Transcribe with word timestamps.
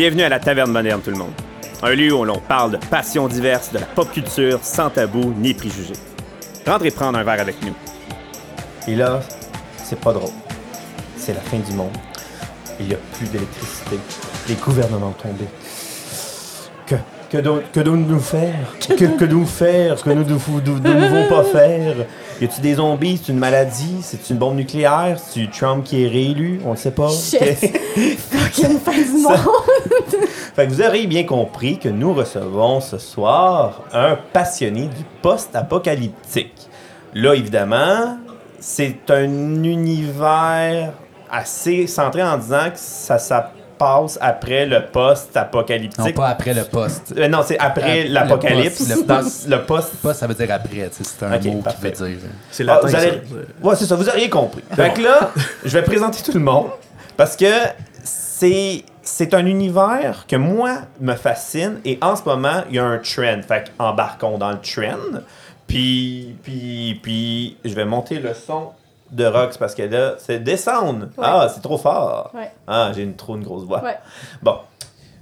Bienvenue 0.00 0.22
à 0.22 0.30
la 0.30 0.38
Taverne 0.40 0.72
Moderne, 0.72 1.02
tout 1.04 1.10
le 1.10 1.18
monde. 1.18 1.32
Un 1.82 1.90
lieu 1.90 2.10
où 2.14 2.24
l'on 2.24 2.38
parle 2.38 2.70
de 2.70 2.76
passions 2.78 3.28
diverses, 3.28 3.70
de 3.70 3.80
la 3.80 3.84
pop 3.84 4.10
culture, 4.10 4.58
sans 4.62 4.88
tabou 4.88 5.34
ni 5.36 5.52
préjugés. 5.52 5.92
Rentrez 6.66 6.90
prendre 6.90 7.18
un 7.18 7.22
verre 7.22 7.42
avec 7.42 7.56
nous. 7.62 7.74
Et 8.88 8.94
là, 8.96 9.20
c'est 9.76 10.00
pas 10.00 10.14
drôle. 10.14 10.30
C'est 11.18 11.34
la 11.34 11.40
fin 11.42 11.58
du 11.58 11.72
monde. 11.74 11.92
Il 12.80 12.86
n'y 12.86 12.94
a 12.94 12.96
plus 13.12 13.26
d'électricité. 13.28 13.98
Les 14.48 14.54
gouvernements 14.54 15.08
ont 15.08 15.22
tombé. 15.22 15.44
Que, 16.86 16.94
que, 17.30 17.36
do- 17.36 17.60
que 17.70 17.80
devons-nous 17.80 18.20
faire? 18.20 18.54
Que, 18.80 18.94
que 18.94 19.24
devons-nous 19.26 19.44
faire? 19.46 19.98
Ce 19.98 20.04
que 20.04 20.08
nous 20.10 20.24
ne 20.24 20.78
devons 20.78 21.28
pas 21.28 21.44
faire? 21.44 21.94
Y 22.40 22.44
a-tu 22.46 22.60
des 22.62 22.76
zombies? 22.76 23.20
C'est 23.22 23.32
une 23.32 23.38
maladie? 23.38 23.98
C'est 24.02 24.30
une 24.30 24.38
bombe 24.38 24.56
nucléaire? 24.56 25.18
C'est 25.22 25.46
Trump 25.50 25.84
qui 25.84 26.04
est 26.04 26.08
réélu? 26.08 26.58
On 26.64 26.70
le 26.70 26.78
sait 26.78 26.90
pas. 26.90 27.10
Shit. 27.10 27.38
Que- 27.38 27.66
Fucking 28.30 28.80
fin 28.80 28.92
du 28.92 29.22
monde. 29.22 29.36
Fait 30.60 30.66
que 30.66 30.72
vous 30.72 30.82
aurez 30.82 31.06
bien 31.06 31.24
compris 31.24 31.78
que 31.78 31.88
nous 31.88 32.12
recevons 32.12 32.80
ce 32.82 32.98
soir 32.98 33.80
un 33.94 34.14
passionné 34.30 34.88
du 34.88 35.04
post-apocalyptique. 35.22 36.68
Là, 37.14 37.32
évidemment, 37.34 38.18
c'est 38.58 38.98
un 39.10 39.24
univers 39.64 40.92
assez 41.30 41.86
centré 41.86 42.22
en 42.22 42.36
disant 42.36 42.64
que 42.70 42.76
ça, 42.78 43.18
ça 43.18 43.52
passe 43.78 44.18
après 44.20 44.66
le 44.66 44.80
Non, 44.80 44.84
post-apocalyptique. 44.92 46.14
pas 46.14 46.28
après 46.28 46.52
le 46.52 46.64
poste. 46.64 47.14
Euh, 47.16 47.26
non, 47.28 47.40
c'est 47.42 47.58
après 47.58 48.04
le 48.04 48.12
l'apocalypse. 48.12 48.80
post- 48.86 48.90
le 48.90 49.02
post- 49.06 49.48
le 49.48 49.62
post. 49.62 50.12
Ça 50.12 50.26
veut 50.26 50.34
dire 50.34 50.48
après, 50.52 50.90
c'est 50.92 51.22
un 51.24 51.38
mot 51.54 51.62
parfait. 51.62 51.92
qui 51.92 52.02
veut 52.02 52.08
dire. 52.10 52.18
C'est 52.50 52.64
Ah, 52.64 52.66
latin, 52.82 52.98
allez- 52.98 53.10
ça. 53.12 53.66
Ouais, 53.66 53.76
c'est 53.76 53.86
ça, 53.86 53.96
vous 53.96 54.06
auriez 54.10 54.28
compris. 54.28 54.62
Fait 54.76 54.92
que 54.92 55.00
là, 55.00 55.30
je 55.64 55.70
vais 55.70 55.82
présenter 55.82 56.22
tout 56.22 56.32
le 56.34 56.40
monde 56.40 56.66
parce 57.16 57.34
que 57.34 57.46
c'est 58.04 58.84
c'est 59.02 59.34
un 59.34 59.46
univers 59.46 60.26
que 60.26 60.36
moi 60.36 60.82
me 61.00 61.14
fascine 61.14 61.80
et 61.84 61.98
en 62.02 62.16
ce 62.16 62.24
moment, 62.24 62.62
il 62.68 62.76
y 62.76 62.78
a 62.78 62.84
un 62.84 62.98
trend. 62.98 63.40
Fait 63.46 63.72
embarquons 63.78 64.38
dans 64.38 64.50
le 64.50 64.60
trend. 64.60 65.20
Puis 65.66 66.36
puis 66.42 66.98
puis 67.02 67.56
je 67.64 67.74
vais 67.74 67.84
monter 67.84 68.18
le 68.18 68.34
son 68.34 68.70
de 69.10 69.24
Rox 69.24 69.56
parce 69.58 69.74
que 69.74 69.82
là, 69.82 70.14
c'est 70.18 70.38
descendre. 70.38 71.06
Ouais. 71.16 71.24
Ah, 71.26 71.48
c'est 71.52 71.60
trop 71.60 71.78
fort. 71.78 72.30
Ouais. 72.34 72.50
Ah, 72.66 72.92
j'ai 72.94 73.02
une 73.02 73.16
trop 73.16 73.36
une 73.36 73.42
grosse 73.42 73.64
voix. 73.64 73.82
Ouais. 73.82 73.98
Bon. 74.42 74.56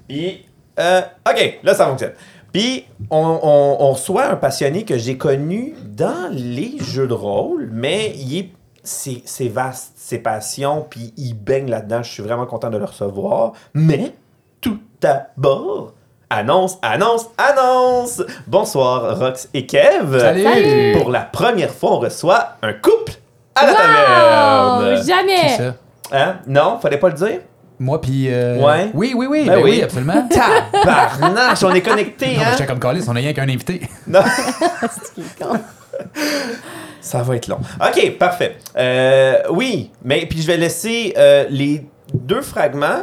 Puis, 0.06 0.46
euh, 0.78 1.00
OK, 1.28 1.60
là, 1.62 1.74
ça 1.74 1.86
fonctionne. 1.86 2.12
Puis, 2.52 2.86
on, 3.10 3.40
on, 3.42 3.76
on 3.80 3.92
reçoit 3.92 4.26
un 4.26 4.36
passionné 4.36 4.84
que 4.84 4.96
j'ai 4.96 5.18
connu 5.18 5.74
dans 5.84 6.30
les 6.32 6.78
jeux 6.78 7.06
de 7.06 7.12
rôle, 7.12 7.68
mais 7.72 8.14
il 8.16 8.38
est, 8.38 8.50
c'est, 8.88 9.22
c'est 9.26 9.48
vaste, 9.48 9.92
ses 9.96 10.18
passions, 10.18 10.86
puis 10.88 11.12
il 11.16 11.34
baigne 11.34 11.68
là-dedans. 11.68 12.02
Je 12.02 12.10
suis 12.10 12.22
vraiment 12.22 12.46
content 12.46 12.70
de 12.70 12.78
le 12.78 12.84
recevoir. 12.86 13.52
Mais, 13.74 14.14
tout 14.60 14.78
d'abord, 15.00 15.92
annonce, 16.30 16.78
annonce, 16.82 17.26
annonce! 17.36 18.22
Bonsoir, 18.46 19.18
Rox 19.18 19.48
et 19.52 19.66
Kev. 19.66 20.18
Salut! 20.18 20.42
Salut! 20.42 20.92
Pour 20.98 21.10
la 21.10 21.20
première 21.20 21.70
fois, 21.70 21.92
on 21.92 21.98
reçoit 21.98 22.56
un 22.62 22.72
couple 22.72 23.12
à 23.54 23.66
la 23.66 23.72
Wow! 23.72 23.76
taverne. 23.78 25.06
Jamais! 25.06 25.48
ça? 25.56 25.74
Hein? 26.10 26.36
Non, 26.46 26.78
fallait 26.80 26.96
pas 26.98 27.08
le 27.08 27.14
dire? 27.14 27.40
Moi, 27.80 28.00
puis. 28.00 28.32
euh, 28.32 28.56
Ouais. 28.58 28.90
Oui, 28.94 29.12
oui, 29.14 29.26
oui. 29.28 29.44
Ben 29.46 29.56
Ben, 29.56 29.62
oui. 29.62 29.70
oui. 29.72 29.82
absolument. 29.82 30.26
Tabarnache, 30.30 31.62
on 31.62 31.74
est 31.74 31.82
connectés, 31.82 32.28
Non, 32.28 32.38
mais 32.38 32.44
hein? 32.44 32.48
j'étais 32.52 32.66
comme 32.66 32.80
calé, 32.80 33.00
on 33.06 33.10
a 33.12 33.18
rien 33.18 33.32
qu'un 33.34 33.48
invité. 33.48 33.82
Non. 34.06 34.20
Ça 37.00 37.22
va 37.22 37.36
être 37.36 37.48
long. 37.48 37.60
OK, 37.80 38.18
parfait. 38.18 38.56
Euh, 38.76 39.42
oui, 39.50 39.90
mais 40.04 40.26
puis 40.26 40.42
je 40.42 40.46
vais 40.46 40.56
laisser 40.56 41.14
euh, 41.16 41.46
les 41.48 41.86
deux 42.12 42.42
fragments, 42.42 43.00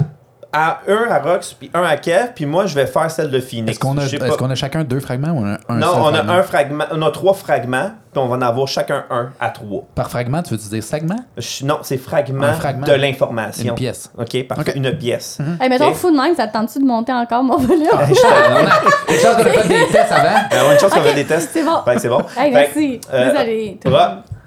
à, 0.53 0.79
un 0.87 1.09
à 1.11 1.19
Rox 1.19 1.53
puis 1.53 1.69
un 1.73 1.83
à 1.83 1.97
Kev, 1.97 2.29
puis 2.35 2.45
moi 2.45 2.65
je 2.65 2.75
vais 2.75 2.85
faire 2.85 3.09
celle 3.11 3.29
de 3.31 3.39
Phoenix. 3.39 3.71
Est-ce 3.71 3.79
qu'on 3.79 3.97
a, 3.97 4.47
pas- 4.47 4.55
chacun 4.55 4.83
deux 4.83 4.99
fragments 4.99 5.31
ou 5.31 5.43
un, 5.45 5.57
un 5.69 5.75
Non, 5.75 5.87
seul 5.93 6.01
on 6.01 6.07
a 6.07 6.13
fragment? 6.13 6.33
un 6.33 6.43
fragment, 6.43 6.83
on 6.91 7.01
a 7.01 7.11
trois 7.11 7.33
fragments, 7.33 7.91
puis 8.11 8.21
on 8.23 8.27
va 8.27 8.35
en 8.37 8.41
avoir 8.41 8.67
chacun 8.67 9.05
un 9.09 9.29
à 9.39 9.49
trois. 9.49 9.83
Par 9.95 10.09
fragment, 10.09 10.41
tu 10.43 10.51
veux 10.55 10.57
dire 10.57 10.83
segment? 10.83 11.17
Je- 11.37 11.65
non, 11.65 11.79
c'est 11.81 11.97
fragment, 11.97 12.47
de 12.85 12.93
l'information. 12.93 13.69
Une 13.69 13.75
pièce. 13.75 14.11
OK, 14.17 14.47
parfait. 14.47 14.71
OK. 14.71 14.75
Une 14.75 14.97
pièce. 14.97 15.37
Hey, 15.59 15.69
mettons, 15.69 15.89
Ok. 15.89 15.95
fou 15.95 16.11
de 16.11 16.17
même, 16.21 16.35
ça 16.35 16.47
te 16.47 16.53
tente-tu 16.53 16.79
de 16.79 16.85
monter 16.85 17.11
encore 17.13 17.43
mon 17.43 17.57
volume? 17.57 17.83
Une 18.09 18.15
chance 18.15 19.35
qu'on 19.35 19.41
a 19.41 19.49
fait 19.49 19.67
des 19.67 19.87
tests 19.91 20.11
avant. 20.11 20.39
Euh, 20.53 20.73
une 20.73 20.79
chance 20.79 20.91
qu'on 20.91 20.99
Ok, 21.01 21.07
a 21.07 21.13
des 21.13 21.25
tests. 21.25 21.49
c'est 21.53 21.63
bon. 21.63 21.81
Que 21.85 21.99
c'est 21.99 22.09
bon. 22.09 22.21
Hey, 22.37 22.51
merci. 22.51 23.01
euh. 23.13 23.31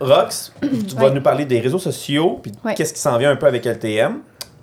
Rox, 0.01 0.53
tu 0.63 0.95
vas 0.97 1.11
nous 1.11 1.21
parler 1.21 1.45
des 1.45 1.61
réseaux 1.61 1.79
sociaux, 1.79 2.39
puis 2.43 2.53
qu'est-ce 2.77 2.93
qui 2.95 3.01
s'en 3.01 3.19
vient 3.19 3.31
un 3.31 3.37
peu 3.37 3.47
avec 3.47 3.65
LTM. 3.67 4.19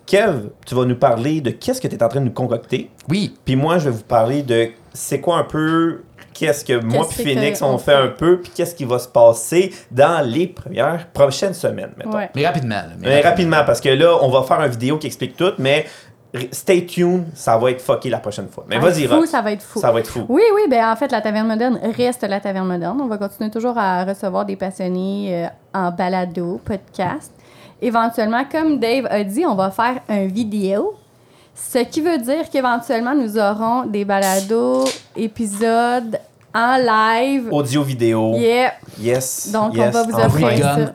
Kev, 0.06 0.50
tu 0.66 0.76
vas 0.76 0.86
nous 0.86 0.96
parler 0.98 1.42
de 1.42 1.50
qu'est-ce 1.52 1.82
que 1.82 1.88
tu 1.88 1.96
es 1.96 2.04
en 2.04 2.08
train 2.08 2.20
de 2.20 2.26
nous 2.26 2.32
concocter. 2.32 2.92
Oui. 3.10 3.36
Puis 3.44 3.56
moi, 3.56 3.78
je 3.80 3.86
vais 3.90 3.96
vous 3.96 4.04
parler 4.04 4.44
de 4.44 4.70
c'est 4.94 5.20
quoi 5.20 5.38
un 5.38 5.44
peu, 5.44 6.02
qu'est-ce 6.34 6.64
que 6.64 6.80
moi 6.84 7.08
puis 7.10 7.24
Phoenix 7.24 7.62
on 7.62 7.74
on 7.74 7.78
fait 7.78 7.92
fait? 7.92 7.98
un 7.98 8.08
peu, 8.10 8.40
puis 8.42 8.52
qu'est-ce 8.56 8.76
qui 8.76 8.86
va 8.86 9.00
se 9.00 9.08
passer 9.08 9.74
dans 9.92 10.26
les 10.26 10.48
premières, 10.48 11.08
prochaines 11.08 11.54
semaines, 11.56 11.92
mettons. 11.98 12.16
Ouais. 12.16 12.30
Mais 12.36 12.46
rapidement. 12.46 12.76
là, 12.76 12.90
mais 13.00 13.08
Mais 13.10 13.22
rapidement, 13.22 13.64
parce 13.66 13.82
que 13.82 13.90
là, 13.90 14.18
on 14.22 14.30
va 14.30 14.44
faire 14.44 14.62
une 14.62 14.72
vidéo 14.72 14.98
qui 14.98 15.08
explique 15.08 15.36
tout, 15.36 15.54
mais 15.58 15.86
stay 16.52 16.86
tuned, 16.86 17.26
ça 17.34 17.58
va 17.58 17.72
être 17.72 17.82
fucké 17.82 18.10
la 18.10 18.20
prochaine 18.20 18.50
fois. 18.50 18.66
Mais 18.70 18.76
Ça 18.76 18.82
va 18.82 18.90
vas-y, 18.90 19.04
être 19.06 19.16
fou, 19.16 19.26
ça 19.26 19.42
va 19.42 19.52
être 19.54 19.64
fou. 19.64 19.80
Ça 19.80 19.92
va 19.92 20.00
être 20.02 20.08
fou. 20.10 20.26
Oui, 20.30 20.44
oui, 20.54 20.62
ben 20.70 20.86
en 20.92 20.96
fait, 20.96 21.12
la 21.12 21.22
taverne 21.22 21.48
moderne 21.48 21.80
reste 21.98 22.24
la 22.24 22.40
taverne 22.42 22.68
moderne. 22.68 23.00
On 23.02 23.08
va 23.08 23.18
continuer 23.18 23.50
toujours 23.50 23.78
à 23.78 24.04
recevoir 24.06 24.46
des 24.46 24.56
passionnés 24.58 25.46
euh, 25.46 25.48
en 25.74 25.92
balado, 25.92 26.60
podcast. 26.64 27.32
Éventuellement, 27.82 28.44
comme 28.50 28.80
Dave 28.80 29.08
a 29.10 29.24
dit, 29.24 29.46
on 29.46 29.56
va 29.56 29.72
faire 29.72 30.02
un 30.10 30.26
vidéo. 30.26 30.96
Ce 31.54 31.80
qui 31.80 32.02
veut 32.02 32.18
dire 32.18 32.50
qu'éventuellement, 32.50 33.16
nous 33.16 33.38
aurons 33.38 33.86
des 33.86 34.04
balados, 34.06 34.86
épisodes 35.16 36.20
en 36.54 36.78
live. 36.78 37.50
Audio, 37.52 37.84
vidéo. 37.84 38.36
Yeah. 38.36 38.74
Yes. 39.00 39.52
Donc, 39.52 39.74
on 39.74 39.76
yes, 39.76 39.94
va 39.94 40.04
vous 40.04 40.16
offrir 40.16 40.58
ça. 40.58 40.78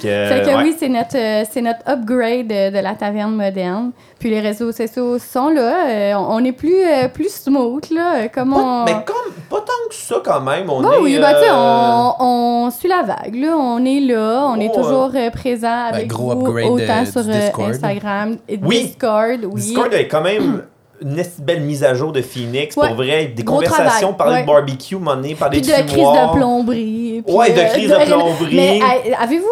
Que, 0.00 0.26
Fait 0.26 0.42
que 0.42 0.46
ouais. 0.46 0.62
oui, 0.62 0.74
c'est 0.78 0.88
notre, 0.88 1.16
euh, 1.16 1.44
c'est 1.50 1.60
notre 1.60 1.80
upgrade 1.88 2.46
de, 2.46 2.70
de 2.76 2.82
la 2.82 2.94
taverne 2.94 3.34
moderne. 3.34 3.90
Puis 4.18 4.30
les 4.30 4.40
réseaux 4.40 4.72
sociaux 4.72 5.18
sont 5.18 5.48
là. 5.50 5.86
Euh, 5.88 6.14
on, 6.16 6.42
est 6.44 6.52
plus, 6.52 6.82
euh, 6.84 7.08
plus 7.08 7.32
smooth, 7.32 7.90
là. 7.90 8.14
euh, 8.16 8.28
Comme 8.32 8.50
Pas- 8.52 8.58
on... 8.60 8.84
mais 8.84 8.92
comme, 9.04 9.32
pas 9.48 9.58
tant 9.60 9.88
que 9.88 9.94
ça 9.94 10.16
quand 10.24 10.40
même. 10.40 10.68
On 10.70 10.80
Bon, 10.82 10.92
est, 10.92 10.98
oui, 11.00 11.18
bah, 11.20 11.34
tu 11.34 11.40
sais, 11.40 11.50
euh, 11.50 11.54
on, 11.54 12.14
on 12.66 12.70
suit 12.70 12.88
la 12.88 13.02
vague, 13.02 13.34
là. 13.34 13.56
On 13.58 13.84
est 13.84 14.00
là. 14.00 14.46
On 14.48 14.58
est 14.60 14.70
Oh, 14.72 14.76
toujours 14.80 15.10
euh, 15.14 15.30
présent 15.30 15.84
avec 15.92 16.06
gros 16.08 16.34
vous, 16.34 16.46
upgrade 16.46 16.64
de- 16.66 16.70
autant 16.84 17.04
sur 17.06 17.20
euh, 17.20 17.32
Discord. 17.40 17.70
Instagram, 17.70 18.36
Oui. 18.62 18.82
Discord, 18.84 19.40
oui. 19.44 19.60
Discord 19.60 19.92
est 19.94 20.08
quand 20.08 20.22
même 20.22 20.62
une 21.02 21.22
belle 21.38 21.62
mise 21.62 21.82
à 21.82 21.94
jour 21.94 22.12
de 22.12 22.20
Phoenix. 22.20 22.76
Ouais. 22.76 22.88
Pour 22.88 22.96
vrai, 22.96 23.32
des 23.34 23.42
Gros 23.42 23.54
conversations, 23.54 24.12
travail, 24.12 24.16
parler 24.16 24.34
ouais. 24.34 24.42
de 24.42 24.46
barbecue, 24.46 24.96
monnaie, 24.96 25.34
parler 25.34 25.60
Puis 25.62 25.70
de 25.70 25.76
de 25.76 25.82
crise 25.88 25.96
de 26.04 26.32
plomberie. 26.36 27.22
puis, 27.26 27.34
Ouais, 27.34 27.52
de 27.52 27.58
euh, 27.58 27.64
crise 27.68 27.88
de 27.90 27.94
plomberie. 28.06 28.54
Mais 28.54 28.80
euh, 28.82 29.14
avez-vous 29.18 29.46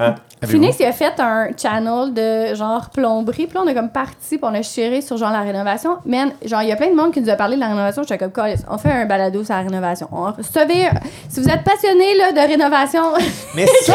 Hein? 0.00 0.14
Phoenix, 0.46 0.78
il 0.80 0.86
a 0.86 0.92
fait 0.92 1.20
un 1.20 1.50
channel 1.54 2.14
de 2.14 2.54
genre 2.54 2.88
plomberie. 2.88 3.46
Puis 3.46 3.54
là, 3.54 3.60
on 3.62 3.66
a 3.66 3.74
comme 3.74 3.90
parti, 3.90 4.38
puis 4.38 4.40
on 4.42 4.54
a 4.54 4.62
chéré 4.62 5.02
sur 5.02 5.18
genre 5.18 5.30
la 5.30 5.42
rénovation. 5.42 5.98
Man, 6.06 6.32
genre, 6.44 6.62
il 6.62 6.68
y 6.68 6.72
a 6.72 6.76
plein 6.76 6.88
de 6.88 6.96
monde 6.96 7.12
qui 7.12 7.20
nous 7.20 7.28
a 7.28 7.36
parlé 7.36 7.56
de 7.56 7.60
la 7.60 7.68
rénovation. 7.68 8.02
J'étais 8.02 8.30
comme, 8.30 8.46
on 8.70 8.78
fait 8.78 8.90
un 8.90 9.04
balado 9.04 9.44
sur 9.44 9.54
la 9.54 9.60
rénovation. 9.60 10.08
On, 10.10 10.32
savez, 10.42 10.88
si 11.28 11.40
vous 11.40 11.48
êtes 11.48 11.62
passionné 11.62 12.16
là, 12.16 12.32
de 12.32 12.40
rénovation, 12.40 13.02
Mais 13.54 13.66
ça, 13.66 13.92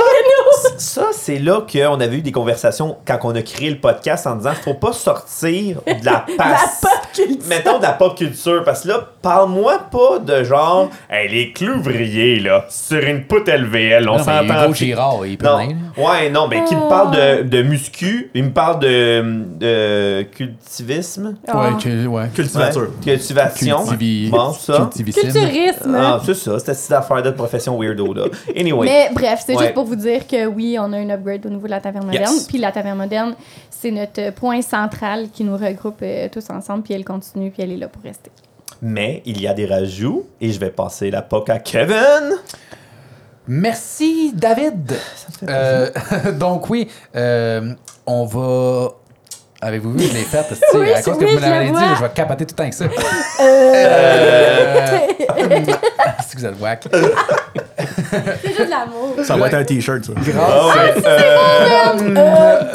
ça 0.77 1.05
c'est 1.13 1.39
là 1.39 1.61
qu'on 1.61 1.99
avait 1.99 2.17
eu 2.17 2.21
des 2.21 2.31
conversations 2.31 2.97
quand 3.07 3.17
on 3.23 3.33
a 3.35 3.41
créé 3.41 3.71
le 3.71 3.79
podcast 3.79 4.27
en 4.27 4.35
disant 4.35 4.53
faut 4.53 4.75
pas 4.75 4.93
sortir 4.93 5.81
de 5.87 6.05
la 6.05 6.25
passe. 6.37 6.81
pop 6.81 6.91
culture. 7.13 7.47
Mettons 7.47 7.77
de 7.77 7.83
la 7.83 7.93
pop 7.93 8.15
culture. 8.15 8.63
Parce 8.63 8.83
que 8.83 8.89
là, 8.89 9.07
parle-moi 9.25 9.79
pas 9.91 10.19
de 10.19 10.43
genre, 10.43 10.89
hey, 11.09 11.27
les 11.29 11.51
clouvriers, 11.51 12.39
là, 12.39 12.65
sur 12.69 12.99
une 13.03 13.23
poutre 13.23 13.51
LVL, 13.51 14.07
on 14.07 14.17
mais 14.17 14.23
s'entend. 14.23 14.63
Hugo 14.65 14.73
Girard, 14.75 15.25
il 15.25 15.35
peut 15.37 15.47
Non. 15.47 15.57
Ouais, 15.97 16.29
non, 16.29 16.47
ben, 16.47 16.63
qui 16.63 16.75
me 16.75 16.87
parle 16.87 17.15
de, 17.15 17.41
de 17.43 17.63
muscu, 17.63 18.29
il 18.35 18.43
me 18.43 18.51
parle 18.51 18.79
de, 18.81 19.23
de 19.57 20.21
cultivisme. 20.31 21.35
Ah. 21.47 21.57
Ouais, 21.59 21.69
que- 21.83 22.05
ouais. 22.05 22.27
Cultivature. 22.35 22.81
Ouais, 22.81 22.87
cultivation. 23.03 23.77
Cultivi- 23.85 24.29
Bon, 24.29 24.53
ça. 24.53 24.89
Culturisme. 24.93 25.95
Ah, 25.97 26.19
c'est 26.23 26.35
ça, 26.35 26.59
c'était 26.59 26.73
cette 26.75 26.91
affaire 26.91 27.23
de 27.23 27.31
profession 27.31 27.79
weirdo, 27.79 28.13
là. 28.13 28.25
Anyway. 28.55 28.85
Mais 28.85 29.09
bref, 29.11 29.41
c'est 29.45 29.55
Ouais. 29.55 29.63
juste 29.63 29.73
pour 29.73 29.85
vous 29.85 29.95
dire 29.95 30.27
que 30.27 30.45
oui, 30.45 30.77
on 30.79 30.93
a 30.93 30.97
un 30.97 31.09
upgrade 31.09 31.43
au 31.45 31.49
niveau 31.49 31.65
de 31.65 31.71
la 31.71 31.79
taverne 31.79 32.11
Yes. 32.11 32.19
moderne. 32.21 32.35
Puis 32.47 32.57
la 32.59 32.71
taverne 32.71 32.97
moderne, 32.99 33.35
c'est 33.71 33.89
notre 33.91 34.31
point 34.33 34.61
central 34.61 35.29
qui 35.33 35.43
nous 35.43 35.57
regroupe 35.57 35.99
euh, 36.03 36.27
tous 36.31 36.47
ensemble. 36.51 36.83
Puis 36.83 36.93
elle 36.93 37.03
continue, 37.05 37.49
puis 37.49 37.63
elle 37.63 37.71
est 37.71 37.77
là 37.77 37.87
pour 37.87 38.03
rester. 38.03 38.29
Mais 38.81 39.21
il 39.25 39.41
y 39.41 39.47
a 39.47 39.53
des 39.53 39.65
rajouts 39.65 40.25
et 40.41 40.51
je 40.51 40.59
vais 40.59 40.69
passer 40.69 41.09
la 41.11 41.21
POC 41.21 41.49
à 41.49 41.59
Kevin. 41.59 42.35
Merci, 43.47 44.31
David. 44.33 44.93
Euh, 45.47 45.89
donc, 46.33 46.69
oui, 46.69 46.89
euh, 47.15 47.73
on 48.05 48.25
va. 48.25 48.89
Avez-vous 49.61 49.93
vu, 49.93 50.07
je 50.07 50.13
l'ai 50.13 50.23
faite, 50.23 50.47
Oui, 50.73 50.91
à 50.91 51.01
cause 51.01 51.17
que 51.17 51.25
oui, 51.25 51.31
vous 51.31 51.37
me 51.37 51.41
l'avez 51.41 51.71
dit, 51.71 51.95
je 51.97 52.01
vais 52.03 52.09
capoter 52.09 52.45
tout 52.45 52.53
le 52.53 52.57
temps 52.57 52.63
avec 52.63 52.73
ça. 52.73 52.85
Euh... 53.41 53.43
Euh, 55.37 55.59
C'est 56.25 56.35
que 56.35 56.39
vous 56.39 56.45
êtes 56.45 56.61
whack. 56.61 56.87
C'est 56.91 58.55
juste 58.55 58.69
l'amour. 58.69 59.15
Ça 59.23 59.35
va 59.35 59.47
être 59.47 59.53
un 59.55 59.63
t-shirt, 59.63 60.05
ça. 60.05 60.13
Grâce. 60.15 60.35
Ah 60.37 60.67
ouais, 60.67 60.93
euh, 61.05 61.95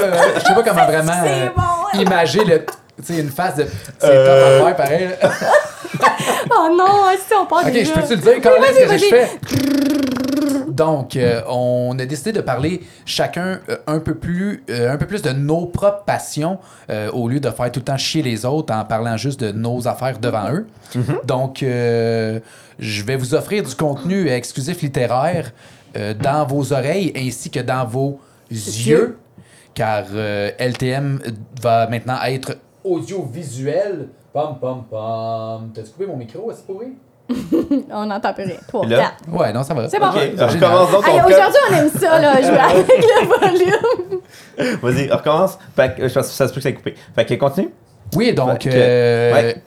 Euh, 0.00 0.14
je 0.36 0.40
sais 0.40 0.54
pas 0.54 0.62
comment 0.62 0.86
vraiment 0.86 1.12
euh, 1.24 1.48
bon, 1.56 2.00
imager 2.00 2.44
le, 2.44 2.64
tu 3.04 3.14
sais, 3.14 3.20
une 3.20 3.30
face 3.30 3.56
de. 3.56 3.66
C'est 3.98 4.06
Euh, 4.08 4.26
top 4.26 4.46
à 4.46 4.66
faire, 4.66 4.76
pareil. 4.76 5.08
Oh 6.52 6.68
non, 6.76 6.86
si 7.16 7.34
on 7.34 7.46
parle 7.46 7.66
Ok, 7.66 7.72
déjà. 7.72 7.94
je 7.94 8.00
peux-tu 8.00 8.14
le 8.16 8.20
dire? 8.22 8.34
Quand 8.42 8.50
Oui, 8.58 8.66
est-ce 8.68 8.86
que 8.92 8.98
je 8.98 9.04
fais? 9.04 9.28
Donc, 10.68 11.16
euh, 11.16 11.42
on 11.48 11.96
a 11.98 12.06
décidé 12.06 12.32
de 12.32 12.40
parler 12.40 12.80
chacun 13.04 13.60
euh, 13.68 13.76
un, 13.86 13.98
peu 13.98 14.14
plus, 14.14 14.64
euh, 14.70 14.92
un 14.92 14.96
peu 14.96 15.06
plus 15.06 15.20
de 15.22 15.30
nos 15.30 15.66
propres 15.66 16.04
passions 16.04 16.58
euh, 16.90 17.10
au 17.12 17.28
lieu 17.28 17.40
de 17.40 17.50
faire 17.50 17.70
tout 17.70 17.80
le 17.80 17.84
temps 17.84 17.96
chier 17.98 18.22
les 18.22 18.44
autres 18.46 18.72
en 18.74 18.84
parlant 18.84 19.16
juste 19.16 19.40
de 19.40 19.52
nos 19.52 19.86
affaires 19.86 20.18
devant 20.18 20.50
eux. 20.52 20.66
Donc, 21.24 21.62
euh, 21.62 22.40
je 22.78 23.02
vais 23.04 23.16
vous 23.16 23.34
offrir 23.34 23.62
du 23.62 23.74
contenu 23.74 24.28
exclusif 24.28 24.80
littéraire 24.82 25.52
euh, 25.96 26.14
dans 26.14 26.46
vos 26.46 26.72
oreilles 26.72 27.12
ainsi 27.16 27.50
que 27.50 27.60
dans 27.60 27.84
vos 27.84 28.18
yeux, 28.50 29.18
car 29.74 30.04
euh, 30.14 30.50
LTM 30.58 31.20
va 31.62 31.86
maintenant 31.88 32.18
être 32.24 32.56
audiovisuel. 32.84 34.08
Pam, 34.32 34.58
pam, 34.60 34.84
pam. 34.90 35.70
T'as-tu 35.74 35.90
coupé 35.90 36.06
mon 36.06 36.16
micro, 36.16 36.50
est-ce 36.50 36.62
pourri? 36.62 36.88
On 37.92 38.06
n'entend 38.06 38.32
plus 38.34 38.44
rien. 38.44 38.56
3, 38.68 38.86
Là? 38.86 39.12
4. 39.28 39.38
Ouais, 39.40 39.52
non, 39.52 39.62
ça 39.62 39.74
va. 39.74 39.88
C'est 39.88 39.98
bon. 40.00 40.06
C'est 40.12 40.42
on 40.42 40.46
recommence 40.46 40.90
donc 40.90 41.04
Aujourd'hui, 41.06 41.60
on 41.70 41.74
aime 41.74 41.90
ça, 41.90 42.18
là, 42.20 42.40
jouer 42.42 42.58
avec 42.58 42.88
le 42.88 43.26
volume. 43.28 44.20
Vas-y, 44.82 45.12
on 45.12 45.16
recommence. 45.16 45.58
Fait 45.76 45.94
que, 45.96 46.08
je 46.08 46.14
pense 46.14 46.26
que 46.26 46.32
ça 46.32 46.48
se 46.48 46.52
peut 46.52 46.56
que 46.56 46.62
ça 46.62 46.68
ait 46.70 46.74
coupé. 46.74 46.94
Fait 47.14 47.24
que 47.24 47.34
continue. 47.34 47.70
Oui, 48.16 48.32
donc 48.34 48.62
Fait 48.64 48.68
que- 48.70 48.74
euh, 48.74 49.32
ouais. 49.32 49.62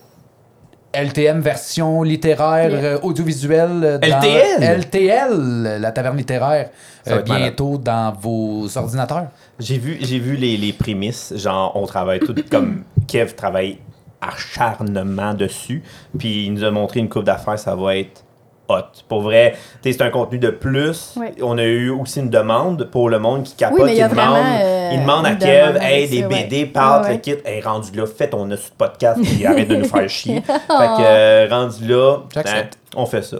LTM 0.96 1.40
version 1.40 2.04
littéraire 2.04 2.70
Yeah. 2.70 2.84
euh, 2.84 3.00
audiovisuelle 3.02 3.82
euh, 3.84 3.98
dans 3.98 4.08
LTL? 4.20 4.64
LTL, 4.80 5.78
la 5.82 5.92
taverne 5.92 6.18
littéraire 6.18 6.70
Ça 7.04 7.14
euh, 7.14 7.24
malade. 7.26 7.42
bientôt 7.42 7.78
dans 7.80 8.14
vos 8.14 8.68
ordinateurs. 8.78 9.28
J'ai 9.58 9.78
vu, 9.80 9.98
j'ai 10.02 10.20
vu 10.20 10.36
les, 10.36 10.56
les 10.58 10.72
prémices. 10.74 11.34
Genre, 11.36 11.72
on 11.76 11.88
travaille 11.88 12.20
tout 12.20 12.36
comme 12.52 12.84
Kev 13.06 13.34
travaille 13.36 13.80
acharnement 14.22 15.34
dessus. 15.34 15.84
Puis 16.18 16.46
il 16.46 16.54
nous 16.54 16.64
a 16.64 16.72
montré 16.72 17.00
une 17.00 17.10
coupe 17.10 17.26
d'affaires, 17.26 17.60
ça 17.60 17.76
va 17.76 17.98
être 17.98 18.24
hot. 18.70 19.04
Pour 19.10 19.22
vrai, 19.22 19.56
tu 19.82 19.92
sais, 19.92 19.98
c'est 19.98 20.04
un 20.04 20.10
contenu 20.10 20.40
de 20.40 20.50
plus. 20.50 21.16
Ouais. 21.18 21.34
On 21.42 21.58
a 21.58 21.64
eu 21.64 21.90
aussi 21.90 22.20
une 22.20 22.30
demande 22.30 22.90
pour 22.92 23.10
le 23.10 23.20
monde 23.20 23.44
qui 23.44 23.56
capote. 23.56 23.82
Oui, 23.84 23.98
il 23.98 24.08
demande, 24.08 24.38
euh, 24.38 24.90
il 24.94 25.02
demande 25.02 25.26
à 25.26 25.36
Kev, 25.36 25.74
demande 25.74 25.84
hey, 25.84 26.10
des 26.10 26.24
BD, 26.24 26.58
ouais. 26.58 26.66
parle, 26.68 27.04
Ouais, 27.04 27.10
le 27.10 27.14
ouais. 27.16 27.22
kit. 27.22 27.36
Hey, 27.46 27.62
rendu 27.62 27.92
là, 27.98 28.06
fait, 28.06 28.34
on 28.34 28.50
a 28.52 28.58
sur 28.58 28.72
le 28.72 28.86
podcast, 28.86 29.20
puis 29.22 29.46
arrête 29.46 29.68
de 29.68 29.76
nous 29.76 29.86
faire 29.86 30.10
chier. 30.10 30.42
Fait 30.42 30.54
que, 30.68 31.02
euh, 31.02 31.48
rendu 31.50 31.88
là, 31.88 32.18
hein, 32.36 32.42
on 32.96 33.06
fait 33.06 33.24
ça. 33.24 33.38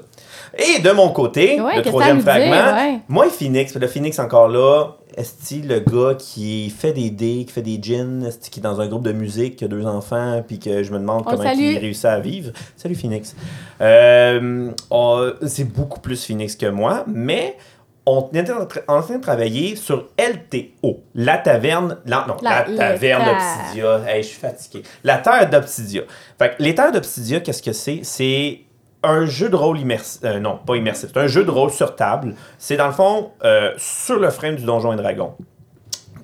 Et 0.58 0.80
de 0.82 0.92
mon 0.92 1.10
côté, 1.10 1.60
Ouais, 1.60 1.78
le 1.78 1.82
troisième 1.82 2.22
fragment, 2.22 2.52
ouais. 2.76 3.00
moi 3.08 3.26
et 3.28 3.30
Phoenix, 3.30 3.74
le 3.76 3.88
Phoenix 3.88 4.20
encore 4.20 4.48
là, 4.50 4.98
est 5.18 5.52
le 5.64 5.80
gars 5.80 6.16
qui 6.18 6.70
fait 6.70 6.94
des 6.94 7.10
dés, 7.10 7.44
qui 7.48 7.52
fait 7.54 7.62
des 7.64 7.80
gins, 7.82 8.22
est 8.24 8.50
qui 8.50 8.60
est 8.60 8.64
dans 8.64 8.80
un 8.80 8.88
groupe 8.88 9.04
de 9.04 9.12
musique, 9.14 9.56
qui 9.56 9.66
a 9.66 9.68
deux 9.68 9.86
enfants, 9.86 10.44
puis 10.48 10.60
que 10.60 10.84
je 10.84 10.92
me 10.92 11.00
demande 11.00 11.24
On 11.26 11.32
le 11.32 11.38
comment 11.38 11.52
il 11.52 11.78
réussit 11.80 12.06
à 12.06 12.20
vivre. 12.20 12.52
Salut 12.76 12.96
Phoenix. 12.96 13.36
Euh, 13.82 14.72
on- 14.92 15.34
c'est 15.48 15.66
beaucoup 15.72 16.00
plus 16.00 16.24
Phoenix 16.26 16.56
que 16.56 16.68
moi, 16.68 17.04
mais 17.08 17.58
on 18.06 18.28
était 18.34 18.52
en 18.52 18.66
tra- 18.66 18.84
en 18.88 19.02
train 19.02 19.18
de 19.18 19.22
travailler 19.22 19.76
sur 19.76 20.10
LTO, 20.18 21.04
la 21.16 21.38
taverne, 21.38 21.98
la, 22.06 22.26
non, 22.28 22.36
la, 22.42 22.64
taverne 22.64 23.24
d'Obsidia. 23.26 24.02
Hey, 24.08 24.24
je 24.24 24.28
suis 24.28 24.40
fatigué. 24.40 24.84
La 25.04 25.18
terre 25.20 25.50
d'Obsidia. 25.50 26.02
Fait 26.38 26.50
que 26.58 26.62
les 26.64 26.76
terres 26.76 26.92
d'Obsidia, 26.92 27.40
qu'est-ce 27.40 27.64
que 27.64 27.72
c'est? 27.74 28.02
C'est 28.04 28.60
un 29.04 29.26
jeu 29.26 29.50
de 29.50 29.56
rôle 29.56 29.80
immersif. 29.80 30.22
euh, 30.24 30.40
non, 30.40 30.60
pas 30.66 30.76
immersif. 30.76 31.10
C'est 31.14 31.20
un 31.20 31.28
jeu 31.28 31.44
de 31.44 31.52
rôle 31.52 31.72
sur 31.72 31.96
table. 31.96 32.36
C'est 32.58 32.78
dans 32.78 32.88
le 32.88 32.94
fond 32.94 33.32
euh, 33.44 33.74
sur 33.78 34.20
le 34.20 34.30
frame 34.30 34.56
du 34.56 34.64
Donjon 34.64 34.94
et 34.94 34.96
Dragon. 34.96 35.34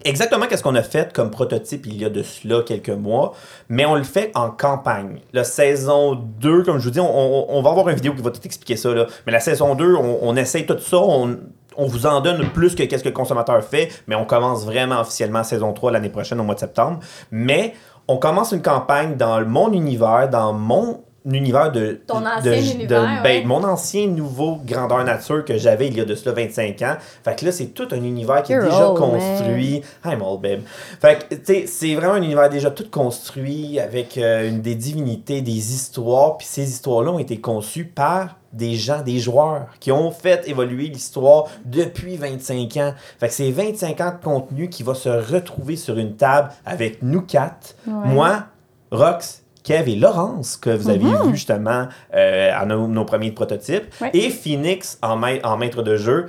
Exactement 0.06 0.48
qu'est-ce 0.48 0.64
qu'on 0.64 0.76
a 0.76 0.82
fait 0.82 1.12
comme 1.12 1.30
prototype 1.30 1.86
il 1.86 2.02
y 2.02 2.06
a 2.06 2.10
de 2.10 2.24
cela 2.24 2.62
quelques 2.62 2.90
mois, 2.90 3.34
mais 3.68 3.86
on 3.86 3.96
le 3.96 4.04
fait 4.04 4.32
en 4.34 4.50
campagne. 4.50 5.20
La 5.34 5.44
saison 5.44 6.16
2, 6.16 6.64
comme 6.64 6.80
je 6.80 6.86
vous 6.86 6.92
dis, 6.92 7.02
on, 7.02 7.62
va 7.62 7.70
avoir 7.70 7.90
une 7.90 7.96
vidéo 7.96 8.14
qui 8.14 8.22
va 8.22 8.32
tout 8.32 8.40
expliquer 8.46 8.78
ça. 8.78 8.90
Mais 9.26 9.34
la 9.34 9.42
saison 9.42 9.76
2, 9.76 9.96
on, 9.96 10.36
essaye 10.38 10.66
tout 10.66 10.80
ça, 10.80 11.00
on, 11.00 11.38
on 11.76 11.86
vous 11.86 12.06
en 12.06 12.22
donne 12.22 12.48
plus 12.52 12.76
que 12.76 12.84
qu'est-ce 12.84 13.04
que 13.04 13.10
le 13.10 13.14
consommateur 13.14 13.62
fait, 13.62 13.90
mais 14.08 14.16
on 14.16 14.24
commence 14.24 14.64
vraiment 14.64 15.02
officiellement 15.02 15.44
saison 15.44 15.74
3 15.74 15.92
l'année 15.92 16.10
prochaine 16.10 16.40
au 16.40 16.44
mois 16.44 16.56
de 16.56 16.62
septembre. 16.62 17.00
Mais 17.32 17.74
on 18.08 18.18
commence 18.18 18.54
une 18.54 18.62
campagne 18.62 19.18
dans 19.18 19.46
mon 19.46 19.74
univers, 19.74 20.30
dans 20.30 20.54
mon 20.54 21.04
univers 21.26 21.72
de... 21.72 22.00
Ton 22.08 22.22
de- 22.22 22.26
ancien 22.26 22.52
de- 22.52 22.74
univers, 22.76 23.22
ben, 23.24 23.40
ouais. 23.40 23.44
mon 23.46 23.64
ancien 23.64 24.08
nouveau 24.08 24.60
grandeur 24.66 25.04
nature 25.04 25.44
que 25.46 25.58
j'avais 25.58 25.88
il 25.88 25.98
y 25.98 26.02
a 26.02 26.06
de 26.06 26.16
cela 26.16 26.34
25 26.36 26.82
ans. 26.84 26.96
Fait 27.24 27.36
que 27.40 27.46
là, 27.46 27.52
c'est 27.52 27.68
tout 27.68 27.88
un 27.92 27.98
univers 28.04 28.44
qui 28.44 28.54
est 28.54 28.62
déjà 28.62 28.90
old, 28.92 29.00
man. 29.00 29.12
construit. 29.12 29.82
I'm 30.06 30.22
old, 30.22 30.42
babe. 30.42 30.62
Fait 31.02 31.28
que, 31.30 31.36
tu 31.36 31.42
sais, 31.44 31.66
c'est 31.68 31.96
vraiment 31.96 32.14
un 32.14 32.22
univers 32.22 32.50
déjà 32.50 32.72
tout 32.72 32.90
construit 32.90 33.80
avec 33.80 34.18
euh, 34.18 34.48
une, 34.50 34.62
des 34.62 34.76
divinités, 34.76 35.42
des 35.42 35.74
histoires. 35.74 36.38
Puis 36.38 36.48
ces 36.48 36.70
histoires-là 36.70 37.12
ont 37.12 37.20
été 37.20 37.40
conçues 37.40 37.86
par 37.86 38.38
des 38.52 38.74
gens, 38.74 39.02
des 39.04 39.20
joueurs 39.20 39.68
qui 39.80 39.92
ont 39.92 40.10
fait 40.10 40.48
évoluer 40.48 40.88
l'histoire 40.88 41.46
depuis 41.66 42.18
25 42.18 42.78
ans. 42.78 42.94
Fait 43.20 43.28
que 43.28 43.34
c'est 43.34 43.52
25 43.52 44.02
ans 44.02 44.12
de 44.20 44.24
contenu 44.24 44.70
qui 44.70 44.82
va 44.82 44.96
se 44.96 45.10
retrouver 45.10 45.76
sur 45.76 45.98
une 46.00 46.16
table 46.16 46.50
avec 46.66 47.04
nous 47.04 47.22
quatre. 47.22 47.76
Ouais. 47.86 47.94
Moi, 48.08 48.44
Rox, 48.92 49.39
Kev 49.64 49.90
et 49.92 49.96
Laurence, 49.96 50.58
que 50.58 50.70
vous 50.70 50.90
avez 50.90 51.00
vu 51.00 51.16
justement 51.34 51.88
euh, 52.16 52.52
à 52.54 52.66
nos, 52.66 52.88
nos 52.88 53.06
premiers 53.06 53.32
prototypes, 53.32 53.86
Ouais. 54.02 54.10
et 54.14 54.30
Phoenix 54.30 54.98
en, 55.02 55.22
en 55.22 55.58
maître 55.58 55.84
de 55.84 55.96
jeu, 55.98 56.28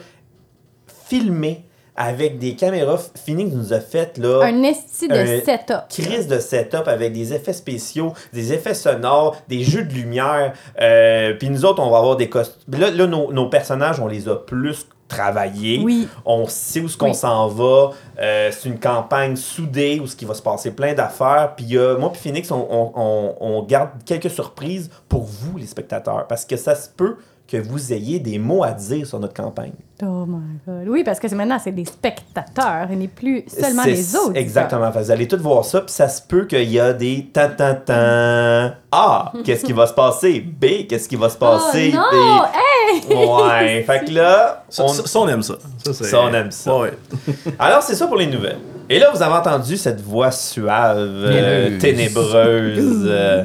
filmé 1.06 1.65
avec 1.97 2.38
des 2.38 2.55
caméras. 2.55 2.99
Phoenix 3.27 3.53
nous 3.55 3.73
a 3.73 3.81
fait 3.81 4.17
là. 4.17 4.41
Un 4.44 4.62
esti 4.62 5.06
de 5.06 5.15
Un 5.15 5.41
setup. 5.41 5.88
crise 5.91 6.29
de 6.29 6.38
setup 6.38 6.87
avec 6.88 7.12
des 7.12 7.35
effets 7.35 7.53
spéciaux, 7.53 8.15
des 8.32 8.53
effets 8.53 8.75
sonores, 8.75 9.37
des 9.49 9.62
jeux 9.65 9.83
de 9.85 9.93
lumière. 9.93 10.55
Euh, 10.81 11.35
Puis 11.35 11.50
nous 11.50 11.65
autres, 11.65 11.83
on 11.83 11.91
va 11.91 11.99
avoir 11.99 12.17
des 12.17 12.29
costumes. 12.31 12.62
Là, 12.79 12.91
là, 12.91 13.06
nos, 13.06 13.33
nos 13.33 13.49
personnages, 13.49 14.00
on 14.00 14.06
les 14.06 14.29
a 14.29 14.37
plus 14.37 14.87
travaillés. 15.11 15.81
Oui. 15.85 16.09
On 16.25 16.47
sait 16.49 16.81
où 16.81 16.89
ce 16.89 16.97
qu'on 16.97 17.09
Oui. 17.09 17.15
s'en 17.15 17.49
va. 17.49 17.91
Euh, 18.19 18.51
c'est 18.51 18.69
une 18.71 18.79
campagne 18.81 19.37
soudée 19.37 20.01
où 20.03 20.07
ce 20.07 20.17
qui 20.17 20.25
va 20.25 20.33
se 20.33 20.41
passer 20.43 20.71
plein 20.71 20.95
d'affaires. 20.95 21.53
Puis 21.57 21.77
euh, 21.77 21.99
moi 21.99 22.11
puis 22.12 22.23
Phoenix, 22.23 22.51
on, 22.51 22.67
on- 22.71 22.93
on- 22.95 23.35
on 23.41 23.62
garde 23.65 23.91
quelques 24.07 24.31
surprises 24.31 24.91
pour 25.09 25.25
vous, 25.25 25.59
les 25.59 25.67
spectateurs. 25.67 26.27
Parce 26.27 26.45
que 26.47 26.57
ça 26.57 26.75
se 26.75 26.89
peut 26.89 27.17
que 27.50 27.56
vous 27.56 27.93
ayez 27.93 28.20
des 28.20 28.38
mots 28.38 28.62
à 28.62 28.70
dire 28.73 29.06
sur 29.06 29.19
notre 29.19 29.35
campagne. 29.35 29.73
Oh 30.02 30.25
my 30.26 30.38
god. 30.67 30.88
Oui, 30.88 31.02
parce 31.05 31.19
que 31.19 31.26
maintenant, 31.35 31.58
c'est 31.62 31.73
des 31.73 31.85
spectateurs 31.85 32.88
et 32.90 32.97
n'est 32.97 33.09
plus 33.09 33.45
seulement 33.49 33.83
C'est- 33.83 33.90
les 33.90 34.16
autres. 34.16 34.37
Exactement. 34.37 34.88
Vous 34.90 35.11
allez 35.11 35.26
tous 35.26 35.37
voir 35.38 35.64
ça, 35.64 35.80
puis 35.80 35.92
ça 35.92 36.09
se 36.09 36.23
peut 36.23 36.47
qu'il 36.47 36.71
y 36.71 36.78
a 36.78 36.92
des 36.92 37.26
tan 37.33 37.49
tan 37.57 37.75
tan. 37.85 38.73
A, 38.92 39.33
qu'est-ce 39.45 39.64
qui 39.64 39.73
va 39.73 39.87
se 39.87 39.92
passer? 39.95 40.40
B, 40.40 40.87
qu'est-ce 40.88 41.09
qui 41.09 41.16
va 41.16 41.28
se 41.28 41.37
Oh 41.37 41.40
passer? 41.40 41.92
non! 41.92 42.02
D. 42.11 43.07
Hey! 43.11 43.14
Ouais. 43.16 43.83
fait 43.87 44.04
que 44.07 44.12
là, 44.12 44.64
Ça, 44.69 44.85
on... 44.85 44.88
ça, 44.88 45.07
ça, 45.07 45.19
on 45.19 45.28
aime 45.28 45.42
ça. 45.42 45.54
Ça, 45.85 45.92
c'est- 45.92 46.04
Ça, 46.04 46.21
on 46.23 46.33
aime 46.33 46.50
ça. 46.52 46.78
Ouais, 46.78 46.92
alors 47.59 47.83
c'est 47.83 47.95
ça 47.97 48.07
pour 48.07 48.16
les 48.16 48.26
nouvelles. 48.26 48.59
Et 48.88 48.99
là, 48.99 49.11
vous 49.14 49.23
avez 49.23 49.35
entendu 49.35 49.76
cette 49.76 50.00
voix 50.00 50.30
suave, 50.30 50.97
euh, 50.99 51.78
ténébreuse. 51.78 53.04
euh, 53.07 53.45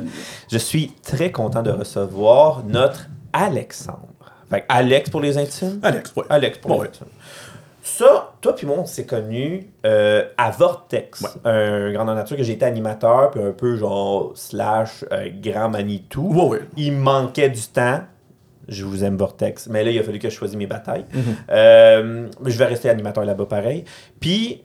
je 0.52 0.58
suis 0.58 0.92
très 1.04 1.32
content 1.32 1.62
de 1.64 1.72
recevoir 1.72 2.64
notre 2.68 3.08
Alexandre. 3.44 4.00
Fait 4.50 4.62
que 4.62 4.66
Alex 4.70 5.10
pour 5.10 5.22
les 5.22 5.38
intimes? 5.38 5.80
Alex, 5.84 6.14
ouais. 6.16 6.24
Alex 6.30 6.58
pour 6.60 6.72
Ouais, 6.72 6.78
les 6.84 6.88
intimes. 6.90 7.08
Ça, 7.82 8.34
toi 8.42 8.56
puis 8.56 8.66
moi, 8.66 8.78
on 8.80 8.86
s'est 8.86 9.06
connus 9.06 9.68
euh, 9.86 10.24
à 10.38 10.50
Vortex, 10.50 11.22
Ouais. 11.22 11.30
un 11.52 11.92
grand 11.94 12.06
nature 12.06 12.36
que 12.36 12.42
j'ai 12.44 12.54
été 12.54 12.66
animateur, 12.66 13.30
puis 13.32 13.42
un 13.44 13.52
peu 13.52 13.76
genre 13.76 14.32
slash 14.36 15.06
euh, 15.12 15.30
grand 15.40 15.70
Manitou. 15.70 16.32
Ouais, 16.34 16.48
ouais. 16.48 16.60
Il 16.78 16.94
manquait 16.94 17.50
du 17.50 17.62
temps. 17.62 18.00
Je 18.68 18.84
vous 18.84 19.04
aime 19.04 19.16
Vortex, 19.18 19.68
mais 19.68 19.84
là, 19.84 19.92
il 19.92 20.00
a 20.00 20.04
fallu 20.04 20.18
que 20.18 20.28
je 20.30 20.34
choisisse 20.36 20.58
mes 20.58 20.66
batailles. 20.66 21.06
Euh, 21.52 22.28
je 22.44 22.58
vais 22.58 22.66
rester 22.66 22.90
animateur 22.90 23.24
là-bas 23.24 23.46
pareil. 23.46 23.86
Puis 24.20 24.64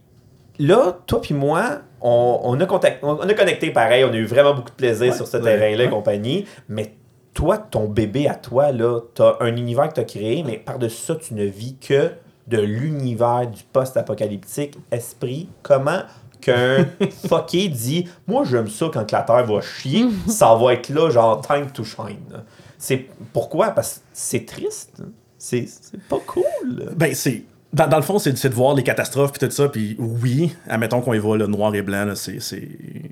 là, 0.59 0.97
toi 1.07 1.21
puis 1.21 1.35
moi, 1.35 1.81
on, 2.01 2.41
on 2.43 2.59
a 2.61 2.65
contact- 2.65 3.01
on, 3.03 3.19
on 3.19 3.29
a 3.29 3.35
connecté 3.35 3.71
pareil, 3.71 4.05
on 4.05 4.13
a 4.13 4.17
eu 4.17 4.25
vraiment 4.25 4.55
beaucoup 4.55 4.71
de 4.71 4.75
plaisir 4.77 5.15
sur 5.15 5.27
ce 5.27 5.37
terrain-là 5.37 5.85
et 5.85 5.91
compagnie. 5.91 6.47
Mais 6.71 6.95
toi, 7.35 7.59
ton 7.59 7.89
bébé 7.89 8.29
à 8.29 8.35
toi, 8.35 8.73
là, 8.73 9.01
t'as 9.15 9.37
un 9.41 9.57
univers 9.57 9.89
que 9.89 9.95
t'as 9.95 10.05
créé, 10.05 10.43
mais 10.43 10.59
par-dessus 10.59 11.03
ça, 11.03 11.17
tu 11.17 11.35
ne 11.35 11.45
vis 11.45 11.77
que 11.77 12.11
de 12.49 12.59
l'univers 12.59 13.47
du 13.47 13.63
post-apocalyptique. 13.73 14.77
Esprit, 14.91 15.49
comment 15.63 16.03
qu'un 16.41 16.87
fucké 17.29 17.69
dit 17.69 18.09
«Moi, 18.27 18.45
j'aime 18.45 18.69
ça 18.69 18.91
quand 18.93 19.11
la 19.13 19.23
Terre 19.23 19.47
va 19.47 19.61
chier, 19.61 20.07
ça 20.27 20.55
va 20.55 20.75
être 20.75 20.89
là, 20.89 21.11
genre, 21.11 21.41
time 21.41 21.71
to 21.73 21.85
shine.» 21.85 22.43
C'est 22.79 23.07
pourquoi? 23.33 23.71
Parce 23.71 23.97
que 23.97 24.01
c'est 24.13 24.47
triste. 24.47 25.03
C'est 25.39 25.69
pas 26.09 26.19
cool. 26.27 26.93
Ben, 26.97 27.15
c'est. 27.15 27.45
Dans, 27.73 27.87
dans 27.87 27.99
le 27.99 28.03
fond, 28.03 28.19
c'est 28.19 28.33
de 28.33 28.55
voir 28.55 28.75
les 28.75 28.83
catastrophes 28.83 29.33
puis 29.33 29.47
tout 29.47 29.55
ça, 29.55 29.69
puis 29.69 29.95
oui, 29.99 30.57
admettons 30.69 31.01
qu'on 31.03 31.15
y 31.15 31.19
voit 31.19 31.37
le 31.39 31.47
noir 31.47 31.75
et 31.75 31.83
blanc, 31.83 32.11
c'est. 32.15 32.39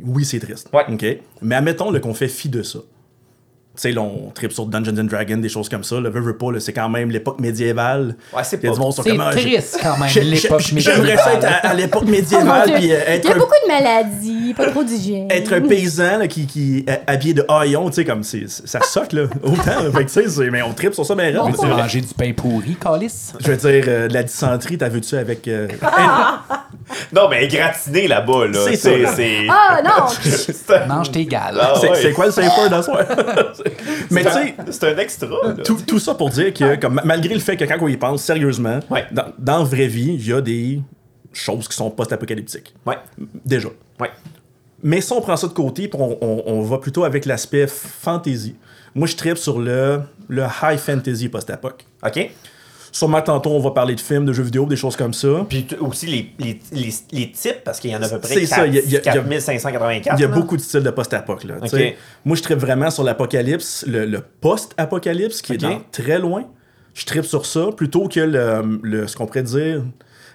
Oui, 0.02 0.24
c'est 0.24 0.40
triste. 0.40 0.68
Ouais. 0.72 0.84
OK? 0.90 1.06
Mais 1.42 1.54
admettons 1.54 1.92
qu'on 2.00 2.14
fait 2.14 2.28
fi 2.28 2.48
de 2.48 2.62
ça. 2.62 2.80
Sais, 3.82 3.96
on 3.98 4.30
trip 4.34 4.52
sur 4.52 4.66
Dungeons 4.66 4.98
and 4.98 5.04
Dragons, 5.04 5.36
des 5.38 5.48
choses 5.48 5.68
comme 5.68 5.84
ça. 5.84 6.00
Le 6.00 6.10
veux, 6.10 6.20
veux 6.20 6.36
pas, 6.36 6.46
c'est 6.58 6.72
quand 6.72 6.88
même 6.88 7.10
l'époque 7.10 7.40
médiévale. 7.40 8.16
Ouais, 8.34 8.42
c'est 8.44 8.56
pas- 8.58 8.68
C'est 9.02 9.10
ah, 9.20 9.30
triste 9.30 9.78
quand 9.82 9.98
même, 9.98 10.08
l'époque 10.24 10.60
j'ai- 10.60 10.80
J'aimerais 10.80 11.16
ça 11.16 11.34
être 11.34 11.44
à, 11.44 11.68
à 11.68 11.74
l'époque 11.74 12.02
Oh 12.06 12.10
médiévale, 12.10 12.72
puis 12.74 12.92
euh, 12.92 12.98
Il 13.06 13.14
être 13.14 13.24
y 13.24 13.28
a 13.28 13.34
un 13.34 13.38
beaucoup 13.38 13.54
de 13.68 13.72
maladies, 13.84 14.54
pas 14.54 14.70
trop 14.70 14.82
d'hygiène. 14.82 15.28
être 15.30 15.52
un 15.52 15.60
paysan 15.60 16.18
là, 16.18 16.26
qui, 16.28 16.46
qui 16.46 16.84
est 16.86 17.00
habillé 17.06 17.34
de 17.34 17.44
haillons, 17.48 17.88
tu 17.90 17.96
sais, 17.96 18.04
comme 18.04 18.22
c'est, 18.22 18.48
ça 18.48 18.80
soque, 18.82 19.12
là, 19.12 19.22
autant. 19.42 19.56
là. 19.66 19.90
fait 19.92 20.04
que, 20.04 20.10
tu 20.10 20.22
sais, 20.22 20.28
c'est- 20.28 20.50
mais 20.50 20.62
on 20.62 20.72
tripe 20.72 20.94
sur 20.94 21.04
ça, 21.06 21.14
mais 21.14 21.32
mais 21.32 21.52
Tu 21.52 21.66
manger 21.66 22.00
du 22.00 22.14
pain 22.14 22.32
pourri, 22.32 22.76
Calice? 22.80 23.34
Je 23.40 23.50
veux 23.52 23.56
dire, 23.56 23.84
euh, 23.88 24.08
de 24.08 24.14
la 24.14 24.22
dysenterie, 24.22 24.78
t'as 24.78 24.88
vu-tu 24.88 25.16
avec. 25.16 25.46
euh, 25.48 25.68
Non, 27.14 27.28
mais 27.28 27.46
gratiné 27.48 28.08
là-bas, 28.08 28.46
là. 28.48 28.60
C'est 28.66 28.76
C'est. 28.76 29.04
ça. 29.04 29.12
c'est- 29.14 29.46
Ah 29.50 29.80
non! 29.84 30.06
c'est 30.22 30.70
un- 30.74 30.86
Mange 30.86 31.10
tes 31.10 31.24
gales. 31.26 31.58
Ah, 31.60 31.74
c'est, 31.80 31.90
ouais. 31.90 31.96
c'est 32.00 32.12
quoi 32.12 32.26
le 32.26 32.32
safe 32.32 32.56
word 32.56 32.72
à 32.72 32.82
soir? 32.82 33.02
mais 34.10 34.22
tu 34.24 34.28
c'est 34.30 34.34
sais, 34.34 34.54
un- 34.58 34.64
C'est 34.72 34.84
un 34.94 34.98
extra, 34.98 35.28
là. 35.28 35.54
tout, 35.64 35.78
tout 35.86 35.98
ça 35.98 36.14
pour 36.14 36.30
dire 36.30 36.52
que, 36.52 36.76
comme, 36.76 37.00
malgré 37.04 37.34
le 37.34 37.40
fait 37.40 37.56
que 37.56 37.64
quand 37.64 37.76
on 37.80 37.88
y 37.88 37.96
pense 37.96 38.22
sérieusement, 38.22 38.80
Ouais. 38.90 39.06
dans, 39.12 39.24
dans 39.38 39.58
la 39.58 39.64
vraie 39.64 39.86
vie, 39.86 40.14
il 40.18 40.26
y 40.26 40.32
a 40.32 40.40
des 40.40 40.80
choses 41.32 41.68
qui 41.68 41.76
sont 41.76 41.90
post-apocalyptiques. 41.90 42.74
Ouais. 42.86 42.96
Déjà. 43.44 43.68
Ouais. 44.00 44.10
Mais 44.82 45.00
si 45.00 45.12
on 45.12 45.20
prend 45.20 45.36
ça 45.36 45.46
de 45.48 45.52
côté, 45.52 45.90
on, 45.94 46.18
on- 46.20 46.42
on 46.46 46.62
va 46.62 46.78
plutôt 46.78 47.04
avec 47.04 47.26
l'aspect 47.26 47.66
fantasy. 47.66 48.54
Moi, 48.94 49.06
je 49.06 49.16
tripe 49.16 49.36
sur 49.38 49.58
le, 49.58 50.00
le 50.28 50.44
high 50.62 50.78
fantasy 50.78 51.28
post-apoc. 51.28 51.84
OK? 52.06 52.30
Sûrement 52.90 53.20
tantôt, 53.20 53.50
on 53.50 53.60
va 53.60 53.72
parler 53.72 53.94
de 53.94 54.00
films, 54.00 54.24
de 54.24 54.32
jeux 54.32 54.42
vidéo, 54.44 54.64
des 54.66 54.74
choses 54.76 54.96
comme 54.96 55.12
ça. 55.12 55.44
Puis 55.48 55.66
aussi 55.80 56.06
les, 56.06 56.32
les, 56.38 56.58
les, 56.72 56.94
les 57.12 57.30
types, 57.30 57.62
parce 57.62 57.80
qu'il 57.80 57.90
y 57.90 57.96
en 57.96 58.02
a 58.02 58.06
à 58.06 58.08
peu 58.08 58.18
près 58.18 58.34
C'est 58.34 58.46
ça, 58.46 58.66
il 58.66 58.74
y 58.74 58.78
a- 58.78 58.82
il 58.82 58.90
y 58.90 58.96
a- 58.96 59.00
4 59.00 59.14
4584. 59.14 60.16
Il 60.18 60.22
y 60.22 60.24
a 60.24 60.28
beaucoup 60.28 60.56
de 60.56 60.62
styles 60.62 60.82
de 60.82 60.90
post-apoc. 60.90 61.44
là, 61.44 61.56
tu 61.58 61.64
Ok. 61.64 61.70
sais. 61.70 61.96
Moi, 62.24 62.36
je 62.36 62.42
tripe 62.42 62.58
vraiment 62.58 62.90
sur 62.90 63.04
l'apocalypse, 63.04 63.84
le, 63.86 64.06
le 64.06 64.20
post-apocalypse, 64.40 65.42
qui 65.42 65.52
est 65.54 65.58
dans 65.58 65.80
très 65.92 66.18
loin. 66.18 66.44
Je 66.94 67.04
tripe 67.04 67.24
sur 67.26 67.46
ça, 67.46 67.66
plutôt 67.76 68.08
que 68.08 68.20
le, 68.20 68.80
le- 68.82 69.06
ce 69.06 69.16
qu'on 69.16 69.26
pourrait 69.26 69.42
dire... 69.42 69.82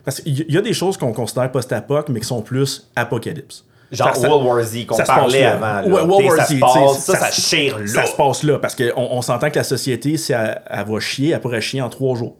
Parce 0.05 0.21
qu'il 0.21 0.51
y- 0.51 0.57
a 0.57 0.61
des 0.61 0.73
choses 0.73 0.97
qu'on 0.97 1.13
considère 1.13 1.49
post-apoc, 1.51 2.09
mais 2.09 2.19
qui 2.19 2.27
sont 2.27 2.41
plus 2.41 2.89
apocalypse. 2.95 3.63
Genre 3.91 4.13
Ça- 4.15 4.21
ça- 4.21 4.27
World 4.29 4.47
War 4.47 4.63
Z 4.63 4.85
qu'on 4.87 4.95
ça 4.95 5.03
parlait 5.03 5.43
avant. 5.45 5.81
là. 5.81 5.83
Ouais, 5.83 6.01
World 6.01 6.25
War 6.25 6.35
ça 6.37 6.45
Z, 6.45 6.47
se 6.47 6.53
tu 6.55 6.59
passe, 6.59 6.97
sais, 6.99 7.11
ça, 7.13 7.19
ça 7.19 7.31
chire 7.31 7.79
là. 7.79 7.87
Ça 7.87 8.05
se 8.07 8.15
passe 8.15 8.43
là, 8.43 8.57
parce 8.59 8.75
qu'on 8.75 8.91
on, 8.95 9.21
s'entend 9.21 9.49
que 9.51 9.55
la 9.57 9.63
société, 9.63 10.17
si 10.17 10.33
elle, 10.33 10.61
elle 10.69 10.85
va 10.85 10.99
chier, 10.99 11.29
elle 11.31 11.39
pourrait 11.39 11.61
chier 11.61 11.81
en 11.81 11.89
trois 11.89 12.15
jours. 12.15 12.35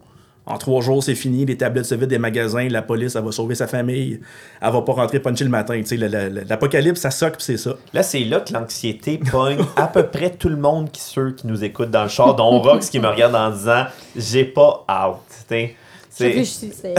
En 0.46 0.58
trois 0.58 0.82
jours, 0.82 1.01
c'est 1.01 1.15
fini, 1.15 1.46
les 1.46 1.55
tablettes 1.55 1.86
se 1.86 1.96
vident 1.96 2.08
des 2.08 2.17
magasins, 2.17 2.67
la 2.70 2.82
police, 2.82 3.15
elle 3.15 3.24
va 3.24 3.32
sauver 3.32 3.55
sa 3.55 3.65
famille, 3.67 4.20
elle 4.62 4.72
va 4.74 4.82
pas 4.82 4.91
rentrer 4.91 5.20
puncher 5.22 5.46
le 5.46 5.50
matin. 5.50 5.79
L'apocalypse, 6.50 7.00
ça 7.00 7.12
soque, 7.12 7.38
puis 7.38 7.46
c'est 7.46 7.58
ça. 7.58 7.75
Là, 7.93 8.03
c'est 8.03 8.20
là 8.25 8.39
que 8.41 8.51
l'anxiété 8.51 9.20
pogne 9.20 9.60
à 9.77 9.88
peu 9.88 10.03
près 10.03 10.32
tout 10.32 10.50
le 10.50 10.58
monde 10.58 10.91
qui 10.91 11.01
ceux 11.01 11.32
qui 11.32 11.48
nous 11.48 11.63
écoutent 11.63 11.91
dans 11.91 12.03
le 12.03 12.10
char, 12.10 12.36
dont 12.36 12.60
Rox 12.60 12.89
qui 12.89 13.00
me 13.00 13.08
regarde 13.08 13.36
en 13.36 13.51
disant 13.51 13.86
j'ai 14.15 14.43
pas 14.43 14.86
out. 14.89 15.20
Je 16.13 16.17
C'est 16.17 16.27
réfléchissais. 16.27 16.93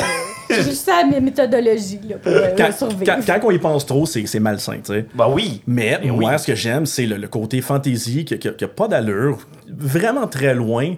Je 0.50 0.54
réfléchissais 0.56 0.90
à 0.90 1.04
mes 1.06 1.20
méthodologies 1.20 2.00
là, 2.08 2.16
pour 2.16 2.32
euh, 2.32 2.48
Quand, 2.56 2.72
survivre. 2.72 3.04
quand- 3.04 3.20
quand 3.40 3.46
on 3.46 3.50
y 3.52 3.58
pense 3.58 3.86
trop, 3.86 4.06
c'est 4.06 4.26
c'est 4.26 4.40
malsain, 4.40 4.78
tu 4.84 4.92
sais. 4.92 5.06
bah 5.14 5.28
oui. 5.30 5.62
Mais 5.66 5.98
Eh 6.02 6.10
moi, 6.10 6.32
oui. 6.32 6.38
ce 6.38 6.46
que 6.48 6.54
j'aime, 6.56 6.84
c'est 6.84 7.06
le, 7.06 7.16
le 7.16 7.28
côté 7.28 7.60
fantasy 7.60 8.24
qui 8.24 8.34
n'a 8.48 8.68
pas 8.68 8.88
d'allure, 8.88 9.38
vraiment 9.68 10.26
très 10.26 10.54
loin. 10.54 10.94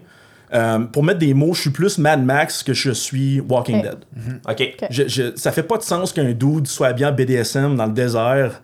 Euh, 0.55 0.79
pour 0.79 1.03
mettre 1.03 1.19
des 1.19 1.35
mots, 1.35 1.53
je 1.55 1.63
suis 1.63 1.71
plus 1.71 1.99
Mad 1.99 2.25
Max 2.25 2.63
que 2.63 2.73
je 2.73 2.93
suis 2.93 3.41
Walking 3.41 3.79
Ok. 3.81 3.83
Dead. 3.83 3.99
OK. 4.49 4.87
Je, 4.91 5.09
je- 5.09 5.37
ça 5.37 5.51
fait 5.53 5.65
pas 5.65 5.77
de 5.77 5.83
sens 5.83 6.13
qu'un 6.13 6.33
dude 6.33 6.69
soit 6.69 6.93
bien 6.93 7.11
BDSM 7.13 7.77
dans 7.77 7.87
le 7.87 7.93
désert. 7.93 8.63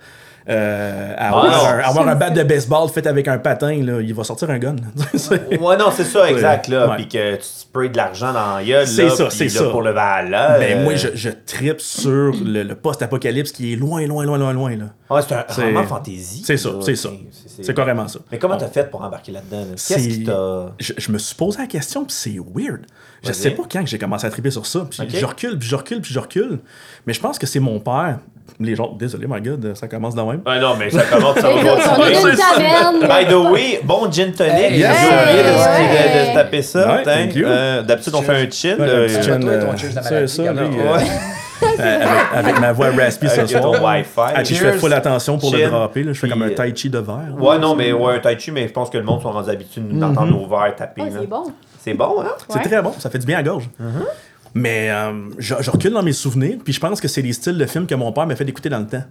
Euh, 0.49 1.15
avoir, 1.17 1.45
Ah, 1.45 1.71
un, 1.73 1.77
non. 1.79 1.85
avoir 1.85 2.09
un 2.09 2.15
bat 2.17 2.31
de 2.31 2.43
baseball 2.45 2.89
fait 2.89 3.07
avec 3.07 3.29
un 3.29 3.39
patin, 3.39 3.83
là, 3.83 4.01
il 4.01 4.13
va 4.15 4.25
sortir 4.25 4.51
un 4.51 4.59
gun. 4.59 4.77
Ouais, 5.61 5.77
non, 5.77 5.91
c'est 5.95 6.05
ça, 6.05 6.29
exact. 6.31 6.69
Là. 6.69 6.91
Ouais. 6.91 6.97
Puis 6.97 7.09
que 7.09 7.37
tu 7.37 7.43
sprays 7.43 7.89
de 7.89 7.97
l'argent 7.97 8.33
dans 8.33 8.57
la 8.57 8.65
gueule. 8.65 8.87
C'est 8.87 9.09
ça, 9.11 9.31
c'est 9.31 9.49
ça. 9.49 9.65
Pour 9.71 9.83
le 9.83 9.93
là. 9.93 10.59
Ben, 10.59 10.83
moi, 10.83 10.95
je, 10.97 11.09
je 11.15 11.31
tripe 11.31 11.81
sur 11.81 12.33
le, 12.45 12.63
le 12.63 12.75
post-apocalypse 12.75 13.53
qui 13.53 13.73
est 13.73 13.77
loin, 13.77 14.05
loin, 14.07 14.25
loin, 14.25 14.39
loin, 14.39 14.53
loin. 14.53 14.77
Là. 14.77 14.85
Ouais, 15.11 15.21
c'est 15.23 15.35
un 15.35 15.45
roman 15.67 15.85
fantasy. 15.85 16.43
C'est 16.45 16.57
ça, 16.57 16.71
c'est 16.81 16.97
ça. 16.97 17.11
C'est 17.63 17.75
carrément 17.75 18.09
ça. 18.09 18.19
Mais 18.31 18.39
comment 18.39 18.57
t'as 18.57 18.69
fait 18.69 18.91
pour 18.91 19.03
embarquer 19.03 19.33
là-dedans? 19.33 19.61
là? 19.61 19.67
Qu'est-ce 19.73 19.95
C'est- 20.01 20.09
qui 20.09 20.25
t'a. 20.25 20.73
Je, 20.81 20.93
je 20.97 21.13
me 21.13 21.19
suis 21.19 21.35
posé 21.35 21.59
la 21.59 21.67
question, 21.67 22.05
puis 22.05 22.15
c'est 22.17 22.37
weird. 22.55 22.87
Je 23.25 23.33
sais 23.33 23.51
pas 23.51 23.63
quand 23.71 23.85
que 23.85 23.89
j'ai 23.91 23.99
commencé 23.99 24.27
à 24.27 24.31
triper 24.31 24.51
sur 24.51 24.67
ça. 24.67 24.87
Puis 24.91 25.01
Ok. 25.03 25.09
Je 25.13 25.25
recule, 25.27 25.59
puis 25.59 25.69
je 25.69 25.77
recule, 25.77 26.01
puis 26.01 26.13
je 26.13 26.19
recule. 26.19 26.59
Mais 27.07 27.13
je 27.13 27.21
pense 27.21 27.39
que 27.39 27.47
c'est 27.47 27.61
mon 27.61 27.79
père. 27.79 28.19
Les 28.61 28.77
gens, 28.77 28.93
désolé, 28.99 29.27
my 29.29 29.41
god, 29.41 29.75
ça 29.75 29.89
commence 29.89 30.15
de 30.15 30.21
même. 30.23 30.41
Ouais, 30.47 30.61
non, 30.61 30.75
mais 30.79 30.91
ça 30.91 31.03
commence, 31.05 31.37
ça 31.39 31.49
va. 31.49 33.23
By 33.23 33.27
the 33.29 33.35
way, 33.51 33.81
bon 33.83 34.11
gin 34.11 34.33
tonic. 34.33 34.53
Hey, 34.53 34.75
J'ai 34.75 34.79
yes. 34.81 34.97
oublié 34.97 35.43
de, 35.43 35.49
Hey, 35.49 35.89
de- 35.89 36.21
de 36.21 36.31
se 36.31 36.35
taper 36.35 36.63
ça. 36.63 37.01
Euh, 37.07 37.83
D'habitude, 37.83 38.15
on 38.15 38.23
fait 38.23 38.33
un 38.33 38.35
euh, 38.35 38.47
euh, 38.81 39.39
de 39.39 39.95
la 39.95 40.03
ça, 40.03 40.15
euh, 40.15 40.27
euh, 41.63 41.79
avec, 41.79 42.47
avec 42.47 42.61
ma 42.61 42.73
voix 42.73 42.91
raspy 42.91 43.29
ce 43.29 43.47
soir. 43.47 43.63
ton 43.63 43.85
Wi-Fi. 43.85 44.09
Ah, 44.17 44.43
puis 44.45 44.55
je 44.55 44.65
fais 44.65 44.73
full 44.73 44.93
attention 44.93 45.39
pour 45.39 45.53
le 45.53 45.61
là. 45.61 45.89
Je 45.95 46.13
fais 46.13 46.29
comme 46.29 46.43
un 46.43 46.51
tai 46.51 46.73
chi 46.75 46.91
de 46.91 46.99
verre. 46.99 47.35
Ouais, 47.39 47.59
non, 47.59 47.75
mais 47.75 47.93
ouais, 47.93 48.17
un 48.17 48.19
tai 48.19 48.39
chi, 48.39 48.51
mais 48.51 48.67
je 48.69 48.73
pense 48.73 48.91
que 48.91 48.99
le 48.99 49.05
monde 49.05 49.23
sont 49.23 49.31
rendus 49.33 49.51
habitués 49.51 49.81
d'entendre 49.83 50.31
nos 50.33 50.47
verres 50.47 50.75
taper. 50.77 51.03
Ah, 51.07 51.11
c'est 51.21 51.27
bon. 51.29 51.45
C'est 51.81 51.95
bon, 51.95 52.21
hein? 52.21 52.31
C'est 52.49 52.61
très 52.69 52.81
bon, 52.83 52.93
ça 52.99 53.11
fait 53.11 53.19
du 53.19 53.27
bien 53.27 53.39
à 53.39 53.43
la 53.43 53.49
gorge. 53.49 53.69
Mais 54.55 54.91
euh, 54.91 55.13
je, 55.39 55.55
je 55.61 55.71
recule 55.71 55.93
dans 55.93 56.03
mes 56.03 56.13
souvenirs, 56.13 56.59
puis 56.63 56.73
je 56.73 56.81
pense 56.81 57.01
que 57.01 57.09
c'est 57.09 57.23
les 57.23 57.33
styles 57.33 57.57
de 57.59 57.67
films 57.67 57.87
que 57.87 57.95
mon 57.95 58.13
père 58.13 58.27
m'a 58.27 58.37
fait 58.37 58.49
écouter 58.49 58.69
dans 58.69 58.81
le 58.81 58.87
temps. 58.87 59.05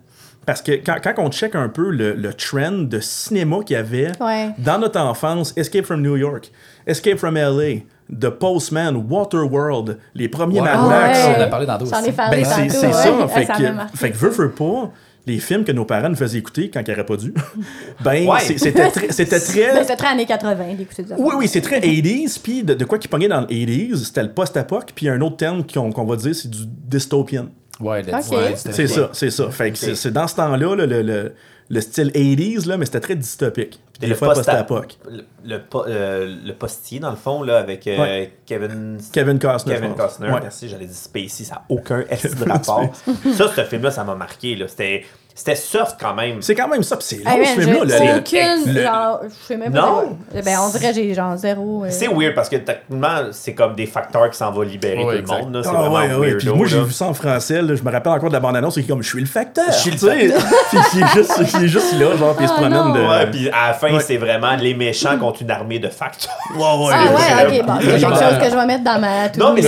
Parce 0.46 0.62
que 0.62 0.72
quand, 0.72 0.98
quand 1.04 1.14
on 1.18 1.30
check 1.32 1.54
un 1.56 1.70
peu 1.70 1.90
le, 1.92 2.14
le 2.14 2.34
trend 2.34 2.72
de 2.88 3.00
cinéma 3.00 3.58
qu'il 3.66 3.76
y 3.76 3.80
avait 3.80 4.12
Ouais. 4.20 4.50
dans 4.58 4.80
notre 4.80 5.00
enfance, 5.00 5.54
Escape 5.56 5.86
from 5.86 6.02
New 6.02 6.16
York, 6.18 6.52
Escape 6.88 7.18
from 7.20 7.36
LA, 7.36 7.82
The 8.12 8.30
Postman, 8.30 8.96
Waterworld, 9.08 9.98
les 10.16 10.28
premiers. 10.30 10.62
Mad 10.62 10.80
Max. 10.88 11.18
ouais. 11.20 11.34
On 11.36 11.40
en 11.40 11.44
a 11.44 11.48
parlé 11.48 11.66
dans 11.66 11.78
d'autres 11.78 11.92
J'en 11.92 12.00
ai 12.02 12.08
aussi. 12.08 12.12
parlé 12.12 12.38
Ben, 12.44 12.46
c'est 12.70 12.88
ouais. 12.88 12.94
ça. 12.94 13.28
Fait 13.28 13.46
ça 13.46 13.54
que, 13.54 13.98
fait 13.98 14.12
que 14.12 14.18
ça. 14.18 14.26
veux, 14.28 14.32
veux 14.32 14.52
pas, 14.52 14.92
les 15.28 15.40
films 15.40 15.64
que 15.64 15.72
nos 15.72 15.86
parents 15.86 16.10
nous 16.10 16.16
faisaient 16.16 16.40
écouter 16.40 16.70
quand 16.74 16.82
ils 16.88 16.90
n'auraient 16.92 17.06
pas 17.06 17.18
dû, 17.18 17.34
ben, 18.04 18.28
Ouais. 18.28 18.40
c'était 18.58 18.90
très. 18.90 19.12
C'était 19.12 19.38
Ben, 19.38 19.42
très 19.42 19.82
C'était 19.82 19.96
très 19.96 20.08
années 20.08 20.26
80 20.26 20.74
d'écouter 20.76 21.06
ça. 21.08 21.16
oui, 21.18 21.34
oui, 21.38 21.48
c'est 21.48 21.62
très 21.62 21.80
80s, 21.80 22.40
puis 22.42 22.64
de, 22.64 22.74
de 22.74 22.86
quoi 22.86 22.98
qui 22.98 23.08
pognait 23.08 23.28
dans 23.28 23.42
le 23.42 23.48
80s, 23.48 23.96
c'était 24.06 24.24
le 24.24 24.32
post-apoc, 24.32 24.92
puis 24.96 25.10
un 25.10 25.22
autre 25.22 25.38
terme 25.38 25.64
qu'on 25.66 25.92
qu'on 25.92 26.06
va 26.06 26.16
dire, 26.16 26.34
c'est 26.36 26.50
du 26.50 26.66
dystopian. 26.66 27.48
Ouais, 27.80 28.04
le- 28.04 28.10
Ok. 28.14 28.32
ouais, 28.32 28.54
C'est 28.56 28.88
ça, 28.88 29.10
c'est 29.14 29.32
ça. 29.32 29.50
Fait 29.50 29.72
que 29.72 29.78
c'est- 29.78 29.96
c'est 29.96 30.12
dans 30.12 30.28
ce 30.28 30.36
temps-là, 30.36 30.76
là, 30.76 30.86
le, 30.86 31.02
le, 31.02 31.34
le 31.74 31.80
style 31.80 32.12
80s, 32.14 32.68
là, 32.68 32.76
mais 32.78 32.86
c'était 32.86 33.00
très 33.00 33.16
dystopique. 33.16 33.80
Puis 33.94 34.02
des 34.02 34.08
le 34.08 34.16
fois 34.16 34.34
post-ap- 34.34 34.68
post-apoc. 34.68 34.98
Le, 35.46 35.60
euh, 35.88 36.36
le 36.44 36.54
postier, 36.54 37.00
dans 37.00 37.12
le 37.12 37.16
fond, 37.16 37.44
là, 37.44 37.60
avec 37.60 37.88
euh, 37.88 37.98
Ouais. 37.98 38.34
Kevin... 38.46 38.98
Kevin 39.14 39.40
Costner. 39.40 39.76
Kevin. 39.76 39.94
Costner, 39.96 40.30
Ouais. 40.32 40.40
merci, 40.42 40.68
j'allais 40.68 40.86
dire 40.86 40.96
Spacey, 40.96 41.46
ça 41.46 41.56
n'a 41.56 41.62
aucun 41.70 42.04
esti 42.10 42.36
de 42.36 42.44
rapport. 42.50 42.90
ça, 43.36 43.48
ce 43.56 43.64
film-là, 43.64 43.90
ça 43.92 44.04
m'a 44.04 44.16
marqué. 44.16 44.56
là. 44.56 44.68
C'était 44.68 45.06
c'était 45.34 45.56
soft 45.56 45.96
quand 46.00 46.14
même. 46.14 46.42
C'est 46.42 46.56
quand 46.56 46.68
même 46.68 46.84
ça, 46.84 46.98
puis 46.98 47.06
c'est 47.08 47.24
long, 47.24 47.32
Hey, 47.38 47.46
ce 47.48 47.62
film-là. 47.62 47.84
le- 47.84 48.20
aucune. 48.20 48.74
le- 48.74 48.82
genre, 48.84 49.22
je 49.24 49.48
sais 49.48 49.58
même 49.58 49.72
pas. 49.72 49.80
Non. 49.82 49.92
quoi. 50.32 50.42
Ben, 50.44 50.58
on 50.62 50.70
dirait 50.70 50.90
que 50.90 50.96
j'ai 50.96 51.14
genre 51.14 51.36
zéro. 51.38 51.84
euh, 51.86 51.88
C'est 51.90 52.08
weird 52.08 52.36
parce 52.36 52.50
que 52.50 52.58
techniquement, 52.58 53.18
c'est 53.32 53.54
comme 53.54 53.74
des 53.76 53.86
facteurs 53.86 54.30
qui 54.30 54.38
s'en 54.38 54.52
vont 54.52 54.62
libérer 54.62 55.04
Ouais, 55.04 55.22
tout 55.22 55.32
le 55.32 55.40
monde. 55.44 55.56
là. 55.56 55.62
C'est 55.64 55.70
Ah 55.70 55.74
vraiment 55.74 55.96
ouais, 55.96 56.14
ouais. 56.16 56.28
weird. 56.30 56.40
Puis 56.40 56.50
moi, 56.50 56.68
j'ai 56.68 56.82
vu 56.84 56.92
ça 56.92 57.06
en 57.06 57.14
français. 57.14 57.62
là. 57.62 57.76
Je 57.76 57.82
me 57.84 57.92
rappelle 57.92 58.12
encore 58.14 58.30
de 58.30 58.34
la 58.34 58.40
bande-annonce. 58.40 58.76
C'est 58.76 58.84
comme, 58.84 59.02
je 59.02 59.08
suis 59.10 59.20
le 59.22 59.26
facteur. 59.26 59.66
Je 59.68 59.78
suis 59.78 59.92
le 59.92 59.98
sais. 59.98 60.34
Puis 60.70 60.80
il 60.96 61.02
est 61.02 61.08
juste, 61.14 61.34
il 61.58 61.64
est 61.64 61.68
juste 61.68 61.94
là, 62.00 62.16
genre, 62.18 62.36
puis 62.36 62.46
il 62.46 62.48
se 62.48 62.54
Ah, 62.54 62.60
promène 62.62 62.74
non. 62.74 62.94
de. 62.94 63.00
Ouais, 63.02 63.28
puis 63.32 63.50
à 63.50 63.68
la 63.70 63.74
fin, 63.74 63.94
Ouais. 63.94 64.00
c'est 64.00 64.18
vraiment 64.18 64.56
les 64.56 64.74
méchants 64.74 65.18
contre 65.18 65.42
une 65.42 65.52
armée 65.52 65.80
de 65.80 65.88
facteurs. 65.90 66.32
Ouais, 66.56 66.62
ouais. 66.62 66.94
Ah 66.94 67.46
ouais, 67.48 67.60
ok, 67.60 67.66
bon, 67.66 67.74
c'est 67.82 67.88
quelque 67.88 68.02
chose 68.02 68.38
que 68.40 68.50
je 68.50 68.56
vais 68.56 68.66
mettre 68.66 68.84
dans 68.84 69.00
ma 69.00 69.30
Non, 69.38 69.54
mais 69.54 69.62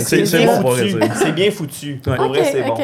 c'est 0.00 0.22
bien 0.22 0.46
bon, 0.46 0.60
pour 0.62 0.76
foutu. 0.76 1.00
C'est 1.16 1.32
bien 1.32 1.50
foutu. 1.50 2.00
Pour 2.02 2.12
Ok, 2.14 2.28
vrai, 2.28 2.44
c'est 2.50 2.62
bon. 2.62 2.76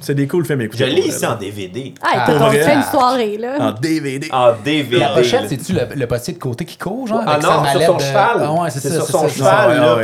C'est 0.00 0.14
des 0.14 0.26
cool 0.26 0.44
films 0.44 0.60
à 0.60 0.64
écouter. 0.64 0.84
Je 0.84 0.90
l'ai 0.90 1.00
vrai, 1.00 1.10
ici 1.10 1.26
en 1.26 1.36
DVD. 1.36 1.94
Ah, 2.02 2.08
Ah, 2.14 2.24
t'as 2.26 2.50
fait 2.50 2.74
une 2.74 2.82
soirée, 2.82 3.38
là. 3.38 3.56
En 3.60 3.72
DVD. 3.72 4.28
En 4.32 4.52
DVD. 4.64 4.98
La 4.98 5.08
pochette, 5.08 5.48
c'est-tu 5.48 5.72
le, 5.72 5.80
le 5.94 6.06
postier 6.06 6.34
de 6.34 6.38
côté 6.38 6.64
qui 6.64 6.76
court, 6.76 7.06
genre? 7.06 7.22
Ah 7.26 7.38
non, 7.38 7.64
sur 7.70 7.82
son 7.82 7.98
cheval. 7.98 8.36
Ah 8.42 8.52
ouais, 8.52 8.70
c'est 8.70 8.80
ça. 8.80 8.94
sur 8.94 9.06
son 9.06 9.28
cheval, 9.28 9.80
là, 9.80 9.96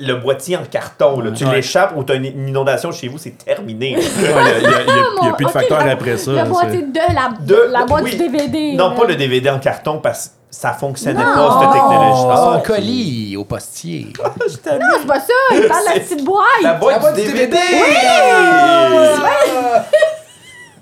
le 0.00 0.14
boîtier 0.14 0.56
en 0.56 0.64
carton. 0.64 1.20
Là. 1.20 1.30
Tu 1.32 1.44
l'échappes 1.44 1.94
ou 1.96 2.04
tu 2.04 2.12
as 2.12 2.16
une, 2.16 2.48
inondation 2.48 2.92
chez 2.92 3.08
vous, 3.08 3.18
c'est 3.18 3.36
terminé. 3.38 3.96
Il 3.98 5.22
n'y 5.22 5.28
a, 5.28 5.32
plus 5.32 5.46
de 5.46 5.50
facteur 5.50 5.80
après 5.80 6.16
ça. 6.16 6.32
La 6.32 6.44
là, 6.44 6.50
boîtier 6.50 6.82
de 6.82 7.72
la, 7.72 7.84
boîte 7.84 8.04
du 8.04 8.16
DVD. 8.16 8.74
non, 8.74 8.94
pas 8.94 9.06
le 9.06 9.16
DVD 9.16 9.50
en 9.50 9.58
carton 9.58 9.98
parce 9.98 10.28
que 10.28 10.32
ça 10.58 10.72
fonctionnait 10.72 11.22
Non. 11.22 11.34
pas, 11.34 11.58
cette 11.60 11.72
technologie. 11.72 12.22
Oh, 12.24 12.30
Ah, 12.32 12.54
un 12.56 12.60
colis 12.60 13.36
au 13.36 13.44
postier. 13.44 14.08
je 14.50 14.56
t'aime. 14.56 14.78
Non, 14.80 14.98
c'est 15.00 15.06
pas 15.06 15.20
ça. 15.20 15.32
Il 15.52 15.66
parle 15.68 15.84
de 15.84 15.94
la 15.94 16.00
petite 16.00 16.24
boîte. 16.24 16.44
La 16.62 16.74
boîte, 16.74 16.94
La 16.94 16.98
boîte 17.00 17.14
du 17.16 17.22
DVD! 17.22 17.46
DVD! 17.46 17.56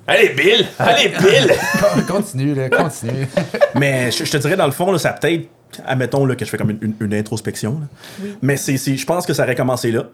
Allez, 0.06 0.28
Bill! 0.30 0.66
Allez, 0.78 1.08
Bill! 1.08 1.52
continue, 2.08 2.54
là, 2.54 2.68
continue. 2.68 3.26
Mais 3.74 4.10
je, 4.10 4.24
je 4.24 4.30
te 4.30 4.36
dirais, 4.36 4.56
dans 4.56 4.66
le 4.66 4.72
fond, 4.72 4.92
là, 4.92 4.98
ça 4.98 5.12
peut-être. 5.12 5.48
Admettons 5.86 6.24
là, 6.24 6.36
que 6.36 6.44
je 6.44 6.50
fais 6.50 6.56
comme 6.58 6.70
une, 6.70 6.78
une- 6.82 6.94
une 7.00 7.14
introspection. 7.14 7.80
là. 7.80 8.26
Mais 8.42 8.56
c'est, 8.56 8.76
c'est- 8.76 8.96
je 8.96 9.04
pense 9.06 9.26
que 9.26 9.32
ça 9.32 9.42
aurait 9.42 9.56
commencé 9.56 9.90
là. 9.90 10.04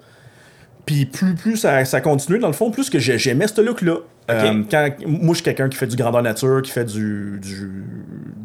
Puis 0.86 1.06
plus, 1.06 1.34
plus 1.34 1.56
ça, 1.56 1.84
ça 1.84 2.00
continuait, 2.00 2.38
dans 2.38 2.46
le 2.48 2.52
fond, 2.52 2.70
plus 2.70 2.90
que 2.90 2.98
j'ai- 2.98 3.18
j'aimais 3.18 3.46
ce 3.46 3.60
look-là. 3.60 3.96
Euh, 4.30 4.62
quand, 4.70 4.88
moi, 5.06 5.30
je 5.30 5.34
suis 5.34 5.42
quelqu'un 5.44 5.68
qui 5.68 5.76
fait 5.76 5.86
du 5.88 5.96
grandeur 5.96 6.22
nature, 6.22 6.62
qui 6.62 6.70
fait 6.70 6.84
du 6.84 7.40
du 7.42 7.84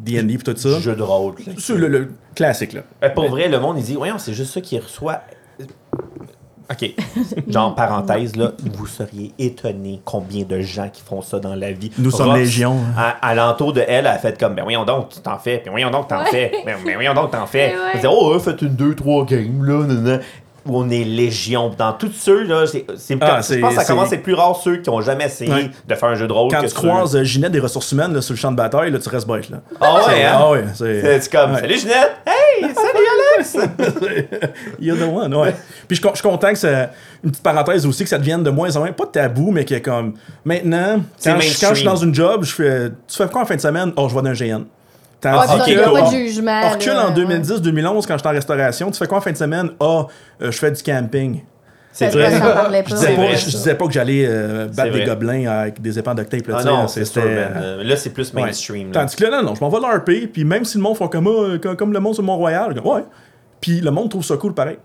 D&D 0.04 0.34
et 0.34 0.38
tout 0.38 0.56
ça. 0.56 0.80
Jeu 0.80 0.94
de 0.96 1.02
rôle. 1.02 1.34
C'est 1.58 1.74
le, 1.76 1.88
le 1.88 2.08
classique, 2.34 2.72
là. 2.72 2.82
Euh, 3.04 3.10
Pour 3.10 3.28
vrai, 3.28 3.48
le 3.48 3.58
monde, 3.60 3.76
il 3.78 3.84
dit, 3.84 3.94
voyons, 3.94 4.18
c'est 4.18 4.34
juste 4.34 4.52
ça 4.54 4.60
qui 4.60 4.78
reçoit. 4.78 5.22
OK. 6.68 6.94
Genre, 7.48 7.74
parenthèse, 7.76 8.34
là, 8.34 8.52
vous 8.74 8.86
seriez 8.86 9.32
étonné 9.38 10.00
combien 10.04 10.44
de 10.44 10.60
gens 10.60 10.88
qui 10.92 11.00
font 11.02 11.22
ça 11.22 11.38
dans 11.38 11.54
la 11.54 11.70
vie. 11.70 11.92
Nous 11.98 12.10
sommes 12.10 12.34
légion. 12.34 12.76
À, 12.96 13.10
à 13.24 13.34
l'entour 13.36 13.72
de 13.72 13.80
elle, 13.82 13.88
elle 14.00 14.06
a 14.08 14.18
fait 14.18 14.36
comme, 14.38 14.54
ben 14.56 14.64
voyons 14.64 14.84
donc, 14.84 15.10
tu 15.10 15.20
t'en 15.20 15.38
fais, 15.38 15.62
ben 15.64 15.70
voyons 15.70 15.90
donc, 15.90 16.08
t'en 16.08 16.22
Ouais. 16.24 16.30
fais, 16.30 16.52
ben, 16.64 16.76
ben 16.84 16.94
voyons 16.94 17.14
donc, 17.14 17.30
t'en 17.30 17.46
fais. 17.46 17.68
Ouais, 17.68 17.74
ouais. 17.84 17.90
Elle 17.94 18.00
dit, 18.00 18.06
oh, 18.10 18.32
ouais, 18.34 18.40
faites 18.40 18.62
une, 18.62 18.74
deux, 18.74 18.96
trois 18.96 19.24
games, 19.24 19.62
là, 19.64 19.84
nanana. 19.86 20.18
Où 20.66 20.78
on 20.78 20.88
est 20.90 21.04
légion. 21.04 21.70
Dans 21.76 21.92
tous 21.92 22.12
ceux, 22.12 22.42
là, 22.44 22.66
c'est, 22.66 22.84
c'est- 22.96 23.16
Ah, 23.20 23.40
je 23.40 23.58
pense 23.60 23.74
que 23.74 23.80
ça 23.80 23.84
commence 23.84 24.12
à 24.12 24.16
être 24.16 24.22
plus 24.22 24.34
rare 24.34 24.56
ceux 24.62 24.78
qui 24.78 24.90
ont 24.90 25.00
jamais 25.00 25.26
essayé 25.26 25.52
Ouais. 25.52 25.70
de 25.86 25.94
faire 25.94 26.08
un 26.08 26.14
jeu 26.14 26.26
de 26.26 26.32
rôle. 26.32 26.50
Quand 26.50 26.58
que 26.60 26.66
tu 26.66 26.70
ceux- 26.74 26.74
croises 26.88 27.14
euh, 27.16 27.24
Ginette 27.24 27.52
des 27.52 27.60
ressources 27.60 27.92
humaines 27.92 28.12
là, 28.14 28.20
sur 28.22 28.34
le 28.34 28.38
champ 28.38 28.50
de 28.50 28.56
bataille, 28.56 28.90
là, 28.90 28.98
tu 28.98 29.08
restes 29.08 29.26
bête. 29.28 29.48
Là. 29.50 29.58
Ah 29.80 29.94
ouais, 30.06 30.24
hein? 30.24 30.32
Ah 30.38 30.50
ouais, 30.50 30.64
c'est. 30.74 31.20
C'est 31.20 31.32
comme, 31.32 31.52
Ouais. 31.52 31.60
salut 31.60 31.78
Ginette! 31.78 32.16
Hey, 32.26 32.62
salut 32.74 33.06
Alex! 33.36 33.56
You're 34.80 34.96
the 34.98 35.02
one, 35.02 35.34
ouais. 35.34 35.54
Puis 35.88 35.90
je 35.90 35.94
suis 35.96 36.02
con- 36.02 36.10
je 36.14 36.20
suis 36.20 36.28
content 36.28 36.48
que 36.50 36.58
ça. 36.58 36.90
Une 37.24 37.30
petite 37.30 37.42
parenthèse 37.42 37.86
aussi, 37.86 38.02
que 38.04 38.08
ça 38.10 38.18
devienne 38.18 38.42
de 38.42 38.50
moins 38.50 38.74
en 38.76 38.80
moins, 38.80 38.92
pas 38.92 39.06
tabou, 39.06 39.50
mais 39.50 39.64
que 39.64 39.76
comme. 39.78 40.14
Maintenant, 40.44 41.00
quand, 41.24 41.40
je, 41.40 41.60
quand 41.60 41.68
je 41.70 41.74
suis 41.76 41.84
dans 41.84 41.96
une 41.96 42.14
job, 42.14 42.44
je 42.44 42.52
fais. 42.52 42.90
Tu 43.08 43.16
fais 43.16 43.26
quoi 43.28 43.42
en 43.42 43.46
fin 43.46 43.56
de 43.56 43.60
semaine? 43.60 43.92
Oh, 43.96 44.08
je 44.08 44.14
vais 44.14 44.22
dans 44.22 44.30
un 44.30 44.32
GN. 44.34 44.64
Ah, 45.24 45.46
Tandis 45.46 45.48
ça, 45.48 45.56
ok, 45.56 45.62
il 45.66 45.74
y 45.74 45.76
a 45.78 45.84
que. 45.84 45.90
pas 45.90 46.02
de 46.02 46.16
jugement. 46.16 46.60
On 46.64 46.68
recule 46.70 46.92
en 46.92 47.14
ouais. 47.14 47.38
2010-2011 47.38 48.06
quand 48.06 48.16
j'étais 48.16 48.28
en 48.28 48.32
restauration. 48.32 48.90
Tu 48.90 48.98
fais 48.98 49.06
quoi 49.06 49.18
en 49.18 49.20
fin 49.20 49.32
de 49.32 49.36
semaine? 49.36 49.70
Ah, 49.80 50.06
euh, 50.42 50.50
je 50.52 50.58
fais 50.58 50.70
du 50.70 50.82
camping. 50.82 51.42
C'est 51.92 52.08
vrai. 52.10 52.26
Je 52.30 52.94
disais, 52.94 53.14
pas, 53.14 53.14
vrai, 53.22 53.36
je 53.36 53.44
disais 53.46 53.74
pas 53.74 53.86
que 53.86 53.92
j'allais 53.92 54.26
euh, 54.28 54.66
battre 54.66 54.92
des 54.92 54.98
vrai. 54.98 55.06
gobelins 55.06 55.46
avec 55.50 55.80
des 55.80 55.98
épées 55.98 56.10
en 56.10 56.14
duct 56.14 56.28
tape. 56.30 56.46
Là, 56.46 56.56
Ah 56.60 56.64
non, 56.64 56.88
sûr. 56.88 57.04
Euh, 57.16 57.82
Là, 57.82 57.96
c'est 57.96 58.10
plus 58.10 58.34
Ouais. 58.34 58.42
mainstream. 58.42 58.88
là. 58.92 59.00
Tandis 59.00 59.16
que 59.16 59.24
là, 59.24 59.30
non, 59.40 59.48
non, 59.48 59.54
je 59.54 59.60
m'en 59.62 59.70
vais 59.70 59.78
l'RP, 59.80 60.30
puis 60.30 60.44
même 60.44 60.64
si 60.66 60.76
le 60.76 60.82
monde 60.82 60.96
font 60.98 61.08
comme, 61.08 61.26
ah, 61.26 61.56
comme, 61.58 61.76
comme 61.76 61.92
le 61.94 62.00
monde 62.00 62.12
sur 62.14 62.22
Mont-Royal, 62.22 62.78
ouais. 62.84 63.04
Puis 63.62 63.80
le 63.80 63.90
monde 63.90 64.10
trouve 64.10 64.22
ça 64.24 64.36
cool 64.36 64.52
pareil. 64.52 64.76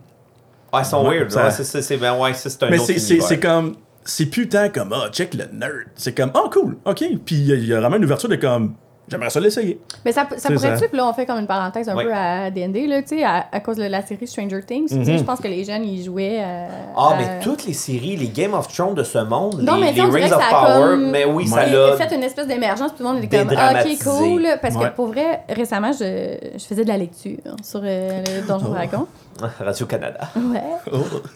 Ah, 0.72 0.80
ils 0.84 0.86
sont 0.86 1.06
Ouais, 1.06 1.18
weird. 1.18 1.32
ça- 1.32 1.44
Ouais, 1.46 1.52
c'est- 1.52 1.66
c'est 1.66 1.82
c'est- 1.82 1.98
ben 1.98 2.14
ouais, 2.14 2.30
un 2.32 2.70
Mais 2.70 2.78
c'est- 2.78 2.98
c'est 2.98 3.10
univers. 3.16 3.28
c'est 3.28 3.40
comme. 3.40 3.76
C'est 4.06 4.26
plus 4.28 4.48
tant 4.48 4.70
comme, 4.70 4.94
ah, 4.94 5.10
check 5.12 5.34
le 5.34 5.44
nerd. 5.52 5.88
C'est 5.96 6.16
comme, 6.18 6.32
ah, 6.34 6.44
cool, 6.52 6.78
ok. 6.86 7.04
Puis 7.26 7.36
il 7.36 7.42
y 7.66 7.68
y, 7.68 7.74
a 7.74 7.82
vraiment 7.82 7.98
une 7.98 8.06
ouverture 8.06 8.30
de 8.30 8.38
comme, 8.38 8.74
j'aimerais 9.08 9.30
ça 9.30 9.40
l'essayer. 9.40 9.80
Mais 10.06 10.12
ça, 10.12 10.28
ça 10.30 10.36
C'est 10.38 10.54
pourrait 10.54 10.68
ça. 10.70 10.74
être, 10.76 10.88
puis 10.90 10.98
là, 10.98 11.08
on 11.08 11.14
fait 11.14 11.26
comme 11.26 11.40
une 11.40 11.48
parenthèse 11.48 11.90
un 11.90 11.96
Ouais. 11.96 12.06
peu 12.06 12.14
à 12.14 12.50
D&D, 12.52 12.88
là, 12.88 13.02
tu 13.02 13.10
sais, 13.18 13.24
à, 13.24 13.46
à 13.52 13.60
cause 13.60 13.78
de 13.78 13.84
la 13.84 14.02
série 14.02 14.26
Stranger 14.28 14.62
Things. 14.66 14.88
tu 14.90 15.04
sais, 15.06 15.18
Je 15.18 15.24
pense 15.24 15.40
que 15.40 15.48
les 15.48 15.64
jeunes, 15.64 15.84
ils 15.84 16.04
jouaient. 16.04 16.40
euh, 16.42 16.68
Ah, 16.96 17.12
à- 17.14 17.18
mais 17.18 17.40
toutes 17.42 17.66
les 17.66 17.74
séries, 17.74 18.16
les 18.16 18.30
Game 18.30 18.54
of 18.54 18.68
Thrones 18.74 18.96
de 18.96 19.04
ce 19.04 19.18
monde, 19.20 19.62
Non, 19.62 19.76
les, 19.76 19.82
mais 19.82 19.92
les 19.94 20.02
Rings 20.02 20.30
que 20.30 20.34
of 20.36 20.42
ça 20.42 20.48
a 20.50 20.66
Power, 20.74 20.90
comme- 20.92 21.12
mais 21.12 21.26
oui, 21.26 21.48
ça 21.48 21.66
l'a. 21.66 21.94
a 21.94 21.98
fait 21.98 22.16
une 22.16 22.24
espèce 22.24 22.48
d'émergence, 22.48 22.92
tout 22.96 23.04
le 23.04 23.10
monde 23.10 23.24
était 23.24 23.40
comme 23.40 23.54
Ah, 23.58 23.74
ok, 23.84 24.04
cool. 24.04 24.48
Parce 24.62 24.76
Ouais. 24.76 24.86
que 24.90 24.96
pour 24.96 25.08
vrai, 25.08 25.42
récemment, 25.50 25.92
je, 25.92 26.38
je 26.58 26.64
faisais 26.66 26.84
de 26.84 26.90
la 26.90 26.98
lecture 26.98 27.38
sur 27.64 27.82
euh, 27.84 28.22
le 28.42 28.42
Donjon 28.48 28.68
Oh. 28.70 28.74
Dragon. 28.74 29.08
Radio-Canada. 29.60 30.20
Ouais. 30.36 30.62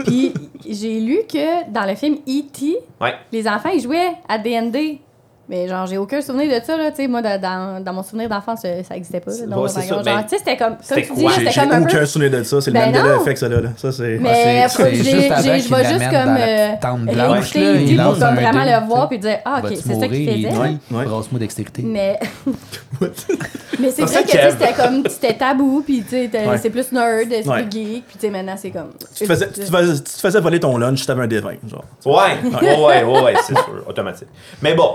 Puis 0.05 0.33
j'ai 0.67 0.99
lu 0.99 1.19
que 1.31 1.69
dans 1.71 1.85
le 1.85 1.95
film 1.95 2.15
E.T., 2.27 2.77
Ouais. 3.01 3.13
les 3.31 3.47
enfants, 3.47 3.69
ils 3.73 3.81
jouaient 3.81 4.11
à 4.29 4.37
D&D. 4.37 5.01
Mais 5.47 5.67
genre, 5.67 5.85
j'ai 5.85 5.97
aucun 5.99 6.21
souvenir 6.21 6.59
de 6.59 6.65
ça, 6.65 6.75
là. 6.75 6.89
Tu 6.89 6.97
sais, 6.97 7.07
moi, 7.07 7.21
dans, 7.21 7.39
dans, 7.39 7.83
dans 7.83 7.93
mon 7.93 8.01
souvenir 8.01 8.27
d'enfance, 8.29 8.61
ça 8.61 8.95
existait 8.95 9.19
pas. 9.19 9.29
là, 9.31 9.67
c'est 9.67 9.87
Genre, 9.87 10.01
mais 10.03 10.23
tu 10.23 10.29
sais, 10.29 10.37
c'était 10.39 10.57
comme. 10.57 10.69
Comme 10.69 10.77
c'était 10.81 11.01
tu 11.03 11.13
dis, 11.13 11.27
J'ai 11.27 11.33
c'était 11.35 11.51
j'ai 11.51 11.61
comme 11.61 11.71
un 11.71 11.81
aucun 11.83 11.99
peu. 11.99 12.05
souvenir 12.07 12.31
de 12.31 12.43
ça. 12.43 12.61
C'est 12.61 12.71
le 12.71 12.73
Ben 12.79 12.85
Mandela 12.91 13.15
non. 13.15 13.21
Effect, 13.21 13.37
ça, 13.37 13.49
là. 13.49 13.61
là. 13.61 13.69
Ça, 13.77 13.91
c'est. 13.91 14.17
Mais 14.19 14.67
c'est- 14.69 14.75
faut 14.77 14.83
que 14.83 14.89
c'est 14.89 15.03
j'ai- 15.03 15.11
juste 15.11 15.31
avant 15.31 15.41
j'ai- 15.43 15.59
je 15.59 15.69
vais 15.75 15.83
juste 15.85 16.05
comme. 16.05 16.35
la 16.35 16.47
euh, 16.47 16.75
il 17.79 17.97
pour 17.97 18.19
comme 18.19 18.35
vraiment 18.35 18.63
le 18.65 18.87
voir 18.87 19.01
tu 19.03 19.07
puis 19.09 19.19
dire, 19.19 19.37
ah, 19.45 19.61
ok, 19.63 19.69
c'est 19.75 19.93
ça 19.93 20.07
qu'il 20.07 20.47
faisait? 20.47 20.77
Mot 21.31 21.37
dextérité. 21.39 21.81
Mais, 21.83 22.19
mais 23.79 23.91
c'est 23.91 24.07
Ça, 24.07 24.21
vrai 24.21 24.23
que 24.23 24.31
tu 24.31 24.37
c'était 24.51 24.73
comme 24.73 25.03
c'était 25.09 25.33
tabou 25.33 25.83
puis 25.85 26.03
tu 26.03 26.09
sais 26.09 26.29
c'est 26.61 26.69
plus 26.69 26.91
nerd, 26.91 27.27
c'est 27.29 27.43
plus 27.43 27.63
geek 27.71 28.05
puis 28.07 28.15
tu 28.15 28.19
sais 28.19 28.29
maintenant 28.29 28.55
c'est 28.57 28.71
comme 28.71 28.91
Tu 29.15 29.25
te, 29.25 29.33
faisais, 29.33 29.47
tu, 29.51 29.61
tu 30.31 30.39
voler 30.39 30.59
ton 30.59 30.77
lunch 30.77 30.99
si 31.01 31.07
t'avais 31.07 31.23
un 31.23 31.27
D20. 31.27 31.57
Genre. 31.69 31.83
Ouais, 32.05 32.13
ouais, 32.43 32.75
ouais, 32.77 33.03
ouais, 33.03 33.21
ouais, 33.23 33.33
c'est 33.45 33.53
sûr, 33.53 33.83
automatique. 33.87 34.27
Mais 34.61 34.73
bon, 34.75 34.91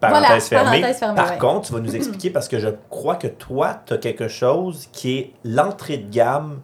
parenthèse 0.00 0.20
Voilà, 0.28 0.40
fermée. 0.40 0.80
parenthèse 0.80 0.98
fermée, 0.98 1.16
Par 1.16 1.30
ouais. 1.32 1.38
contre, 1.38 1.66
tu 1.68 1.72
vas 1.74 1.80
nous 1.80 1.94
expliquer 1.96 2.30
parce 2.30 2.48
que 2.48 2.58
je 2.58 2.68
crois 2.88 3.16
que 3.16 3.26
toi, 3.28 3.80
tu 3.86 3.92
as 3.94 3.98
quelque 3.98 4.28
chose 4.28 4.88
qui 4.92 5.18
est 5.18 5.32
l'entrée 5.44 5.98
de 5.98 6.10
gamme 6.10 6.60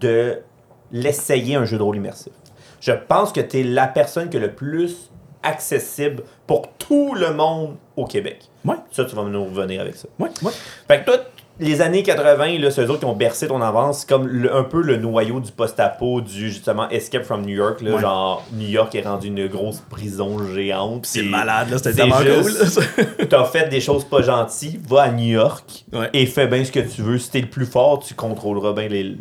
de 0.00 0.40
l'essayer 0.92 1.54
un 1.56 1.64
jeu 1.64 1.78
de 1.78 1.82
rôle 1.82 1.96
immersif. 1.96 2.32
Je 2.80 2.92
pense 2.92 3.32
que 3.32 3.40
tu 3.40 3.60
es 3.60 3.62
la 3.62 3.86
personne 3.86 4.28
qui 4.30 4.36
est 4.38 4.40
le 4.40 4.52
plus 4.54 5.10
accessible 5.42 6.22
pour 6.46 6.68
tout 6.78 7.14
le 7.14 7.32
monde 7.32 7.76
au 7.96 8.04
Québec. 8.04 8.48
Ouais. 8.64 8.76
Ça, 8.90 9.04
tu 9.04 9.14
vas 9.16 9.22
nous 9.24 9.44
revenir 9.44 9.80
avec 9.80 9.96
ça. 9.96 10.08
Ouais, 10.18 10.28
ouais. 10.42 10.52
Fait 10.88 11.00
que 11.00 11.04
toi, 11.06 11.16
les 11.60 11.80
années 11.82 12.02
80, 12.02 12.58
là, 12.58 12.70
c'est 12.70 12.82
eux 12.82 12.90
autres 12.90 13.00
qui 13.00 13.04
ont 13.04 13.14
bercé 13.14 13.46
ton 13.46 13.60
avance, 13.60 14.04
comme 14.04 14.26
le- 14.26 14.54
un 14.54 14.64
peu 14.64 14.80
le 14.82 14.96
noyau 14.96 15.40
du 15.40 15.52
post-apo, 15.52 16.20
du 16.22 16.50
justement 16.50 16.88
Escape 16.90 17.22
from 17.24 17.42
New 17.42 17.54
York. 17.54 17.80
Là, 17.82 17.92
Ouais. 17.94 18.00
Genre, 18.00 18.44
New 18.52 18.66
York 18.68 18.94
est 18.94 19.02
rendu 19.02 19.28
une 19.28 19.46
grosse 19.46 19.80
prison 19.90 20.38
géante. 20.52 21.06
C'est 21.06 21.22
malade, 21.22 21.70
là. 21.70 21.76
C'était 21.78 21.90
c'est 21.92 21.96
tellement 21.96 22.16
cool. 22.16 23.26
T'as 23.28 23.44
fait 23.44 23.68
des 23.68 23.80
choses 23.80 24.04
pas 24.04 24.22
gentilles, 24.22 24.80
va 24.88 25.02
à 25.02 25.10
New 25.10 25.26
York 25.32 25.84
Ouais. 25.92 26.08
et 26.12 26.26
fais 26.26 26.46
bien 26.46 26.64
ce 26.64 26.72
que 26.72 26.80
tu 26.80 27.02
veux. 27.02 27.18
Si 27.18 27.30
t'es 27.30 27.40
le 27.40 27.46
plus 27.48 27.66
fort, 27.66 28.00
tu 28.00 28.14
contrôleras 28.14 28.72
bien 28.72 28.88
les. 28.88 29.16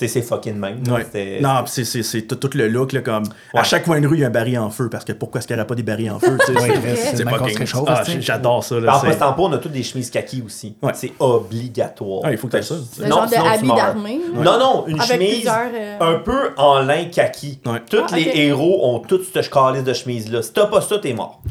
Tu 0.00 0.08
sais, 0.08 0.14
c'est 0.14 0.22
fucking 0.26 0.54
même. 0.56 0.78
Ouais. 0.88 1.40
Non, 1.42 1.62
pis 1.64 1.70
c'est- 1.72 1.84
c'est 1.84 2.02
c'est 2.02 2.22
tout, 2.22 2.36
tout 2.36 2.50
le 2.56 2.68
look, 2.68 2.92
là, 2.94 3.02
comme. 3.02 3.24
Ouais. 3.52 3.60
À 3.60 3.64
chaque 3.64 3.84
coin 3.84 4.00
de 4.00 4.06
rue, 4.06 4.16
il 4.16 4.20
y 4.20 4.24
a 4.24 4.28
un 4.28 4.30
baril 4.30 4.58
en 4.58 4.70
feu, 4.70 4.88
parce 4.90 5.04
que 5.04 5.12
pourquoi 5.12 5.38
est-ce 5.40 5.46
qu'il 5.46 5.54
n'y 5.56 5.60
aurait 5.60 5.66
pas 5.66 5.74
des 5.74 5.82
barils 5.82 6.10
en 6.10 6.18
feu, 6.18 6.38
tu 6.46 6.54
c'est- 6.58 6.96
c'est 6.96 7.16
c'est 7.18 7.24
bien 7.24 7.32
fucking- 7.36 7.38
qu'on 7.38 7.48
se 7.52 7.58
réchauffe, 7.58 7.84
Ah, 7.86 8.02
tu. 8.04 8.22
J'adore 8.22 8.64
ça, 8.64 8.80
là. 8.80 8.96
C'est- 8.98 9.06
post-tempo, 9.08 9.44
on 9.44 9.52
a 9.52 9.58
toutes 9.58 9.72
des 9.72 9.82
chemises 9.82 10.10
kaki 10.10 10.42
aussi. 10.46 10.74
Ouais. 10.82 10.92
C'est 10.94 11.12
obligatoire. 11.18 12.22
Ah, 12.24 12.32
il 12.32 12.38
faut 12.38 12.46
que 12.46 12.52
t'aies 12.52 12.62
ça. 12.62 12.74
le 12.98 13.06
Non, 13.08 13.16
genre 13.16 13.24
de 13.26 13.30
sinon 13.32 13.44
tu 13.44 13.50
habit 13.50 13.68
d'armée. 13.68 14.20
Non, 14.34 14.58
non, 14.58 14.84
une 14.86 15.00
Avec 15.00 15.12
chemise 15.12 15.46
euh, 15.48 15.96
un 16.00 16.14
peu 16.20 16.50
en 16.56 16.78
lin 16.80 17.04
kaki. 17.12 17.60
Ouais. 17.66 17.82
Tous 17.90 17.98
Ah, 18.10 18.16
les 18.16 18.30
héros 18.34 18.80
ont 18.94 19.00
toutes 19.00 19.24
cette 19.32 19.50
calice 19.50 19.84
de 19.84 19.92
chemise-là. 19.92 20.42
Si 20.42 20.52
t'as 20.52 20.66
pas 20.66 20.80
ça, 20.80 20.98
t'es 20.98 21.12
mort. 21.12 21.40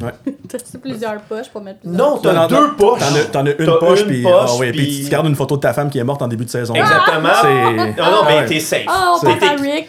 T'as 0.50 0.58
plusieurs 0.82 1.20
poches 1.22 1.48
pour 1.50 1.62
mettre 1.62 1.80
plusieurs. 1.80 1.98
Non, 2.10 2.18
t'as 2.18 2.48
deux 2.48 2.72
poches. 2.72 2.98
T'en 3.30 3.46
as, 3.46 3.50
une 3.50 3.56
T'as 3.66 3.76
poche, 3.78 4.00
une 4.00 4.06
puis 4.08 4.22
poche, 4.24 4.50
ah 4.50 4.64
puis 4.72 5.02
tu 5.04 5.08
gardes 5.10 5.26
une 5.26 5.36
photo 5.36 5.54
de 5.56 5.60
ta 5.60 5.72
femme 5.72 5.88
qui 5.90 5.98
est 5.98 6.04
morte 6.04 6.22
en 6.22 6.28
début 6.28 6.44
de 6.44 6.50
saison. 6.50 6.74
Exactement. 6.74 7.28
Non, 7.96 8.10
non, 8.10 8.22
mais 8.26 8.39
ouais. 8.40 8.46
t'es 8.46 8.60
safe. 8.60 8.84
Ah, 8.88 9.14
on 9.16 9.20
pense 9.24 9.42
à 9.42 9.52
Rick. 9.60 9.88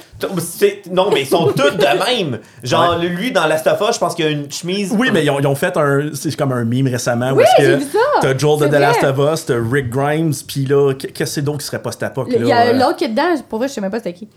Non, 0.91 1.09
mais 1.11 1.21
ils 1.21 1.27
sont 1.27 1.45
tous 1.55 1.71
de 1.71 2.19
même. 2.21 2.39
Genre, 2.63 2.97
lui, 2.99 3.31
dans 3.31 3.47
Last 3.47 3.65
of 3.67 3.81
Us, 3.81 3.95
je 3.95 3.99
pense 3.99 4.15
qu'il 4.15 4.25
y 4.25 4.27
a 4.27 4.31
une 4.31 4.51
chemise. 4.51 4.93
Oui, 4.97 5.09
mais 5.11 5.23
ils 5.23 5.29
ont, 5.29 5.39
ils 5.39 5.47
ont 5.47 5.55
fait 5.55 5.75
un. 5.77 6.09
C'est 6.13 6.35
comme 6.35 6.51
un 6.51 6.63
meme 6.63 6.87
récemment. 6.87 7.31
où 7.31 7.37
Oui, 7.37 7.43
est-ce 7.43 7.65
j'ai 7.65 7.73
que 7.73 7.77
vu 7.79 7.85
ça. 7.91 7.99
T'as 8.21 8.37
Joel 8.37 8.59
de 8.69 8.75
The 8.75 8.79
Last 8.79 9.03
of 9.03 9.17
Us, 9.33 9.45
t'as 9.45 9.55
Rick 9.71 9.89
Grimes, 9.89 10.33
puis 10.47 10.65
là, 10.65 10.93
qu'est-ce 10.93 11.13
que 11.13 11.25
c'est 11.25 11.41
d'autre 11.41 11.59
qui 11.59 11.65
serait 11.65 11.81
post-apoc? 11.81 12.27
Il 12.31 12.45
y 12.45 12.51
a 12.51 12.67
euh, 12.67 12.73
l'autre 12.73 12.97
qui 12.97 13.05
est 13.05 13.09
dedans, 13.09 13.23
pour 13.49 13.59
vrai, 13.59 13.67
je 13.67 13.73
sais 13.73 13.81
même 13.81 13.91
pas 13.91 13.97
c'était 13.97 14.13
qui. 14.13 14.27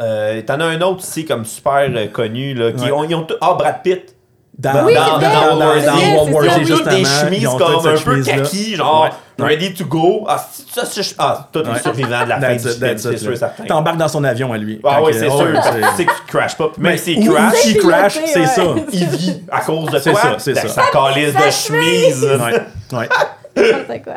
Euh, 0.00 0.40
T'en 0.42 0.60
as 0.60 0.64
un 0.66 0.80
autre 0.82 1.02
ici, 1.02 1.24
comme 1.24 1.44
super 1.44 1.88
euh, 1.90 2.06
connu, 2.06 2.54
là. 2.54 2.72
Qui 2.72 2.84
Ouais. 2.84 2.92
ont, 2.92 3.04
ils 3.04 3.14
ont 3.14 3.22
tous- 3.24 3.34
Ah, 3.40 3.54
Brad 3.58 3.82
Pitt. 3.82 4.14
Dans, 4.58 4.84
Oui, 4.86 4.92
dans, 4.94 5.20
c'est 5.20 5.26
dans, 5.26 5.56
dans, 5.56 5.74
c'est 5.80 5.86
dans, 5.86 5.96
c'est 5.98 6.14
World 6.16 6.34
War 6.34 6.44
Z, 6.44 6.58
justement. 6.66 6.90
des 6.90 7.04
chemises 7.04 7.48
comme 7.48 7.86
un 7.86 7.96
peu 7.96 8.22
kaki, 8.24 8.74
genre 8.74 9.08
ready 9.38 9.72
to 9.72 9.84
go. 9.84 10.24
Ah, 10.26 10.44
c'est- 10.50 10.68
ça, 10.74 10.84
c'est 10.84 11.14
ah, 11.16 11.48
toi, 11.52 11.62
t'es 11.62 11.70
Ouais. 11.70 11.78
survivant 11.80 12.24
de 12.24 12.28
la 12.28 12.40
fin 12.40 12.52
du 12.54 12.58
c'est 12.58 13.16
sûr 13.18 13.28
et 13.28 13.34
là. 13.34 13.36
certain. 13.36 13.64
T'embarques 13.66 13.98
dans 13.98 14.08
son 14.08 14.24
avion 14.24 14.52
à 14.52 14.58
lui. 14.58 14.80
Ah 14.84 15.00
oui, 15.00 15.12
c'est 15.14 15.28
ouais, 15.28 15.36
sûr. 15.52 15.62
c'est- 15.62 15.80
Tu 15.80 15.96
sais 15.98 16.04
que 16.06 16.10
tu 16.10 16.22
crashes 16.36 16.56
pas. 16.56 16.70
Mais 16.78 16.96
s'il 16.96 17.30
où- 17.30 17.34
crash, 17.34 17.54
qui 17.62 17.76
crash, 17.78 18.18
c'est 18.26 18.46
ça. 18.46 18.62
il 18.92 19.06
vit 19.06 19.42
à 19.48 19.60
cause 19.60 19.90
de 19.92 19.98
C'est 20.00 20.10
quoi? 20.10 20.22
ça, 20.22 20.34
c'est. 20.38 20.54
Sa 20.68 20.86
calice 20.90 21.34
de 21.34 21.50
chemise. 21.52 22.24
Ouais, 22.24 22.98
ouais. 22.98 23.08
N'importe 23.56 24.02
quoi. 24.02 24.14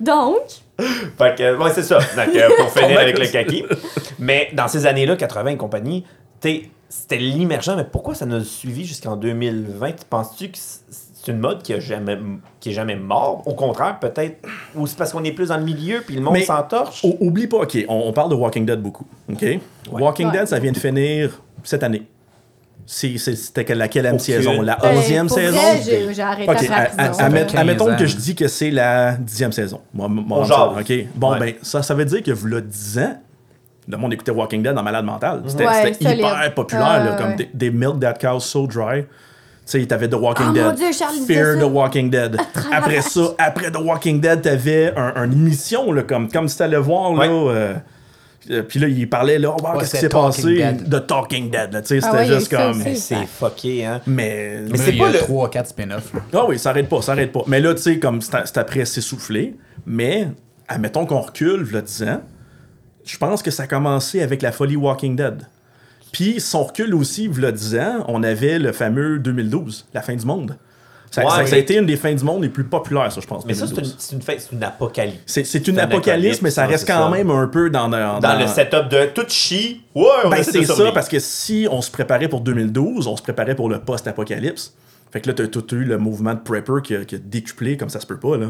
Donc, 0.00 0.36
Fait 1.16 1.34
que, 1.38 1.56
ouais, 1.56 1.70
c'est 1.74 1.82
ça. 1.84 1.98
Donc, 1.98 2.56
pour 2.56 2.72
finir 2.82 2.98
avec 2.98 3.16
le 3.18 3.26
kaki. 3.26 3.64
Mais 4.18 4.48
dans 4.52 4.66
ces 4.68 4.84
années-là, 4.86 5.14
80 5.16 5.50
et 5.50 5.56
compagnie, 5.56 6.04
t'sais, 6.40 6.70
c'était 6.88 7.16
l'immergent. 7.18 7.74
Mais 7.76 7.84
pourquoi 7.84 8.14
ça 8.14 8.26
nous 8.26 8.36
a 8.36 8.44
suivi 8.44 8.84
jusqu'en 8.84 9.16
2020? 9.16 10.04
Penses-tu 10.08 10.48
que 10.50 10.58
c'est 10.58 11.30
une 11.32 11.38
mode 11.40 11.62
qui, 11.62 11.74
a 11.74 11.80
jamais, 11.80 12.18
qui 12.60 12.70
est 12.70 12.72
jamais 12.72 12.96
mort? 12.96 13.42
Au 13.46 13.54
contraire, 13.54 13.98
peut-être. 13.98 14.46
Ou 14.74 14.86
c'est 14.86 14.96
parce 14.96 15.12
qu'on 15.12 15.24
est 15.24 15.32
plus 15.32 15.48
dans 15.48 15.58
le 15.58 15.64
milieu 15.64 16.00
puis 16.06 16.14
le 16.14 16.20
monde 16.22 16.38
s'entorche? 16.38 17.04
Oublie 17.20 17.46
pas, 17.46 17.58
OK, 17.58 17.76
on, 17.88 18.02
on 18.06 18.12
parle 18.12 18.30
de 18.30 18.34
Walking 18.34 18.64
Dead 18.64 18.80
beaucoup. 18.80 19.06
OK? 19.30 19.44
Walking 19.92 20.26
Ouais. 20.28 20.32
Dead, 20.32 20.46
ça 20.48 20.58
vient 20.58 20.72
de 20.72 20.78
finir 20.78 21.40
cette 21.64 21.82
année. 21.82 22.06
C'était 22.86 23.66
que 23.66 23.74
laquelle 23.74 24.06
Aucune. 24.06 24.18
saison? 24.18 24.62
La 24.62 24.76
ben, 24.76 24.96
onzième 24.96 25.26
pour 25.26 25.36
saison? 25.36 25.58
j'ai 26.10 26.22
arrêté 26.22 26.50
OK, 26.50 26.56
après 26.56 26.68
la 26.68 26.76
à- 26.76 26.84
prison. 26.86 26.98
à- 27.02 27.12
Ça 27.12 27.24
admet- 27.26 27.38
fait 27.40 27.46
15 27.52 27.60
admettons 27.60 27.96
que 27.96 28.06
je 28.06 28.16
dis 28.16 28.34
que 28.34 28.48
c'est 28.48 28.70
la 28.70 29.12
dixième 29.16 29.52
saison. 29.52 29.82
Moi, 29.92 30.08
moi, 30.08 30.46
ça. 30.46 30.68
OK? 30.70 30.92
Bon, 31.14 31.32
Ouais. 31.32 31.38
ben, 31.38 31.54
ça, 31.60 31.82
ça 31.82 31.94
veut 31.94 32.06
dire 32.06 32.22
que, 32.22 32.30
là, 32.30 32.60
10 32.62 32.98
ans, 32.98 33.20
le 33.88 33.96
monde 33.96 34.12
écoutait 34.12 34.30
Walking 34.32 34.62
Dead 34.62 34.74
dans 34.74 34.82
Malade 34.82 35.04
Mental. 35.04 35.42
C'était 35.46 35.66
Ouais, 35.66 35.72
c'était 35.92 36.04
solide. 36.04 36.18
hyper 36.18 36.54
populaire, 36.54 37.04
là, 37.04 37.16
comme 37.18 37.30
ouais. 37.30 37.36
des, 37.36 37.50
des 37.54 37.70
Milk 37.70 38.00
That 38.00 38.14
Cow 38.14 38.38
So 38.40 38.66
Dry. 38.66 39.02
Tu 39.02 39.80
sais, 39.80 39.86
t'avais 39.86 40.08
The 40.08 40.14
Walking 40.14 40.46
Oh 40.50 40.52
Dead. 40.52 40.64
mon 40.64 40.72
Dieu, 40.72 40.86
Fear 41.26 41.58
the 41.58 41.64
Walking 41.70 42.10
Dead. 42.10 42.36
Après 42.72 43.00
ça, 43.02 43.20
après 43.38 43.70
The 43.70 43.76
Walking 43.78 44.20
Dead, 44.20 44.40
t'avais 44.42 44.94
un, 44.96 45.24
une 45.24 45.32
émission, 45.32 45.92
là, 45.92 46.02
comme, 46.02 46.30
comme 46.30 46.48
si 46.48 46.56
t'allais 46.58 46.78
voir, 46.78 47.12
là, 47.12 47.18
Ouais. 47.18 47.28
euh, 47.30 47.74
Euh, 48.50 48.62
Puis 48.62 48.78
là, 48.80 48.88
il 48.88 49.06
parlait, 49.10 49.38
là, 49.38 49.50
oh, 49.54 49.60
wow, 49.62 49.72
Ouais, 49.72 49.80
qu'est-ce 49.80 49.90
qui 49.96 49.96
s'est 49.98 50.08
passé? 50.08 50.54
Dead. 50.54 50.88
De 50.88 50.98
Talking 51.00 51.50
Dead, 51.50 51.70
là, 51.70 51.82
tu 51.82 51.88
sais, 51.88 51.98
Ah 52.02 52.06
c'était 52.06 52.16
ouais, 52.30 52.38
juste 52.38 52.50
comme. 52.56 52.82
C'est 52.94 53.26
fucké, 53.26 53.84
hein. 53.84 54.00
Mais. 54.06 54.60
Mais 54.62 54.70
Mais 54.70 54.78
c'est 54.78 54.92
pas 54.92 55.10
le- 55.10 55.18
3-4 55.18 55.66
spin-offs. 55.66 56.12
Ah 56.32 56.46
oui, 56.48 56.58
ça 56.58 56.70
arrête 56.70 56.88
pas, 56.88 57.02
ça 57.02 57.12
arrête 57.12 57.30
pas. 57.30 57.42
Mais 57.46 57.60
là, 57.60 57.74
tu 57.74 57.82
sais, 57.82 57.98
comme 57.98 58.22
c'est 58.22 58.32
c'est 58.46 58.56
après 58.56 58.86
s'essouffler, 58.86 59.54
mais 59.84 60.28
admettons 60.66 61.04
qu'on 61.04 61.20
recule, 61.20 61.66
le 61.70 61.82
10 61.82 62.02
ans, 62.04 62.20
je 63.08 63.16
pense 63.18 63.42
que 63.42 63.50
ça 63.50 63.62
a 63.64 63.66
commencé 63.66 64.20
avec 64.20 64.42
la 64.42 64.52
folie 64.52 64.76
Walking 64.76 65.16
Dead. 65.16 65.42
Puis, 66.12 66.40
si 66.40 66.56
on 66.56 66.64
recule 66.64 66.94
aussi, 66.94 67.28
le 67.28 67.52
10 67.52 67.76
ans, 67.76 68.04
on 68.08 68.22
avait 68.22 68.58
le 68.58 68.72
fameux 68.72 69.18
2012, 69.18 69.86
la 69.94 70.02
fin 70.02 70.14
du 70.14 70.24
monde. 70.26 70.56
Ça, 71.10 71.22
Ouais, 71.22 71.30
ça- 71.30 71.36
ça 71.36 71.42
mais- 71.44 71.54
a 71.54 71.58
été 71.58 71.76
une 71.76 71.86
des 71.86 71.96
fins 71.96 72.12
du 72.14 72.22
monde 72.22 72.42
les 72.42 72.50
plus 72.50 72.64
populaires, 72.64 73.10
ça, 73.10 73.20
je 73.22 73.26
pense. 73.26 73.46
Mais 73.46 73.54
ça, 73.54 73.60
c'est 73.66 73.70
une, 73.72 73.76
2012. 73.76 73.96
c'est 73.98 74.14
une, 74.16 74.20
fête- 74.22 74.40
c'est 74.42 74.52
une 74.54 74.62
apocalypse. 74.62 75.22
C'est 75.26 75.68
une 75.68 75.78
apocalypse, 75.78 76.42
mais 76.42 76.50
ça 76.50 76.66
reste 76.66 76.86
quand 76.86 77.04
ça. 77.04 77.10
même 77.10 77.30
un 77.30 77.46
peu 77.46 77.70
dans, 77.70 77.88
dans, 77.88 78.20
Dans 78.20 78.38
le 78.38 78.46
setup 78.46 78.88
de 78.90 79.06
tout 79.06 79.24
chie, 79.28 79.80
ouais, 79.94 80.04
Ben, 80.30 80.42
c'est 80.42 80.64
ça, 80.64 80.92
parce 80.92 81.08
que 81.08 81.18
si 81.18 81.66
on 81.70 81.80
se 81.80 81.90
préparait 81.90 82.28
pour 82.28 82.42
2012, 82.42 83.06
on 83.06 83.16
se 83.16 83.22
préparait 83.22 83.54
pour 83.54 83.70
le 83.70 83.80
post-apocalypse. 83.80 84.74
Fait 85.10 85.20
que 85.20 85.28
là, 85.28 85.34
t'as 85.34 85.46
tout 85.46 85.64
eu 85.74 85.84
le 85.84 85.96
mouvement 85.98 86.34
de 86.34 86.40
prepper 86.40 86.82
qui 86.84 86.94
a, 86.94 87.04
qui 87.04 87.14
a 87.14 87.18
décuplé, 87.18 87.76
comme 87.76 87.88
ça 87.88 87.98
se 88.00 88.06
peut 88.06 88.18
pas, 88.18 88.36
là. 88.36 88.48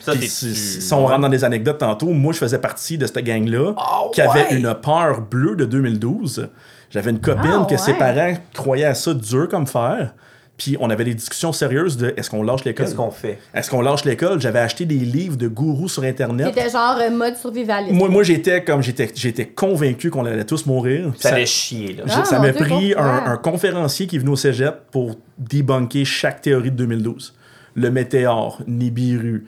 Ça, 0.00 0.12
Puis 0.12 0.20
t'es- 0.22 0.26
si, 0.26 0.92
on 0.92 1.06
rentre 1.06 1.20
dans 1.20 1.28
des 1.28 1.44
anecdotes 1.44 1.78
tantôt, 1.78 2.08
moi, 2.08 2.32
je 2.32 2.38
faisais 2.38 2.58
partie 2.58 2.98
de 2.98 3.06
cette 3.06 3.18
gang-là 3.24 3.74
Ah 3.76 4.02
qui 4.12 4.20
avait 4.20 4.54
une 4.56 4.74
peur 4.74 5.20
bleue 5.22 5.54
de 5.56 5.64
2012. 5.64 6.48
J'avais 6.90 7.10
une 7.10 7.20
copine 7.20 7.60
Ah 7.62 7.66
que 7.68 7.76
ses 7.76 7.94
parents 7.94 8.34
croyaient 8.54 8.84
à 8.86 8.94
ça 8.94 9.14
dur 9.14 9.48
comme 9.48 9.66
fer. 9.68 10.12
Puis 10.60 10.76
on 10.78 10.90
avait 10.90 11.04
des 11.04 11.14
discussions 11.14 11.54
sérieuses 11.54 11.96
de 11.96 12.12
est-ce 12.18 12.28
qu'on 12.28 12.42
lâche 12.42 12.64
l'école? 12.64 12.84
Qu'est-ce 12.84 12.94
qu'on 12.94 13.10
fait? 13.10 13.38
Est-ce 13.54 13.70
qu'on 13.70 13.80
lâche 13.80 14.04
l'école? 14.04 14.42
J'avais 14.42 14.58
acheté 14.58 14.84
des 14.84 14.96
livres 14.96 15.38
de 15.38 15.48
gourous 15.48 15.88
sur 15.88 16.02
Internet. 16.02 16.48
C'était 16.54 16.68
genre 16.68 16.98
euh, 17.00 17.08
mode 17.08 17.34
survivaliste. 17.36 17.94
Moi, 17.94 18.10
moi 18.10 18.22
j'étais 18.24 18.62
comme 18.62 18.82
j'étais 18.82 19.10
j'étais 19.14 19.46
convaincu 19.46 20.10
qu'on 20.10 20.26
allait 20.26 20.44
tous 20.44 20.66
mourir. 20.66 21.12
Ça 21.16 21.30
Ça- 21.30 21.34
allait 21.36 21.46
chier, 21.46 21.94
là. 21.94 22.04
Ah, 22.10 22.24
ça 22.26 22.36
mon 22.38 22.42
m'a 22.42 22.52
pris 22.52 22.92
un 22.94 23.38
conférencier 23.38 24.06
qui 24.06 24.16
est 24.16 24.18
venu 24.18 24.32
au 24.32 24.36
cégep 24.36 24.74
pour 24.90 25.16
débunker 25.38 26.04
chaque 26.04 26.42
théorie 26.42 26.70
de 26.70 26.76
2012. 26.76 27.32
Le 27.76 27.90
météore, 27.90 28.58
Nibiru, 28.66 29.46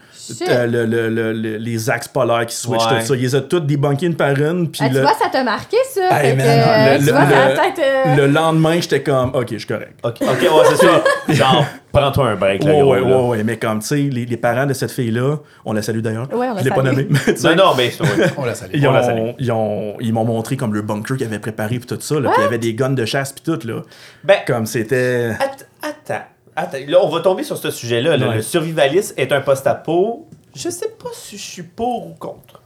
euh, 0.49 0.67
le- 0.67 0.87
le- 0.87 1.09
le- 1.09 1.33
le- 1.33 1.57
les 1.57 1.91
axes 1.91 2.07
polaires 2.09 2.47
qui 2.47 2.55
switchent, 2.55 2.87
Ouais. 2.91 3.01
tout 3.01 3.07
ça. 3.07 3.15
Ils 3.17 3.23
les 3.23 3.35
ont 3.35 3.41
tous 3.43 3.61
débunkés 3.61 4.07
une 4.07 4.15
par 4.15 4.31
une. 4.41 4.71
Puis 4.71 4.81
Ah, 4.85 4.89
tu 4.89 4.95
le, 4.95 5.01
vois, 5.01 5.15
ça 5.15 5.29
t'a 5.31 5.43
marqué, 5.43 5.77
ça? 5.93 6.23
Hey, 6.23 6.37
que, 6.37 6.43
le- 6.43 7.05
tu 7.05 7.13
vois, 7.13 8.23
euh, 8.23 8.27
lendemain, 8.29 8.81
j'étais 8.81 9.03
comme, 9.03 9.31
ok, 9.35 9.49
je 9.53 9.59
suis 9.59 9.67
correct. 9.67 9.99
Ok, 10.05 10.21
ouais, 10.21 10.49
c'est 10.71 10.87
ça. 10.87 11.03
Genre, 11.29 11.65
prends-toi 11.93 12.29
un 12.31 12.37
break, 12.37 12.63
là, 12.65 12.71
Ouais, 12.73 12.81
gros, 12.81 12.93
ouais, 12.93 13.01
là. 13.01 13.07
ouais, 13.07 13.29
ouais, 13.29 13.45
mais 13.45 13.57
comme, 13.57 13.81
tu 13.81 13.87
sais, 13.89 13.97
les, 13.97 14.25
les 14.25 14.37
parents 14.37 14.67
de 14.67 14.73
cette 14.73 14.93
fille-là, 14.93 15.39
on 15.65 15.73
la 15.73 15.83
salue 15.83 15.99
d'ailleurs. 16.01 16.29
Ouais, 16.33 16.47
on 16.49 16.55
la 16.55 16.61
Je 16.61 16.65
l'ai 16.65 16.71
pas 16.71 16.83
nommée, 16.83 17.09
Non, 17.45 17.57
non, 17.57 17.75
mais. 17.77 17.93
On 18.37 18.45
la 18.45 18.55
salue. 18.55 18.71
Ils, 18.75 18.87
On 18.89 18.93
la 18.93 19.09
ont- 19.15 19.35
ils 19.39 19.51
ont- 19.53 19.97
ils 20.01 20.13
m'ont 20.13 20.25
montré 20.25 20.57
comme 20.57 20.75
le 20.75 20.83
bunker 20.83 21.17
qu'ils 21.17 21.27
avaient 21.27 21.39
préparé 21.41 21.79
puis 21.79 21.87
tout 21.87 21.99
ça. 22.01 22.15
Là, 22.21 22.31
puis 22.31 22.39
il 22.41 22.45
y 22.45 22.47
avait 22.47 22.59
des 22.59 22.75
guns 22.75 22.91
de 22.91 23.05
chasse 23.05 23.33
puis 23.33 23.43
tout. 23.45 23.67
Là. 23.67 23.83
Ben, 24.25 24.37
Comme 24.47 24.67
c'était. 24.67 25.31
Att- 25.41 25.67
Attends, 25.83 26.23
attends. 26.57 26.79
Là, 26.87 26.99
on 27.03 27.09
va 27.09 27.21
tomber 27.21 27.43
sur 27.45 27.57
ce 27.57 27.71
sujet-là. 27.71 28.17
là. 28.17 28.29
Ouais. 28.29 28.35
Le 28.37 28.43
survivalisme 28.43 29.15
est 29.17 29.33
un 29.33 29.41
post-apo. 29.41 30.27
Je 30.55 30.69
sais 30.69 30.89
pas 31.03 31.11
si 31.13 31.37
je 31.39 31.43
suis 31.43 31.63
pour 31.63 32.07
ou 32.09 32.15
contre. 32.19 32.61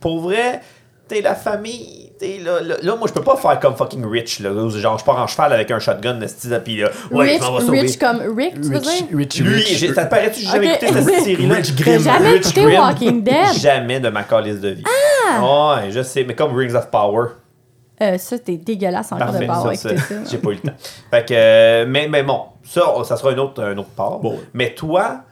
Pour 0.00 0.20
vrai, 0.20 0.60
t'es 1.08 1.20
la 1.20 1.34
famille. 1.34 2.12
T'es 2.18 2.38
là, 2.38 2.60
là, 2.60 2.76
là, 2.82 2.96
moi, 2.96 3.08
je 3.08 3.14
peux 3.14 3.22
pas 3.22 3.36
faire 3.36 3.58
comme 3.58 3.74
fucking 3.74 4.04
Rich. 4.04 4.40
Là, 4.40 4.52
où 4.52 4.68
genre, 4.68 4.98
je 4.98 5.04
pars 5.04 5.16
en 5.18 5.26
cheval 5.26 5.52
avec 5.54 5.70
un 5.70 5.78
shotgun 5.78 6.14
de 6.18 6.26
style, 6.26 6.60
puis 6.62 6.76
là, 6.76 6.90
ouais, 7.10 7.30
Rich, 7.32 7.40
je 7.42 7.46
m'en 7.46 7.56
vais 7.58 7.64
sauver. 7.64 7.80
rich 7.80 7.98
comme 7.98 8.20
Rick, 8.36 8.54
tu 8.60 8.68
veux 8.68 8.76
Rich, 8.76 8.82
dire? 8.84 9.16
Rich, 9.16 9.38
Lui, 9.40 9.54
Rich. 9.54 9.94
ça 9.94 10.04
te 10.04 10.10
paraît-tu 10.10 10.40
que 10.40 10.46
j'ai 10.46 10.52
jamais 10.52 10.74
Ok. 10.74 10.82
écouté 10.82 11.02
cette 11.02 11.20
série-là? 11.24 11.54
Rich 11.54 11.74
T'as 11.76 11.82
Grimm. 11.82 12.02
jamais 12.02 12.28
Rich 12.32 12.40
écouté 12.46 12.62
Grimm. 12.62 12.80
Walking 12.80 13.24
Dead? 13.24 13.54
Jamais 13.58 14.00
de 14.00 14.08
ma 14.10 14.22
calice 14.24 14.60
de 14.60 14.68
vie. 14.68 14.84
Ah! 14.86 15.78
Ouais, 15.80 15.90
je 15.90 16.02
sais, 16.02 16.24
mais 16.24 16.34
comme 16.34 16.54
Rings 16.54 16.74
of 16.74 16.90
Power. 16.90 17.28
Euh, 18.02 18.16
ça, 18.18 18.38
t'es 18.38 18.56
dégueulasse 18.56 19.12
encore 19.12 19.26
Parfait, 19.26 19.40
de 19.42 19.46
pas 19.46 19.56
avoir 19.58 19.74
ça, 19.76 19.90
écouté 19.90 20.00
ça, 20.00 20.24
ça. 20.24 20.24
j'ai 20.30 20.38
pas 20.38 20.50
eu 20.50 20.54
le 20.54 20.60
temps. 20.60 20.76
Fait 21.10 21.28
que, 21.28 21.34
euh, 21.34 21.86
mais, 21.88 22.08
mais 22.08 22.22
bon, 22.22 22.44
ça, 22.64 22.82
ça 23.04 23.16
sera 23.16 23.32
un 23.32 23.38
autre, 23.38 23.62
un 23.62 23.76
autre 23.76 23.90
part. 23.90 24.18
Bon. 24.20 24.38
Mais 24.54 24.74
toi, 24.74 25.22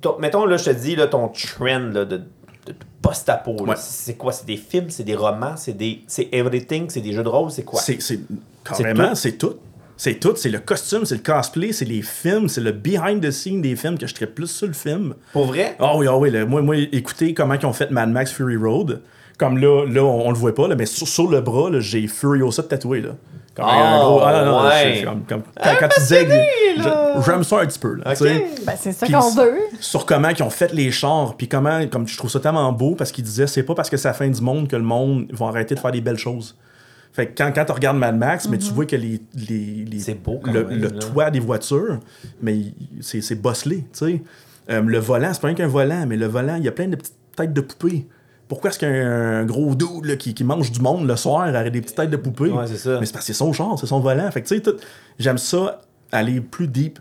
ton- 0.00 0.18
mettons, 0.18 0.44
là, 0.46 0.56
je 0.56 0.64
te 0.64 0.70
dis, 0.70 0.96
là, 0.96 1.06
ton 1.06 1.28
trend 1.28 1.90
là, 1.92 2.04
de, 2.04 2.16
de 2.16 2.74
post-apo, 3.02 3.56
là, 3.58 3.62
Ouais. 3.72 3.74
c'est 3.78 4.14
quoi? 4.16 4.32
C'est 4.32 4.46
des 4.46 4.56
films, 4.56 4.90
c'est 4.90 5.04
des 5.04 5.14
romans, 5.14 5.56
c'est 5.56 5.72
des 5.76 6.02
c'est 6.06 6.28
everything, 6.32 6.90
c'est 6.90 7.00
des 7.00 7.12
jeux 7.12 7.22
de 7.22 7.28
rôle, 7.28 7.50
c'est 7.50 7.62
quoi? 7.64 7.80
C'est, 7.80 7.98
carrément, 8.64 9.10
tout? 9.10 9.14
c'est 9.14 9.32
tout. 9.38 9.54
C'est 9.96 10.14
tout. 10.14 10.32
C'est 10.34 10.48
le 10.48 10.60
costume, 10.60 11.04
c'est 11.04 11.16
le 11.16 11.20
cosplay, 11.22 11.72
c'est 11.72 11.84
les 11.84 12.00
films, 12.00 12.48
c'est 12.48 12.62
le 12.62 12.72
behind 12.72 13.22
the 13.22 13.30
scene 13.30 13.60
des 13.60 13.76
films 13.76 13.98
que 13.98 14.06
je 14.06 14.14
traite 14.14 14.34
plus 14.34 14.46
sur 14.46 14.66
le 14.66 14.72
film. 14.72 15.14
Pour 15.34 15.44
vrai? 15.44 15.76
Ah 15.78 15.94
oui, 15.96 16.06
ah 16.08 16.16
oui. 16.16 16.30
moi, 16.46 16.62
moi, 16.62 16.76
écoutez 16.76 17.34
comment 17.34 17.52
ils 17.54 17.66
ont 17.66 17.72
fait 17.74 17.90
Mad 17.90 18.08
Max 18.10 18.32
Fury 18.32 18.56
Road. 18.56 19.02
Comme 19.40 19.56
là, 19.56 19.86
là 19.86 20.02
on, 20.04 20.26
on 20.26 20.30
le 20.30 20.36
voit 20.36 20.54
pas, 20.54 20.68
là, 20.68 20.74
mais 20.76 20.84
sur, 20.84 21.08
sur 21.08 21.30
le 21.30 21.40
bras, 21.40 21.70
là, 21.70 21.80
j'ai 21.80 22.06
Furiosa 22.06 22.62
tatoué. 22.62 23.00
Là. 23.00 23.10
Comme 23.54 23.64
un 23.64 23.98
Oh, 24.02 24.04
gros. 24.16 24.20
Ah, 24.22 24.44
non, 24.44 24.52
non, 24.52 24.68
ouais. 24.68 24.92
je- 24.96 25.00
je- 25.00 25.04
comme- 25.06 25.22
comme- 25.26 25.42
quand, 25.56 25.70
quand 25.80 25.88
tu 25.88 26.00
disais. 26.00 26.28
J'aime 27.26 27.42
ça 27.42 27.60
un 27.60 27.66
petit 27.66 27.78
peu. 27.78 27.94
Là. 27.94 28.04
Ben, 28.04 28.74
c'est 28.78 28.92
ça 28.92 29.06
qu'on 29.06 29.30
veut. 29.34 29.56
Sur 29.80 30.04
comment 30.04 30.28
ils 30.28 30.42
ont 30.42 30.50
fait 30.50 30.72
les 30.74 30.90
chars, 30.90 31.34
puis 31.38 31.48
comment, 31.48 31.86
comme 31.88 32.06
je 32.06 32.16
trouve 32.18 32.30
ça 32.30 32.38
tellement 32.38 32.70
beau, 32.72 32.94
parce 32.94 33.10
qu'ils 33.12 33.24
disaient 33.24 33.46
c'est 33.46 33.62
pas 33.62 33.74
parce 33.74 33.88
que 33.90 33.96
c'est 33.96 34.08
la 34.08 34.14
fin 34.14 34.28
du 34.28 34.40
monde 34.42 34.68
que 34.68 34.76
le 34.76 34.82
monde 34.82 35.26
va 35.32 35.46
arrêter 35.46 35.74
de 35.74 35.80
faire 35.80 35.90
des 35.92 36.02
belles 36.02 36.18
choses. 36.18 36.54
Fait 37.12 37.26
que 37.26 37.32
quand, 37.42 37.50
quand 37.52 37.64
tu 37.64 37.72
regardes 37.72 37.96
Mad 37.96 38.16
Max, 38.16 38.46
mais 38.48 38.58
tu 38.58 38.70
vois 38.72 38.84
que 38.86 38.94
les, 38.94 39.20
les, 39.48 39.84
les- 39.90 39.98
C'est 40.00 40.14
beau 40.14 40.38
quand 40.44 40.52
le, 40.52 40.64
même, 40.64 40.78
le 40.78 40.88
là. 40.88 40.98
toit 41.00 41.30
des 41.30 41.40
voitures, 41.40 41.98
mais 42.42 42.58
c'est 43.00 43.20
c'est 43.22 43.34
bosselé, 43.34 43.78
tu 43.78 43.84
sais. 44.06 44.22
Euh, 44.70 44.82
le 44.82 44.98
volant, 44.98 45.30
c'est 45.32 45.40
pas 45.40 45.48
rien 45.48 45.56
qu'un 45.56 45.66
volant, 45.66 46.04
mais 46.06 46.16
le 46.16 46.26
volant, 46.26 46.54
il 46.56 46.64
y 46.64 46.68
a 46.68 46.72
plein 46.72 46.86
de 46.86 46.94
petites 46.96 47.14
têtes 47.34 47.52
de 47.54 47.60
poupées. 47.62 48.06
Pourquoi 48.50 48.68
est-ce 48.70 48.78
qu'un 48.80 49.44
gros 49.46 49.74
dude 49.74 50.04
là, 50.04 50.16
qui, 50.16 50.34
qui 50.34 50.44
mange 50.44 50.70
du 50.72 50.80
monde 50.80 51.06
le 51.06 51.16
soir 51.16 51.48
aurait 51.48 51.70
des 51.70 51.80
petites 51.80 51.96
têtes 51.96 52.10
de 52.10 52.16
poupées? 52.18 52.50
Ouais, 52.50 52.66
c'est 52.66 52.76
ça. 52.76 52.98
Mais 53.00 53.06
c'est 53.06 53.12
parce 53.12 53.24
que 53.24 53.32
c'est 53.32 53.38
son 53.38 53.52
char, 53.54 53.78
c'est 53.78 53.86
son 53.86 54.00
volant. 54.00 54.30
Fait 54.30 54.42
que 54.42 54.48
tu 54.48 54.56
sais, 54.56 54.62
j'aime 55.18 55.38
ça 55.38 55.80
aller 56.12 56.40
plus 56.42 56.66
deep 56.68 56.98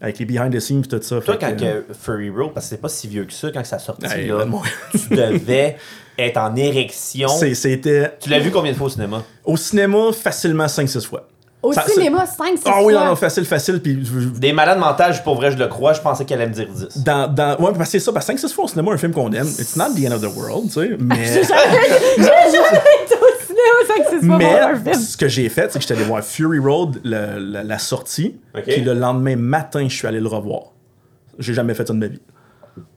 avec 0.00 0.18
les 0.18 0.24
behind 0.24 0.50
the 0.52 0.58
scenes 0.58 0.80
et 0.80 0.88
tout 0.88 0.98
ça. 1.02 1.20
Toi, 1.20 1.36
quand 1.38 1.54
que- 1.56 1.84
Furry 1.92 2.30
Road, 2.30 2.52
parce 2.54 2.64
que 2.66 2.70
c'est 2.70 2.80
pas 2.80 2.88
si 2.88 3.06
vieux 3.06 3.24
que 3.26 3.32
ça, 3.34 3.50
quand 3.52 3.62
ça 3.64 3.78
sortit, 3.78 4.06
Hey, 4.06 4.28
là, 4.28 4.46
moi- 4.46 4.62
tu 4.92 5.14
devais 5.14 5.76
être 6.18 6.38
en 6.38 6.56
érection. 6.56 7.28
C'était 7.28 8.16
Tu 8.18 8.30
l'as 8.30 8.38
vu 8.38 8.50
combien 8.50 8.72
de 8.72 8.76
fois 8.78 8.86
au 8.86 8.90
cinéma? 8.90 9.22
au 9.44 9.56
cinéma 9.58 10.12
facilement 10.12 10.64
5-6 10.66 11.04
fois. 11.06 11.28
Au 11.62 11.72
Ça- 11.74 11.84
cinéma, 11.86 12.24
5 12.24 12.56
6 12.56 12.64
Ah 12.66 12.78
oui, 12.82 12.94
non, 12.94 13.04
non, 13.04 13.16
facile, 13.16 13.44
facile. 13.44 13.80
Puis 13.82 14.02
je- 14.04 14.28
Des 14.38 14.52
malades 14.52 14.78
mentales, 14.78 15.14
pour 15.22 15.34
vrai, 15.34 15.50
je 15.50 15.58
le 15.58 15.66
crois, 15.66 15.92
je 15.92 16.00
pensais 16.00 16.24
qu'elle 16.24 16.40
allait 16.40 16.48
me 16.48 16.54
dire 16.54 16.66
10. 16.68 17.02
dans, 17.04 17.28
dans, 17.28 17.50
ouais, 17.58 17.72
parce 17.72 17.78
que 17.78 17.84
c'est 17.86 18.00
ça, 18.00 18.12
parce 18.12 18.24
que 18.26 18.32
5-6 18.32 18.52
fois 18.54 18.64
au 18.64 18.68
cinéma, 18.68 18.92
un 18.92 18.96
film 18.96 19.12
qu'on 19.12 19.30
aime, 19.32 19.46
it's 19.46 19.76
not 19.76 19.90
the 19.94 20.06
end 20.08 20.12
of 20.14 20.22
the 20.22 20.34
world, 20.34 20.64
tu 20.72 20.80
sais, 20.80 20.96
mais, 20.98 21.16
J'ai 21.26 21.42
jamais 21.44 22.96
été 23.04 23.14
au 23.14 23.46
cinéma 23.46 23.86
5 23.86 24.20
6 24.20 24.26
fois 24.26 24.38
pour 24.38 24.48
un 24.48 24.72
mais 24.72 24.92
film. 24.92 25.02
ce 25.04 25.16
que 25.16 25.28
j'ai 25.28 25.48
fait, 25.50 25.70
c'est 25.70 25.78
que 25.78 25.82
j'étais 25.82 25.94
allé 25.94 26.04
voir 26.04 26.24
Fury 26.24 26.58
Road, 26.58 27.00
le- 27.04 27.38
la, 27.38 27.62
la 27.62 27.78
sortie, 27.78 28.36
Ok. 28.56 28.62
puis 28.66 28.80
le 28.80 28.94
lendemain 28.94 29.36
matin, 29.36 29.86
je 29.88 29.94
suis 29.94 30.06
allé 30.06 30.20
le 30.20 30.28
revoir. 30.28 30.72
J'ai 31.38 31.52
jamais 31.54 31.74
fait 31.74 31.86
ça 31.86 31.92
de 31.92 31.98
ma 31.98 32.06
vie. 32.06 32.20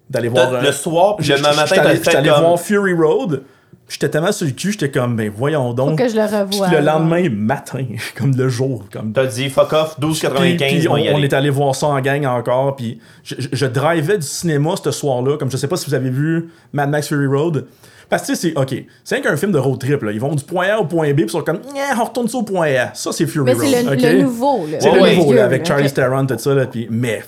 D'aller 0.09 0.29
voir... 0.29 0.51
le 0.61 0.69
un- 0.69 0.71
soir, 0.71 1.15
puis 1.17 1.27
le 1.27 1.41
matin, 1.41 1.65
j'étais 1.65 1.79
allé- 1.79 2.17
allé 2.17 2.29
comme- 2.29 2.39
voir 2.41 2.59
Fury 2.59 2.93
Road, 2.93 3.43
j'étais 3.89 4.09
tellement 4.09 4.31
sur 4.31 4.45
le 4.45 4.51
cul, 4.53 4.71
j'étais 4.71 4.89
comme, 4.91 5.15
ben 5.15 5.31
voyons 5.35 5.69
Faut 5.69 5.73
donc. 5.73 5.97
que 5.97 6.07
je 6.07 6.15
le 6.15 6.23
revoie. 6.23 6.67
Puis 6.67 6.75
le 6.77 6.81
lendemain 6.83 7.29
matin, 7.29 7.85
comme 8.17 8.35
le 8.35 8.49
jour, 8.49 8.85
comme 8.91 9.13
T'as 9.13 9.25
dit 9.25 9.49
fuck 9.49 9.73
off, 9.73 9.95
Puis- 9.99 10.09
12,95, 10.09 10.57
puis 10.57 10.87
on 10.87 10.93
on, 10.93 10.97
est 11.23 11.33
allé 11.33 11.49
voir 11.49 11.75
ça 11.75 11.87
en 11.87 11.99
gang 12.01 12.25
encore. 12.25 12.75
Puis 12.75 12.99
je, 13.23 13.35
je, 13.39 13.47
je 13.51 13.65
drivais 13.65 14.17
du 14.17 14.27
cinéma 14.27 14.75
ce 14.83 14.91
soir-là. 14.91 15.37
Comme 15.37 15.51
je 15.51 15.57
sais 15.57 15.67
pas 15.67 15.77
si 15.77 15.87
vous 15.89 15.93
avez 15.95 16.09
vu 16.09 16.49
Mad 16.73 16.89
Max 16.89 17.07
Fury 17.07 17.27
Road. 17.27 17.65
Parce 18.09 18.23
que 18.23 18.27
tu 18.27 18.35
sais, 18.35 18.49
c'est 18.53 18.59
OK. 18.59 18.85
C'est 19.03 19.21
qu'un 19.21 19.37
film 19.37 19.51
de 19.51 19.57
road 19.57 19.79
trip. 19.79 20.03
Là. 20.03 20.11
Ils 20.11 20.19
vont 20.19 20.35
du 20.35 20.43
point 20.43 20.67
A 20.67 20.77
au 20.77 20.85
point 20.85 21.11
B. 21.13 21.15
Puis 21.15 21.23
ils 21.25 21.29
sont 21.31 21.41
comme, 21.41 21.59
Nya, 21.73 21.95
on 21.99 22.03
retourne 22.03 22.27
ça 22.27 22.37
au 22.37 22.43
point 22.43 22.67
A. 22.75 22.93
Ça, 22.93 23.11
c'est 23.11 23.25
Fury 23.25 23.45
Mais 23.45 23.53
Road. 23.53 23.97
c'est 23.99 24.13
le, 24.13 24.21
nouveau. 24.21 24.67
là. 24.69 24.77
C'est 24.79 24.89
Ouais, 24.89 24.95
le 24.97 25.01
ouais. 25.01 25.15
nouveau, 25.15 25.33
là, 25.33 25.45
avec. 25.45 25.65
Charlie 25.65 25.87
Ok. 25.87 25.93
Theron, 25.95 26.25
tout 26.27 26.37
ça. 26.37 26.53
Là, 26.53 26.65
puis, 26.67 26.87
mais, 26.91 27.23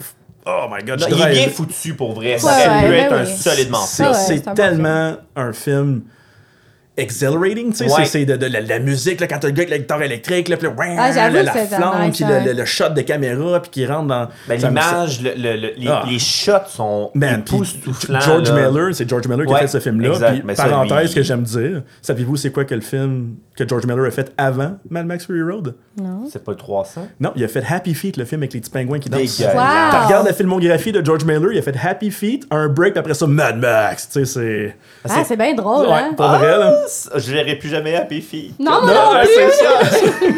oh 0.45 0.65
my 0.71 0.83
god, 0.85 0.99
Non, 0.99 1.07
je 1.09 1.13
il 1.15 1.17
est 1.17 1.23
drive- 1.23 1.37
bien 1.37 1.47
foutu 1.49 1.93
pour 1.95 2.13
vrai. 2.13 2.37
Ça 2.37 2.47
aurait 2.49 2.87
pu 2.87 2.93
être 2.93 3.13
un 3.13 3.25
solide. 3.25 3.69
C'est 4.27 4.53
tellement 4.53 5.15
un 5.35 5.53
film 5.53 6.01
exhilarating, 6.97 7.71
tu 7.71 7.77
sais, 7.87 7.91
Ouais. 7.91 8.05
c'est- 8.05 8.25
de, 8.25 8.35
de 8.37 8.45
la, 8.45 8.61
la 8.61 8.79
musique, 8.79 9.19
là, 9.21 9.27
quand 9.27 9.39
t'as 9.39 9.47
le 9.47 9.53
gars 9.53 9.61
avec 9.63 9.69
la 9.69 9.77
guitare 9.79 10.01
électrique, 10.01 10.47
là, 10.47 10.57
puis 10.57 10.67
le- 10.67 10.73
Ah, 10.79 11.11
la, 11.11 11.51
flamme, 11.51 12.05
nice, 12.07 12.15
puis 12.17 12.25
ouais. 12.25 12.39
le, 12.45 12.51
le- 12.53 12.57
le 12.59 12.65
shot 12.65 12.89
de 12.89 13.01
caméra, 13.01 13.61
puis 13.61 13.71
qui 13.71 13.85
rentre 13.85 14.07
dans... 14.07 14.27
Ben, 14.47 14.59
L'image, 14.59 15.21
le- 15.21 15.33
le- 15.35 15.55
le- 15.57 15.73
les, 15.77 15.87
Ah. 15.89 16.03
les 16.09 16.19
shots 16.19 16.51
sont 16.69 17.11
Man, 17.13 17.41
époustouflants. 17.45 18.19
George 18.21 18.49
là. 18.51 18.69
Miller, 18.69 18.95
c'est 18.95 19.07
George 19.09 19.27
Miller 19.27 19.45
qui 19.45 19.53
a 19.53 19.57
fait 19.59 19.67
ce 19.67 19.79
film-là. 19.79 20.31
Puis, 20.31 20.55
parenthèse 20.55 21.09
lui- 21.09 21.15
que 21.15 21.23
j'aime 21.23 21.43
dire, 21.43 21.81
savez-vous 22.01 22.37
c'est 22.37 22.51
quoi 22.51 22.65
que 22.65 22.75
le 22.75 22.81
film 22.81 23.35
que 23.57 23.67
George 23.67 23.85
Miller 23.85 24.05
a 24.05 24.11
fait 24.11 24.31
avant 24.37 24.77
Mad 24.89 25.05
Max 25.05 25.25
Fury 25.25 25.41
Road? 25.41 25.75
C'est 26.31 26.43
pas 26.43 26.51
le 26.51 26.57
300? 26.57 27.07
Non, 27.19 27.31
il 27.35 27.43
a 27.43 27.47
fait 27.47 27.63
Happy 27.69 27.93
Feet, 27.93 28.17
le 28.17 28.25
film 28.25 28.41
avec 28.41 28.53
les 28.53 28.59
petits 28.59 28.69
pingouins 28.71 28.99
qui 28.99 29.09
dansent. 29.09 29.39
Wow. 29.39 29.45
Tu 29.47 30.05
regardes 30.05 30.27
la 30.27 30.33
filmographie 30.33 30.91
de 30.91 31.03
George 31.05 31.23
Miller, 31.23 31.51
il 31.53 31.59
a 31.59 31.61
fait 31.61 31.75
Happy 31.81 32.11
Feet, 32.11 32.45
un 32.51 32.67
break, 32.67 32.93
puis 32.93 32.99
après 32.99 33.13
ça 33.13 33.27
Mad 33.27 33.57
Max. 33.57 34.09
Tu 34.09 34.25
sais, 34.25 34.25
c'est... 34.25 34.77
Ah, 35.09 35.23
c'est 35.25 35.37
bien 35.37 35.53
drôle, 35.53 35.87
hein? 35.89 36.11
pour 36.17 36.27
vrai, 36.27 36.57
là. 36.57 36.81
Je 37.15 37.31
verrai 37.31 37.55
plus 37.55 37.69
jamais 37.69 37.95
Happy 37.95 38.21
Feet. 38.21 38.53
Non, 38.59 38.81
Non, 38.81 38.87
non 38.87 39.11
c'est 39.23 39.51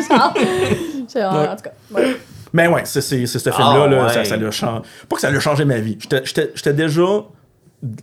ça. 0.03 0.33
En 1.51 1.55
tout 1.55 1.63
cas, 1.63 1.71
ouais. 1.91 2.17
Mais 2.53 2.67
ouais, 2.67 2.81
c'est 2.85 3.01
c'est- 3.01 3.25
c'est 3.25 3.39
ce 3.39 3.49
film-là, 3.49 3.83
Ah, 3.83 3.87
là, 3.87 4.03
ouais. 4.03 4.13
ça, 4.13 4.23
ça 4.25 4.37
l'a 4.37 4.51
changé. 4.51 4.81
Pas 5.09 5.15
que 5.15 5.21
ça 5.21 5.29
l'a 5.31 5.39
changé 5.39 5.65
ma 5.65 5.77
vie. 5.77 5.97
J'étais- 5.99 6.21
J'étais 6.25 6.51
j'étais 6.55 6.73
déjà 6.73 7.03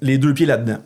les 0.00 0.18
deux 0.18 0.34
pieds 0.34 0.46
là-dedans. 0.46 0.78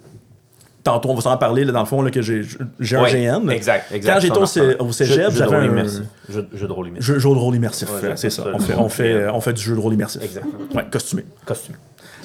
tantôt, 0.85 1.11
on 1.11 1.15
va 1.15 1.21
s'en 1.21 1.37
parler, 1.37 1.65
là, 1.67 1.73
dans 1.73 1.81
le 1.81 1.87
fond, 1.87 2.01
là, 2.01 2.11
que 2.11 2.23
j'ai 2.23 2.41
j'ai 2.81 2.97
un 2.97 3.03
Ouais, 3.03 3.11
GN. 3.13 3.51
Exact, 3.51 3.93
exact. 3.93 4.15
Quand 4.15 4.21
j'étais 4.47 4.79
au, 4.81 4.87
au 4.87 4.93
cégep, 4.93 5.31
j'avais 5.33 5.57
un 5.57 5.65
immersif. 5.65 6.01
Jeu, 6.31 6.49
jeu 6.55 6.67
de 6.67 6.73
rôle 6.73 6.89
immersif. 6.89 7.07
jeu, 7.13 7.19
jeu 7.19 7.29
de 7.29 7.35
rôle 7.35 7.57
immersif. 7.57 7.89
Ouais, 7.93 8.13
c'est 8.17 8.31
ça. 8.31 8.45
ça, 8.45 8.51
On 8.55 8.59
fait, 8.59 8.75
on, 8.75 8.89
fait, 8.89 9.29
on 9.29 9.41
fait 9.43 9.53
du 9.53 9.63
jeu 9.63 9.75
de 9.75 9.81
rôle 9.81 9.93
immersif. 9.95 10.23
Exactement. 10.23 10.55
Ouais, 10.75 10.85
costumé. 10.91 11.25
Costume. 11.45 11.75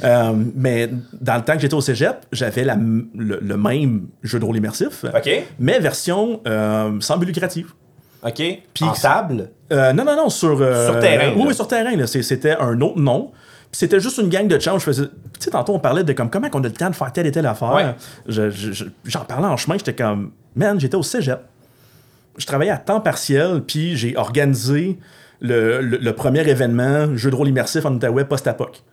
Euh, 0.04 0.34
mais 0.56 0.90
dans 1.22 1.36
le 1.36 1.42
temps 1.44 1.54
que 1.54 1.60
j'étais 1.60 1.74
au 1.74 1.82
cégep, 1.82 2.26
j'avais 2.32 2.64
le, 2.66 3.40
le 3.42 3.58
même 3.58 4.08
jeu 4.24 4.40
de 4.40 4.46
rôle 4.46 4.58
immersif, 4.58 5.06
mais 5.60 5.80
version 5.80 6.42
euh, 6.48 6.92
sans 7.00 7.18
but 7.18 7.26
lucratif. 7.26 7.68
OK. 8.26 8.42
Puis- 8.74 8.86
en 8.86 8.92
table. 8.94 9.50
Euh, 9.72 9.92
non, 9.94 10.06
non, 10.06 10.16
non, 10.16 10.30
sur... 10.30 10.58
Sur 10.58 11.00
terrain, 11.00 11.34
Oui, 11.36 11.54
sur 11.54 11.68
terrain. 11.68 12.06
C'était 12.06 12.56
un 12.58 12.80
autre 12.82 13.00
nom. 13.00 13.32
Puis 13.72 13.80
c'était 13.80 14.00
juste 14.00 14.18
une 14.20 14.30
gang 14.30 14.48
de 14.48 14.58
chums. 14.58 14.80
Je 14.80 14.84
faisais... 14.84 15.04
Tu 15.06 15.10
sais, 15.40 15.50
tantôt, 15.52 15.74
on 15.74 15.80
parlait 15.80 16.04
de 16.04 16.14
comme 16.14 16.30
comment 16.30 16.48
on 16.54 16.60
a 16.64 16.68
le 16.68 16.72
temps 16.74 16.90
de 16.90 16.96
faire 16.96 17.12
telle 17.12 17.26
et 17.28 17.32
telle 17.32 17.48
affaire. 17.48 17.74
Ouais. 17.74 17.96
Je- 18.28 18.50
je- 18.52 18.72
je- 18.72 18.86
J'en 19.06 19.26
parlais 19.26 19.48
en 19.48 19.58
chemin. 19.58 19.78
J'étais 19.78 19.96
comme... 19.96 20.32
Man, 20.56 20.80
j'étais 20.80 20.96
au 20.96 21.04
cégep. 21.04 21.40
Je 22.38 22.46
travaillais 22.46 22.72
à 22.72 22.78
temps 22.78 23.00
partiel, 23.02 23.62
puis 23.66 23.98
j'ai 23.98 24.16
organisé 24.18 24.98
le, 25.42 25.82
le- 25.82 25.98
le 25.98 26.14
premier 26.14 26.48
événement 26.48 27.16
jeu 27.16 27.30
de 27.32 27.36
rôle 27.36 27.48
immersif 27.50 27.86
en 27.86 27.94
Outaouais 27.96 28.26
post-apoc. 28.26 28.84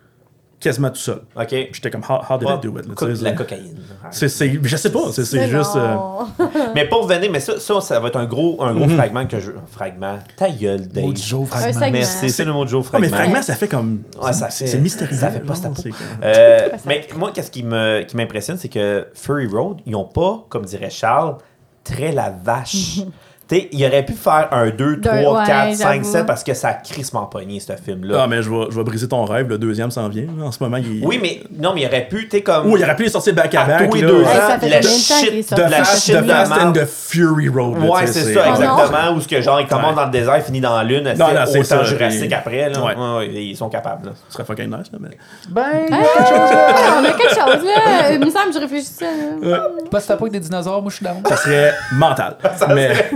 Quasiment 0.61 0.89
tout 0.91 0.97
seul. 0.97 1.21
OK. 1.35 1.49
J'étais 1.49 1.89
comme, 1.89 2.03
how, 2.07 2.19
how 2.29 2.37
did 2.37 2.47
I 2.47 2.51
Pas 2.51 2.57
do 2.57 2.77
it? 2.77 2.87
là, 2.87 2.93
co- 2.95 3.07
tu 3.07 3.15
sais, 3.15 3.19
de 3.19 3.23
la 3.25 3.31
cocaïne. 3.33 3.77
c'est, 4.11 4.29
c'est, 4.29 4.59
je 4.61 4.75
sais 4.77 4.91
pas, 4.91 5.11
c'est, 5.11 5.25
c'est 5.25 5.37
Mais 5.39 5.49
juste. 5.49 5.75
euh, 5.75 5.93
non. 5.95 6.27
Mais 6.75 6.87
pour 6.87 7.01
revenir, 7.03 7.31
mais 7.31 7.39
ça, 7.39 7.59
ça, 7.59 7.81
ça 7.81 7.99
va 7.99 8.09
être 8.09 8.17
un 8.17 8.25
gros, 8.25 8.61
un 8.63 8.73
gros 8.73 8.87
fragment 8.87 9.25
que 9.25 9.39
je. 9.39 9.49
un 9.51 9.65
Fragment. 9.71 10.19
Ta 10.37 10.49
gueule, 10.51 10.87
Dave. 10.87 11.03
Mot 11.05 11.13
du 11.13 11.21
jour, 11.21 11.43
Un 11.43 11.45
fragment. 11.47 11.73
segment. 11.73 11.91
Merci, 11.91 12.29
c'est 12.29 12.45
le 12.45 12.53
mot 12.53 12.63
de 12.63 12.69
Joe, 12.69 12.83
Ah, 12.85 12.89
fragment. 12.89 13.07
mais 13.09 13.17
fragment, 13.17 13.41
ça 13.41 13.55
fait 13.55 13.67
comme. 13.67 14.03
Ouais, 14.21 14.33
ça 14.33 14.49
c'est, 14.51 14.65
fait- 14.65 14.71
c'est 14.71 14.77
mystérieux. 14.79 15.15
ça 15.17 15.31
fait 15.31 15.43
non, 15.43 15.53
c'est 15.55 15.89
comme- 15.89 15.97
Euh, 16.23 16.69
mais 16.85 17.07
moi, 17.17 17.31
qu'est-ce 17.33 17.49
qui 17.51 17.63
me 17.63 18.03
qui 18.03 18.15
m'impressionne, 18.15 18.57
c'est 18.57 18.69
que 18.69 19.07
Furry 19.15 19.47
Road, 19.47 19.77
ils 19.87 19.95
ont 19.95 20.05
pas, 20.05 20.45
comme 20.49 20.65
dirait 20.65 20.89
Charles, 20.91 21.37
très 21.83 22.11
la 22.11 22.29
vache. 22.29 22.99
tu 23.51 23.57
sais, 23.57 23.69
ils 23.73 23.85
auraient 23.85 24.05
pu 24.05 24.13
faire 24.13 24.47
un 24.51 24.69
2, 24.69 25.01
3, 25.01 25.13
ouais, 25.13 25.45
4, 25.45 25.75
5, 25.75 25.93
j'avoue. 25.93 26.11
7 26.11 26.25
parce 26.25 26.43
que 26.43 26.53
ça 26.53 26.69
a 26.69 26.73
crissement 26.75 27.25
pogné, 27.25 27.59
ce 27.59 27.73
film-là. 27.73 28.21
Ah, 28.23 28.27
mais 28.27 28.41
je 28.41 28.49
vais, 28.49 28.67
je 28.69 28.77
vais 28.77 28.83
briser 28.85 29.09
ton 29.09 29.25
rêve, 29.25 29.49
le 29.49 29.57
deuxième 29.57 29.91
s'en 29.91 30.07
vient. 30.07 30.23
En 30.41 30.53
ce 30.53 30.63
moment, 30.63 30.77
il. 30.77 31.05
Oui, 31.05 31.19
mais 31.21 31.43
non, 31.59 31.73
mais 31.73 31.81
il 31.81 31.87
aurait 31.87 32.07
pu, 32.07 32.29
tu 32.29 32.37
sais, 32.37 32.43
comme. 32.43 32.71
Oh, 32.71 32.77
il 32.77 32.83
aurait 32.83 32.95
pu 32.95 33.03
les 33.03 33.09
sortir 33.09 33.33
back 33.33 33.53
à 33.55 33.63
à 33.63 33.65
back. 33.65 33.89
tous 33.89 33.95
les 33.95 34.01
deux 34.03 34.23
ans, 34.23 34.47
ça 34.47 34.57
fait 34.57 34.69
la 34.69 34.81
shit 34.81 35.53
de 35.53 35.61
la 35.61 35.81
The, 35.81 35.85
shit 35.85 36.15
de 36.15 36.27
la 36.27 36.45
Fast 36.45 36.61
and 36.61 36.71
the 36.71 36.85
Fury 36.85 37.49
Road. 37.49 37.77
Ouais, 37.79 38.07
c'est 38.07 38.33
ça, 38.33 38.43
Oh 38.47 38.51
exactement. 38.51 39.15
Où 39.15 39.21
ce 39.21 39.27
que 39.27 39.41
genre, 39.41 39.59
ils 39.59 39.67
commandent 39.67 39.95
dans 39.95 40.05
le 40.05 40.11
désert, 40.11 40.41
finit 40.43 40.61
dans 40.61 40.77
la 40.77 40.83
lune, 40.85 41.03
Non, 41.17 41.33
non, 41.33 41.41
c'est 41.45 41.59
autant 41.59 41.67
ça, 41.67 41.83
jurassique 41.83 42.31
après, 42.31 42.69
là. 42.69 43.23
Ils 43.23 43.57
sont 43.57 43.69
capables. 43.69 44.13
Ce 44.29 44.33
serait 44.33 44.45
fucking 44.45 44.67
nice, 44.67 44.91
là, 44.93 44.99
mais. 45.01 45.17
Ben, 45.49 45.63
on 45.89 47.03
a 47.03 47.11
quelque 47.11 47.35
chose, 47.35 47.65
là. 47.65 48.11
Il 48.13 48.19
me 48.19 48.29
semble 48.29 48.47
que 48.47 48.53
je 48.53 48.59
réfléchissais. 48.59 49.05
là. 49.41 49.67
pas 49.89 49.99
si 49.99 50.07
t'as 50.07 50.15
pas 50.15 50.25
que 50.27 50.31
des 50.31 50.39
dinosaures, 50.39 50.81
moi 50.81 50.89
je 50.89 50.95
suis 50.95 51.05
down. 51.05 51.17
Ça 51.27 51.35
serait 51.35 51.73
mental. 51.91 52.37
mais. 52.73 53.11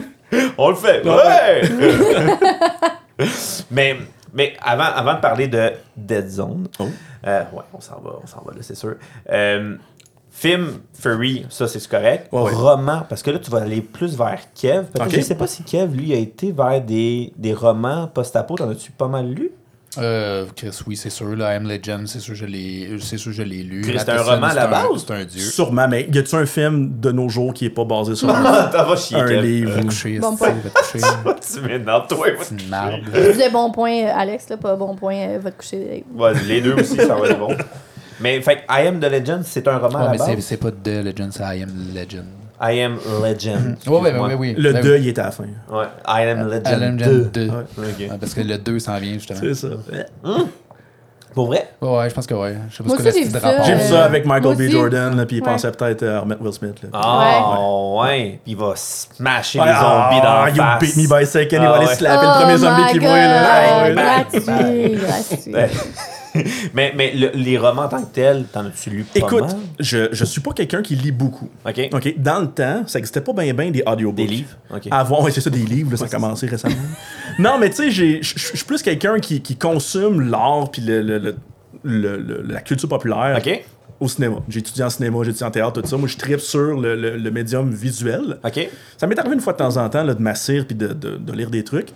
On 0.57 0.69
le 0.69 0.75
fait, 0.75 1.03
ouais! 1.05 1.61
mais, 3.71 3.95
mais 4.33 4.53
avant, 4.61 4.83
avant 4.95 5.15
de 5.15 5.19
parler 5.19 5.47
de 5.47 5.71
Dead 5.95 6.29
Zone, 6.29 6.67
Oh. 6.79 6.87
euh, 7.27 7.43
ouais, 7.53 7.63
on 7.73 7.79
s'en 7.81 7.99
va, 8.01 8.11
on 8.23 8.27
s'en 8.27 8.41
va 8.45 8.51
là, 8.53 8.59
c'est 8.61 8.75
sûr. 8.75 8.95
Euh, 9.31 9.75
film 10.29 10.79
Furry, 10.93 11.45
ça 11.49 11.67
c'est 11.67 11.85
correct. 11.87 12.27
Ouais, 12.31 12.41
ouais. 12.43 12.51
Roman, 12.53 13.03
parce 13.07 13.23
que 13.23 13.31
là 13.31 13.39
tu 13.39 13.49
vas 13.51 13.59
aller 13.61 13.81
plus 13.81 14.17
vers 14.17 14.39
Kev. 14.53 14.85
Peut-être, 14.91 15.07
Ok. 15.07 15.15
Je 15.15 15.21
sais 15.21 15.35
pas 15.35 15.47
si 15.47 15.63
Kev, 15.63 15.95
lui, 15.95 16.13
a 16.13 16.17
été 16.17 16.51
vers 16.51 16.81
des, 16.81 17.31
des 17.37 17.53
romans 17.53 18.07
post-apo. 18.07 18.55
T'en 18.55 18.69
as-tu 18.69 18.91
pas 18.91 19.07
mal 19.07 19.27
lu? 19.29 19.51
Euh, 19.97 20.45
Chris, 20.55 20.71
oui, 20.88 20.95
c'est 20.97 21.10
sûr. 21.10 21.36
Là, 21.36 21.53
I 21.53 21.58
Am 21.58 21.67
Legend, 21.67 22.08
c'est 22.08 22.19
sûr 22.19 22.34
que 22.34 22.39
je 22.39 22.45
l'ai, 22.45 22.97
c'est 22.99 23.17
sûr 23.17 23.31
que 23.31 23.38
je 23.38 23.43
l'ai 23.43 23.63
lu. 23.63 23.81
Chris, 23.81 23.97
c'est 23.99 24.10
un 24.10 24.21
roman 24.21 24.47
à 24.47 24.53
la 24.53 24.62
c'est 24.62 24.67
un- 24.67 24.69
base? 24.71 25.05
C'est 25.08 25.13
un 25.13 25.23
dieu. 25.25 25.41
Sûrement, 25.41 25.88
mais 25.88 26.08
y 26.12 26.17
a-tu 26.17 26.36
un 26.36 26.45
film 26.45 26.99
de 26.99 27.12
nos 27.12 27.29
jours 27.29 27.53
qui 27.53 27.65
est 27.65 27.69
pas 27.69 27.86
basé 27.86 28.15
sur 28.15 28.29
un, 28.29 28.41
vas 28.71 28.95
chier, 28.95 29.17
un 29.17 29.25
livre? 29.41 29.71
Va 29.71 29.81
coucher, 29.84 30.19
Bon 30.19 30.36
point. 30.36 30.53
va 31.23 31.34
tu 31.36 31.62
m'énerves, 31.62 32.08
toi. 32.08 32.27
C'est 32.41 32.62
une 32.62 32.69
marde. 32.69 33.01
Je 33.13 33.31
disais 33.31 33.49
bon 33.49 33.71
point, 33.71 34.05
Alex, 34.08 34.49
là, 34.49 34.58
pas 34.58 34.75
bon 34.75 34.95
point, 34.95 35.15
euh, 35.15 35.39
va 35.41 35.51
te 35.51 35.58
coucher. 35.58 36.03
Ouais, 36.13 36.34
les 36.47 36.62
deux 36.62 36.73
aussi, 36.73 36.95
ça 36.97 37.15
va 37.15 37.27
être 37.27 37.39
bon. 37.39 37.55
Mais, 38.19 38.41
fait 38.41 38.58
que 38.58 38.62
I 38.69 38.88
Am 38.88 38.99
the 38.99 39.05
Legend, 39.12 39.43
c'est 39.43 39.67
un 39.67 39.77
roman 39.77 39.99
Ouais, 39.99 40.05
à 40.05 40.12
mais 40.12 40.36
la 40.36 40.41
c'est 40.41 40.58
pas 40.58 40.71
The 40.71 41.03
Legend, 41.03 41.31
c'est 41.31 41.43
I 41.43 41.63
Am 41.63 41.71
Legend. 41.93 42.25
I 42.61 42.81
Am 42.81 42.97
Legend. 43.23 43.77
Ouais, 43.87 43.99
ouais, 43.99 44.19
ouais, 44.19 44.33
oui. 44.35 44.55
Le 44.57 44.73
Ben 44.73 44.81
2, 44.83 44.97
il 44.99 45.07
est 45.09 45.19
à 45.19 45.23
la 45.25 45.31
fin. 45.31 45.43
Ouais, 45.43 45.85
I 46.07 46.29
Am 46.29 46.47
oui. 46.47 46.55
I 46.55 46.59
Legend, 46.59 46.83
Am 46.83 46.97
2. 46.97 47.05
Legend 47.05 47.31
2. 47.31 47.41
Ouais. 47.49 47.55
Ok. 47.77 47.83
Ouais, 47.99 48.17
parce 48.19 48.33
que 48.33 48.41
le 48.41 48.57
2 48.57 48.79
s'en 48.79 48.97
vient, 48.97 49.13
justement. 49.13 49.39
C'est 49.41 49.53
ça. 49.55 49.67
Pour 51.33 51.47
vrai? 51.47 51.67
Ouais, 51.81 51.97
ouais, 51.97 52.09
je 52.09 52.15
pense 52.15 52.25
que 52.27 52.33
ouais. 52.33 52.55
Je 52.69 52.77
sais 52.77 52.83
pas 52.83 52.87
Moi 52.87 52.97
ce 52.97 53.03
que 53.03 53.09
aussi, 53.09 53.17
le 53.19 53.25
j'ai 53.25 53.33
vu 53.33 53.39
ça, 53.41 53.49
rapport. 53.49 53.65
J'ai 53.65 53.75
vu 53.75 53.81
ça 53.81 54.05
avec 54.05 54.25
Michael 54.25 54.43
moi 54.43 54.53
B. 54.55 54.59
aussi. 54.61 54.71
Jordan, 54.71 55.17
là, 55.17 55.25
puis 55.25 55.35
il 55.35 55.43
Ouais. 55.43 55.49
pensait 55.51 55.69
peut-être 55.73 56.03
à 56.03 56.19
remettre 56.21 56.41
Will 56.41 56.53
Smith. 56.53 56.81
Là. 56.81 56.89
Ah, 56.93 57.59
ouais. 57.99 58.39
Puis 58.41 58.53
il 58.53 58.57
va 58.57 58.71
smasher 58.75 59.59
les 59.59 59.65
Ah, 59.67 60.09
zombies 60.11 60.21
dans 60.25 60.45
la 60.45 60.49
you 60.51 60.55
face. 60.79 60.95
beat 60.95 60.95
me 61.11 61.19
by 61.19 61.25
second, 61.25 61.47
il 61.51 61.57
Ah, 61.57 61.69
va 61.71 61.75
aller 61.75 61.87
ouais. 61.87 61.95
slapper 61.95 62.25
le 62.25 62.39
premier 62.41 62.57
zombie 62.57 62.91
qui 62.93 62.99
voit. 62.99 63.09
Là. 63.17 63.41
Oh 63.67 63.81
Ouais, 63.83 63.89
ouais. 63.89 63.95
gratuit, 63.95 64.95
gratuit. 64.95 65.75
Mais 66.73 66.93
mais 66.95 67.13
le- 67.15 67.31
les 67.33 67.57
romans 67.57 67.83
en 67.83 67.87
tant 67.87 68.01
que 68.03 68.13
tels, 68.13 68.45
t'en 68.51 68.65
as-tu 68.65 68.89
lu 68.89 69.03
pas 69.03 69.19
Écoute, 69.19 69.41
mal? 69.41 69.55
je, 69.79 70.09
je 70.11 70.25
suis 70.25 70.41
pas 70.41 70.51
quelqu'un 70.53 70.81
qui 70.81 70.95
lit 70.95 71.11
beaucoup. 71.11 71.49
OK. 71.65 71.89
OK? 71.93 72.15
Dans 72.17 72.39
le 72.39 72.47
temps, 72.47 72.83
ça 72.87 72.99
existait 72.99 73.21
pas 73.21 73.33
bien 73.33 73.53
bien 73.53 73.71
des 73.71 73.83
audiobooks. 73.85 74.15
Des 74.15 74.27
livres? 74.27 74.57
OK. 74.73 74.87
Avant, 74.91 75.23
ouais, 75.23 75.31
c'est 75.31 75.41
ça, 75.41 75.49
des 75.49 75.59
livres, 75.59 75.91
là, 75.91 75.97
ça 75.97 76.05
a 76.05 76.09
commencé 76.09 76.47
récemment. 76.47 76.75
non, 77.39 77.57
mais 77.59 77.69
tu 77.69 77.91
sais, 77.91 78.21
je 78.21 78.21
suis 78.55 78.65
plus 78.65 78.81
quelqu'un 78.81 79.19
qui, 79.19 79.41
qui 79.41 79.55
consomme 79.55 80.29
l'art 80.29 80.69
puis 80.71 80.81
le, 80.81 81.01
le- 81.01 81.17
le- 81.83 82.43
la 82.47 82.61
culture 82.61 82.89
populaire 82.89 83.37
OK. 83.37 83.63
au 83.99 84.07
cinéma. 84.07 84.37
J'ai 84.49 84.59
étudié 84.59 84.83
en 84.83 84.89
cinéma, 84.89 85.17
j'ai 85.23 85.29
étudié 85.29 85.45
en 85.45 85.51
théâtre, 85.51 85.81
tout 85.81 85.87
ça. 85.87 85.97
Moi, 85.97 86.07
je 86.07 86.17
tripe 86.17 86.39
sur 86.39 86.79
le, 86.79 86.95
le- 86.95 87.17
le 87.17 87.31
médium 87.31 87.69
visuel. 87.71 88.37
OK. 88.43 88.69
Ça 88.97 89.07
m'est 89.07 89.17
arrivé 89.19 89.35
une 89.35 89.41
fois 89.41 89.53
de 89.53 89.57
temps 89.59 89.77
en 89.77 89.87
temps 89.89 90.03
là, 90.03 90.13
de 90.13 90.21
m'assire 90.21 90.65
puis 90.65 90.75
de, 90.75 90.87
de- 90.87 91.17
de 91.17 91.31
lire 91.33 91.49
des 91.49 91.63
trucs. 91.63 91.89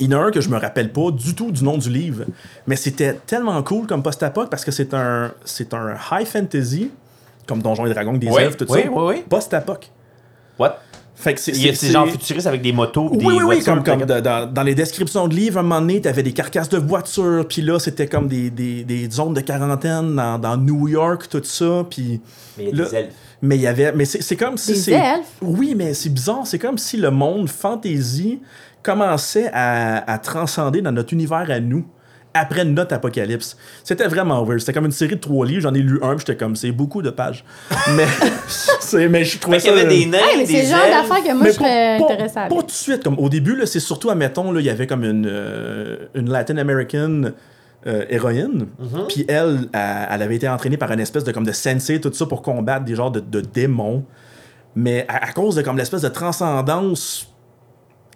Il 0.00 0.10
y 0.10 0.14
en 0.14 0.18
a 0.20 0.24
un 0.26 0.30
que 0.30 0.40
je 0.40 0.48
me 0.48 0.56
rappelle 0.58 0.92
pas 0.92 1.10
du 1.10 1.34
tout 1.34 1.50
du 1.50 1.64
nom 1.64 1.78
du 1.78 1.90
livre, 1.90 2.24
mais 2.66 2.76
c'était 2.76 3.14
tellement 3.26 3.62
cool 3.62 3.86
comme 3.86 4.02
post-apoc 4.02 4.48
parce 4.50 4.64
que 4.64 4.70
c'est 4.70 4.94
un, 4.94 5.32
c'est 5.44 5.74
un 5.74 5.94
high 6.12 6.26
fantasy, 6.26 6.90
comme 7.46 7.62
Donjons 7.62 7.86
et 7.86 7.92
Dragons, 7.94 8.12
des 8.14 8.28
Oui, 8.28 8.42
elfes, 8.42 8.56
tout 8.56 8.66
oui, 8.70 8.82
ça. 8.82 8.88
oui, 8.90 9.02
oui. 9.16 9.24
Post-apoc. 9.28 9.90
What? 10.58 10.78
Fait 11.20 11.34
que 11.34 11.40
c'est, 11.40 11.50
Il 11.50 11.66
y 11.66 11.68
a 11.68 11.74
c'est- 11.74 11.86
ces 11.86 11.92
gens 11.92 12.06
futuristes 12.06 12.46
avec 12.46 12.62
des 12.62 12.70
motos 12.72 13.08
oui, 13.10 13.18
des 13.18 13.24
oui, 13.26 13.34
oui, 13.38 13.42
voitures, 13.42 13.64
comme, 13.82 13.82
comme 13.82 14.04
de- 14.06 14.20
dans, 14.20 14.52
dans 14.52 14.62
les 14.62 14.76
descriptions 14.76 15.26
de 15.26 15.34
livres, 15.34 15.56
à 15.56 15.60
un 15.60 15.62
moment 15.64 15.80
donné, 15.80 16.00
t'avais 16.00 16.22
des 16.22 16.32
carcasses 16.32 16.68
de 16.68 16.78
voitures, 16.78 17.44
puis 17.48 17.60
là, 17.60 17.80
c'était 17.80 18.06
comme 18.06 18.28
des, 18.28 18.50
des, 18.50 18.84
des 18.84 19.10
zones 19.10 19.34
de 19.34 19.40
quarantaine 19.40 20.14
dans, 20.14 20.38
dans 20.38 20.56
New 20.56 20.86
York, 20.86 21.26
tout 21.28 21.42
ça, 21.42 21.84
puis... 21.90 22.20
Mais 22.56 22.64
il 22.66 22.68
y 22.68 22.72
a 22.80 22.84
là- 22.84 22.88
des 22.90 22.96
elfes. 22.96 23.12
Mais 23.42 23.56
il 23.56 23.62
y 23.62 23.66
avait... 23.66 23.92
Mais 23.92 24.04
c'est 24.04 24.22
c'est 24.22 24.36
comme 24.36 24.56
si... 24.56 24.72
Des 24.74 24.78
c'est- 24.78 24.92
elfes? 24.92 25.26
Oui, 25.42 25.74
mais 25.76 25.92
c'est 25.92 26.08
bizarre, 26.10 26.44
c'est 26.46 26.58
comme 26.60 26.78
si 26.78 26.96
le 26.96 27.10
monde 27.10 27.48
fantasy 27.48 28.38
commençait 28.82 29.50
à, 29.52 30.10
à 30.10 30.18
transcender 30.18 30.80
dans 30.82 30.92
notre 30.92 31.12
univers 31.12 31.46
à 31.50 31.60
nous, 31.60 31.86
après 32.34 32.64
notre 32.64 32.94
apocalypse. 32.94 33.56
C'était 33.82 34.06
vraiment 34.06 34.44
weird. 34.44 34.60
C'était 34.60 34.72
comme 34.74 34.84
une 34.84 34.92
série 34.92 35.16
de 35.16 35.20
trois 35.20 35.44
livres, 35.46 35.62
j'en 35.62 35.74
ai 35.74 35.80
lu 35.80 35.98
un, 36.02 36.10
puis 36.14 36.24
j'étais 36.26 36.36
comme, 36.36 36.54
c'est 36.56 36.70
beaucoup 36.72 37.02
de 37.02 37.10
pages. 37.10 37.44
mais, 37.96 38.06
c'est- 38.48 39.08
mais 39.08 39.24
je 39.24 39.38
trouvais 39.38 39.58
Fait 39.58 39.68
qu'il 39.70 39.76
y 39.76 39.80
ça... 39.80 39.86
avait 39.86 39.96
des 39.98 40.06
nains, 40.06 40.18
Hey, 40.18 40.38
mais 40.38 40.46
c'est 40.46 40.52
des 40.52 40.62
le 40.62 40.68
genre 40.68 40.78
elfes. 40.84 41.08
d'affaire 41.08 41.24
que 41.24 41.32
moi, 41.32 41.42
Mais 41.44 41.48
je 41.50 41.54
serais 41.54 41.96
intéressée 41.96 42.38
à 42.38 42.46
pas 42.46 42.54
tout 42.56 42.62
de 42.66 42.70
suite. 42.70 43.02
Comme 43.02 43.18
au 43.18 43.28
début, 43.28 43.56
là, 43.56 43.66
c'est 43.66 43.80
surtout, 43.80 44.10
admettons, 44.10 44.52
là, 44.52 44.60
il 44.60 44.66
y 44.66 44.70
avait 44.70 44.86
comme 44.86 45.04
une, 45.04 45.26
euh, 45.28 45.96
une 46.14 46.30
Latin 46.30 46.58
American 46.58 47.22
euh, 47.86 48.04
héroïne. 48.10 48.66
Mm-hmm. 48.80 49.06
Puis 49.08 49.24
elle, 49.28 49.68
elle, 49.72 50.08
elle 50.10 50.22
avait 50.22 50.36
été 50.36 50.48
entraînée 50.48 50.76
par 50.76 50.92
une 50.92 51.00
espèce 51.00 51.24
de, 51.24 51.32
comme 51.32 51.46
de 51.46 51.52
sensei, 51.52 52.00
tout 52.00 52.12
ça, 52.12 52.26
pour 52.26 52.42
combattre 52.42 52.84
des 52.84 52.94
genres 52.94 53.10
de, 53.10 53.20
de 53.20 53.40
démons. 53.40 54.04
Mais 54.76 55.06
à, 55.08 55.24
à 55.28 55.32
cause 55.32 55.56
de 55.56 55.62
comme 55.62 55.76
l'espèce 55.78 56.02
de 56.02 56.08
transcendance 56.08 57.32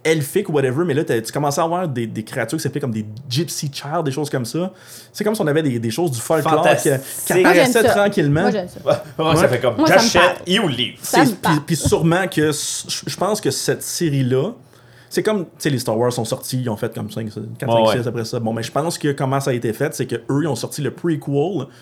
elfique 0.04 0.48
ou 0.48 0.52
whatever, 0.52 0.84
mais 0.84 0.94
là, 0.94 1.04
tu 1.04 1.32
commençais 1.32 1.60
à 1.60 1.64
avoir 1.64 1.86
des, 1.88 2.06
des 2.06 2.22
créatures 2.24 2.58
qui 2.58 2.62
s'appelaient 2.62 2.80
comme 2.80 2.90
des 2.92 3.06
gypsy 3.28 3.70
child, 3.72 4.04
des 4.04 4.10
choses 4.12 4.28
comme 4.30 4.44
ça. 4.44 4.72
C'est 5.12 5.22
comme 5.24 5.34
si 5.34 5.40
on 5.40 5.46
avait 5.46 5.62
des, 5.62 5.78
des 5.78 5.90
choses 5.90 6.10
du 6.10 6.20
folklore 6.20 6.66
qui, 6.76 6.88
qui 7.26 7.32
apparaissaient 7.32 7.84
tranquillement. 7.84 8.42
Moi, 8.42 8.50
j'aime 8.50 8.68
ça. 8.68 9.02
Ouais, 9.18 9.36
Ça 9.36 9.48
fait 9.48 9.60
comme, 9.60 9.76
j'achète 9.86 10.42
et 10.46 10.58
ou 10.58 10.68
livre. 10.68 10.98
Puis, 11.66 11.76
sûrement 11.76 12.26
que 12.26 12.50
je 12.52 13.16
pense 13.16 13.40
que 13.40 13.50
cette 13.50 13.82
série-là, 13.82 14.52
c'est 15.08 15.22
comme, 15.22 15.40
tu 15.44 15.50
sais, 15.58 15.68
les 15.70 15.78
Star 15.78 15.98
Wars 15.98 16.10
sont 16.10 16.24
sortis, 16.24 16.58
ils 16.62 16.70
ont 16.70 16.76
fait 16.76 16.94
comme 16.94 17.10
5, 17.10 17.26
4, 17.26 17.36
Ouais, 17.36 17.46
5, 17.58 17.68
ouais. 17.96 18.02
6 18.02 18.08
après 18.08 18.24
ça. 18.24 18.40
Bon, 18.40 18.54
mais 18.54 18.62
je 18.62 18.72
pense 18.72 18.96
que 18.96 19.12
comment 19.12 19.40
ça 19.40 19.50
a 19.50 19.52
été 19.52 19.70
fait, 19.74 19.92
c'est 19.94 20.06
que 20.06 20.14
eux 20.16 20.40
ils 20.42 20.46
ont 20.48 20.54
sorti 20.56 20.80
le 20.80 20.90
prequel 20.90 21.20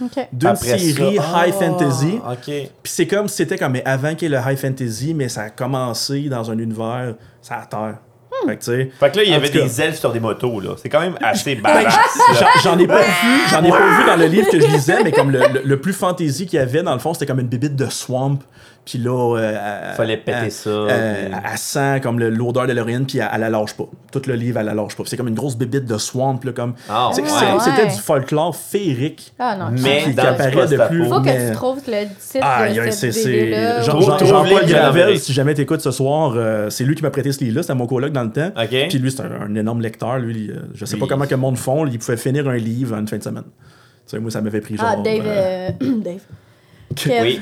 OK. 0.02 0.28
d'une 0.32 0.48
Après 0.48 0.76
série 0.78 1.16
ça- 1.16 1.46
high 1.46 1.52
Ah, 1.52 1.52
fantasy. 1.52 2.18
Puis 2.44 2.68
c'est 2.92 3.06
comme 3.06 3.28
si 3.28 3.36
c'était 3.36 3.56
comme 3.56 3.70
mais 3.70 3.84
avant 3.84 4.16
qu'il 4.16 4.28
y 4.32 4.34
ait 4.34 4.36
le 4.36 4.50
high 4.52 4.58
fantasy, 4.58 5.14
mais 5.14 5.28
ça 5.28 5.42
a 5.42 5.50
commencé 5.50 6.28
dans 6.28 6.50
un 6.50 6.58
univers, 6.58 7.14
ça 7.40 7.58
à 7.62 7.66
terre. 7.66 7.98
Fait 8.46 8.56
que, 8.56 8.64
tu 8.64 8.70
sais, 8.70 8.90
Fait 8.98 9.10
que 9.10 9.16
là, 9.18 9.22
il 9.24 9.30
y 9.30 9.34
avait 9.34 9.50
cas, 9.50 9.60
des 9.62 9.80
elfes 9.82 9.98
sur 9.98 10.12
des 10.12 10.20
motos, 10.20 10.60
là. 10.60 10.70
C'est 10.82 10.88
quand 10.88 11.00
même 11.00 11.16
assez 11.22 11.54
badass. 11.56 11.94
J'en- 12.64 12.78
ai 12.78 12.86
pas 12.86 13.00
vu, 13.00 13.06
j'en 13.50 13.62
ai 13.64 13.70
pas 13.70 13.78
vu 13.98 14.06
dans 14.06 14.16
le 14.16 14.26
livre 14.26 14.48
que 14.50 14.60
je 14.60 14.66
lisais, 14.66 15.02
mais 15.02 15.12
comme 15.12 15.30
le, 15.30 15.40
le- 15.52 15.62
le 15.64 15.80
plus 15.80 15.92
fantasy 15.92 16.46
qu'il 16.46 16.58
y 16.58 16.62
avait, 16.62 16.82
dans 16.82 16.92
le 16.94 16.98
fond, 17.00 17.12
c'était 17.14 17.26
comme 17.26 17.40
une 17.40 17.48
bibite 17.48 17.76
de 17.76 17.86
swamp. 17.90 18.38
Puis 18.82 18.98
là, 18.98 19.36
euh, 19.36 19.94
Fallait 19.94 20.16
péter 20.16 20.38
elle- 20.44 20.50
ça, 20.50 20.70
euh, 20.70 21.26
puis- 21.28 21.38
elle 21.52 21.58
sent 21.58 22.00
comme 22.02 22.18
le- 22.18 22.30
l'odeur 22.30 22.66
de 22.66 22.72
l'héroïne, 22.72 23.04
puis 23.06 23.18
elle, 23.18 23.28
elle 23.34 23.40
la 23.42 23.50
lâche 23.50 23.74
pas. 23.74 23.84
Tout 24.10 24.22
le 24.26 24.34
livre, 24.34 24.58
elle 24.58 24.66
la 24.66 24.74
lâche 24.74 24.96
pas. 24.96 25.02
C'est 25.06 25.18
comme 25.18 25.28
une 25.28 25.34
grosse 25.34 25.54
bibite 25.56 25.84
de 25.84 25.98
swamp, 25.98 26.40
là, 26.44 26.52
comme. 26.52 26.72
Ah, 26.88 27.10
ouais. 27.14 27.22
C'était 27.60 27.86
du 27.86 28.00
folklore 28.00 28.56
féerique. 28.56 29.34
Ah 29.38 29.54
non. 29.56 29.66
Mais 29.70 30.04
qui 30.14 30.18
apparaît 30.18 30.66
de 30.66 30.88
plus. 30.88 31.06
Faut 31.06 31.20
que 31.20 31.48
tu 31.48 31.52
trouves 31.54 31.80
le 31.86 32.04
titre 32.18 32.44
Aïe, 32.44 32.74
de 32.86 32.90
cette 32.90 33.84
Jean-Paul 33.84 34.62
je 34.66 34.72
Gravel, 34.72 35.18
si 35.20 35.32
jamais 35.34 35.54
t'écoutes 35.54 35.82
ce 35.82 35.90
soir, 35.90 36.32
euh, 36.34 36.70
c'est 36.70 36.84
lui 36.84 36.94
qui 36.94 37.02
m'a 37.02 37.10
prêté 37.10 37.32
ce 37.32 37.40
livre-là, 37.44 37.62
c'était 37.62 37.74
mon 37.74 37.86
coloc 37.86 38.12
dans 38.12 38.24
le 38.24 38.29
temps. 38.30 38.52
Puis 38.88 38.98
lui, 38.98 39.10
c'est 39.10 39.20
un, 39.22 39.30
un 39.42 39.54
énorme 39.54 39.80
lecteur. 39.80 40.18
Lui, 40.18 40.50
euh, 40.50 40.60
je 40.74 40.84
sais 40.84 40.96
pas 40.96 41.06
comment 41.06 41.24
que 41.26 41.30
le 41.30 41.36
monde 41.36 41.58
font, 41.58 41.86
il 41.86 41.98
pouvait 41.98 42.16
finir 42.16 42.48
un 42.48 42.56
livre 42.56 42.94
en 42.96 43.00
une 43.00 43.08
fin 43.08 43.18
de 43.18 43.22
semaine. 43.22 43.44
Tu 43.44 44.16
sais, 44.16 44.18
moi, 44.18 44.30
ça 44.30 44.40
m'avait 44.40 44.60
pris 44.60 44.76
genre. 44.76 44.86
Ah, 44.90 44.96
Dave. 45.02 45.22
euh, 45.26 45.70
euh, 45.82 45.96
Dave. 46.04 46.20
Kev. 46.96 47.22
Oui. 47.22 47.40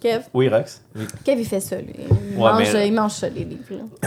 Kev. 0.00 0.20
Oui, 0.32 0.48
Rox. 0.48 0.80
Oui. 0.94 1.04
Kev, 1.24 1.40
il 1.40 1.44
fait 1.44 1.58
ça, 1.60 1.76
lui. 1.76 1.92
Il, 1.98 2.36
Ouais, 2.38 2.52
mange, 2.52 2.72
mais- 2.72 2.88
il 2.88 2.94
mange 2.94 3.12
ça, 3.12 3.28
les 3.28 3.44
livres. 3.44 3.60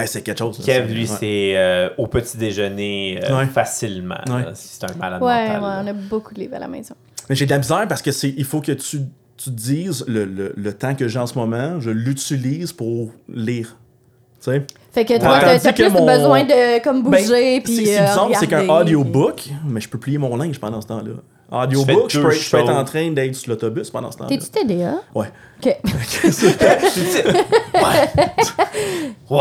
c'est 0.06 0.22
quelque 0.22 0.40
chose. 0.40 0.58
ça, 0.58 0.64
Kev, 0.64 0.88
lui, 0.94 1.02
ouais. 1.02 1.06
c'est 1.20 1.54
euh, 1.58 1.90
au 1.98 2.08
petit 2.08 2.38
déjeuner 2.38 3.20
euh, 3.24 3.38
Ouais. 3.40 3.46
facilement. 3.46 4.16
Ouais. 4.30 4.46
C'est 4.54 4.86
un 4.90 4.96
malade 4.98 5.22
Ouais, 5.22 5.28
ouais, 5.28 5.48
mental. 5.60 5.62
là. 5.62 5.82
on 5.84 5.88
a 5.88 5.94
beaucoup 5.94 6.34
de 6.34 6.40
livres 6.40 6.56
à 6.56 6.60
la 6.60 6.70
maison. 6.70 6.96
Mais 7.30 7.36
j'ai 7.36 7.46
de 7.46 7.52
la 7.52 7.58
misère 7.58 7.86
parce 7.90 8.02
que 8.02 8.12
c'est 8.12 8.30
il 8.38 8.46
faut 8.46 8.62
que 8.62 8.72
tu, 8.72 9.00
tu 9.36 9.46
te 9.46 9.50
dises 9.50 10.06
le, 10.08 10.24
le, 10.26 10.54
le 10.56 10.74
temps 10.74 10.96
que 10.96 11.08
j'ai 11.10 11.20
en 11.20 11.28
ce 11.28 11.38
moment, 11.38 11.80
je 11.82 11.90
l'utilise 11.90 12.72
pour 12.72 13.12
lire. 13.28 13.76
Tu 14.44 14.52
sais? 14.52 14.66
Fait 14.92 15.06
que 15.06 15.14
Ouais. 15.14 15.20
toi, 15.20 15.40
t'as 15.62 15.72
que 15.72 15.84
plus 15.84 15.92
mon- 15.92 16.06
besoin 16.06 16.44
de 16.44 16.84
comme 16.84 17.04
Ben, 17.04 17.10
bouger, 17.12 17.56
c'est 17.56 17.62
puis 17.64 17.86
c'est 17.86 17.98
euh, 18.00 18.06
bizarre, 18.08 18.30
c'est 18.40 18.48
qu'un 18.48 18.68
audiobook, 18.68 19.44
mais 19.68 19.80
je 19.80 19.88
peux 19.88 20.00
plier 20.00 20.18
mon 20.18 20.36
linge 20.36 20.60
pendant 20.60 20.82
ce 20.82 20.88
temps-là. 20.88 21.12
Audiobook, 21.64 22.10
je 22.10 22.20
peux, 22.20 22.30
deux 22.30 22.36
je 22.36 22.50
peux 22.50 22.58
être 22.60 22.70
en 22.70 22.84
train 22.86 23.12
d'être 23.12 23.36
sur 23.36 23.50
l'autobus 23.52 23.90
pendant 23.90 24.10
ce 24.12 24.18
temps-là. 24.18 24.30
T'es-tu 24.30 24.50
TDA? 24.50 24.96
Ouais. 25.14 25.28
Ok. 25.64 25.78
Ouais. 29.30 29.40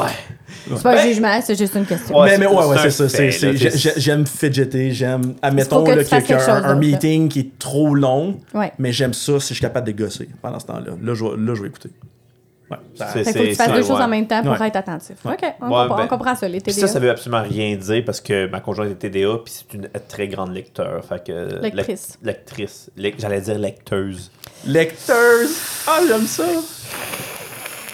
C'est 0.69 0.83
pas 0.83 0.91
un 0.93 0.95
Ben- 0.95 1.09
jugement, 1.09 1.41
c'est 1.43 1.57
juste 1.59 1.75
une 1.75 1.87
question. 1.87 2.17
Ouais, 2.19 2.31
mais, 2.39 2.39
mais 2.39 2.47
ouais, 2.47 2.65
ouais, 2.67 2.91
c'est 2.91 3.09
ça. 3.09 3.91
J'aime 3.97 4.27
fidgeter, 4.27 4.93
j'aime. 4.93 5.35
Admettons 5.43 5.83
que 5.85 5.91
là, 5.93 6.01
a 6.03 6.05
quelque 6.05 6.33
un, 6.51 6.65
un 6.65 6.75
meeting 6.77 7.29
qui 7.29 7.41
est 7.41 7.59
trop 7.59 7.95
long, 7.95 8.37
Ouais. 8.55 8.73
mais 8.79 8.93
j'aime 8.93 9.15
ça 9.15 9.41
si 9.41 9.49
je 9.49 9.55
suis 9.55 9.63
capable 9.63 9.87
de 9.87 9.93
gosser 9.93 10.29
pendant 10.43 10.59
ce 10.61 10.67
temps-là. 10.67 10.93
Là, 11.03 11.15
je 11.15 11.25
là, 11.25 11.55
je 11.55 11.63
vais 11.63 11.69
écouter. 11.69 11.91
Ouais. 12.71 12.77
ça- 12.95 13.09
C'est- 13.13 13.25
Fait 13.25 13.33
que 13.33 13.39
faut 13.39 13.45
que 13.45 13.49
tu 13.51 13.55
fasses 13.57 13.73
deux 13.73 13.81
choses 13.83 13.91
ouais. 13.99 14.05
en 14.05 14.09
même 14.09 14.27
temps 14.27 14.43
pour 14.43 14.53
Ouais. 14.61 14.69
être 14.69 14.77
attentif. 14.77 15.17
OK, 15.25 15.31
on, 15.33 15.35
Ouais, 15.35 15.51
comprend, 15.61 15.89
ben, 15.97 16.03
on 16.05 16.07
comprend 16.09 16.35
ça, 16.37 16.47
les 16.49 16.61
TDA. 16.61 16.81
ça, 16.81 16.87
ça 16.87 16.99
veut 17.01 17.11
absolument 17.11 17.43
rien 17.43 17.75
dire 17.77 18.03
parce 18.07 18.21
que 18.21 18.47
ma 18.47 18.61
conjointe 18.61 18.91
est 18.91 18.95
TDA 18.95 19.39
puis 19.45 19.53
c'est 19.53 19.75
une 19.75 19.89
très 20.09 20.29
grande 20.29 20.53
lecteur. 20.55 21.05
Fait 21.05 21.25
que, 21.27 21.61
Lectrice. 21.63 22.19
lec- 22.23 22.27
lectrice. 22.27 22.91
Lec- 22.97 23.15
J'allais 23.19 23.41
dire 23.41 23.59
lecteuse. 23.59 24.31
Lecteurs! 24.67 25.49
Ah, 25.89 26.01
j'aime 26.07 26.27
ça! 26.27 26.45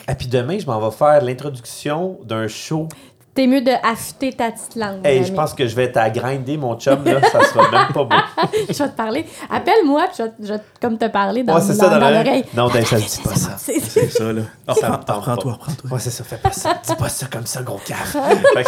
Et 0.09 0.15
puis 0.15 0.27
demain, 0.29 0.59
je 0.59 0.67
m'en 0.67 0.79
vais 0.89 0.95
faire 0.95 1.23
l'introduction 1.25 2.19
d'un 2.25 2.47
show. 2.47 2.89
T'es 3.37 3.47
mieux 3.47 3.61
de 3.61 3.71
affûter 3.87 4.33
ta 4.33 4.51
petite 4.51 4.75
langue. 4.77 5.05
Hey, 5.07 5.23
je 5.25 5.33
pense 5.33 5.53
que 5.55 5.67
je 5.69 5.77
vais 5.77 5.93
t'agrinder, 5.93 6.57
mon 6.57 6.75
chum, 6.81 7.05
là. 7.05 7.21
ça 7.31 7.43
sera 7.45 7.71
même 7.71 7.93
pas 7.93 8.05
beau. 8.05 8.17
je 8.69 8.73
vais 8.83 8.89
te 8.89 8.97
parler. 8.97 9.27
Appelle-moi, 9.51 10.07
puis 10.07 10.17
je 10.19 10.23
vais, 10.25 10.31
je 10.41 10.53
vais 10.55 10.61
comme 10.81 10.97
te 10.97 11.05
parler 11.09 11.43
dans, 11.43 11.55
Ouais, 11.55 11.61
c'est 11.61 11.77
dans, 11.77 11.85
ça, 11.85 11.91
dans 11.91 12.01
dans 12.01 12.11
l'oreille. 12.11 12.45
Non, 12.57 12.69
Dave, 12.69 12.85
ça 12.87 12.97
dit 12.97 13.21
pas 13.23 13.35
ça. 13.35 13.57
C'est- 13.59 14.09
ça, 14.11 14.33
là. 14.33 14.41
Ça 14.69 14.73
me 14.75 14.75
prends- 14.81 14.91
tente 14.97 15.11
Apprends-toi, 15.11 15.37
pas. 15.37 15.51
apprends-toi. 15.57 15.91
Ouais, 15.93 15.99
c'est 16.01 16.11
ça, 16.11 16.25
fais 16.25 16.39
pas 16.39 16.51
ça. 16.53 16.81
Dis 16.87 16.95
pas 16.97 17.09
ça 17.11 17.27
comme 17.31 17.47
ça, 17.47 17.63
gros 17.63 17.79
cave. 17.87 18.17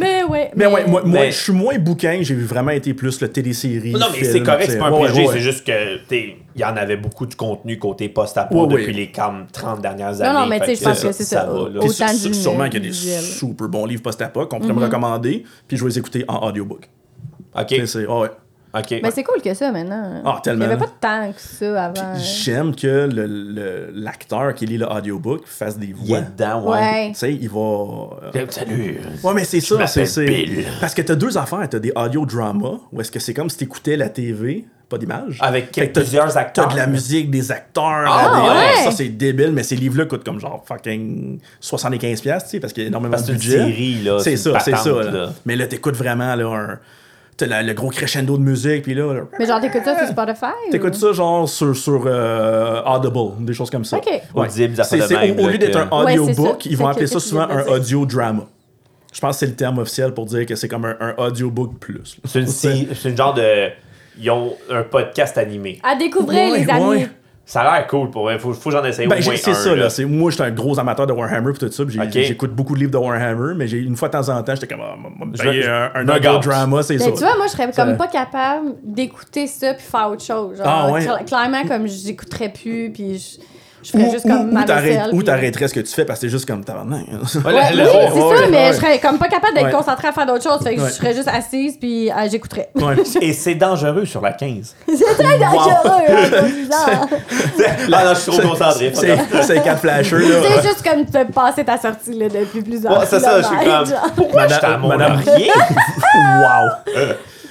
Mais 0.00 0.24
ouais. 0.24 0.50
Mais 0.56 0.66
ouais, 0.66 0.84
moi, 0.86 1.02
moi 1.04 1.20
Mais- 1.20 1.30
je 1.30 1.38
suis 1.42 1.52
moins 1.52 1.78
bouquin, 1.78 2.18
j'ai 2.22 2.34
vraiment 2.34 2.70
été 2.72 2.92
plus 2.94 3.20
le 3.20 3.28
télésérie. 3.28 3.92
Non, 3.92 4.06
mais 4.12 4.24
c'est 4.24 4.42
correct, 4.42 4.66
c'est 4.70 4.78
pas 4.78 4.86
un 4.86 4.92
ouais, 4.92 4.98
préjugé, 5.04 5.20
ouais, 5.20 5.26
ouais. 5.28 5.34
c'est 5.34 5.40
juste 5.40 5.64
que, 5.66 5.98
t'es- 6.08 6.38
il 6.56 6.60
y 6.60 6.64
en 6.64 6.76
avait 6.76 6.96
beaucoup 6.96 7.26
de 7.26 7.34
contenu 7.34 7.78
côté 7.78 8.08
post-apo 8.08 8.66
depuis 8.66 8.92
les 8.92 9.10
comme 9.10 9.46
30 9.52 9.80
dernières 9.80 10.12
Non, 10.12 10.20
années. 10.22 10.38
non, 10.40 10.46
mais 10.46 10.60
tu 10.60 10.66
sais, 10.66 10.74
je 10.76 10.84
pense 10.84 11.02
que 11.02 11.12
c'est 11.12 11.24
ça. 11.24 11.44
va, 11.46 11.52
Autant 11.80 12.12
du- 12.12 12.34
sûrement 12.34 12.64
qu'il 12.68 12.74
y 12.84 12.86
a 12.86 12.90
des 12.90 12.92
super 12.92 13.68
bons 13.68 13.86
livres 13.86 14.02
post-apo 14.02 14.46
qu'on 14.46 14.60
pourrait 14.60 14.72
me 14.74 14.84
recommander, 14.84 15.44
puis 15.66 15.76
je 15.76 15.82
vais 15.82 15.90
les 15.90 15.98
écouter 15.98 16.24
en 16.28 16.46
audiobook. 16.46 16.88
OK, 17.58 17.74
c'est- 17.86 18.06
ah 18.08 18.18
ouais. 18.20 18.30
OK. 18.76 19.00
Mais 19.02 19.10
c'est 19.10 19.22
cool 19.22 19.40
que 19.42 19.54
ça 19.54 19.70
maintenant. 19.70 20.22
Ah, 20.24 20.40
tellement. 20.42 20.64
Il 20.64 20.68
n'y 20.68 20.72
avait 20.74 20.80
pas 20.84 20.90
de 20.90 21.00
temps 21.00 21.32
que 21.32 21.40
ça 21.40 21.84
avant. 21.84 22.14
j'aime 22.18 22.74
que 22.74 23.08
le- 23.12 23.26
le- 23.26 23.90
l'acteur 23.94 24.54
qui 24.54 24.66
lit 24.66 24.78
le 24.78 24.86
audiobook 24.86 25.46
fasse 25.46 25.78
des 25.78 25.86
Il 25.86 25.90
est 25.92 25.94
voix. 25.94 26.20
dedans, 26.20 26.62
ouais. 26.70 26.78
Ouais. 26.78 27.08
Tu 27.12 27.18
sais, 27.18 27.32
il 27.34 27.48
va. 27.48 27.60
euh, 27.60 28.46
Salut. 28.50 29.00
Ouais, 29.22 29.34
mais 29.34 29.44
c'est 29.44 29.60
ça. 29.60 29.86
c'est. 29.86 30.64
Parce 30.80 30.94
que 30.94 31.02
t'as 31.02 31.14
deux 31.14 31.36
affaires. 31.38 31.68
T'as 31.68 31.78
des 31.78 31.92
audio 31.94 32.26
dramas, 32.26 32.78
où 32.92 33.00
est-ce 33.00 33.10
que 33.10 33.20
c'est 33.20 33.34
comme 33.34 33.48
si 33.50 33.58
t'écoutais 33.58 33.96
la 33.96 34.08
TV, 34.08 34.64
pas 34.88 34.98
d'image. 34.98 35.38
Avec 35.40 35.70
plusieurs 35.92 36.36
acteurs. 36.36 36.66
T'as 36.68 36.72
de 36.74 36.78
la 36.78 36.86
musique, 36.86 37.30
des 37.30 37.50
acteurs. 37.52 37.84
Ah, 38.06 38.32
des- 38.34 38.48
ouais. 38.80 38.84
Ça, 38.84 38.90
c'est 38.90 39.08
débile, 39.08 39.52
mais 39.52 39.62
ces 39.62 39.76
livres-là 39.76 40.04
coûtent 40.06 40.24
comme 40.24 40.38
genre 40.40 40.62
fucking 40.66 41.38
75$, 41.60 42.20
piastres, 42.22 42.50
tu 42.50 42.56
sais, 42.56 42.60
parce 42.60 42.72
qu'il 42.72 42.82
y 42.82 42.86
a 42.86 42.88
énormément 42.88 43.12
Parce 43.12 43.24
de 43.26 43.32
que 43.34 43.38
c'est 43.40 43.56
une 43.56 43.64
budget. 43.66 43.72
série, 43.72 44.02
là, 44.04 44.18
C'est 44.20 44.36
ça, 44.36 44.58
c'est 44.60 44.76
ça. 44.76 44.90
là. 45.02 45.30
Mais 45.46 45.56
là, 45.56 45.66
t'écoutes 45.66 45.96
vraiment 45.96 46.34
là, 46.34 46.44
un. 46.46 46.78
T'as 47.36 47.46
la- 47.46 47.62
le 47.62 47.72
gros 47.74 47.88
crescendo 47.88 48.36
de 48.36 48.42
musique, 48.42 48.82
puis 48.84 48.94
là, 48.94 49.12
là, 49.12 49.22
Mais 49.38 49.46
genre, 49.46 49.60
t'écoutes 49.60 49.84
ça 49.84 49.98
sur 49.98 50.06
Spotify? 50.06 50.52
t'écoutes 50.70 50.94
ou- 50.94 50.98
ça 50.98 51.12
genre 51.12 51.48
sur, 51.48 51.74
sur 51.76 52.04
euh, 52.06 52.80
Audible, 52.84 53.44
des 53.44 53.52
choses 53.54 53.70
comme 53.70 53.84
ça. 53.84 53.96
Ok. 53.98 54.08
Audible, 54.34 54.74
des 54.74 54.80
affaires 54.80 55.06
C'est- 55.08 55.32
au, 55.32 55.44
au 55.44 55.48
lieu 55.48 55.58
d'être 55.58 55.76
un 55.76 56.04
Ouais, 56.04 56.16
audiobook, 56.18 56.66
ils 56.66 56.76
vont 56.76 56.86
appeler 56.86 57.06
ça 57.08 57.18
souvent 57.18 57.48
un 57.48 57.64
audio 57.66 58.06
drama. 58.06 58.46
Je 59.12 59.20
pense 59.20 59.36
que 59.36 59.40
c'est 59.40 59.46
le 59.46 59.54
terme 59.54 59.78
officiel 59.78 60.12
pour 60.12 60.26
dire 60.26 60.44
que 60.46 60.54
c'est 60.56 60.68
comme 60.68 60.84
un, 60.84 60.96
un 61.00 61.14
audiobook 61.18 61.78
plus. 61.78 62.16
C'est 62.24 62.40
une, 62.40 62.88
une 63.10 63.16
genre 63.16 63.34
de. 63.34 63.68
Ils 64.20 64.30
ont 64.30 64.54
un 64.70 64.82
podcast 64.84 65.36
animé. 65.38 65.80
À 65.82 65.96
découvrir, 65.96 66.52
Ouais, 66.52 66.60
les 66.60 66.70
amis. 66.70 67.06
Ça 67.46 67.60
a 67.60 67.76
l'air 67.78 67.86
cool 67.88 68.10
pour 68.10 68.22
vrai. 68.22 68.38
Faut, 68.38 68.54
faut 68.54 68.70
que 68.70 68.76
j'en 68.76 68.84
essaye 68.84 69.06
Ben, 69.06 69.20
au 69.20 69.24
moins 69.24 69.36
c'est 69.36 69.50
un, 69.50 69.54
ça, 69.54 69.70
là. 69.70 69.76
là. 69.84 69.90
C'est- 69.90 70.06
Moi, 70.06 70.30
j'étais 70.30 70.44
un 70.44 70.50
gros 70.50 70.78
amateur 70.78 71.06
de 71.06 71.12
Warhammer 71.12 71.50
et 71.50 71.58
tout 71.58 71.70
ça. 71.70 71.84
J'écoute 72.10 72.52
beaucoup 72.54 72.74
de 72.74 72.78
livres 72.80 72.90
de 72.92 72.96
Warhammer, 72.96 73.54
mais 73.54 73.66
j'ai- 73.68 73.78
une 73.80 73.96
fois 73.96 74.08
de 74.08 74.12
temps 74.12 74.28
en 74.30 74.42
temps, 74.42 74.54
j'étais 74.54 74.66
comme, 74.74 74.80
Je 75.34 75.42
veux- 75.42 75.68
un, 75.70 75.90
un 75.94 76.04
drama, 76.40 76.82
c'est 76.82 76.98
ça. 76.98 77.04
Mais 77.06 77.12
tu 77.12 77.18
vois, 77.18 77.36
moi, 77.36 77.46
je 77.46 77.52
serais 77.52 77.70
comme 77.72 77.96
pas 77.98 78.08
capable 78.08 78.74
d'écouter 78.82 79.46
ça 79.46 79.74
puis 79.74 79.84
faire 79.84 80.08
autre 80.10 80.24
chose. 80.24 80.56
Genre, 80.56 80.66
Ah, 80.66 80.90
ouais. 80.90 81.04
cl- 81.04 81.24
clairement, 81.26 81.62
comme 81.68 81.86
j'écouterais 81.86 82.48
plus, 82.50 82.90
puis 82.92 83.18
je, 83.18 83.40
je 83.84 83.90
ferais 83.90 84.04
ou, 84.08 84.10
juste 84.12 84.26
comme 84.26 84.48
ou 84.48 84.52
ma 84.52 84.64
ou 85.12 85.22
t'arrêterais 85.22 85.68
ce 85.68 85.74
que 85.74 85.80
tu 85.80 85.92
fais 85.94 86.04
parce 86.04 86.18
que 86.20 86.26
c'est 86.26 86.30
juste 86.30 86.46
comme 86.46 86.64
tabarnak. 86.64 87.02
hein. 87.12 87.18
Ouais, 87.44 87.52
oui, 87.54 87.80
c'est 88.12 88.20
ouais, 88.20 88.36
ça, 88.36 88.42
mais 88.50 88.56
ouais. 88.56 88.72
je 88.72 88.76
serais 88.78 88.98
comme 88.98 89.18
pas 89.18 89.28
capable 89.28 89.54
d'être 89.54 89.66
Ouais. 89.66 89.72
concentrée 89.72 90.08
à 90.08 90.12
faire 90.12 90.26
d'autres 90.26 90.42
choses. 90.42 90.62
Fait 90.62 90.74
que 90.74 90.80
Ouais. 90.80 90.88
je 90.88 90.92
serais 90.94 91.14
juste 91.14 91.28
assise 91.28 91.76
puis 91.78 92.10
euh, 92.10 92.14
j'écouterais. 92.30 92.70
Ouais. 92.74 92.94
Et 93.20 93.32
c'est 93.32 93.54
dangereux 93.54 94.04
sur 94.06 94.20
la 94.22 94.32
15. 94.32 94.74
c'est 94.88 94.94
très 95.22 95.38
dangereux, 95.38 95.70
hein, 96.08 97.06
ah 97.92 98.04
non, 98.04 98.14
je 98.14 98.20
suis 98.20 98.32
trop 98.32 98.48
concentré. 98.48 98.92
C'est 99.42 99.62
quatre 99.62 99.80
flashers, 99.80 100.18
là. 100.18 100.36
C'est 100.42 100.62
juste 100.68 100.82
comme 100.88 101.04
tu 101.04 101.12
fais 101.12 101.24
passer 101.26 101.64
ta 101.64 101.78
sortie 101.78 102.14
là, 102.14 102.28
depuis 102.28 102.62
plusieurs 102.62 102.98
Ouais, 102.98 103.06
c'est 103.06 103.20
ça, 103.20 103.40
je 103.40 103.46
suis 103.46 103.56
comme. 103.56 104.12
Pourquoi 104.16 104.46
Madame- 104.48 104.80
Mont-Laurier? 104.80 105.50
wow! 106.14 106.94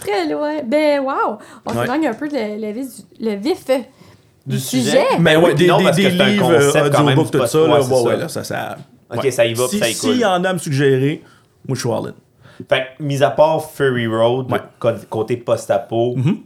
Très 0.02 0.28
loin. 0.28 0.56
Ben, 0.66 1.00
wow! 1.00 1.38
On 1.66 1.72
Ouais. 1.72 1.82
s'éloigne 1.82 2.08
un 2.08 2.14
peu 2.14 2.28
le, 2.28 2.60
le 2.66 2.72
vif, 2.74 2.88
le 3.20 3.36
vif 3.36 3.66
Du 4.46 4.60
sujet. 4.60 4.84
sujet? 4.92 5.06
Mais 5.20 5.36
Ben 5.36 5.42
ouais, 5.44 5.50
oui, 5.52 5.56
des, 5.56 5.68
non, 5.68 5.78
des, 5.78 5.84
parce 5.86 5.96
des 5.98 6.04
que 6.04 6.10
c'est 6.12 6.22
un 6.22 6.26
livres, 6.28 6.50
même 6.52 6.60
audiobooks, 7.20 7.32
tout 7.32 7.48
ça, 7.48 7.58
là, 7.60 7.82
Ouais, 7.82 8.02
ouais, 8.04 8.18
là, 8.18 8.28
ça, 8.30 8.44
ça... 8.44 8.78
Ok, 9.14 9.24
ouais. 9.24 9.32
ça 9.32 9.46
y 9.46 9.54
va, 9.54 9.68
puis 9.68 9.78
Si- 9.78 9.80
ça 9.80 9.90
y 9.90 9.96
coule. 9.96 10.12
S'il 10.12 10.20
y 10.22 10.26
en 10.26 10.44
a 10.44 10.50
à 10.50 10.54
me 10.54 10.58
suggérer, 10.60 11.22
moi, 11.68 11.76
je 11.76 11.80
suis 11.82 11.90
all 11.90 12.08
in. 12.10 12.14
Fait 12.70 12.88
que, 12.98 13.04
mis 13.04 13.24
à 13.24 13.30
part 13.32 13.64
Furry 13.72 14.08
Road, 14.08 14.52
Ouais. 14.52 14.60
côté 15.10 15.38
post-apo, 15.38 16.16
Mhm. 16.18 16.38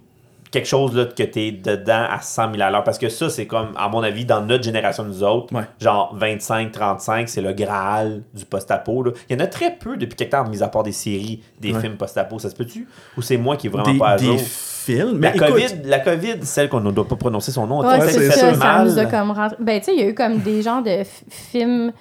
Quelque 0.51 0.67
chose 0.67 0.95
là, 0.95 1.05
que 1.05 1.23
t'es 1.23 1.51
dedans 1.51 2.05
à 2.09 2.19
100 2.21 2.51
000 2.53 2.63
à 2.63 2.69
l'heure. 2.69 2.83
Parce 2.83 2.97
que 2.97 3.09
ça, 3.09 3.29
c'est 3.29 3.45
comme, 3.47 3.69
à 3.77 3.89
mon 3.89 4.01
avis, 4.03 4.25
dans 4.25 4.41
notre 4.41 4.63
génération, 4.63 5.03
nous 5.03 5.23
autres, 5.23 5.53
Ouais. 5.53 5.63
genre 5.79 6.15
25-35, 6.17 7.27
c'est 7.27 7.41
le 7.41 7.53
Graal 7.53 8.23
du 8.33 8.45
post-apo. 8.45 9.03
là. 9.03 9.11
Il 9.29 9.37
y 9.37 9.41
en 9.41 9.43
a 9.43 9.47
très 9.47 9.71
peu 9.75 9.97
depuis 9.97 10.15
quelque 10.15 10.31
temps, 10.31 10.47
mis 10.47 10.63
à 10.63 10.67
part 10.67 10.83
des 10.83 10.91
séries, 10.91 11.41
des 11.59 11.73
Ouais. 11.73 11.79
films 11.81 11.97
post-apo. 11.97 12.39
Ça 12.39 12.49
se 12.49 12.55
peut-tu? 12.55 12.87
Ou 13.17 13.21
c'est 13.21 13.37
moi 13.37 13.57
qui 13.57 13.67
est 13.67 13.69
vraiment 13.69 13.91
Des, 13.91 13.97
pas 13.99 14.09
à 14.11 14.17
des 14.17 14.25
jour? 14.25 14.39
films? 14.39 15.19
La 15.21 15.31
Mais 15.31 15.35
écoute, 15.35 15.47
COVID, 15.47 15.67
la 15.85 15.99
COVID, 15.99 16.35
celle 16.43 16.69
qu'on 16.69 16.79
ne 16.79 16.91
doit 16.91 17.07
pas 17.07 17.15
prononcer 17.17 17.51
son 17.51 17.67
nom, 17.67 17.81
Ouais, 17.85 17.99
c'est 18.07 18.29
ça, 18.31 18.53
ça. 18.53 18.53
ça 18.55 18.83
nous 18.85 18.97
a 18.99 19.05
comme 19.05 19.31
rentré. 19.31 19.57
Ben, 19.59 19.79
tu 19.79 19.85
sais, 19.87 19.93
il 19.95 19.99
y 19.99 20.03
a 20.03 20.07
eu 20.09 20.13
comme 20.15 20.37
des 20.39 20.61
genres 20.61 20.81
de 20.81 21.01
films, 21.29 21.91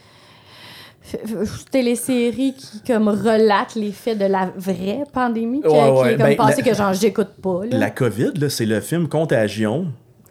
téléséries 1.70 2.54
qui 2.54 2.80
comme 2.86 3.08
relatent 3.08 3.74
les 3.76 3.92
faits 3.92 4.18
de 4.18 4.26
la 4.26 4.50
vraie 4.56 5.04
pandémie, 5.12 5.60
que- 5.60 5.68
Ouais, 5.68 5.72
qui 5.74 6.14
est 6.14 6.16
comme 6.16 6.36
ben, 6.36 6.54
la- 6.56 6.62
que 6.62 6.74
genre 6.74 6.92
j'écoute 6.94 7.30
pas. 7.42 7.60
Là. 7.70 7.78
la 7.78 7.90
COVID, 7.90 8.32
là, 8.40 8.48
c'est 8.48 8.66
le 8.66 8.80
film 8.80 9.08
Contagion. 9.08 9.86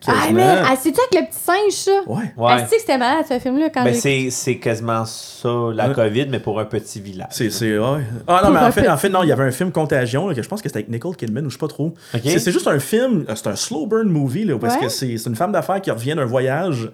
Ah, 0.08 0.28
mais 0.32 0.44
ah, 0.44 0.76
c'est-tu 0.80 1.00
avec 1.00 1.16
le 1.26 1.28
petit 1.32 1.44
singe, 1.44 1.72
ça? 1.72 1.92
Ouais. 2.06 2.18
Ouais. 2.38 2.52
Ah, 2.52 2.60
c'est 2.70 2.76
que 2.76 2.82
c'était 2.82 2.98
malade, 3.00 3.26
ce 3.28 3.40
film-là, 3.40 3.70
quand 3.74 3.84
Ben, 3.84 3.96
c'est, 3.96 4.30
c'est 4.30 4.58
quasiment 4.60 5.04
ça, 5.04 5.50
la 5.74 5.88
Ouais. 5.88 5.96
COVID, 5.96 6.28
mais 6.30 6.40
pour 6.40 6.60
un 6.60 6.66
petit 6.66 7.02
village. 7.02 7.30
C'est, 7.32 7.50
c'est, 7.50 7.76
ouais. 7.80 8.02
Ah 8.28 8.42
non, 8.44 8.52
mais 8.52 8.60
en 8.60 8.72
fait, 8.72 8.88
en 8.88 8.98
fait, 8.98 9.10
non, 9.10 9.24
il 9.24 9.30
y 9.30 9.32
avait 9.32 9.46
un 9.46 9.52
film 9.52 9.72
Contagion, 9.72 10.28
là, 10.28 10.36
que 10.36 10.44
je 10.44 10.48
pense 10.48 10.62
que 10.62 10.70
c'était 10.70 10.80
avec 10.80 10.90
Nicole 10.92 11.16
Kidman 11.16 11.44
ou 11.48 11.50
je 11.50 11.56
sais 11.56 11.60
pas 11.60 11.68
trop. 11.68 11.96
C'est, 12.24 12.38
c'est 12.38 12.52
juste 12.52 12.68
un 12.68 12.78
film, 12.78 13.26
euh, 13.28 13.34
c'est 13.36 13.48
un 13.48 13.56
slow 13.56 13.88
burn 13.88 14.08
movie, 14.08 14.46
là, 14.46 14.60
parce 14.60 14.76
Ouais. 14.76 14.82
que 14.82 14.90
c'est, 14.90 15.18
c'est 15.18 15.28
une 15.30 15.36
femme 15.36 15.52
d'affaires 15.54 15.82
qui 15.82 15.90
revient 15.90 16.14
d'un 16.14 16.26
voyage 16.26 16.92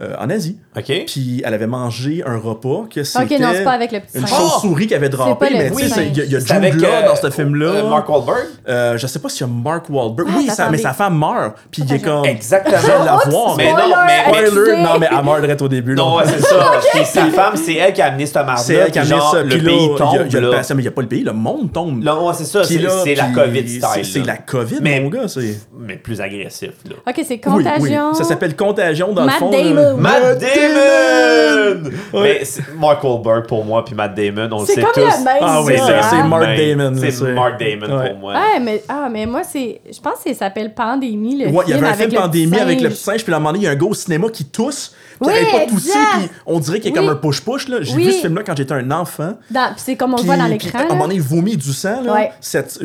euh, 0.00 0.14
en 0.18 0.28
Asie. 0.28 0.58
OK. 0.76 0.92
Puis 1.06 1.42
elle 1.44 1.54
avait 1.54 1.66
mangé 1.66 2.22
un 2.26 2.36
repas 2.38 2.84
que 2.92 3.02
c'était 3.02 3.34
Ok, 3.34 3.40
non, 3.40 3.48
c'est 3.54 3.64
pas 3.64 3.72
avec 3.72 3.92
le 3.92 4.00
petit 4.00 4.18
une 4.18 4.26
chauve-souris 4.26 4.86
qui 4.86 4.94
avait 4.94 5.08
drapé, 5.08 5.46
mais 5.52 5.70
tu 5.70 5.88
sais, 5.88 6.06
il 6.08 6.16
y 6.30 6.36
a, 6.36 6.38
Jude 6.38 6.80
Law 6.80 6.86
euh, 6.86 7.06
dans 7.08 7.16
ce 7.16 7.30
film-là. 7.30 7.66
euh, 7.66 7.88
Mark 7.88 8.08
Wahlberg? 8.08 8.44
Euh, 8.68 8.98
je 8.98 9.06
sais 9.06 9.18
pas 9.18 9.28
s'il 9.30 9.46
y 9.46 9.50
a 9.50 9.52
Mark 9.52 9.86
Wahlberg. 9.88 10.28
oui, 10.36 10.46
ça, 10.48 10.64
attendez. 10.64 10.76
mais 10.76 10.82
sa 10.82 10.92
femme 10.92 11.18
meurt. 11.18 11.56
Puis 11.70 11.82
il 11.86 11.94
est 11.94 12.00
comme. 12.00 12.24
Exactement. 12.26 12.76
Je 12.78 12.86
vais 12.86 13.04
la 13.04 13.16
voir. 13.30 13.56
Mais 13.56 13.72
non, 13.72 13.78
mais- 14.06 14.46
Spoiler, 14.46 14.82
non, 14.82 14.98
mais 14.98 15.08
elle 15.10 15.24
meurt 15.24 15.40
direct 15.40 15.62
au 15.62 15.68
début. 15.68 15.94
Non, 15.94 16.16
ouais, 16.16 16.24
c'est 16.26 16.42
ça. 16.42 16.72
Puis 16.92 17.04
sa 17.04 17.26
femme, 17.26 17.56
c'est 17.56 17.74
elle 17.74 17.92
qui 17.92 18.02
a 18.02 18.06
amené 18.06 18.26
cette 18.26 18.36
marde 18.44 18.58
C'est 18.58 18.74
elle 18.74 18.90
qui 18.90 18.98
a 18.98 19.02
amené 19.02 19.20
ça. 19.32 19.42
Le 19.42 19.48
pays 19.48 19.60
il 19.60 19.70
y 19.70 19.94
a- 19.94 19.96
tombe. 19.96 20.10
mais 20.30 20.74
il 20.74 20.80
n'y 20.82 20.88
a 20.88 20.90
pas 20.90 21.02
le 21.02 21.08
pays, 21.08 21.22
le 21.24 21.32
monde 21.32 21.72
tombe. 21.72 22.04
C'est 22.34 22.44
ça. 22.44 22.60
La 22.60 23.28
COVID 23.44 23.68
c'est- 23.68 23.80
style. 23.80 24.04
C'est 24.04 24.26
la 24.26 24.36
COVID, 24.36 24.76
Mais- 24.82 25.00
mon 25.00 25.08
gars. 25.08 25.28
c'est- 25.28 25.66
Mais 25.78 25.96
plus 25.96 26.20
agressif, 26.20 26.72
là. 26.88 26.96
Ok, 27.06 27.14
c'est 27.26 27.40
Oui, 27.46 27.52
oui. 27.56 27.64
Contagion. 27.64 28.14
Ça 28.14 28.24
s'appelle 28.24 28.54
Contagion 28.56 29.12
dans 29.12 29.24
le 29.24 29.30
fond. 29.30 29.50
Damon. 29.90 29.96
Matt 30.02 30.38
Damon! 30.40 31.90
Ouais. 32.12 32.22
Mais 32.22 32.44
c'est 32.44 32.74
Mark 32.78 33.02
Wahlberg 33.02 33.46
pour 33.46 33.64
moi, 33.64 33.84
puis 33.84 33.94
Matt 33.94 34.14
Damon, 34.14 34.48
on 34.52 34.60
le 34.60 34.66
C'est 34.66 34.74
sait 34.74 34.82
comme 34.82 34.92
tous. 34.94 35.00
le 35.00 35.24
même, 35.24 35.36
Ah 35.40 35.62
oui, 35.62 35.76
ça, 35.78 35.86
c'est- 35.86 35.92
hein? 35.94 36.00
c'est 36.10 36.22
Mark 36.28 36.56
Damon, 36.56 36.94
C'est 37.10 37.32
Mark 37.34 37.58
Damon 37.60 37.98
Ouais. 37.98 38.10
pour 38.10 38.18
moi. 38.18 38.34
Ouais, 38.34 38.60
mais, 38.60 38.82
ah, 38.88 39.08
mais 39.10 39.26
moi, 39.26 39.42
c'est. 39.44 39.80
Je 39.90 40.00
pense 40.00 40.14
que 40.24 40.32
ça 40.32 40.38
s'appelle 40.40 40.72
Pandémie, 40.74 41.42
le 41.44 41.48
Ouais, 41.50 41.64
il 41.66 41.70
y 41.70 41.74
avait 41.74 41.86
un 41.88 41.94
film 41.94 42.12
pandémie 42.12 42.58
avec 42.58 42.80
le 42.80 42.88
singe. 42.90 42.96
petit 42.98 43.04
singe, 43.04 43.24
puis 43.24 43.32
à 43.32 43.36
un 43.36 43.38
moment 43.40 43.52
donné, 43.52 43.64
il 43.64 43.66
y 43.66 43.68
a 43.68 43.72
un 43.72 43.76
gars 43.76 43.86
au 43.86 43.94
cinéma 43.94 44.28
qui 44.28 44.44
tousse, 44.44 44.94
qui 45.22 45.28
Oui, 45.28 45.34
pas 45.50 45.62
exact. 45.62 45.98
puis 46.18 46.28
on 46.46 46.58
dirait 46.60 46.80
qu'il 46.80 46.94
est 46.94 46.98
Oui. 46.98 47.06
comme 47.06 47.14
un 47.14 47.18
push-push. 47.20 47.68
là. 47.68 47.78
J'ai 47.80 47.94
Oui. 47.96 48.04
vu 48.04 48.12
ce 48.12 48.20
film-là 48.20 48.42
quand 48.44 48.56
j'étais 48.56 48.74
un 48.74 48.90
enfant. 48.90 49.34
Puis 49.48 49.60
c'est 49.76 49.96
comme 49.96 50.12
on 50.14 50.16
le 50.16 50.20
Puis, 50.22 50.26
voit 50.26 50.36
dans 50.36 50.44
puis 50.44 50.52
l'écran. 50.58 50.78
à 50.80 50.82
un 50.82 50.88
moment 50.88 51.04
donné, 51.04 51.16
il 51.16 51.22
vomit 51.22 51.56
du 51.56 51.72
sang. 51.72 52.02
Là. 52.02 52.12
Ouais. 52.14 52.30
Cette- 52.40 52.78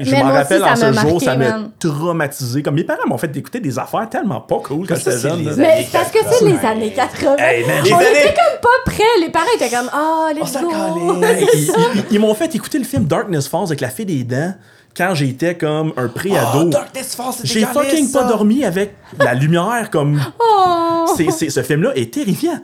je 0.00 0.14
m'en 0.16 0.32
rappelle 0.32 0.62
aussi, 0.62 0.70
en 0.72 0.76
ce 0.76 0.92
jour, 0.92 0.94
marqué, 0.94 1.24
ça 1.24 1.36
m'a 1.36 1.58
traumatisé. 1.78 2.62
Comme 2.62 2.74
mes 2.76 2.84
parents 2.84 3.06
m'ont 3.06 3.18
fait 3.18 3.34
écouter 3.36 3.60
des 3.60 3.78
affaires 3.78 4.08
tellement 4.08 4.40
pas 4.40 4.60
cool 4.62 4.86
quand 4.86 4.94
Ça, 4.96 5.10
j'étais 5.10 5.12
c'est 5.12 5.28
jeune. 5.28 5.54
Mais 5.56 5.84
c'est 5.90 5.92
parce 5.98 6.10
que 6.10 6.18
c'est 6.30 6.44
les 6.44 6.58
années 6.66 6.92
80. 6.92 7.36
Hey, 7.38 7.64
man, 7.66 7.76
on 7.80 7.98
les 7.98 8.06
était 8.20 8.34
comme 8.34 8.60
pas 8.62 8.68
prêts. 8.90 9.02
Les 9.20 9.30
parents 9.30 9.46
étaient 9.54 9.68
comme, 9.70 9.90
ah, 9.92 10.28
On 10.30 10.34
let's 10.34 10.52
go. 10.52 10.70
Ils, 11.52 11.68
ils- 11.94 12.04
ils 12.12 12.20
m'ont 12.20 12.34
fait 12.34 12.54
écouter 12.54 12.78
le 12.78 12.84
film 12.84 13.04
Darkness 13.04 13.48
Falls 13.48 13.64
avec 13.66 13.80
la 13.80 13.88
fée 13.90 14.04
des 14.04 14.24
dents 14.24 14.54
quand 14.96 15.14
j'étais 15.14 15.56
comme 15.56 15.92
un 15.96 16.06
Oh, 16.06 16.12
pré-ado. 16.14 16.64
Darkness 16.70 17.14
Falls, 17.14 17.32
c'est 17.38 17.46
J'ai 17.46 17.64
fucking 17.64 18.10
pas 18.12 18.24
dormi 18.24 18.64
avec 18.64 18.94
la 19.18 19.34
lumière 19.34 19.88
comme. 19.90 20.20
Oh. 20.40 21.14
C'est, 21.16 21.30
c'est- 21.32 21.50
ce 21.50 21.62
film-là 21.62 21.90
est 21.96 22.12
terrifiant. 22.14 22.58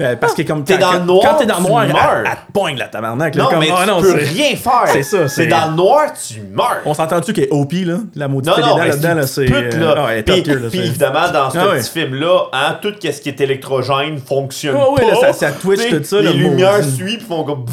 Euh, 0.00 0.16
parce 0.16 0.34
que 0.34 0.42
comme 0.42 0.64
T'es 0.64 0.76
dans 0.76 0.92
le 0.94 0.98
noir, 1.00 1.20
quand 1.22 1.34
t'es 1.36 1.46
dans 1.46 1.58
le 1.58 1.64
tu 1.64 1.68
noir, 1.70 1.84
elle, 1.84 1.92
meurs. 1.92 2.22
elle 2.24 2.32
te 2.32 2.52
pogne 2.52 2.76
la 2.76 2.88
tabarnak. 2.88 3.34
là, 3.36 3.42
Non, 3.44 3.48
comme, 3.50 3.58
mais 3.60 3.68
ah, 3.72 3.82
tu 3.84 3.90
non, 3.90 4.00
peux 4.00 4.12
rien 4.14 4.56
faire. 4.56 4.88
C'est 4.88 5.02
ça, 5.04 5.28
c'est- 5.28 5.46
dans 5.46 5.68
le 5.70 5.74
noir, 5.76 6.06
tu 6.12 6.40
meurs. 6.40 6.78
On 6.84 6.94
s'entend-tu 6.94 7.32
qu'elle 7.32 7.44
est 7.44 7.52
OP, 7.52 7.72
là? 7.84 7.98
La 8.16 8.26
maudite 8.26 8.56
Non, 8.58 8.66
non, 8.66 8.76
là-dedans, 8.78 9.14
là, 9.14 9.26
c'est. 9.28 9.50
euh, 9.52 9.70
là. 9.78 9.94
ah, 9.96 10.06
elle 10.10 10.18
est 10.18 10.22
puis, 10.24 10.42
tier, 10.42 10.54
là, 10.56 10.68
puis 10.68 10.80
évidemment, 10.80 11.30
dans 11.32 11.50
ce 11.50 11.58
Ah 11.58 11.68
ouais. 11.68 11.78
petit 11.78 11.90
film-là, 11.90 12.38
hein, 12.52 12.78
tout 12.82 12.92
ce 13.00 13.20
qui 13.20 13.28
est 13.28 13.40
électrogène 13.40 14.18
fonctionne 14.18 14.76
Ah 14.80 14.90
ouais, 14.90 15.00
pas. 15.00 15.10
là, 15.10 15.16
ça- 15.20 15.32
ça 15.32 15.52
twitch, 15.52 15.80
Tu 15.88 15.96
tout 15.98 16.04
ça, 16.04 16.16
Les 16.20 16.24
le 16.32 16.32
lumières 16.32 16.82
suivent, 16.82 17.18
puis 17.18 17.26
font 17.28 17.44
comme... 17.44 17.64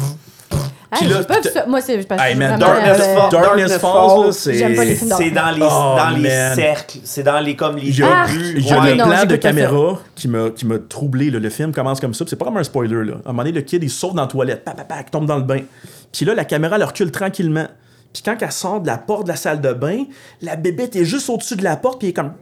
Hey, 0.92 1.08
là, 1.08 1.16
j'ai 1.20 1.24
pas 1.26 1.34
vu 1.36 1.40
t'as- 1.42 1.50
ça. 1.50 1.66
Moi, 1.66 1.80
c'est 1.80 2.06
parce 2.06 2.20
que 2.22 2.26
Hey, 2.28 2.34
man, 2.34 2.58
Darkness 2.58 3.00
euh, 3.00 3.14
Falls. 3.16 3.30
Darkness 3.30 3.78
Falls, 3.78 4.32
c'est. 4.32 4.54
C'est 4.94 5.30
dans 5.30 5.50
les, 5.50 5.62
Oh, 5.62 5.94
dans 5.96 6.10
les 6.16 6.28
man. 6.28 6.54
cercles, 6.54 6.98
c'est 7.04 7.22
dans 7.22 7.40
les 7.40 7.56
comme 7.56 7.76
les 7.76 8.02
Ah, 8.02 8.26
y 8.30 8.72
a 8.72 8.80
ouais. 8.82 8.90
le 8.90 8.94
non, 8.96 9.04
plan 9.06 9.24
de 9.24 9.36
caméra 9.36 9.98
qui 10.14 10.28
m'a, 10.28 10.50
qui 10.50 10.66
m'a 10.66 10.78
troublé. 10.78 11.30
là. 11.30 11.38
Le 11.38 11.48
film 11.50 11.72
commence 11.72 11.98
comme 12.00 12.12
ça. 12.14 12.24
puis 12.24 12.30
C'est 12.30 12.36
pas 12.36 12.44
comme 12.44 12.58
un 12.58 12.64
spoiler. 12.64 13.04
Là. 13.04 13.14
À 13.24 13.30
un 13.30 13.32
moment 13.32 13.42
donné, 13.42 13.52
le 13.52 13.62
kid, 13.62 13.82
il 13.82 13.90
saute 13.90 14.14
dans 14.14 14.22
la 14.22 14.28
toilette. 14.28 14.64
Pa, 14.64 14.72
pa, 14.72 14.84
pa, 14.84 14.96
il 15.00 15.10
tombe 15.10 15.26
dans 15.26 15.36
le 15.36 15.42
bain. 15.44 15.60
Puis 16.12 16.26
là, 16.26 16.34
la 16.34 16.44
caméra, 16.44 16.76
elle 16.76 16.84
recule 16.84 17.10
tranquillement. 17.10 17.66
Puis 18.12 18.22
quand 18.22 18.36
elle 18.42 18.52
sort 18.52 18.80
de 18.82 18.86
la 18.86 18.98
porte 18.98 19.24
de 19.24 19.28
la 19.30 19.36
salle 19.36 19.62
de 19.62 19.72
bain, 19.72 20.04
la 20.42 20.56
bébête 20.56 20.94
est 20.96 21.06
juste 21.06 21.30
au-dessus 21.30 21.56
de 21.56 21.64
la 21.64 21.76
porte. 21.76 21.98
Puis 21.98 22.08
elle 22.08 22.10
est 22.10 22.14
comme. 22.14 22.32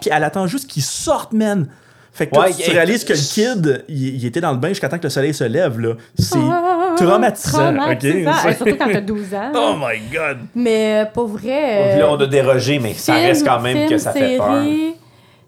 Puis 0.00 0.10
elle 0.10 0.24
attend 0.24 0.46
juste 0.46 0.70
qu'il 0.70 0.82
sorte, 0.82 1.34
man. 1.34 1.66
Fait 2.14 2.26
que 2.28 2.34
toi, 2.34 2.44
Ouais, 2.44 2.52
tu 2.52 2.70
réalises 2.70 3.04
que 3.04 3.12
le 3.12 3.18
kid, 3.18 3.84
il, 3.88 4.14
il 4.16 4.24
était 4.26 4.40
dans 4.40 4.52
le 4.52 4.58
bain 4.58 4.68
jusqu'à 4.68 4.88
temps 4.88 4.98
que 4.98 5.02
le 5.02 5.10
soleil 5.10 5.34
se 5.34 5.42
lève. 5.44 5.80
Là. 5.80 5.94
C'est 6.16 6.38
Ah, 6.40 6.94
traumatisant. 6.96 7.58
traumatisant. 7.74 8.30
ok? 8.30 8.44
Hey, 8.46 8.54
surtout 8.54 8.76
quand 8.78 8.88
t'as 8.92 9.00
12 9.00 9.34
ans. 9.34 9.52
oh 9.56 9.74
my 9.76 9.98
god. 10.12 10.38
Mais 10.54 11.02
euh, 11.02 11.06
pour 11.12 11.26
vrai. 11.26 11.98
Là, 11.98 12.04
euh, 12.04 12.08
on 12.10 12.16
a 12.20 12.26
dérogé, 12.26 12.78
mais 12.78 12.94
ça 12.94 13.14
reste 13.14 13.44
quand 13.44 13.58
même 13.60 13.88
que 13.88 13.98
ça 13.98 14.12
fait 14.12 14.36
peur. 14.38 14.62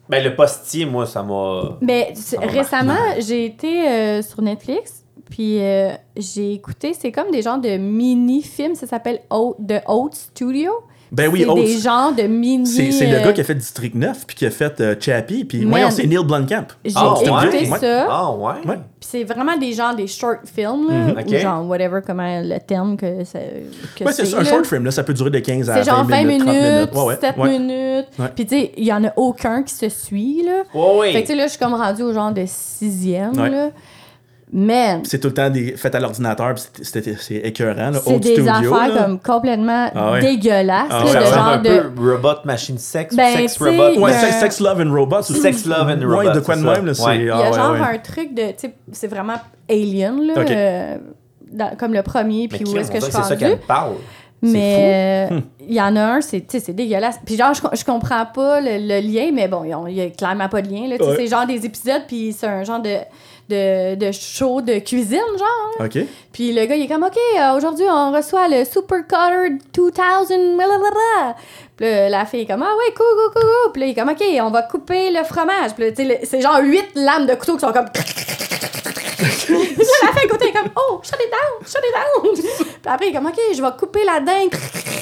Ben, 0.09 0.23
le 0.23 0.35
postier, 0.37 0.87
moi, 0.87 1.07
ça 1.07 1.23
m'a... 1.23 1.79
Mais 1.81 2.13
récemment, 2.41 2.95
j'ai 3.19 3.45
été 3.47 3.89
euh, 3.89 4.23
sur 4.23 4.41
Netflix, 4.43 5.03
puis 5.31 5.61
euh, 5.61 5.91
j'ai 6.17 6.53
écouté, 6.53 6.95
c'est 6.97 7.11
comme 7.11 7.31
des 7.33 7.43
genres 7.43 7.59
de 7.59 7.77
mini-films, 7.77 8.75
ça 8.77 8.87
s'appelle 8.87 9.21
O- 9.31 9.57
The 9.69 9.83
Oat 9.89 10.11
Studio. 10.15 10.71
Ben 11.13 11.29
oui, 11.33 11.45
c'est 11.47 11.55
des 11.55 11.79
genres 11.79 12.13
de 12.15 12.23
mini. 12.25 12.67
C'est, 12.67 12.91
c'est 12.91 13.07
le 13.07 13.17
euh, 13.19 13.25
gars 13.25 13.33
qui 13.33 13.41
a 13.41 13.45
fait 13.45 13.55
District 13.55 13.95
9 13.95 14.27
puis 14.27 14.37
qui 14.37 14.47
a 14.47 14.51
fait 14.51 14.81
euh, 14.81 14.95
Chappie. 14.99 15.45
Puis 15.45 15.59
Man. 15.61 15.69
voyons, 15.71 15.91
c'est 15.91 16.07
Neil 16.07 16.25
Blomkamp. 16.25 16.67
J'ai 16.85 16.93
Ah, 16.97 17.15
écouté 17.23 17.71
ouais? 17.71 17.79
ça. 17.79 18.07
Ah, 18.11 18.33
ouais? 18.33 18.53
Ouais. 18.67 18.75
Puis 18.99 19.09
c'est 19.11 19.25
vraiment 19.25 19.57
des 19.57 19.73
genres 19.73 19.95
des 19.95 20.07
short 20.07 20.41
films, 20.45 20.89
là, 20.89 20.95
Mhm. 21.15 21.25
Ou 21.27 21.39
genre 21.39 21.67
whatever, 21.69 22.01
comment 22.07 22.41
le 22.43 22.59
terme 22.59 22.97
que, 22.97 23.25
ça, 23.25 23.39
que 23.95 24.05
Ouais, 24.05 24.13
c'est 24.13 24.35
un 24.35 24.39
là. 24.39 24.45
short 24.45 24.67
film, 24.67 24.85
là, 24.85 24.91
ça 24.91 25.05
peut 25.05 25.15
durer 25.15 25.31
de 25.31 25.39
15 25.39 25.71
à 25.71 25.75
20 25.75 25.83
C'est 25.85 25.91
genre 25.91 26.05
20 26.05 26.25
minutes, 26.25 26.45
30 26.45 26.55
minutes, 26.55 26.73
minutes. 26.73 26.91
Ouais, 26.95 27.05
ouais, 27.05 27.19
7 27.21 27.37
ouais. 27.37 27.59
minutes. 27.59 28.07
Ouais. 28.19 28.27
Puis 28.35 28.47
tu 28.47 28.57
sais, 28.59 28.73
il 28.77 28.85
y 28.85 28.93
en 28.93 29.05
a 29.05 29.13
aucun 29.17 29.63
qui 29.63 29.75
se 29.75 29.89
suit, 29.89 30.43
là. 30.45 30.63
Ouais, 30.75 30.99
ouais. 30.99 31.13
Fait 31.13 31.23
que 31.23 31.27
tu 31.29 31.33
sais, 31.33 31.39
là, 31.39 31.45
je 31.47 31.51
suis 31.51 31.59
comme 31.59 31.75
rendue 31.75 32.03
au 32.03 32.13
genre 32.13 32.33
de 32.33 32.45
sixième, 32.47 33.39
Ouais. 33.39 33.51
là. 33.51 33.71
Man, 34.53 35.01
C'est 35.05 35.19
tout 35.19 35.27
le 35.29 35.35
temps 35.35 35.51
des 35.51 35.73
fait 35.77 35.93
à 35.95 35.99
l'ordinateur, 35.99 36.55
puis 36.55 36.63
c'est- 36.73 36.85
c'était- 36.85 37.17
c'est 37.19 37.35
écœurant. 37.37 37.91
Là. 37.91 37.99
c'est 38.05 38.19
des 38.21 38.35
studio, 38.35 38.49
affaires 38.75 38.95
là. 38.95 39.03
comme 39.03 39.19
complètement 39.19 39.91
Ah 39.93 40.13
ouais. 40.13 40.21
dégueulasses, 40.21 40.87
Ah 40.89 40.99
là, 41.01 41.05
ouais. 41.05 41.11
ça 41.13 41.19
de 41.19 41.25
ressemble 41.25 41.37
genre 41.41 41.49
un 41.49 41.59
de... 41.59 41.81
peu 41.89 42.11
robot, 42.13 42.29
machine, 42.45 42.79
sex, 42.79 43.17
Ben, 43.17 43.37
sex, 43.37 43.59
robot. 43.59 43.99
Ouais, 44.01 44.13
sex, 44.13 44.39
sex, 44.39 44.61
Love 44.61 44.81
and 44.87 44.95
Robots. 44.95 45.19
ou- 45.31 45.35
Sex, 45.35 45.67
Love 45.67 45.89
and 45.89 45.99
Ouais, 46.01 46.17
Robots, 46.17 46.33
de 46.33 46.41
quoi 46.41 46.55
de 46.55 46.61
c'est 46.61 46.67
ça. 46.67 46.73
même, 46.75 46.87
là, 46.87 46.95
c'est... 46.95 47.03
Ouais. 47.05 47.17
Il 47.19 47.25
y 47.25 47.31
ah 47.31 47.37
a 47.39 47.51
ouais, 47.51 47.57
genre 47.57 47.73
ouais. 47.73 47.81
un 47.95 47.99
truc 47.99 48.35
de... 48.35 48.43
C'est 48.93 49.09
vraiment 49.09 49.35
Alien, 49.69 50.25
là, 50.29 50.35
euh, 50.39 50.97
dans- 51.51 51.77
comme 51.77 51.93
le 51.93 52.03
premier, 52.03 52.49
Mais 52.51 52.59
puis 52.59 52.69
où 52.73 52.77
est-ce 52.79 52.89
que 52.91 52.99
je 53.01 53.03
suis 53.05 53.13
c'est 53.13 53.19
ça 53.19 53.23
rendue. 53.25 53.37
qu'elle 53.39 53.51
me 53.53 53.57
parle. 53.67 53.95
Mais 54.43 55.27
Hmm. 55.31 55.35
euh, 55.35 55.41
il 55.67 55.75
y 55.75 55.81
en 55.81 55.97
a 55.97 56.03
un, 56.03 56.21
c'est 56.21 56.45
c'est 56.49 56.73
dégueulasse. 56.75 57.19
Puis 57.25 57.37
genre, 57.37 57.55
je, 57.55 57.63
je 57.77 57.85
comprends 57.85 58.27
pas 58.27 58.61
le, 58.61 58.77
le 58.79 59.01
lien, 59.01 59.31
mais 59.33 59.49
bon, 59.49 59.65
il 59.89 59.95
y 59.95 60.01
a 60.03 60.11
clairement 60.11 60.49
pas 60.49 60.61
de 60.63 60.69
lien. 60.69 60.87
là. 60.89 60.97
Ouais. 61.05 61.15
C'est 61.17 61.27
genre 61.27 61.47
des 61.47 61.65
épisodes, 61.65 62.03
puis 62.07 62.33
c'est 62.37 62.47
un 62.47 62.63
genre 62.63 62.81
de, 62.81 62.97
de, 63.49 63.95
de 63.95 64.13
show 64.13 64.61
de 64.61 64.79
cuisine, 64.79 65.21
genre. 65.39 65.87
OK. 65.87 65.99
Puis 66.33 66.53
le 66.53 66.67
gars, 66.67 66.75
il 66.77 66.83
est 66.83 66.89
comme, 66.89 67.05
OK, 67.05 67.17
euh, 67.17 67.57
aujourd'hui, 67.57 67.85
on 67.89 68.13
reçoit 68.13 68.49
le 68.49 68.65
Super 68.65 69.03
Cutter 69.07 69.59
2000, 69.73 70.57
blablabla. 70.57 71.37
Puis 71.77 71.87
là, 71.87 72.09
la 72.09 72.25
fille 72.27 72.41
est 72.41 72.47
comme, 72.47 72.63
ah 72.63 72.75
ouais, 72.77 72.95
cool, 72.95 73.07
cool, 73.07 73.33
cool, 73.35 73.43
cool. 73.43 73.73
Puis 73.73 73.81
là, 73.81 73.87
il 73.87 73.91
est 73.91 73.95
comme, 73.95 74.09
OK, 74.09 74.23
on 74.43 74.51
va 74.51 74.63
couper 74.63 75.11
le 75.11 75.23
fromage. 75.25 75.75
Puis 75.77 75.93
tu 75.95 76.07
sais, 76.07 76.21
c'est 76.25 76.41
genre 76.41 76.59
huit 76.61 76.87
lames 76.95 77.27
de 77.27 77.35
couteau 77.35 77.55
qui 77.55 77.61
sont 77.61 77.73
comme. 77.73 77.87
Puis 79.17 79.55
là, 79.55 79.59
la 80.03 80.21
fille 80.21 80.29
côté 80.29 80.49
est 80.49 80.53
comme, 80.53 80.71
oh, 80.77 81.01
shut 81.03 81.19
it 81.21 81.31
down, 81.31 81.67
shut 81.67 81.83
it 81.85 81.95
down. 81.95 82.35
Puis 82.35 82.81
après, 82.85 83.07
il 83.07 83.11
est 83.11 83.13
comme, 83.15 83.27
OK, 83.27 83.39
je 83.55 83.63
vais 83.63 83.69
couper 83.79 84.05
la 84.05 84.21
dinde. 84.21 84.51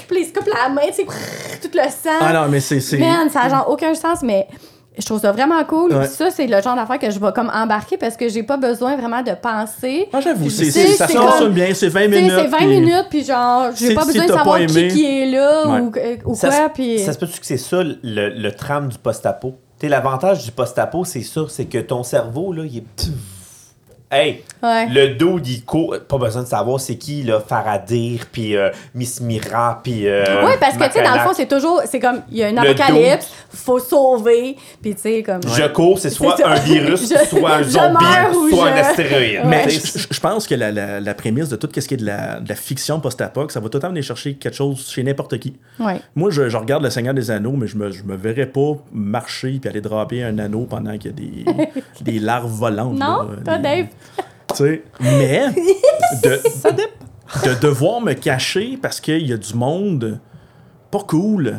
Puis 0.07 0.19
il 0.21 0.27
se 0.27 0.33
coupe 0.33 0.47
la 0.47 0.69
main, 0.69 0.87
tu 0.89 0.95
sais, 0.95 1.05
tout 1.05 1.71
le 1.73 1.83
sang. 1.85 2.19
Ah 2.21 2.33
non, 2.33 2.49
mais 2.49 2.61
c'est... 2.61 2.99
Man, 2.99 3.31
ça 3.31 3.43
a 3.43 3.49
genre 3.49 3.71
aucun 3.71 3.95
sens, 3.95 4.23
mais 4.23 4.47
je 4.99 5.05
trouve 5.05 5.21
ça 5.21 5.33
vraiment 5.33 5.63
cool. 5.65 5.93
Ouais. 5.93 6.07
Ça, 6.07 6.31
c'est 6.31 6.47
le 6.47 6.61
genre 6.63 6.77
d'affaire 6.77 6.99
que 6.99 7.11
je 7.11 7.19
vais 7.19 7.33
comme 7.35 7.51
embarquer 7.53 7.97
parce 7.97 8.17
que 8.17 8.29
j'ai 8.29 8.43
pas 8.43 8.57
besoin 8.57 8.97
vraiment 8.97 9.23
de 9.23 9.33
penser. 9.33 10.09
Ah, 10.13 10.21
j'avoue, 10.21 10.49
c'est, 10.51 10.71
ça 10.71 11.07
consomme 11.09 11.53
bien, 11.53 11.75
c'est 11.75 11.89
20 11.89 12.07
Tu 12.07 12.13
sais, 12.15 12.21
minutes. 12.23 12.35
c'est 12.39 12.47
20 12.49 12.57
puis- 12.59 12.67
minutes, 12.67 13.07
puis 13.11 13.25
genre, 13.25 13.71
j'ai 13.75 13.95
pas 13.95 14.05
besoin 14.05 14.27
de 14.27 14.33
savoir 14.33 14.59
qui, 14.61 14.89
qui 14.89 15.05
est 15.05 15.27
là 15.31 15.67
Ouais. 15.69 15.81
ou, 15.81 16.31
ou 16.31 16.35
Ça 16.35 16.49
quoi, 16.49 16.69
puis... 16.69 16.99
Ça 17.01 17.13
se 17.13 17.19
peut-tu 17.19 17.41
que 17.41 17.47
c'est 17.47 17.57
ça 17.57 17.83
le, 17.83 17.95
le 18.03 18.53
trame 18.53 18.89
du 18.89 18.99
post-apo? 18.99 19.55
L'avantage 19.83 20.45
du 20.45 20.51
post-apo, 20.51 21.05
c'est 21.05 21.21
ça, 21.23 21.43
c'est 21.49 21.67
que 21.67 21.77
ton 21.79 22.03
cerveau, 22.03 22.53
là, 22.55 22.63
il 22.65 22.79
est... 22.79 23.11
Hey, 24.15 24.43
Ouais. 24.63 24.87
le 24.89 25.09
dos, 25.15 25.39
il 25.45 25.63
court... 25.65 25.95
Pas 26.09 26.17
besoin 26.17 26.43
de 26.43 26.47
savoir 26.47 26.81
c'est 26.81 26.97
qui, 26.97 27.23
là, 27.23 27.39
Faradir, 27.39 28.25
puis 28.33 28.57
euh, 28.57 28.71
Miss 28.95 29.21
Mira, 29.21 29.81
puis... 29.83 30.07
euh, 30.09 30.25
Oui, 30.47 30.53
parce 30.59 30.79
que, 30.79 30.85
tu 30.87 30.93
sais, 30.93 31.03
dans 31.03 31.13
le 31.15 31.21
fond, 31.21 31.33
c'est 31.35 31.47
toujours... 31.49 31.83
C'est 31.85 32.01
comme, 32.01 32.23
il 32.31 32.39
y 32.39 32.43
a 32.45 32.49
une 32.49 32.57
Le 32.61 32.71
apocalypse, 32.71 33.29
faut 33.53 33.79
sauver, 33.79 34.57
puis 34.81 34.95
tu 34.95 35.03
sais, 35.03 35.23
comme... 35.23 35.41
Je 35.47 35.67
cours, 35.69 35.99
c'est 35.99 36.09
soit 36.09 36.37
un 36.47 36.55
virus, 36.55 37.11
Je- 37.13 37.27
soit 37.29 37.57
un 37.57 37.63
je 37.63 37.69
zombie, 37.71 38.55
soit 38.55 38.69
un 38.69 38.77
je- 38.77 38.81
astéroïde. 38.81 39.41
Mais 39.45 39.65
Ouais. 39.65 39.71
je, 39.71 39.99
je- 40.11 40.21
pense 40.21 40.47
que 40.47 40.55
la, 40.55 40.73
la- 40.73 41.01
la 41.01 41.15
prémisse 41.15 41.51
de 41.51 41.57
tout 41.57 41.69
ce 41.79 41.87
qui 41.87 41.93
est 41.95 41.99
de 41.99 42.07
la, 42.07 42.41
de 42.41 42.49
la 42.49 42.55
fiction 42.55 43.01
post-apoc, 43.01 43.53
ça 43.53 43.61
va 43.61 43.69
tout 43.69 43.77
le 43.77 43.83
temps 43.83 43.89
venir 43.89 44.03
chercher 44.03 44.33
quelque 44.35 44.55
chose 44.57 44.89
chez 44.91 45.03
n'importe 45.03 45.39
qui. 45.39 45.55
Ouais. 45.79 46.01
Moi, 46.15 46.31
je, 46.31 46.49
je 46.49 46.57
regarde 46.57 46.83
Le 46.83 46.89
Seigneur 46.89 47.13
des 47.13 47.31
Anneaux, 47.31 47.53
mais 47.53 47.67
je 47.67 47.77
me, 47.77 47.91
je 47.91 48.03
me 48.05 48.17
verrais 48.17 48.47
pas 48.47 48.73
marcher 48.93 49.59
puis 49.61 49.69
aller 49.69 49.83
draper 49.83 50.23
un 50.25 50.39
anneau 50.39 50.63
pendant 50.71 50.97
qu'il 50.97 51.11
y 51.11 51.45
a 51.45 51.53
des, 51.63 51.73
des 52.13 52.19
larves 52.19 52.51
volantes. 52.51 52.95
Non? 52.99 53.19
là, 53.23 53.27
Toi, 53.45 53.57
des- 53.59 53.63
Dave? 53.63 53.87
Tu 54.51 54.57
sais, 54.57 54.83
mais 55.01 55.47
de, 56.23 56.41
de 57.49 57.61
devoir 57.61 58.01
me 58.01 58.13
cacher 58.13 58.79
parce 58.81 59.01
qu'il 59.01 59.27
y 59.27 59.33
a 59.33 59.37
du 59.37 59.55
monde 59.55 60.21
pas 60.91 61.01
cool 61.01 61.57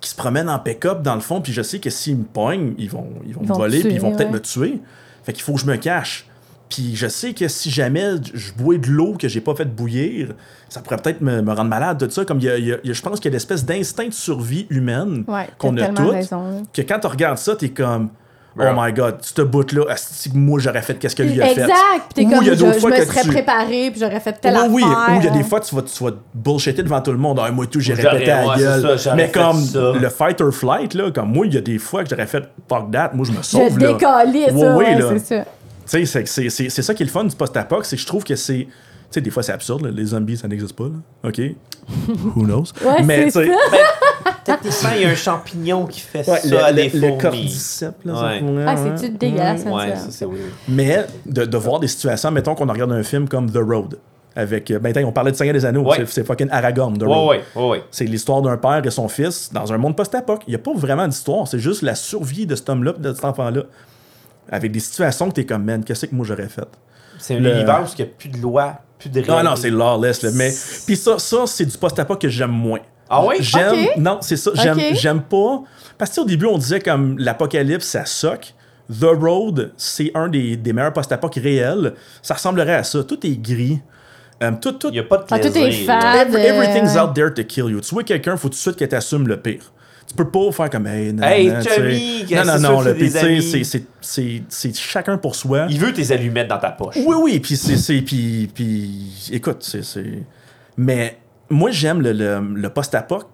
qui 0.00 0.10
se 0.10 0.16
promène 0.16 0.48
en 0.50 0.58
pick-up 0.58 1.02
dans 1.02 1.14
le 1.14 1.20
fond, 1.20 1.40
puis 1.40 1.52
je 1.52 1.62
sais 1.62 1.78
que 1.78 1.88
s'ils 1.88 2.16
me 2.18 2.24
pognent, 2.24 2.74
ils 2.76 2.90
vont, 2.90 3.08
ils 3.24 3.34
vont 3.34 3.42
Ils 3.44 3.48
me 3.48 3.54
voler, 3.54 3.80
puis 3.80 3.92
ils 3.94 4.00
vont 4.00 4.10
peut-être 4.12 4.28
ouais. 4.28 4.32
me 4.34 4.40
tuer. 4.40 4.80
Fait 5.22 5.32
qu'il 5.32 5.42
faut 5.44 5.54
que 5.54 5.60
je 5.60 5.66
me 5.66 5.76
cache. 5.76 6.26
Puis 6.68 6.96
je 6.96 7.06
sais 7.06 7.34
que 7.34 7.46
si 7.48 7.70
jamais 7.70 8.14
je 8.34 8.52
bois 8.54 8.78
de 8.78 8.88
l'eau 8.88 9.14
que 9.18 9.28
j'ai 9.28 9.40
pas 9.42 9.54
fait 9.54 9.66
bouillir, 9.66 10.34
ça 10.68 10.80
pourrait 10.80 10.96
peut-être 10.96 11.20
me, 11.20 11.40
me 11.42 11.52
rendre 11.52 11.68
malade, 11.70 11.98
tout 12.04 12.10
ça. 12.10 12.24
Comme 12.24 12.38
il 12.40 12.44
y 12.44 12.50
a- 12.50 12.58
il 12.58 12.80
y 12.82 12.92
je 12.94 13.02
pense 13.02 13.20
qu'il 13.20 13.30
y 13.30 13.32
a 13.32 13.36
l'espèce 13.36 13.64
d'instinct 13.64 14.08
de 14.08 14.12
survie 14.12 14.66
humaine 14.70 15.24
Ouais, 15.28 15.48
qu'on 15.58 15.76
a 15.76 15.86
toutes. 15.88 16.10
raison. 16.10 16.62
Que 16.72 16.82
quand 16.82 16.98
tu 16.98 17.06
regardes 17.06 17.38
ça, 17.38 17.54
t'es 17.56 17.68
comme 17.68 18.08
Oh 18.58 18.62
my 18.76 18.92
god, 18.92 19.16
ce 19.22 19.42
bout-là, 19.42 19.94
moi 20.34 20.60
j'aurais 20.60 20.82
fait 20.82 20.94
qu'est-ce 20.98 21.16
que 21.16 21.22
lui 21.22 21.40
a 21.40 21.46
fait. 21.46 21.52
Exact. 21.62 21.72
Puis 22.14 22.26
t'es 22.26 22.30
comme, 22.34 22.42
il 22.44 22.48
y 22.48 22.50
a 22.50 22.54
je, 22.54 22.58
je 22.58 22.66
me 22.66 22.72
serais 22.74 23.22
tu- 23.22 23.28
préparé, 23.28 23.90
puis 23.90 24.00
j'aurais 24.00 24.20
fait 24.20 24.32
telle 24.34 24.54
Oui, 24.68 24.68
oui, 24.70 24.82
affaire. 24.84 25.16
ou 25.16 25.20
il 25.20 25.24
y 25.24 25.28
a 25.28 25.30
des 25.30 25.42
fois, 25.42 25.60
tu 25.60 25.74
vas, 25.74 25.82
tu 25.82 26.04
vas 26.04 26.10
te 26.10 26.16
bullshitter 26.34 26.82
devant 26.82 27.00
tout 27.00 27.12
le 27.12 27.18
monde. 27.18 27.40
Ah, 27.42 27.50
moi, 27.50 27.66
tout, 27.66 27.80
j'ai 27.80 27.94
répété 27.94 28.30
à 28.30 28.44
la 28.44 28.56
gueule. 28.56 28.98
ça, 28.98 29.14
Mais 29.14 29.30
comme 29.30 29.60
ça. 29.60 29.92
le 29.98 30.08
fight 30.10 30.40
or 30.40 30.52
flight, 30.52 30.92
là, 30.94 31.10
comme 31.10 31.32
moi, 31.32 31.46
il 31.46 31.54
y 31.54 31.58
a 31.58 31.62
des 31.62 31.78
fois 31.78 32.04
que 32.04 32.10
j'aurais 32.10 32.26
fait 32.26 32.44
fuck 32.68 32.90
that, 32.90 33.10
moi, 33.14 33.24
je 33.26 33.32
me 33.32 33.38
Je 33.38 33.42
sauve. 33.42 33.78
là. 33.78 33.92
décalais, 33.92 34.48
ça. 34.48 34.54
Oui, 34.54 34.66
oui, 34.66 34.84
ouais, 34.84 34.98
là. 34.98 35.06
c'est 35.18 35.36
ça. 35.36 35.44
Tu 35.44 35.46
sais, 35.86 36.04
c'est- 36.06 36.26
c'est 36.26 36.48
c'est- 36.50 36.68
c'est 36.68 36.82
ça 36.82 36.94
qui 36.94 37.02
est 37.02 37.06
le 37.06 37.12
fun 37.12 37.24
du 37.24 37.34
post-apoc, 37.34 37.84
c'est 37.86 37.96
que 37.96 38.02
je 38.02 38.06
trouve 38.06 38.22
que 38.24 38.36
c'est. 38.36 38.66
Tu 38.66 38.68
sais, 39.10 39.20
des 39.20 39.30
fois, 39.30 39.42
c'est 39.42 39.52
absurde, 39.52 39.82
là, 39.84 39.90
les 39.92 40.06
zombies, 40.06 40.36
ça 40.38 40.46
n'existe 40.48 40.74
pas, 40.74 40.84
là. 40.84 41.28
OK? 41.28 41.40
Who 42.36 42.44
knows? 42.44 42.64
Ouais, 42.84 43.02
Mais, 43.02 43.30
c'est 43.30 43.42
tu 43.44 43.48
sais. 43.48 43.54
Techniquement, 44.44 44.90
il 44.96 45.02
y 45.02 45.04
a 45.04 45.08
un 45.10 45.14
champignon 45.14 45.86
qui 45.86 46.00
fait 46.00 46.28
ouais, 46.28 46.40
ça 46.40 46.66
à 46.66 46.70
le, 46.70 46.76
des 46.76 46.88
le, 46.88 46.94
le 47.00 47.06
fourmis. 47.08 47.18
cordyceps, 47.22 47.92
là, 48.04 48.14
ça 48.14 48.26
Ouais. 48.26 48.38
pourrait, 48.40 48.64
Ah, 48.66 48.76
c'est-tu 48.76 49.10
dégueulasse, 49.16 49.64
Ouais, 49.64 49.96
ça? 49.96 50.06
c'est. 50.10 50.26
Mais 50.68 51.06
de, 51.26 51.44
de 51.44 51.56
voir 51.56 51.78
des 51.80 51.88
situations, 51.88 52.30
mettons 52.30 52.54
qu'on 52.54 52.66
regarde 52.66 52.92
un 52.92 53.02
film 53.02 53.28
comme 53.28 53.50
The 53.50 53.58
Road, 53.58 53.98
avec. 54.34 54.70
euh, 54.70 54.78
Ben, 54.78 54.92
tiens, 54.92 55.04
on 55.06 55.12
parlait 55.12 55.30
de 55.30 55.36
Seigneur 55.36 55.54
des 55.54 55.64
Anneaux, 55.64 55.84
Ouais. 55.88 56.04
c'est- 56.06 56.24
fucking 56.24 56.48
Aragorn, 56.50 56.98
The 56.98 57.02
Ouais, 57.02 57.08
Road. 57.08 57.28
ouais, 57.30 57.42
ouais, 57.62 57.68
ouais. 57.70 57.84
C'est 57.90 58.04
l'histoire 58.04 58.42
d'un 58.42 58.56
père 58.56 58.82
et 58.84 58.90
son 58.90 59.08
fils 59.08 59.50
dans 59.52 59.72
un 59.72 59.78
monde 59.78 59.96
post-apoc. 59.96 60.42
Il 60.46 60.50
n'y 60.50 60.56
a 60.56 60.58
pas 60.58 60.72
vraiment 60.74 61.06
d'histoire, 61.06 61.46
c'est 61.46 61.58
juste 61.60 61.82
la 61.82 61.94
survie 61.94 62.46
de 62.46 62.54
cet 62.56 62.68
homme-là 62.68 62.94
et 62.98 63.00
de 63.00 63.12
cet 63.12 63.24
enfant-là. 63.24 63.62
Avec 64.50 64.72
des 64.72 64.80
situations 64.80 65.28
que 65.28 65.34
t'es 65.34 65.46
comme, 65.46 65.64
man, 65.64 65.84
qu'est-ce 65.84 66.06
que 66.06 66.14
moi 66.14 66.26
j'aurais 66.26 66.48
fait? 66.48 66.66
C'est 67.18 67.36
un 67.36 67.40
Le- 67.40 67.54
univers 67.54 67.82
où 67.84 67.92
il 67.96 68.04
n'y 68.04 68.10
a 68.10 68.12
plus 68.18 68.28
de 68.28 68.38
loi, 68.38 68.74
plus 68.98 69.08
de 69.08 69.20
règles. 69.20 69.30
Non, 69.32 69.42
non, 69.44 69.56
c'est 69.56 69.70
lawless, 69.70 70.22
là. 70.22 70.30
Mais. 70.34 70.52
Puis 70.86 70.96
ça, 70.96 71.18
ça 71.18 71.44
c'est 71.46 71.64
du 71.64 71.78
post-apoc 71.78 72.20
que 72.20 72.28
j'aime 72.28 72.50
moins. 72.50 72.80
Ah 73.12 73.24
oui? 73.26 73.36
J'aime. 73.40 73.72
Ok. 73.84 73.96
Non, 73.98 74.18
c'est 74.22 74.36
ça. 74.36 74.50
J'aime, 74.54 74.78
Ok. 74.78 74.84
j'aime 74.94 75.22
pas. 75.22 75.62
Parce 75.98 76.10
que 76.10 76.14
tu 76.14 76.20
sais, 76.20 76.24
au 76.24 76.28
début, 76.28 76.46
on 76.46 76.58
disait 76.58 76.80
comme 76.80 77.18
l'apocalypse, 77.18 77.86
ça 77.86 78.04
soque. 78.06 78.54
The 78.90 79.04
Road, 79.04 79.72
c'est 79.76 80.10
un 80.14 80.28
des, 80.28 80.56
des 80.56 80.72
meilleurs 80.72 80.92
post-apoc 80.92 81.34
réels. 81.36 81.94
Ça 82.22 82.34
ressemblerait 82.34 82.74
à 82.74 82.82
ça. 82.84 83.04
Tout 83.04 83.24
est 83.26 83.40
gris. 83.40 83.78
Euh, 84.42 84.50
tout, 84.60 84.72
tout, 84.72 84.88
Il 84.88 84.94
n'y 84.94 84.98
a 84.98 85.04
pas 85.04 85.18
de 85.18 85.24
Ah, 85.30 85.38
plaisir. 85.38 85.52
tout 85.52 85.58
est 85.68 85.72
fade. 85.84 86.28
Every- 86.34 86.42
everything's 86.46 86.96
out 86.96 87.14
there 87.14 87.32
to 87.32 87.44
kill 87.44 87.66
you. 87.70 87.80
Tu 87.80 87.94
vois 87.94 88.02
quelqu'un, 88.02 88.36
faut 88.36 88.48
tout 88.48 88.54
de 88.54 88.58
suite 88.58 88.76
que 88.76 88.84
tu 88.84 88.94
assumes 88.94 89.28
le 89.28 89.36
pire. 89.40 89.72
Tu 90.08 90.14
peux 90.16 90.28
pas 90.28 90.50
faire 90.50 90.68
comme 90.68 90.86
hey, 90.88 91.12
non, 91.12 91.22
Hey, 91.22 91.48
sais. 91.62 91.76
Chummy, 91.76 92.24
non, 92.34 92.44
non, 92.44 92.58
non, 92.58 92.82
que 92.82 92.88
là, 92.88 92.94
c'est 94.50 94.74
chacun 94.74 95.16
pour 95.16 95.34
soi. 95.36 95.66
Il 95.70 95.78
veut 95.78 95.92
tes 95.92 96.10
allumettes 96.12 96.48
dans 96.48 96.58
ta 96.58 96.70
poche. 96.70 96.96
Oui, 97.06 97.16
oui, 97.22 97.40
puis 97.40 97.56
c'est. 97.56 97.76
c'est- 97.76 98.02
Puis, 98.02 98.50
puis, 98.52 99.30
écoute, 99.32 99.58
c'est. 99.60 99.84
c'est- 99.84 100.24
Mais 100.76 101.18
moi, 101.52 101.70
j'aime 101.70 102.00
le, 102.02 102.12
le, 102.12 102.40
le 102.54 102.68
post-apoc 102.70 103.26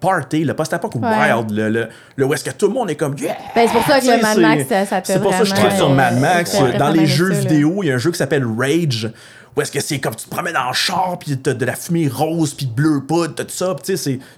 party, 0.00 0.44
le 0.44 0.54
post-apoc 0.54 0.94
Ouais. 0.96 1.02
wild, 1.02 1.50
le, 1.52 1.68
le, 1.68 1.88
le 2.16 2.26
où 2.26 2.34
est-ce 2.34 2.44
que 2.44 2.50
tout 2.50 2.66
le 2.66 2.74
monde 2.74 2.90
est 2.90 2.96
comme 2.96 3.16
yeah! 3.18 3.36
Ben, 3.54 3.68
c'est 3.68 3.72
pour 3.72 3.86
ça 3.86 4.00
que 4.00 4.06
le 4.06 4.20
Mad 4.20 4.38
Max, 4.38 4.66
ça, 4.68 5.00
C'est 5.04 5.22
pour 5.22 5.32
ça 5.32 5.38
que 5.40 5.44
je 5.44 5.54
tripe 5.54 5.70
sur 5.72 5.90
Mad 5.90 6.14
euh, 6.14 6.20
Max. 6.20 6.56
Dans 6.78 6.90
les 6.90 7.06
jeux 7.06 7.32
ça, 7.32 7.40
vidéo, 7.40 7.82
il 7.82 7.86
y 7.86 7.90
a 7.92 7.94
un 7.94 7.98
jeu 7.98 8.10
qui 8.10 8.18
s'appelle 8.18 8.44
Rage. 8.44 9.10
Où 9.56 9.60
est-ce 9.60 9.70
que 9.70 9.80
c'est 9.80 10.00
comme 10.00 10.14
tu 10.16 10.24
te 10.24 10.30
promènes 10.30 10.54
dans 10.54 10.66
le 10.68 10.72
char, 10.72 11.18
puis 11.20 11.36
t'as 11.36 11.52
de 11.54 11.64
la 11.64 11.74
fumée 11.74 12.08
rose, 12.08 12.54
puis 12.54 12.66
bleu 12.66 13.02
poudre, 13.06 13.34
t'as 13.34 13.44
tout 13.44 13.50
ça. 13.50 13.76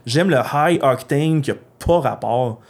J'aime 0.04 0.28
le 0.28 0.38
high 0.52 0.80
octane 0.82 1.40
qui 1.40 1.52
a 1.52 1.54
pas 1.86 2.00
rapport. 2.00 2.60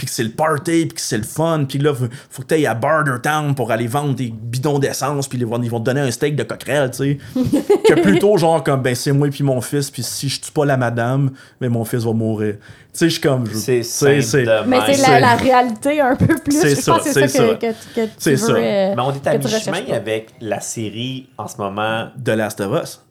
Puis 0.00 0.06
que 0.06 0.12
c'est 0.14 0.22
le 0.24 0.30
party, 0.30 0.86
puis 0.86 0.94
que 0.94 1.00
c'est 1.02 1.18
le 1.18 1.24
fun. 1.24 1.66
Puis 1.68 1.78
là, 1.78 1.92
faut, 1.92 2.06
faut 2.30 2.40
que 2.40 2.46
t'ailles 2.46 2.66
à 2.66 2.72
Bartertown 2.72 3.54
pour 3.54 3.70
aller 3.70 3.86
vendre 3.86 4.14
des 4.14 4.32
bidons 4.34 4.78
d'essence, 4.78 5.28
puis 5.28 5.36
ils 5.38 5.44
vont, 5.44 5.60
ils 5.62 5.68
vont 5.70 5.78
te 5.78 5.84
donner 5.84 6.00
un 6.00 6.10
steak 6.10 6.36
de 6.36 6.42
coquerelle, 6.42 6.90
tu 6.90 6.96
sais. 6.96 7.18
que 7.86 8.00
plutôt 8.00 8.38
genre 8.38 8.64
comme, 8.64 8.80
ben 8.80 8.94
c'est 8.94 9.12
moi 9.12 9.28
puis 9.28 9.44
mon 9.44 9.60
fils, 9.60 9.90
puis 9.90 10.02
si 10.02 10.30
je 10.30 10.40
tue 10.40 10.52
pas 10.52 10.64
la 10.64 10.78
madame, 10.78 11.32
ben 11.60 11.68
mon 11.68 11.84
fils 11.84 12.02
va 12.04 12.14
mourir. 12.14 12.54
Tu 12.54 12.98
sais, 12.98 13.04
je 13.08 13.12
suis 13.12 13.20
comme... 13.20 13.46
je- 13.46 13.82
C'est 13.82 13.82
de 13.82 14.66
Mais 14.66 14.78
c'est 14.94 15.02
la, 15.06 15.20
la 15.20 15.34
réalité 15.36 16.00
un 16.00 16.16
peu 16.16 16.34
plus. 16.42 16.58
C'est 16.58 16.70
Je 16.80 16.90
pense 16.90 17.02
que 17.04 17.12
ça, 17.12 17.20
c'est 17.20 17.28
ça, 17.28 17.44
c'est 17.50 17.58
que, 17.58 17.72
ça. 17.72 17.78
que, 17.94 18.00
que 18.00 18.06
tu 18.06 18.12
C'est 18.16 18.30
veux. 18.30 18.36
ça. 18.38 18.52
euh, 18.54 18.94
Mais 18.96 19.02
on 19.02 19.12
est 19.12 19.26
à 19.26 19.36
mi-chemin 19.36 19.94
avec 19.94 20.30
la 20.40 20.60
série 20.60 21.28
en 21.36 21.46
ce 21.46 21.58
moment, 21.58 22.06
The 22.24 22.28
Last 22.30 22.60
of 22.62 22.82
Us. 22.82 23.04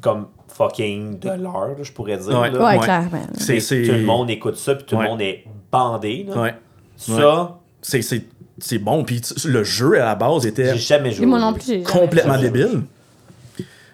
comme 0.00 0.28
fucking 0.46 1.18
de 1.18 1.30
l'heure, 1.30 1.76
je 1.82 1.90
pourrais 1.90 2.18
dire. 2.18 2.38
Ouais. 2.38 2.50
là. 2.52 2.58
Ouais, 2.64 2.78
Ouais. 2.78 2.84
clairement. 2.84 3.22
C'est- 3.34 3.54
Mais 3.54 3.60
c'est- 3.60 3.82
Tout 3.82 3.92
le 3.92 4.02
monde 4.04 4.30
écoute 4.30 4.56
ça, 4.56 4.74
puis 4.76 4.84
tout 4.86 4.96
Ouais. 4.96 5.04
le 5.04 5.08
monde 5.10 5.22
est 5.22 5.44
bandé. 5.72 6.26
là. 6.28 6.40
Ouais. 6.40 6.54
Ça, 6.96 7.58
C'est, 7.82 8.02
c'est, 8.02 8.24
c'est 8.58 8.78
bon. 8.78 9.04
Puis 9.04 9.20
le 9.46 9.64
jeu, 9.64 10.00
à 10.00 10.04
la 10.06 10.14
base, 10.14 10.46
était 10.46 10.72
j'ai 10.72 10.78
jamais 10.78 11.10
joué. 11.12 11.24
Et 11.24 11.26
moi 11.26 11.38
non 11.40 11.52
plus, 11.52 11.62
j'ai 11.64 11.82
jamais 11.82 11.84
complètement 11.84 12.34
joué. 12.38 12.50
débile. 12.50 12.82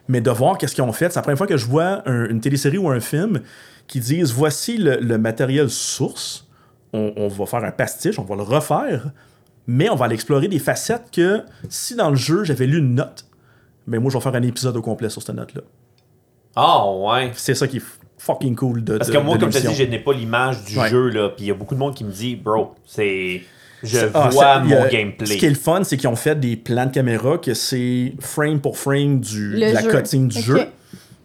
Mais 0.09 0.21
de 0.21 0.31
voir 0.31 0.57
qu'est-ce 0.59 0.75
qu'ils 0.75 0.85
ont 0.85 0.93
fait, 0.93 1.09
c'est 1.11 1.17
la 1.19 1.23
première 1.23 1.39
fois 1.39 1.47
que 1.49 1.57
je 1.57 1.67
vois 1.67 2.09
un- 2.09 2.29
une 2.29 2.41
télésérie 2.41 2.79
ou 2.79 2.89
un 2.89 3.01
film 3.01 3.41
qui 3.89 3.99
disent 4.01 4.33
voici 4.33 4.77
le, 4.79 4.97
le 4.99 5.19
matériel 5.19 5.69
source, 5.71 6.47
on, 6.93 7.13
on 7.17 7.29
va 7.29 7.47
faire 7.47 7.65
un 7.65 7.73
pastiche, 7.73 8.19
on 8.19 8.23
va 8.25 8.37
le 8.37 8.43
refaire, 8.43 9.11
mais 9.67 9.89
on 9.91 9.97
va 9.97 10.05
aller 10.07 10.15
explorer 10.15 10.47
des 10.49 10.61
facettes 10.61 11.11
que 11.13 11.43
si 11.69 11.97
dans 11.97 12.11
le 12.11 12.17
jeu 12.17 12.45
j'avais 12.45 12.67
lu 12.67 12.79
une 12.79 12.95
note, 12.95 13.27
ben 13.89 14.01
moi 14.01 14.11
je 14.13 14.17
vais 14.17 14.23
faire 14.23 14.35
un 14.35 14.43
épisode 14.43 14.77
au 14.77 14.83
complet 14.83 15.09
sur 15.11 15.23
cette 15.23 15.35
note-là. 15.35 15.63
Ah, 16.55 16.89
ouais. 16.91 17.33
C'est 17.35 17.55
ça 17.55 17.67
qui 17.67 17.79
est 17.79 17.83
fucking 18.19 18.55
cool 18.57 18.83
de 18.85 18.99
Parce 18.99 19.11
de- 19.11 19.15
que 19.17 19.19
moi, 19.23 19.37
de 19.37 19.41
comme 19.43 19.53
je 19.53 19.59
te 19.59 19.67
dis, 19.67 19.75
je 19.75 19.85
n'ai 19.85 19.99
pas 19.99 20.13
l'image 20.13 20.65
du 20.65 20.79
Ouais. 20.79 20.89
jeu, 20.89 21.09
là. 21.11 21.29
Puis 21.31 21.45
il 21.45 21.49
y 21.49 21.51
a 21.51 21.55
beaucoup 21.55 21.75
de 21.75 21.81
monde 21.81 21.95
qui 21.95 22.05
me 22.05 22.11
dit, 22.13 22.37
bro, 22.37 22.75
c'est. 22.87 23.43
Je 23.83 23.99
Ah, 24.15 24.31
vois 24.31 24.45
a- 24.47 24.59
mon 24.61 24.71
Ce 24.85 24.89
qui 24.89 24.97
est 24.97 24.99
gameplay. 24.99 25.49
le 25.51 25.55
fun, 25.55 25.85
c'est 25.85 25.97
qu'ils 25.99 26.09
ont 26.09 26.17
fait 26.17 26.39
des 26.41 26.57
plans 26.57 26.87
de 26.87 26.91
caméra 26.93 27.37
que 27.39 27.53
c'est 27.55 28.15
frame 28.21 28.59
pour 28.61 28.79
frame 28.79 29.21
du, 29.21 29.55
de 29.55 29.61
la 29.73 29.83
cotine 29.83 30.29
du 30.29 30.41
jeu. 30.41 30.61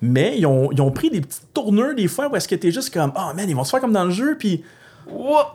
Mais 0.02 0.36
ils 0.38 0.46
ont, 0.46 0.70
ils 0.72 0.82
ont 0.82 0.92
pris 0.92 1.10
des 1.10 1.22
petites 1.22 1.54
tournures 1.54 1.96
des 1.96 2.08
fois 2.08 2.28
où 2.30 2.36
est-ce 2.36 2.48
que 2.48 2.56
t'es 2.56 2.72
juste 2.72 2.94
comme 2.94 3.14
Ah 3.16 3.34
man, 3.36 3.50
ils 3.50 3.56
vont 3.56 3.64
se 3.64 3.70
faire 3.70 3.80
comme 3.80 3.94
dans 3.94 4.04
le 4.04 4.12
jeu, 4.12 4.36
puis 4.38 4.64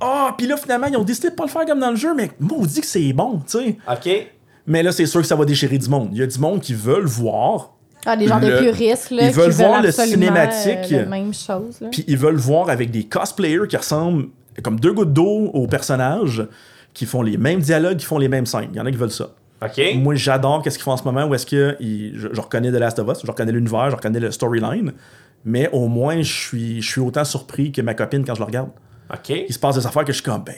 Ah, 0.01 0.35
puis 0.39 0.47
là 0.47 0.57
finalement 0.57 0.87
ils 0.87 0.97
ont 0.97 1.05
décidé 1.05 1.31
de 1.31 1.35
pas 1.35 1.45
le 1.45 1.51
faire 1.51 1.65
comme 1.67 1.81
dans 1.81 1.91
le 1.91 1.97
jeu, 1.97 2.15
mais 2.15 2.31
moi 2.41 2.59
on 2.61 2.65
dit 2.65 2.81
que 2.81 2.87
c'est 2.87 3.13
bon, 3.13 3.41
tu 3.47 3.59
sais. 3.59 3.77
OK? 3.91 4.27
Mais 4.67 4.83
là 4.83 4.93
c'est 4.93 5.07
sûr 5.07 5.21
que 5.21 5.27
ça 5.27 5.37
va 5.37 5.45
déchirer 5.45 5.79
du 5.79 5.89
monde. 5.89 6.09
Il 6.13 6.19
y 6.19 6.23
a 6.23 6.27
du 6.27 6.39
monde 6.39 6.61
qui 6.61 6.75
veulent 6.75 7.07
voir, 7.07 7.73
Ah, 8.07 8.17
des 8.17 8.27
gens 8.29 8.39
de 8.41 8.47
Le- 8.47 8.59
puristes, 8.61 9.11
là. 9.11 9.27
ils 9.27 9.33
veulent 9.33 9.51
qui 9.51 9.57
voir 9.63 9.83
le 9.83 9.91
cinématique. 9.91 10.93
euh, 10.93 11.01
la 11.03 11.07
même 11.07 11.35
chose, 11.35 11.81
là. 11.81 11.89
puis 11.91 12.05
ils 12.07 12.17
veulent 12.17 12.37
voir 12.37 12.71
avec 12.71 12.91
des 12.91 13.05
cosplayers 13.05 13.67
qui 13.69 13.77
ressemblent 13.77 14.27
comme 14.63 14.79
deux 14.81 14.93
gouttes 14.93 15.13
d'eau 15.13 15.51
aux 15.53 15.67
personnages, 15.67 16.47
qui 16.95 17.05
font 17.05 17.21
les 17.23 17.37
mêmes 17.37 17.61
dialogues, 17.61 17.97
qui 17.99 18.07
font 18.07 18.19
les 18.19 18.29
mêmes 18.29 18.47
scènes. 18.47 18.69
Il 18.73 18.77
y 18.77 18.81
en 18.81 18.87
a 18.87 18.91
qui 18.91 18.97
veulent 18.97 19.11
ça. 19.11 19.29
OK? 19.63 19.81
Moi, 19.97 20.15
j'adore 20.15 20.63
qu'est-ce 20.63 20.77
qu'ils 20.79 20.85
font 20.85 20.93
en 20.93 20.97
ce 20.97 21.05
moment 21.05 21.25
où 21.27 21.35
est-ce 21.35 21.47
que 21.47 21.77
ils- 21.81 22.13
je, 22.17 22.29
je 22.33 22.41
reconnais 22.41 22.71
The 22.71 22.77
Last 22.77 22.99
of 22.99 23.09
Us, 23.11 23.19
je 23.25 23.31
reconnais 23.31 23.53
l'univers, 23.53 23.91
je 23.91 23.97
reconnais 23.97 24.21
le 24.21 24.31
storyline, 24.31 24.93
mais 25.45 25.69
au 25.73 25.89
moins, 25.89 26.23
je 26.23 26.33
suis, 26.33 26.81
je 26.83 26.89
suis 26.91 27.01
autant 27.01 27.25
surpris 27.25 27.73
que 27.73 27.81
ma 27.83 27.95
copine 27.95 28.25
quand 28.25 28.35
je 28.35 28.41
le 28.41 28.47
regarde. 28.47 28.71
OK? 29.13 29.29
Il 29.49 29.53
se 29.53 29.59
passe 29.59 29.77
des 29.77 29.87
affaires 29.87 30.05
que 30.05 30.13
je 30.13 30.17
suis 30.21 30.25
comme, 30.25 30.43
ben, 30.45 30.55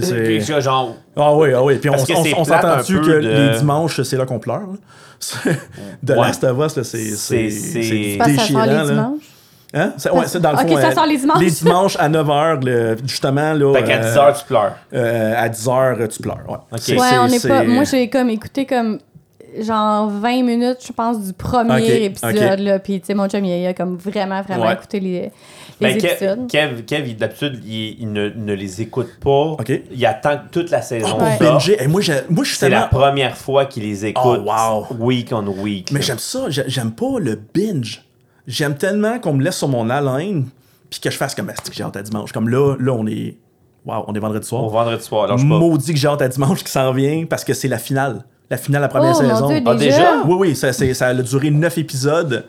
c'est... 0.00 0.60
genre. 0.60 0.94
Ah 1.16 1.34
oui, 1.34 1.48
ah 1.54 1.62
oui. 1.62 1.76
Puis 1.78 1.88
on, 1.90 1.92
Parce 1.94 2.10
on, 2.10 2.44
s'entend-tu 2.44 2.96
un 2.96 3.00
peu 3.00 3.06
que 3.06 3.20
de- 3.20 3.50
les 3.52 3.58
dimanches, 3.58 4.02
c'est 4.02 4.16
là 4.16 4.26
qu'on 4.26 4.38
pleure? 4.38 4.60
là? 4.60 4.76
The 6.06 6.10
Ouais. 6.10 6.16
Last 6.16 6.44
of 6.44 6.58
Us, 6.76 6.82
c'est, 6.82 6.98
déchirant. 7.42 8.64
les 8.64 8.72
là. 8.72 8.84
dimanches? 8.86 9.22
Hein? 9.74 9.92
C'est, 9.98 10.10
ouais, 10.10 10.26
c'est 10.26 10.40
dans 10.40 10.52
le 10.52 10.58
Ok, 10.58 10.68
fond. 10.68 10.76
ça 10.80 10.88
euh, 10.88 10.92
sort 10.92 11.06
les 11.06 11.18
dimanches. 11.18 11.40
Les 11.40 11.50
dimanches 11.50 11.96
à 11.98 12.08
9h, 12.08 12.64
le- 12.64 12.96
justement. 13.04 13.52
Là, 13.52 13.74
Fait 13.74 13.84
qu'à 13.84 13.96
euh, 14.02 14.14
10h, 14.32 14.38
tu 14.38 14.44
pleures. 14.46 14.76
euh, 14.94 15.34
à 15.36 15.48
10h, 15.48 16.08
tu 16.08 16.22
pleures. 16.22 16.38
Ouais, 16.48 16.78
C'est- 16.78 16.92
Ouais, 16.98 17.06
c'est- 17.10 17.18
on 17.18 17.28
c'est- 17.28 17.48
pas. 17.48 17.64
Moi, 17.64 17.84
j'ai 17.84 18.08
comme 18.08 18.30
écouté 18.30 18.64
comme 18.64 18.98
genre 19.60 20.08
20 20.08 20.42
minutes, 20.42 20.78
je 20.86 20.92
pense, 20.92 21.20
du 21.22 21.32
premier 21.34 21.82
Ok, 21.82 21.88
épisode, 21.90 22.60
là. 22.60 22.78
Puis, 22.78 23.00
tu 23.00 23.06
sais, 23.08 23.14
mon 23.14 23.28
chum, 23.28 23.44
il 23.44 23.52
a, 23.52 23.56
il 23.56 23.66
a 23.66 23.74
comme 23.74 23.96
vraiment, 23.96 24.40
vraiment 24.42 24.66
Ouais. 24.66 24.74
écouté 24.74 25.00
les, 25.00 25.30
les 25.80 25.94
Ben, 25.94 25.98
Kev, 26.00 26.12
épisodes. 26.12 26.82
Kev, 26.86 27.12
d'habitude, 27.16 27.60
il, 27.64 27.96
il 28.00 28.12
ne, 28.12 28.28
ne 28.30 28.52
les 28.54 28.80
écoute 28.82 29.10
pas. 29.20 29.56
Il 29.92 30.06
attend 30.06 30.38
toute 30.50 30.70
la 30.70 30.82
saison. 30.82 31.08
Pour 31.10 31.22
Ouais. 31.22 31.36
binger. 31.40 31.76
Et 31.82 31.86
moi, 31.88 32.00
je 32.00 32.12
suis 32.44 32.56
C'est 32.56 32.68
la 32.68 32.82
première 32.88 33.36
fois 33.36 33.66
qu'il 33.66 33.84
les 33.84 34.06
écoute. 34.06 34.40
Oh, 34.46 34.86
wow. 34.90 34.96
Week 34.98 35.28
on 35.32 35.46
week. 35.46 35.90
Mais 35.92 36.02
j'aime 36.02 36.18
ça, 36.18 36.46
j'ai- 36.50 36.64
j'aime 36.68 36.92
pas 36.92 37.18
le 37.20 37.38
binge. 37.54 38.04
J'aime 38.46 38.76
tellement 38.76 39.18
qu'on 39.18 39.34
me 39.34 39.44
laisse 39.44 39.56
sur 39.56 39.68
mon 39.68 39.88
haleine, 39.90 40.46
puis 40.90 41.00
que 41.00 41.10
je 41.10 41.16
fasse 41.16 41.34
comme 41.34 41.46
que 41.48 41.52
j'ai 41.72 41.82
hâte 41.82 41.96
à 41.96 42.02
dimanche. 42.02 42.32
Comme 42.32 42.48
là, 42.48 42.76
là, 42.80 42.92
on 42.92 43.06
est. 43.06 43.36
Waouh, 43.84 44.04
on 44.08 44.14
est 44.14 44.18
vendredi 44.18 44.46
soir. 44.46 44.64
Au 44.64 44.68
vendredi 44.70 45.02
soir, 45.04 45.28
pas. 45.28 45.36
Maudit 45.36 45.92
que 45.92 45.98
j'ai 45.98 46.08
hâte 46.08 46.22
à 46.22 46.28
dimanche 46.28 46.64
qui 46.64 46.70
s'en 46.70 46.92
vient 46.92 47.24
parce 47.28 47.44
que 47.44 47.54
c'est 47.54 47.68
la 47.68 47.78
finale. 47.78 48.24
La 48.50 48.56
finale 48.56 48.80
de 48.80 48.84
la 48.84 48.88
première 48.88 49.14
Oh, 49.18 49.22
mon 49.22 49.28
saison. 49.28 49.48
Dieu, 49.48 49.60
Ah, 49.66 49.74
déjà? 49.74 49.96
déjà? 49.98 50.22
Oui, 50.26 50.36
oui, 50.38 50.56
ça, 50.56 50.72
c'est- 50.72 50.94
ça 50.94 51.08
a 51.08 51.14
duré 51.14 51.50
neuf 51.50 51.76
épisodes. 51.78 52.44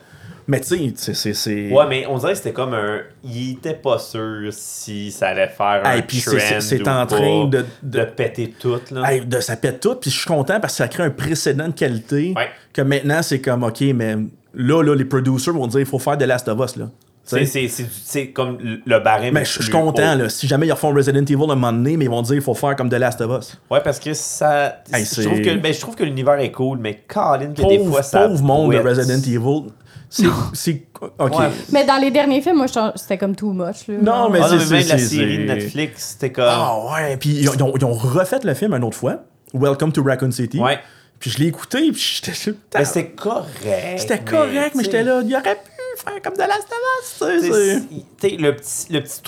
Mais 0.48 0.60
tu 0.60 0.92
sais, 0.96 1.14
c'est- 1.34 1.70
Ouais, 1.70 1.86
mais 1.88 2.06
on 2.08 2.18
dirait 2.18 2.32
que 2.32 2.38
c'était 2.38 2.52
comme 2.52 2.74
un. 2.74 3.00
Il 3.24 3.52
était 3.52 3.74
pas 3.74 3.98
sûr 3.98 4.48
si 4.52 5.10
ça 5.12 5.28
allait 5.28 5.48
faire 5.48 5.82
un 5.84 5.92
Hey, 5.96 6.02
puis 6.02 6.18
c'est- 6.18 6.60
en 6.88 7.06
train 7.06 7.44
de- 7.46 7.64
de- 7.82 8.04
péter 8.04 8.54
tout, 8.58 8.80
là. 8.90 9.12
Hey, 9.12 9.20
de, 9.24 9.40
ça 9.40 9.56
pète 9.56 9.80
tout, 9.80 9.94
puis 9.96 10.10
je 10.10 10.16
suis 10.18 10.26
content 10.26 10.58
parce 10.60 10.72
que 10.74 10.78
ça 10.78 10.88
crée 10.88 11.04
un 11.04 11.10
précédent 11.10 11.68
de 11.68 11.72
qualité. 11.74 12.32
Ouais. 12.36 12.48
Que 12.72 12.82
maintenant, 12.82 13.22
c'est 13.22 13.40
comme, 13.40 13.62
OK, 13.64 13.80
mais 13.94 14.16
là, 14.54 14.82
là, 14.82 14.94
les 14.94 15.04
producers 15.04 15.52
vont 15.54 15.66
dire, 15.66 15.80
il 15.80 15.86
faut 15.86 15.98
faire 15.98 16.16
de 16.16 16.24
Last 16.24 16.48
of 16.48 16.58
Us, 16.64 16.76
là. 16.76 16.86
C'est- 17.22 17.44
C'est 17.44 17.68
c'est- 17.68 17.86
c'est 18.04 18.28
comme 18.30 18.58
le 18.84 18.98
barème. 18.98 19.34
Mais 19.34 19.44
je 19.44 19.62
suis 19.62 19.70
content, 19.70 20.14
haut. 20.14 20.18
là. 20.18 20.28
Si 20.28 20.48
jamais 20.48 20.66
ils 20.66 20.72
refont 20.72 20.92
Resident 20.92 21.20
Evil 21.20 21.34
à 21.34 21.52
un 21.52 21.54
moment 21.54 21.72
donné, 21.72 21.96
mais 21.96 22.06
ils 22.06 22.10
vont 22.10 22.22
dire 22.22 22.34
il 22.34 22.40
faut 22.40 22.54
faire 22.54 22.74
comme 22.74 22.88
The 22.90 22.94
Last 22.94 23.20
of 23.20 23.38
Us. 23.40 23.56
Ouais, 23.70 23.80
parce 23.84 24.00
que 24.00 24.14
ça. 24.14 24.82
Hey, 24.92 25.04
je, 25.04 25.22
trouve 25.22 25.40
que, 25.40 25.54
ben, 25.56 25.72
je 25.72 25.80
trouve 25.80 25.94
que 25.94 26.02
l'univers 26.02 26.38
est 26.40 26.50
cool, 26.50 26.78
mais 26.78 27.02
Colin, 27.06 27.52
que 27.52 27.62
Pauvre, 27.62 27.68
des 27.68 27.84
fois 27.84 28.02
ça. 28.02 28.26
pauvre 28.26 28.42
monde 28.42 28.72
de. 28.72 28.78
Resident 28.78 29.18
Evil. 29.22 29.70
C'est. 30.08 30.24
c'est- 30.54 30.82
Ok. 31.20 31.38
Ouais. 31.38 31.46
Mais 31.72 31.84
dans 31.86 31.98
les 31.98 32.10
derniers 32.10 32.40
films, 32.42 32.56
moi, 32.56 32.66
je 32.66 32.72
trouve- 32.72 32.92
c'était 32.96 33.16
comme 33.16 33.36
too 33.36 33.52
much. 33.52 33.86
Là. 33.86 33.94
Non, 34.02 34.28
mais 34.28 34.40
Ah, 34.42 34.48
c'est- 34.48 34.56
même 34.70 34.88
la 34.88 34.98
c'est- 34.98 34.98
série 34.98 35.38
de 35.38 35.46
c'est- 35.46 35.54
Netflix, 35.54 36.08
c'était 36.18 36.32
comme. 36.32 36.44
Ah 36.48 36.78
ouais, 36.92 37.16
puis 37.16 37.30
ils 37.30 37.48
ont, 37.48 37.52
ils 37.54 37.62
ont- 37.62 37.72
ils 37.76 37.84
ont 37.84 37.92
refait 37.92 38.40
le 38.42 38.54
film 38.54 38.74
une 38.74 38.82
autre 38.82 38.96
fois. 38.96 39.18
Welcome 39.54 39.92
to 39.92 40.02
Raccoon 40.02 40.32
City. 40.32 40.58
Ouais. 40.58 40.80
Puis 41.20 41.30
je 41.30 41.38
l'ai 41.38 41.46
écouté, 41.46 41.92
puis 41.92 42.20
j'étais. 42.24 42.32
Mais 42.74 42.84
c'était 42.84 43.06
correct. 43.10 43.46
C'était 43.98 44.18
correct, 44.18 44.74
mais 44.74 44.82
j'étais 44.84 45.02
là. 45.04 45.20
Il 45.24 45.32
aurait 45.34 45.54
pu 45.54 45.70
faire 45.96 46.22
comme 46.22 46.34
The 46.34 46.38
Last 46.38 46.68
of 46.70 46.78
Us. 47.02 47.18
tu 47.18 47.24
sais, 47.24 47.36
tu 47.40 47.52
sais, 47.52 47.78
c'est- 47.78 48.16
t'sais, 48.16 48.36
le 48.36 48.56
petit, 48.56 48.92
le 48.92 49.00
petit 49.02 49.20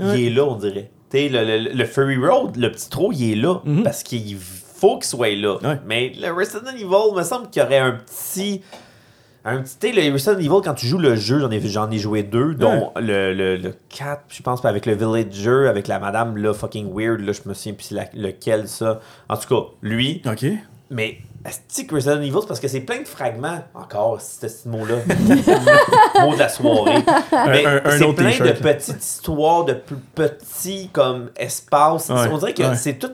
Ouais. 0.00 0.20
il 0.20 0.26
est 0.26 0.30
là, 0.30 0.44
on 0.44 0.56
dirait. 0.56 0.90
T'sais, 1.08 1.28
le, 1.28 1.44
le, 1.44 1.72
le 1.72 1.84
Furry 1.84 2.16
Road, 2.16 2.56
le 2.56 2.70
petit 2.72 2.88
trou, 2.90 3.12
il 3.12 3.32
est 3.32 3.36
là. 3.36 3.60
Parce 3.84 4.02
qu'il 4.02 4.36
faut 4.36 4.96
qu'il 4.98 5.04
soit 5.06 5.34
là. 5.36 5.58
Mhm. 5.62 5.68
Ouais. 5.68 5.80
Mais 5.86 6.12
le 6.20 6.32
Resident 6.32 6.72
Evil, 6.72 7.14
me 7.16 7.22
semble 7.22 7.48
qu'il 7.50 7.62
y 7.62 7.64
aurait 7.64 7.78
un 7.78 7.92
petit. 7.92 8.60
Un 9.46 9.58
petit. 9.62 9.92
Le 9.92 10.10
Resident 10.12 10.38
Evil, 10.38 10.48
quand 10.64 10.74
tu 10.74 10.86
joues 10.86 10.98
le 10.98 11.14
jeu, 11.16 11.38
j'en 11.38 11.50
ai, 11.50 11.60
j'en 11.60 11.90
ai 11.90 11.98
joué 11.98 12.22
deux, 12.22 12.54
dont 12.54 12.92
le, 12.96 13.34
le, 13.34 13.56
le 13.56 13.74
4, 13.90 14.22
je 14.28 14.42
pense, 14.42 14.64
avec 14.64 14.86
le 14.86 14.94
Villager, 14.94 15.68
avec 15.68 15.86
la 15.86 15.98
madame 15.98 16.36
là, 16.38 16.54
fucking 16.54 16.90
weird, 16.92 17.20
là, 17.20 17.32
je 17.32 17.46
me 17.48 17.52
souviens 17.54 17.74
plus 17.74 17.94
lequel 18.14 18.66
ça. 18.68 19.00
En 19.28 19.36
tout 19.36 19.48
cas, 19.54 19.70
lui, 19.82 20.22
Ok. 20.26 20.46
Mais 20.94 21.18
est-ce 21.44 21.82
que 21.82 21.94
Resident 21.94 22.22
Evil, 22.22 22.32
c'est 22.40 22.46
parce 22.48 22.60
que 22.60 22.68
c'est 22.68 22.80
plein 22.80 23.00
de 23.02 23.06
fragments, 23.06 23.58
encore, 23.74 24.18
ce 24.20 24.48
ce 24.48 24.66
mot-là. 24.68 24.94
mot 26.22 26.32
de 26.34 26.38
la 26.38 26.48
soirée. 26.48 27.02
Mais 27.48 27.66
un- 27.66 27.82
un 27.84 27.98
c'est 27.98 28.12
plein 28.14 28.38
de 28.38 28.52
petites 28.52 29.02
histoires, 29.04 29.64
de 29.66 29.74
plus 29.74 29.96
petits 30.14 30.88
comme 30.92 31.30
espaces. 31.36 32.08
Ouais, 32.08 32.28
On 32.32 32.38
dirait 32.38 32.54
que 32.54 32.62
ouais. 32.62 32.76
c'est 32.76 32.94
tout 32.94 33.12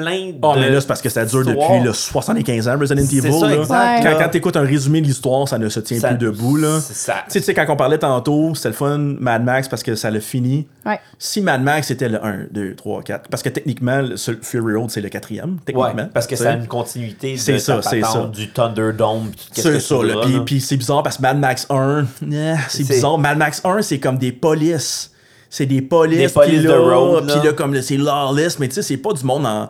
plein 0.00 0.26
de. 0.30 0.34
Oh, 0.42 0.54
mais 0.56 0.70
là, 0.70 0.80
c'est 0.80 0.86
parce 0.86 1.02
que 1.02 1.08
ça 1.08 1.24
dure 1.24 1.44
depuis 1.44 1.84
là, 1.84 1.92
75 1.92 2.68
ans, 2.68 2.78
Resident 2.78 3.02
C'est 3.06 3.16
Evil. 3.16 3.32
ça, 3.32 3.48
là. 3.48 3.54
exact. 3.56 4.02
Quand, 4.02 4.10
là. 4.10 4.14
quand 4.24 4.28
t'écoutes 4.30 4.56
un 4.56 4.62
résumé 4.62 5.00
de 5.00 5.06
l'histoire, 5.06 5.48
ça 5.48 5.58
ne 5.58 5.68
se 5.68 5.80
tient 5.80 5.98
Ça- 5.98 6.08
plus 6.08 6.18
debout. 6.18 6.56
Là. 6.56 6.80
c'est 6.80 6.94
ça. 6.96 7.16
Tu 7.30 7.40
sais, 7.40 7.54
quand 7.54 7.66
on 7.68 7.76
parlait 7.76 7.98
tantôt, 7.98 8.54
c'était 8.54 8.68
le 8.68 8.74
fun, 8.74 8.98
Mad 8.98 9.44
Max, 9.44 9.68
parce 9.68 9.82
que 9.82 9.94
ça 9.94 10.10
l'a 10.10 10.20
fini. 10.20 10.66
Ouais. 10.86 10.98
Si 11.18 11.40
Mad 11.40 11.62
Max 11.62 11.90
était 11.90 12.08
le 12.08 12.24
1, 12.24 12.46
2, 12.50 12.74
3, 12.74 13.02
4, 13.02 13.28
parce 13.28 13.42
que 13.42 13.48
techniquement, 13.48 14.00
le 14.00 14.16
seul 14.16 14.38
Fury 14.40 14.74
Road, 14.74 14.90
c'est 14.90 15.00
le 15.00 15.08
quatrième, 15.08 15.52
Ouais, 15.52 15.58
techniquement. 15.66 16.08
parce 16.14 16.26
que 16.26 16.36
ça 16.36 16.50
a 16.50 16.54
une 16.54 16.66
continuité 16.66 17.34
de 17.34 17.38
C'est 17.38 17.58
ça, 17.58 17.78
ta 17.80 17.90
patente, 17.90 18.04
ça. 18.12 18.30
du 18.32 18.48
Thunderdome. 18.50 19.30
C'est 19.52 19.80
ça, 19.80 19.94
là. 20.02 20.14
Puis, 20.22 20.32
là. 20.34 20.40
puis 20.46 20.60
c'est 20.60 20.76
bizarre 20.76 21.02
parce 21.02 21.16
que 21.18 21.22
Mad 21.22 21.38
Max 21.38 21.66
1, 21.70 22.04
eh, 22.30 22.54
c'est 22.68 22.86
bizarre. 22.86 23.18
Mad 23.18 23.36
Max 23.38 23.60
1, 23.64 23.82
c'est 23.82 23.98
comme 23.98 24.18
des 24.18 24.32
polices. 24.32 25.12
C'est 25.50 25.64
des 25.66 25.80
polices. 25.80 26.18
Des 26.18 26.28
polices 26.28 26.54
puis 26.58 26.62
de 26.64 26.68
là, 26.70 26.78
road, 26.78 27.24
Puis 27.26 27.36
là. 27.36 27.44
là, 27.44 27.52
comme 27.54 27.72
là, 27.72 27.80
c'est 27.80 27.96
lawless, 27.96 28.58
mais 28.58 28.68
tu 28.68 28.74
sais, 28.74 28.82
c'est 28.82 28.98
pas 28.98 29.14
du 29.14 29.24
monde 29.24 29.46
en. 29.46 29.68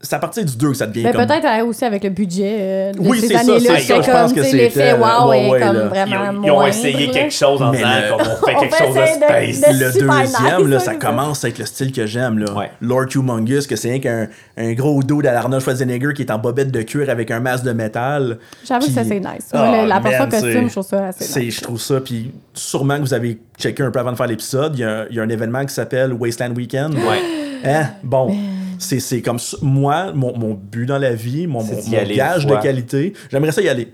C'est 0.00 0.14
à 0.14 0.20
partir 0.20 0.44
du 0.44 0.56
2 0.56 0.68
que 0.70 0.74
ça 0.76 0.86
devient 0.86 1.02
Mais 1.02 1.10
comme. 1.12 1.26
peut-être 1.26 1.44
euh, 1.44 1.64
aussi 1.66 1.84
avec 1.84 2.04
le 2.04 2.10
budget 2.10 2.56
euh, 2.60 2.92
de 2.92 3.00
Oui, 3.00 3.18
ces 3.20 3.26
c'est 3.26 3.34
ça, 3.34 3.40
années-là. 3.40 3.74
c'est 3.80 3.96
je 4.02 4.10
pense 4.12 4.32
que 4.32 4.40
l'effet 4.56 4.92
wow 4.92 5.28
ouais, 5.30 5.60
comme 5.60 5.76
là. 5.76 5.82
Ils 5.82 5.88
vraiment 5.88 6.38
ont, 6.38 6.42
ils 6.44 6.50
ont 6.52 6.66
essayé 6.68 7.10
quelque 7.10 7.32
chose 7.34 7.60
en 7.60 7.72
Mais 7.72 7.78
disant 7.78 7.88
le- 7.88 8.08
comme 8.16 8.20
on 8.32 8.46
fait 8.46 8.54
quelque 8.60 8.76
chose 8.76 8.94
de 8.94 9.06
space. 9.06 9.60
de- 9.60 9.72
Le 9.72 9.84
deuxième, 9.92 10.06
nice, 10.20 10.32
là, 10.70 10.78
ça, 10.78 10.84
ça 10.84 10.92
c'est 10.92 10.98
commence 11.00 11.44
avec 11.44 11.58
le 11.58 11.64
style 11.66 11.90
que 11.90 12.06
j'aime. 12.06 12.38
là. 12.38 12.52
Ouais. 12.52 12.70
Lord 12.80 13.06
Humongous, 13.12 13.66
que 13.68 13.74
c'est 13.74 13.90
rien 13.90 13.98
qu'un 13.98 14.28
un 14.56 14.72
gros 14.74 15.02
dos 15.02 15.20
d'Arnold 15.20 15.62
Schwarzenegger 15.64 16.12
qui 16.14 16.22
est 16.22 16.30
en 16.30 16.38
bobette 16.38 16.70
de 16.70 16.82
cuir 16.82 17.10
avec 17.10 17.32
un 17.32 17.40
masque 17.40 17.64
de 17.64 17.72
métal. 17.72 18.38
J'avoue 18.64 18.86
que 18.86 18.92
ça, 18.92 19.02
c'est 19.02 19.18
nice. 19.18 19.48
Ah, 19.52 19.84
la 19.84 19.98
portion 19.98 20.28
c'est- 20.30 20.40
costume, 20.42 20.66
je 20.68 20.72
trouve 20.74 20.86
ça 20.86 21.06
assez 21.06 21.24
c'est- 21.24 21.40
nice. 21.40 21.56
Je 21.56 21.60
trouve 21.62 21.80
ça. 21.80 22.00
Puis 22.00 22.30
sûrement 22.54 22.96
que 22.98 23.02
vous 23.02 23.14
avez 23.14 23.36
checké 23.58 23.82
un 23.82 23.90
peu 23.90 23.98
avant 23.98 24.12
de 24.12 24.16
faire 24.16 24.28
l'épisode. 24.28 24.74
Il 24.76 24.82
y, 24.82 24.84
a 24.84 24.90
un- 25.00 25.06
il 25.10 25.16
y 25.16 25.18
a 25.18 25.24
un 25.24 25.28
événement 25.28 25.64
qui 25.64 25.74
s'appelle 25.74 26.12
Wasteland 26.12 26.54
Weekend. 26.54 26.94
Ouais. 26.94 27.20
Hein? 27.64 27.88
Bon. 28.04 28.32
C'est 28.78 29.00
c'est 29.00 29.22
comme 29.22 29.38
ça. 29.38 29.56
Moi, 29.62 30.12
mon, 30.12 30.36
mon 30.38 30.54
but 30.54 30.86
dans 30.86 30.98
la 30.98 31.12
vie, 31.14 31.46
mon, 31.46 31.62
mon- 31.62 31.80
d'y 31.80 31.90
mon 31.90 31.98
aller 31.98 32.14
gage 32.16 32.46
de 32.46 32.54
qualité, 32.56 33.12
j'aimerais 33.30 33.52
ça 33.52 33.60
y 33.62 33.68
aller. 33.68 33.92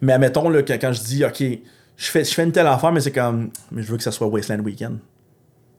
Mais 0.00 0.12
admettons, 0.14 0.48
là, 0.48 0.62
quand, 0.62 0.74
quand 0.80 0.92
je 0.92 1.00
dis, 1.02 1.24
OK, 1.24 1.40
je 1.96 2.10
fais, 2.10 2.24
je 2.24 2.32
fais 2.32 2.44
une 2.44 2.52
telle 2.52 2.66
affaire, 2.66 2.92
mais 2.92 3.00
c'est 3.00 3.10
comme, 3.12 3.50
mais 3.70 3.82
je 3.82 3.90
veux 3.90 3.96
que 3.98 4.02
ça 4.02 4.12
soit 4.12 4.26
Wasteland 4.28 4.60
Weekend. 4.64 4.98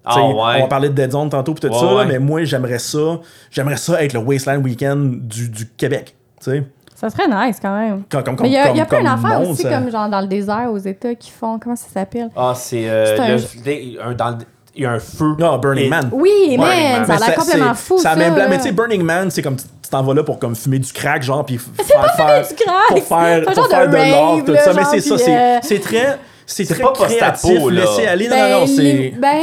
Ah 0.04 0.20
ouais. 0.28 0.34
On 0.34 0.62
va 0.62 0.68
parler 0.68 0.90
de 0.90 0.94
Dead 0.96 1.12
Zone 1.12 1.30
tantôt 1.30 1.54
pis 1.54 1.62
tout 1.62 1.68
Ouais, 1.68 1.80
ça, 1.80 1.86
là, 1.94 2.06
mais 2.06 2.18
moi 2.20 2.44
j'aimerais 2.44 2.80
ça. 2.80 3.20
J'aimerais 3.52 3.78
ça 3.78 4.04
être 4.04 4.14
le 4.14 4.20
Wasteland 4.20 4.62
Weekend 4.64 5.28
du, 5.28 5.48
du 5.50 5.68
Québec. 5.78 6.16
tu 6.44 6.52
sais. 6.52 6.64
Ça 6.96 7.10
serait 7.10 7.28
nice 7.28 7.58
quand 7.62 7.76
même. 7.80 8.04
Comme, 8.10 8.24
comme, 8.24 8.36
Mais 8.42 8.50
il 8.50 8.54
y 8.54 8.58
a, 8.58 8.68
comme- 8.68 8.78
y 8.78 8.82
a 8.82 8.86
plein 8.86 9.04
d'affaires 9.04 9.42
aussi, 9.48 9.64
ça- 9.64 9.70
comme 9.76 9.90
genre 9.92 10.08
dans 10.10 10.22
le 10.22 10.28
désert 10.28 10.70
aux 10.72 10.78
États 10.78 11.16
qui 11.16 11.32
font. 11.32 11.58
Comment 11.58 11.76
ça 11.76 11.88
s'appelle? 11.92 12.30
Ah, 12.36 12.54
c'est. 12.56 12.88
euh, 12.90 13.16
C'est 13.16 13.22
un- 13.22 13.36
le- 13.36 13.64
des- 13.64 13.98
un- 14.04 14.14
dans 14.14 14.30
le- 14.32 14.46
Il 14.76 14.84
y 14.84 14.86
a 14.86 14.92
un 14.92 15.00
feu. 15.00 15.36
Ah, 15.42 15.58
Burning 15.58 15.86
Et- 15.86 15.90
Man. 15.90 16.10
Oui, 16.14 16.56
man, 16.58 16.68
Man. 16.68 17.06
ça 17.06 17.14
a 17.14 17.20
Mais 17.20 17.26
l'air 17.28 17.36
complètement 17.36 17.74
c'est- 17.76 17.82
fou. 17.84 17.98
Ça 17.98 18.16
même 18.16 18.36
là. 18.38 18.48
mais 18.48 18.58
tu 18.58 18.64
sais, 18.64 18.72
Burning 18.72 19.02
Man, 19.04 19.30
c'est 19.30 19.42
comme 19.42 19.56
tu 19.58 19.64
tu 19.84 19.90
t'en 19.90 20.04
vas 20.04 20.14
là 20.14 20.24
pour 20.24 20.40
comme 20.40 20.56
fumer 20.56 20.80
du 20.80 20.94
crack, 20.94 21.22
genre, 21.22 21.46
puis 21.46 21.58
faire, 21.58 22.00
pas 22.02 22.14
faire, 22.14 22.46
fumer 22.46 22.58
du 22.58 22.64
crack! 22.64 22.88
pour 22.88 23.04
faire, 23.04 23.42
C'est 23.44 23.50
un 23.50 23.54
pour 23.54 23.54
genre 23.56 23.68
faire 23.68 23.90
de 23.90 23.98
rave, 23.98 24.44
tout 24.46 24.52
là, 24.54 24.64
ça. 24.64 24.74
Mais 24.74 24.84
c'est 24.90 25.02
ça, 25.02 25.16
euh, 25.16 25.60
c'est 25.62 25.80
très, 25.82 26.18
c'est 26.46 26.64
très 26.66 26.82
pas 26.82 26.94
post-apo, 26.94 27.48
créatif. 27.50 27.60
là. 27.66 27.82
Laissez 27.82 28.08
aller, 28.08 28.28
non, 28.30 28.36
Ben, 28.38 28.50
non, 28.54 28.60
non, 28.62 28.68
c'est. 28.68 29.14
ben, 29.20 29.42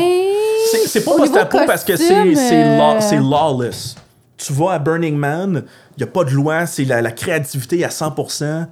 C'est 0.87 1.05
pas 1.05 1.11
post-apo 1.17 1.59
parce 1.67 1.85
que 1.85 1.93
euh, 1.93 2.99
c'est 3.01 3.17
lawless. 3.21 3.97
Tu 4.39 4.53
vas 4.55 4.73
à 4.73 4.79
Burning 4.79 5.17
Man, 5.17 5.65
il 5.99 6.03
n'y 6.03 6.09
a 6.09 6.11
pas 6.11 6.25
de 6.25 6.31
loi, 6.31 6.65
c'est 6.65 6.85
la, 6.85 7.03
la 7.03 7.11
créativité 7.11 7.85
à 7.85 7.89
100%. 7.91 8.67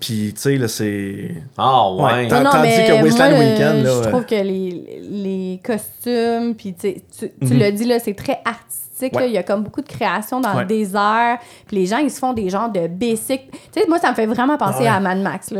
Puis, 0.00 0.32
tu 0.34 0.40
sais, 0.40 0.56
là, 0.56 0.68
c'est. 0.68 1.30
Ah 1.56 1.92
ouais. 1.92 2.02
Ouais, 2.02 2.26
Non, 2.28 2.42
non, 2.44 2.50
Tandis 2.50 2.68
mais 2.68 2.86
que 2.86 3.02
Wasteland 3.04 3.30
moi, 3.30 3.38
le- 3.38 3.50
Weekend, 3.50 3.82
là, 3.84 3.90
je 3.90 3.98
ouais. 4.04 4.10
trouve 4.10 4.24
que 4.26 4.34
les, 4.34 5.00
les 5.10 5.60
costumes, 5.64 6.54
puis 6.54 6.74
tu 6.74 6.80
sais, 6.80 7.02
tu, 7.18 7.30
tu 7.46 7.54
Mhm. 7.54 7.58
l'as 7.58 7.70
dit, 7.72 7.84
là, 7.84 7.98
c'est 7.98 8.14
très 8.14 8.38
artistique. 8.44 8.84
Ouais. 9.06 9.28
Il 9.28 9.32
y 9.32 9.38
a 9.38 9.42
comme 9.42 9.62
beaucoup 9.62 9.80
de 9.82 9.88
création 9.88 10.40
dans 10.40 10.54
Ouais. 10.54 10.62
le 10.62 10.66
désert. 10.66 11.38
Puis 11.66 11.76
les 11.76 11.86
gens, 11.86 11.98
ils 11.98 12.10
se 12.10 12.18
font 12.18 12.32
des 12.32 12.48
genres 12.50 12.70
de 12.70 12.86
basic. 12.88 13.50
Tu 13.72 13.80
sais, 13.80 13.86
moi, 13.88 13.98
ça 13.98 14.10
me 14.10 14.14
fait 14.14 14.26
vraiment 14.26 14.56
penser 14.58 14.82
Ouais. 14.82 14.88
à 14.88 15.00
Mad 15.00 15.18
Max. 15.18 15.52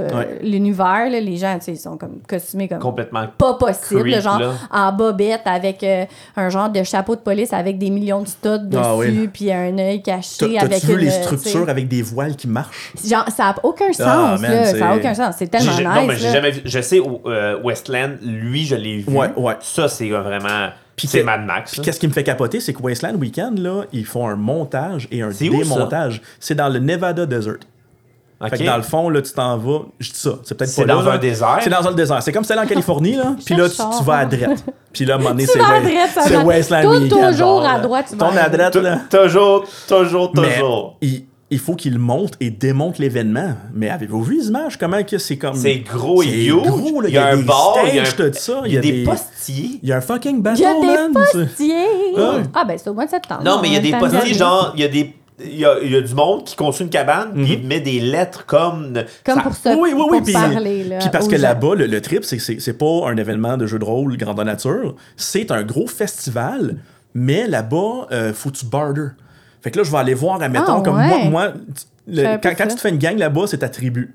L'univers, 0.43 1.09
les 1.11 1.37
gens, 1.37 1.55
tu 1.59 1.65
sais, 1.67 1.73
ils 1.73 1.77
sont 1.79 1.97
comme 1.97 2.21
costumés 2.29 2.69
comme 2.69 2.79
Complètement. 2.79 3.27
pas 3.37 3.55
possible, 3.55 4.03
creep, 4.11 4.21
genre 4.23 4.39
là. 4.39 4.53
en 4.71 4.93
bobette 4.93 5.43
avec 5.47 5.83
euh, 5.83 6.05
un 6.37 6.49
genre 6.49 6.69
de 6.71 6.83
chapeau 6.83 7.15
de 7.17 7.21
police 7.21 7.53
avec 7.53 7.79
des 7.79 7.91
millions 7.91 8.23
de 8.23 8.29
studs 8.29 8.59
dessus, 8.69 8.83
Ah 8.85 8.97
oui. 8.97 9.29
puis 9.33 9.53
un 9.53 9.77
œil 9.79 10.03
T'as- 10.03 10.17
caché 10.17 10.59
avec 10.59 10.71
T'as-tu 10.73 10.87
vu 10.87 10.93
une, 10.95 10.99
les 11.01 11.11
structures 11.11 11.65
tu 11.65 11.71
avec 11.71 11.89
des 11.89 12.03
voiles 12.03 12.37
qui 12.37 12.49
marchent? 12.49 12.93
Genre, 13.05 13.25
ça 13.29 13.45
n'a 13.45 13.55
aucun 13.63 13.93
sens, 13.93 14.07
Ah, 14.07 14.37
man, 14.41 14.51
là. 14.51 14.65
c'est- 14.65 14.79
Ça 14.79 14.85
n'a 14.87 14.97
aucun 14.97 15.15
sens. 15.15 15.35
C'est 15.39 15.49
tellement 15.49 15.73
nice. 15.73 15.83
non, 15.85 16.07
mais 16.07 16.17
j'ai 16.17 16.31
jamais 16.31 16.51
vu. 16.51 16.61
Je 16.65 16.81
sais, 16.81 16.99
au, 16.99 17.21
euh, 17.27 17.59
Westland, 17.63 18.17
lui, 18.23 18.65
je 18.65 18.75
l'ai 18.77 18.99
vu. 18.99 19.13
Ouais, 19.17 19.31
ouais. 19.37 19.57
Ça, 19.61 19.89
c'est 19.89 20.09
vraiment. 20.11 20.69
Puis 20.99 21.07
c'est 21.09 21.21
que- 21.21 21.25
Mad 21.25 21.45
Max. 21.47 21.73
Puis 21.73 21.81
qu'est-ce 21.83 21.99
qui 22.01 22.09
me 22.09 22.13
fait 22.13 22.25
capoter, 22.25 22.61
c'est 22.61 22.75
que 22.75 22.83
Wasteland 22.83 23.15
Weekend, 23.15 23.59
là, 23.59 23.85
ils 23.93 24.05
font 24.05 24.29
un 24.29 24.37
montage 24.37 25.09
et 25.11 25.23
un 25.23 25.31
C'est 25.33 25.49
où, 25.49 25.63
ça? 25.65 25.75
démontage. 25.75 26.21
C'est 26.41 26.55
dans 26.55 26.69
le 26.69 26.79
Nevada 26.81 27.25
Desert. 27.25 27.55
Ok. 28.41 28.51
Fait 28.51 28.59
que 28.59 28.65
dans 28.65 28.77
le 28.77 28.83
fond, 28.85 29.09
là, 29.09 29.21
tu 29.21 29.33
t'en 29.33 29.57
vas. 29.57 29.81
Je 29.99 30.11
dis 30.13 30.19
ça, 30.19 30.31
c'est 30.45 30.57
peut-être 30.57 30.71
C'est 30.71 30.83
pas 30.87 30.95
dans 30.95 31.03
là. 31.03 31.13
un 31.15 31.19
désert? 31.19 31.59
C'est 31.61 31.71
dans 31.71 31.89
un 31.89 31.93
désert. 31.93 32.23
C'est 32.23 32.31
comme 32.31 32.45
si 32.45 32.49
t'allais 32.51 32.61
en 32.61 32.67
Californie, 32.69 33.15
là. 33.17 33.35
Puis 33.45 33.57
là, 33.57 33.69
tu, 33.69 33.77
tu 33.77 34.05
vas 34.05 34.19
à 34.19 34.27
droite. 34.27 34.65
Puis 34.93 35.05
là, 35.05 35.15
à 35.15 35.17
un 35.17 35.19
moment 35.19 35.31
donné, 35.31 35.45
Tu 35.45 35.51
c'est 35.55 35.59
vas 35.59 35.67
à 35.67 35.73
Wa- 35.73 35.81
droite, 35.81 36.11
ça 36.15 36.23
c'est 36.23 36.37
Wasteland 36.37 36.83
Tout 36.83 36.89
Weekend. 36.91 37.11
toujours 37.31 37.33
genre, 37.37 37.65
à 37.67 37.79
droite, 37.81 38.07
tu 38.11 38.17
vas 38.17 38.27
à 38.45 38.49
droite, 38.49 38.77
là. 38.77 38.99
Toujours, 39.11 39.65
toujours, 39.89 40.33
Mais 40.37 40.55
toujours. 40.55 40.97
il, 41.01 41.25
il 41.51 41.59
faut 41.59 41.75
qu'il 41.75 41.99
monte 41.99 42.35
et 42.41 42.51
démonte 42.51 42.99
l'événement. 42.99 43.55
Mais 43.73 43.89
avez-vous 43.89 44.23
vu 44.23 44.39
les 44.41 44.49
images? 44.49 44.77
Comment 44.79 45.03
que 45.03 45.19
c'est 45.19 45.39
comme. 45.39 45.55
C'est 45.57 45.79
gros 45.79 46.23
et 46.23 46.27
C'est 46.27 46.37
huge. 46.47 46.63
gros, 46.63 47.01
là. 47.01 47.09
Il 47.09 47.15
y 47.15 47.19
a 47.19 47.29
un 47.29 47.37
des 47.39 47.43
bar, 47.43 47.77
il 47.89 47.95
y 47.95 47.99
a 47.99 48.03
un- 48.03 48.05
stages, 48.05 48.33
tout 48.33 48.39
ça. 48.39 48.63
Il 48.67 48.73
y 48.75 48.79
a 48.79 48.81
des 48.81 49.05
postiers. 49.05 49.81
Il 49.83 49.89
y 49.89 49.93
a 49.93 49.97
un 49.97 50.01
fucking 50.01 50.37
Il 50.37 50.43
bateau, 50.43 50.61
y 50.63 50.67
a 50.67 50.75
des 50.75 50.87
man. 50.87 51.13
postiers! 51.13 51.75
Ouais. 52.17 52.43
Ah, 52.55 52.65
ben, 52.67 52.77
c'est 52.77 52.91
au 52.91 52.95
mois 52.95 53.07
de 53.07 53.11
septembre. 53.11 53.43
Non, 53.45 53.61
mais 53.63 53.69
il 53.69 53.75
y 53.75 53.77
a 53.77 53.81
des 53.81 53.93
postiers, 53.93 54.35
genre, 54.35 54.73
il 54.77 54.81
y 54.81 54.85
a 54.85 54.89
des. 54.89 55.15
Il 55.41 55.57
y 55.57 55.65
a, 55.65 55.77
il 55.81 55.93
y 55.93 55.95
a 55.95 56.01
du 56.01 56.15
monde 56.15 56.43
qui 56.43 56.57
construit 56.57 56.85
une 56.85 56.91
cabane, 56.91 57.31
puis 57.33 57.53
il 57.63 57.67
met 57.69 57.79
des 57.79 58.01
lettres 58.01 58.45
comme. 58.45 59.05
Comme 59.25 59.37
ça- 59.37 59.43
pour 59.43 59.55
se 59.55 59.69
Oui, 59.69 59.93
oui, 59.95 60.03
oui. 60.11 60.17
pour 60.19 60.23
Puis, 60.25 60.33
parler, 60.33 60.83
là. 60.83 60.99
puis 60.99 61.11
parce 61.13 61.29
que 61.29 61.37
là-bas, 61.37 61.77
le, 61.77 61.87
le 61.87 62.01
trip, 62.01 62.25
c'est 62.25 62.39
que 62.39 62.43
c'est 62.43 62.59
c'est 62.61 62.73
pas 62.77 63.09
un 63.09 63.17
événement 63.17 63.57
de 63.57 63.65
jeu 63.65 63.79
de 63.79 63.85
rôle 63.85 64.17
grandeur 64.17 64.45
nature. 64.45 64.97
C'est 65.17 65.53
un 65.53 65.63
gros 65.63 65.87
festival, 65.87 66.79
mais 67.15 67.47
là-bas, 67.47 68.09
euh, 68.11 68.33
faut 68.35 68.51
que 68.51 68.57
tu 68.57 68.67
barter. 68.67 69.13
Fait 69.69 69.73
que 69.73 69.79
là, 69.81 69.85
je 69.85 69.91
vais 69.93 69.99
aller 69.99 70.15
voir, 70.15 70.41
admettons, 70.41 70.79
Ah, 70.79 70.81
comme 70.83 70.97
ouais. 70.97 71.09
moi, 71.09 71.19
moi 71.31 71.53
le- 72.07 72.39
quand, 72.43 72.67
tu 72.69 72.75
te 72.75 72.81
fais 72.81 72.89
une 72.89 72.97
gang 72.97 73.19
là-bas, 73.19 73.43
c'est 73.49 73.59
ta 73.59 73.69
tribu. 73.69 74.15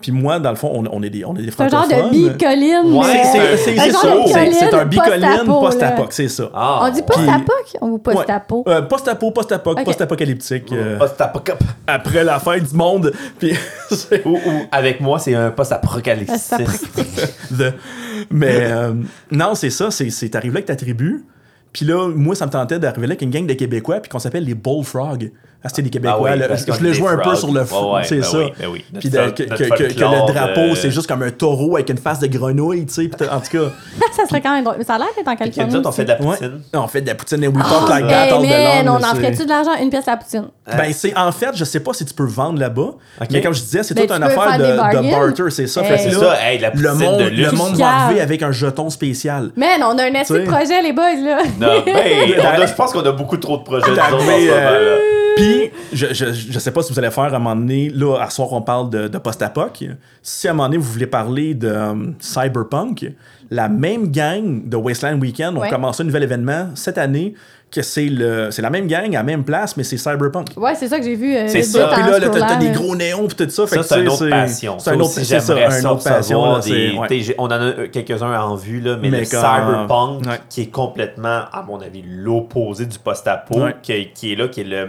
Puis 0.00 0.12
moi, 0.12 0.38
dans 0.38 0.48
le 0.48 0.56
fond, 0.56 0.70
on, 0.74 0.86
on 0.90 1.02
est 1.02 1.10
des, 1.10 1.26
on 1.26 1.36
est 1.36 1.42
des 1.42 1.50
C'est 1.50 1.60
un 1.60 1.68
genre 1.68 1.84
francophones. 1.84 2.10
de 2.10 2.28
bicoline. 2.30 2.92
Ouais, 2.94 3.06
mais- 3.06 3.24
C'est- 3.24 3.56
c'est- 3.56 3.56
c'est- 3.58 3.78
Un 3.78 3.82
c'est 3.84 3.90
genre 3.90 4.02
ça. 4.28 4.38
C'est- 4.50 4.74
un 4.74 4.84
bicoline 4.86 5.20
post-apo, 5.20 5.60
post-apoc, 5.60 6.12
c'est 6.14 6.28
ça. 6.28 6.50
Ah, 6.54 6.80
On 6.84 6.90
dit 6.90 7.02
post-apoc 7.02 7.76
ou 7.82 7.98
post-apo? 7.98 8.64
Euh, 8.66 8.80
post-apo, 8.82 9.30
post-apoc, 9.30 9.84
post-apocalyptique. 9.84 10.72
euh, 10.72 10.98
Post-apoc- 10.98 11.54
après 11.86 12.24
la 12.24 12.38
fin 12.40 12.56
du 12.56 12.74
monde. 12.74 13.12
Puis 13.38 13.54
c'est- 13.90 14.26
Ou, 14.26 14.36
ou 14.36 14.62
avec 14.72 15.00
moi, 15.02 15.18
c'est 15.18 15.34
un 15.34 15.50
post-apocalyptique. 15.50 16.66
Mais 18.30 18.58
euh, 18.62 18.94
non, 19.30 19.54
c'est 19.54 19.70
ça. 19.70 19.90
C'est, 19.90 20.08
c'est 20.08 20.30
t'arrives 20.30 20.52
là 20.52 20.58
avec 20.58 20.66
ta 20.66 20.76
tribu. 20.76 21.24
Puis 21.74 21.84
là, 21.84 22.08
moi, 22.08 22.36
ça 22.36 22.46
me 22.46 22.52
tentait 22.52 22.78
d'arriver 22.78 23.08
là 23.08 23.12
avec 23.12 23.22
une 23.22 23.30
gang 23.30 23.46
de 23.46 23.52
Québécois, 23.52 24.00
puis 24.00 24.08
qu'on 24.08 24.20
s'appelle 24.20 24.44
les 24.44 24.54
Bullfrogs. 24.54 25.32
Ah, 25.66 25.70
c'était 25.70 25.80
des 25.80 25.88
Québécois. 25.88 26.28
Ah 26.28 26.32
oui, 26.34 26.38
là. 26.38 26.48
parce 26.48 26.66
je 26.66 26.92
jouer 26.92 27.08
des 27.08 27.14
un 27.14 27.16
peu 27.16 27.34
sur 27.34 27.50
le 27.50 27.62
ouais, 27.62 28.02
c'est 28.04 28.16
ben 28.16 28.22
ça. 28.22 28.38
oui, 28.38 28.52
ben 28.60 28.68
oui. 28.70 28.84
Puis 29.00 29.08
de- 29.08 29.30
que, 29.30 29.42
le 29.44 30.32
drapeau, 30.32 30.60
euh, 30.60 30.74
c'est 30.74 30.90
juste 30.90 31.06
comme 31.06 31.22
un 31.22 31.30
taureau 31.30 31.76
avec 31.76 31.88
une 31.88 31.96
face 31.96 32.18
de 32.18 32.26
grenouille, 32.26 32.84
tu 32.84 32.92
sais. 32.92 33.10
En 33.30 33.40
tout 33.40 33.50
cas, 33.50 33.72
ça 34.16 34.26
serait 34.28 34.42
quand 34.42 34.54
même 34.54 34.62
drôle. 34.62 34.76
Mais 34.76 34.84
ça 34.84 34.96
a 34.96 34.98
l'air 34.98 35.06
d'être 35.16 35.26
en 35.26 35.66
nous 35.66 35.76
autres, 35.76 35.88
on 35.88 35.92
fait 35.92 36.04
de 36.04 36.10
la 36.10 36.20
ouais. 36.20 36.36
poutine. 36.36 36.60
on 36.74 36.86
fait 36.86 37.00
de 37.00 37.06
la 37.06 37.14
poutine 37.14 37.44
et 37.44 37.48
we 37.48 37.64
talk 37.64 37.88
like 37.88 38.04
Hey, 38.04 38.10
that 38.10 38.36
all 38.36 38.42
the 38.42 38.84
long, 38.84 38.92
on 38.92 39.02
en 39.02 39.14
ferait-tu 39.14 39.44
de 39.44 39.48
l'argent? 39.48 39.70
Une 39.80 39.88
pièce 39.88 40.04
la 40.04 40.18
poutine? 40.18 40.44
Ben, 40.66 40.92
c'est 40.92 41.16
en 41.16 41.32
fait, 41.32 41.50
je 41.54 41.64
sais 41.64 41.80
pas 41.80 41.94
si 41.94 42.04
tu 42.04 42.12
peux 42.12 42.26
vendre 42.26 42.58
là-bas. 42.58 42.90
Mais 43.30 43.40
comme 43.40 43.54
je 43.54 43.60
disais, 43.60 43.82
c'est 43.82 43.94
Ben, 43.94 44.06
toute 44.06 44.16
une 44.16 44.22
affaire 44.22 44.56
faire 44.56 44.58
de, 44.58 44.64
de 44.64 45.10
barter, 45.10 45.50
c'est 45.50 45.66
ça. 45.66 45.80
Que 45.80 45.96
C'est 45.96 46.10
ça, 46.10 46.36
hey, 46.42 46.58
de 46.58 46.62
la 46.62 46.70
le 46.70 46.90
poutine 46.90 47.10
monde, 47.10 47.20
de 47.20 47.24
le 47.28 47.52
monde 47.52 47.76
va 47.76 47.88
arriver 47.88 48.20
avec 48.20 48.42
un 48.42 48.52
jeton 48.52 48.90
spécial. 48.90 49.50
Man, 49.56 49.82
on 49.82 49.96
a 49.96 50.04
un 50.04 50.14
assez 50.14 50.40
de 50.40 50.44
projet, 50.44 50.82
les 50.82 50.92
boys, 50.92 51.14
là. 51.22 51.38
Non, 51.58 51.82
ben, 51.86 52.66
je 52.66 52.74
pense 52.74 52.92
qu'on 52.92 53.00
a 53.00 53.12
beaucoup 53.12 53.38
trop 53.38 53.56
de 53.56 53.62
projets 53.62 53.94
Puis, 55.36 55.70
je, 55.92 56.06
je, 56.12 56.32
je 56.32 56.58
sais 56.58 56.70
pas 56.70 56.82
si 56.82 56.92
vous 56.92 56.98
allez 56.98 57.10
faire 57.10 57.24
à 57.24 57.36
un 57.36 57.38
moment 57.38 57.56
donné, 57.56 57.90
là, 57.90 58.18
à 58.20 58.30
soir, 58.30 58.52
on 58.52 58.62
parle 58.62 58.90
de, 58.90 59.08
de 59.08 59.18
post-apoc. 59.18 59.84
Si 60.22 60.46
à 60.48 60.50
un 60.50 60.54
moment 60.54 60.68
donné, 60.68 60.78
vous 60.78 60.92
voulez 60.92 61.06
parler 61.06 61.54
de 61.54 61.68
euh, 61.68 61.94
cyberpunk, 62.20 63.06
la 63.50 63.68
même 63.68 64.10
gang 64.10 64.68
de 64.68 64.76
Wasteland 64.76 65.18
Weekend 65.20 65.56
ont 65.56 65.60
Ouais. 65.60 65.70
commencé 65.70 66.02
un 66.02 66.06
nouvel 66.06 66.22
événement 66.24 66.68
cette 66.74 66.98
année, 66.98 67.34
que 67.74 67.82
c'est 67.82 68.06
le 68.06 68.50
c'est 68.50 68.62
la 68.62 68.70
même 68.70 68.86
gang 68.86 69.08
à 69.14 69.18
la 69.18 69.22
même 69.22 69.42
place, 69.44 69.76
mais 69.76 69.82
c'est 69.82 69.96
cyberpunk. 69.96 70.48
Ouais, 70.56 70.74
c'est 70.74 70.88
ça 70.88 70.98
que 70.98 71.04
j'ai 71.04 71.16
vu. 71.16 71.34
euh, 71.36 71.44
C'est 71.48 71.62
ça. 71.62 71.88
Puis 71.92 72.02
là, 72.02 72.18
là, 72.18 72.28
t'as- 72.28 72.56
des 72.56 72.70
gros 72.70 72.94
néons 72.94 73.26
pis 73.26 73.34
tout 73.34 73.50
ça. 73.50 73.66
fait 73.66 73.76
Ça, 73.76 73.82
que, 73.82 73.86
c'est 73.88 74.00
une 74.02 74.08
autre 74.08 74.28
passion. 74.30 74.78
C'est 74.78 74.90
un 74.90 75.00
autre, 75.00 75.10
c'est 75.10 75.24
ça, 75.24 75.40
j'aimerais 75.40 75.64
un 75.66 75.70
ça 75.80 75.92
autre 75.92 76.04
passion. 76.04 76.40
On 76.42 77.44
en 77.46 77.50
a 77.50 77.72
quelques-uns 77.90 78.40
en 78.40 78.54
vue, 78.54 78.80
là, 78.80 78.96
mais, 79.00 79.10
Mais 79.10 79.20
le 79.20 79.26
comme- 79.26 79.40
cyberpunk, 79.40 80.26
Ouais. 80.26 80.40
qui 80.48 80.62
est 80.62 80.66
complètement, 80.70 81.42
à 81.52 81.64
mon 81.66 81.80
avis, 81.80 82.02
l'opposé 82.06 82.86
du 82.86 82.98
post-apo, 82.98 83.58
Ouais. 83.60 83.76
qui, 83.82 84.08
qui 84.14 84.32
est 84.32 84.36
là, 84.36 84.48
qui 84.48 84.60
est 84.60 84.64
le... 84.64 84.88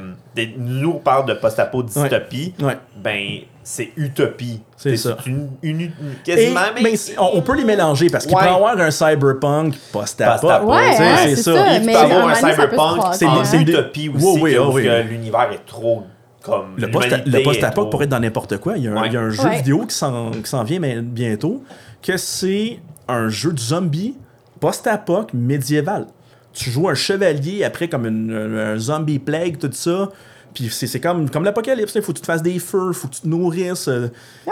Nous, 0.58 0.90
on 0.92 1.00
parle 1.00 1.26
de 1.28 1.34
post-apo 1.34 1.82
dystopie, 1.84 2.54
Ouais. 2.62 2.78
ben, 3.02 3.40
c'est 3.68 3.90
utopie. 3.98 4.62
C'est 4.78 4.96
ça. 4.96 5.18
une, 5.26 5.50
une- 5.64 5.82
une- 5.82 5.86
Et- 5.88 5.92
quasiment... 6.24 6.60
mais- 6.76 6.82
mais 6.84 6.96
c'est- 6.96 7.18
on, 7.18 7.38
on 7.38 7.42
peut 7.42 7.56
les 7.58 7.64
mélanger 7.66 8.10
parce 8.12 8.26
qu'il 8.28 8.36
Ouais. 8.36 8.44
peut 8.44 8.50
y 8.50 8.54
avoir 8.54 8.78
un 8.80 8.92
cyberpunk 8.92 9.74
post-apo. 9.92 10.48
Ouais, 10.48 10.96
hein, 11.00 11.16
c'est 11.24 11.36
ça. 11.36 11.54
ça. 11.56 11.74
Il 11.74 11.80
peut 11.80 11.86
mais 11.88 11.96
avoir 11.96 12.28
un 12.28 12.36
cyberpunk 12.36 13.00
hein. 13.04 13.44
c'est 13.44 13.62
utopie 13.62 14.10
aussi, 14.10 14.24
Oui, 14.24 14.40
oui, 14.42 14.54
que, 14.54 14.60
oui. 14.72 14.84
que 14.84 15.10
l'univers 15.10 15.50
est 15.52 15.66
trop 15.66 16.04
comme... 16.44 16.76
Le 16.78 16.92
post- 16.92 17.44
post-apo 17.44 17.82
trop- 17.82 17.90
pourrait 17.90 18.04
être 18.06 18.12
dans 18.12 18.20
n'importe 18.20 18.58
quoi. 18.60 18.78
Il 18.78 18.84
y 18.84 18.88
a 18.88 18.92
un, 18.92 19.02
Ouais. 19.02 19.08
il 19.08 19.14
y 19.14 19.18
a 19.18 19.22
un 19.22 19.30
jeu 19.32 19.44
Ouais. 19.44 19.56
vidéo 19.58 19.86
qui 19.88 19.96
s'en 19.96 20.64
vient 20.64 20.80
mais- 20.80 21.02
bientôt, 21.02 21.64
que 22.04 22.18
c'est 22.18 22.80
un 23.08 23.30
jeu 23.30 23.52
de 23.52 23.60
zombie 23.60 24.16
post-apoc 24.60 25.34
médiéval. 25.34 26.06
Tu 26.54 26.70
joues 26.70 26.88
un 26.88 26.94
chevalier 26.94 27.64
après 27.64 27.88
comme 27.88 28.06
une- 28.06 28.32
un, 28.32 28.74
un 28.76 28.78
zombie 28.78 29.18
plague, 29.20 29.58
tout 29.58 29.70
ça. 29.74 30.10
Puis 30.56 30.70
c'est 30.72 31.00
comme, 31.00 31.30
comme 31.30 31.44
l'apocalypse. 31.44 31.94
Il 31.96 32.02
faut 32.02 32.14
que 32.14 32.18
tu 32.18 32.22
te 32.22 32.26
fasses 32.26 32.42
des 32.42 32.58
feux, 32.60 32.94
faut 32.94 33.08
que 33.10 33.14
tu 33.16 33.22
te 33.22 33.28
nourrisses. 33.28 33.88
euh, 33.88 34.08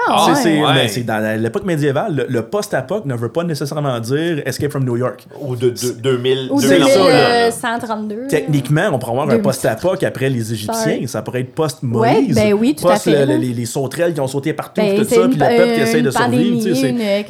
Ah, 0.07 0.25
c'est- 0.25 0.31
ouais. 0.31 0.37
c'est 0.43 0.61
Ouais. 0.63 0.73
mais 0.75 0.87
c'est 0.89 1.03
dans 1.03 1.41
l'époque 1.41 1.63
médiévale. 1.65 2.15
Le, 2.15 2.25
le 2.29 2.41
post-apoc 2.43 3.05
ne 3.05 3.15
veut 3.15 3.29
pas 3.29 3.43
nécessairement 3.43 3.99
dire 3.99 4.41
Escape 4.45 4.69
from 4.71 4.83
New 4.83 4.97
York. 4.97 5.25
Ou 5.41 5.55
de, 5.55 5.69
de 5.69 5.91
2000... 6.01 6.49
Ou 6.51 6.61
C'est 6.61 6.77
2000 6.77 6.87
ça, 6.91 7.01
ans, 7.01 7.07
là. 7.07 7.49
2132. 7.49 8.27
Techniquement, 8.27 8.89
on 8.91 8.99
pourrait 8.99 9.11
avoir 9.13 9.25
un 9.27 9.37
2007. 9.37 9.43
post-apoc 9.43 10.03
après 10.03 10.29
les 10.29 10.51
Égyptiens. 10.53 10.73
Sorry. 10.75 11.07
Ça 11.07 11.21
pourrait 11.21 11.41
être 11.41 11.55
post-Moïse. 11.55 12.27
Ouais, 12.29 12.33
ben 12.33 12.53
oui, 12.53 12.75
tout 12.75 12.87
à 12.87 12.91
post 12.93 13.03
fait, 13.05 13.25
le- 13.25 13.37
les, 13.37 13.53
les 13.53 13.65
sauterelles 13.65 14.13
qui 14.13 14.19
ont 14.19 14.27
sauté 14.27 14.53
partout, 14.53 14.81
Ben, 14.81 14.97
tout 14.97 15.03
ça, 15.05 15.27
puis 15.27 15.39
le 15.39 15.57
peuple 15.57 15.73
qui 15.75 15.79
essaie 15.81 16.01
de 16.01 16.11
survivre. 16.11 16.43
pandémie, 16.43 16.61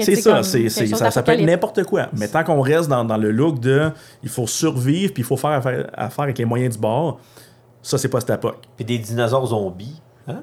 c'est- 0.03 0.15
ça, 0.15 0.43
ça, 0.43 1.11
ça 1.11 1.23
peut 1.23 1.31
être 1.33 1.45
n'importe 1.45 1.83
quoi. 1.83 2.07
Mais 2.17 2.27
tant 2.27 2.43
qu'on 2.43 2.61
reste 2.61 2.89
dans, 2.89 3.05
dans 3.05 3.17
le 3.17 3.31
look 3.31 3.59
de 3.59 3.91
il 4.23 4.29
faut 4.29 4.47
survivre, 4.47 5.13
puis 5.13 5.21
il 5.21 5.25
faut 5.25 5.37
faire 5.37 5.51
affaire, 5.51 5.89
affaire 5.93 6.23
avec 6.23 6.37
les 6.37 6.45
moyens 6.45 6.75
du 6.75 6.81
bord, 6.81 7.19
ça, 7.83 7.97
c'est 7.99 8.07
post-apoc. 8.07 8.55
Puis 8.75 8.85
des 8.85 8.97
dinosaures 8.97 9.45
zombies. 9.45 10.01
Hein? 10.27 10.41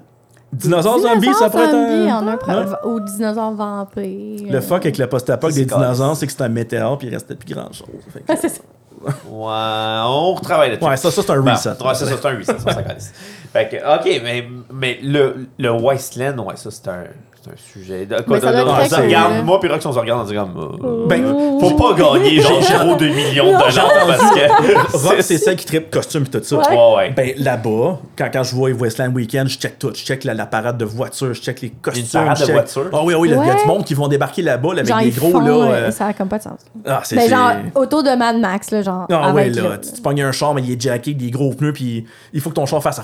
Dinosaures 0.52 0.98
zombies, 1.00 1.32
ça 1.34 1.48
pourrait 1.50 1.64
être 1.64 1.70
zombies, 1.72 2.10
un... 2.10 2.22
on 2.24 2.28
a 2.28 2.32
un 2.32 2.36
pro- 2.36 2.52
Ouais. 2.52 2.66
Ou 2.92 3.00
dinosaures 3.00 3.52
vampires. 3.52 4.52
Le 4.52 4.60
fuck 4.60 4.82
avec 4.84 4.98
le 4.98 5.06
post-apoc 5.08 5.52
des 5.52 5.64
dinosaures, 5.64 6.16
c'est 6.16 6.26
que 6.26 6.32
c'est 6.32 6.42
un 6.42 6.48
météore, 6.48 6.98
puis 6.98 7.08
il 7.08 7.14
restait 7.14 7.34
plus 7.34 7.52
grand-chose. 7.54 7.86
Que- 8.26 8.36
c'est 8.40 8.48
ça. 8.48 8.60
Ouais, 9.02 9.14
on 9.28 10.34
retravaille 10.34 10.70
là-dessus. 10.72 10.88
Ouais, 10.88 10.96
ça, 10.96 11.10
ça 11.10 11.22
c'est 11.22 11.30
un 11.30 11.40
Bon, 11.40 11.50
reset. 11.52 11.70
ouais, 11.70 11.76
ça, 11.94 11.94
ça, 11.94 12.06
c'est 12.06 12.26
un 12.26 12.38
reset. 12.38 13.12
Fait 13.52 13.68
que, 13.68 13.76
ok, 13.76 14.20
mais, 14.22 14.46
mais 14.72 14.98
le, 15.02 15.46
le 15.58 15.70
Wasteland, 15.70 16.38
ouais, 16.44 16.56
ça, 16.56 16.70
c'est 16.70 16.88
un, 16.88 17.04
c'est 17.42 17.50
un 17.50 17.54
sujet. 17.56 18.06
De, 18.06 18.16
quoi, 18.22 18.36
Mais 18.36 18.40
ça 18.40 18.52
doit 18.52 18.72
on 18.74 18.80
être 18.80 18.90
se 18.94 19.00
regarde, 19.00 19.44
moi, 19.44 19.58
puis 19.60 19.68
Rox, 19.70 19.84
on 19.86 19.92
se 19.92 19.98
regarde, 19.98 20.22
on 20.26 20.28
se 20.28 20.34
comme. 20.34 20.78
euh, 20.84 21.06
Ben, 21.08 21.24
faut 21.60 21.74
pas 21.74 21.94
gagner 21.94 22.40
genre 22.40 22.60
0,2 22.60 23.14
millions 23.14 23.46
de 23.46 23.50
dollars 23.52 24.06
parce 24.06 24.30
que. 24.34 24.96
Rock, 25.08 25.16
c'est 25.20 25.38
celle 25.38 25.56
qui 25.56 25.64
tripe 25.64 25.90
costume 25.90 26.24
et 26.24 26.26
tout 26.38 26.40
ça. 26.44 26.56
Ouais. 26.56 26.68
Ouais, 26.68 26.94
ouais. 26.96 27.10
Ben 27.16 27.32
là-bas, 27.38 27.98
quand, 28.16 28.28
quand 28.32 28.42
je 28.42 28.54
vois 28.54 28.70
Westland 28.70 29.14
Weekend, 29.14 29.48
je 29.48 29.58
check 29.58 29.78
tout. 29.78 29.90
Je 29.94 30.02
check 30.04 30.24
la, 30.24 30.34
la 30.34 30.46
parade 30.46 30.76
de 30.76 30.84
voitures, 30.84 31.32
je 31.34 31.40
check 31.40 31.60
les 31.62 31.70
costumes. 31.70 32.04
parade 32.12 32.36
je 32.38 32.46
de 32.46 32.52
voitures? 32.52 32.90
Ah 32.92 33.00
oui, 33.04 33.14
oui, 33.14 33.30
il 33.30 33.46
y 33.46 33.50
a 33.50 33.54
du 33.54 33.66
monde 33.66 33.84
qui 33.84 33.94
vont 33.94 34.08
débarquer 34.08 34.42
là-bas 34.42 34.68
là, 34.74 34.80
avec 34.80 34.88
Genre, 34.88 35.00
des 35.00 35.10
gros 35.10 35.30
font, 35.30 35.40
là. 35.40 35.52
euh, 35.52 35.90
Ça 35.90 36.06
a 36.06 36.12
comme 36.12 36.28
pas 36.28 36.38
de 36.38 36.42
sens. 36.42 36.60
Ah, 36.86 37.00
c'est. 37.04 37.16
Mais 37.16 37.28
genre, 37.28 37.52
autour 37.74 38.02
de 38.02 38.10
Mad 38.10 38.36
Max, 38.38 38.70
là, 38.70 38.82
genre. 38.82 39.06
Ah 39.10 39.32
ouais, 39.32 39.48
là, 39.50 39.78
tu, 39.78 39.92
tu 39.92 40.02
pognes 40.02 40.22
un 40.22 40.32
char, 40.32 40.52
mais 40.54 40.62
il 40.62 40.72
est 40.72 40.80
jacké, 40.80 41.14
des 41.14 41.30
gros 41.30 41.50
pneus, 41.54 41.72
puis 41.72 42.04
il 42.32 42.40
faut 42.40 42.50
que 42.50 42.54
ton 42.56 42.66
char 42.66 42.82
fasse 42.82 43.00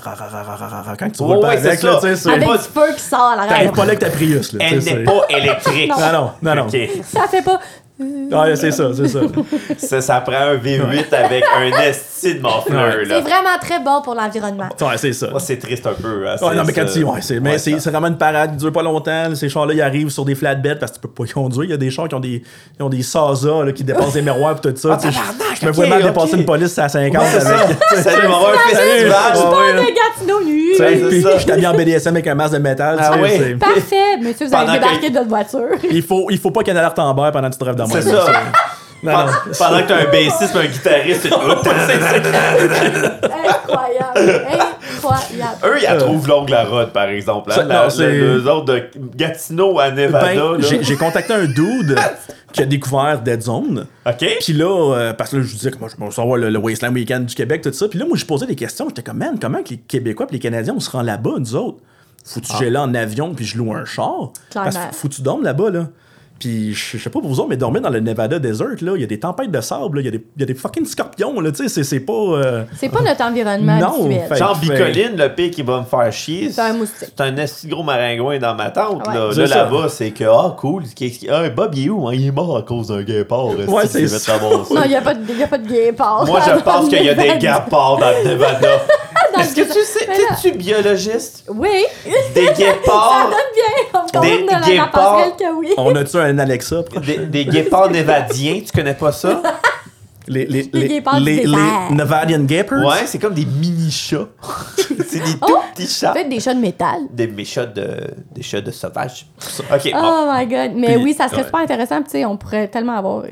quand 0.99 1.09
tu 1.09 1.23
roules 1.23 1.39
pas 1.39 1.51
avec, 1.51 1.79
ça. 1.79 1.87
là, 1.87 1.95
tu 2.01 2.07
sais, 2.07 2.15
c'est- 2.15 2.29
Avec 2.29 2.47
pas- 2.47 2.57
du 2.57 2.63
feu 2.63 2.93
qui 2.95 3.01
sort 3.03 3.19
à 3.21 3.35
l'arrière. 3.35 3.71
pas 3.71 3.77
là 3.83 3.87
avec 3.87 3.99
ta 3.99 4.09
Prius, 4.29 4.53
là. 4.53 4.65
Elle 4.69 4.79
n'est 4.83 5.03
pas 5.03 5.25
électrique. 5.29 5.91
Ah 5.95 6.11
non, 6.11 6.31
non, 6.41 6.55
non. 6.55 6.67
Ok. 6.67 6.77
Ça 7.03 7.27
fait 7.27 7.41
pas. 7.41 7.59
Ah, 8.31 8.43
ouais, 8.43 8.55
c'est 8.55 8.71
ça, 8.71 8.89
c'est 8.95 9.07
ça. 9.07 9.19
Ça, 9.77 10.01
ça 10.01 10.21
prend 10.21 10.33
un 10.33 10.55
V8 10.55 11.13
avec 11.13 11.43
un 11.55 11.79
esti 11.81 12.35
de 12.35 12.39
morfleur. 12.41 12.93
C'est 13.07 13.21
vraiment 13.21 13.57
très 13.61 13.79
bon 13.79 14.01
pour 14.03 14.13
l'environnement. 14.15 14.69
Ouais, 14.81 14.97
c'est 14.97 15.13
ça. 15.13 15.29
Moi, 15.29 15.39
c'est 15.39 15.57
triste 15.57 15.85
un 15.87 15.93
peu. 15.93 16.27
hein, 16.27 16.35
Ouais, 16.41 16.55
non, 16.55 16.63
mais 16.63 16.73
c'est 16.73 16.81
quand 16.81 16.87
ça. 16.87 16.93
tu. 16.99 17.03
Ouais, 17.03 17.21
c'est, 17.21 17.39
mais 17.39 17.51
Ouais, 17.51 17.57
c'est, 17.57 17.71
ça- 17.73 17.79
c'est 17.79 17.89
vraiment 17.91 18.07
une 18.07 18.17
parade 18.17 18.51
qui 18.51 18.57
dure 18.57 18.71
pas 18.71 18.81
longtemps. 18.83 19.33
Ces 19.35 19.49
chars-là, 19.49 19.73
ils 19.73 19.81
arrivent 19.81 20.09
sur 20.09 20.25
des 20.25 20.35
flatbeds 20.35 20.77
parce 20.79 20.91
que 20.91 20.97
tu 20.97 21.01
peux 21.01 21.09
pas 21.09 21.23
y 21.25 21.29
conduire. 21.33 21.63
Il 21.65 21.69
y 21.71 21.73
a 21.73 21.77
des 21.77 21.89
chars 21.89 22.07
qui 22.07 22.15
ont 22.15 22.19
des, 22.19 22.41
qui 22.75 22.81
ont 22.81 22.89
des 22.89 23.01
Sasa 23.03 23.63
là, 23.63 23.71
qui 23.71 23.83
dépassent 23.83 24.13
des 24.13 24.21
miroirs 24.21 24.57
et 24.57 24.61
tout 24.73 24.75
ça. 24.77 24.99
sais, 24.99 25.09
je- 25.11 25.17
je 25.61 25.65
me 25.65 25.71
vois 25.71 25.87
mal 25.87 26.01
ok. 26.01 26.07
dépasser 26.07 26.35
une 26.37 26.45
police 26.45 26.77
à 26.79 26.89
50 26.89 27.21
Ouais, 27.21 27.27
c'est 27.31 27.39
ça. 27.41 27.59
avec. 27.59 27.77
Salut, 28.03 28.25
on 28.25 28.29
va 28.29 28.35
avoir 28.35 28.51
un 28.53 28.57
festival. 28.69 29.07
Là. 29.07 29.31
Pas 29.33 29.81
de 29.81 29.87
Gatineau 29.87 30.43
nu. 30.45 30.75
Ça. 30.75 30.85
je 31.37 31.39
suis 31.41 31.51
habillé 31.51 31.67
en 31.67 31.73
BDSM 31.73 32.13
avec 32.15 32.27
un 32.27 32.35
masque 32.35 32.53
de 32.53 32.59
métal. 32.59 32.97
Ah 32.99 33.09
Parfait, 33.59 34.17
monsieur, 34.21 34.47
vous 34.47 34.55
allez 34.55 34.73
débarquer 34.73 35.07
que- 35.07 35.13
de 35.13 35.17
votre 35.17 35.29
voiture. 35.29 35.89
Il 35.89 36.03
faut, 36.03 36.27
il 36.29 36.37
faut 36.37 36.51
pas 36.51 36.61
qu'il 36.61 36.67
y 36.67 36.71
ait 36.71 36.79
une 36.79 36.83
alerte 36.85 36.99
en 36.99 37.13
bas 37.13 37.31
pendant 37.31 37.47
que 37.47 37.53
tu 37.53 37.59
te 37.59 37.63
rêves 37.63 37.75
C'est 37.91 38.01
ça. 38.03 38.25
Non, 39.03 39.11
non. 39.11 39.25
Pendant 39.59 39.81
que 39.83 39.87
t'as 39.87 39.97
un 40.01 40.11
bassiste 40.11 40.55
et 40.55 40.57
un 40.57 40.65
guitariste, 40.65 41.21
c'est 41.21 41.31
Incroyable. 43.17 44.47
Incroyable. 44.95 45.57
Eux, 45.65 45.77
ils 45.79 45.83
la 45.83 45.95
trouvent 45.97 46.27
longue 46.27 46.49
la 46.49 46.65
route, 46.65 46.91
par 46.93 47.07
exemple. 47.09 47.51
Hein? 47.51 47.55
Ça, 47.55 47.63
La- 47.63 47.83
non, 47.83 47.89
c'est- 47.89 48.07
le- 48.11 48.37
les 48.39 48.47
autres 48.47 48.65
de 48.65 48.83
Gatineau 49.15 49.79
à 49.79 49.91
Nevada. 49.91 50.33
Ben, 50.57 50.61
j'ai, 50.81 50.95
contacté 50.95 51.33
un 51.33 51.45
dude 51.45 51.95
qui 52.51 52.61
a 52.63 52.65
découvert 52.65 53.21
Dead 53.21 53.41
Zone. 53.41 53.85
OK? 54.05 54.25
Puis 54.43 54.53
là, 54.53 54.93
euh, 54.95 55.13
parce 55.13 55.29
que 55.31 55.37
là, 55.37 55.43
je 55.43 55.53
disais 55.53 55.71
que 55.71 55.77
moi, 55.77 55.89
je 55.95 56.03
vais 56.03 56.11
savoir 56.11 56.37
le, 56.37 56.49
le 56.49 56.57
Wasteland 56.59 56.93
Weekend 56.93 57.25
du 57.25 57.35
Québec, 57.35 57.61
tout 57.61 57.71
ça. 57.73 57.87
Puis 57.87 57.99
là, 57.99 58.05
moi, 58.05 58.17
je 58.17 58.25
posais 58.25 58.47
des 58.47 58.55
questions. 58.55 58.87
J'étais 58.89 59.03
comme, 59.03 59.17
man, 59.17 59.37
comment 59.39 59.61
que 59.63 59.69
les 59.71 59.77
Québécois 59.77 60.25
et 60.29 60.33
les 60.33 60.39
Canadiens, 60.39 60.73
on 60.75 60.79
se 60.79 60.89
rend 60.89 61.01
là-bas, 61.03 61.33
nous 61.37 61.55
autres? 61.55 61.77
Faut-tu 62.25 62.51
Ah. 62.59 62.69
là 62.69 62.81
en 62.81 62.93
avion 62.93 63.33
puis 63.33 63.45
je 63.45 63.57
loue 63.57 63.73
un 63.73 63.85
char? 63.85 64.31
Parce 64.53 64.71
Clairement. 64.75 64.91
faut 64.91 65.07
que 65.07 65.13
tu 65.13 65.21
dormes 65.21 65.43
là-bas, 65.43 65.69
là. 65.69 65.87
Puis 66.39 66.73
je 66.73 66.97
sais 66.97 67.09
pas 67.09 67.19
pour 67.19 67.29
vous 67.29 67.39
autres, 67.39 67.49
mais 67.49 67.57
dormir 67.57 67.81
dans 67.81 67.89
le 67.89 67.99
Nevada 67.99 68.37
Desert, 68.39 68.67
là, 68.81 68.91
il 68.95 69.01
y 69.01 69.03
a 69.03 69.07
des 69.07 69.19
tempêtes 69.19 69.49
de 69.51 69.59
sable, 69.61 69.97
là, 69.97 70.01
il 70.01 70.05
y, 70.05 70.07
a 70.07 70.11
des- 70.11 70.23
il 70.35 70.39
y 70.39 70.43
a 70.43 70.45
des 70.45 70.53
fucking 70.53 70.85
scorpions, 70.85 71.39
là, 71.41 71.51
tu 71.51 71.57
sais, 71.63 71.69
c'est- 71.69 71.83
c'est 71.83 71.99
pas... 71.99 72.13
euh, 72.13 72.63
C'est 72.77 72.89
pas 72.89 73.01
notre 73.01 73.23
environnement 73.23 73.79
Non, 73.79 74.07
fait- 74.09 74.35
Jean 74.37 74.53
fait- 74.55 74.69
Bicoline, 74.69 75.17
le 75.17 75.29
pire 75.33 75.51
qui 75.51 75.61
va 75.63 75.79
me 75.79 75.85
faire 75.85 76.11
chier. 76.13 76.51
C'est 76.51 76.61
un 76.61 76.73
moustique. 76.73 77.09
C'est 77.17 77.21
un 77.23 77.35
esti 77.37 77.67
gros 77.67 77.83
maringouin 77.83 78.37
dans 78.39 78.53
ma 78.55 78.69
tente. 78.69 79.07
Ouais. 79.07 79.13
Là, 79.15 79.27
là 79.35 79.47
ça. 79.47 79.55
là-bas, 79.63 79.87
c'est 79.89 80.11
que, 80.11 80.25
ah, 80.25 80.55
cool. 80.57 80.83
qu'est-ce 80.95 81.19
qui- 81.19 81.29
Ah, 81.29 81.49
Bob, 81.49 81.73
il 81.75 81.87
est 81.87 81.89
où? 81.89 82.07
hein? 82.07 82.11
Il 82.13 82.27
est 82.27 82.31
mort 82.31 82.57
à 82.57 82.61
cause 82.61 82.87
d'un 82.87 83.01
guépard. 83.03 83.47
Ouais, 83.47 83.87
c'est 83.87 84.07
ça. 84.07 84.37
Non, 84.39 84.63
il 84.85 84.89
n'y 84.89 84.95
a, 84.95 85.01
pas 85.01 85.13
de- 85.15 85.33
y 85.33 85.43
a 85.43 85.47
pas 85.47 85.57
de 85.57 85.67
guépard. 85.67 86.25
Moi, 86.25 86.39
je 86.45 86.61
pense 86.61 86.87
qu'il 86.89 87.03
y 87.03 87.09
a 87.09 87.13
des 87.15 87.37
guépards 87.39 87.97
dans 87.97 88.11
le 88.23 88.29
Nevada. 88.29 88.67
Est-ce 89.39 89.53
que 89.55 89.61
tu 89.61 89.83
sais, 89.83 90.05
es-tu 90.05 90.57
biologiste? 90.57 91.43
Oui, 91.47 91.69
Des 92.33 92.45
ça 92.47 92.53
guépards, 92.53 93.29
donne 93.29 93.37
bien. 93.53 94.01
On 94.15 94.19
Des 94.21 94.73
guépards? 94.73 95.37
que 95.37 95.53
oui. 95.55 95.69
On 95.77 95.95
a-tu 95.95 96.17
un 96.17 96.26
Alexa? 96.37 96.83
proche? 96.83 97.05
des, 97.05 97.25
des 97.25 97.45
guépards 97.45 97.89
névadiens, 97.91 98.59
tu 98.65 98.71
connais 98.75 98.93
pas 98.93 99.11
ça? 99.11 99.41
Les, 100.29 100.45
les, 100.45 100.63
Les 100.63 100.79
les, 100.81 100.87
guépards 100.89 101.19
les, 101.21 101.45
les 101.45 101.55
Nevadian 101.95 102.43
Gapers? 102.43 102.85
Ouais, 102.85 103.05
c'est 103.05 103.17
comme 103.17 103.33
des 103.33 103.45
mini-chats. 103.45 104.27
c'est 105.07 105.19
des 105.23 105.31
tout 105.39 105.47
Oh! 105.49 105.59
petits 105.73 105.87
chats. 105.87 106.11
Peut-être 106.11 106.27
des 106.27 106.41
chats 106.41 106.53
de 106.53 106.59
métal. 106.59 106.99
Des, 107.13 107.27
mes 107.27 107.45
chats 107.45 107.65
de, 107.65 107.87
des 108.35 108.41
chats 108.43 108.59
de 108.59 108.71
sauvages. 108.71 109.25
Ok, 109.73 109.89
bon. 109.89 109.99
Oh 110.03 110.29
my 110.29 110.45
god. 110.45 110.71
Mais 110.75 110.95
Puis- 110.95 111.03
oui, 111.05 111.13
ça 111.13 111.29
serait 111.29 111.37
ouais. 111.37 111.45
super 111.45 111.61
intéressant. 111.61 112.03
Tu 112.03 112.09
sais, 112.09 112.25
on 112.25 112.35
pourrait 112.35 112.67
tellement 112.67 112.97
avoir 112.97 113.23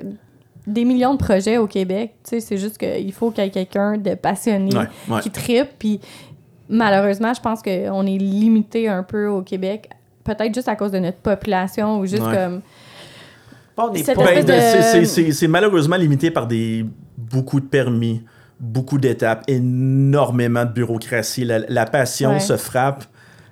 des 0.65 0.85
millions 0.85 1.13
de 1.15 1.19
projets 1.19 1.57
au 1.57 1.67
Québec. 1.67 2.13
Tu 2.23 2.29
sais, 2.29 2.39
c'est 2.39 2.57
juste 2.57 2.77
qu'il 2.77 3.11
faut 3.11 3.29
qu'il 3.29 3.43
y 3.43 3.47
ait 3.47 3.51
quelqu'un 3.51 3.97
de 3.97 4.15
passionné 4.15 4.73
Ouais, 4.73 4.87
ouais. 5.09 5.19
qui 5.21 5.31
tripe. 5.31 5.71
Puis 5.77 5.99
malheureusement, 6.69 7.33
je 7.33 7.41
pense 7.41 7.61
qu'on 7.61 8.05
est 8.07 8.17
limité 8.17 8.87
un 8.87 9.03
peu 9.03 9.27
au 9.27 9.41
Québec. 9.41 9.89
Peut-être 10.23 10.55
juste 10.55 10.69
à 10.69 10.75
cause 10.77 10.91
de 10.91 10.99
notre 10.99 11.17
population 11.17 11.99
ou 11.99 12.05
juste 12.05 12.23
Ouais. 12.23 12.33
comme. 12.35 12.61
Pas... 13.75 13.89
de- 13.89 13.97
c'est- 13.97 14.81
c'est- 14.81 15.05
c'est 15.05 15.31
c'est 15.31 15.47
malheureusement 15.47 15.95
limité 15.97 16.31
par 16.31 16.47
des 16.47 16.85
beaucoup 17.17 17.59
de 17.59 17.65
permis, 17.65 18.23
beaucoup 18.59 18.97
d'étapes, 18.97 19.43
énormément 19.47 20.65
de 20.65 20.71
bureaucratie. 20.71 21.43
La, 21.45 21.59
la 21.59 21.85
passion 21.85 22.31
Ouais. 22.33 22.39
se 22.39 22.55
frappe 22.57 23.03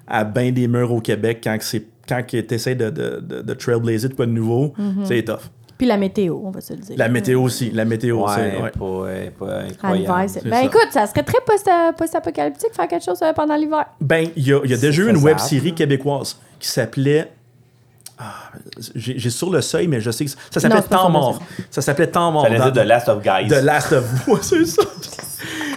à 0.08 0.24
bien 0.24 0.52
des 0.52 0.68
murs 0.68 0.92
au 0.92 1.02
Québec 1.02 1.40
quand 1.44 1.58
c'est 1.62 1.86
quand 2.08 2.22
tu 2.28 2.38
essaies 2.54 2.76
de, 2.76 2.90
de, 2.90 3.20
de, 3.22 3.42
de 3.42 3.54
trailblazer 3.54 4.10
de 4.10 4.14
quoi 4.16 4.26
de 4.26 4.32
nouveau, 4.32 4.74
Mm-hmm. 4.78 5.06
c'est 5.06 5.24
tough. 5.24 5.40
Puis 5.78 5.88
la 5.88 5.98
météo, 5.98 6.38
on 6.44 6.52
va 6.52 6.60
se 6.62 6.74
le 6.74 6.80
dire. 6.80 6.96
La 6.98 7.08
météo 7.10 7.42
aussi, 7.42 7.72
la 7.72 7.84
météo, 7.86 8.20
Ouais, 8.26 8.32
c'est... 8.36 8.62
ouais. 8.62 8.72
pas, 8.78 8.86
ouais, 8.86 9.32
pas 9.38 9.46
À 9.56 9.60
incroyable. 9.64 10.32
Ben 10.46 10.52
ça. 10.52 10.64
écoute, 10.66 10.88
ça 10.92 11.08
serait 11.08 11.24
très 11.24 11.40
post- 11.46 11.70
post-apocalyptique 11.98 12.74
faire 12.74 12.88
quelque 12.88 13.04
chose 13.06 13.20
euh, 13.24 13.32
pendant 13.34 13.56
l'hiver. 13.56 13.86
Ben, 14.02 14.28
il 14.36 14.48
y 14.48 14.54
a, 14.54 14.60
y 14.66 14.78
déjà 14.78 15.02
eu 15.02 15.10
une 15.10 15.18
web 15.18 15.38
série 15.40 15.74
québécoise 15.74 16.38
qui 16.60 16.68
s'appelait. 16.68 17.32
J'ai 18.96 19.30
sur 19.30 19.50
le 19.52 19.62
seuil, 19.62 19.88
mais 19.88 20.00
je 20.02 20.12
sais 20.12 20.26
que 20.26 20.32
ça 20.32 20.38
s'appelait 20.60 20.82
Temps 20.90 21.10
mort. 21.10 21.40
Ça 21.72 21.82
s'appelait 21.82 22.08
Temps 22.08 22.32
mort. 22.32 22.44
Ça 22.44 22.50
dire 22.72 22.84
The 22.84 22.88
Last 22.88 23.10
of 23.10 23.24
Guys. 23.24 23.48
The 23.48 23.62
Last 23.64 23.92
of 23.94 24.28
Us, 24.28 24.42
c'est 24.42 24.66
ça. 24.66 24.82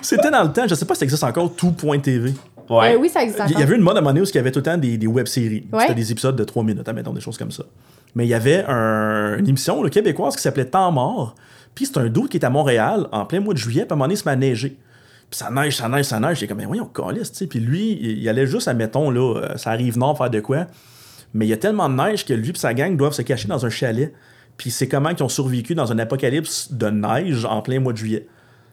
C'était 0.03 0.31
dans 0.31 0.43
le 0.45 0.53
temps, 0.53 0.67
je 0.69 0.75
sais 0.75 0.85
pas 0.85 0.95
si 0.95 1.01
ça 1.01 1.05
existe 1.05 1.25
encore, 1.25 1.53
tout.tv. 1.55 2.35
Ouais. 2.69 2.95
Euh, 2.95 2.99
oui, 2.99 3.09
ça 3.09 3.23
existe 3.23 3.43
Il 3.51 3.59
y 3.59 3.63
avait 3.63 3.77
une 3.77 3.83
mode 3.83 3.97
à 3.97 3.99
un 3.99 4.03
moment 4.03 4.13
donné 4.13 4.23
où 4.23 4.29
il 4.29 4.35
y 4.35 4.39
avait 4.39 4.51
tout 4.51 4.59
le 4.59 4.65
temps 4.65 4.77
des, 4.77 4.97
des 4.99 5.07
web-séries. 5.07 5.67
Ouais. 5.73 5.83
C'était 5.83 5.95
des 5.95 6.11
épisodes 6.13 6.35
de 6.37 6.45
3 6.45 6.65
minutes, 6.65 6.89
admettons, 6.89 7.13
des 7.13 7.21
choses 7.21 7.39
comme 7.39 7.51
ça. 7.53 7.65
Mais 8.15 8.25
il 8.27 8.29
y 8.29 8.35
avait 8.35 8.65
un- 8.67 9.37
une 9.39 9.49
émission 9.49 9.83
là, 9.83 9.91
québécoise 9.91 10.35
qui 10.37 10.43
s'appelait 10.43 10.65
Temps 10.65 10.91
mort. 10.91 11.35
Puis 11.75 11.87
c'est 11.87 11.99
un 11.99 12.09
doute 12.09 12.31
qui 12.31 12.39
est 12.39 12.45
à 12.45 12.51
Montréal 12.51 13.07
en 13.13 13.25
plein 13.27 13.41
mois 13.41 13.53
de 13.55 13.59
juillet, 13.59 13.83
puis 13.83 13.91
à 13.91 13.95
un 13.95 13.97
moment 13.97 14.05
donné, 14.07 14.15
il 14.15 14.19
se 14.19 14.25
met 14.25 14.33
à 14.33 14.37
neiger. 14.37 14.77
Puis 15.31 15.39
ça 15.39 15.51
neige, 15.51 15.77
ça 15.77 15.89
neige, 15.89 16.07
ça 16.07 16.19
neige. 16.21 16.39
J'ai 16.39 16.47
comme, 16.47 16.59
mais 16.59 16.65
voyons, 16.65 16.87
calisse, 16.87 17.31
tu 17.33 17.39
sais. 17.39 17.47
Puis 17.47 17.59
lui, 17.61 17.99
il, 18.01 18.19
il 18.23 18.29
allait 18.29 18.47
juste, 18.47 18.69
admettons, 18.69 19.11
là, 19.11 19.35
euh, 19.41 19.57
ça 19.57 19.71
arrive 19.71 19.99
nord 19.99 20.17
faire 20.17 20.31
de 20.31 20.41
quoi. 20.41 20.67
Mais 21.37 21.45
il 21.47 21.51
y 21.51 21.53
a 21.53 21.57
tellement 21.59 21.89
de 21.91 21.95
neige 21.95 22.24
que 22.24 22.32
lui 22.32 22.51
et 22.51 22.59
sa 22.59 22.72
gang 22.72 22.97
doivent 22.97 23.12
se 23.12 23.22
cacher 23.22 23.47
dans 23.47 23.66
un 23.66 23.70
chalet. 23.70 24.12
Puis 24.57 24.70
c'est 24.70 24.89
comment 24.89 25.11
qu'ils 25.14 25.22
ont 25.22 25.28
survécu 25.28 25.74
dans 25.74 25.93
un 25.93 25.99
apocalypse 25.99 26.72
de 26.72 26.89
neige 26.89 27.45
en 27.45 27.61
plein 27.61 27.78
mois 27.78 27.93
de 27.93 27.99
juillet. 27.99 28.26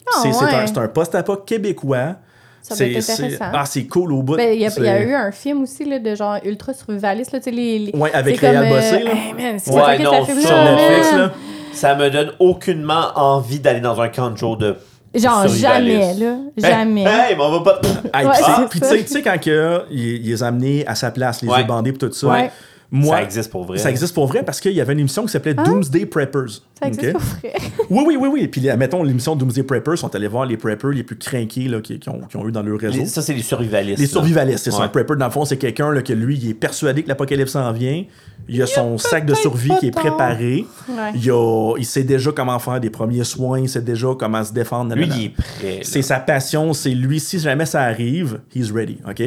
Ah, 0.08 0.20
c'est 0.22 0.30
ouais. 0.30 0.54
un, 0.56 0.66
c'est 0.68 0.78
un 0.78 0.88
post-apo 0.88 1.36
québécois. 1.38 2.16
Ça 2.62 2.76
être 2.76 2.94
C'est- 2.94 3.02
c'est- 3.02 3.24
intéressant. 3.24 3.46
Ah, 3.54 3.66
c'est 3.66 3.86
cool 3.88 4.14
au 4.14 4.24
bout. 4.24 4.38
Ben, 4.38 4.54
Il 4.54 4.60
y, 4.62 4.64
y 4.64 4.88
a 4.88 5.02
eu 5.04 5.14
un 5.14 5.32
film 5.34 5.64
aussi 5.64 5.84
là, 5.84 6.00
de 6.00 6.16
genre 6.16 6.38
ultra 6.46 6.74
survivaliste. 6.74 7.34
Là, 7.34 7.40
tu 7.40 7.46
sais, 7.46 7.52
les, 7.52 7.80
les- 7.80 7.92
Ouais, 7.94 8.14
avec 8.14 8.38
Réal 8.38 8.66
euh, 8.66 8.70
Bossé, 8.70 9.04
là. 9.04 9.12
hey, 9.12 9.34
man, 9.34 9.60
c'est 9.60 9.72
Ouais, 9.74 9.82
fucké, 9.82 9.98
ce 9.98 10.04
non, 10.04 10.26
film-là, 10.26 10.48
sur. 10.48 10.64
Netflix, 10.64 11.12
là. 11.18 11.34
Ça 11.74 11.96
me 11.96 12.10
donne 12.10 12.32
aucunement 12.40 13.12
envie 13.16 13.60
d'aller 13.60 13.82
dans 13.82 14.00
un 14.00 14.08
camp 14.08 14.30
de 14.30 14.38
jour 14.38 14.56
de. 14.56 14.78
Genre 15.16 15.48
jamais, 15.48 16.14
là. 16.16 16.36
Jamais. 16.58 17.04
Hey, 17.04 17.32
hey, 17.32 17.36
mais 17.38 17.44
on 17.44 17.60
va 17.60 17.60
pas. 17.62 17.82
Hey, 18.14 18.26
Ouais, 18.26 18.34
puis 18.70 18.80
tu 18.80 18.88
sais- 18.88 19.04
tu 19.04 19.08
sais, 19.14 19.22
quand 19.22 19.40
que, 19.40 19.82
il, 19.92 20.00
il 20.26 20.30
les 20.30 20.44
a 20.44 20.48
amenés 20.48 20.86
à 20.88 20.96
sa 20.96 21.12
place, 21.12 21.42
les 21.42 21.50
Ouais. 21.50 21.60
yeux 21.60 21.66
bandés 21.66 21.92
et 21.92 21.94
tout 21.94 22.12
ça. 22.12 22.28
Ouais. 22.28 22.52
Moi, 22.96 23.18
Ça 23.18 23.24
existe 23.24 23.50
pour 23.52 23.66
vrai. 23.66 23.78
Ça 23.80 23.90
existe 23.90 24.14
pour 24.14 24.28
vrai 24.28 24.44
parce 24.44 24.62
qu'il 24.62 24.72
y 24.74 24.80
avait 24.80 24.94
une 24.94 25.00
émission 25.00 25.24
qui 25.26 25.32
s'appelait 25.32 25.56
Doomsday 25.56 26.06
Preppers. 26.06 26.62
Ça 26.80 26.88
existe 26.88 27.14
pas 27.14 27.20
vrai. 27.20 27.54
Oui, 27.90 28.04
oui, 28.08 28.16
oui, 28.20 28.30
oui. 28.32 28.48
Puis, 28.48 28.62
mettons, 28.78 29.02
l'émission 29.04 29.36
Doomsday 29.36 29.64
Preppers, 29.64 29.98
sont 29.98 30.14
allés 30.16 30.28
voir 30.28 30.46
les 30.46 30.58
preppers 30.58 30.92
les 30.92 31.02
plus 31.04 31.16
craqués 31.18 31.68
là, 31.68 31.82
qui, 31.82 31.98
qui 32.00 32.08
ont, 32.10 32.20
qui 32.22 32.38
ont 32.38 32.48
eu 32.48 32.52
dans 32.52 32.62
leur 32.62 32.80
réseau. 32.80 33.00
Les- 33.00 33.06
ça, 33.08 33.22
c'est 33.24 33.34
les 33.34 33.42
survivalistes. 33.42 34.00
Les 34.00 34.06
survivalistes, 34.06 34.64
c'est 34.66 34.72
ça. 34.72 34.84
Un 34.84 34.88
prepper, 34.90 35.16
dans 35.16 35.26
le 35.26 35.32
fond, 35.32 35.44
c'est 35.44 35.58
quelqu'un 35.58 35.92
là, 35.92 36.02
que 36.04 36.14
lui, 36.14 36.38
il 36.38 36.50
est 36.52 36.54
persuadé 36.54 37.02
que 37.04 37.08
l'apocalypse 37.10 37.52
s'en 37.54 37.72
vient. 37.72 38.04
Il 38.48 38.62
a 38.62 38.68
son 38.68 38.98
sac 39.00 39.26
de 39.26 39.34
survie 39.34 39.72
qui 39.80 39.88
est 39.88 39.92
préparé. 39.92 40.66
Ouais. 40.88 40.96
Il, 41.16 41.32
a- 41.32 41.74
il 41.78 41.86
sait 41.86 42.04
déjà 42.04 42.32
comment 42.32 42.60
faire 42.60 42.80
des 42.80 42.90
premiers 42.92 43.24
soins, 43.24 43.60
il 43.60 43.70
sait 43.70 43.82
déjà 43.82 44.10
comment 44.20 44.44
se 44.44 44.54
défendre. 44.54 44.94
Lui, 44.96 45.08
il 45.16 45.26
est 45.26 45.30
prêt. 45.30 45.80
C'est 45.82 46.02
sa 46.04 46.20
passion, 46.20 46.74
c'est 46.74 46.92
lui, 46.92 47.20
si 47.20 47.40
jamais 47.40 47.66
ça 47.66 47.82
arrive, 47.82 48.40
he's 48.56 48.72
ready, 48.72 49.00
OK? 49.10 49.24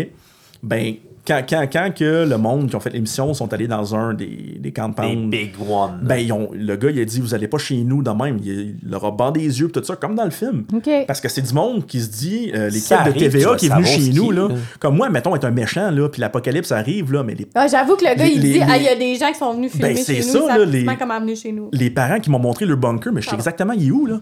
Ben, 0.63 0.95
quand, 1.27 1.43
quand, 1.49 1.67
quand 1.73 1.91
que 1.93 2.25
le 2.25 2.39
monde 2.39 2.69
qui 2.71 2.77
ont 2.77 2.81
fait 2.81 2.91
l'émission 2.91 3.35
sont 3.35 3.53
allés 3.53 3.67
dans 3.67 3.97
un 3.97 4.15
des, 4.15 4.59
des 4.61 4.71
camps 4.71 4.89
de 4.89 4.95
Des 4.95 5.17
big 5.47 5.55
ones. 5.69 5.99
ben, 6.01 6.19
ils 6.19 6.33
ont- 6.33 6.51
le 6.55 6.77
gars, 6.77 6.89
il 6.91 7.01
a 7.01 7.05
dit, 7.05 7.21
vous 7.21 7.35
allez 7.35 7.49
pas 7.49 7.59
chez 7.59 7.79
nous 7.83 8.01
de 8.01 8.11
même. 8.11 8.39
Il, 8.45 8.77
il 8.85 8.89
leur 8.89 9.05
a 9.05 9.11
bandé 9.11 9.41
les 9.41 9.59
yeux, 9.61 9.69
tout 9.69 9.83
ça, 9.83 9.97
comme 9.97 10.15
dans 10.15 10.25
le 10.25 10.31
film. 10.31 10.63
OK. 10.73 10.89
Parce 11.09 11.21
que 11.21 11.29
c'est 11.29 11.43
du 11.43 11.53
monde 11.53 11.85
qui 11.85 12.01
se 12.01 12.09
dit, 12.11 12.53
euh, 12.55 12.71
l'équipe 12.71 12.97
de 13.07 13.11
TVA 13.19 13.57
qui 13.57 13.67
est 13.67 13.75
venue 13.75 13.85
chez 13.87 14.13
nous, 14.13 14.29
qui- 14.29 14.35
là, 14.37 14.49
comme 14.79 14.97
moi, 14.97 15.09
mettons, 15.11 15.35
être 15.35 15.47
un 15.47 15.51
méchant, 15.51 15.91
là, 15.91 16.09
puis 16.09 16.21
l'apocalypse 16.21 16.71
arrive, 16.71 17.13
là, 17.13 17.25
mais 17.25 17.35
les, 17.35 17.49
Ah, 17.57 17.67
J'avoue 17.67 17.97
que 17.97 18.05
le 18.05 18.15
gars, 18.15 18.25
Les- 18.25 18.31
il 18.31 18.41
les- 18.43 18.53
dit 18.53 18.61
Ah, 18.63 18.77
il 18.77 18.85
y 18.85 18.89
a 18.89 18.95
des 18.95 19.17
gens 19.17 19.33
qui 19.33 19.39
sont 19.39 19.53
venus 19.53 19.73
filmer 19.73 19.95
Ben, 19.95 19.97
c'est 19.97 20.15
chez 20.15 20.23
ça, 20.23 20.39
nous. 20.39 20.47
là, 20.47 20.65
les- 20.65 20.83
les... 20.85 20.97
comment 20.97 21.19
venus 21.21 21.43
chez 21.43 21.51
nous. 21.51 21.71
les 21.73 21.91
parents 21.91 22.21
qui 22.21 22.31
m'ont 22.31 22.39
montré 22.39 22.67
le 22.67 22.77
bunker, 22.77 23.13
mais 23.13 23.21
je 23.21 23.27
sais 23.27 23.33
Ah. 23.35 23.39
exactement 23.39 23.73
il 23.73 23.89
est 23.89 23.91
où, 23.91 24.07
là. 24.07 24.21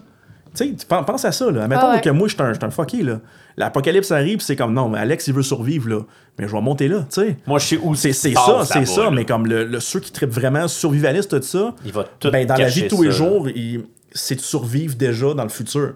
Tu 0.55 0.75
sais, 0.77 0.85
pense 0.87 1.25
à 1.25 1.31
ça, 1.31 1.51
là. 1.51 1.67
Mettons 1.67 1.81
Ah 1.83 1.95
ouais. 1.95 2.01
que 2.01 2.09
moi, 2.09 2.27
je 2.27 2.33
suis 2.33 2.41
un, 2.43 2.53
je 2.53 2.57
suis 2.57 2.65
un 2.65 2.69
fucké, 2.71 3.03
là. 3.03 3.19
L'apocalypse 3.57 4.11
arrive, 4.11 4.37
puis 4.37 4.45
c'est 4.45 4.55
comme, 4.55 4.73
non, 4.73 4.89
mais 4.89 4.99
Alex, 4.99 5.27
il 5.27 5.33
veut 5.33 5.43
survivre, 5.43 5.87
là. 5.89 5.99
Mais 6.39 6.47
je 6.47 6.51
vais 6.51 6.61
monter 6.61 6.87
là, 6.87 6.99
tu 7.09 7.21
sais. 7.21 7.37
Moi, 7.47 7.59
je 7.59 7.65
sais 7.67 7.79
où 7.81 7.95
C'est 7.95 8.11
ça, 8.13 8.63
c'est 8.65 8.85
ça, 8.85 9.03
là. 9.05 9.11
mais 9.11 9.25
comme 9.25 9.45
le, 9.47 9.65
le- 9.65 9.79
ceux 9.79 9.99
qui 9.99 10.11
trippent 10.11 10.31
vraiment 10.33 10.67
survivaliste, 10.67 11.29
tout 11.39 11.45
ça, 11.45 11.73
Il 11.85 11.91
va 11.93 12.03
tout 12.19 12.31
ben, 12.31 12.45
dans 12.45 12.55
la 12.55 12.67
vie 12.67 12.83
de 12.83 12.87
tous 12.87 13.03
les 13.03 13.11
jours, 13.11 13.47
il- 13.49 13.85
c'est 14.11 14.35
de 14.35 14.41
survivre 14.41 14.95
déjà 14.95 15.33
dans 15.33 15.43
le 15.43 15.49
futur. 15.49 15.93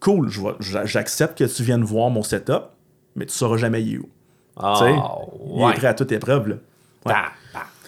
Cool, 0.00 0.28
j'accepte 0.84 1.38
que 1.38 1.44
tu 1.44 1.62
viennes 1.62 1.82
voir 1.84 2.10
mon 2.10 2.22
setup, 2.22 2.64
mais 3.16 3.26
tu 3.26 3.32
sauras 3.34 3.56
jamais 3.56 3.82
il 3.82 3.94
est 3.94 3.98
où. 3.98 4.08
Ah, 4.56 4.74
Tu 4.78 4.84
sais, 4.84 4.92
il 4.92 5.60
est 5.60 5.64
ouais. 5.64 5.72
prêt 5.74 5.86
à 5.88 5.94
toute 5.94 6.12
épreuve, 6.12 6.48
là. 6.48 6.56
Ouais. 7.06 7.12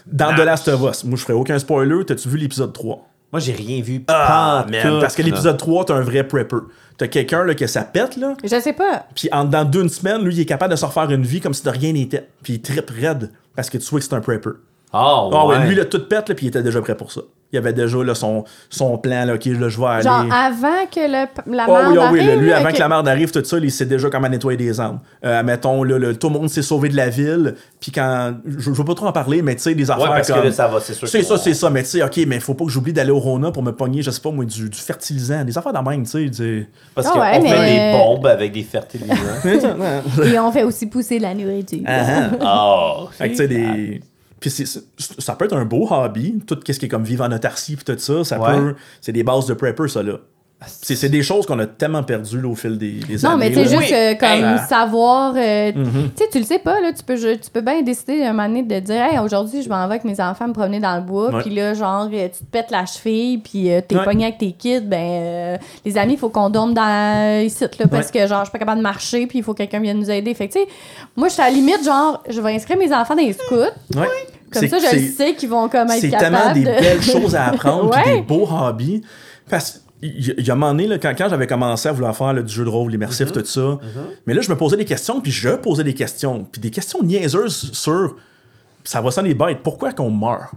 Dans 0.07 0.31
ta- 0.31 0.37
The 0.43 0.45
Last 0.47 0.69
of 0.69 0.81
Us, 0.91 1.05
moi 1.05 1.17
je 1.17 1.23
ferai 1.23 1.33
aucun 1.35 1.59
spoiler, 1.59 2.05
t'as-tu 2.05 2.29
vu 2.29 2.39
l'épisode 2.39 2.73
3? 2.73 3.07
Moi, 3.33 3.41
j'ai 3.41 3.53
rien 3.53 3.83
vu. 3.83 4.03
Ah, 4.09 4.65
pas 4.67 4.71
man, 4.71 4.83
tout, 4.83 5.01
parce 5.01 5.15
que 5.15 5.23
l'épisode 5.23 5.57
3, 5.57 5.87
t'as 5.87 5.95
un 5.95 6.01
vrai 6.01 6.27
prepper. 6.27 6.57
T'as 6.97 7.09
quelqu'un 7.09 7.45
là, 7.45 7.55
que 7.55 7.67
ça 7.67 7.83
pète, 7.83 8.17
là, 8.17 8.35
Je 8.43 8.59
sais 8.61 8.73
pas. 8.73 9.05
puis 9.15 9.29
en 9.33 9.45
dans 9.45 9.65
d'une 9.65 9.89
semaine, 9.89 10.23
lui, 10.25 10.35
il 10.35 10.41
est 10.41 10.47
capable 10.47 10.71
de 10.73 10.77
se 10.77 10.85
refaire 10.87 11.11
une 11.11 11.25
vie 11.25 11.41
comme 11.41 11.53
si 11.53 11.63
de 11.63 11.71
rien 11.71 11.93
n'était. 11.93 12.29
Puis 12.43 12.55
il 12.55 12.63
trippe 12.63 12.91
raide 12.91 13.31
parce 13.55 13.69
que 13.69 13.79
tu 13.79 13.87
vois 13.91 13.99
que 14.01 14.05
c'est 14.07 14.15
un 14.15 14.21
prepper. 14.21 14.51
Ah, 14.93 15.29
Ah 15.33 15.47
ouais, 15.47 15.57
ouais. 15.59 15.67
lui, 15.67 15.75
là, 15.75 15.85
tout 15.85 16.07
pète, 16.09 16.29
là, 16.29 16.35
puis 16.35 16.47
il 16.47 16.49
était 16.49 16.63
déjà 16.63 16.81
prêt 16.81 16.97
pour 16.97 17.13
ça. 17.13 17.21
Il 17.53 17.59
avait 17.59 17.73
déjà 17.73 18.03
là, 18.03 18.15
son, 18.15 18.45
son 18.69 18.99
plan, 18.99 19.25
là, 19.25 19.35
OK, 19.35 19.45
là, 19.47 19.69
je 19.69 19.79
vais 19.81 19.87
aller... 19.87 20.03
Genre 20.03 20.25
avant 20.33 20.85
que 20.93 21.01
le, 21.01 21.55
la 21.55 21.67
Oh 21.69 21.73
merde 21.73 21.91
oui, 21.93 21.99
oh 22.01 22.05
oui, 22.13 22.19
arrive. 22.21 22.29
là, 22.29 22.37
lui, 22.37 22.53
avant 22.53 22.71
que 22.73 22.79
la 22.79 22.89
merde 22.89 23.09
arrive, 23.09 23.31
tout 23.31 23.45
ça, 23.45 23.57
il 23.59 23.71
sait 23.71 23.87
déjà 23.87 24.11
comment 24.11 24.29
nettoyer 24.29 24.57
des 24.59 24.81
arbres. 24.81 25.01
Euh, 25.25 25.43
mettons, 25.45 25.85
là, 25.85 25.97
le- 25.99 26.17
tout 26.17 26.29
le 26.29 26.35
monde 26.35 26.51
s'est 26.51 26.63
sauvé 26.63 26.89
de 26.89 26.97
la 26.97 27.09
ville, 27.09 27.55
puis 27.81 27.93
quand... 27.93 28.35
Je, 28.47 28.59
je 28.59 28.71
veux 28.71 28.85
pas 28.85 28.95
trop 28.95 29.07
en 29.07 29.13
parler, 29.13 29.43
mais 29.43 29.55
tu 29.55 29.63
sais, 29.63 29.75
des 29.77 29.85
Ouais, 29.89 29.97
affaires 29.97 30.09
parce 30.11 30.29
comme... 30.31 30.41
que 30.43 30.47
là, 30.47 30.53
ça 30.53 30.67
va, 30.67 30.81
c'est 30.81 30.95
sûr. 30.95 31.07
C'est 31.09 31.23
ça, 31.23 31.39
c'est 31.39 31.55
ça, 31.55 31.71
mais 31.71 31.83
tu 31.85 31.91
sais, 31.91 32.03
OK, 32.03 32.19
mais 32.27 32.41
faut 32.41 32.55
pas 32.55 32.65
que 32.65 32.71
j'oublie 32.71 32.93
d'aller 32.93 33.13
au 33.13 33.21
Rona 33.21 33.53
pour 33.53 33.63
me 33.63 33.71
pogner, 33.73 34.03
je 34.03 34.11
sais 34.11 34.21
pas, 34.21 34.31
moi, 34.33 34.45
du, 34.45 34.69
du 34.69 34.79
fertilisant, 34.79 35.45
des 35.45 35.57
affaires 35.57 35.73
de 35.73 35.89
même, 35.89 36.03
tu 36.05 36.33
sais. 36.35 36.69
Parce 36.97 37.07
Ah 37.07 37.11
qu'on 37.13 37.21
ouais, 37.21 37.41
fait 37.49 37.77
des 37.77 37.93
bombes 37.97 38.27
avec 38.27 38.53
des 38.53 38.65
fertilisants. 38.65 39.15
Et 40.25 40.39
on 40.39 40.51
fait 40.51 40.65
aussi 40.65 40.87
pousser 40.87 41.19
la 41.21 41.33
nourriture. 41.33 41.81
Ah, 41.87 42.03
ah. 42.09 42.37
Ah, 42.41 42.97
Fait 43.13 43.27
que, 43.29 43.31
tu 43.31 43.37
sais, 43.37 43.49
des. 43.49 44.01
Puis 44.41 44.51
ça 44.51 45.35
peut 45.37 45.47
être 45.47 45.57
un 45.57 45.65
beau 45.65 45.87
hobby, 45.91 46.41
tout 46.47 46.59
ce 46.67 46.73
qui 46.79 46.85
est 46.87 46.89
comme 46.89 47.05
vivre 47.05 47.25
en 47.25 47.33
autarcie 47.33 47.77
puis 47.77 47.85
tout 47.85 47.99
ça, 47.99 48.23
ça 48.25 48.41
Ouais. 48.41 48.55
peut. 48.57 48.75
C'est 49.01 49.13
des 49.13 49.23
bases 49.23 49.47
de 49.47 49.55
prepper, 49.55 49.89
ça 49.89 50.03
là. 50.03 50.19
C'est 50.67 50.97
c'est 50.97 51.11
des 51.11 51.23
choses 51.23 51.45
qu'on 51.45 51.59
a 51.59 51.67
tellement 51.67 52.03
perdues 52.03 52.41
là, 52.41 52.49
au 52.49 52.55
fil 52.55 52.79
des, 52.79 52.93
des 52.93 53.19
Non, 53.19 53.33
années. 53.33 53.51
mais 53.51 53.63
tu 53.63 53.69
sais, 53.69 53.77
juste 53.79 53.93
euh, 53.93 54.15
comme 54.15 54.29
Hey. 54.57 54.59
savoir. 54.67 55.35
euh, 55.37 55.73
Mhm. 55.75 56.11
Tu 56.17 56.25
sais, 56.25 56.31
tu 56.33 56.39
le 56.39 56.45
sais 56.47 56.59
pas, 56.59 56.81
là. 56.81 56.93
Tu 56.97 57.03
peux, 57.05 57.17
je- 57.17 57.35
tu 57.35 57.51
peux 57.53 57.61
bien 57.61 57.83
décider 57.83 58.25
un 58.25 58.33
moment 58.33 58.49
donné 58.49 58.63
de 58.63 58.81
dire, 58.81 59.03
hey, 59.03 59.19
aujourd'hui, 59.19 59.63
je 59.63 59.69
m'en 59.69 59.87
vais 59.87 59.95
avec 59.97 60.05
mes 60.05 60.19
enfants 60.19 60.49
me 60.49 60.55
promener 60.55 60.81
dans 60.81 60.97
le 60.97 61.03
bois. 61.03 61.41
Puis 61.41 61.51
là, 61.55 61.75
genre, 61.75 62.09
euh, 62.11 62.29
tu 62.29 62.39
te 62.45 62.51
pètes 62.51 62.71
la 62.71 62.87
cheville, 62.87 63.37
puis 63.39 63.71
euh, 63.71 63.83
t'es 63.87 63.97
Ouais. 63.97 64.05
pogné 64.05 64.25
avec 64.25 64.39
tes 64.39 64.53
kids. 64.53 64.81
Ben, 64.81 64.97
euh, 64.99 65.57
les 65.85 65.99
amis, 65.99 66.15
il 66.15 66.19
faut 66.19 66.31
qu'on 66.31 66.49
dorme 66.49 66.73
dans 66.73 67.45
ici, 67.45 67.63
là, 67.79 67.87
parce 67.87 68.11
que, 68.11 68.27
genre, 68.27 68.41
je 68.41 68.45
suis 68.47 68.53
pas 68.53 68.59
capable 68.59 68.79
de 68.79 68.83
marcher, 68.83 69.27
puis 69.27 69.41
il 69.41 69.45
faut 69.45 69.53
que 69.53 69.59
quelqu'un 69.59 69.81
vienne 69.81 69.99
nous 69.99 70.11
aider. 70.11 70.33
Fait 70.33 70.49
que, 70.49 70.55
tu 70.55 70.61
sais, 70.61 70.67
moi, 71.17 71.29
je 71.29 71.35
suis 71.35 71.43
à 71.43 71.51
la 71.51 71.55
limite, 71.55 71.85
genre, 71.85 72.23
je 72.31 72.41
vais 72.41 72.55
inscrire 72.55 72.79
mes 72.79 72.93
enfants 72.95 73.15
dans 73.15 73.23
les 73.23 73.35
scouts. 73.35 73.55
Ouais. 73.95 74.07
Comme 74.51 74.63
C'est- 74.63 74.69
ça, 74.69 74.79
je 74.79 74.87
c'est- 74.87 74.97
le 75.01 75.07
sais 75.13 75.35
qu'ils 75.35 75.51
vont 75.51 75.69
comme 75.69 75.91
être 75.91 76.01
C'est 76.01 76.09
capables. 76.09 76.35
tellement 76.37 76.53
des 76.55 76.61
de- 76.61 76.81
belles 76.83 77.03
choses 77.03 77.35
à 77.37 77.49
apprendre, 77.49 77.91
puis 77.91 78.01
Ouais. 78.07 78.17
des 78.17 78.23
beaux 78.23 78.49
hobbies. 78.51 79.03
Parce 79.51 79.83
il 80.03 80.47
y, 80.47 80.51
a 80.51 80.53
un 80.53 80.57
moment 80.57 80.73
donné, 80.73 80.87
là, 80.87 80.99
quand, 80.99 81.15
quand 81.17 81.29
j'avais 81.31 81.47
commencé 81.47 81.89
à 81.89 81.93
vouloir 81.93 82.15
faire 82.15 82.33
là, 82.33 82.43
du 82.43 82.53
jeu 82.53 82.65
de 82.65 82.69
rôle 82.69 82.93
immersif, 82.93 83.33
tout 83.33 83.45
ça, 83.45 83.79
mais 84.27 84.35
là, 84.35 84.43
je 84.43 84.51
me 84.51 84.57
posais 84.57 84.77
des 84.77 84.85
questions, 84.85 85.21
puis 85.21 85.33
je 85.33 85.49
posais 85.51 85.85
des 85.85 85.95
questions, 85.95 86.45
puis 86.45 86.61
des 86.61 86.71
questions 86.71 87.03
niaiseuses 87.03 87.73
sur 87.73 88.17
ça 88.87 89.01
va 89.01 89.11
sonner 89.11 89.35
bête, 89.35 89.59
pourquoi 89.63 89.93
qu'on 89.93 90.11
meurt? 90.11 90.53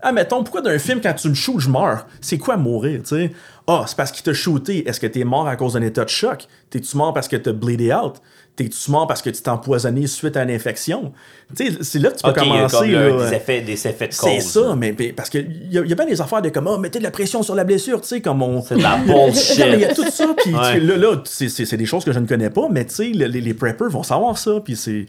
Ah, 0.00 0.12
mettons, 0.12 0.42
pourquoi 0.42 0.60
d'un 0.60 0.78
film, 0.78 1.00
quand 1.00 1.14
tu 1.14 1.28
me 1.28 1.34
shoots, 1.34 1.60
je 1.60 1.70
meurs? 1.70 2.06
C'est 2.20 2.38
quoi 2.38 2.56
mourir, 2.56 3.00
tu 3.02 3.08
sais? 3.08 3.32
Ah, 3.70 3.84
c'est 3.86 3.96
parce 3.96 4.10
qu'il 4.10 4.22
t'a 4.24 4.32
shooté. 4.32 4.88
Est-ce 4.88 4.98
que 4.98 5.06
t'es 5.06 5.24
mort 5.24 5.46
à 5.46 5.54
cause 5.56 5.74
d'un 5.74 5.82
état 5.82 6.04
de 6.04 6.08
choc? 6.08 6.46
T'es-tu 6.70 6.96
mort 6.96 7.12
parce 7.12 7.28
que 7.28 7.36
t'as 7.36 7.52
bleedé 7.52 7.92
out? 7.92 8.14
T'es-tu 8.56 8.90
mort 8.90 9.06
parce 9.06 9.22
que 9.22 9.30
tu 9.30 9.40
t'es 9.40 9.50
empoisonné 9.50 10.06
suite 10.08 10.36
à 10.36 10.42
une 10.42 10.50
infection? 10.50 11.12
Tu 11.54 11.70
sais, 11.70 11.78
c'est 11.82 11.98
là 12.00 12.10
que 12.10 12.16
tu 12.16 12.22
peux 12.24 12.32
commencer. 12.32 12.76
comme 12.76 12.90
là, 12.90 13.28
des, 13.30 13.34
effets, 13.36 13.60
des 13.60 13.86
effets 13.86 14.08
de 14.08 14.14
cause. 14.16 14.28
c'est 14.30 14.40
ça, 14.40 14.74
mais, 14.74 14.92
mais 14.98 15.12
parce 15.12 15.30
qu'il 15.30 15.68
y, 15.70 15.78
a- 15.78 15.84
y 15.84 15.92
a 15.92 15.94
bien 15.94 16.06
des 16.06 16.20
affaires 16.20 16.42
de 16.42 16.48
comme, 16.48 16.66
ah, 16.66 16.76
mettez 16.76 16.98
de 16.98 17.04
la 17.04 17.12
pression 17.12 17.42
sur 17.44 17.54
la 17.54 17.62
blessure, 17.62 18.00
tu 18.00 18.08
sais, 18.08 18.20
comme 18.20 18.42
on. 18.42 18.60
C'est 18.62 18.76
de 18.76 18.82
la 18.82 18.96
mais 18.96 19.04
il 19.04 19.10
y 19.10 19.84
a 19.84 19.88
bullshit. 19.88 19.94
tout 19.94 20.10
ça, 20.10 20.34
puis 20.36 20.52
Ouais. 20.54 20.80
là, 20.80 20.96
là 20.96 21.22
c'est- 21.24 21.48
c'est 21.48 21.66
c'est 21.66 21.76
des 21.76 21.86
choses 21.86 22.04
que 22.04 22.10
je 22.12 22.18
ne 22.18 22.26
connais 22.26 22.50
pas, 22.50 22.68
mais 22.68 22.84
tu 22.84 22.94
sais, 22.96 23.08
le- 23.10 23.26
les, 23.26 23.40
les 23.40 23.54
preppers 23.54 23.90
vont 23.90 24.02
savoir 24.02 24.36
ça, 24.38 24.58
puis 24.64 24.74
c'est. 24.76 25.06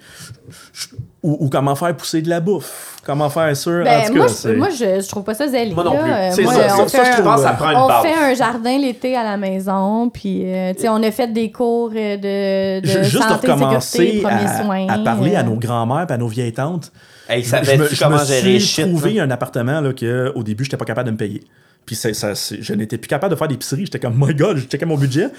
Ou, 1.22 1.38
ou 1.42 1.50
comment 1.50 1.76
faire 1.76 1.96
pousser 1.98 2.22
de 2.22 2.30
la 2.30 2.40
bouffe? 2.40 2.98
Comment 3.06 3.30
faire 3.30 3.56
ça? 3.58 3.70
en 3.72 3.84
Ben, 3.84 4.08
tout 4.08 4.16
moi, 4.16 4.28
cas, 4.28 4.34
je, 4.42 4.50
moi 4.56 4.70
je, 4.70 5.02
je 5.02 5.08
trouve 5.10 5.24
pas 5.24 5.34
ça 5.34 5.48
zélé. 5.50 5.74
Moi 5.74 5.84
non 5.84 5.92
plus. 5.98 6.10
Euh, 6.10 6.44
moi, 6.44 6.54
ça, 6.54 6.60
on 6.76 6.88
ça, 6.88 6.88
fait 6.88 6.98
ça, 6.98 7.12
je 7.18 7.22
un- 7.22 7.24
pense 7.26 7.36
que 7.42 7.48
ça 7.48 7.54
prend 7.54 7.72
une 7.72 7.78
on 7.78 7.88
base. 7.90 8.04
fait 8.04 8.14
un 8.14 8.34
jardin 8.36 8.78
l'été 8.78 9.18
à 9.18 9.24
la 9.24 9.36
maison, 9.36 10.10
puis 10.10 10.44
euh, 10.46 10.74
tu 10.74 10.82
sais, 10.84 10.90
on 10.90 11.04
a 11.04 11.12
fait 11.12 11.28
des 11.34 11.52
cours 11.52 11.92
euh, 11.94 12.16
de, 12.16 12.82
de 12.82 12.88
Ju- 12.88 13.04
Juste 13.04 13.16
de 13.16 13.20
santé, 13.22 13.34
sécurité, 13.48 13.52
recommencer 13.52 14.24
à, 14.26 14.64
soins. 14.64 14.88
à 14.88 14.98
parler 15.00 15.36
à 15.36 15.42
euh, 15.42 15.44
nos 15.44 15.56
grands-mères 15.56 16.06
et 16.10 16.14
à 16.14 16.18
nos 16.18 16.28
vieilles 16.30 16.54
tantes. 16.54 16.92
Hey, 17.28 17.44
ça 17.44 17.64
je 17.64 17.76
me, 17.76 17.86
je 17.88 18.00
comment 18.02 18.18
me 18.18 18.60
suis 18.60 18.84
trouvé 18.84 19.20
un 19.20 19.30
appartement 19.30 19.82
là, 19.82 19.92
que, 19.94 20.32
au 20.36 20.44
début, 20.44 20.64
j'étais 20.64 20.78
pas 20.78 20.86
capable 20.86 21.08
de 21.08 21.12
me 21.12 21.18
payer. 21.18 21.44
Puis 21.90 21.96
ça, 21.96 22.10
je 22.12 22.74
n'étais 22.76 23.00
plus 23.00 23.08
capable 23.08 23.34
de 23.34 23.36
faire 23.36 23.48
d'épicerie. 23.48 23.86
J'étais 23.86 23.98
comme, 23.98 24.14
my 24.16 24.36
God, 24.36 24.58
je 24.58 24.66
checkais 24.68 24.86
mon 24.86 24.96
budget. 24.96 25.30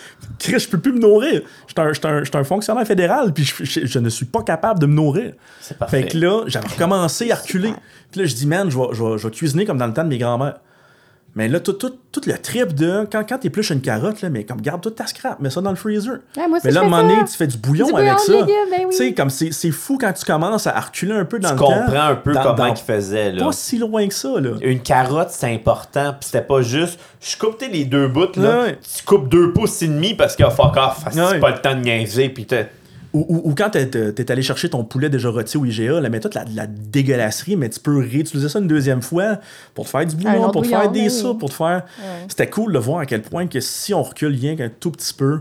Chris, 0.40 0.58
je 0.58 0.68
peux 0.68 0.80
plus 0.80 0.90
me 0.92 0.98
nourrir. 0.98 1.42
J'étais 1.68 1.80
un, 1.80 1.92
j'étais 1.92 2.08
un- 2.08 2.24
j'étais 2.24 2.38
un 2.38 2.42
fonctionnaire 2.42 2.84
fédéral, 2.84 3.32
puis 3.32 3.44
je, 3.44 3.62
je- 3.62 3.86
je 3.86 3.98
ne 4.00 4.08
suis 4.08 4.24
pas 4.26 4.42
capable 4.42 4.80
de 4.80 4.86
me 4.86 4.94
nourrir. 4.94 5.34
C'est 5.60 5.78
parfait. 5.78 6.02
Fait 6.02 6.08
que 6.08 6.18
là, 6.18 6.42
j'avais 6.48 6.66
recommencé 6.66 7.30
à 7.30 7.36
reculer. 7.36 7.72
Puis 8.10 8.20
là, 8.22 8.26
je 8.26 8.34
dis, 8.34 8.48
man, 8.48 8.68
je 8.68 8.76
vais, 8.76 8.84
je 8.94 9.00
vais- 9.04 9.16
je 9.18 9.28
vais 9.28 9.32
cuisiner 9.32 9.64
comme 9.64 9.78
dans 9.78 9.86
le 9.86 9.92
temps 9.94 10.02
de 10.02 10.08
mes 10.08 10.18
grands-mères. 10.18 10.58
Mais 11.36 11.46
là, 11.46 11.60
tout, 11.60 11.74
tout, 11.74 11.92
tout 12.10 12.20
le 12.26 12.36
trip 12.38 12.74
de. 12.74 13.06
Quand, 13.10 13.22
quand 13.28 13.38
t'épluches 13.38 13.70
une 13.70 13.80
carotte, 13.80 14.20
là, 14.20 14.30
mais 14.30 14.42
comme 14.44 14.60
garde 14.60 14.80
toute 14.82 14.96
ta 14.96 15.06
scrap, 15.06 15.38
mets 15.40 15.48
ça 15.50 15.60
dans 15.60 15.70
le 15.70 15.76
freezer. 15.76 16.14
Ouais, 16.36 16.48
moi 16.48 16.58
aussi, 16.58 16.66
mais 16.66 16.72
là, 16.72 16.80
à 16.80 16.84
un 16.84 16.88
moment 16.88 17.02
donné, 17.02 17.24
tu 17.24 17.36
fais 17.36 17.46
du 17.46 17.56
bouillon 17.56 17.86
Du 17.86 17.94
avec 17.94 18.12
bouillon 18.26 18.40
ça. 18.40 18.46
ben 18.46 18.78
oui. 18.80 18.86
Tu 18.90 18.96
sais, 18.96 19.14
comme 19.14 19.30
c'est 19.30 19.52
c'est 19.52 19.70
fou 19.70 19.96
quand 20.00 20.12
tu 20.12 20.24
commences 20.24 20.66
à 20.66 20.78
reculer 20.80 21.12
un 21.12 21.24
peu 21.24 21.38
dans 21.38 21.50
Tu 21.50 21.54
le 21.54 21.60
temps. 21.60 21.66
comprends 21.66 22.06
un 22.08 22.16
peu 22.16 22.32
dans- 22.32 22.42
comment 22.42 22.66
il 22.66 22.76
faisait, 22.76 23.30
là. 23.32 23.44
Pas 23.44 23.52
si 23.52 23.78
loin 23.78 24.08
que 24.08 24.14
ça, 24.14 24.40
là. 24.40 24.50
Une 24.60 24.80
carotte, 24.80 25.30
c'est 25.30 25.54
important. 25.54 26.14
Puis 26.18 26.30
c'était 26.32 26.44
pas 26.44 26.62
juste, 26.62 26.98
je 27.20 27.36
coupe 27.36 27.60
les 27.70 27.84
deux 27.84 28.08
bouts, 28.08 28.26
là. 28.36 28.62
Ouais. 28.64 28.78
Tu 28.96 29.04
coupes 29.04 29.28
deux 29.28 29.52
pouces 29.52 29.82
et 29.82 29.86
demi 29.88 30.14
parce 30.14 30.34
que 30.34 30.42
fuck 30.50 30.76
off, 30.76 31.04
c'est 31.12 31.20
Ouais. 31.20 31.38
pas 31.38 31.50
le 31.50 31.58
temps 31.60 31.74
de 31.76 31.80
niaiser. 31.80 32.28
Puis 32.30 32.46
Ou, 33.12 33.26
ou- 33.28 33.50
ou 33.50 33.54
quand 33.56 33.70
t'es 33.70 33.86
t'es 33.88 34.30
allé 34.30 34.40
chercher 34.42 34.68
ton 34.70 34.84
poulet 34.84 35.08
déjà 35.10 35.30
rôti 35.30 35.56
au 35.56 35.64
IGA, 35.64 36.00
mais 36.08 36.20
toute 36.20 36.34
la, 36.34 36.44
la 36.54 36.66
dégueulasserie, 36.68 37.56
mais 37.56 37.68
tu 37.68 37.80
peux 37.80 37.98
réutiliser 37.98 38.48
ça 38.48 38.60
une 38.60 38.68
deuxième 38.68 39.02
fois 39.02 39.38
pour 39.74 39.84
te 39.86 39.90
faire 39.90 40.06
du 40.06 40.14
bouillon, 40.16 40.50
pour 40.50 40.62
te 40.62 40.68
faire 40.68 40.90
des 40.92 41.00
oui. 41.02 41.10
soupes, 41.10 41.40
pour 41.40 41.50
te 41.50 41.54
faire. 41.54 41.84
Ouais. 41.98 42.26
C'était 42.28 42.48
cool 42.48 42.72
de 42.72 42.78
voir 42.78 43.00
à 43.00 43.06
quel 43.06 43.22
point 43.22 43.46
que 43.48 43.58
si 43.60 43.92
on 43.94 44.02
recule 44.02 44.34
rien 44.34 44.54
qu'un 44.54 44.68
tout 44.70 44.92
petit 44.92 45.12
peu, 45.12 45.40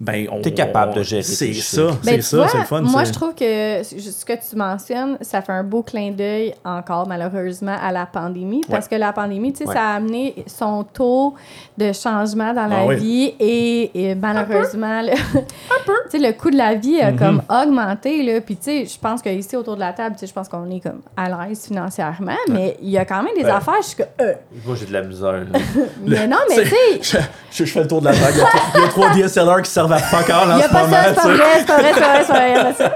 ben 0.00 0.26
on. 0.32 0.40
T'es 0.40 0.52
capable 0.52 0.92
on- 0.92 0.96
de 0.96 1.02
gérer 1.02 1.22
C'est 1.22 1.52
ça, 1.52 1.82
Ben, 1.82 1.96
c'est 2.02 2.14
tu 2.16 2.22
ça, 2.22 2.48
c'est 2.48 2.58
le 2.58 2.64
fun. 2.64 2.80
Moi, 2.80 3.04
je 3.04 3.12
trouve 3.12 3.34
que 3.34 3.82
ce 3.82 4.24
que 4.24 4.32
tu 4.32 4.56
mentionnes, 4.56 5.18
ça 5.20 5.42
fait 5.42 5.52
un 5.52 5.62
beau 5.62 5.82
clin 5.82 6.10
d'œil 6.12 6.54
encore, 6.64 7.06
malheureusement, 7.06 7.76
à 7.80 7.92
la 7.92 8.06
pandémie. 8.06 8.62
Parce 8.68 8.88
que 8.88 8.94
la 8.96 9.12
pandémie, 9.12 9.52
tu 9.52 9.58
sais, 9.58 9.68
Ouais. 9.68 9.74
ça 9.74 9.90
a 9.90 9.94
amené 9.96 10.44
son 10.46 10.84
taux 10.84 11.34
de 11.76 11.92
changement 11.92 12.52
dans 12.54 12.66
la 12.66 12.78
Ah 12.80 12.86
oui. 12.86 12.96
vie 12.96 13.34
et, 13.38 14.10
et 14.10 14.14
malheureusement, 14.14 15.02
le, 15.02 15.12
tu 16.10 16.10
sais, 16.10 16.18
le 16.18 16.32
coût 16.32 16.50
de 16.50 16.56
la 16.56 16.74
vie 16.74 16.90
Mm-hmm. 17.00 17.04
a 17.04 17.12
comme 17.12 17.42
augmenté. 17.48 18.22
Là. 18.22 18.40
Puis, 18.40 18.56
tu 18.56 18.64
sais, 18.64 18.86
je 18.86 18.98
pense 18.98 19.20
qu'ici, 19.22 19.54
autour 19.54 19.74
de 19.74 19.80
la 19.80 19.92
table, 19.92 20.14
tu 20.16 20.20
sais, 20.20 20.26
je 20.26 20.32
pense 20.32 20.48
qu'on 20.48 20.68
est 20.70 20.80
comme 20.80 21.00
à 21.16 21.28
l'aise 21.28 21.66
financièrement, 21.66 22.36
mais 22.48 22.76
il 22.82 22.88
y 22.90 22.98
a 22.98 23.04
quand 23.04 23.22
même 23.22 23.34
des 23.36 23.44
affaires, 23.44 23.74
je 23.82 23.86
suis 23.88 23.96
que, 23.96 24.02
euh, 24.20 24.32
Moi, 24.64 24.76
j'ai 24.78 24.86
de 24.86 24.92
la 24.92 25.02
misère. 25.02 25.32
là. 25.32 25.44
mais 26.06 26.26
non, 26.26 26.38
mais 26.48 26.54
C'est- 26.64 26.64
tu 26.64 27.04
sais, 27.04 27.18
Je, 27.52 27.56
je- 27.58 27.64
je 27.64 27.72
fais 27.72 27.82
le 27.82 27.88
tour 27.88 28.00
de 28.00 28.06
la 28.06 28.12
table. 28.12 28.32
Il 28.34 28.38
y 28.38 28.42
a 28.42 28.46
trois- 28.46 28.60
Il 28.74 28.80
y 28.80 28.84
a 28.84 28.88
trois 28.88 29.10
DSLR 29.14 29.62
qui 29.62 29.70
servent 29.70 29.89
à 29.92 29.98
fuck 29.98 30.30
all 30.30 30.48
en 30.50 30.52
Il 30.52 30.56
n'y 30.56 30.62
a 30.62 30.68
ce 30.68 30.72
pas 30.72 30.82
moment. 30.82 30.92
ça, 30.96 31.08
c'est 31.08 31.14
pas 31.14 31.28
vrai, 31.28 31.44
c'est 31.58 31.66
pas 31.66 31.76
vrai, 31.78 31.92
c'est 31.94 32.00
pas 32.00 32.10
vrai, 32.12 32.24
c'est 32.26 32.32
pas 32.32 32.70
y 32.70 32.74
ça. 32.74 32.92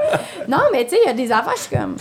Non, 0.48 0.58
mais 0.72 0.84
tu 0.84 0.90
sais, 0.90 0.96
il 1.04 1.06
y 1.06 1.10
a 1.10 1.14
des 1.14 1.30
affaires, 1.32 1.54
je 1.56 1.62
suis 1.62 1.76
comme. 1.76 1.96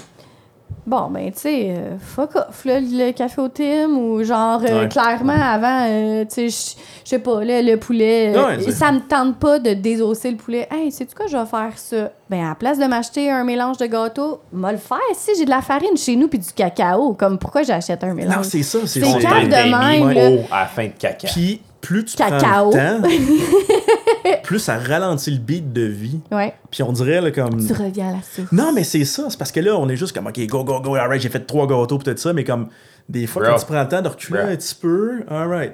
Bon, 0.86 1.08
ben, 1.10 1.32
tu 1.32 1.40
sais, 1.40 1.68
euh, 1.70 1.96
fuck 1.98 2.36
off, 2.36 2.66
là, 2.66 2.82
le 2.82 3.14
café 3.14 3.40
au 3.40 3.48
Tim, 3.48 3.88
ou 3.96 4.22
genre, 4.22 4.60
euh, 4.68 4.82
Ouais. 4.82 4.90
clairement, 4.90 5.32
avant, 5.42 5.86
euh, 5.88 6.26
tu 6.26 6.50
sais, 6.52 6.76
je 7.06 7.10
sais 7.10 7.20
pas, 7.20 7.42
là, 7.42 7.62
le 7.62 7.78
poulet, 7.78 8.34
Ouais, 8.36 8.58
c'est- 8.60 8.72
ça 8.72 8.92
me 8.92 9.00
tente 9.00 9.38
pas 9.38 9.60
de 9.60 9.74
désosser 9.76 10.30
le 10.32 10.36
poulet. 10.36 10.68
Hey, 10.70 10.92
sais-tu 10.92 11.16
quoi, 11.16 11.28
je 11.28 11.38
vais 11.38 11.46
faire 11.46 11.72
ça? 11.78 12.12
Ben, 12.30 12.44
à 12.44 12.50
la 12.50 12.56
place 12.56 12.80
de 12.80 12.84
m'acheter 12.84 13.32
un 13.32 13.46
mélange 13.46 13.78
de 13.78 13.86
gâteau, 13.86 14.42
m'a 14.52 14.74
le 14.74 14.78
faire 14.78 14.98
si 15.16 15.32
j'ai 15.38 15.46
de 15.46 15.50
la 15.52 15.62
farine 15.62 15.96
chez 15.96 16.18
nous 16.18 16.28
puis 16.28 16.40
du 16.40 16.52
cacao. 16.52 17.14
Comme, 17.14 17.38
pourquoi 17.38 17.64
j'achète 17.64 18.04
un 18.04 18.14
mélange? 18.14 18.36
Non, 18.36 18.44
c'est 18.44 18.64
ça, 18.64 18.80
c'est 18.86 19.00
C'est 19.00 19.22
ça. 19.22 19.30
calme 19.30 19.46
de 19.48 19.52
T'as 19.54 19.64
mis 19.64 19.72
même, 20.04 20.10
là. 20.12 20.30
haut 20.32 20.40
à 20.52 20.60
la 20.64 20.66
fin 20.66 20.84
de 20.84 20.92
caca. 21.00 21.30
Puis 21.30 21.62
plus 21.80 22.04
tu 22.04 22.18
Cacao. 22.18 22.40
prends 22.42 22.66
le 22.72 23.02
temps, 23.02 23.08
plus 24.44 24.60
ça 24.60 24.78
ralentit 24.78 25.32
le 25.32 25.38
beat 25.38 25.74
de 25.74 25.84
vie. 25.84 26.20
Ouais, 26.32 26.54
Puis 26.72 26.84
on 26.84 26.92
dirait 26.92 27.22
là, 27.22 27.32
comme. 27.32 27.66
tu 27.66 27.74
reviens 27.74 28.10
à 28.10 28.12
la 28.14 28.22
source. 28.22 28.52
Non, 28.52 28.72
mais 28.74 28.84
c'est 28.84 29.06
ça. 29.06 29.30
C'est 29.30 29.38
parce 29.38 29.52
que 29.52 29.60
là, 29.60 29.78
on 29.78 29.90
est 29.90 29.96
juste 29.96 30.14
comme, 30.14 30.28
OK, 30.28 30.40
go, 30.48 30.64
go, 30.64 30.80
go, 30.80 30.96
alright, 30.96 31.22
j'ai 31.22 31.30
fait 31.30 31.46
trois 31.46 31.68
gâteaux, 31.68 31.98
peut-être 31.98 32.20
ça, 32.20 32.34
mais 32.34 32.44
comme, 32.44 32.70
des 33.10 33.28
fois, 33.28 33.44
Bro. 33.44 33.52
quand 33.52 33.60
tu 33.60 33.66
prends 33.66 33.82
le 33.82 33.90
temps 33.90 34.02
de 34.02 34.08
reculer 34.10 34.40
Bro. 34.40 34.50
un 34.50 34.56
petit 34.56 34.76
peu, 34.76 35.24
alright, 35.30 35.74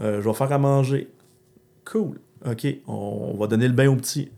euh, 0.00 0.20
je 0.22 0.28
vais 0.28 0.34
faire 0.34 0.52
à 0.52 0.58
manger. 0.58 1.08
Cool. 1.84 2.18
OK, 2.46 2.66
on, 2.86 3.36
va 3.38 3.46
donner 3.46 3.66
le 3.66 3.74
bain 3.74 3.88
au 3.88 3.96
petit. 3.96 4.30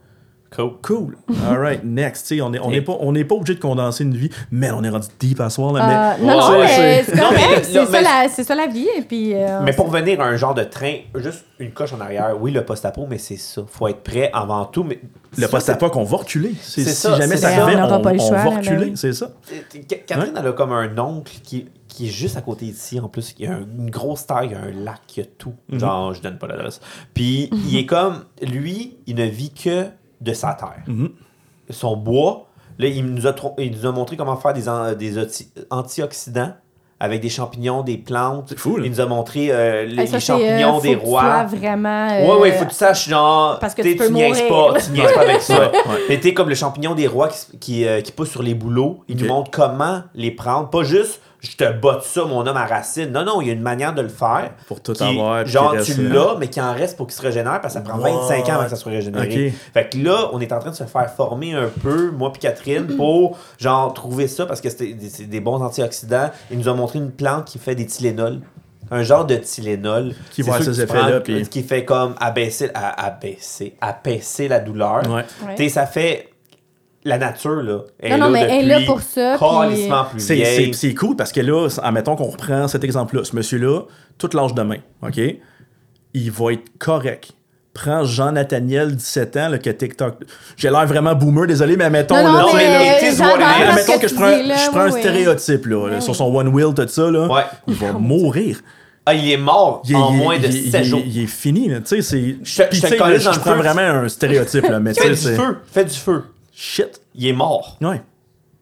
Cool. 0.54 0.72
Cool. 0.82 1.16
Alright, 1.48 1.84
next. 1.84 2.26
Tu 2.26 2.36
sais, 2.36 2.40
on 2.42 2.50
n'est 2.50 2.58
on 2.58 2.72
est 2.72 2.80
pas, 2.82 2.96
on 2.98 3.14
est 3.14 3.24
pas 3.24 3.36
obligé 3.36 3.54
de 3.54 3.60
condenser 3.60 4.02
une 4.02 4.16
vie, 4.16 4.30
mais 4.50 4.70
on 4.72 4.82
est 4.82 4.88
rendu 4.88 5.06
deep 5.20 5.40
à 5.40 5.48
soir, 5.48 5.72
là. 5.72 6.14
Euh, 6.16 6.24
non, 6.24 6.38
non, 6.40 6.50
Ouais, 6.50 6.58
mais 6.58 6.68
c'est- 7.04 7.12
c'est 7.12 7.16
Non, 7.16 7.28
mais- 7.30 7.36
correct, 7.44 7.64
c'est 7.66 7.72
ça, 7.84 7.86
mais- 7.92 8.02
la- 8.02 8.28
c'est 8.28 8.44
ça 8.44 8.54
la 8.56 8.66
vie. 8.66 8.88
Et 8.98 9.02
puis, 9.02 9.32
euh, 9.34 9.60
Mais 9.62 9.72
pour 9.72 9.88
venir 9.90 10.20
à 10.20 10.24
un 10.24 10.34
genre 10.36 10.54
de 10.54 10.64
train, 10.64 10.94
juste 11.14 11.44
une 11.60 11.70
coche 11.70 11.92
en 11.92 12.00
arrière, 12.00 12.36
oui, 12.40 12.50
le 12.50 12.64
post-apo, 12.64 13.06
mais 13.08 13.18
c'est 13.18 13.36
ça. 13.36 13.62
faut 13.70 13.86
être 13.86 14.02
prêt 14.02 14.28
avant 14.32 14.64
tout. 14.64 14.82
Mais 14.82 14.98
mais 15.38 15.44
le 15.44 15.48
post-apo 15.48 15.88
qu'on 15.90 16.02
va 16.02 16.16
reculer. 16.16 16.52
Si 16.60 16.84
ça, 16.84 17.16
jamais 17.16 17.36
ça 17.36 17.48
arrivait, 17.48 17.80
On 17.80 18.00
pas 18.00 18.12
le 18.12 18.20
on 18.20 18.26
choix, 18.28 18.38
va 18.38 18.50
reculer, 18.56 18.92
c'est 18.96 19.12
ça. 19.12 19.30
Catherine, 20.08 20.34
elle 20.36 20.46
a 20.48 20.52
comme 20.52 20.72
un 20.72 20.98
oncle 20.98 21.32
qui, 21.44 21.66
qui 21.86 22.06
est 22.08 22.10
juste 22.10 22.36
à 22.36 22.40
côté 22.40 22.66
d'ici. 22.66 22.98
En 22.98 23.08
plus, 23.08 23.34
il 23.38 23.44
y 23.44 23.48
a 23.48 23.52
un- 23.52 23.60
une 23.78 23.90
grosse 23.90 24.26
terre, 24.26 24.42
il 24.44 24.50
y 24.52 24.54
a 24.54 24.58
un 24.60 24.84
lac, 24.84 25.00
il 25.16 25.20
y 25.20 25.22
a 25.22 25.26
tout. 25.38 25.54
Mhm. 25.68 25.78
Genre, 25.80 26.14
je 26.14 26.22
donne 26.22 26.38
pas 26.38 26.46
l'adresse. 26.48 26.80
Puis, 27.14 27.50
il 27.68 27.76
est 27.78 27.86
comme, 27.86 28.24
lui, 28.42 28.96
il 29.06 29.14
ne 29.14 29.24
vit 29.26 29.50
que 29.52 29.86
de 30.20 30.32
sa 30.32 30.54
terre. 30.54 30.82
Mhm. 30.86 31.10
Son 31.70 31.96
bois, 31.96 32.46
là, 32.78 32.86
il 32.88 33.04
nous 33.06 33.26
a, 33.26 33.32
tro- 33.32 33.54
il 33.58 33.72
nous 33.76 33.86
a 33.86 33.92
montré 33.92 34.16
comment 34.16 34.36
faire 34.36 34.52
des, 34.52 34.68
an- 34.68 34.92
des 34.94 35.14
antioxydants 35.70 36.52
avec 37.02 37.22
des 37.22 37.30
champignons, 37.30 37.80
des 37.82 37.96
plantes. 37.96 38.44
C'est 38.50 38.58
fou, 38.58 38.76
là. 38.76 38.84
Il 38.84 38.90
nous 38.90 39.00
a 39.00 39.06
montré 39.06 39.50
euh, 39.50 39.86
les, 39.86 39.96
ça, 39.96 40.02
les 40.02 40.06
c'est, 40.08 40.20
champignons 40.20 40.76
euh, 40.78 40.80
des 40.82 40.92
faut 40.94 40.98
que 41.00 41.04
tu 41.04 41.10
rois. 41.10 41.22
sois 41.22 41.44
vraiment. 41.44 42.08
Ouais, 42.08 42.30
euh, 42.30 42.38
ouais, 42.40 42.52
faut 42.52 42.64
que 42.66 42.70
tu 42.70 42.74
saches, 42.76 43.08
genre. 43.08 43.58
parce 43.58 43.74
que 43.74 43.80
tu 43.80 43.96
peux 43.96 44.08
niaises 44.08 44.42
mourir. 44.42 44.72
pas, 44.74 44.80
tu 44.80 44.90
niaises 44.90 45.12
pas 45.12 45.22
avec 45.22 45.40
ça. 45.40 45.58
Ouais. 45.70 45.70
Mais 46.10 46.20
t'es 46.20 46.34
comme 46.34 46.50
le 46.50 46.54
champignon 46.54 46.94
des 46.94 47.06
rois 47.06 47.28
qui, 47.28 47.58
qui, 47.58 47.86
euh, 47.86 48.02
qui 48.02 48.12
pousse 48.12 48.28
sur 48.30 48.42
les 48.42 48.54
bouleaux. 48.54 49.02
Il 49.08 49.16
nous 49.16 49.26
montre 49.28 49.50
comment 49.50 50.02
les 50.14 50.30
prendre. 50.30 50.68
Pas 50.68 50.82
juste, 50.82 51.22
je 51.40 51.56
te 51.56 51.72
botte 51.72 52.02
ça, 52.02 52.24
mon 52.24 52.46
homme 52.46 52.56
à 52.56 52.66
racine. 52.66 53.10
Non, 53.12 53.24
non, 53.24 53.40
il 53.40 53.46
y 53.48 53.50
a 53.50 53.54
une 53.54 53.62
manière 53.62 53.94
de 53.94 54.02
le 54.02 54.08
faire. 54.08 54.50
Pour 54.68 54.80
tout 54.82 54.92
qui- 54.92 55.02
avoir. 55.02 55.46
Genre, 55.46 55.72
tu 55.84 55.92
l'as, 56.08 56.36
mais 56.38 56.48
qui 56.48 56.60
en 56.60 56.72
reste 56.72 56.96
pour 56.96 57.06
qu'il 57.06 57.16
se 57.16 57.22
régénère 57.22 57.60
parce 57.60 57.74
que 57.74 57.80
ça 57.80 57.84
prend 57.88 57.98
What? 57.98 58.10
25 58.28 58.48
ans 58.48 58.52
avant 58.54 58.64
que 58.64 58.70
ça 58.70 58.76
soit 58.76 58.92
régénéré. 58.92 59.26
Fait 59.72 59.88
que 59.88 59.98
là, 59.98 60.28
on 60.32 60.40
est 60.40 60.52
en 60.52 60.58
train 60.58 60.70
de 60.70 60.76
se 60.76 60.84
faire 60.84 61.10
former 61.10 61.54
un 61.54 61.68
peu, 61.82 62.10
moi 62.10 62.32
puis 62.32 62.40
Catherine, 62.40 62.86
pour 62.96 63.38
genre 63.58 63.92
trouver 63.94 64.28
ça 64.28 64.46
parce 64.46 64.60
que 64.60 64.68
c'était 64.70 64.92
des- 64.92 65.08
c'est 65.08 65.24
des 65.24 65.40
bons 65.40 65.62
antioxydants. 65.62 66.30
Il 66.50 66.58
nous 66.58 66.68
a 66.68 66.74
montré 66.74 66.98
une 66.98 67.10
plante 67.10 67.46
qui 67.46 67.58
fait 67.58 67.74
des 67.74 67.86
Tylenol. 67.86 68.40
Un 68.92 69.02
genre 69.04 69.24
de 69.24 69.36
Tylenol. 69.36 70.14
Qui 70.32 70.42
sûr 70.42 70.64
ces 70.64 70.80
effets-là, 70.82 71.20
puis- 71.20 71.48
Qui 71.48 71.62
fait 71.62 71.84
comme 71.84 72.14
abaisser, 72.20 72.70
à- 72.74 73.06
abaisser, 73.06 73.76
apaiser 73.80 74.48
la 74.48 74.58
douleur. 74.58 75.02
Ouais. 75.08 75.24
Ouais. 75.46 75.54
Tu 75.56 75.62
sais, 75.64 75.68
ça 75.68 75.86
fait. 75.86 76.28
La 77.04 77.16
nature, 77.16 77.62
là. 77.62 77.78
est 77.98 78.10
Non, 78.10 78.26
non, 78.26 78.30
mais 78.30 78.42
elle 78.42 78.70
est 78.70 78.78
là 78.80 78.86
pour 78.86 79.00
ça, 79.00 79.36
puis- 80.12 80.20
C'est- 80.20 80.94
cool 80.94 81.16
parce 81.16 81.32
que 81.32 81.40
là, 81.40 81.66
admettons 81.82 82.14
qu'on 82.14 82.24
reprend 82.28 82.68
cet 82.68 82.84
exemple-là. 82.84 83.24
Ce 83.24 83.34
monsieur-là, 83.34 83.82
toute 84.18 84.34
l'âge 84.34 84.52
de 84.54 84.62
main, 84.62 84.76
OK? 85.02 85.18
Il 86.12 86.30
va 86.30 86.52
être 86.52 86.64
correct. 86.78 87.32
Prends 87.72 88.04
Jean-Nathaniel, 88.04 88.96
17 88.96 89.36
ans, 89.38 89.48
là, 89.48 89.58
que 89.58 89.70
TikTok. 89.70 90.16
J'ai 90.56 90.68
l'air 90.70 90.84
vraiment 90.86 91.14
boomer, 91.14 91.46
désolé, 91.46 91.76
mais 91.76 91.84
admettons. 91.84 92.16
Non, 92.16 92.32
non, 92.32 92.38
là, 92.48 92.52
mais, 92.56 93.08
is. 93.08 93.16
ce 93.16 93.22
admettons 93.22 93.98
que 93.98 94.08
je 94.08 94.14
prends, 94.14 94.36
dis, 94.36 94.48
là, 94.48 94.56
je 94.56 94.70
prends 94.70 94.80
un 94.80 94.90
oui, 94.90 95.00
stéréotype 95.00 95.66
là, 95.66 95.88
là, 95.88 95.94
Oui. 95.96 96.02
sur 96.02 96.16
son 96.16 96.24
One 96.36 96.48
Wheel, 96.48 96.74
tout 96.74 96.86
ça. 96.88 97.10
Là, 97.10 97.28
Ouais. 97.32 97.42
Il 97.68 97.74
va 97.74 97.92
mourir. 97.92 98.58
Ah, 99.06 99.14
il 99.14 99.30
est 99.30 99.36
mort 99.38 99.82
Il 99.86 99.92
est- 99.92 99.94
en 99.94 100.10
il 100.12 100.14
est- 100.16 100.18
moins 100.22 100.38
de 100.38 100.46
il 100.48 100.56
est- 100.56 100.70
7 100.70 100.74
il 100.74 100.76
est- 100.76 100.84
jours. 100.84 101.02
Il 101.06 101.22
est 101.22 101.26
fini. 101.26 101.68
là, 101.68 101.78
Tu 101.80 101.86
sais, 101.86 102.02
c'est. 102.02 102.20
Je 102.42 102.62
je 102.70 102.86
là, 102.86 103.18
je 103.18 103.28
le 103.30 103.40
prends 103.40 103.52
feu. 103.52 103.56
vraiment 103.58 103.80
un 103.80 104.08
stéréotype, 104.08 104.68
là, 104.68 104.80
mais 104.80 104.92
tu 104.92 105.00
Fais 105.02 105.14
sais, 105.14 105.30
du 105.30 105.36
feu. 105.36 105.56
Fais 105.72 105.84
du 105.84 105.94
feu. 105.96 106.24
Shit. 106.62 107.00
Il 107.14 107.26
est 107.26 107.32
mort. 107.32 107.78
Ouais. 107.80 108.02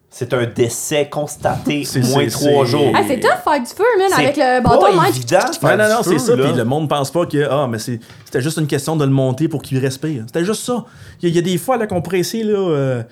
C'est 0.08 0.32
un 0.32 0.46
décès 0.46 1.08
constaté, 1.08 1.84
C'est- 1.84 2.00
moins 2.00 2.28
c'est- 2.28 2.48
3 2.50 2.64
c'est- 2.64 2.70
jours. 2.70 2.92
Ah, 2.94 3.00
c'est 3.06 3.18
tough 3.18 3.42
faire 3.44 3.60
du 3.60 3.66
feu, 3.66 3.84
man, 3.98 4.08
C'est 4.14 4.22
avec 4.22 4.36
le 4.36 4.62
pas 4.62 4.70
bâton 4.70 4.92
de 4.92 4.96
main. 4.96 5.04
évident 5.06 5.38
de 5.50 5.54
faire 5.56 5.76
non, 5.76 5.88
non, 5.96 6.02
feu, 6.02 6.10
c'est 6.12 6.18
ça. 6.18 6.32
Puis 6.36 6.52
le 6.52 6.64
monde 6.64 6.88
pense 6.88 7.10
pas 7.10 7.26
que 7.26 7.48
ah, 7.50 7.66
mais 7.68 7.78
c'est- 7.80 7.98
c'était 8.24 8.40
juste 8.40 8.58
une 8.58 8.66
question 8.68 8.94
de 8.96 9.04
le 9.04 9.10
monter 9.10 9.48
pour 9.48 9.62
qu'il 9.62 9.78
respire. 9.78 10.22
C'était 10.26 10.44
juste 10.44 10.62
ça. 10.64 10.84
Il 11.20 11.24
y, 11.24 11.26
a- 11.26 11.30
il 11.30 11.36
y 11.36 11.38
a 11.38 11.42
des 11.42 11.58
fois 11.58 11.76
là, 11.76 11.86
qu'on 11.88 12.00
essayer, 12.12 12.44
là. 12.44 12.56
euh, 12.56 13.02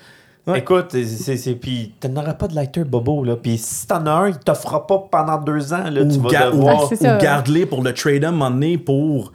Ouais. 0.47 0.61
Écoute, 0.61 0.91
c'est, 0.93 1.37
c'est, 1.37 1.55
puis 1.57 1.93
t'en 1.99 2.15
auras 2.23 2.35
pas 2.35 2.47
de 2.47 2.55
lighter 2.55 2.85
bobo, 2.85 3.25
là. 3.25 3.35
Puis 3.35 3.59
si 3.59 3.85
t'en 3.89 4.07
as 4.07 4.11
un, 4.13 4.29
il 4.29 4.39
t'offrira 4.39 4.87
pas 4.87 5.05
pendant 5.11 5.39
deux 5.39 5.73
ans, 5.73 5.91
là. 5.91 6.05
tu 6.05 6.19
ou, 6.19 6.23
vas 6.23 6.29
ou- 6.49 6.53
devoir... 6.53 6.81
Ah, 6.83 6.87
c'est 6.89 6.95
ça. 6.95 7.17
ou 7.17 7.21
garde-les 7.21 7.67
pour 7.67 7.83
le 7.83 7.93
trade 7.93 8.25
un 8.25 8.31
moment 8.31 8.51
donné 8.53 8.79
pour 8.79 9.33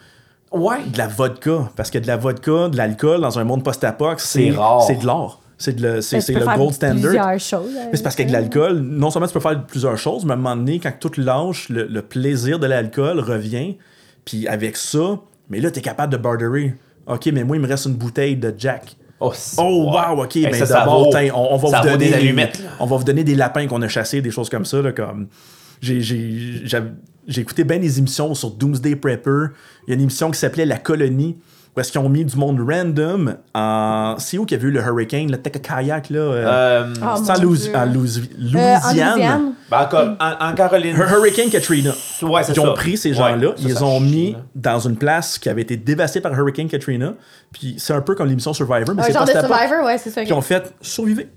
Ouais. 0.54 0.78
de 0.88 0.98
la 0.98 1.08
vodka. 1.10 1.70
Parce 1.76 1.90
que 1.92 1.98
de 1.98 2.08
la 2.08 2.16
vodka, 2.16 2.70
de 2.70 2.78
l'alcool 2.78 3.20
dans 3.20 3.38
un 3.38 3.44
monde 3.44 3.62
post-apox, 3.62 4.24
C'est 4.26 4.52
c'est 4.52 4.58
rare. 4.58 4.84
C'est 4.84 4.96
de 4.96 5.06
l'or. 5.06 5.41
C'est 5.62 5.74
de 5.74 5.82
le, 5.82 6.02
c'est, 6.02 6.28
le 6.30 6.44
gold 6.58 6.74
standard. 6.74 7.02
Plusieurs 7.02 7.40
choses. 7.40 7.70
Mais 7.92 7.96
c'est 7.98 8.04
parce 8.04 8.16
qu'avec 8.16 8.32
l'alcool, 8.32 8.80
non 8.80 9.12
seulement 9.12 9.28
tu 9.28 9.34
peux 9.34 9.40
faire 9.40 9.64
plusieurs 9.66 9.98
choses, 9.98 10.26
mais 10.26 10.32
à 10.32 10.34
un 10.34 10.38
moment 10.38 10.56
donné, 10.56 10.80
quand 10.80 10.92
tout 11.00 11.12
lâche, 11.18 11.70
le, 11.70 11.86
le 11.86 12.02
plaisir 12.02 12.58
de 12.60 12.66
l'alcool 12.66 13.20
revient. 13.20 13.78
Puis 14.26 14.48
avec 14.48 14.76
ça, 14.78 15.20
mais 15.50 15.60
là, 15.60 15.70
tu 15.72 15.80
es 15.80 15.82
capable 15.82 16.12
de 16.14 16.18
barterer. 16.18 16.76
OK, 17.08 17.28
mais 17.34 17.44
moi, 17.44 17.56
il 17.58 17.62
me 17.62 17.68
reste 17.68 17.86
une 17.86 17.94
bouteille 17.96 18.36
de 18.36 18.54
Jack. 18.58 18.96
Oh, 19.20 19.32
Oh, 19.58 19.92
wow, 19.94 20.24
OK, 20.24 20.36
Hey, 20.38 20.48
mais 20.52 20.60
d'abord, 20.60 21.08
on, 21.14 21.54
on 21.54 21.58
va 21.58 21.70
ça 21.70 21.82
vous 21.82 21.88
donner 21.90 22.08
des 22.10 22.14
allumettes. 22.16 22.62
On 22.80 22.86
va 22.88 22.98
vous 22.98 23.04
donner 23.04 23.24
des 23.24 23.36
lapins 23.36 23.68
qu'on 23.68 23.82
a 23.84 23.88
chassés, 23.88 24.22
des 24.22 24.32
choses 24.32 24.50
comme 24.50 24.66
ça. 24.66 24.82
Là, 24.82 24.92
comme 24.92 25.28
j'ai, 25.80 26.02
j'ai, 26.02 26.62
j'avais- 26.64 26.90
j'ai 27.28 27.42
écouté 27.42 27.64
bien 27.64 27.78
des 27.78 28.00
émissions 28.00 28.34
sur 28.34 28.50
Doomsday 28.50 28.96
Prepper. 28.96 29.48
Il 29.86 29.90
y 29.90 29.92
a 29.92 29.96
une 29.96 30.02
émission 30.02 30.32
qui 30.32 30.40
s'appelait 30.40 30.66
La 30.66 30.78
Colonie. 30.78 31.38
Où 31.76 31.80
est-ce 31.80 31.92
qu'ils 31.92 32.02
ont 32.02 32.10
mis 32.10 32.26
du 32.26 32.36
monde 32.36 32.60
random 32.70 33.36
en. 33.54 34.16
C'est 34.18 34.38
où 34.38 34.46
qu'il 34.46 34.60
y 34.60 34.62
a 34.62 34.64
eu 34.68 34.72
le 34.72 34.82
hurricane, 34.82 35.32
le 35.32 35.38
Kayak, 35.38 36.10
là? 36.10 36.20
euh, 36.20 36.46
Euh, 36.46 36.94
Ah, 37.02 37.16
c'est 37.24 37.32
en, 37.32 37.42
Louis- 37.42 37.70
en 37.74 37.86
Louis- 37.86 38.20
Euh, 38.56 38.76
en 38.76 38.88
Louisiane. 38.90 39.54
Ben, 39.70 39.80
encore, 39.84 40.10
en, 40.20 40.50
en 40.50 40.54
Caroline. 40.54 40.98
Hur- 40.98 41.10
Hurricane 41.10 41.50
Katrina. 41.50 41.92
Ouais, 42.24 42.44
c'est 42.44 42.52
Ils 42.54 42.60
ont 42.60 42.66
ça. 42.66 42.72
pris 42.74 42.98
ces 42.98 43.10
Ouais, 43.12 43.16
gens-là, 43.16 43.54
ça, 43.56 43.64
ils 43.66 43.74
ça 43.74 43.86
ont 43.86 44.02
mis 44.02 44.36
dans 44.54 44.80
une 44.80 44.98
place 44.98 45.40
qui 45.40 45.48
avait 45.48 45.62
été 45.62 45.78
dévastée 45.78 46.20
par 46.20 46.34
Hurricane 46.38 46.68
Katrina. 46.68 47.14
Puis 47.54 47.76
c'est 47.78 47.94
un 47.94 48.02
peu 48.02 48.16
comme 48.16 48.28
l'émission 48.28 48.54
Survivor, 48.54 48.94
mais 48.94 49.02
Un 49.04 49.06
c'est 49.06 49.14
genre 49.14 49.26
pas 49.26 49.34
de. 49.34 49.40
Survivor, 49.48 49.86
ouais, 49.86 49.98
c'est 49.98 50.10
ça. 50.10 50.22
Puis 50.22 50.30
ils 50.30 50.34
ont 50.34 50.42
fait 50.42 50.74
survivez. 50.82 51.30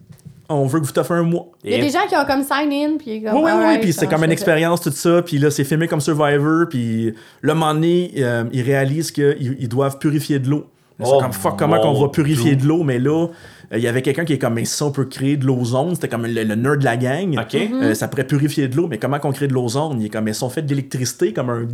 On 0.49 0.67
veut 0.67 0.81
que 0.81 0.85
vous 0.85 0.93
toffiez 0.93 1.17
un 1.17 1.23
mois. 1.23 1.47
Il 1.65 1.71
y 1.71 1.75
a 1.75 1.79
Et- 1.79 1.81
des 1.81 1.89
gens 1.91 2.07
qui 2.09 2.15
ont 2.17 2.25
comme 2.27 2.43
sign 2.43 2.71
in, 2.73 2.97
puis 2.99 3.23
comme. 3.23 3.35
Oui, 3.43 3.51
oui, 3.55 3.63
oui, 3.67 3.79
puis 3.81 3.93
c'est 3.93 4.07
comme 4.07 4.25
une 4.25 4.31
expérience, 4.33 4.81
tout 4.83 4.91
ça. 4.91 5.23
Puis 5.23 5.39
là, 5.39 5.51
c'est 5.51 5.65
filmé 5.65 5.89
comme 5.89 6.01
Survivor. 6.01 6.67
Puis 6.69 7.15
le 7.41 7.55
moment 7.55 7.73
donné, 7.75 8.13
euh, 8.19 8.45
ils 8.53 8.63
réalisent 8.63 9.11
qu'ils 9.11 9.57
ils 9.59 9.69
doivent 9.69 9.99
purifier 9.99 10.39
de 10.39 10.51
l'eau. 10.51 10.67
Ils 11.01 11.07
sont 11.07 11.15
Oh, 11.17 11.21
comme 11.21 11.33
fuck, 11.33 11.59
comment 11.59 11.81
qu'on 11.81 11.95
va 11.95 12.09
purifier 12.09 12.55
de 12.57 12.65
l'eau? 12.67 12.85
Mais 12.85 12.99
là, 13.01 13.27
euh, 13.73 13.77
il 13.79 13.83
y 13.83 13.89
avait 13.89 14.03
quelqu'un 14.03 14.25
qui 14.25 14.35
est 14.35 14.39
comme, 14.39 14.55
mais 14.55 14.65
ça, 14.65 14.85
on 14.85 14.93
peut 14.93 15.07
créer 15.07 15.37
de 15.37 15.45
l'ozone. 15.47 15.95
C'était 15.97 16.09
comme 16.09 16.25
le, 16.27 16.45
le 16.45 16.55
nerd 16.55 16.79
de 16.79 16.85
la 16.85 16.97
gang. 16.97 17.37
OK. 17.41 17.55
Euh, 17.57 17.95
ça 17.95 18.07
pourrait 18.07 18.27
purifier 18.27 18.69
de 18.69 18.77
l'eau, 18.77 18.87
mais 18.87 18.99
comment 18.99 19.19
qu'on 19.19 19.33
crée 19.33 19.49
de 19.49 19.55
l'ozone? 19.55 20.01
Il 20.01 20.07
est 20.07 20.09
comme, 20.11 20.25
mais 20.25 20.31
ils 20.33 20.35
sont 20.37 20.51
faits 20.51 20.67
d'électricité, 20.67 21.33
comme 21.33 21.51
un. 21.51 21.67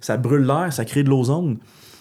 Ça 0.00 0.16
brûle 0.18 0.44
l'air, 0.46 0.72
ça 0.72 0.84
crée 0.84 1.02
de 1.02 1.08
l'ozone. 1.08 1.56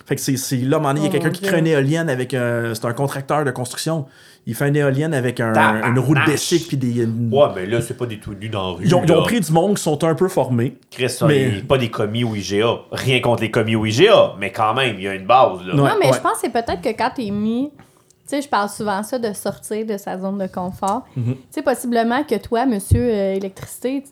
Fait 0.05 0.15
que 0.15 0.21
c'est 0.21 0.35
c'est 0.37 0.57
là, 0.57 0.77
à 0.77 0.79
un 0.79 0.81
moment 0.83 0.93
donné, 0.93 1.07
il 1.07 1.11
y 1.11 1.15
a 1.15 1.19
Oh, 1.19 1.21
quelqu'un 1.21 1.29
qui 1.31 1.41
crée 1.43 1.59
une 1.59 1.67
éolienne 1.67 2.09
avec 2.09 2.33
un. 2.33 2.73
C'est 2.73 2.85
un 2.85 2.93
contracteur 2.93 3.45
de 3.45 3.51
construction. 3.51 4.05
Il 4.45 4.55
fait 4.55 4.67
une 4.67 4.75
éolienne 4.75 5.13
avec 5.13 5.39
un, 5.39 5.53
une 5.89 5.97
roue 5.99 6.15
de 6.15 6.25
bicycle 6.29 6.67
puis 6.67 6.77
des. 6.77 7.05
Ouais, 7.05 7.47
mais 7.55 7.65
là, 7.65 7.79
c'est 7.79 7.95
pas 7.97 8.05
des 8.05 8.19
tout 8.19 8.33
nus 8.33 8.49
dans 8.49 8.71
la 8.71 8.77
rue. 8.77 8.83
Ils 8.85 8.93
ont, 8.93 9.01
ils 9.05 9.11
ont 9.13 9.19
là. 9.19 9.21
pris 9.23 9.39
du 9.39 9.51
monde 9.53 9.77
qui 9.77 9.83
sont 9.83 10.03
un 10.03 10.15
peu 10.15 10.27
formés. 10.27 10.75
Chris, 10.91 11.09
ça, 11.09 11.25
Mais- 11.27 11.61
pas 11.61 11.77
des 11.77 11.89
commis 11.89 12.25
au 12.25 12.35
IGA. 12.35 12.79
Rien 12.91 13.21
contre 13.21 13.41
les 13.43 13.51
commis 13.51 13.77
au 13.77 13.85
IGA, 13.85 14.33
mais 14.39 14.51
quand 14.51 14.73
même, 14.73 14.95
il 14.97 15.03
y 15.03 15.07
a 15.07 15.13
une 15.13 15.25
base, 15.25 15.65
là. 15.65 15.73
Non, 15.73 15.87
mais 15.99 16.11
je 16.11 16.19
pense 16.19 16.33
que 16.33 16.39
c'est 16.41 16.49
peut-être 16.49 16.81
que 16.81 16.89
quand 16.89 17.11
t'es 17.15 17.29
mis. 17.31 17.71
Tu 18.27 18.37
sais, 18.37 18.41
je 18.41 18.47
parle 18.49 18.69
souvent 18.69 19.03
ça 19.03 19.19
de 19.19 19.31
sortir 19.33 19.85
de 19.85 19.97
sa 19.97 20.17
zone 20.19 20.37
de 20.37 20.47
confort. 20.47 21.03
Mhm. 21.15 21.35
Tu 21.35 21.39
sais, 21.51 21.61
possiblement 21.61 22.23
que 22.23 22.35
toi, 22.35 22.65
monsieur 22.65 23.01
euh, 23.01 23.35
électricité, 23.35 24.03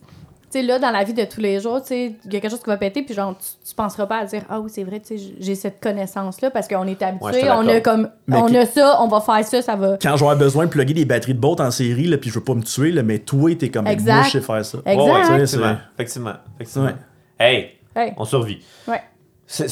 sais, 0.52 0.62
là, 0.62 0.78
dans 0.78 0.90
la 0.90 1.04
vie 1.04 1.14
de 1.14 1.24
tous 1.24 1.40
les 1.40 1.60
jours, 1.60 1.80
tu 1.82 1.88
sais, 1.88 2.14
il 2.24 2.32
y 2.32 2.36
a 2.36 2.40
quelque 2.40 2.50
chose 2.50 2.60
qui 2.62 2.68
va 2.70 2.76
péter, 2.76 3.02
puis 3.02 3.14
genre, 3.14 3.36
tu, 3.38 3.68
tu 3.68 3.74
penseras 3.74 4.06
pas 4.06 4.18
à 4.18 4.24
dire, 4.24 4.42
ah 4.50 4.60
oui, 4.60 4.70
c'est 4.72 4.84
vrai, 4.84 5.00
tu 5.00 5.18
sais, 5.18 5.24
j'ai 5.40 5.54
cette 5.54 5.80
connaissance-là, 5.80 6.50
parce 6.50 6.68
qu'on 6.68 6.86
est 6.86 7.00
habitué, 7.02 7.50
on 7.50 7.66
a 7.68 7.80
comme, 7.80 8.08
Mais 8.26 8.36
on 8.36 8.54
a 8.54 8.66
ça, 8.66 9.00
on 9.02 9.08
va 9.08 9.20
faire 9.20 9.44
ça, 9.44 9.62
ça 9.62 9.76
va. 9.76 9.96
Quand 10.00 10.16
j'aurai 10.16 10.36
besoin 10.36 10.64
de 10.66 10.70
plugger 10.70 10.94
des 10.94 11.04
batteries 11.04 11.34
de 11.34 11.38
boat 11.40 11.56
en 11.60 11.70
série, 11.70 12.04
là, 12.06 12.18
puis 12.18 12.30
je 12.30 12.34
veux 12.36 12.44
pas 12.44 12.54
me 12.54 12.62
tuer, 12.62 12.92
là, 12.92 13.02
mais 13.02 13.18
toi, 13.18 13.54
t'es 13.54 13.68
comme 13.70 13.86
Exact. 13.86 14.14
moi, 14.14 14.22
je 14.24 14.30
sais 14.30 14.40
faire 14.40 14.64
ça. 14.64 14.78
Exact. 14.86 15.02
Ouais, 15.04 15.20
effectivement. 15.36 15.46
c'est- 15.46 15.92
Effectivement. 15.94 16.32
effectivement. 16.56 16.86
Ouais. 16.86 16.94
Hey, 17.38 17.70
Hey, 17.94 18.12
on 18.16 18.24
survit. 18.24 18.58
ouais. 18.88 19.00
C'est 19.46 19.68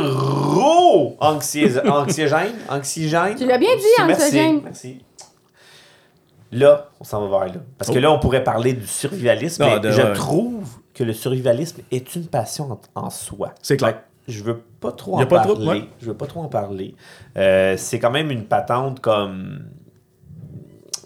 zéro 0.00 1.16
anxié- 1.20 1.80
anxiogène. 1.86 2.52
Anxiogène. 2.68 3.34
Tu 3.36 3.44
l'as 3.46 3.58
bien 3.58 3.76
dit, 3.76 3.82
Merci, 4.06 4.22
anxiogène. 4.24 4.60
Merci. 4.64 4.98
Là, 6.52 6.88
on 7.00 7.04
s'en 7.04 7.26
va 7.26 7.38
vers 7.44 7.54
là. 7.54 7.60
Parce 7.78 7.90
que 7.90 7.98
Oh. 7.98 8.00
là, 8.00 8.12
on 8.12 8.18
pourrait 8.18 8.44
parler 8.44 8.72
du 8.72 8.86
survivalisme. 8.86 9.64
Mais 9.64 9.80
de- 9.80 9.90
je 9.90 10.02
ouais. 10.02 10.12
trouve 10.12 10.68
que 10.94 11.04
le 11.04 11.12
survivalisme 11.12 11.82
est 11.90 12.14
une 12.14 12.26
passion 12.26 12.78
en, 12.94 13.06
en 13.06 13.10
soi. 13.10 13.52
C'est 13.62 13.76
clair. 13.76 14.00
Je 14.28 14.42
veux 14.42 14.58
pas 14.80 14.92
trop 14.92 15.18
Y 15.18 15.22
a 15.22 15.24
en 15.24 15.26
pas 15.28 15.40
trop, 15.40 15.54
parler. 15.54 15.68
ouais. 15.82 15.88
Je 16.00 16.06
veux 16.06 16.14
pas 16.16 16.26
trop 16.26 16.40
en 16.40 16.48
parler. 16.48 16.94
Euh, 17.36 17.76
c'est 17.76 17.98
quand 17.98 18.10
même 18.10 18.30
une 18.30 18.44
patente 18.44 19.00
comme. 19.00 19.66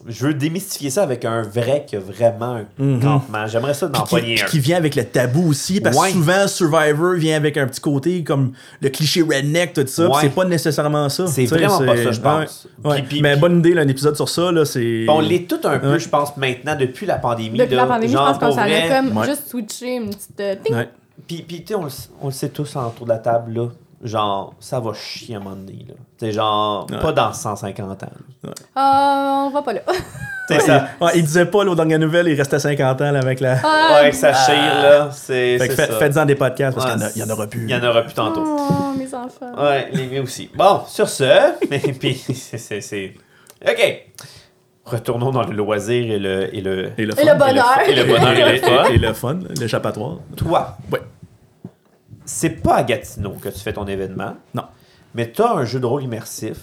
Je 0.06 0.26
veux 0.26 0.34
démystifier 0.34 0.88
ça 0.90 1.02
avec 1.02 1.24
un 1.24 1.42
vrai 1.42 1.84
qui 1.86 1.96
a 1.96 2.00
vraiment 2.00 2.56
un 2.80 2.98
campement. 3.00 3.46
J'aimerais 3.46 3.74
ça 3.74 3.86
d'en 3.86 4.00
Puis 4.02 4.08
qui, 4.08 4.14
pogner 4.20 4.34
puis 4.36 4.42
un. 4.44 4.46
qui 4.46 4.58
vient 4.58 4.76
avec 4.78 4.94
le 4.96 5.04
tabou 5.04 5.48
aussi, 5.48 5.80
parce 5.80 5.96
Ouais. 5.96 6.08
que 6.08 6.14
souvent 6.14 6.48
Survivor 6.48 7.14
vient 7.14 7.36
avec 7.36 7.56
un 7.56 7.66
petit 7.66 7.80
côté 7.80 8.24
comme 8.24 8.52
le 8.80 8.88
cliché 8.88 9.22
redneck, 9.22 9.72
tout 9.74 9.84
ça, 9.86 10.08
Ouais. 10.08 10.14
c'est 10.22 10.30
pas 10.34 10.44
nécessairement 10.44 11.08
ça. 11.08 11.26
C'est 11.26 11.44
vraiment 11.46 11.78
pas 11.78 11.96
ça, 11.96 12.12
je 12.12 12.20
pense. 12.20 12.68
Ouais. 12.82 12.90
Ouais. 12.90 12.96
Puis- 13.00 13.06
puis- 13.08 13.22
mais 13.22 13.36
bonne 13.36 13.58
idée, 13.58 13.74
là, 13.74 13.82
un 13.82 13.88
épisode 13.88 14.16
sur 14.16 14.28
ça, 14.28 14.50
là, 14.50 14.64
c'est. 14.64 15.06
On 15.08 15.20
l'est 15.20 15.48
tout 15.48 15.60
un 15.64 15.78
peu, 15.78 15.92
Ouais. 15.92 15.98
je 15.98 16.08
pense, 16.08 16.36
maintenant, 16.36 16.74
depuis 16.76 17.06
la 17.06 17.16
pandémie. 17.18 17.58
Depuis 17.58 17.74
là. 17.76 17.82
la 17.82 17.88
pandémie, 17.88 18.12
Genre, 18.12 18.26
je 18.34 18.38
pense 18.38 18.54
qu'on 18.54 18.60
s'en 18.60 18.62
a 18.66 18.88
comme 19.00 19.16
Ouais. 19.18 19.26
juste 19.26 19.48
switché 19.48 19.96
une 19.96 20.10
petite. 20.10 20.40
euh. 20.40 20.54
Ouais. 20.70 20.88
Puis, 21.28 21.44
puis 21.46 21.58
tu 21.62 21.66
sais, 21.68 21.74
on, 21.74 21.84
le- 21.84 21.90
on 22.22 22.26
le 22.26 22.32
sait 22.32 22.48
tous 22.48 22.74
autour 22.76 23.04
de 23.06 23.10
la 23.12 23.18
table, 23.18 23.52
là. 23.52 23.66
Genre, 24.02 24.54
ça 24.60 24.80
va 24.80 24.94
chier 24.94 25.34
à 25.34 25.38
un 25.38 25.42
moment 25.42 25.56
donné, 25.56 25.84
là. 25.86 25.94
Tu 26.18 26.26
sais, 26.26 26.32
genre, 26.32 26.86
Ouais. 26.90 26.98
pas 27.00 27.12
dans 27.12 27.32
150 27.34 28.02
ans. 28.02 28.06
là. 28.42 28.50
Ah, 28.74 29.44
on 29.46 29.50
va 29.50 29.60
pas 29.62 29.72
là. 29.74 29.80
Ça. 30.58 30.88
Ouais, 31.00 31.12
il 31.14 31.22
disait 31.22 31.46
pas, 31.46 31.62
là, 31.64 31.70
aux 31.70 31.74
dernières 31.76 32.00
nouvelles, 32.00 32.26
il 32.26 32.34
restait 32.34 32.58
50 32.58 33.00
ans 33.02 33.12
là, 33.12 33.20
avec 33.20 33.38
la. 33.38 33.58
Ah, 33.62 34.00
Ouais, 34.02 34.10
que 34.10 34.16
ça 34.16 34.32
chire, 34.34 34.54
là. 34.82 35.08
C'est. 35.12 35.58
Fait 35.58 35.68
fait- 35.68 35.86
ça. 35.86 35.98
Faites-en 35.98 36.24
des 36.26 36.34
podcasts 36.34 36.76
parce 36.76 36.90
Ouais, 36.90 36.98
qu'il 36.98 37.02
y 37.02 37.04
en 37.04 37.06
a- 37.06 37.12
il 37.14 37.20
y, 37.20 37.24
en 37.24 37.30
aura 37.34 37.46
plus. 37.46 37.62
Il 37.64 37.70
y 37.70 37.74
en 37.76 37.84
aura 37.88 38.02
plus 38.02 38.14
tantôt. 38.14 38.42
Oh, 38.44 38.92
mes 38.98 39.14
enfants. 39.14 39.52
Ouais, 39.62 39.88
les 39.92 40.08
miens 40.08 40.22
aussi. 40.22 40.50
Bon, 40.56 40.80
sur 40.88 41.08
ce, 41.08 41.52
mais 41.70 41.78
puis, 41.78 42.14
c'est- 42.16 42.58
c'est. 42.58 42.80
c'est- 42.80 43.14
OK. 43.64 44.06
Retournons 44.86 45.30
dans 45.30 45.44
le 45.44 45.54
loisir 45.54 46.10
et 46.14 46.18
le. 46.18 46.52
Et 46.52 46.60
le... 46.60 46.90
Et 46.98 47.06
le 47.06 47.12
Et 47.12 47.24
fun. 47.24 47.32
le 47.32 47.38
bonheur. 47.38 47.78
Et 47.86 47.94
le 47.94 48.04
bonheur 48.04 48.32
et 48.32 48.52
le 48.52 48.58
fun. 48.58 48.84
Et 48.90 48.98
le 48.98 49.12
fun, 49.12 49.38
l'échappatoire. 49.60 50.16
Toi, 50.36 50.76
Ouais. 50.90 51.00
C'est 52.32 52.50
pas 52.62 52.76
à 52.76 52.82
Gatineau 52.84 53.32
que 53.40 53.48
tu 53.48 53.58
fais 53.58 53.72
ton 53.72 53.86
événement. 53.86 54.34
Non. 54.54 54.64
Mais 55.14 55.30
tu 55.32 55.42
as 55.42 55.52
un 55.52 55.64
jeu 55.64 55.80
de 55.80 55.86
rôle 55.86 56.04
immersif 56.04 56.58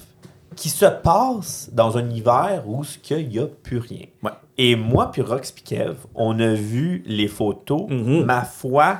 qui 0.56 0.70
se 0.70 0.86
passe 0.86 1.70
dans 1.74 1.98
un 1.98 2.02
univers 2.10 2.64
où 2.66 2.84
ce 2.84 2.98
qu'il 2.98 3.28
n'y 3.28 3.38
a 3.40 3.46
plus 3.48 3.78
rien. 3.80 4.06
Ouais. 4.24 4.32
Et 4.58 4.76
moi 4.76 5.12
puis 5.12 5.22
Rox 5.22 5.52
puis 5.52 5.64
Kev, 5.64 5.96
on 6.16 6.40
a 6.40 6.54
vu 6.54 7.04
les 7.06 7.28
photos, 7.28 7.88
Mhm. 7.90 8.24
ma 8.24 8.44
foi, 8.44 9.00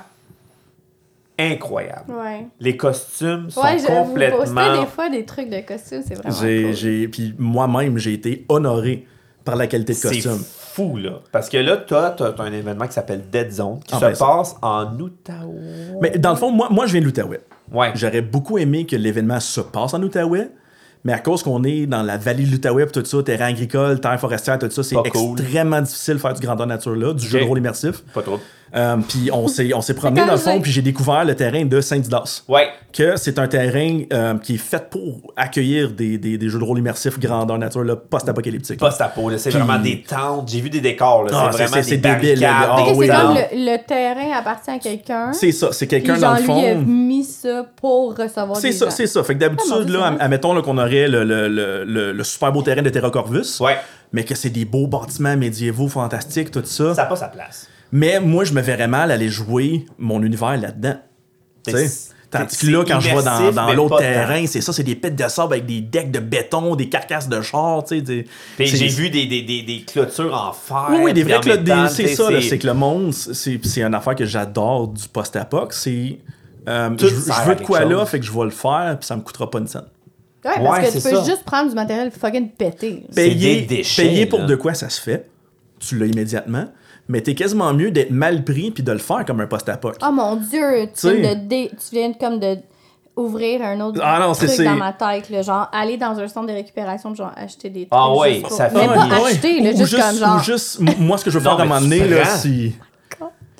incroyable. 1.40 2.12
Ouais. 2.14 2.48
Les 2.60 2.76
costumes 2.78 3.50
sont 3.50 3.62
Ouais, 3.62 3.78
je 3.78 3.84
vous 3.88 4.04
complètement... 4.04 4.40
postais 4.40 4.80
des 4.82 4.86
fois 4.88 5.10
des 5.10 5.26
trucs 5.26 5.50
de 5.50 5.62
costumes, 5.62 6.04
c'est 6.06 6.16
vraiment 6.16 6.36
cool. 6.36 6.74
j'ai, 6.74 7.08
puis 7.08 7.34
moi-même, 7.38 7.98
j'ai 7.98 8.14
été 8.14 8.46
honoré 8.50 9.06
par 9.46 9.56
la 9.56 9.68
qualité 9.68 9.94
de 9.94 9.98
C'est 9.98 10.10
costume. 10.10 10.44
Fou, 10.78 10.98
là. 10.98 11.22
Parce 11.32 11.50
que 11.50 11.58
là, 11.58 11.78
toi, 11.78 12.14
tu 12.16 12.24
as, 12.24 12.36
un 12.38 12.54
événement 12.54 12.86
qui 12.86 12.94
s'appelle 12.94 13.24
Dead 13.32 13.52
Zone, 13.52 13.80
qui 13.84 13.96
Ah, 13.96 14.00
se 14.00 14.06
ben, 14.06 14.16
ça. 14.16 14.26
passe 14.26 14.56
en 14.62 15.00
Outaouais. 15.00 15.98
Mais 16.02 16.12
dans 16.20 16.30
le 16.32 16.36
fond, 16.36 16.52
moi, 16.52 16.68
moi 16.70 16.86
je 16.86 16.92
viens 16.92 17.02
de 17.02 17.06
l'Outaouais. 17.06 17.42
Ouais. 17.72 17.92
J'aurais 17.96 18.22
beaucoup 18.22 18.60
aimé 18.60 18.86
que 18.86 18.96
l'événement 18.96 19.40
se 19.40 19.60
passe 19.62 19.96
en 19.96 20.04
Outaouais, 20.04 20.52
mais 21.04 21.14
à 21.14 21.20
cause 21.20 21.42
qu'on 21.42 21.64
est 21.64 21.88
dans 21.88 22.04
la 22.04 22.18
vallée 22.18 22.46
de 22.46 22.52
l'Outaouais, 22.52 22.86
tout 22.88 23.04
ça, 23.04 23.24
terrain 23.24 23.48
agricole, 23.48 24.00
terre 24.00 24.20
forestière, 24.20 24.60
tout 24.60 24.70
ça, 24.70 24.84
c'est 24.84 24.96
cool. 24.96 25.40
extrêmement 25.40 25.82
difficile 25.82 26.16
de 26.16 26.20
faire 26.20 26.34
du 26.34 26.42
grandeur 26.46 26.68
nature 26.68 26.96
là, 26.96 27.14
du 27.14 27.26
jeu 27.26 27.40
de 27.40 27.46
rôle 27.46 27.58
immersif. 27.58 28.04
Pas 28.14 28.22
trop. 28.22 28.40
Euh, 28.76 28.98
puis 29.08 29.30
on 29.32 29.48
s'est, 29.48 29.74
on 29.74 29.82
s'est 29.82 29.94
promené 29.94 30.26
dans 30.26 30.34
le 30.34 30.38
fond, 30.38 30.60
puis 30.62 30.72
j'ai 30.72 30.82
découvert 30.82 31.24
le 31.26 31.36
terrain 31.36 31.64
de 31.66 31.82
Saint-Didas. 31.82 32.44
Ouais. 32.48 32.68
Que 32.94 33.16
c'est 33.16 33.38
un 33.40 33.48
terrain 33.48 34.02
euh, 34.12 34.38
qui 34.40 34.56
est 34.56 34.58
fait 34.58 34.90
pour 34.90 35.34
accueillir 35.36 35.92
des, 35.92 36.18
des, 36.18 36.38
des 36.38 36.50
jeux 36.50 36.60
de 36.60 36.64
rôle 36.64 36.80
immersifs 36.80 37.20
grandeur 37.20 37.58
nature 37.58 37.84
là, 37.84 37.96
post-apocalyptique. 37.96 38.80
Post-apo, 38.80 39.30
là. 39.30 39.38
C'est 39.38 39.52
vraiment 39.52 39.80
des 39.80 40.02
tentes. 40.04 40.50
J'ai 40.50 40.62
vu 40.62 40.70
des 40.70 40.82
décors, 40.82 41.24
là. 41.24 41.32
Ah, 41.34 41.50
c'est 41.52 41.58
c'est- 41.58 41.64
vraiment 41.66 41.84
c'est- 41.84 41.98
des 41.98 42.10
c'est 42.10 42.16
débile, 42.16 42.46
Ah, 42.50 42.76
des 42.86 42.92
oui, 42.98 43.08
c'est 43.08 43.16
comme 43.16 43.34
le, 43.36 43.72
le 43.72 43.78
terrain 43.86 44.38
appartient 44.40 44.72
à 44.72 44.80
quelqu'un. 44.80 45.34
C'est 45.34 45.52
ça, 45.52 45.70
c'est 45.72 45.88
quelqu'un 45.88 46.18
dans 46.18 46.34
le 46.34 46.38
lui, 46.42 46.46
il 46.48 46.66
a 46.66 46.74
fond. 46.76 46.82
mis 46.86 47.24
ça 47.24 47.66
pour 47.80 48.18
recevoir 48.18 48.58
C'est 48.58 48.70
des 48.70 48.74
ça, 48.76 48.86
gens. 48.86 48.92
c'est 48.92 49.08
ça. 49.08 49.24
Fait 49.24 49.36
que 49.36 49.44
Ah, 49.44 49.50
d'habitude, 49.50 49.90
là, 49.90 50.16
admettons 50.20 50.54
là, 50.54 50.62
qu'on 50.62 50.78
aurait 50.78 51.08
le, 51.08 51.24
le, 51.24 51.48
le, 51.48 51.84
le- 51.86 52.12
le 52.14 52.24
super 52.24 52.52
beau 52.52 52.62
terrain 52.64 52.82
de 52.82 52.90
Terra 52.90 53.12
Corvus, 53.12 53.60
Ouais. 53.62 53.78
mais 54.12 54.24
que 54.24 54.34
c'est 54.36 54.50
des 54.50 54.66
beaux 54.66 54.88
bâtiments 54.88 55.38
médiévaux, 55.38 55.88
fantastiques, 55.88 56.52
tout 56.52 56.62
ça. 56.66 56.96
Ça 56.96 57.04
n'a 57.04 57.08
pas 57.08 57.16
sa 57.16 57.28
place. 57.28 57.68
Mais 57.92 58.20
moi, 58.20 58.44
je 58.44 58.54
me 58.54 58.62
verrais 58.62 58.88
mal 58.88 59.12
aller 59.12 59.30
jouer 59.30 59.86
mon 59.98 60.22
univers 60.24 60.58
là-dedans. 60.58 60.98
Tu 61.66 61.72
sais? 61.74 61.88
C'est- 61.88 62.14
Tandis 62.30 62.58
que 62.58 62.68
là, 62.68 62.84
quand 62.86 63.00
je 63.00 63.08
vais 63.08 63.24
dans, 63.24 63.52
dans 63.54 63.72
l'autre 63.74 64.00
terrain, 64.00 64.46
c'est 64.48 64.60
ça, 64.60 64.74
c'est 64.74 64.84
des 64.84 64.96
pets 64.96 65.16
de 65.16 65.28
sable 65.30 65.54
avec 65.54 65.66
des 65.66 65.80
decks 65.80 66.12
de 66.12 66.20
béton, 66.20 66.76
des 66.76 66.90
carcasses 66.90 67.30
de 67.30 67.42
chars, 67.42 67.86
tu 67.86 68.04
sais. 68.06 68.26
j'ai 68.60 68.88
vu 68.90 69.10
des, 69.10 69.28
des, 69.28 69.44
des, 69.44 69.62
des 69.62 69.84
clôtures 69.84 70.34
en 70.34 70.52
fer. 70.52 70.88
Oui, 70.92 70.98
oui, 71.04 71.14
des 71.14 71.24
vrais 71.24 71.40
métal, 71.40 71.90
c'est 71.90 72.08
ça, 72.08 72.28
c'est 72.42 72.58
que 72.60 72.68
le 72.68 72.74
monde, 72.74 73.14
c'est 73.14 73.58
c'est 73.64 73.82
une 73.82 73.96
affaire 73.96 74.14
que 74.16 74.26
j'adore 74.26 74.90
du 74.90 75.08
post-apoc, 75.08 75.72
c'est. 75.72 76.20
euh, 76.68 76.90
je, 77.00 77.06
veux 77.48 77.56
de 77.56 77.62
quoi 77.64 77.86
là, 77.86 78.06
fait 78.06 78.20
que 78.20 78.26
je 78.26 78.32
vais 78.34 78.44
le 78.44 78.50
faire, 78.50 78.98
puis 79.00 79.08
ça 79.08 79.16
me 79.16 79.22
coûtera 79.22 79.50
pas 79.50 79.60
une 79.60 79.68
scène. 79.68 79.84
Ouais, 80.44 80.52
parce 80.58 80.80
Ouais, 80.80 80.86
que 80.86 80.98
tu 80.98 81.02
peux 81.02 81.16
ça. 81.16 81.24
juste 81.24 81.44
prendre 81.46 81.70
du 81.70 81.76
matériel 81.76 82.12
fucking 82.12 82.50
pété. 82.50 83.06
Payer, 83.16 83.62
des 83.62 83.78
déchets, 83.78 84.04
payer 84.04 84.26
pour 84.26 84.40
là. 84.40 84.46
de 84.48 84.56
quoi 84.56 84.74
ça 84.74 84.90
se 84.90 85.00
fait, 85.00 85.30
tu 85.80 85.98
l'as 85.98 86.06
immédiatement, 86.08 86.66
mais 87.08 87.22
t'es 87.22 87.36
quasiment 87.36 87.74
mieux 87.74 87.92
d'être 87.92 88.12
mal 88.12 88.44
pris 88.44 88.72
puis 88.72 88.84
de 88.84 88.92
le 88.92 88.98
faire 88.98 89.24
comme 89.26 89.40
un 89.42 89.48
post-apoc. 89.48 89.96
Oh 90.06 90.12
mon 90.12 90.36
dieu, 90.36 90.88
tu 91.00 91.10
viens, 91.14 91.36
de 91.36 91.40
dé- 91.48 91.72
tu 91.72 91.96
viens 91.96 92.14
comme 92.14 92.40
de 92.40 92.58
ouvrir 93.16 93.64
un 93.64 93.80
autre 93.82 94.00
Ah 94.04 94.20
non, 94.20 94.34
c'est- 94.36 94.46
truc 94.46 94.58
c'est- 94.58 94.64
dans 94.66 94.76
ma 94.76 94.94
tête. 94.94 95.30
Là, 95.32 95.42
genre, 95.42 95.68
aller 95.74 95.98
dans 95.98 96.20
un 96.20 96.28
centre 96.28 96.48
de 96.48 96.54
récupération 96.54 97.16
genre 97.16 97.32
acheter 97.36 97.70
des 97.70 97.82
trucs. 97.82 97.90
Ah 97.92 98.14
ouais, 98.14 98.42
pour- 98.42 98.52
ça 98.52 98.70
fait 98.70 98.78
Même 98.78 98.94
pas 98.94 99.26
acheter, 99.26 99.60
là, 99.62 99.72
Ou 99.72 99.78
juste, 99.78 99.98
comme 100.00 100.18
genre. 100.18 100.36
ou 100.38 100.44
juste- 100.44 100.80
m- 100.80 100.94
moi, 101.00 101.18
ce 101.18 101.26
que 101.26 101.32
je 101.32 101.38
veux 101.40 101.44
faire 101.44 101.54
à 101.54 101.56
un 101.56 101.58
mais 101.60 101.66
moment 101.66 101.82
tu 101.82 101.90
donné, 102.00 102.08
là, 102.10 102.26
si, 102.26 102.76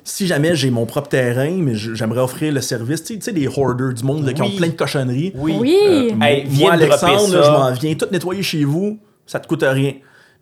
si 0.04 0.26
jamais 0.26 0.54
j'ai 0.54 0.70
mon 0.70 0.86
propre 0.86 1.08
terrain, 1.08 1.50
mais 1.50 1.74
j'aimerais 1.74 2.20
offrir 2.20 2.52
le 2.52 2.60
service, 2.60 3.02
tu 3.02 3.14
sais- 3.14 3.18
tu 3.18 3.24
sais, 3.24 3.32
des 3.32 3.48
hoarders 3.48 3.92
du 3.94 4.04
monde 4.04 4.24
là, 4.24 4.32
qui 4.32 4.42
Oui. 4.42 4.52
ont 4.54 4.56
plein 4.56 4.68
de 4.68 4.72
cochonneries. 4.72 5.32
Oui. 5.36 5.56
Oui! 5.58 6.16
Hey, 6.22 6.44
viens 6.46 6.66
moi, 6.68 6.72
Alexandre, 6.74 7.34
là, 7.34 7.42
je 7.42 7.50
m'en 7.50 7.72
viens 7.72 7.94
tout 7.94 8.06
nettoyer 8.12 8.42
chez 8.42 8.64
vous, 8.64 8.98
ça 9.26 9.40
te 9.40 9.46
coûte 9.48 9.64
rien. 9.66 9.94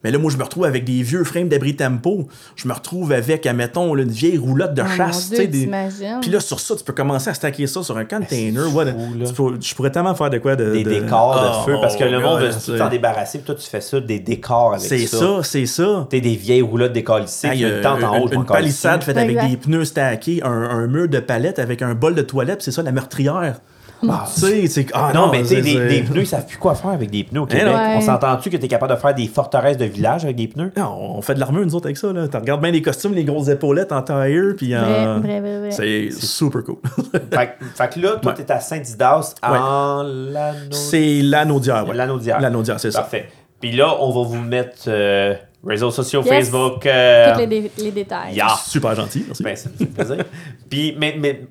Mais 0.07 0.13
là, 0.13 0.19
moi, 0.19 0.31
je 0.31 0.37
me 0.37 0.45
retrouve 0.45 0.65
avec 0.65 0.85
des 0.85 1.03
vieux 1.03 1.25
frames 1.25 1.49
d'abri 1.49 1.75
tempo. 1.75 2.29
Je 2.55 2.69
me 2.69 2.73
retrouve 2.73 3.11
avec, 3.11 3.45
admettons, 3.45 3.93
là, 3.93 4.05
une 4.05 4.09
vieille 4.11 4.39
roulotte 4.39 4.73
de 4.73 4.83
Oh 4.83 4.97
chasse. 4.97 5.31
Dieu, 5.31 5.49
des- 5.49 5.63
t'imagines? 5.63 6.21
Puis 6.21 6.31
là, 6.31 6.39
sur 6.39 6.61
ça, 6.61 6.77
tu 6.77 6.85
peux 6.85 6.93
commencer 6.93 7.29
à 7.29 7.35
stacker 7.35 7.67
ça 7.67 7.83
sur 7.83 7.97
un 7.99 8.05
container. 8.05 8.73
ouais, 8.73 8.93
fou, 8.93 9.15
là. 9.19 9.27
tu 9.27 9.33
peux- 9.33 9.59
je 9.61 9.75
pourrais 9.75 9.91
tellement 9.91 10.15
faire 10.15 10.31
de 10.31 10.39
quoi 10.39 10.55
de. 10.55 10.71
Des 10.71 10.85
de- 10.85 10.91
décors 10.91 11.35
de 11.43 11.49
Oh, 11.51 11.65
feu, 11.67 11.75
parce 11.81 11.97
que 11.97 12.05
le 12.05 12.21
monde 12.21 12.39
veut 12.41 12.51
God, 12.51 12.79
s'en 12.79 12.89
débarrasser, 12.89 13.39
puis 13.39 13.47
toi, 13.47 13.55
tu 13.57 13.69
fais 13.69 13.81
ça, 13.81 13.99
des 13.99 14.21
décors 14.21 14.75
avec 14.75 14.81
ça. 14.89 14.97
C'est 14.97 15.07
ça, 15.09 15.41
c'est 15.43 15.67
ça. 15.67 16.07
T'es 16.09 16.21
des 16.21 16.37
vieilles 16.37 16.63
roulottes 16.63 16.93
décalissées, 16.93 17.49
Hey, 17.49 17.65
puis 17.65 17.73
une 17.73 17.81
tente 17.81 18.05
en 18.05 18.21
haut, 18.21 18.29
une 18.31 18.45
palissade 18.45 19.03
faite 19.03 19.17
avec 19.17 19.31
Exact. 19.37 19.49
des 19.51 19.57
pneus 19.57 19.85
stackés, 19.87 20.41
un, 20.45 20.51
un 20.53 20.87
mur 20.87 21.09
de 21.09 21.19
palette 21.19 21.59
avec 21.59 21.83
un 21.83 21.95
bol 21.97 22.15
de 22.15 22.23
toilette, 22.23 22.63
c'est 22.63 22.71
ça 22.71 22.83
la 22.83 22.93
meurtrière. 22.93 23.61
Ah, 24.09 24.25
tu 24.33 24.69
sais, 24.69 24.87
ah 24.93 25.11
non, 25.15 25.31
mais 25.31 25.41
tu 25.43 25.49
sais, 25.49 25.63
des, 25.63 26.03
pneus, 26.03 26.21
ils 26.23 26.27
savent 26.27 26.47
plus 26.47 26.59
quoi 26.59 26.75
faire 26.75 26.91
avec 26.91 27.11
des 27.11 27.25
pneus 27.25 27.41
au 27.41 27.47
Eh 27.51 27.57
Québec. 27.57 27.75
On 27.97 28.01
s'entend-tu 28.01 28.51
que 28.51 28.57
t'es 28.57 28.69
capable 28.69 28.95
de 28.95 28.99
faire 28.99 29.15
des 29.15 29.27
forteresses 29.27 29.77
de 29.79 29.85
village 29.87 30.25
avec 30.25 30.37
des 30.37 30.49
pneus? 30.49 30.73
Non, 30.77 30.97
on 31.17 31.23
fait 31.23 31.35
de 31.35 31.41
l'armure, 31.41 31.65
nous 31.65 31.75
autres, 31.75 31.87
avec 31.87 31.97
ça. 31.97 32.13
Là. 32.13 32.29
Tu 32.29 32.37
regardes 32.37 32.61
bien 32.61 32.71
les 32.71 32.83
costumes, 32.83 33.15
les 33.15 33.25
grosses 33.25 33.49
épaulettes 33.49 33.93
en 33.93 34.03
tire, 34.03 34.55
puis 34.57 34.77
en... 34.77 34.81
Vrai, 34.81 35.19
vrai, 35.21 35.41
vrai, 35.41 35.59
vrai. 35.59 35.71
C'est 35.71 36.11
super 36.13 36.63
cool. 36.65 36.77
fait, 37.13 37.57
que- 37.59 37.65
fait 37.75 37.89
que 37.95 38.01
là, 38.01 38.11
toi, 38.21 38.33
Ouais. 38.33 38.45
t'es 38.45 38.53
à 38.53 38.61
Saint-Didas 38.61 39.35
en 39.43 40.03
l'anneau. 40.05 40.57
c'est 40.73 41.23
l'anaudière, 41.23 41.89
ouais. 41.89 41.95
L'anaudière. 41.95 42.41
L'anaudière, 42.41 42.79
c'est 42.79 42.91
ça. 42.91 43.01
Parfait. 43.01 43.29
Puis 43.61 43.73
là, 43.73 43.95
on 44.01 44.11
va 44.11 44.29
vous 44.29 44.41
mettre 44.43 44.83
euh, 44.89 45.35
réseaux 45.67 45.91
sociaux, 45.91 46.23
Yes. 46.23 46.29
Facebook. 46.51 46.85
euh, 46.85 47.33
Tous 47.33 47.41
les, 47.41 47.47
dé- 47.47 47.71
les 47.79 47.91
détails. 47.91 48.35
Ya. 48.35 48.49
Super 48.65 48.95
gentil, 48.95 49.25
merci. 49.27 49.43
Ben, 49.43 49.57
ça 49.57 49.71
me 49.71 49.77
fait 49.79 49.87
plaisir. 49.87 50.25
Puis, 50.71 50.95
mais, 51.01 51.17
mais 51.19 51.47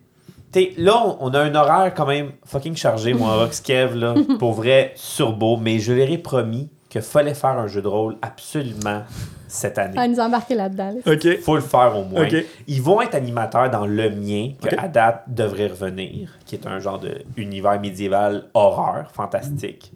t'sais, 0.56 0.74
là, 0.78 1.18
on, 1.20 1.34
a 1.34 1.40
un 1.40 1.56
horaire 1.56 1.94
quand 1.94 2.06
même 2.06 2.32
fucking 2.46 2.76
chargé, 2.76 3.14
moi, 3.14 3.36
Rox 3.38 3.60
Kev, 3.62 3.96
là, 3.96 4.16
pour 4.40 4.54
vrai, 4.54 4.94
surbeau. 4.96 5.58
Mais 5.58 5.80
je 5.80 5.94
leur 5.94 6.10
ai 6.10 6.18
promis 6.18 6.70
qu'il 6.90 7.02
fallait 7.02 7.34
faire 7.34 7.58
un 7.58 7.68
jeu 7.68 7.82
de 7.82 7.88
rôle 7.88 8.16
absolument 8.22 9.04
cette 9.48 9.78
année. 9.78 9.96
Ah, 9.98 10.08
nous 10.08 10.20
embarquer 10.20 10.56
là-dedans. 10.56 10.96
là. 11.06 11.14
OK. 11.14 11.40
faut 11.42 11.56
le 11.56 11.62
faire 11.62 11.98
au 11.98 12.04
moins. 12.04 12.26
Ok. 12.26 12.36
Ils 12.68 12.82
vont 12.82 13.02
être 13.02 13.16
animateurs 13.16 13.70
dans 13.70 13.86
le 13.86 14.10
mien, 14.10 14.52
que 14.62 14.68
Ok. 14.68 14.76
à 14.78 14.88
date 14.88 15.24
devrait 15.28 15.68
revenir, 15.68 16.30
qui 16.46 16.56
est 16.56 16.68
un 16.68 16.80
genre 16.80 17.00
de 17.00 17.24
univers 17.38 17.80
médiéval 17.80 18.46
horreur, 18.54 19.12
fantastique. 19.12 19.92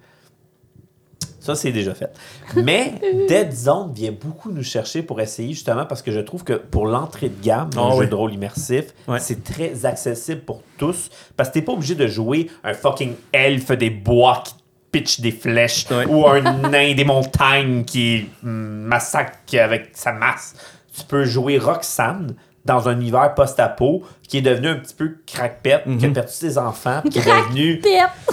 Ça, 1.50 1.56
c'est 1.56 1.72
déjà 1.72 1.94
fait. 1.96 2.12
Mais 2.56 2.94
Dead 3.28 3.52
Zone 3.52 3.92
vient 3.94 4.12
beaucoup 4.12 4.52
nous 4.52 4.62
chercher 4.64 5.02
pour 5.02 5.20
essayer, 5.20 5.54
justement, 5.54 5.86
parce 5.86 6.02
que 6.04 6.12
je 6.12 6.20
trouve 6.20 6.44
que 6.44 6.54
pour 6.54 6.86
l'entrée 6.86 7.30
de 7.30 7.42
gamme 7.44 7.70
d'un 7.72 7.88
Ah 7.90 7.92
jeu 7.96 8.02
oui. 8.02 8.08
de 8.08 8.14
rôle 8.16 8.34
immersif, 8.34 8.86
Ouais. 9.08 9.20
c'est 9.20 9.44
très 9.44 9.86
accessible 9.86 10.42
pour 10.42 10.62
tous. 10.78 11.10
Parce 11.36 11.50
que 11.50 11.56
t'es 11.56 11.62
pas 11.64 11.72
obligé 11.74 11.96
de 11.96 12.06
jouer 12.06 12.52
un 12.64 12.74
fucking 12.74 13.14
elfe 13.34 13.72
des 13.72 13.90
bois 13.90 14.44
qui 14.46 14.54
pitch 14.92 15.22
des 15.22 15.32
flèches 15.32 15.86
Ouais. 15.90 16.06
ou 16.06 16.28
un 16.28 16.42
nain 16.70 16.94
des 16.94 17.04
montagnes 17.06 17.84
qui 17.84 18.28
massacre 18.44 19.38
avec 19.60 19.90
sa 19.94 20.12
masse. 20.12 20.54
Tu 20.96 21.04
peux 21.06 21.24
jouer 21.26 21.58
Roxanne 21.58 22.36
dans 22.66 22.88
un 22.90 22.94
univers 23.00 23.34
post-apo 23.36 24.04
qui 24.28 24.38
est 24.38 24.42
devenu 24.42 24.68
un 24.68 24.76
petit 24.76 24.94
peu 24.94 25.16
crackpet, 25.26 25.84
qui 25.98 26.06
a 26.06 26.10
perdu 26.10 26.32
ses 26.32 26.58
enfants, 26.58 27.00
puis 27.02 27.10
qui 27.10 27.20
est 27.20 27.24
devenu 27.26 27.82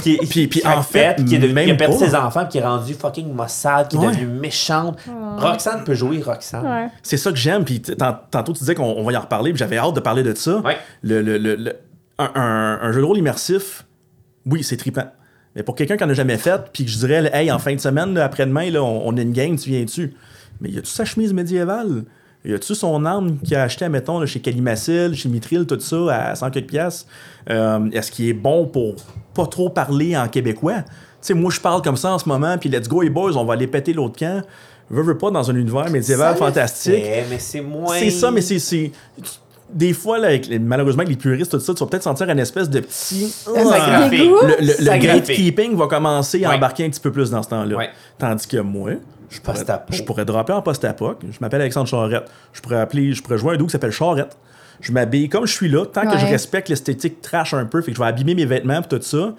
qui 0.03 0.15
est, 0.15 0.29
Puis- 0.29 0.47
puis 0.49 0.63
en 0.67 0.83
fait, 0.83 1.25
qui, 1.25 1.37
est 1.37 1.39
devenu, 1.39 1.65
qui 1.65 1.71
a 1.71 1.75
perdu 1.75 1.97
pas. 1.99 2.07
ses 2.07 2.15
enfants, 2.15 2.41
puis 2.41 2.49
qui 2.51 2.59
est 2.59 2.65
rendu 2.67 2.93
fucking 2.95 3.33
Mossad, 3.33 3.89
qui 3.89 3.97
est 3.97 3.99
Ouais. 4.01 4.09
devenu 4.09 4.27
méchante. 4.27 4.99
Roxanne 5.39 5.85
peut 5.85 5.95
jouer 5.95 6.21
Roxanne. 6.23 6.67
Ouais. 6.67 6.89
C'est 7.03 7.17
ça 7.17 7.31
que 7.31 7.39
j'aime. 7.39 7.65
Puis 7.65 7.81
tantôt, 8.31 8.53
tu 8.53 8.59
disais 8.59 8.75
qu'on 8.75 8.85
on 8.85 9.05
va 9.05 9.13
y 9.13 9.17
en 9.17 9.21
reparler, 9.21 9.53
puis 9.53 9.59
j'avais 9.59 9.79
hâte 9.79 9.95
de 9.95 10.01
parler 10.01 10.23
de 10.23 10.35
ça. 10.35 10.59
Ouais. 10.59 10.77
Le, 11.03 11.23
le- 11.23 11.39
le- 11.39 11.55
le- 11.57 11.77
un, 12.19 12.31
un- 12.35 12.79
un 12.83 12.93
jeu 12.93 13.01
de 13.01 13.07
rôle 13.07 13.19
immersif, 13.19 13.87
oui, 14.45 14.63
c'est 14.65 14.77
trippant. 14.77 15.07
Mais 15.55 15.63
pour 15.63 15.75
quelqu'un 15.75 15.97
qui 15.97 16.05
en 16.05 16.11
a 16.11 16.15
jamais 16.15 16.37
fait, 16.37 16.61
puis 16.73 16.85
que 16.85 16.91
je 16.91 16.99
dirais, 16.99 17.31
hey, 17.33 17.51
en 17.51 17.59
fin 17.59 17.75
de 17.75 17.81
semaine, 17.81 18.19
après-demain, 18.19 18.71
là, 18.71 18.83
on, 18.83 19.03
on 19.09 19.17
a 19.17 19.21
une 19.23 19.33
game, 19.33 19.57
tu 19.57 19.71
viens-tu? 19.71 20.15
Mais 20.61 20.69
y 20.71 20.79
a-tu 20.79 20.89
sa 20.91 21.05
chemise 21.05 21.33
médiévale? 21.33 22.05
Y 22.47 22.55
a-tu 22.55 22.75
son 22.77 23.05
arme 23.05 23.39
qu'il 23.39 23.57
a 23.57 23.65
acheté, 23.65 23.89
mettons, 23.89 24.21
là, 24.21 24.27
chez 24.27 24.39
Calimacil, 24.41 25.15
chez 25.15 25.29
Mitril, 25.29 25.67
tout 25.67 25.81
ça, 25.81 26.31
à 26.31 26.35
100 26.37 26.51
quelques 26.51 26.69
piastres? 26.69 27.07
Euh, 27.51 27.91
Est-ce 27.93 28.11
qu'il 28.13 28.29
est 28.29 28.33
bon 28.35 28.67
pour 28.67 28.95
pas 29.35 29.47
trop 29.47 29.69
parler 29.69 30.17
en 30.17 30.29
québécois? 30.29 30.83
Tu 30.83 30.83
sais, 31.21 31.35
moi, 31.35 31.51
je 31.51 31.61
parle 31.61 31.83
comme 31.83 31.97
ça 31.97 32.13
en 32.13 32.19
ce 32.19 32.29
moment, 32.29 32.57
puis 32.59 32.69
let's 32.69 32.89
go, 32.89 33.03
les 33.03 33.11
boys, 33.11 33.37
on 33.37 33.45
va 33.45 33.55
aller 33.55 33.67
péter 33.67 33.93
l'autre 33.93 34.17
camp. 34.19 34.43
Veux, 34.89 35.03
veux 35.03 35.19
pas, 35.19 35.33
dans 35.33 35.51
un 35.51 35.57
univers 35.57 35.91
médiéval 35.91 36.37
fantastique. 36.37 37.03
fait, 37.05 37.25
mais 37.29 37.39
c'est 37.41 37.61
moins. 37.61 37.97
C'est 37.99 38.11
ça, 38.11 38.31
mais 38.31 38.41
c'est-. 38.41 38.93
Des 39.69 39.93
fois, 39.93 40.19
là, 40.21 40.29
avec 40.29 40.47
les- 40.47 40.61
malheureusement, 40.61 41.01
avec 41.03 41.09
les 41.11 41.17
puristes, 41.21 41.51
tout 41.51 41.59
ça, 41.59 41.75
tu 41.75 41.81
vas 41.83 41.91
peut-être 41.91 42.05
sentir 42.05 42.31
une 42.31 42.39
espèce 42.39 42.71
de 42.71 42.79
petit. 42.79 43.35
Goûts? 44.29 44.37
Le, 44.47 44.85
le, 44.85 44.99
gatekeeping 44.99 45.75
va 45.75 45.89
commencer 45.89 46.45
à 46.45 46.51
Ouais. 46.51 46.55
embarquer 46.55 46.85
un 46.85 46.91
petit 46.91 47.01
peu 47.01 47.11
plus 47.11 47.31
dans 47.33 47.43
ce 47.43 47.49
temps-là. 47.49 47.77
Ouais. 47.77 47.89
Tandis 48.17 48.47
que 48.47 48.59
moi, 48.59 48.91
je 49.31 49.41
pourrais, 49.41 49.65
je 49.91 50.03
pourrais 50.03 50.25
dropper 50.25 50.53
en 50.53 50.63
post-apoc. 50.63 51.23
Je 51.31 51.39
m'appelle 51.41 51.61
Alexandre 51.61 51.89
Charrette. 51.89 52.31
Je 52.53 52.61
pourrais 52.61 52.81
appeler, 52.81 53.13
je 53.13 53.23
pourrais 53.23 53.39
jouer 53.39 53.55
un 53.55 53.57
doux 53.57 53.67
qui 53.67 53.73
s'appelle 53.73 53.93
Charrette. 53.93 54.37
Je 54.81 54.93
m'habille 54.93 55.29
comme 55.29 55.47
je 55.47 55.53
suis 55.53 55.69
là, 55.69 55.87
tant 55.87 56.11
que 56.11 56.19
je 56.19 56.27
respecte 56.27 56.69
l'esthétique 56.69 57.21
trash 57.23 57.55
un 57.55 57.65
peu, 57.65 57.81
fait 57.81 57.93
que 57.93 57.97
je 57.97 58.03
vais 58.03 58.09
abîmer 58.09 58.35
mes 58.35 58.45
vêtements 58.45 58.81
et 58.81 58.89
tout 58.89 59.01
ça. 59.01 59.35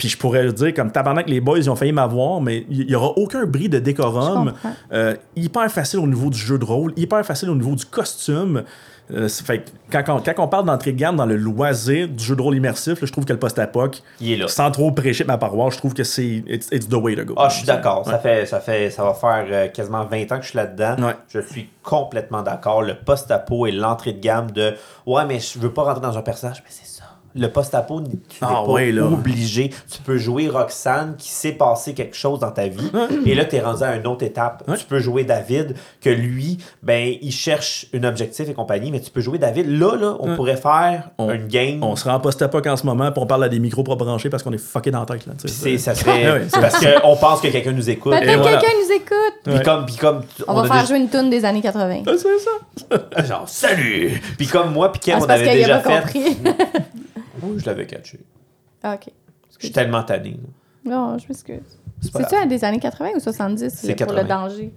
Puis 0.00 0.08
je 0.08 0.16
pourrais 0.16 0.50
dire, 0.52 0.72
comme 0.72 0.90
tabarnak, 0.90 1.28
les 1.28 1.42
boys, 1.42 1.58
ils 1.58 1.68
ont 1.68 1.76
failli 1.76 1.92
m'avoir, 1.92 2.40
mais 2.40 2.64
il 2.70 2.86
n'y 2.86 2.94
aura 2.94 3.08
aucun 3.18 3.44
bris 3.44 3.68
de 3.68 3.78
décorum. 3.78 4.54
Euh, 4.92 5.14
hyper 5.36 5.70
facile 5.70 5.98
au 5.98 6.06
niveau 6.06 6.30
du 6.30 6.38
jeu 6.38 6.56
de 6.56 6.64
rôle, 6.64 6.94
hyper 6.96 7.22
facile 7.26 7.50
au 7.50 7.54
niveau 7.54 7.74
du 7.74 7.84
costume. 7.84 8.62
Euh, 9.12 9.28
fait 9.28 9.72
quand, 9.90 10.02
on, 10.08 10.20
quand 10.20 10.44
on 10.44 10.48
parle 10.48 10.66
d'entrée 10.66 10.92
de 10.92 10.98
gamme 10.98 11.16
dans 11.16 11.26
le 11.26 11.36
loisir 11.36 12.08
du 12.08 12.22
jeu 12.22 12.36
de 12.36 12.42
rôle 12.42 12.56
immersif, 12.56 13.00
là, 13.00 13.06
je 13.06 13.12
trouve 13.12 13.24
que 13.24 13.32
le 13.32 13.38
post-apoc, 13.38 14.02
est 14.20 14.48
sans 14.48 14.70
trop 14.70 14.92
prêcher 14.92 15.24
ma 15.24 15.38
paroisse, 15.38 15.74
je 15.74 15.78
trouve 15.78 15.94
que 15.94 16.04
c'est 16.04 16.42
it's, 16.46 16.68
it's 16.72 16.88
the 16.88 16.94
way 16.94 17.16
to 17.16 17.24
go. 17.24 17.34
Ah, 17.36 17.48
je 17.48 17.58
suis 17.58 17.66
d'accord. 17.66 18.04
Ça, 18.06 18.18
fait, 18.18 18.46
ça, 18.46 18.60
fait, 18.60 18.90
ça 18.90 19.04
va 19.04 19.14
faire 19.14 19.46
euh, 19.50 19.68
quasiment 19.68 20.04
20 20.04 20.32
ans 20.32 20.38
que 20.38 20.44
je 20.44 20.50
suis 20.50 20.56
là-dedans. 20.56 20.96
Ouais. 21.02 21.16
Je 21.28 21.40
suis 21.40 21.68
complètement 21.82 22.42
d'accord. 22.42 22.82
Le 22.82 22.94
post-apo 22.94 23.66
et 23.66 23.72
l'entrée 23.72 24.12
de 24.12 24.20
gamme 24.20 24.50
de 24.50 24.74
Ouais, 25.06 25.24
mais 25.26 25.40
je 25.40 25.58
veux 25.58 25.72
pas 25.72 25.82
rentrer 25.82 26.02
dans 26.02 26.16
un 26.16 26.22
personnage. 26.22 26.62
Mais 26.64 26.70
c'est 26.70 26.86
ça. 26.86 26.89
Le 27.34 27.46
post-apo, 27.48 28.00
tu 28.00 28.10
n'es 28.10 28.18
Ah 28.40 28.46
pas 28.46 28.62
ouais, 28.64 28.98
obligé. 28.98 29.70
Tu 29.90 29.98
peux 30.04 30.18
jouer 30.18 30.48
Roxane 30.48 31.14
qui 31.16 31.28
s'est 31.28 31.52
passé 31.52 31.94
quelque 31.94 32.16
chose 32.16 32.40
dans 32.40 32.50
ta 32.50 32.66
vie. 32.66 32.90
Et 33.24 33.34
là, 33.34 33.44
tu 33.44 33.56
es 33.56 33.60
rendu 33.60 33.82
à 33.84 33.94
une 33.96 34.06
autre 34.06 34.24
étape. 34.24 34.64
Ouais. 34.66 34.76
Tu 34.76 34.84
peux 34.84 34.98
jouer 34.98 35.24
David, 35.24 35.74
que 36.00 36.10
lui, 36.10 36.58
ben, 36.82 37.14
il 37.22 37.30
cherche 37.32 37.86
un 37.94 38.02
objectif 38.04 38.48
et 38.48 38.54
compagnie. 38.54 38.90
Mais 38.90 39.00
tu 39.00 39.10
peux 39.10 39.20
jouer 39.20 39.38
David. 39.38 39.66
Là, 39.68 39.96
là, 39.96 40.16
on 40.18 40.34
pourrait 40.34 40.56
faire 40.56 41.10
On- 41.18 41.30
une 41.30 41.46
game. 41.46 41.82
On 41.84 41.94
sera 41.96 42.16
en 42.16 42.20
post-apoc 42.20 42.66
en 42.66 42.76
ce 42.76 42.84
moment, 42.84 43.12
puis 43.12 43.22
on 43.22 43.26
parle 43.26 43.44
à 43.44 43.48
des 43.48 43.60
micros 43.60 43.84
pas 43.84 43.94
branchés 43.94 44.28
parce 44.30 44.42
qu'on 44.42 44.52
est 44.52 44.58
fucké 44.58 44.90
dans 44.90 45.00
la 45.00 45.06
tête. 45.06 45.26
Là, 45.26 45.34
c'est- 45.46 45.78
ça 45.78 45.94
serait. 45.94 46.48
Ah 46.52 46.60
parce 46.60 46.84
qu'on 46.84 47.16
pense 47.16 47.40
que 47.40 47.48
quelqu'un 47.48 47.72
nous 47.72 47.88
écoute. 47.90 48.12
Peut-être 48.12 48.40
voilà. 48.40 48.58
quelqu'un 48.58 48.74
nous 48.84 48.94
écoute. 48.96 49.34
Puis 49.44 49.54
Ouais. 49.54 49.62
comme, 49.62 49.86
puis 49.86 49.96
comme 49.96 50.22
On, 50.48 50.54
va 50.54 50.62
faire 50.64 50.72
déjà- 50.82 50.86
jouer 50.86 50.96
une 50.98 51.08
tune 51.08 51.30
des 51.30 51.44
années 51.44 51.60
80. 51.62 52.02
Ah, 52.06 52.10
c'est 52.16 52.38
ça. 53.18 53.24
Genre, 53.24 53.48
salut! 53.48 54.20
Puis 54.36 54.46
comme 54.48 54.72
moi, 54.72 54.90
puis 54.90 55.00
Kev, 55.00 55.14
Ah, 55.14 55.18
on 55.18 55.20
c'est 55.22 55.26
parce 55.28 55.40
avait 55.40 55.54
déjà 55.54 55.80
fait. 55.80 56.02
Oui, 57.42 57.58
je 57.58 57.66
l'avais 57.66 57.86
catché. 57.86 58.20
Ah, 58.82 58.94
ok. 58.94 59.12
Je 59.58 59.64
suis 59.66 59.72
tellement 59.72 60.02
tanné. 60.02 60.38
Non, 60.84 61.18
je 61.18 61.26
m'excuse. 61.28 61.78
C'est-tu 62.00 62.46
des 62.48 62.64
années 62.64 62.78
80 62.80 63.10
ou 63.16 63.20
70 63.20 63.68
C'est 63.74 63.88
pour 63.94 64.06
80. 64.14 64.22
le 64.22 64.28
danger? 64.28 64.72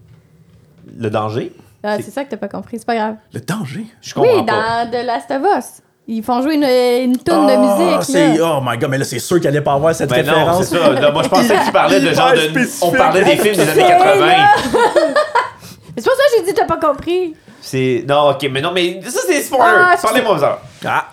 Le 0.98 1.10
danger, 1.10 1.53
Ah, 1.85 1.98
C'est- 1.98 2.11
ça 2.11 2.23
que 2.23 2.30
t'as 2.30 2.38
pas 2.38 2.48
compris, 2.48 2.80
c'est 2.80 2.85
pas 2.85 2.95
grave. 2.95 3.15
Le 3.34 3.40
danger? 3.41 3.85
je 4.02 4.14
comprends 4.14 4.40
Oui, 4.40 4.45
pas. 4.45 4.85
dans 4.85 4.91
The 4.91 5.06
Last 5.06 5.31
of 5.31 5.41
Us. 5.57 5.65
Ils 6.07 6.23
font 6.23 6.41
jouer 6.41 6.56
une, 6.56 6.64
une 7.11 7.18
toune 7.18 7.45
de 7.48 7.52
Ah, 7.53 7.98
musique. 7.99 8.38
Là. 8.40 8.57
Oh 8.57 8.61
my 8.65 8.77
god, 8.77 8.90
mais 8.90 8.98
là, 8.98 9.03
c'est 9.06 9.19
sûr 9.19 9.40
qu'elle 9.40 9.49
allait 9.49 9.61
pas 9.61 9.73
avoir 9.73 9.94
cette 9.95 10.10
Ben 10.10 10.26
non, 10.26 10.34
référence. 10.34 10.65
c'est 10.65 10.77
ça. 10.77 10.90
Là, 10.94 11.11
moi, 11.11 11.23
je 11.23 11.30
pensais 11.30 11.56
que 11.56 11.65
tu 11.65 11.72
parlais 11.72 11.99
de 12.02 12.07
genre 12.14 12.31
de. 12.34 12.85
On 12.85 12.91
parlait 12.91 13.23
des 13.23 13.38
films 13.38 13.56
des 13.56 13.61
années 13.61 13.72
C'est 13.73 13.88
80. 13.88 14.15
là. 14.27 14.49
Mais 14.65 14.73
C'est 15.98 16.03
pour 16.10 16.14
ça 16.14 16.23
que 16.23 16.38
j'ai 16.40 16.44
dit 16.45 16.53
t'as 16.53 16.65
pas 16.65 16.77
compris. 16.77 17.35
C'est. 17.61 18.03
Non, 18.07 18.31
ok, 18.31 18.49
mais 18.52 18.61
non, 18.61 18.72
mais 18.73 19.02
ça, 19.03 19.19
c'est 19.26 19.41
spoiler. 19.41 19.64
Ah, 19.91 19.95
Parlez-moi 20.02 20.40
ça. 20.40 20.61
Ah! 20.85 21.06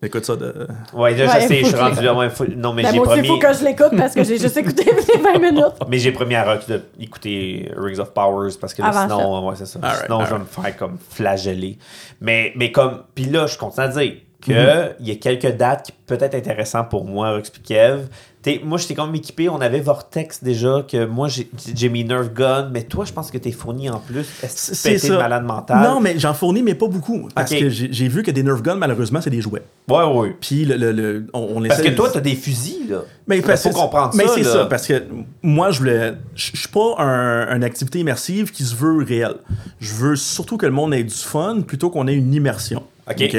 Écoute 0.00 0.24
ça 0.24 0.36
de. 0.36 0.68
Ouais, 0.92 1.12
là, 1.16 1.26
Ouais, 1.26 1.40
je 1.42 1.46
sais, 1.48 1.58
je 1.60 1.66
suis 1.66 1.74
rendu 1.76 2.00
là. 2.02 2.14
ouais, 2.14 2.30
faut- 2.30 2.44
Non, 2.46 2.72
mais 2.72 2.84
Ben, 2.84 2.92
j'ai 2.92 3.00
aussi, 3.00 3.10
il 3.18 3.22
promis. 3.24 3.28
faut 3.28 3.38
que 3.38 3.52
je 3.52 3.64
l'écoute 3.64 3.96
parce 3.96 4.14
que 4.14 4.22
j'ai 4.22 4.38
juste 4.38 4.56
écouté 4.56 4.84
les 4.84 5.20
20 5.20 5.38
minutes. 5.40 5.74
Mais 5.88 5.98
j'ai 5.98 6.12
promis 6.12 6.36
à 6.36 6.44
Rox 6.44 6.66
d'écouter 6.98 7.68
Rings 7.76 7.98
of 7.98 8.12
Powers 8.14 8.52
parce 8.60 8.74
que 8.74 8.82
là, 8.82 8.88
Avant 8.88 9.02
sinon, 9.16 9.48
ouais, 9.48 9.56
c'est 9.56 9.66
ça. 9.66 9.80
Sinon, 10.04 10.24
je 10.24 10.32
vais 10.34 10.38
me 10.38 10.44
faire 10.44 10.76
comme 10.76 10.98
flageller. 11.10 11.78
Mais, 12.20 12.52
mais 12.54 12.70
comme. 12.70 13.02
Puis 13.14 13.24
là, 13.24 13.46
je 13.48 13.58
continue 13.58 13.86
à 13.86 13.88
dire 13.88 14.12
qu'il 14.40 14.54
Mhm. 14.54 14.90
y 15.00 15.10
a 15.10 15.14
quelques 15.16 15.56
dates 15.56 15.86
qui 15.86 15.92
peuvent 16.06 16.22
être 16.22 16.34
intéressantes 16.34 16.88
pour 16.90 17.04
moi, 17.04 17.40
Kev. 17.66 18.02
T'es- 18.40 18.60
moi, 18.64 18.78
j'étais 18.78 18.94
quand 18.94 19.04
même 19.06 19.16
équipé. 19.16 19.48
On 19.48 19.60
avait 19.60 19.80
Vortex 19.80 20.44
déjà, 20.44 20.84
que 20.88 21.04
moi, 21.06 21.26
j'ai 21.28 21.88
mes 21.88 22.04
Nerf 22.04 22.32
Gun. 22.32 22.70
Mais 22.72 22.84
toi, 22.84 23.04
je 23.04 23.12
pense 23.12 23.32
que 23.32 23.36
t'es 23.38 23.50
fourni 23.50 23.90
en 23.90 23.98
plus. 23.98 24.20
Est-ce 24.44 24.70
que 24.70 24.76
C'est 24.76 24.92
de 24.92 24.98
ça. 24.98 25.18
malade 25.18 25.42
mental? 25.44 25.82
Non, 25.82 25.98
mais 26.00 26.20
j'en 26.20 26.32
fournis, 26.34 26.62
mais 26.62 26.76
pas 26.76 26.86
beaucoup. 26.86 27.28
Parce 27.34 27.50
que 27.52 27.68
j'ai 27.68 28.08
vu 28.08 28.22
que 28.22 28.30
des 28.30 28.44
Nerf 28.44 28.62
Guns, 28.62 28.76
malheureusement, 28.76 29.20
c'est 29.20 29.28
des 29.28 29.40
jouets. 29.40 29.64
Ouais, 29.88 30.04
ouais. 30.04 30.36
Puis 30.40 30.64
le, 30.64 30.76
le, 30.76 30.92
le- 30.92 31.26
on, 31.32 31.56
on 31.56 31.62
Parce 31.66 31.82
que 31.82 31.88
toi, 31.88 32.08
t'as 32.12 32.20
des 32.20 32.36
fusils, 32.36 32.88
là. 32.88 32.98
Mais 33.26 33.42
parce 33.42 33.64
faut 33.64 33.70
comprendre 33.70 34.14
mais 34.14 34.24
ça, 34.24 34.32
c'est 34.36 34.42
là. 34.44 34.52
ça, 34.52 34.66
parce 34.66 34.86
que 34.86 35.02
moi, 35.42 35.72
je 35.72 35.80
voulais. 35.80 36.12
Je 36.36 36.56
suis 36.56 36.68
pas 36.68 36.94
un, 36.98 37.56
une 37.56 37.64
activité 37.64 37.98
immersive 37.98 38.52
qui 38.52 38.62
se 38.62 38.74
veut 38.76 39.02
réelle. 39.02 39.34
Je 39.80 39.92
veux 39.94 40.14
surtout 40.16 40.56
que 40.56 40.64
le 40.64 40.72
monde 40.72 40.94
ait 40.94 41.02
du 41.02 41.12
fun 41.14 41.62
plutôt 41.66 41.90
qu'on 41.90 42.06
ait 42.06 42.14
une 42.14 42.32
immersion. 42.32 42.84
OK? 43.10 43.36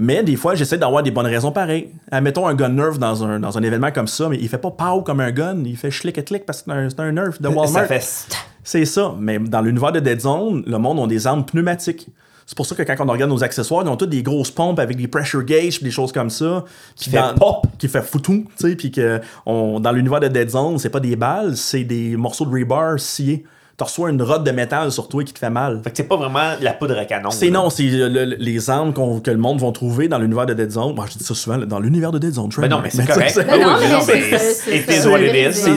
Mais 0.00 0.22
des 0.22 0.36
fois, 0.36 0.54
j'essaie 0.54 0.78
d'avoir 0.78 1.02
des 1.02 1.10
bonnes 1.10 1.26
raisons 1.26 1.52
pareilles. 1.52 1.90
Admettons 2.10 2.46
un 2.46 2.54
gun 2.54 2.70
nerf 2.70 2.98
dans 2.98 3.22
un, 3.22 3.38
dans 3.38 3.58
un 3.58 3.62
événement 3.62 3.92
comme 3.92 4.08
ça, 4.08 4.30
mais 4.30 4.38
il 4.40 4.48
fait 4.48 4.56
pas 4.56 4.70
pow 4.70 5.02
comme 5.02 5.20
un 5.20 5.30
gun, 5.30 5.62
il 5.66 5.76
fait 5.76 5.90
schlick 5.90 6.16
et 6.16 6.24
click 6.24 6.46
parce 6.46 6.62
que 6.62 6.72
c'est 6.88 7.00
un, 7.00 7.04
un 7.04 7.12
nerf 7.12 7.38
de 7.38 7.48
Walmart. 7.48 7.68
Ça 7.68 7.84
fait. 7.84 8.26
C'est 8.64 8.86
ça. 8.86 9.14
Mais 9.20 9.38
dans 9.38 9.60
l'univers 9.60 9.92
de 9.92 10.00
Dead 10.00 10.18
Zone, 10.18 10.64
le 10.66 10.78
monde 10.78 11.00
a 11.00 11.06
des 11.06 11.26
armes 11.26 11.44
pneumatiques. 11.44 12.08
C'est 12.46 12.56
pour 12.56 12.64
ça 12.64 12.74
que 12.74 12.82
quand 12.82 12.96
on 12.98 13.12
regarde 13.12 13.30
nos 13.30 13.44
accessoires, 13.44 13.84
ils 13.84 13.88
ont 13.90 13.96
tous 13.96 14.06
des 14.06 14.22
grosses 14.22 14.50
pompes 14.50 14.78
avec 14.78 14.96
des 14.96 15.06
pressure 15.06 15.44
gauges 15.44 15.78
pis 15.78 15.84
des 15.84 15.90
choses 15.90 16.12
comme 16.12 16.30
ça. 16.30 16.64
Qui 16.96 17.10
fait 17.10 17.20
pop. 17.36 17.66
Qui 17.78 17.86
fait 17.86 18.02
foutou, 18.02 18.46
tu 18.58 18.70
sais. 18.70 18.76
Puis 18.76 18.90
que 18.90 19.20
on, 19.44 19.80
dans 19.80 19.92
l'univers 19.92 20.20
de 20.20 20.28
Dead 20.28 20.48
Zone, 20.48 20.78
c'est 20.78 20.88
pas 20.88 21.00
des 21.00 21.14
balles, 21.14 21.58
c'est 21.58 21.84
des 21.84 22.16
morceaux 22.16 22.46
de 22.46 22.50
rebar 22.50 22.98
sciés. 22.98 23.44
Tu 23.80 23.84
reçois 23.84 24.10
une 24.10 24.20
rod 24.20 24.44
de 24.44 24.50
métal 24.50 24.92
sur 24.92 25.08
toi 25.08 25.24
qui 25.24 25.32
te 25.32 25.38
fait 25.38 25.48
mal. 25.48 25.80
Fait 25.82 25.90
que 25.90 25.96
c'est 25.96 26.02
pas 26.04 26.16
vraiment 26.18 26.50
la 26.60 26.74
poudre 26.74 26.98
à 26.98 27.06
canon. 27.06 27.30
C'est 27.30 27.48
non, 27.48 27.70
c'est 27.70 27.84
le- 27.84 28.08
le- 28.08 28.36
les 28.38 28.68
armes 28.68 28.92
qu'on- 28.92 29.20
que 29.20 29.30
le 29.30 29.38
monde 29.38 29.58
va 29.58 29.72
trouver 29.72 30.06
dans 30.06 30.18
l'univers 30.18 30.44
de 30.44 30.52
Dead 30.52 30.70
Zone. 30.70 30.94
Moi, 30.94 31.06
je 31.10 31.16
dis 31.16 31.24
ça 31.24 31.34
souvent, 31.34 31.56
là, 31.56 31.64
dans 31.64 31.80
l'univers 31.80 32.12
de 32.12 32.18
Dead 32.18 32.34
Zone. 32.34 32.50
Mais 32.58 32.68
non, 32.68 32.80
mais 32.82 32.90
c'est 32.90 33.06
correct. 33.06 33.30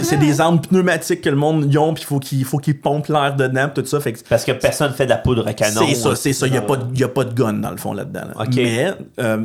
c'est- 0.04 0.18
des 0.18 0.42
armes 0.42 0.60
pneumatiques 0.60 1.22
que 1.22 1.30
le 1.30 1.36
monde 1.38 1.74
y 1.74 1.78
ont, 1.78 1.94
puis 1.94 2.04
il 2.04 2.08
faut 2.08 2.20
qu'ils 2.20 2.44
faut 2.46 2.58
qu'ils 2.58 2.78
pompent 2.80 3.08
l'air 3.08 3.36
dedans, 3.38 3.70
tout 3.74 3.86
ça. 3.86 4.00
Fait 4.02 4.12
que 4.14 4.20
Parce 4.28 4.44
que 4.44 4.52
personne 4.52 4.92
fait 4.92 5.06
de 5.06 5.10
la 5.12 5.18
poudre 5.18 5.48
à 5.48 5.54
canon. 5.54 5.82
c'est 5.88 5.96
ça, 5.96 6.10
hein. 6.10 6.16
c'est 6.16 6.34
ça. 6.34 6.46
Il 6.48 6.52
n'y 6.52 6.58
a, 6.58 6.62
pas 6.62 6.76
de- 6.76 6.98
y 7.00 7.04
a 7.04 7.08
pas 7.08 7.24
de 7.24 7.34
gun 7.34 7.54
dans 7.54 7.72
le 7.72 7.78
fond 7.78 7.94
là-dedans. 7.94 8.22
là. 8.36 8.42
Ok. 8.42 8.56
Mais 8.56 8.92
euh, 9.20 9.38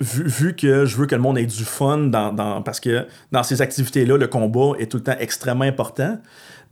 vu, 0.00 0.24
vu 0.26 0.56
que 0.56 0.86
je 0.86 0.96
veux 0.96 1.06
que 1.06 1.14
le 1.14 1.20
monde 1.20 1.38
ait 1.38 1.44
du 1.46 1.64
fun, 1.64 1.98
dans, 1.98 2.32
dans- 2.32 2.62
parce 2.62 2.80
que 2.80 3.06
dans 3.32 3.42
ces 3.42 3.60
activités-là, 3.62 4.16
le 4.16 4.26
combat 4.26 4.72
est 4.78 4.86
tout 4.90 4.96
le 4.98 5.02
temps 5.02 5.16
extrêmement 5.20 5.64
important. 5.64 6.16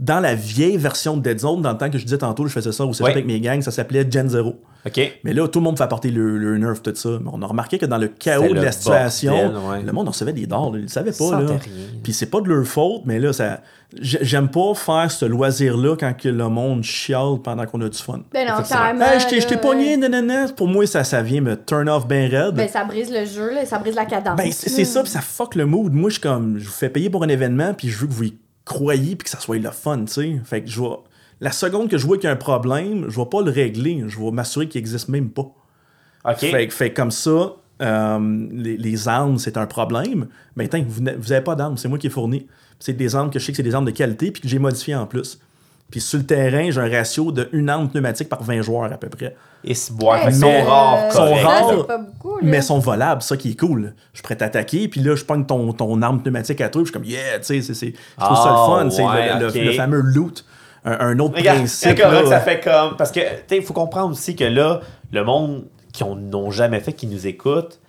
Dans 0.05 0.20
la 0.20 0.35
vieille 0.35 0.76
version 0.76 1.16
de 1.16 1.22
Dead 1.22 1.39
Zone, 1.40 1.62
dans 1.62 1.72
le 1.72 1.78
temps 1.78 1.89
que 1.89 1.97
je 1.98 2.05
disais 2.05 2.18
tantôt, 2.18 2.47
je 2.47 2.52
faisais 2.52 2.72
ça 2.72 2.85
au 2.85 2.93
cégep 2.93 3.06
Ouais. 3.06 3.12
avec 3.12 3.26
mes 3.26 3.40
gangs, 3.40 3.62
ça 3.62 3.70
s'appelait 3.70 4.06
Gen 4.10 4.28
Zero. 4.28 4.56
OK. 4.86 5.01
Mais 5.24 5.32
là, 5.32 5.48
tout 5.48 5.60
le 5.60 5.64
monde 5.64 5.78
fait 5.78 5.85
apporter 5.85 6.10
le, 6.10 6.36
le 6.36 6.59
nerf, 6.59 6.82
tout 6.82 6.93
ça. 6.94 7.09
Mais 7.22 7.31
on 7.32 7.40
a 7.40 7.47
remarqué 7.47 7.78
que 7.78 7.86
dans 7.86 7.97
le 7.97 8.09
chaos 8.09 8.48
de 8.51 8.55
le 8.55 8.60
la 8.62 8.70
situation, 8.72 9.32
bordel, 9.32 9.56
ouais. 9.70 9.82
le 9.82 9.93
monde 9.93 10.09
en 10.09 10.10
recevait 10.10 10.35
des 10.35 10.47
dards. 10.47 10.72
Ils 10.74 10.82
le 10.82 10.89
savaient 10.89 11.12
pas. 11.12 11.40
Là. 11.40 11.52
Puis 12.02 12.12
c'est 12.12 12.26
pas 12.26 12.43
de 12.43 12.48
leur 12.48 12.66
faute, 12.66 13.02
mais 13.06 13.18
là, 13.18 13.32
ça. 13.32 13.60
j'ai- 13.98 14.18
J'aime 14.22 14.48
pas 14.51 14.74
faire 14.74 15.10
ce 15.10 15.24
loisir-là 15.24 15.97
quand 15.98 16.12
que 16.14 16.28
le 16.28 16.48
monde 16.51 16.82
chiale 16.82 17.39
pendant 17.43 17.64
qu'on 17.64 17.81
a 17.81 17.89
du 17.89 17.97
fun. 17.98 18.20
Ben 18.32 18.47
non, 18.47 18.62
carrément. 18.68 19.06
Hey, 19.06 19.20
je 19.20 19.26
t'ai- 19.28 19.40
je 19.40 19.47
t'ai 19.47 19.55
là, 19.55 19.60
pogné, 19.62 19.97
nanana. 19.97 20.48
Pour 20.55 20.68
moi, 20.68 20.86
ça, 20.86 21.02
ça 21.02 21.22
vient 21.22 21.40
me 21.40 21.56
turn 21.64 21.89
off 21.89 22.06
ben 22.06 22.31
raide. 22.31 22.55
Ben, 22.55 22.68
ça 22.68 22.85
brise 22.85 23.10
le 23.10 23.24
jeu, 23.24 23.55
là, 23.55 23.64
ça 23.64 23.78
brise 23.78 23.94
la 23.94 24.05
cadence. 24.05 24.36
Ben, 24.36 24.51
c'est 24.52 24.68
c'est 24.68 24.85
ça, 24.85 25.02
puis 25.02 25.10
ça 25.10 25.22
fuck 25.22 25.55
le 25.55 25.64
mood. 25.64 25.93
Moi, 25.94 26.10
je 26.10 26.14
suis 26.14 26.20
comme, 26.22 26.59
je 26.59 26.66
vous 26.66 26.72
fais 26.72 26.90
payer 26.90 27.09
pour 27.09 27.22
un 27.24 27.28
événement, 27.28 27.72
puis 27.72 27.89
je 27.89 27.97
veux 28.01 28.06
que 28.06 28.12
vous 28.12 28.24
y 28.24 28.35
croyez, 28.65 29.16
puis 29.16 29.24
que 29.24 29.31
ça 29.31 29.41
soit 29.41 29.59
le 29.59 29.70
fun, 29.70 30.05
tu 30.05 30.12
sais. 30.12 30.41
Fait 30.45 30.62
que 30.62 30.70
je 30.70 30.81
vais. 30.81 30.89
La 31.41 31.53
seconde 31.53 31.91
que 31.91 31.99
je 31.99 32.07
vois 32.07 32.16
qu'il 32.16 32.24
y 32.24 32.28
a 32.28 32.32
un 32.32 32.36
problème, 32.36 33.07
je 33.09 33.20
vais 33.20 33.27
pas 33.27 33.43
le 33.43 33.51
régler. 33.51 34.05
Je 34.07 34.19
vais 34.19 34.31
m'assurer 34.31 34.69
qu'il 34.69 34.78
existe 34.78 35.09
même 35.09 35.31
pas. 35.31 35.53
OK. 36.24 36.39
Fait, 36.39 36.70
fait 36.70 36.93
comme 36.93 37.11
ça, 37.11 37.57
euh, 37.82 38.47
les, 38.53 38.77
les 38.77 39.09
armes, 39.09 39.39
c'est 39.39 39.57
un 39.57 39.66
problème. 39.66 40.28
Mais 40.57 40.69
vous 40.86 41.03
n'avez 41.03 41.19
vous 41.19 41.32
avez 41.32 41.45
pas 41.45 41.55
d'armes, 41.55 41.77
c'est 41.77 41.89
moi 41.89 41.99
qui 41.99 42.07
ai 42.07 42.11
fourni. 42.11 42.47
C'est 42.78 42.93
des 42.93 43.15
armes 43.15 43.31
que 43.31 43.39
je 43.39 43.45
sais 43.45 43.53
que 43.53 43.57
c'est 43.57 43.62
des 43.62 43.74
armes 43.74 43.85
de 43.85 43.91
qualité, 43.91 44.31
puis 44.31 44.43
que 44.43 44.49
j'ai 44.49 44.59
modifiées 44.59 44.95
en 44.95 45.07
plus. 45.07 45.39
Puis 45.90 46.01
sur 46.01 46.19
le 46.19 46.24
terrain, 46.27 46.70
j'ai 46.70 46.81
un 46.81 46.89
ratio 46.90 47.31
de 47.31 47.48
une 47.52 47.69
arme 47.69 47.89
pneumatique 47.89 48.28
par 48.28 48.43
20 48.43 48.62
joueurs 48.62 48.93
à 48.93 48.97
peu 48.97 49.09
près. 49.09 49.36
Et 49.62 49.74
boire. 49.93 50.16
Hey, 50.19 50.27
mais, 50.27 50.32
sont 50.32 50.65
rares. 50.65 51.05
euh, 51.05 51.11
Sont 51.11 51.16
correct. 51.19 51.43
ça, 51.43 51.48
rares, 51.48 51.70
c'est 51.70 51.86
pas 51.86 51.98
beaucoup, 51.98 52.39
mais 52.43 52.61
sont 52.62 52.78
volables, 52.78 53.23
ça 53.23 53.36
qui 53.36 53.51
est 53.52 53.59
cool. 53.61 53.94
Je 54.12 54.19
suis 54.19 54.23
prêt 54.23 54.43
à 54.43 54.47
attaquer, 54.47 54.89
puis 54.89 55.01
là, 55.01 55.15
je 55.15 55.24
pogne 55.24 55.44
ton, 55.47 55.73
ton 55.73 56.02
arme 56.02 56.20
pneumatique 56.23 56.61
à 56.61 56.69
toi, 56.69 56.82
puis 56.82 56.93
je 56.93 56.98
suis 56.98 57.01
comme, 57.01 57.05
yeah, 57.09 57.39
tu 57.39 57.44
sais, 57.47 57.62
c'est- 57.62 57.74
c'est- 57.74 57.94
je 58.19 58.24
trouve 58.24 58.36
ça 58.36 58.48
le 58.48 58.55
Ah, 58.56 58.66
fun, 58.66 58.90
c'est 58.90 59.02
ouais, 59.05 59.35
le, 59.35 59.40
le- 59.40 59.48
ok. 59.48 59.55
le 59.55 59.73
fameux 59.73 60.01
loot. 60.01 60.44
Un, 60.86 60.98
un 61.01 61.19
autre 61.20 61.36
Regarde, 61.36 61.59
principe. 61.59 61.89
c'est 61.90 61.94
correct, 62.02 62.24
là. 62.24 62.28
ça 62.31 62.40
fait 62.40 62.61
comme. 62.61 62.97
Parce 62.98 63.11
que, 63.12 63.20
tu 63.20 63.27
sais, 63.48 63.56
il 63.56 63.62
faut 63.62 63.73
comprendre 63.73 64.11
aussi 64.11 64.36
que 64.36 64.44
là, 64.44 64.81
le 65.12 65.24
monde 65.24 65.65
qui 65.93 66.02
on- 66.02 66.16
n'ont 66.16 66.51
jamais 66.51 66.81
fait, 66.81 66.93
qui 66.93 67.06
nous 67.06 67.27
écoute, 67.27 67.81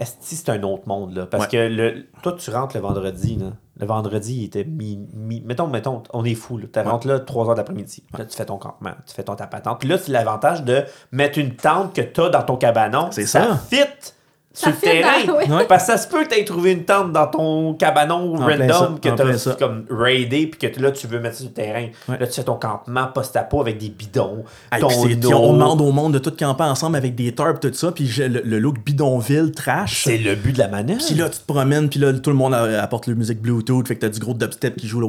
est-ce 0.00 0.12
que 0.12 0.16
c'est 0.22 0.48
un 0.50 0.62
autre 0.64 0.82
monde, 0.86 1.14
là? 1.16 1.24
Parce 1.26 1.44
Ouais. 1.44 1.50
que 1.50 1.56
le, 1.56 2.04
toi, 2.22 2.32
tu 2.38 2.50
rentres 2.50 2.76
le 2.76 2.82
vendredi, 2.82 3.36
là. 3.36 3.46
Le 3.78 3.86
vendredi, 3.86 4.36
il 4.40 4.44
était 4.44 4.64
mi. 4.64 5.00
mi- 5.14 5.40
mettons, 5.46 5.66
mettons, 5.66 6.02
on 6.12 6.24
est 6.24 6.34
fou, 6.34 6.58
là. 6.58 6.66
Tu 6.72 6.78
rentres 6.80 7.06
là 7.06 7.18
3 7.20 7.48
heures 7.48 7.54
d'après-midi. 7.54 8.04
Là, 8.18 8.26
tu 8.26 8.36
fais 8.36 8.44
ton 8.44 8.58
campement, 8.58 8.92
tu 9.06 9.14
fais 9.14 9.22
ton 9.24 9.34
ta 9.34 9.46
patente. 9.46 9.80
Puis 9.80 9.88
là, 9.88 9.96
c'est 9.96 10.12
l'avantage 10.12 10.62
de 10.62 10.84
mettre 11.10 11.38
une 11.38 11.54
tente 11.56 11.94
que 11.94 12.02
tu 12.02 12.20
as 12.20 12.28
dans 12.28 12.42
ton 12.42 12.56
cabanon. 12.56 13.08
C'est 13.12 13.24
ça. 13.26 13.56
fit 13.56 13.76
Ça 13.76 14.12
sur 14.54 14.68
le 14.68 14.74
terrain. 14.76 15.24
dans- 15.26 15.36
oui. 15.38 15.44
Ouais. 15.50 15.64
Parce 15.68 15.84
que 15.86 15.92
ça 15.92 15.98
se 15.98 16.06
peut 16.08 16.24
que 16.24 16.28
tu 16.34 16.40
aies 16.40 16.44
trouvé 16.44 16.72
une 16.72 16.84
tente 16.84 17.12
dans 17.12 17.26
ton 17.26 17.74
cabanon 17.74 18.36
En 18.36 18.44
plein 18.46 18.68
ça, 18.68 18.78
random 18.78 19.00
que 19.00 19.08
tu 19.08 19.48
as 19.48 19.54
comme 19.54 19.84
raidé 19.90 20.46
puis 20.46 20.70
que 20.70 20.80
là 20.80 20.90
tu 20.90 21.06
veux 21.06 21.20
mettre 21.20 21.36
sur 21.36 21.46
le 21.46 21.52
terrain. 21.52 21.86
Ouais. 22.08 22.18
Là 22.18 22.26
tu 22.26 22.34
fais 22.34 22.44
ton 22.44 22.56
campement 22.56 23.06
post-apo 23.06 23.60
avec 23.60 23.78
des 23.78 23.88
bidons, 23.88 24.44
Hey, 24.70 24.80
ton 24.80 24.88
on 24.88 25.52
demande 25.54 25.80
au 25.80 25.92
monde 25.92 26.14
de 26.14 26.18
tout 26.18 26.32
camper 26.38 26.64
ensemble 26.64 26.96
avec 26.96 27.14
des 27.14 27.32
tarps, 27.32 27.60
tout 27.60 27.72
ça, 27.72 27.92
puis 27.92 28.06
j'ai 28.06 28.28
le, 28.28 28.42
le 28.44 28.58
look 28.58 28.78
bidonville, 28.84 29.52
trash. 29.52 30.04
C'est 30.04 30.18
le 30.18 30.34
but 30.34 30.52
de 30.52 30.58
la 30.58 30.68
manœuvre. 30.68 31.00
Puis 31.04 31.14
là, 31.14 31.28
tu 31.28 31.38
te 31.38 31.46
promènes, 31.46 31.88
puis 31.88 31.98
là, 32.00 32.12
tout 32.12 32.30
le 32.30 32.36
monde 32.36 32.54
apporte 32.54 33.06
la 33.06 33.14
musique 33.14 33.40
Bluetooth, 33.40 33.86
fait 33.88 33.96
que 33.96 34.00
t'as 34.00 34.08
du 34.08 34.18
gros 34.20 34.34
dubstep 34.34 34.76
qui 34.76 34.86
joue 34.86 35.00
là. 35.00 35.08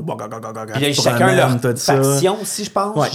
Puis 0.74 0.82
il 0.82 0.88
y 0.88 0.91
a 0.91 0.94
chacun 0.94 1.36
leur 1.36 1.49
faction 1.78 2.38
aussi, 2.41 2.64
je 2.65 2.72
pense. 2.72 2.95
Ouais, 2.95 3.07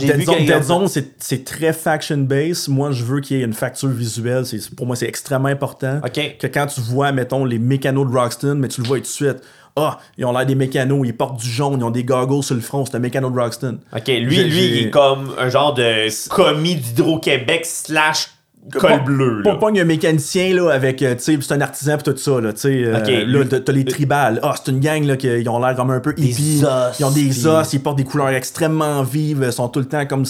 Dead 0.46 0.62
Zone, 0.62 0.88
c'est 0.88 1.14
c'est 1.18 1.44
très 1.44 1.72
faction-based. 1.72 2.68
Moi, 2.68 2.90
je 2.92 3.04
veux 3.04 3.20
qu'il 3.20 3.38
y 3.38 3.40
ait 3.40 3.44
une 3.44 3.52
facture 3.52 3.88
visuelle. 3.88 4.46
C'est- 4.46 4.74
Pour 4.74 4.86
moi, 4.86 4.96
c'est 4.96 5.06
extrêmement 5.08 5.48
important. 5.48 6.00
OK. 6.04 6.17
Que 6.40 6.46
quand 6.46 6.66
tu 6.66 6.80
vois, 6.80 7.12
mettons, 7.12 7.44
les 7.44 7.58
mécanos 7.58 8.06
de 8.10 8.16
Roxton, 8.16 8.56
mais 8.58 8.68
tu 8.68 8.80
le 8.82 8.86
vois 8.86 8.96
tout 8.98 9.02
de 9.04 9.06
suite. 9.08 9.36
Ah, 9.76 9.98
ils 10.16 10.24
ont 10.24 10.32
l'air 10.32 10.44
des 10.44 10.56
mécanos, 10.56 11.00
ils 11.06 11.16
portent 11.16 11.38
du 11.40 11.48
jaune, 11.48 11.76
ils 11.78 11.84
ont 11.84 11.90
des 11.90 12.02
goggles 12.02 12.42
sur 12.42 12.56
le 12.56 12.60
front, 12.60 12.84
c'est 12.84 12.96
un 12.96 12.98
mécano 12.98 13.30
de 13.30 13.38
Roxton. 13.38 13.78
OK, 13.96 14.06
lui, 14.08 14.34
J'ai- 14.34 14.44
lui, 14.44 14.50
j'ai- 14.52 14.66
il 14.80 14.86
est 14.86 14.90
comme 14.90 15.30
un 15.38 15.48
genre 15.48 15.72
de 15.74 16.08
commis 16.28 16.74
d'Hydro-Québec 16.74 17.60
slash 17.64 18.28
col 18.72 19.04
bleu. 19.04 19.42
Pas, 19.44 19.54
pas 19.54 19.68
un 19.68 19.84
mécanicien 19.84 20.52
là, 20.52 20.70
avec, 20.72 21.00
euh, 21.02 21.14
tu 21.14 21.22
sais, 21.22 21.38
c'est 21.40 21.52
un 21.54 21.60
artisan 21.60 21.96
pis 21.96 22.02
tout 22.02 22.16
ça, 22.16 22.40
là, 22.40 22.52
tu 22.52 22.60
sais. 22.60 22.82
euh, 22.84 22.98
Ok, 22.98 23.08
là, 23.50 23.60
t'as 23.60 23.72
les 23.72 23.84
tribales. 23.84 24.40
Ah, 24.42 24.54
c'est 24.56 24.72
une 24.72 24.80
gang, 24.80 25.04
là, 25.04 25.16
qui 25.16 25.28
ont 25.48 25.60
l'air 25.60 25.76
comme 25.76 25.90
un 25.92 26.00
peu 26.00 26.12
hippie. 26.16 26.60
os, 26.64 26.98
Ils 26.98 27.04
ont 27.04 27.10
des 27.12 27.46
os, 27.46 27.72
ils 27.72 27.80
portent 27.80 27.98
des 27.98 28.04
couleurs 28.04 28.30
extrêmement 28.30 29.02
vives, 29.04 29.44
ils 29.46 29.52
sont 29.52 29.68
tout 29.68 29.78
le 29.78 29.86
temps 29.86 30.04
comme. 30.06 30.24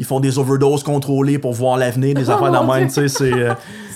Ils 0.00 0.04
font 0.04 0.20
des 0.20 0.38
overdoses 0.38 0.84
contrôlées 0.84 1.40
pour 1.40 1.52
voir 1.52 1.76
l'avenir, 1.76 2.14
des 2.14 2.30
affaires 2.30 2.52
mon 2.52 2.64
dans 2.64 2.72
même, 2.74 2.86
tu 2.86 2.94
sais, 2.94 3.08
c'est. 3.08 3.32
euh, 3.32 3.52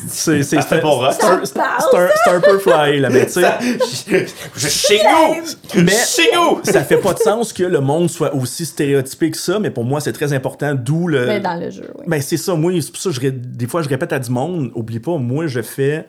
c'est 0.08 0.42
c'est- 0.42 0.60
c'est- 0.60 0.82
un- 0.82 2.40
peu 2.40 2.58
fly, 2.58 2.98
là, 2.98 3.08
mais 3.08 3.24
tu 3.26 3.34
sais. 3.34 4.26
Je 4.56 4.66
chez 4.68 4.98
nous! 5.04 5.82
Mais- 5.84 5.92
Chez 5.92 6.28
nous! 6.34 6.58
Ça 6.64 6.82
fait 6.82 6.96
pas 6.96 7.14
de 7.14 7.20
sens 7.20 7.52
que 7.52 7.62
le 7.62 7.80
monde 7.80 8.10
soit 8.10 8.34
aussi 8.34 8.66
stéréotypé 8.66 9.30
que 9.30 9.36
ça, 9.38 9.60
mais 9.60 9.70
pour 9.70 9.84
moi, 9.84 10.00
c'est 10.00 10.12
très 10.12 10.32
important, 10.32 10.74
d'où 10.74 11.06
le. 11.06 11.24
Mais 11.26 11.38
dans 11.38 11.54
le 11.54 11.70
jeu, 11.70 11.88
oui. 11.96 12.04
Ben, 12.08 12.20
c'est 12.20 12.36
ça. 12.36 12.56
Moi, 12.56 12.72
c'est 12.80 12.90
pour 12.90 13.00
ça 13.00 13.10
que 13.10 13.14
je 13.14 13.20
ré- 13.20 13.30
des 13.30 13.68
fois, 13.68 13.82
je 13.82 13.88
répète 13.88 14.12
à 14.12 14.18
du 14.18 14.30
monde, 14.32 14.72
oublie 14.74 14.98
pas, 14.98 15.16
moi, 15.18 15.46
je 15.46 15.62
fais 15.62 16.08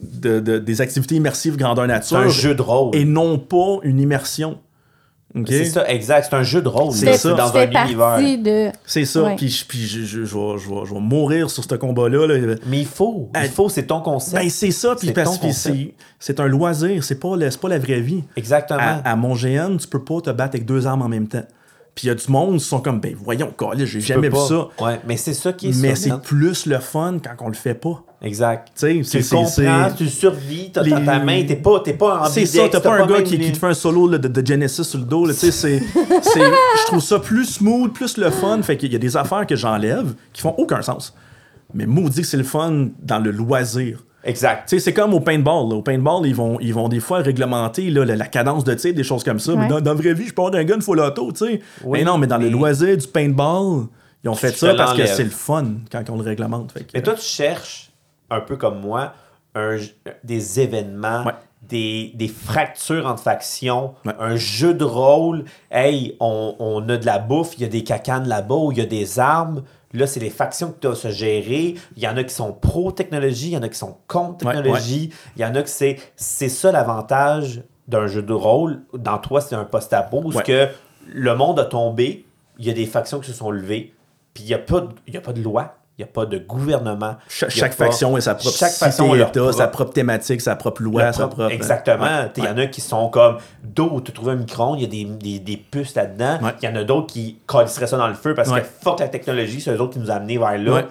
de- 0.00 0.38
de- 0.38 0.58
des 0.60 0.80
activités 0.80 1.16
immersives 1.16 1.56
grandeur 1.56 1.86
C'est 1.86 1.92
nature 1.92 2.18
un 2.18 2.28
jeu 2.28 2.54
de 2.54 2.62
rôle. 2.62 2.94
et 2.94 3.04
non 3.04 3.36
pas 3.40 3.78
une 3.82 3.98
immersion. 3.98 4.58
OK? 5.36 5.44
C'est 5.48 5.66
ça, 5.66 5.86
exact. 5.90 6.26
C'est 6.30 6.36
un 6.36 6.42
jeu 6.42 6.62
de 6.62 6.68
rôle. 6.68 6.92
C'est 6.92 7.12
ça. 7.18 7.32
Dans 7.34 7.54
un 7.56 7.66
univers. 7.84 8.18
de... 8.38 8.70
C'est 8.86 9.04
ça. 9.04 9.22
Ouais. 9.24 9.36
Puis, 9.36 9.48
je- 9.50 9.64
puis 9.66 9.86
je, 9.86 10.00
je- 10.00 10.24
je 10.24 10.34
vais, 10.36 10.58
je 10.58 10.68
vais- 10.70 10.86
je 10.86 10.94
vais 10.94 11.00
mourir 11.00 11.50
sur 11.50 11.62
ce 11.62 11.74
combat-là. 11.74 12.26
là. 12.26 12.54
Mais 12.66 12.80
il 12.80 12.86
faut. 12.86 13.30
Il 13.42 13.48
faut, 13.50 13.68
c'est 13.68 13.82
ton 13.86 14.00
concept. 14.00 14.42
Ben, 14.42 14.48
c'est 14.48 14.70
ça. 14.70 14.94
Puis 14.96 15.08
C'est 15.08 15.12
parce 15.12 15.36
que 15.38 15.52
c'est 15.52 15.94
c'est 16.18 16.40
un 16.40 16.46
loisir. 16.46 17.04
C'est 17.04 17.20
pas, 17.20 17.36
la- 17.36 17.50
c'est 17.50 17.60
pas 17.60 17.68
la 17.68 17.78
vraie 17.78 18.00
vie. 18.00 18.24
Exactement. 18.36 18.80
À, 18.80 19.10
à 19.10 19.16
mon 19.16 19.34
GN, 19.34 19.76
tu 19.78 19.86
peux 19.86 20.02
pas 20.02 20.20
te 20.22 20.30
battre 20.30 20.54
avec 20.54 20.64
deux 20.64 20.86
armes 20.86 21.02
en 21.02 21.08
même 21.08 21.28
temps. 21.28 21.44
Puis 21.98 22.06
il 22.06 22.10
y 22.10 22.12
a 22.12 22.14
du 22.14 22.30
monde 22.30 22.58
qui 22.58 22.64
sont 22.64 22.78
comme, 22.78 23.00
ben 23.00 23.12
voyons, 23.20 23.52
j'ai 23.76 23.98
jamais 23.98 24.28
vu 24.28 24.34
pas. 24.34 24.46
ça. 24.46 24.68
Ouais, 24.80 25.00
mais 25.04 25.16
c'est 25.16 25.34
ça 25.34 25.52
qui 25.52 25.70
est 25.70 25.80
Mais 25.82 25.96
c'est 25.96 26.10
man. 26.10 26.20
plus 26.22 26.64
le 26.66 26.78
fun 26.78 27.16
quand 27.20 27.44
on 27.44 27.48
le 27.48 27.54
fait 27.54 27.74
pas. 27.74 28.04
Exact. 28.22 28.68
Tu 28.78 29.02
sais, 29.02 29.18
Tu 29.20 29.28
comprends, 29.34 29.88
tu 29.96 30.06
survis, 30.06 30.70
t'as 30.72 30.84
Les- 30.84 30.90
dans 30.92 31.04
ta 31.04 31.18
main, 31.18 31.42
t'es 31.44 31.56
pas, 31.56 31.80
t'es 31.80 31.94
pas 31.94 32.20
en 32.20 32.24
C'est 32.26 32.46
ça, 32.46 32.68
t'as 32.70 32.78
pas 32.78 33.02
un 33.02 33.06
gars 33.08 33.22
qui, 33.22 33.36
les- 33.36 33.46
qui 33.46 33.50
te 33.52 33.58
fait 33.58 33.66
un 33.66 33.74
solo 33.74 34.06
là, 34.06 34.18
de, 34.18 34.28
de 34.28 34.46
Genesis 34.46 34.84
sur 34.84 35.00
le 35.00 35.06
dos. 35.06 35.26
je 35.32 36.86
trouve 36.86 37.00
ça 37.02 37.18
plus 37.18 37.44
smooth, 37.46 37.92
plus 37.92 38.16
le 38.16 38.30
fun. 38.30 38.62
Fait 38.62 38.76
qu'il 38.76 38.92
y 38.92 38.96
a 38.96 39.00
des 39.00 39.16
affaires 39.16 39.44
que 39.44 39.56
j'enlève 39.56 40.14
qui 40.32 40.40
font 40.40 40.54
aucun 40.56 40.82
sens. 40.82 41.16
Mais 41.74 41.84
maudit 41.86 42.20
que 42.20 42.28
c'est 42.28 42.36
le 42.36 42.44
fun 42.44 42.90
dans 43.02 43.18
le 43.18 43.32
loisir. 43.32 44.04
Exact. 44.24 44.68
Tu 44.68 44.76
sais, 44.76 44.84
c'est 44.84 44.92
comme 44.92 45.14
au 45.14 45.20
paintball. 45.20 45.68
là. 45.70 45.76
Au 45.76 45.82
paintball, 45.82 46.26
ils 46.26 46.34
vont, 46.34 46.58
ils 46.60 46.74
vont 46.74 46.88
des 46.88 47.00
fois 47.00 47.18
réglementer 47.18 47.88
là, 47.90 48.04
la, 48.04 48.16
la 48.16 48.26
cadence 48.26 48.64
de 48.64 48.74
tir, 48.74 48.92
des 48.94 49.04
choses 49.04 49.22
comme 49.24 49.38
ça. 49.38 49.54
Mais 49.54 49.68
dans, 49.68 49.80
dans 49.80 49.92
la 49.94 49.96
vraie 50.00 50.14
vie, 50.14 50.26
je 50.26 50.34
peux 50.34 50.42
avoir 50.42 50.54
un 50.60 50.64
gun 50.64 50.80
full 50.80 51.00
auto, 51.00 51.30
tu 51.32 51.38
sais. 51.46 51.60
Oui, 51.84 51.98
mais 52.00 52.04
non, 52.04 52.18
mais 52.18 52.26
dans 52.26 52.38
le 52.38 52.48
loisir 52.48 52.96
du 52.96 53.06
paintball, 53.06 53.86
ils 54.24 54.28
ont 54.28 54.34
fait 54.34 54.50
ça 54.56 54.74
parce 54.74 54.94
que 54.96 55.06
c'est 55.06 55.24
le 55.24 55.30
fun 55.30 55.66
quand 55.92 56.02
on 56.10 56.16
le 56.16 56.22
réglemente. 56.22 56.72
Fait 56.72 56.80
que- 56.80 56.90
Mais 56.94 57.02
toi, 57.02 57.14
tu 57.14 57.22
cherches, 57.22 57.90
un 58.30 58.40
peu 58.40 58.56
comme 58.56 58.80
moi, 58.80 59.12
un, 59.54 59.76
des 60.24 60.60
événements, 60.60 61.24
Ouais. 61.24 61.32
des, 61.62 62.12
des 62.14 62.28
fractures 62.28 63.06
entre 63.06 63.22
factions, 63.22 63.94
Ouais. 64.04 64.12
un 64.18 64.36
jeu 64.36 64.74
de 64.74 64.84
rôle. 64.84 65.44
Hey, 65.70 66.16
on, 66.20 66.54
on 66.58 66.86
a 66.88 66.96
de 66.96 67.06
la 67.06 67.18
bouffe, 67.20 67.54
il 67.56 67.62
y 67.62 67.64
a 67.64 67.68
des 67.68 67.84
cacanes 67.84 68.26
là-bas, 68.28 68.54
ou 68.56 68.72
il 68.72 68.78
y 68.78 68.80
a 68.82 68.86
des 68.86 69.18
armes. 69.20 69.62
Là, 69.94 70.06
c'est 70.06 70.20
les 70.20 70.30
factions 70.30 70.70
que 70.72 70.78
tu 70.80 70.86
as 70.86 70.90
à 70.90 70.94
se 70.94 71.08
gérer. 71.10 71.74
Il 71.96 72.02
y 72.02 72.06
en 72.08 72.16
a 72.16 72.24
qui 72.24 72.34
sont 72.34 72.52
pro-technologie, 72.52 73.48
il 73.48 73.52
y 73.52 73.56
en 73.56 73.62
a 73.62 73.68
qui 73.68 73.78
sont 73.78 73.96
contre 74.06 74.44
Ouais, 74.46 74.54
technologie. 74.54 75.10
Il 75.36 75.42
y 75.42 75.44
en 75.44 75.54
a 75.54 75.62
qui 75.62 75.70
c'est. 75.70 75.96
C'est 76.16 76.48
ça 76.50 76.70
l'avantage 76.72 77.62
d'un 77.88 78.06
jeu 78.06 78.22
de 78.22 78.32
rôle. 78.34 78.82
Dans 78.92 79.16
toi, 79.18 79.40
c'est 79.40 79.54
un 79.54 79.64
post-apo, 79.64 80.20
où 80.24 80.32
Ouais. 80.32 80.42
que 80.42 80.68
le 81.06 81.34
monde 81.34 81.58
a 81.58 81.64
tombé, 81.64 82.26
il 82.58 82.66
y 82.66 82.70
a 82.70 82.74
des 82.74 82.84
factions 82.86 83.18
qui 83.20 83.28
se 83.30 83.32
sont 83.36 83.50
levées, 83.50 83.94
puis 84.34 84.44
il 84.44 84.46
n'y 84.48 84.54
a, 84.54 84.58
pas 84.58 84.82
de- 84.82 84.88
il 85.06 85.14
y 85.14 85.16
a 85.16 85.22
pas 85.22 85.32
de 85.32 85.40
loi. 85.40 85.77
Il 85.98 86.02
n'y 86.04 86.08
a 86.10 86.12
pas 86.12 86.26
de 86.26 86.38
gouvernement. 86.38 87.16
Cha- 87.28 87.46
a 87.46 87.48
chaque 87.48 87.74
pas- 87.76 87.86
faction 87.86 88.14
a 88.14 88.20
sa 88.20 88.36
propre 88.36 88.56
chaque 88.56 88.70
cité, 88.70 88.84
faction 88.84 89.12
a 89.12 89.16
leur 89.16 89.28
État, 89.30 89.40
propre- 89.40 89.56
sa 89.56 89.66
propre 89.66 89.92
thématique, 89.92 90.40
sa 90.40 90.54
propre 90.54 90.82
loi, 90.82 91.12
sa 91.12 91.26
propre-. 91.26 91.50
Exactement. 91.50 92.04
Ouais. 92.04 92.30
Il 92.36 92.44
y 92.44 92.48
en 92.48 92.56
a 92.56 92.66
qui 92.68 92.80
sont 92.80 93.08
comme 93.08 93.38
d'eau, 93.64 94.00
tu 94.04 94.12
trouves 94.12 94.28
un 94.28 94.36
micro-ondes, 94.36 94.78
il 94.78 94.82
y 94.82 94.84
a 94.84 94.88
des, 94.88 95.04
des, 95.16 95.38
des 95.40 95.56
puces 95.56 95.96
là-dedans. 95.96 96.38
Il 96.62 96.68
y 96.68 96.72
en 96.72 96.76
a 96.76 96.84
d'autres 96.84 97.08
qui 97.12 97.38
collisseraient 97.46 97.88
ça 97.88 97.96
dans 97.96 98.06
le 98.06 98.14
feu 98.14 98.32
parce 98.34 98.48
Ouais. 98.48 98.60
que 98.60 98.66
fuck 98.80 99.00
la 99.00 99.08
technologie, 99.08 99.60
c'est 99.60 99.72
eux 99.74 99.80
autres 99.80 99.94
qui 99.94 99.98
nous 99.98 100.08
ont 100.10 100.14
amenés 100.14 100.38
vers 100.38 100.56
là. 100.56 100.84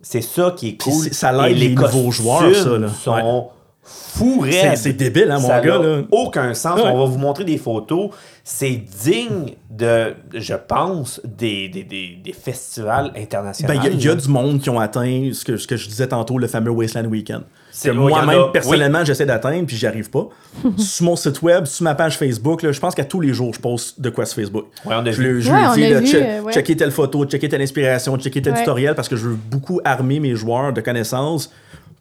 C'est 0.00 0.22
ça 0.22 0.54
qui 0.56 0.68
est 0.70 0.82
cool. 0.82 0.92
c'est- 0.94 1.12
ça 1.14 1.30
l'aide 1.30 1.52
Et 1.56 1.68
les 1.68 1.74
nouveaux 1.74 2.10
joueurs, 2.10 2.54
ça, 2.54 2.78
là. 2.78 2.88
sont 2.88 3.48
fous 3.84 4.44
C'est- 4.76 4.92
débile, 4.92 5.30
hein, 5.30 5.38
mon 5.40 5.48
ça 5.48 5.60
gars, 5.60 5.78
là. 5.78 6.02
aucun 6.10 6.54
sens. 6.54 6.80
Ouais. 6.80 6.86
On 6.86 6.98
va 6.98 7.04
vous 7.04 7.18
montrer 7.18 7.44
des 7.44 7.58
photos. 7.58 8.10
C'est 8.42 8.70
digne 9.02 9.54
de, 9.70 10.14
je 10.34 10.54
pense, 10.54 11.20
des, 11.24 11.68
des, 11.68 11.82
des, 11.84 12.18
des 12.22 12.32
festivals 12.32 13.10
internationaux. 13.16 13.72
Ben, 13.72 13.80
il 13.80 13.84
y 13.84 13.88
a- 13.88 13.90
il 13.90 14.04
y, 14.04 14.08
a 14.08 14.14
du 14.14 14.28
monde 14.28 14.60
qui 14.60 14.70
ont 14.70 14.78
atteint 14.80 15.30
ce 15.32 15.44
que, 15.44 15.56
ce 15.56 15.66
que 15.66 15.76
je 15.76 15.88
disais 15.88 16.06
tantôt, 16.06 16.38
le 16.38 16.46
fameux 16.46 16.70
Wasteland 16.70 17.06
Weekend. 17.06 17.42
Que 17.82 17.88
y 17.88 17.92
moi-même, 17.92 18.38
a, 18.38 18.48
personnellement, 18.52 19.04
j'essaie 19.04 19.26
d'atteindre, 19.26 19.66
puis 19.66 19.76
j'y 19.76 19.86
arrive 19.86 20.08
pas. 20.08 20.28
sur 20.78 21.04
mon 21.06 21.16
site 21.16 21.42
web, 21.42 21.64
sur 21.64 21.82
ma 21.82 21.94
page 21.96 22.16
Facebook, 22.18 22.62
là, 22.62 22.70
je 22.70 22.78
pense 22.78 22.94
qu'à 22.94 23.04
tous 23.04 23.20
les 23.20 23.32
jours, 23.32 23.52
je 23.52 23.60
poste 23.60 24.00
de 24.00 24.10
quoi 24.10 24.26
sur 24.26 24.36
Facebook. 24.36 24.66
Ouais, 24.84 24.94
on 24.96 25.04
a 25.04 25.10
je 25.10 25.20
vu. 25.20 25.32
le, 25.34 25.40
je 25.40 25.50
Ouais, 25.50 25.60
le 25.62 25.68
on 25.68 25.74
dis, 25.74 25.84
a 25.84 25.90
là, 25.90 26.00
vu, 26.00 26.06
che- 26.06 26.40
ouais. 26.44 26.52
checker 26.52 26.76
telle 26.76 26.92
photo, 26.92 27.24
checker 27.24 27.48
telle 27.48 27.62
inspiration, 27.62 28.16
checker 28.16 28.42
tel 28.42 28.52
Ouais. 28.52 28.58
tutoriel, 28.60 28.94
parce 28.94 29.08
que 29.08 29.16
je 29.16 29.26
veux 29.28 29.34
beaucoup 29.50 29.80
armer 29.84 30.20
mes 30.20 30.36
joueurs 30.36 30.72
de 30.72 30.80
connaissances 30.82 31.50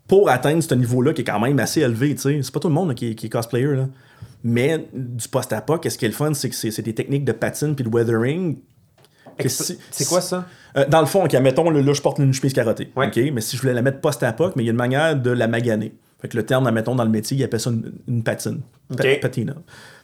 pour 0.08 0.30
atteindre 0.30 0.62
ce 0.64 0.74
niveau-là 0.76 1.14
qui 1.14 1.22
est 1.22 1.26
quand 1.26 1.40
même 1.40 1.60
assez 1.60 1.82
élevé. 1.82 2.14
tu 2.16 2.22
sais. 2.22 2.40
C'est 2.42 2.54
pas 2.54 2.60
tout 2.60 2.68
le 2.68 2.74
monde 2.74 2.90
là, 2.90 2.94
qui, 2.94 3.12
est- 3.12 3.16
qui 3.16 3.28
est 3.28 3.30
cosplayer. 3.30 3.68
Là. 3.76 3.88
Mais 4.44 4.88
du 4.94 5.28
post-apoc, 5.30 5.86
ce 5.90 5.98
qui 5.98 6.06
est 6.06 6.10
le 6.10 6.14
fun, 6.14 6.34
c'est 6.34 6.50
que 6.50 6.56
c'est 6.56 6.72
c'est 6.72 6.82
des 6.82 6.94
techniques 6.94 7.24
de 7.26 7.32
patine 7.32 7.76
puis 7.76 7.86
de 7.86 7.90
weathering. 7.90 8.58
si- 9.48 9.78
C'est 9.92 10.08
quoi 10.08 10.22
ça? 10.22 10.46
euh, 10.78 10.86
dans 10.88 11.00
le 11.00 11.06
fond, 11.08 11.24
ok, 11.26 11.34
mettons, 11.36 11.70
là, 11.70 11.82
là, 11.82 11.94
je 11.94 12.02
porte 12.02 12.20
une 12.20 12.34
chemise 12.34 12.54
carottée. 12.54 12.92
Ouais. 12.96 13.08
ok, 13.08 13.32
mais 13.34 13.42
si 13.42 13.56
je 13.56 13.62
voulais 13.62 13.74
la 13.74 13.82
mettre 13.82 14.00
post-apoc, 14.02 14.56
mais 14.56 14.64
il 14.64 14.66
y 14.66 14.70
a 14.70 14.72
une 14.72 14.78
manière 14.78 15.16
de 15.16 15.32
la 15.32 15.48
maganer. 15.48 15.94
Fait 16.22 16.28
que 16.28 16.38
le 16.38 16.46
terme, 16.46 16.68
admettons, 16.68 16.96
dans 16.96 17.04
le 17.04 17.10
métier, 17.10 17.36
il 17.38 17.44
appelle 17.44 17.60
ça 17.60 17.70
une, 17.70 17.94
une 18.08 18.24
patine. 18.24 18.62
Patina. 19.22 19.56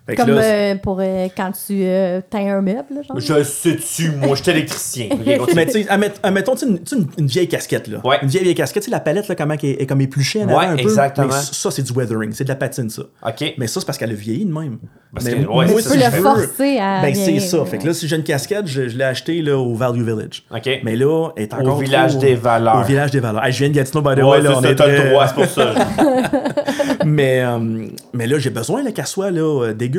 Fait 0.10 0.15
Comme 0.15 0.30
là, 0.31 0.41
euh, 0.44 0.76
pour 0.76 0.99
euh, 1.02 1.27
quand 1.38 1.52
tu 1.52 1.81
euh, 1.84 2.22
teins 2.30 2.48
un 2.57 2.61
meuble, 2.61 2.84
là, 2.95 3.02
genre. 3.03 3.19
Je 3.19 3.44
sais-tu, 3.44 4.11
moi, 4.11 4.36
je 4.36 4.41
suis 4.44 4.52
électricien. 4.52 5.07
Ok. 5.40 5.52
Mais 5.56 5.65
tu 5.68 5.72
sais, 5.73 5.84
admet- 5.90 6.11
admettons, 6.23 6.53
tu 6.53 6.60
sais, 6.60 6.65
une, 6.68 6.80
tu 6.80 6.95
sais, 6.95 6.95
une- 7.02 7.07
une 7.18 7.27
vieille 7.27 7.48
casquette, 7.48 7.88
là. 7.88 7.99
Ouais. 8.03 8.18
Une 8.23 8.27
vieille, 8.30 8.44
vieille 8.44 8.56
casquette, 8.56 8.84
tu 8.84 8.90
sais, 8.90 8.91
la 8.91 8.99
palette, 8.99 9.27
là, 9.27 9.36
comment 9.36 9.53
elle 9.61 9.69
est, 9.69 9.81
est 9.81 9.86
comme 9.86 10.02
épluchée 10.02 10.44
en 10.44 10.48
Ouais, 10.48 10.53
avant 10.53 10.73
un 10.73 10.76
peu. 10.76 10.81
exactement. 10.81 11.27
Mais 11.27 11.34
ça, 11.34 11.72
c'est 11.72 11.84
du 11.84 11.94
weathering, 11.94 12.31
c'est 12.34 12.44
de 12.44 12.49
la 12.49 12.56
patine, 12.56 12.90
ça. 12.90 13.03
OK. 13.26 13.53
Mais 13.57 13.68
ça, 13.68 13.80
c'est 13.80 13.86
parce 13.86 13.98
qu'elle 13.98 14.11
a 14.11 14.15
vieilli 14.15 14.45
de 14.45 14.52
même. 14.53 14.80
Parce 15.14 15.26
mais 15.26 15.31
que, 15.34 15.38
ouais, 15.40 15.45
moi, 15.48 15.65
tu 15.68 15.73
tu 15.76 15.81
si 15.81 15.90
peux 15.90 15.99
je 15.99 16.06
le 16.06 16.11
veux- 16.18 16.22
forcer 16.23 16.77
à. 16.80 17.02
Ben, 17.02 17.14
c'est 17.15 17.22
vieillir, 17.31 17.41
ça. 17.41 17.60
ouais. 17.61 17.65
Fait 17.65 17.77
que 17.77 17.88
là, 17.88 17.94
si 17.94 18.07
j'ai 18.07 18.15
une 18.15 18.23
casquette, 18.23 18.68
je, 18.68 18.88
je 18.90 18.98
l'ai 18.98 19.03
achetée 19.03 19.41
là, 19.41 19.57
au 19.57 19.73
Value 19.76 20.03
Village. 20.03 20.44
OK. 20.53 20.69
Mais 20.84 20.95
là, 20.95 21.30
elle 21.36 21.44
est 21.44 21.53
encore 21.53 21.80
village 21.80 22.11
trop- 22.11 22.22
des 22.22 22.36
valeurs. 22.36 22.77
Au 22.77 22.84
village 22.84 23.11
des 23.11 23.19
valeurs. 23.19 23.44
Hey, 23.45 23.52
je 23.52 23.60
viens 23.60 23.69
de 23.69 23.73
Gatineau, 23.76 24.02
by 24.02 24.15
the 24.15 24.23
Ouais, 24.23 24.23
way. 24.23 24.38
c'est 24.38 24.44
Là, 24.44 24.56
on 24.57 24.61
ça, 24.61 24.69
est 24.72 24.76
t'as 24.76 24.88
le 24.88 24.95
très- 24.98 25.10
droit, 25.10 25.27
c'est 25.27 25.34
pour 25.36 25.45
ça. 25.45 25.73
mais, 27.06 27.41
euh, 27.41 27.88
mais 28.14 28.27
là, 28.27 28.38
j'ai 28.40 28.49
besoin 28.49 28.84
là, 28.84 28.91
qu'elle 28.91 29.07
soit 29.07 29.31
là, 29.31 29.41
euh, 29.65 29.73
dégueu. 29.73 29.98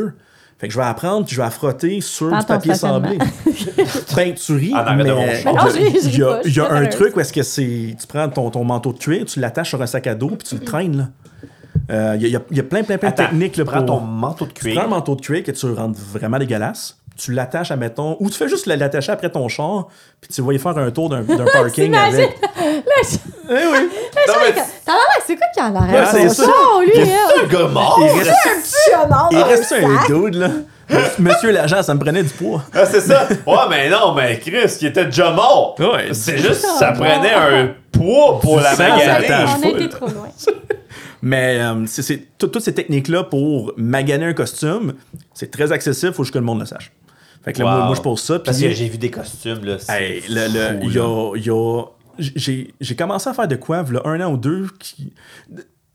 Fait 0.59 0.69
que 0.69 0.75
je 0.75 0.79
vais 0.79 0.85
apprendre, 0.85 1.25
puis 1.27 1.35
je 1.37 1.41
vais 1.41 1.49
frotter 1.51 2.01
sur 2.03 2.37
du 2.39 2.45
papier 2.47 2.75
sablé. 2.75 3.17
ben, 4.17 4.35
tu 4.35 4.53
ris, 4.53 4.73
de 4.73 4.95
mais 4.97 5.91
il 6.05 6.19
y 6.19 6.23
a, 6.23 6.41
y 6.45 6.61
un 6.61 6.87
truc 6.87 7.17
où 7.17 7.21
est-ce 7.21 7.33
que 7.33 7.43
c'est... 7.43 7.97
Tu 7.99 8.07
prends 8.07 8.29
ton, 8.29 8.51
ton 8.51 8.63
manteau 8.65 8.93
de 8.93 8.99
cuir, 8.99 9.25
tu 9.25 9.41
l'attaches 9.41 9.71
sur 9.71 9.81
un 9.81 9.87
sac 9.87 10.07
à 10.07 10.15
dos, 10.15 10.29
puis 10.29 10.47
tu 10.47 10.55
le 10.57 10.61
traînes, 10.63 10.97
là. 10.99 11.09
Euh, 11.91 12.17
Il 12.17 12.23
y, 12.23 12.25
a- 12.27 12.29
il 12.29 12.33
y 12.33 12.37
a- 12.37 12.43
il 12.51 12.57
y 12.59 12.61
a 12.61 12.63
plein, 12.63 12.83
plein, 12.83 12.99
plein 12.99 13.09
Attends, 13.09 13.23
de 13.25 13.29
techniques, 13.31 13.57
là, 13.57 13.65
tu 13.65 13.71
prends 13.71 13.79
pour... 13.85 13.99
ton 13.99 14.01
manteau 14.01 14.45
de 14.45 14.51
Tu 14.53 14.61
prends 14.61 14.81
un 14.81 14.85
cuir. 14.85 14.89
manteau 14.89 15.15
de 15.17 15.21
cuir 15.23 15.43
que 15.43 15.51
tu 15.53 15.67
rentres 15.73 15.99
vraiment 16.13 16.39
dégueulasse, 16.39 16.99
tu 17.21 17.33
l'attaches 17.33 17.71
à, 17.71 17.77
mettons... 17.77 18.17
Ou 18.21 18.31
tu 18.31 18.37
fais 18.37 18.49
juste 18.49 18.67
l'attacher 18.67 19.13
après 19.13 19.31
ton 19.31 19.49
char, 19.49 19.89
puis 20.21 20.31
tu 20.33 20.41
vas 20.43 20.53
y 20.53 20.59
faire 20.59 20.77
un 20.79 20.91
tour 20.91 21.09
d'un 21.09 21.23
parking 21.53 21.85
T'imagines? 21.85 22.15
avec... 22.21 22.39
Eh 22.57 23.53
oui! 23.53 23.89
T'as 24.27 24.93
l'air, 24.93 25.03
c'est 25.27 25.37
quoi 25.37 25.47
qui 25.55 25.61
en 25.61 25.75
arrière? 25.75 26.09
c'est 26.11 26.29
ça. 26.29 26.45
lui, 26.85 26.93
c'est 26.95 27.43
un 27.45 27.47
gars 27.47 27.69
mort. 27.69 28.01
Il 28.03 28.19
reste, 28.19 28.31
Un 28.47 29.29
petit 29.29 29.37
il 29.37 29.43
reste 29.43 29.73
un 29.73 30.07
dude, 30.07 30.35
là. 30.37 30.49
Monsieur 31.19 31.53
l'agent, 31.53 31.83
ça 31.83 31.95
me 31.95 32.01
prenait 32.01 32.23
du 32.23 32.31
poids. 32.31 32.63
Ah, 32.75 32.85
c'est 32.85 33.01
ça. 33.01 33.29
Ouais, 33.47 33.55
mais 33.69 33.89
non, 33.91 34.13
mais 34.15 34.39
Chris, 34.41 34.75
qui 34.79 34.87
était 34.87 35.05
déjà 35.05 35.31
mort. 35.31 35.77
Ouais. 35.79 36.09
C'est 36.13 36.39
juste, 36.39 36.67
ça 36.79 36.93
prenait 36.93 37.33
un 37.33 37.69
poids 37.93 38.41
pour 38.41 38.57
Du 38.59 38.63
la 38.65 38.75
On 38.75 38.77
maganer. 38.79 39.47
full. 39.63 39.81
été 39.83 39.89
trop 39.89 40.07
loin. 40.07 40.29
Mais 41.23 41.61
euh, 41.61 41.85
c'est- 41.87 42.01
c'est 42.01 42.23
tout- 42.39 42.47
toutes 42.49 42.63
ces 42.63 42.73
techniques-là 42.73 43.25
pour 43.25 43.75
maganer 43.77 44.25
un 44.25 44.33
costume, 44.33 44.95
c'est 45.35 45.51
très 45.51 45.71
accessible, 45.71 46.15
faut 46.15 46.25
juste 46.25 46.33
que 46.33 46.39
le 46.39 46.47
monde 46.47 46.61
le 46.61 46.65
sache. 46.67 46.91
Fait 47.43 47.53
que 47.55 47.59
là, 47.61 47.65
Wow. 47.65 47.77
moi, 47.79 47.87
moi, 47.87 47.95
je 47.97 48.01
pose 48.03 48.21
ça. 48.21 48.39
Parce 48.39 48.61
que 48.61 48.71
j'ai 48.71 48.89
vu 48.89 48.99
des 48.99 49.11
costumes, 49.11 49.65
là. 49.65 49.79
c'est 49.79 49.93
Hey, 49.93 50.23
le- 50.29 50.47
le- 50.53 50.81
fou, 50.81 50.89
il 50.89 50.95
y 50.95 50.99
a- 50.99 51.37
y 51.37 51.51
a- 51.51 51.85
j'ai 52.37 52.75
j'ai 52.81 52.97
commencé 52.97 53.29
à 53.31 53.35
faire 53.35 53.49
de 53.49 53.57
quoi, 53.57 53.85
il 53.89 53.95
y 53.95 53.97
a 53.97 54.03
un 54.07 54.21
an 54.21 54.33
ou 54.33 54.37
deux, 54.37 54.67
qui, 54.79 55.13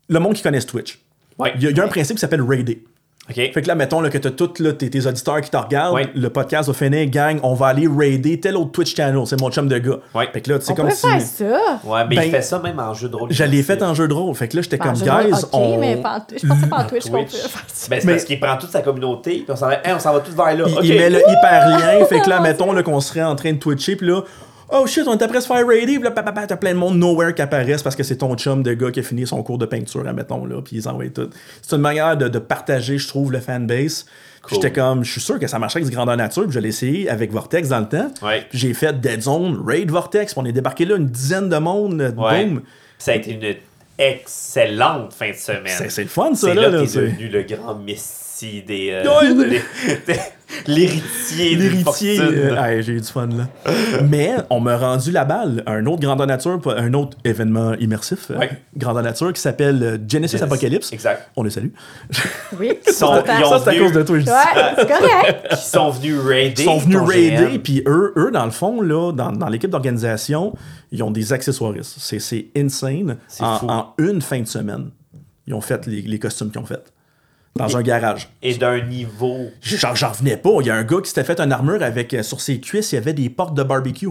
le 0.08 0.18
monde 0.18 0.34
qui 0.34 0.42
connaisse 0.42 0.66
Twitch. 0.66 0.98
Ouais. 1.38 1.52
Il 1.56 1.62
y 1.62 1.66
a, 1.66 1.70
il 1.70 1.76
y 1.76 1.80
a 1.80 1.84
un 1.84 1.88
principe 1.88 2.16
qui 2.16 2.20
s'appelle 2.20 2.42
raider. 2.42 2.82
Fait 3.28 3.50
que 3.50 3.66
là, 3.66 3.74
mettons 3.74 4.00
là, 4.00 4.08
que 4.08 4.18
t'as 4.18 4.30
tous 4.30 4.60
là, 4.60 4.72
tes, 4.72 4.88
tes 4.88 5.04
auditeurs 5.04 5.40
qui 5.40 5.50
te 5.50 5.56
regardent, 5.56 5.94
Ouais. 5.94 6.08
le 6.14 6.30
podcast 6.30 6.68
va 6.68 6.74
finir, 6.74 7.06
gang, 7.10 7.40
on 7.42 7.54
va 7.54 7.66
aller 7.68 7.88
raider 7.88 8.38
tel 8.38 8.56
autre 8.56 8.70
Twitch 8.70 8.94
channel, 8.94 9.20
c'est 9.26 9.40
mon 9.40 9.50
chum 9.50 9.66
de 9.66 9.78
gars. 9.78 9.96
Ouais. 10.14 10.28
Fait 10.32 10.40
que 10.40 10.52
là, 10.52 10.58
c'est 10.60 10.70
On 10.72 10.74
comme 10.76 10.90
si... 10.90 11.06
faire 11.08 11.20
ça. 11.20 11.44
Ouais, 11.84 12.04
mais 12.08 12.14
Ben, 12.16 12.22
il 12.26 12.30
fait 12.30 12.42
ça 12.42 12.60
même 12.60 12.78
en 12.78 12.94
jeu 12.94 13.08
de 13.08 13.16
rôle. 13.16 13.32
Je 13.32 13.42
l'ai 13.44 13.62
fait 13.64 13.82
en 13.82 13.94
jeu 13.94 14.06
de 14.06 14.14
rôle. 14.14 14.34
Fait 14.36 14.46
que 14.46 14.56
là, 14.56 14.62
j'étais 14.62 14.78
comme, 14.78 14.92
guys, 14.94 15.32
ok, 15.32 15.48
on... 15.52 15.78
mais 15.78 15.96
pas 15.96 16.18
en- 16.18 16.36
je 16.40 16.46
pensais 16.46 16.66
pas 16.68 16.76
en 16.76 16.84
Twitch 16.88 17.10
qu'on 17.10 17.26
faire 17.26 17.40
ça. 17.66 17.88
Ben, 17.90 18.00
c'est 18.00 18.04
Mais- 18.06 18.12
parce 18.12 18.24
qu'il 18.24 18.38
prend 18.40 18.56
toute 18.58 18.70
sa 18.70 18.82
communauté, 18.82 19.30
puis 19.38 19.46
on 19.48 19.56
s'en 19.56 19.66
va, 19.68 19.74
hey, 19.84 19.92
va 19.92 20.20
tous 20.20 20.32
vers 20.36 20.56
là. 20.56 20.64
Il, 20.84 20.94
met 20.94 21.10
le 21.10 21.18
hyperlien, 21.28 22.04
fait 22.08 22.20
que 22.20 22.30
là, 22.30 22.40
mettons 22.42 22.72
là, 22.72 22.82
qu'on 22.84 23.00
serait 23.00 23.22
en 23.24 23.34
train 23.34 23.52
de 23.52 23.58
twitcher, 23.58 23.96
puis 23.96 24.06
là, 24.06 24.20
oh 24.70 24.86
shit, 24.86 25.04
on 25.06 25.16
est 25.16 25.22
après 25.22 25.40
se 25.40 25.46
faire 25.46 25.66
raider, 25.66 25.98
là, 25.98 26.10
papa, 26.10 26.46
t'as 26.46 26.56
plein 26.56 26.72
de 26.72 26.78
monde 26.78 26.98
nowhere 26.98 27.34
qui 27.34 27.42
apparaissent 27.42 27.82
parce 27.82 27.96
que 27.96 28.02
c'est 28.02 28.16
ton 28.16 28.34
chum 28.36 28.62
de 28.62 28.74
gars 28.74 28.90
qui 28.90 29.00
a 29.00 29.02
fini 29.02 29.26
son 29.26 29.42
cours 29.42 29.58
de 29.58 29.66
peinture, 29.66 30.06
admettons, 30.06 30.44
là, 30.46 30.60
puis 30.62 30.76
ils 30.76 30.88
envoient 30.88 31.08
tout. 31.08 31.30
C'est 31.62 31.76
une 31.76 31.82
manière 31.82 32.16
de, 32.16 32.28
de 32.28 32.38
partager, 32.38 32.98
je 32.98 33.08
trouve, 33.08 33.32
le 33.32 33.40
fanbase. 33.40 34.06
Cool. 34.42 34.54
J'étais 34.62 34.72
comme, 34.72 35.02
je 35.04 35.10
suis 35.10 35.20
sûr 35.20 35.38
que 35.40 35.46
ça 35.48 35.58
marcherait 35.58 35.80
avec 35.80 35.90
du 35.90 35.96
grandeur 35.96 36.16
nature, 36.16 36.44
puis 36.44 36.52
je 36.52 36.60
l'ai 36.60 36.68
essayé 36.68 37.08
avec 37.10 37.32
Vortex 37.32 37.68
dans 37.68 37.80
le 37.80 37.88
temps. 37.88 38.10
Ouais. 38.22 38.46
Puis 38.48 38.58
j'ai 38.58 38.74
fait 38.74 39.00
Dead 39.00 39.22
Zone, 39.22 39.60
Raid 39.66 39.90
Vortex, 39.90 40.34
puis 40.34 40.42
on 40.42 40.46
est 40.46 40.52
débarqué 40.52 40.84
là, 40.84 40.96
une 40.96 41.06
dizaine 41.08 41.48
de 41.48 41.56
monde, 41.58 42.14
Ouais. 42.16 42.44
boom. 42.46 42.62
Ça 42.98 43.12
a 43.12 43.14
été 43.16 43.32
une 43.32 43.54
excellente 43.98 45.12
fin 45.12 45.30
de 45.30 45.34
semaine. 45.36 45.62
C'est 45.66 45.90
c'est 45.90 46.02
le 46.02 46.08
fun, 46.08 46.34
ça, 46.34 46.48
C'est 46.48 46.54
là. 46.54 46.62
là, 46.62 46.68
là, 46.70 46.80
t'es 46.82 46.86
c'est- 46.86 47.00
devenu 47.00 47.28
le 47.28 47.42
grand 47.42 47.74
messie 47.74 48.62
des... 48.62 48.90
euh, 48.92 49.34
des- 50.06 50.14
L'héritier 50.66 51.54
L'héritier. 51.56 52.20
euh, 52.20 52.54
ouais, 52.60 52.82
j'ai 52.82 52.92
eu 52.92 53.00
du 53.00 53.06
fun 53.08 53.26
là. 53.28 53.48
Mais 54.08 54.34
on 54.50 54.60
m'a 54.60 54.76
rendu 54.76 55.10
la 55.10 55.24
balle 55.24 55.62
à 55.66 55.72
un 55.72 55.86
autre 55.86 56.00
grandeur 56.00 56.26
nature, 56.26 56.60
un 56.66 56.94
autre 56.94 57.16
événement 57.24 57.74
immersif, 57.74 58.30
euh, 58.30 58.38
Ouais. 58.38 58.50
grandeur 58.76 59.02
nature, 59.02 59.32
qui 59.32 59.40
s'appelle 59.40 59.82
euh, 59.82 59.98
Genesis 60.08 60.42
Apocalypse. 60.42 60.92
Exact. 60.92 61.30
On 61.36 61.42
le 61.42 61.50
salue. 61.50 61.68
Oui. 62.58 62.72
Ils 62.86 62.92
sont, 62.92 63.10
Attends. 63.10 63.32
ils 63.38 63.44
ont 63.44 63.50
Ça, 63.50 63.60
c'est 63.64 63.70
à 63.70 63.78
cause 63.78 63.92
de 63.92 64.02
toi, 64.02 64.18
je 64.18 64.24
dis. 64.24 64.30
Ouais, 64.30 64.74
c'est 64.78 64.86
correct. 64.88 65.46
Ils 65.50 65.56
sont 65.56 65.90
venus 65.90 66.18
raider. 66.20 66.62
Ils 66.62 66.64
sont 66.64 66.78
venus 66.78 66.98
raider, 67.00 67.58
puis 67.58 67.82
eux, 67.86 68.12
eux, 68.16 68.30
dans 68.30 68.44
le 68.44 68.50
fond, 68.52 68.80
là, 68.80 69.12
dans, 69.12 69.32
dans 69.32 69.48
l'équipe 69.48 69.70
d'organisation, 69.70 70.54
ils 70.92 71.02
ont 71.02 71.10
des 71.10 71.32
accessoiristes. 71.32 71.96
C'est, 71.98 72.20
c'est 72.20 72.46
insane. 72.56 73.16
C'est 73.28 73.42
En, 73.42 73.58
fou. 73.58 73.66
en 73.68 73.94
une 73.98 74.22
fin 74.22 74.40
de 74.40 74.46
semaine, 74.46 74.90
ils 75.46 75.54
ont 75.54 75.60
fait 75.60 75.86
les, 75.86 76.02
les 76.02 76.18
costumes 76.18 76.50
qu'ils 76.50 76.60
ont 76.60 76.66
fait. 76.66 76.82
Dans 77.56 77.76
un 77.76 77.82
garage. 77.82 78.28
Et 78.42 78.54
d'un 78.54 78.80
niveau. 78.82 79.48
J'en, 79.62 79.94
j'en 79.94 80.10
revenais 80.10 80.36
pas. 80.36 80.50
Il 80.60 80.66
y 80.66 80.70
a 80.70 80.74
un 80.74 80.84
gars 80.84 80.98
qui 81.02 81.08
s'était 81.08 81.24
fait 81.24 81.40
une 81.40 81.52
armure 81.52 81.82
avec, 81.82 82.12
euh, 82.14 82.22
sur 82.22 82.40
ses 82.40 82.60
cuisses, 82.60 82.92
il 82.92 82.96
y 82.96 82.98
avait 82.98 83.12
des 83.12 83.28
portes 83.30 83.54
de 83.56 83.62
barbecue. 83.62 84.08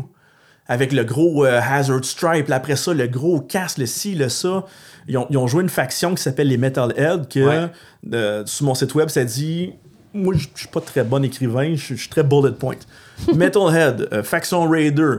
Avec 0.67 0.91
le 0.93 1.03
gros 1.03 1.45
euh, 1.45 1.59
Hazard 1.61 2.03
Stripe. 2.03 2.49
Après 2.51 2.75
ça, 2.75 2.93
le 2.93 3.05
gros 3.07 3.39
casque, 3.39 3.77
le 3.77 3.85
ci, 3.85 4.15
le 4.15 4.29
ça. 4.29 4.65
Ils 5.07 5.17
ont, 5.17 5.27
ils 5.29 5.37
ont 5.37 5.45
joué 5.47 5.61
une 5.61 5.69
faction 5.69 6.15
qui 6.15 6.23
s'appelle 6.23 6.47
les 6.47 6.57
Metalhead, 6.57 7.27
que 7.27 7.39
Ouais. 7.39 7.67
euh, 8.13 8.43
sur 8.47 8.65
mon 8.65 8.73
site 8.73 8.95
web, 8.95 9.09
ça 9.09 9.23
dit 9.23 9.73
Moi, 10.13 10.33
je 10.35 10.47
suis 10.55 10.67
pas 10.67 10.81
très 10.81 11.03
bon 11.03 11.23
écrivain, 11.23 11.75
je 11.75 11.93
suis 11.93 12.09
très 12.09 12.23
bullet 12.23 12.51
point. 12.53 12.75
Metalhead, 13.35 14.23
faction 14.23 14.67
Raider, 14.67 15.17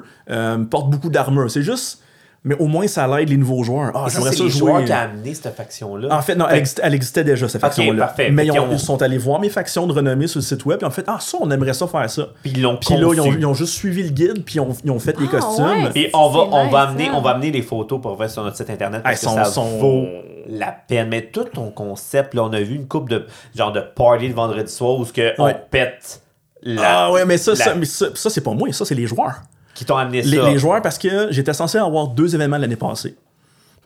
porte 0.71 0.91
beaucoup 0.91 1.11
d'armure. 1.11 1.49
C'est 1.51 1.63
juste. 1.63 2.01
Mais 2.49 2.55
au 2.61 2.67
moins, 2.69 2.87
ça 2.87 3.07
l'aide 3.09 3.29
les 3.29 3.37
nouveaux 3.37 3.65
joueurs. 3.65 3.91
Ah, 3.93 4.05
Et 4.07 4.11
ça, 4.11 4.15
j'aimerais 4.21 4.31
c'est 4.31 4.37
ça 4.39 4.45
les 4.45 4.51
jouer. 4.51 4.59
joueurs 4.71 4.85
qui 4.85 4.93
a 4.93 5.01
amené 5.01 5.35
cette 5.35 5.55
faction-là. 5.57 6.15
En 6.17 6.23
fait, 6.23 6.37
non, 6.37 6.47
elle, 6.49 6.63
exist- 6.63 6.81
elle 6.83 6.95
existait 6.95 7.25
déjà, 7.25 7.49
cette 7.49 7.61
faction-là. 7.61 8.07
parfait. 8.07 8.31
Mais 8.31 8.47
ils, 8.47 8.53
ont- 8.53 8.79
sont 8.79 9.03
allés 9.03 9.19
voir 9.19 9.41
mes 9.41 9.49
factions 9.51 9.87
de 9.89 9.93
renommée 9.93 10.29
sur 10.29 10.39
le 10.39 10.45
site 10.45 10.65
web, 10.65 10.79
et 10.81 10.85
en 10.85 10.91
fait, 10.91 11.05
ah, 11.09 11.19
ça, 11.21 11.39
on 11.41 11.51
aimerait 11.51 11.75
ça 11.75 11.87
faire 11.89 12.09
ça. 12.09 12.29
Puis 12.43 12.53
ils 12.55 12.63
l'ont 12.63 12.77
Puis 12.77 12.95
là, 12.95 13.01
ils 13.13 13.21
ont, 13.21 13.25
conçu. 13.25 13.37
ils 13.41 13.47
ont 13.47 13.55
juste 13.55 13.75
suivi 13.75 14.05
le 14.05 14.11
guide, 14.11 14.45
puis 14.45 14.55
ils 14.55 14.61
ont, 14.61 14.69
ils 14.85 14.91
ont 14.93 14.99
fait 15.01 15.19
les 15.19 15.27
Ah, 15.27 15.37
costumes. 15.41 15.65
ouais. 15.65 15.91
Puis 15.93 16.09
on 16.15 16.29
va, 16.31 16.39
on, 16.57 16.69
va 16.69 16.83
amener, 16.83 17.09
hein. 17.09 17.13
on 17.17 17.21
va 17.21 17.31
amener 17.31 17.51
les 17.51 17.63
photos 17.63 18.01
pour 18.01 18.17
faire 18.17 18.31
sur 18.31 18.45
notre 18.45 18.57
site 18.57 18.71
internet 18.71 19.03
parce 19.03 19.23
Elles 19.23 19.29
que 19.29 19.35
sont- 19.35 19.45
ça 19.45 19.45
sont- 19.47 19.79
vaut 19.79 20.07
la 20.49 20.71
peine. 20.71 21.09
Mais 21.09 21.23
tout 21.23 21.43
ton 21.45 21.73
concept, 21.73 22.35
là, 22.35 22.45
on 22.45 22.53
a 22.53 22.61
vu 22.61 22.77
une 22.77 22.87
coupe 22.87 23.09
de 23.11 23.27
genre 23.57 23.73
de 23.73 23.81
party 23.81 24.29
le 24.29 24.35
vendredi 24.35 24.73
soir 24.73 24.97
où 24.97 25.05
ce 25.05 25.13
que 25.13 25.33
on 25.41 25.53
pète 25.71 26.23
la, 26.63 27.07
Ah 27.07 27.13
ouais, 27.13 27.25
mais 27.25 27.39
ça, 27.39 27.51
la- 27.53 27.57
ça, 27.57 27.75
mais 27.75 27.87
ça, 27.87 28.07
ça, 28.15 28.31
c'est 28.31 28.41
pas 28.41 28.53
moi, 28.53 28.73
ça, 28.73 28.85
c'est 28.85 28.95
les 28.95 29.07
joueurs. 29.09 29.35
Qui 29.77 29.85
t'ont 29.85 29.97
amené 29.97 30.23
Les, 30.23 30.39
ça. 30.39 30.51
les 30.51 30.59
joueurs, 30.59 30.83
parce 30.83 30.99
que 30.99 31.29
j'étais 31.31 31.53
censé 31.53 31.79
avoir 31.79 32.09
deux 32.09 32.35
événements 32.35 32.59
l'année 32.59 32.75
passée. 32.77 33.15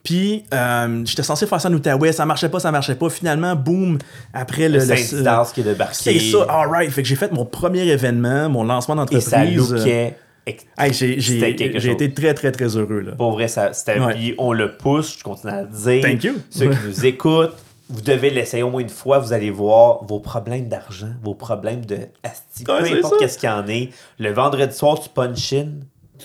Puis, 0.03 0.45
euh, 0.55 1.03
j'étais 1.05 1.23
censé 1.23 1.47
faire 1.47 1.61
ça 1.61 1.69
en 1.69 1.75
Outaouais, 1.75 2.13
ça 2.13 2.25
marchait 2.25 2.49
pas, 2.49 2.59
ça 2.59 2.71
marchait 2.73 2.95
pas. 2.95 3.11
Finalement, 3.11 3.55
boum, 3.55 3.99
après 4.33 4.69
le. 4.71 4.79
le 4.79 4.81
Saint-Didas 4.81 5.51
qui 5.55 5.61
est 5.61 5.65
débarqué. 5.65 5.95
C'est 5.95 6.19
ça, 6.21 6.47
alright. 6.49 6.91
Fait 6.91 7.03
que 7.03 7.09
j'ai 7.09 7.17
fait 7.17 7.31
mon 7.33 7.45
premier 7.45 7.83
événement, 7.87 8.49
mon 8.49 8.65
lancement 8.65 8.95
Et 9.11 9.21
ça 9.21 9.39
d'entreprise. 9.45 9.73
lookait 9.75 10.17
ex- 10.47 10.65
Hey, 10.79 10.93
j'ai 10.95 11.91
été 11.91 12.15
très, 12.15 12.33
très, 12.33 12.51
très 12.51 12.77
heureux. 12.79 13.01
Là. 13.01 13.13
Pour 13.13 13.33
vrai, 13.33 13.47
c'était. 13.49 14.01
Ouais. 14.01 14.35
On 14.39 14.55
le 14.55 14.75
pousse, 14.77 15.19
je 15.19 15.23
continue 15.23 15.53
à 15.53 15.63
le 15.63 15.69
dire. 15.69 16.03
Thank 16.03 16.25
you. 16.25 16.33
Ceux 16.49 16.71
qui 16.71 16.77
nous 16.87 17.05
écoutent, 17.07 17.57
vous 17.91 18.01
devez 18.01 18.31
l'essayer 18.31 18.63
au 18.63 18.71
moins 18.71 18.81
une 18.81 18.89
fois, 18.89 19.19
vous 19.19 19.33
allez 19.33 19.51
voir 19.51 20.05
vos 20.05 20.21
problèmes 20.21 20.69
d'argent, 20.69 21.11
vos 21.23 21.35
problèmes 21.35 21.85
de 21.85 21.99
asti, 22.23 22.65
Ouais, 22.69 22.81
peu 22.91 22.99
importe 22.99 23.19
qu'est-ce 23.19 23.39
qu'il 23.39 23.49
y 23.49 23.53
en 23.53 23.67
est. 23.69 23.91
Le 24.19 24.33
vendredi 24.33 24.75
soir, 24.75 24.99
tu 25.01 25.09
punch 25.09 25.53
in, 25.53 25.69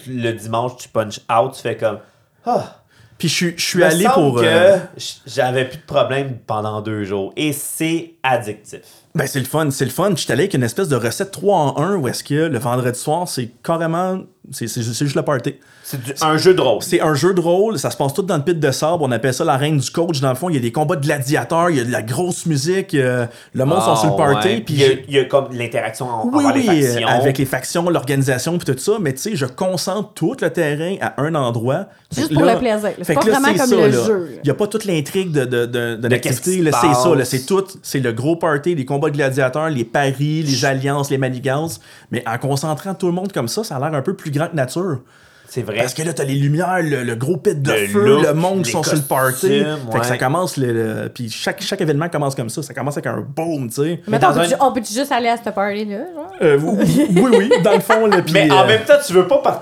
le 0.08 0.32
dimanche, 0.32 0.78
tu 0.78 0.90
punch 0.90 1.20
out, 1.32 1.54
tu 1.54 1.62
fais 1.62 1.76
comme. 1.78 2.00
Ah, 2.46 2.78
Puis 3.18 3.28
je 3.30 3.34
suis- 3.34 3.54
je 3.58 3.64
suis 3.64 3.84
allé 3.84 4.06
pour. 4.14 4.36
que 4.36 4.46
euh, 4.46 4.78
j'avais 5.26 5.66
plus 5.66 5.78
de 5.78 5.84
problèmes 5.86 6.38
pendant 6.46 6.82
deux 6.82 7.04
jours. 7.06 7.34
Et 7.36 7.54
c'est 7.54 8.14
addictif. 8.24 8.82
Ben, 9.16 9.26
c'est 9.28 9.40
le 9.40 9.46
fun, 9.46 9.70
c'est 9.72 9.86
le 9.86 9.92
fun. 9.92 10.10
Je 10.12 10.22
suis 10.22 10.32
allé 10.32 10.42
avec 10.44 10.54
une 10.54 10.64
espèce 10.64 10.90
de 10.90 10.96
recette 10.96 11.32
3 11.32 11.58
en 11.58 11.78
1 11.82 11.96
où 11.96 12.08
est-ce 12.08 12.24
que 12.24 12.34
le 12.34 12.60
vendredi 12.60 13.00
soir, 13.00 13.28
c'est 13.28 13.50
carrément. 13.64 14.20
C'est 14.52 14.68
c'est- 14.68 14.84
c'est 14.84 15.06
juste 15.06 15.16
le 15.16 15.24
party. 15.24 15.56
C'est 15.84 16.00
du- 16.04 16.14
un 16.22 16.38
jeu 16.38 16.54
de 16.54 16.62
rôle. 16.62 16.82
C'est 16.84 17.02
un 17.02 17.16
jeu 17.16 17.34
de 17.34 17.42
rôle, 17.42 17.80
ça 17.80 17.90
se 17.90 17.98
passe 17.98 18.14
tout 18.14 18.22
dans 18.22 18.38
le 18.38 18.44
pit 18.44 18.60
de 18.60 18.72
sable. 18.72 18.98
On 19.02 19.12
appelle 19.12 19.34
ça 19.34 19.44
la 19.44 19.58
reine 19.58 19.78
du 19.78 19.90
coach. 19.90 20.20
Dans 20.22 20.30
le 20.30 20.36
fond, 20.36 20.50
il 20.50 20.56
y 20.56 20.58
a 20.58 20.62
des 20.62 20.72
combats 20.72 20.96
de 20.98 21.04
gladiateurs, 21.04 21.72
il 21.72 21.78
y 21.78 21.80
a 21.80 21.84
de 21.84 21.92
la 21.92 22.04
grosse 22.04 22.46
musique, 22.46 22.94
euh, 22.94 23.26
le 23.54 23.66
monde 23.66 23.82
sont 23.82 23.96
sur 23.96 24.08
le 24.10 24.14
Ah, 24.14 24.18
party. 24.34 24.48
ouais. 24.50 24.62
Puis 24.62 24.74
il 24.76 24.80
y, 24.80 24.84
a, 24.84 24.88
j'ai- 24.88 25.06
il 25.08 25.14
y 25.16 25.20
a 25.20 25.26
comme 25.26 25.48
l'interaction 25.52 26.08
en, 26.08 26.28
oui, 26.32 26.44
oui, 26.54 26.62
les 26.68 26.82
factions. 26.84 27.08
avec 27.08 27.38
les 27.40 27.46
factions, 27.46 27.90
l'organisation, 27.90 28.58
puis 28.60 28.72
tout 28.72 28.80
ça. 28.80 28.94
Mais 29.00 29.14
tu 29.14 29.22
sais, 29.22 29.36
je 29.36 29.46
concentre 29.48 30.14
tout 30.14 30.36
le 30.40 30.50
terrain 30.52 30.96
à 31.02 31.20
un 31.24 31.34
endroit. 31.34 31.86
Juste 32.16 32.32
pour 32.34 32.44
là- 32.44 32.54
le 32.54 32.60
plaisir. 32.60 32.92
C'est 33.00 33.04
fait 33.06 33.14
pas 33.16 33.22
là, 33.26 33.32
vraiment 33.32 33.48
c'est 33.48 33.58
comme 33.58 33.70
ça, 33.70 33.76
le 33.76 33.88
là. 33.98 34.06
jeu. 34.06 34.30
Il 34.36 34.42
n'y 34.44 34.50
a 34.52 34.54
pas 34.54 34.68
toute 34.68 34.86
l'intrigue 34.86 35.32
de, 35.32 35.46
de, 35.46 35.66
de, 35.66 35.96
de 35.96 36.08
l'activité. 36.08 36.64
C'est 36.64 36.72
ça, 36.72 37.26
c'est 37.26 37.46
tout. 37.48 37.64
C'est 37.82 38.00
le 38.00 38.12
gros 38.12 38.36
party, 38.36 38.76
les 38.76 38.86
combats 38.86 39.05
de 39.10 39.16
gladiateurs, 39.16 39.70
les 39.70 39.86
paris, 39.86 40.44
les 40.44 40.66
alliances, 40.66 41.10
les 41.10 41.18
manigances. 41.18 41.80
Mais 42.12 42.24
en 42.28 42.38
concentrant 42.38 42.94
tout 42.94 43.08
le 43.08 43.14
monde 43.14 43.32
comme 43.32 43.48
ça, 43.48 43.64
ça 43.64 43.76
a 43.78 43.80
l'air 43.80 43.94
un 43.98 44.02
peu 44.02 44.16
plus 44.16 44.32
grand 44.32 44.48
que 44.48 44.56
nature. 44.56 45.00
C'est 45.48 45.62
vrai. 45.62 45.78
Parce 45.78 45.94
que 45.94 46.02
là, 46.02 46.12
t'as 46.12 46.24
les 46.24 46.34
lumières, 46.36 46.80
le, 46.82 47.04
le 47.04 47.16
gros 47.16 47.38
pit 47.38 47.62
de 47.62 47.72
Le 47.72 47.88
feu, 47.88 48.06
look, 48.06 48.26
le 48.26 48.34
monde 48.34 48.64
qui 48.64 48.72
sont 48.72 48.82
sur 48.84 48.96
le 48.96 49.02
party. 49.02 49.64
Fait 49.92 50.00
que 50.00 50.06
ça 50.06 50.18
commence, 50.18 50.58
le, 50.58 50.74
le- 51.04 51.10
puis 51.10 51.30
chaque, 51.30 51.62
chaque 51.62 51.80
événement 51.82 52.10
commence 52.10 52.34
comme 52.36 52.50
ça. 52.50 52.64
Ça 52.64 52.74
commence 52.74 52.96
avec 52.98 53.06
un 53.06 53.22
boom, 53.22 53.70
tu 53.70 53.76
sais. 53.76 54.02
Mais 54.08 54.18
dans 54.18 54.32
on, 54.32 54.34
peut 54.34 54.40
un- 54.42 54.58
on 54.68 54.72
peut 54.74 54.82
juste 54.82 55.12
aller 55.12 55.30
à 55.30 55.38
cette 55.38 55.54
party-là? 55.54 55.98
Euh, 56.42 56.60
oui, 56.62 57.08
oui, 57.16 57.30
oui, 57.38 57.52
dans 57.64 57.74
le 57.74 57.80
fond. 57.80 58.08
Là, 58.08 58.22
puis, 58.26 58.34
Mais 58.34 58.52
en 58.52 58.64
euh, 58.64 58.68
même 58.68 58.84
temps, 58.86 58.96
tu 59.06 59.14
veux 59.14 59.28
pas 59.28 59.38
partir 59.38 59.62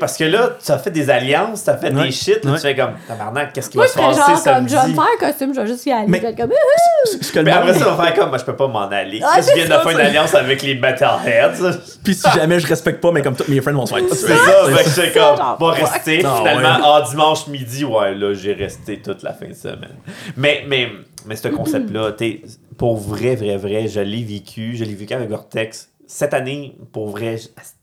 parce 0.00 0.16
que 0.16 0.24
là, 0.24 0.50
tu 0.64 0.72
as 0.72 0.78
fait 0.78 0.90
des 0.90 1.08
alliances, 1.10 1.64
tu 1.64 1.70
as 1.70 1.76
fait 1.76 1.92
Ouais, 1.94 2.06
des 2.06 2.10
shit, 2.10 2.44
là, 2.44 2.50
ouais. 2.52 2.56
tu 2.56 2.62
fais 2.62 2.74
comme 2.74 2.94
tabarnak, 3.06 3.52
qu'est-ce 3.52 3.70
qui 3.70 3.76
Moi, 3.76 3.86
va 3.86 3.88
je 3.88 3.92
se 3.92 3.98
passer 4.18 4.18
genre 4.34 4.54
comme, 4.56 4.68
je 4.68 4.74
vais 4.74 4.88
me 4.88 4.94
faire 4.94 5.04
un 5.04 5.26
costume, 5.26 5.54
je 5.54 5.60
vais 5.60 5.66
juste 5.68 5.86
y 5.86 5.92
aller. 5.92 6.06
Mais- 6.08 6.18
Je 6.18 6.22
vais 6.24 6.30
être 6.30 6.36
comme, 6.38 6.50
ce 7.22 7.32
que 7.32 7.38
le 7.38 7.44
Mais 7.44 7.50
après 7.52 7.74
ça, 7.74 7.92
on 7.92 7.94
va 7.94 8.04
faire 8.04 8.14
comme, 8.14 8.28
moi, 8.30 8.38
je 8.38 8.44
peux 8.44 8.56
pas 8.56 8.66
m'en 8.68 8.88
aller. 8.88 9.20
Ah, 9.24 9.36
je 9.36 9.42
c'est 9.42 9.54
viens 9.54 9.64
de 9.64 9.70
faire 9.82 9.90
une 9.90 10.00
alliance 10.00 10.34
avec 10.34 10.62
les 10.62 10.74
Metalheads? 10.74 11.78
Puis 12.04 12.14
si 12.14 12.28
jamais 12.34 12.58
je 12.60 12.66
respecte 12.66 13.00
pas, 13.00 13.12
mais 13.12 13.22
comme 13.22 13.36
tous 13.36 13.48
mes 13.50 13.60
friends 13.60 13.74
vont 13.74 13.86
se 13.86 13.94
faire. 13.94 14.04
C'est 14.10 14.26
ça, 14.26 14.76
fait 14.76 14.84
que 14.84 14.90
j'étais 14.90 15.18
comme, 15.18 15.36
va 15.58 15.70
rester. 15.72 16.22
Non, 16.22 16.36
Finalement, 16.36 16.86
en 16.96 17.08
dimanche 17.08 17.46
midi, 17.46 17.84
ouais, 17.84 18.14
là, 18.14 18.34
j'ai 18.34 18.54
resté 18.54 19.00
toute 19.00 19.22
la 19.22 19.32
fin 19.32 19.46
de 19.46 19.54
semaine. 19.54 19.96
Mais, 20.36 20.64
mais, 20.66 20.88
mais 21.26 21.36
ce 21.36 21.48
concept-là, 21.48 22.12
t'es, 22.12 22.42
pour 22.76 22.96
vrai, 22.96 23.36
vrai, 23.36 23.56
vrai, 23.56 23.86
je 23.88 24.00
l'ai 24.00 24.24
vécu, 24.24 24.74
je 24.76 24.84
l'ai 24.84 24.94
vécu 24.94 25.14
avec 25.14 25.28
Vortex. 25.28 25.88
Cette 26.12 26.34
année, 26.34 26.76
pour 26.90 27.08
vrai, 27.10 27.36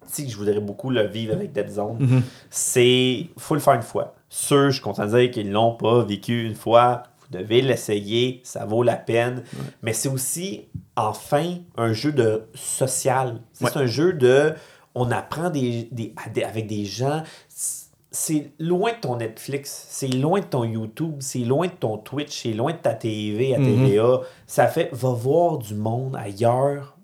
asti, 0.03 0.29
je 0.29 0.35
voudrais 0.35 0.59
beaucoup 0.59 0.89
le 0.89 1.03
vivre 1.07 1.33
avec 1.33 1.53
Dead 1.53 1.69
Zone. 1.69 1.97
Mm-hmm. 1.99 2.21
C'est, 2.49 3.27
faut 3.37 3.53
le 3.53 3.61
faire 3.61 3.75
une 3.75 3.81
fois. 3.81 4.15
Ceux, 4.27 4.67
je 4.69 4.73
suis 4.75 4.81
content 4.81 5.05
de 5.05 5.17
dire 5.17 5.31
qu'ils 5.31 5.49
l'ont 5.51 5.75
pas 5.75 6.03
vécu 6.03 6.45
une 6.45 6.55
fois, 6.55 7.03
vous 7.21 7.37
devez 7.37 7.61
l'essayer, 7.61 8.41
ça 8.43 8.65
vaut 8.65 8.83
la 8.83 8.97
peine. 8.97 9.43
Mais 9.81 9.93
c'est 9.93 10.09
aussi, 10.09 10.65
enfin, 10.97 11.55
un 11.77 11.93
jeu 11.93 12.11
de 12.11 12.43
social. 12.53 13.39
C'est 13.53 13.63
Ouais. 13.63 13.77
un 13.77 13.85
jeu 13.85 14.11
de. 14.11 14.53
On 14.93 15.09
apprend 15.11 15.49
des, 15.49 15.87
des- 15.93 16.13
avec 16.43 16.67
des 16.67 16.83
gens. 16.83 17.23
C'est 18.11 18.51
loin 18.59 18.91
de 18.93 18.97
ton 18.99 19.17
Netflix, 19.17 19.85
c'est 19.89 20.07
loin 20.07 20.39
de 20.39 20.45
ton 20.45 20.63
YouTube, 20.63 21.15
c'est 21.19 21.39
loin 21.39 21.67
de 21.67 21.71
ton 21.73 21.97
Twitch, 21.97 22.41
c'est 22.43 22.53
loin 22.53 22.71
de 22.73 22.77
ta 22.77 22.93
TV 22.93 23.53
à 23.53 23.57
TVA. 23.57 24.21
Ça 24.47 24.67
fait, 24.67 24.89
va 24.91 25.09
voir 25.11 25.59
du 25.59 25.75
monde 25.75 26.15
ailleurs, 26.15 26.96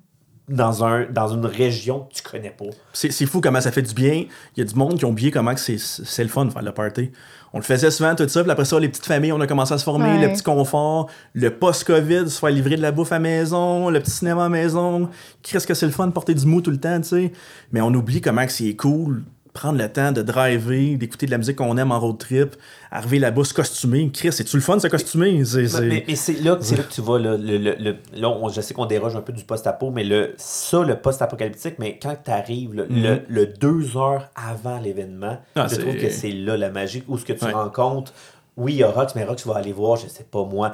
dans, 0.49 0.83
un, 0.83 1.05
dans 1.09 1.29
une 1.29 1.45
région 1.45 2.01
que 2.01 2.15
tu 2.15 2.21
connais 2.23 2.49
pas. 2.51 2.65
C'est 2.91 3.11
c'est 3.11 3.25
fou 3.25 3.39
comment 3.41 3.61
ça 3.61 3.71
fait 3.71 3.81
du 3.81 3.93
bien. 3.93 4.25
Il 4.55 4.59
y 4.59 4.61
a 4.61 4.65
du 4.65 4.75
monde 4.75 4.97
qui 4.97 5.05
ont 5.05 5.09
oublié 5.09 5.31
comment 5.31 5.53
que 5.53 5.59
c'est 5.59 5.77
c'est 5.79 6.23
le 6.23 6.29
fun 6.29 6.45
de 6.45 6.51
faire 6.51 6.61
le 6.61 6.71
party. 6.73 7.11
On 7.53 7.59
le 7.59 7.63
faisait 7.63 7.91
souvent, 7.91 8.15
tout 8.15 8.27
ça. 8.27 8.41
Puis 8.41 8.51
après 8.51 8.65
ça, 8.65 8.79
les 8.79 8.89
petites 8.89 9.05
familles, 9.05 9.31
on 9.31 9.39
a 9.39 9.45
commencé 9.47 9.73
à 9.73 9.77
se 9.77 9.83
former, 9.83 10.05
Ouais. 10.17 10.27
le 10.27 10.33
petit 10.33 10.41
confort, 10.41 11.09
le 11.33 11.51
post-COVID, 11.51 12.27
se 12.29 12.39
faire 12.39 12.49
livrer 12.49 12.77
de 12.77 12.81
la 12.81 12.91
bouffe 12.91 13.11
à 13.11 13.19
maison, 13.19 13.89
le 13.89 13.99
petit 13.99 14.11
cinéma 14.11 14.45
à 14.45 14.49
maison. 14.49 15.09
Qu'est-ce 15.43 15.67
que 15.67 15.75
c'est 15.75 15.85
le 15.85 15.91
fun 15.91 16.07
de 16.07 16.11
porter 16.13 16.33
du 16.33 16.45
mou 16.47 16.61
tout 16.61 16.71
le 16.71 16.79
temps, 16.79 16.99
tu 16.99 17.09
sais? 17.09 17.31
Mais 17.71 17.79
on 17.81 17.93
oublie 17.93 18.21
comment 18.21 18.45
que 18.45 18.51
c'est 18.51 18.75
cool 18.75 19.23
prendre 19.53 19.77
le 19.77 19.87
temps 19.87 20.11
de 20.11 20.21
driver, 20.23 20.97
d'écouter 20.97 21.27
de 21.27 21.31
la 21.31 21.37
musique 21.37 21.57
qu'on 21.57 21.77
aime 21.77 21.91
en 21.91 21.99
road 21.99 22.17
trip, 22.17 22.55
arriver 22.91 23.19
là-bas 23.19 23.43
se 23.43 23.53
costumer. 23.53 24.09
Chris, 24.11 24.31
c'est-tu 24.31 24.57
le 24.57 24.61
fun 24.63 24.77
de 24.77 24.81
se 24.81 24.87
costumer? 24.87 25.45
C'est- 25.45 25.67
c'est- 25.67 25.81
Mais, 25.81 26.03
mais 26.07 26.15
c'est 26.15 26.41
là, 26.41 26.57
c'est 26.59 26.75
là 26.75 26.83
que 26.83 26.91
tu 26.91 27.01
vas. 27.01 27.19
Là, 27.19 27.37
le, 27.37 27.57
le- 27.57 27.75
le- 27.79 27.95
là, 28.15 28.29
on- 28.29 28.49
je 28.49 28.61
sais 28.61 28.73
qu'on 28.73 28.87
déroge 28.87 29.15
un 29.15 29.21
peu 29.21 29.31
du 29.31 29.43
post-apo, 29.43 29.91
mais 29.91 30.03
le, 30.03 30.33
ça, 30.37 30.81
le 30.83 30.95
post-apocalyptique, 30.95 31.75
mais 31.77 31.99
quand 32.01 32.15
tu 32.25 32.31
arrives, 32.31 32.73
le, 32.73 32.87
le- 32.89 33.21
le 33.27 33.45
deux 33.45 33.95
heures 33.95 34.29
avant 34.35 34.79
l'événement, 34.79 35.37
Ah, 35.55 35.67
je 35.69 35.75
trouve 35.75 35.95
que 35.97 36.09
c'est 36.09 36.31
là 36.31 36.57
la 36.57 36.69
magie, 36.71 37.03
où 37.07 37.17
ce 37.17 37.25
que 37.25 37.33
tu 37.33 37.45
Ouais. 37.45 37.51
rencontres. 37.51 38.11
Oui, 38.55 38.73
il 38.73 38.77
y 38.79 38.83
a 38.83 38.89
Rox, 38.91 39.15
mais 39.15 39.23
Rox 39.23 39.47
va 39.47 39.55
aller 39.57 39.71
voir, 39.73 39.97
je 39.97 40.07
sais 40.07 40.23
pas 40.29 40.43
moi, 40.43 40.73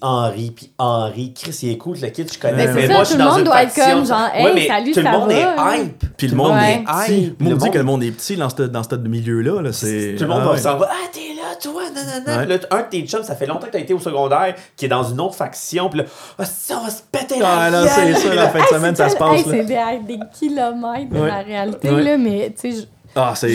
Henri, 0.00 0.50
puis 0.56 0.72
Henri, 0.78 1.34
Chris, 1.34 1.58
il 1.62 1.70
écoute 1.72 2.00
le 2.00 2.08
kid, 2.08 2.32
je 2.32 2.38
connais, 2.38 2.66
Mais 2.66 2.72
mais 2.72 2.86
c'est 2.86 2.92
moi, 2.94 2.96
ça, 2.96 3.02
je 3.04 3.08
suis 3.08 3.14
tout 3.16 3.18
le 3.22 3.24
dans 3.28 3.34
monde 3.36 3.44
doit 3.44 3.62
être 3.62 3.74
comme 3.74 4.06
genre, 4.06 4.28
Ouais, 4.34 4.40
hey, 4.48 4.54
mais 4.54 4.66
salut, 4.66 4.92
tout 4.92 4.98
le 5.00 5.04
ça 5.04 5.12
monde 5.12 5.28
va, 5.30 5.34
est 5.76 5.80
hype. 5.82 6.04
Puis 6.16 6.28
le 6.28 6.36
monde 6.36 6.52
Ouais. 6.52 6.82
est 7.06 7.12
hype. 7.12 7.40
Moi, 7.40 7.50
Le 7.50 7.54
on 7.54 7.58
dit 7.58 7.64
monde- 7.64 7.72
que 7.74 7.78
le 7.78 7.84
monde 7.84 8.02
est 8.04 8.10
petit 8.10 8.36
dans 8.36 8.48
ce, 8.48 8.62
dans 8.62 8.82
ce 8.82 8.94
milieu-là. 8.96 9.60
Là, 9.62 9.72
c'est- 9.72 10.14
Tout 10.16 10.24
le 10.24 10.28
monde 10.30 10.38
Ah 10.42 10.46
va 10.46 10.52
ouais. 10.52 10.58
s'en 10.58 10.76
va. 10.78 10.88
Ah, 10.90 11.08
t'es 11.12 11.34
là, 11.36 11.54
toi, 11.62 11.82
nanana. 11.94 12.38
Ouais. 12.40 12.46
Là, 12.46 12.58
un 12.70 12.82
de 12.82 12.88
tes 12.88 13.02
chums, 13.06 13.22
ça 13.22 13.36
fait 13.36 13.46
longtemps 13.46 13.66
que 13.66 13.72
t'as 13.72 13.80
été 13.80 13.92
au 13.94 13.98
secondaire, 13.98 14.54
qui 14.76 14.86
est 14.86 14.88
dans 14.88 15.04
une 15.04 15.20
autre 15.20 15.34
faction. 15.34 15.88
Puis 15.90 16.00
là, 16.00 16.04
ah, 16.38 16.44
ça 16.46 16.80
va 16.82 16.90
se 16.90 17.02
péter 17.12 17.38
la 17.38 17.48
Ah, 17.64 17.70
non, 17.70 17.82
gueule. 17.82 17.90
c'est 17.94 18.14
ça, 18.14 18.28
la 18.30 18.34
là, 18.34 18.48
fin 18.48 18.58
de 18.58 18.64
Hey, 18.64 18.68
semaine, 18.70 18.96
c'est 18.96 19.02
ça 19.04 19.08
se 19.10 19.16
passe. 19.16 19.46
là. 19.46 19.52
c'est 19.52 19.64
des, 20.06 20.18
kilomètres 20.32 21.10
de 21.12 21.18
Ouais. 21.20 21.28
la 21.28 21.42
réalité, 21.42 21.90
Ouais. 21.90 22.02
là, 22.02 22.16
mais 22.18 22.52
tu 22.58 22.72
sais, 22.72 22.80
je- 22.80 22.86
Ah, 23.16 23.34
c'est 23.36 23.52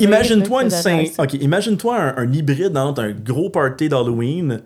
Imagine-toi 0.00 0.62
une 0.64 0.70
Saint... 0.70 1.02
OK, 1.18 1.34
imagine-toi 1.34 1.96
un, 1.96 2.16
un 2.18 2.32
hybride 2.32 2.76
entre 2.76 3.02
un 3.02 3.10
gros 3.12 3.50
party 3.50 3.88
d'Halloween 3.88 4.60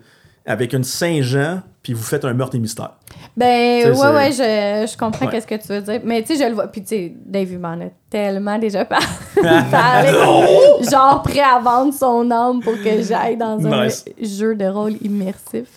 avec 0.45 0.73
une 0.73 0.83
Saint-Jean, 0.83 1.61
puis 1.81 1.93
vous 1.93 2.03
faites 2.03 2.23
un 2.23 2.33
meurtre 2.33 2.55
et 2.55 2.59
mystère. 2.59 2.91
Ben, 3.35 3.91
ouais, 3.91 4.07
ouais, 4.13 4.31
je, 4.31 4.87
je 4.91 4.95
comprends 4.97 5.25
Ouais. 5.25 5.31
qu'est-ce 5.31 5.47
que 5.47 5.55
tu 5.55 5.67
veux 5.69 5.81
dire. 5.81 6.01
Mais, 6.03 6.21
tu 6.21 6.35
sais, 6.35 6.43
je 6.43 6.47
le 6.49 6.53
vois. 6.55 6.67
Puis, 6.67 6.81
tu 6.81 6.87
sais, 6.89 7.13
Dave, 7.25 7.51
il 7.51 7.57
m'en 7.57 7.73
a 7.73 7.89
tellement 8.09 8.59
déjà 8.59 8.85
par- 8.85 8.99
parlé. 9.71 10.09
genre, 10.91 11.23
prêt 11.23 11.39
à 11.39 11.59
vendre 11.59 11.93
son 11.93 12.29
âme 12.29 12.59
pour 12.61 12.73
que 12.75 13.01
j'aille 13.01 13.37
dans 13.37 13.65
un 13.65 13.85
Nice. 13.85 14.05
jeu 14.21 14.55
de 14.55 14.65
rôle 14.65 14.93
immersif. 15.01 15.67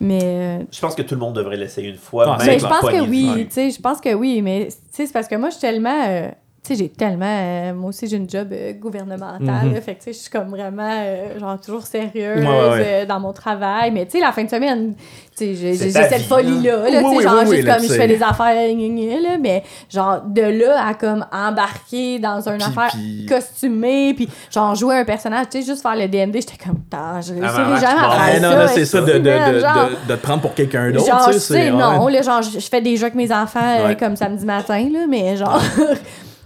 Mais, 0.00 0.20
euh, 0.22 0.58
Je 0.70 0.80
pense 0.80 0.94
que 0.94 1.02
tout 1.02 1.14
le 1.14 1.20
monde 1.20 1.34
devrait 1.36 1.56
l'essayer 1.56 1.88
une 1.88 1.96
fois. 1.96 2.24
Ah, 2.26 2.36
même 2.38 2.46
mais 2.46 2.52
c'est 2.54 2.58
je 2.58 2.66
pense 2.66 2.90
que 2.90 3.00
oui, 3.08 3.46
tu 3.48 3.54
sais, 3.54 3.70
je 3.70 3.80
pense 3.80 4.00
que 4.02 4.12
oui, 4.12 4.42
mais 4.42 4.66
tu 4.66 4.72
sais, 4.90 5.06
c'est 5.06 5.12
parce 5.12 5.28
que 5.28 5.36
moi, 5.36 5.48
je 5.48 5.54
suis 5.54 5.62
tellement, 5.62 6.04
euh, 6.08 6.28
sais, 6.68 6.74
j'ai 6.76 6.88
tellement, 6.88 7.24
euh, 7.26 7.74
moi 7.74 7.90
aussi, 7.90 8.06
j'ai 8.06 8.16
une 8.16 8.28
job 8.28 8.48
euh, 8.52 8.72
gouvernementale, 8.72 9.72
là, 9.72 9.80
fait 9.80 9.94
que 9.94 9.98
tu 9.98 10.04
sais, 10.04 10.12
je 10.12 10.18
suis 10.18 10.30
comme 10.30 10.48
vraiment, 10.48 10.88
euh, 10.90 11.38
genre, 11.38 11.60
toujours 11.60 11.82
sérieuse. 11.86 12.40
Ouais, 12.44 12.46
ouais, 12.46 12.86
euh, 13.02 13.06
dans 13.06 13.20
mon 13.20 13.32
travail, 13.32 13.90
mais 13.90 14.06
tu 14.06 14.12
sais, 14.12 14.20
la 14.20 14.32
fin 14.32 14.44
de 14.44 14.48
semaine, 14.50 14.94
tu 15.36 15.54
sais, 15.54 15.54
j'ai 15.54 15.74
cette 15.90 16.22
folie-là, 16.22 16.76
là, 16.76 16.84
Oui, 16.84 16.90
tu 16.90 16.98
sais, 16.98 17.16
oui, 17.16 17.22
genre, 17.22 17.34
oui, 17.46 17.56
juste 17.56 17.68
comme 17.68 17.82
je 17.82 17.92
fais 17.94 18.08
des 18.08 18.22
affaires, 18.22 18.54
là, 18.54 19.38
mais 19.40 19.62
genre, 19.92 20.22
de 20.26 20.42
là 20.42 20.86
à 20.88 20.94
comme 20.94 21.26
embarquer 21.32 22.18
dans 22.18 22.40
une 22.48 22.58
Puis- 22.58 22.66
affaire 22.66 22.90
puis- 22.92 23.26
costumée, 23.28 24.14
puis 24.14 24.28
genre, 24.50 24.74
jouer 24.74 24.96
un 24.96 25.04
personnage, 25.04 25.46
tu 25.50 25.60
sais, 25.60 25.66
juste 25.66 25.82
faire 25.82 25.96
le 25.96 26.08
DND, 26.08 26.34
j'étais 26.34 26.56
comme, 26.64 26.74
Putain, 26.84 27.20
je 27.20 27.32
réussirai 27.32 27.62
maman, 27.62 27.76
jamais 27.76 27.80
tu 27.80 27.84
à 27.84 28.10
faire 28.10 28.20
Ah, 28.20 28.32
ça. 28.40 28.40
non, 28.40 28.66
c'est 28.74 28.84
ça, 28.84 29.00
de, 29.00 29.12
de, 29.12 29.18
de, 29.18 29.30
man, 29.30 29.58
genre. 29.58 29.88
de- 29.90 30.12
de 30.12 30.16
te 30.16 30.22
prendre 30.22 30.42
pour 30.42 30.54
quelqu'un 30.54 30.90
d'autre. 30.90 31.06
Genre, 31.06 31.26
tu 31.28 31.32
je 31.34 31.38
sais, 31.38 31.70
non, 31.70 32.06
là, 32.08 32.22
genre, 32.22 32.42
je 32.42 32.58
fais 32.60 32.80
des 32.80 32.96
jeux 32.96 33.04
avec 33.04 33.14
mes 33.14 33.32
enfants 33.32 33.94
comme 33.98 34.16
samedi 34.16 34.44
matin, 34.44 34.88
là, 34.92 35.06
mais 35.08 35.36
genre. 35.36 35.60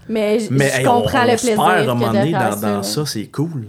mais 0.09 0.39
je 0.40 0.47
Mais 0.51 0.70
je 0.70 0.80
hey, 0.80 0.86
on- 0.86 1.01
comprends 1.02 1.22
on 1.22 1.30
le 1.30 1.36
se 1.36 1.47
plaisir. 1.47 1.56
perd 1.64 1.68
à 1.68 1.74
un 1.78 1.82
que 1.82 1.86
moment 1.89 2.09
de 2.12 2.18
donné 2.18 2.30
faire 2.30 2.56
dans, 2.56 2.60
dans 2.76 2.82
ça. 2.82 3.06
c'est 3.06 3.26
cool. 3.26 3.66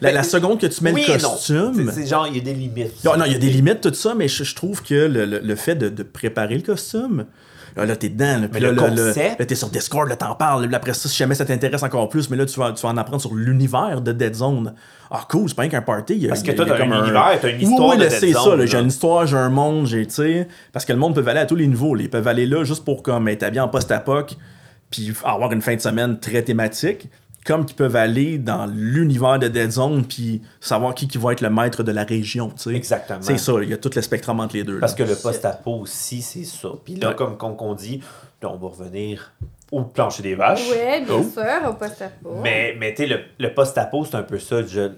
La, 0.00 0.12
la 0.12 0.22
seconde 0.22 0.58
que 0.60 0.66
tu 0.66 0.82
mets 0.82 0.92
Oui 0.92 1.04
le 1.06 1.12
costume... 1.18 1.90
C'est- 1.92 2.06
genre, 2.06 2.26
il 2.26 2.36
y 2.36 2.40
a 2.40 2.42
des 2.42 2.54
limites. 2.54 3.04
Non, 3.04 3.16
non, 3.16 3.24
il 3.26 3.32
y 3.32 3.36
a 3.36 3.38
des 3.38 3.50
limites, 3.50 3.80
tout 3.80 3.94
ça, 3.94 4.14
mais 4.16 4.26
je, 4.28 4.42
je 4.44 4.54
trouve 4.54 4.82
que 4.82 4.94
le, 4.94 5.24
le- 5.24 5.38
le 5.40 5.54
fait 5.56 5.74
de, 5.76 5.88
de 5.88 6.02
préparer 6.02 6.56
le 6.56 6.62
costume, 6.62 7.24
là, 7.76 7.86
là 7.86 7.94
t'es 7.96 8.08
dedans, 8.08 8.40
là, 8.40 8.48
puis 8.48 8.48
Mais 8.54 8.60
là, 8.60 8.72
le 8.72 8.76
concept- 8.80 9.38
là, 9.38 9.46
t'es 9.46 9.54
sur 9.54 9.68
Discord, 9.68 10.08
là, 10.08 10.16
t'en 10.16 10.34
parles, 10.34 10.64
là, 10.66 10.76
après 10.76 10.92
ça, 10.92 11.08
si 11.08 11.16
jamais 11.16 11.36
ça 11.36 11.44
t'intéresse 11.44 11.82
encore 11.84 12.08
plus, 12.08 12.28
mais 12.30 12.36
là, 12.36 12.46
tu 12.46 12.58
vas, 12.58 12.72
tu 12.72 12.82
vas 12.82 12.88
en 12.88 12.96
apprendre 12.96 13.20
sur 13.20 13.34
l'univers 13.34 14.00
de 14.00 14.10
Dead 14.12 14.34
Zone. 14.34 14.74
Ah, 15.10 15.24
cool, 15.30 15.48
c'est 15.48 15.54
pas 15.54 15.62
rien 15.62 15.70
qu'un 15.70 15.82
party. 15.82 16.14
il 16.14 16.22
y 16.22 16.26
a- 16.26 16.28
Parce 16.30 16.40
il 16.40 16.46
que 16.48 16.52
toi, 16.52 16.64
t'as 16.66 16.78
comme 16.78 16.92
un 16.92 17.04
univers, 17.04 17.38
t'as 17.40 17.48
une 17.50 17.60
histoire 17.60 17.90
Oui, 17.90 17.96
oui, 18.00 18.06
c'est 18.10 18.32
ça, 18.32 18.56
là, 18.56 18.66
j'ai 18.66 18.78
une 18.78 18.88
histoire, 18.88 19.26
j'ai 19.26 19.36
un 19.36 19.50
monde, 19.50 19.86
j'ai, 19.86 20.04
tu 20.06 20.14
sais, 20.14 20.48
parce 20.72 20.84
que 20.84 20.92
le 20.92 20.98
monde 20.98 21.14
peut 21.14 21.24
aller 21.28 21.40
à 21.40 21.46
tous 21.46 21.54
les 21.56 21.66
niveaux, 21.68 21.94
là. 21.94 22.02
ils 22.02 22.10
peuvent 22.10 22.26
aller 22.26 22.46
là 22.46 22.64
juste 22.64 22.84
pour 22.84 23.02
comme 23.04 23.28
être 23.28 23.44
habillé 23.44 23.60
en 23.60 23.68
post-apoc, 23.68 24.36
puis 24.92 25.12
avoir 25.24 25.50
une 25.50 25.60
fin 25.62 25.74
de 25.74 25.80
semaine 25.80 26.20
très 26.20 26.42
thématique, 26.42 27.08
comme 27.44 27.66
qu'ils 27.66 27.74
peuvent 27.74 27.96
aller 27.96 28.38
dans 28.38 28.66
l'univers 28.66 29.40
de 29.40 29.48
Dead 29.48 29.68
Zone, 29.72 30.04
puis 30.04 30.42
savoir 30.60 30.94
qui, 30.94 31.08
qui 31.08 31.18
va 31.18 31.32
être 31.32 31.40
le 31.40 31.50
maître 31.50 31.82
de 31.82 31.90
la 31.90 32.04
région, 32.04 32.50
tu 32.50 32.70
sais. 32.70 32.74
Exactement. 32.76 33.18
C'est 33.20 33.36
ça, 33.38 33.54
il 33.62 33.68
y 33.68 33.72
a 33.72 33.76
tout 33.78 33.90
le 33.96 34.00
spectrum 34.02 34.38
entre 34.38 34.54
les 34.54 34.62
deux. 34.62 34.78
Parce 34.78 34.96
là. 34.96 35.04
que 35.04 35.10
le 35.10 35.16
post-apo 35.16 35.72
aussi, 35.80 36.22
c'est 36.22 36.44
ça. 36.44 36.68
Puis 36.84 36.94
là, 36.94 37.08
Ouais. 37.08 37.14
comme, 37.16 37.36
comme 37.36 37.56
on 37.58 37.74
dit, 37.74 38.00
là, 38.40 38.48
on 38.52 38.56
va 38.58 38.68
revenir 38.68 39.32
Au 39.72 39.82
plancher 39.82 40.22
des 40.22 40.34
vaches. 40.36 40.70
Ouais, 40.70 41.02
bien 41.04 41.14
Oh. 41.18 41.22
sûr, 41.32 41.68
au 41.68 41.72
post-apo. 41.72 42.36
Mais, 42.42 42.76
mais 42.78 42.90
tu 42.94 43.02
sais, 43.02 43.06
le, 43.08 43.20
le 43.40 43.52
post-apo, 43.54 44.04
c'est 44.04 44.16
un 44.16 44.22
peu 44.22 44.38
ça, 44.38 44.64
je- 44.66 44.92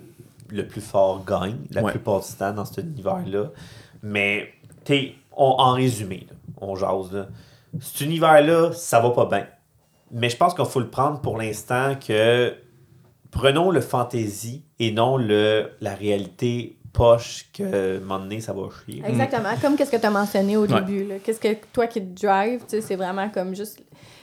le 0.50 0.66
plus 0.66 0.80
fort 0.82 1.24
gagne 1.24 1.56
la 1.70 1.82
Ouais. 1.82 1.92
plupart 1.92 2.20
du 2.20 2.32
temps 2.34 2.52
dans 2.52 2.64
cet 2.66 2.84
univers-là. 2.84 3.44
Mais, 4.02 4.48
tu 4.84 5.12
en 5.36 5.72
résumé, 5.72 6.26
là, 6.28 6.36
on 6.60 6.76
jase, 6.76 7.12
là. 7.12 7.26
Cet 7.80 8.02
univers-là, 8.02 8.72
ça 8.72 9.00
va 9.00 9.10
pas 9.10 9.26
bien. 9.26 9.46
Mais 10.10 10.28
je 10.28 10.36
pense 10.36 10.54
qu'il 10.54 10.64
faut 10.64 10.80
le 10.80 10.88
prendre 10.90 11.20
pour 11.20 11.38
l'instant 11.38 11.94
que 11.96 12.54
prenons 13.30 13.70
le 13.70 13.80
fantasy 13.80 14.64
et 14.78 14.92
non 14.92 15.16
le, 15.16 15.70
la 15.80 15.94
réalité 15.94 16.76
poche 16.92 17.46
que, 17.52 17.62
à 17.64 17.96
un 17.96 18.00
moment 18.00 18.20
donné, 18.20 18.40
ça 18.40 18.52
va 18.52 18.62
chier. 18.86 19.02
Exactement. 19.04 19.48
Comme 19.60 19.76
qu'est-ce 19.76 19.90
que 19.90 19.96
tu 19.96 20.06
as 20.06 20.10
mentionné 20.10 20.56
au 20.56 20.62
Ouais. 20.66 20.80
début. 20.80 21.04
là. 21.04 21.14
Qu'est-ce 21.24 21.40
que 21.40 21.48
toi 21.72 21.88
qui 21.88 22.00
te 22.00 22.20
drive, 22.24 22.60
c'est 22.68 22.94
vraiment 22.94 23.28
comme 23.30 23.52
juste 23.56 23.82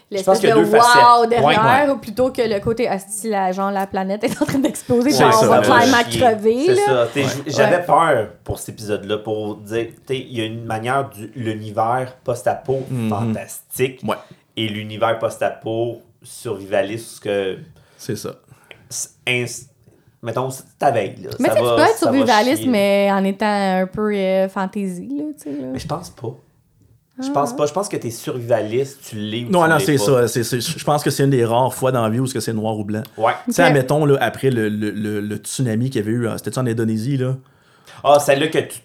l'espèce 0.10 0.40
de 0.40 0.54
wow 0.54 0.66
facettes. 0.66 1.30
derrière, 1.30 1.86
Ouais, 1.88 1.92
ou 1.92 1.98
plutôt 1.98 2.32
que 2.32 2.42
le 2.42 2.60
côté 2.62 2.90
hostile, 2.90 3.32
la, 3.32 3.52
genre 3.52 3.72
la 3.72 3.88
planète 3.88 4.24
est 4.24 4.42
en 4.42 4.46
train 4.46 4.60
d'exploser, 4.60 5.10
Ouais, 5.12 5.18
genre 5.18 5.40
on 5.44 5.48
va 5.48 5.60
clairement 5.62 6.04
crever. 6.10 6.66
C'est 6.68 6.76
ça. 6.76 7.08
J'avais 7.48 7.84
peur 7.86 8.30
pour 8.46 8.58
cet 8.60 8.70
épisode-là 8.76 9.18
pour 9.18 9.58
dire, 9.58 9.88
il 10.10 10.32
y 10.38 10.40
a 10.42 10.46
une 10.46 10.64
manière 10.64 11.10
du 11.10 11.30
l'univers 11.36 12.16
post-apo 12.24 12.80
Mhm. 12.90 13.10
fantastique 13.10 14.00
Ouais, 14.08 14.16
et 14.64 14.68
l'univers 14.70 15.18
post-apo 15.20 16.02
survivaliste 16.22 17.22
que 17.24 17.58
c'est 17.98 18.16
ça. 18.16 18.36
mettons 20.24 20.50
c'est 20.50 20.64
ta 20.78 20.92
veille 20.92 21.16
là. 21.24 21.30
Mais 21.40 21.50
Ça 21.50 21.56
tu 21.56 21.60
sais, 21.62 21.64
tu 21.64 21.66
va- 21.66 21.76
peux 21.76 21.82
être 21.82 21.98
survivaliste, 21.98 22.66
mais 22.68 23.10
en 23.12 23.24
étant 23.24 23.46
un 23.82 23.88
peu 23.88 24.14
euh, 24.14 24.48
fantasy, 24.50 25.08
là, 25.18 25.24
tu 25.36 25.44
sais. 25.44 25.52
là. 25.62 25.68
Mais 25.74 25.80
je 25.80 25.88
pense 25.88 26.10
pas. 26.10 26.36
Je 27.22 27.28
Ah. 27.30 27.34
pense 27.34 27.56
pas. 27.56 27.66
Je 27.66 27.74
pense 27.74 27.88
que 27.90 27.98
t'es 27.98 28.10
survivaliste, 28.10 29.00
tu 29.10 29.16
l'es 29.18 29.44
ou 29.46 29.50
Non, 29.50 29.64
tu 29.66 29.70
non, 29.70 29.80
c'est 29.80 29.98
ça. 29.98 30.28
c'est- 30.28 30.44
c'est- 30.44 30.62
je 30.62 30.84
pense 30.84 31.04
que 31.04 31.10
c'est 31.10 31.24
une 31.24 31.30
des 31.30 31.46
rares 31.46 31.74
fois 31.74 31.92
dans 31.92 32.02
la 32.02 32.10
vie 32.10 32.20
où 32.20 32.26
est-ce 32.26 32.34
que 32.34 32.40
c'est 32.40 32.54
noir 32.54 32.78
ou 32.78 32.84
blanc. 32.84 33.04
Ouais. 33.18 33.34
Tu 33.46 33.54
sais, 33.54 33.64
admettons, 33.64 34.06
là, 34.06 34.18
après 34.22 34.50
le, 34.50 34.70
le, 34.70 34.90
le, 34.92 35.22
le 35.22 35.36
tsunami 35.38 35.90
qu'il 35.90 36.02
y 36.02 36.04
avait 36.04 36.12
eu, 36.16 36.28
euh, 36.28 36.38
c'était-tu 36.38 36.60
en 36.60 36.66
Indonésie, 36.66 37.18
là? 37.18 37.38
Ah, 38.04 38.18
celle-là 38.20 38.48
que 38.48 38.58
tu 38.60 38.80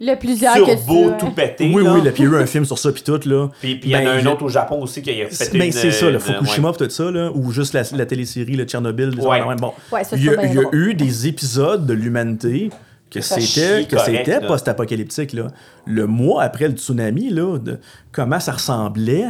Le 0.00 0.14
plusieurs 0.16 0.54
que 0.54 0.60
tu 0.60 0.66
turbo 0.76 1.08
ouais. 1.10 1.16
tout 1.18 1.30
pété. 1.30 1.70
oui, 1.72 1.84
là. 1.84 1.94
oui, 1.94 2.02
là, 2.04 2.10
puis 2.10 2.22
il 2.24 2.26
y 2.30 2.34
a 2.34 2.38
eu 2.38 2.42
un 2.42 2.46
film 2.46 2.64
sur 2.64 2.78
ça, 2.78 2.90
puis 2.92 3.02
tout, 3.02 3.20
là. 3.26 3.48
Puis 3.60 3.76
puis 3.76 3.90
il 3.90 3.92
y 3.92 3.96
en 3.96 4.00
a 4.00 4.02
Ben, 4.02 4.08
un 4.10 4.18
il- 4.20 4.28
autre 4.28 4.42
au 4.44 4.48
Japon 4.48 4.82
aussi 4.82 5.02
qui 5.02 5.10
a 5.10 5.26
pété 5.26 5.58
Ben, 5.58 5.72
c'est 5.72 5.90
ça, 5.90 6.06
le 6.06 6.14
une- 6.14 6.20
Fukushima, 6.20 6.68
ouais. 6.68 6.76
pis 6.76 6.84
tout 6.84 6.90
ça, 6.90 7.10
là, 7.10 7.30
ou 7.34 7.52
juste 7.52 7.72
la, 7.74 7.82
la 7.96 8.06
télésérie, 8.06 8.56
le 8.56 8.64
Tchernobyl. 8.64 9.10
des 9.14 9.22
Ouais. 9.24 9.40
Bon, 9.56 9.72
Ouais, 9.92 10.04
ça, 10.04 10.16
il 10.16 10.24
y 10.24 10.28
a, 10.28 10.44
il 10.44 10.54
y 10.54 10.58
a 10.58 10.62
eu 10.72 10.94
des 10.94 11.26
épisodes 11.28 11.86
de 11.86 11.92
l'humanité 11.94 12.70
que 13.10 13.20
c'était 13.20 13.84
que 13.86 13.98
c'était 13.98 14.40
post-apocalyptique. 14.40 15.32
Là. 15.32 15.48
Le 15.86 16.06
mois 16.06 16.42
après 16.42 16.68
le 16.68 16.74
tsunami, 16.74 17.30
là, 17.30 17.58
de 17.58 17.78
comment 18.12 18.38
ça 18.40 18.52
ressemblait, 18.52 19.26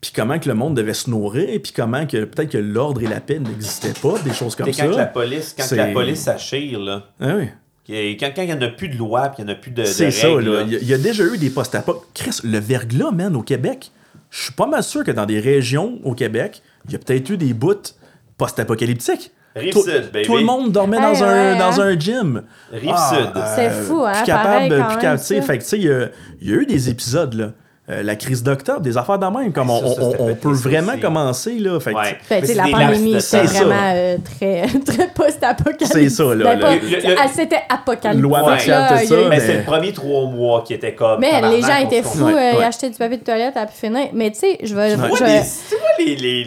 puis 0.00 0.12
comment 0.14 0.38
que 0.38 0.48
le 0.48 0.54
monde 0.54 0.74
devait 0.76 0.94
se 0.94 1.10
nourrir, 1.10 1.60
puis 1.62 1.72
comment 1.74 2.06
que 2.06 2.24
peut-être 2.24 2.50
que 2.52 2.58
l'ordre 2.58 3.02
et 3.02 3.06
la 3.06 3.20
paix 3.20 3.38
n'existaient 3.40 3.92
pas, 4.00 4.18
des 4.24 4.32
choses 4.32 4.54
comme 4.54 4.72
ça. 4.72 4.84
quand 4.84 4.92
que 4.92 4.96
la 4.96 5.06
police, 5.06 5.54
quand 5.56 5.62
que 5.64 5.68
c'est- 5.68 5.76
la 5.76 5.86
police 5.88 6.20
s'achire, 6.20 6.78
là, 6.78 7.04
Ah 7.20 7.32
oui. 7.36 7.48
Quand 7.88 8.30
quand 8.36 8.42
il 8.42 8.46
n'y 8.46 8.52
en 8.52 8.60
a 8.60 8.68
plus 8.68 8.88
de 8.88 8.96
loi, 8.96 9.28
puis 9.28 9.42
il 9.42 9.46
n'y 9.46 9.50
en 9.50 9.54
a 9.54 9.56
plus 9.56 9.70
de, 9.70 9.84
C'est 9.84 10.10
ça, 10.10 10.28
là. 10.28 10.62
Il 10.66 10.72
y, 10.72 10.76
a- 10.76 10.78
il 10.80 10.88
y 10.88 10.94
a 10.94 10.98
déjà 10.98 11.24
eu 11.24 11.38
des 11.38 11.50
post-apo. 11.50 12.04
Chris, 12.14 12.40
le 12.44 12.58
verglas, 12.58 13.10
man, 13.10 13.34
au 13.34 13.42
Québec, 13.42 13.90
je 14.30 14.42
suis 14.42 14.52
pas 14.52 14.66
mal 14.66 14.82
sûr 14.82 15.04
que 15.04 15.10
dans 15.10 15.24
des 15.26 15.40
régions 15.40 15.98
au 16.04 16.14
Québec, 16.14 16.62
il 16.86 16.92
y 16.92 16.96
a 16.96 16.98
peut-être 16.98 17.30
eu 17.30 17.36
des 17.38 17.54
bouts 17.54 17.94
post-apocalyptiques. 18.36 19.32
Tout, 19.72 19.80
Rive-Sud, 19.80 20.12
baby. 20.12 20.26
tout 20.26 20.36
le 20.36 20.44
monde 20.44 20.70
dormait 20.70 21.00
dans, 21.00 21.24
un, 21.24 21.52
ouais, 21.54 21.58
dans 21.58 21.80
hein? 21.80 21.86
un 21.86 21.98
gym. 21.98 22.42
Rive-Sud. 22.70 23.32
C'est 23.56 23.70
fou, 23.70 24.04
hein, 24.04 24.12
pareil, 24.12 24.68
capable, 24.68 24.68
quand 24.68 24.94
capable, 25.00 25.18
tu 25.20 25.24
sais, 25.26 25.36
ça. 25.40 25.42
fait 25.42 25.58
que, 25.58 25.62
tu 25.64 25.68
sais, 25.68 25.78
il 25.78 25.84
y 25.84 25.90
a, 25.90 26.08
il 26.40 26.48
y 26.50 26.52
a 26.52 26.56
eu 26.56 26.66
des 26.66 26.90
épisodes, 26.90 27.34
là. 27.34 27.52
Euh, 27.90 28.02
la 28.02 28.16
crise 28.16 28.42
d'octobre, 28.42 28.80
des 28.80 28.98
affaires 28.98 29.18
de 29.18 29.24
même, 29.26 29.50
comme 29.50 29.70
on, 29.70 29.78
ça, 29.80 29.86
on- 29.86 30.10
c'était 30.10 30.20
on 30.22 30.26
pété, 30.26 30.40
peut 30.40 30.52
vraiment 30.52 30.92
aussi. 30.92 31.00
commencer, 31.00 31.58
là. 31.58 31.80
Fait 31.80 31.92
que, 31.92 31.96
Ouais. 31.98 32.18
Ben, 32.28 32.40
sais, 32.40 32.46
c'est 32.48 32.54
la 32.54 32.64
pandémie. 32.70 33.20
C'est 33.20 33.42
vraiment 33.44 33.92
euh, 33.94 34.16
très, 34.22 34.66
très 34.86 35.08
post-apocalyptique. 35.08 35.88
C'est 35.92 36.08
ça, 36.10 36.24
là, 36.34 36.44
Ben, 36.44 36.58
là. 36.58 36.66
pas- 36.66 36.74
Le- 36.74 36.80
le- 36.80 37.16
C'était 37.34 37.62
apocalyptique. 37.68 38.22
Loi 38.22 38.42
martiale, 38.42 39.06
ça, 39.06 39.14
Mais 39.16 39.28
mais- 39.30 39.40
c'est 39.40 39.56
le 39.58 39.62
premier 39.64 39.92
trois 39.94 40.26
mois 40.26 40.62
qui 40.66 40.74
était 40.74 40.94
comme. 40.94 41.20
Mais 41.20 41.40
les 41.50 41.62
gens 41.62 41.78
étaient 41.82 42.02
fous, 42.02 42.24
Ouais, 42.24 42.32
euh, 42.32 42.36
ouais. 42.36 42.54
ils 42.58 42.62
achetaient 42.64 42.90
du 42.90 42.96
papier 42.98 43.16
de 43.16 43.24
toilette 43.24 43.56
à 43.56 43.66
finir. 43.66 44.08
Mais 44.12 44.30
tu 44.32 44.40
sais, 44.40 44.58
je 44.62 44.74
vais. 44.74 44.94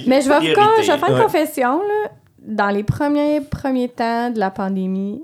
Mais 0.08 0.22
je 0.22 0.30
vais, 0.30 0.54
faire 0.54 1.10
une 1.10 1.22
confession. 1.24 1.80
Là. 1.80 2.12
Dans 2.44 2.70
les 2.70 2.84
premiers, 2.84 3.40
premiers 3.42 3.90
temps 3.90 4.30
de 4.32 4.40
la 4.40 4.50
pandémie, 4.50 5.22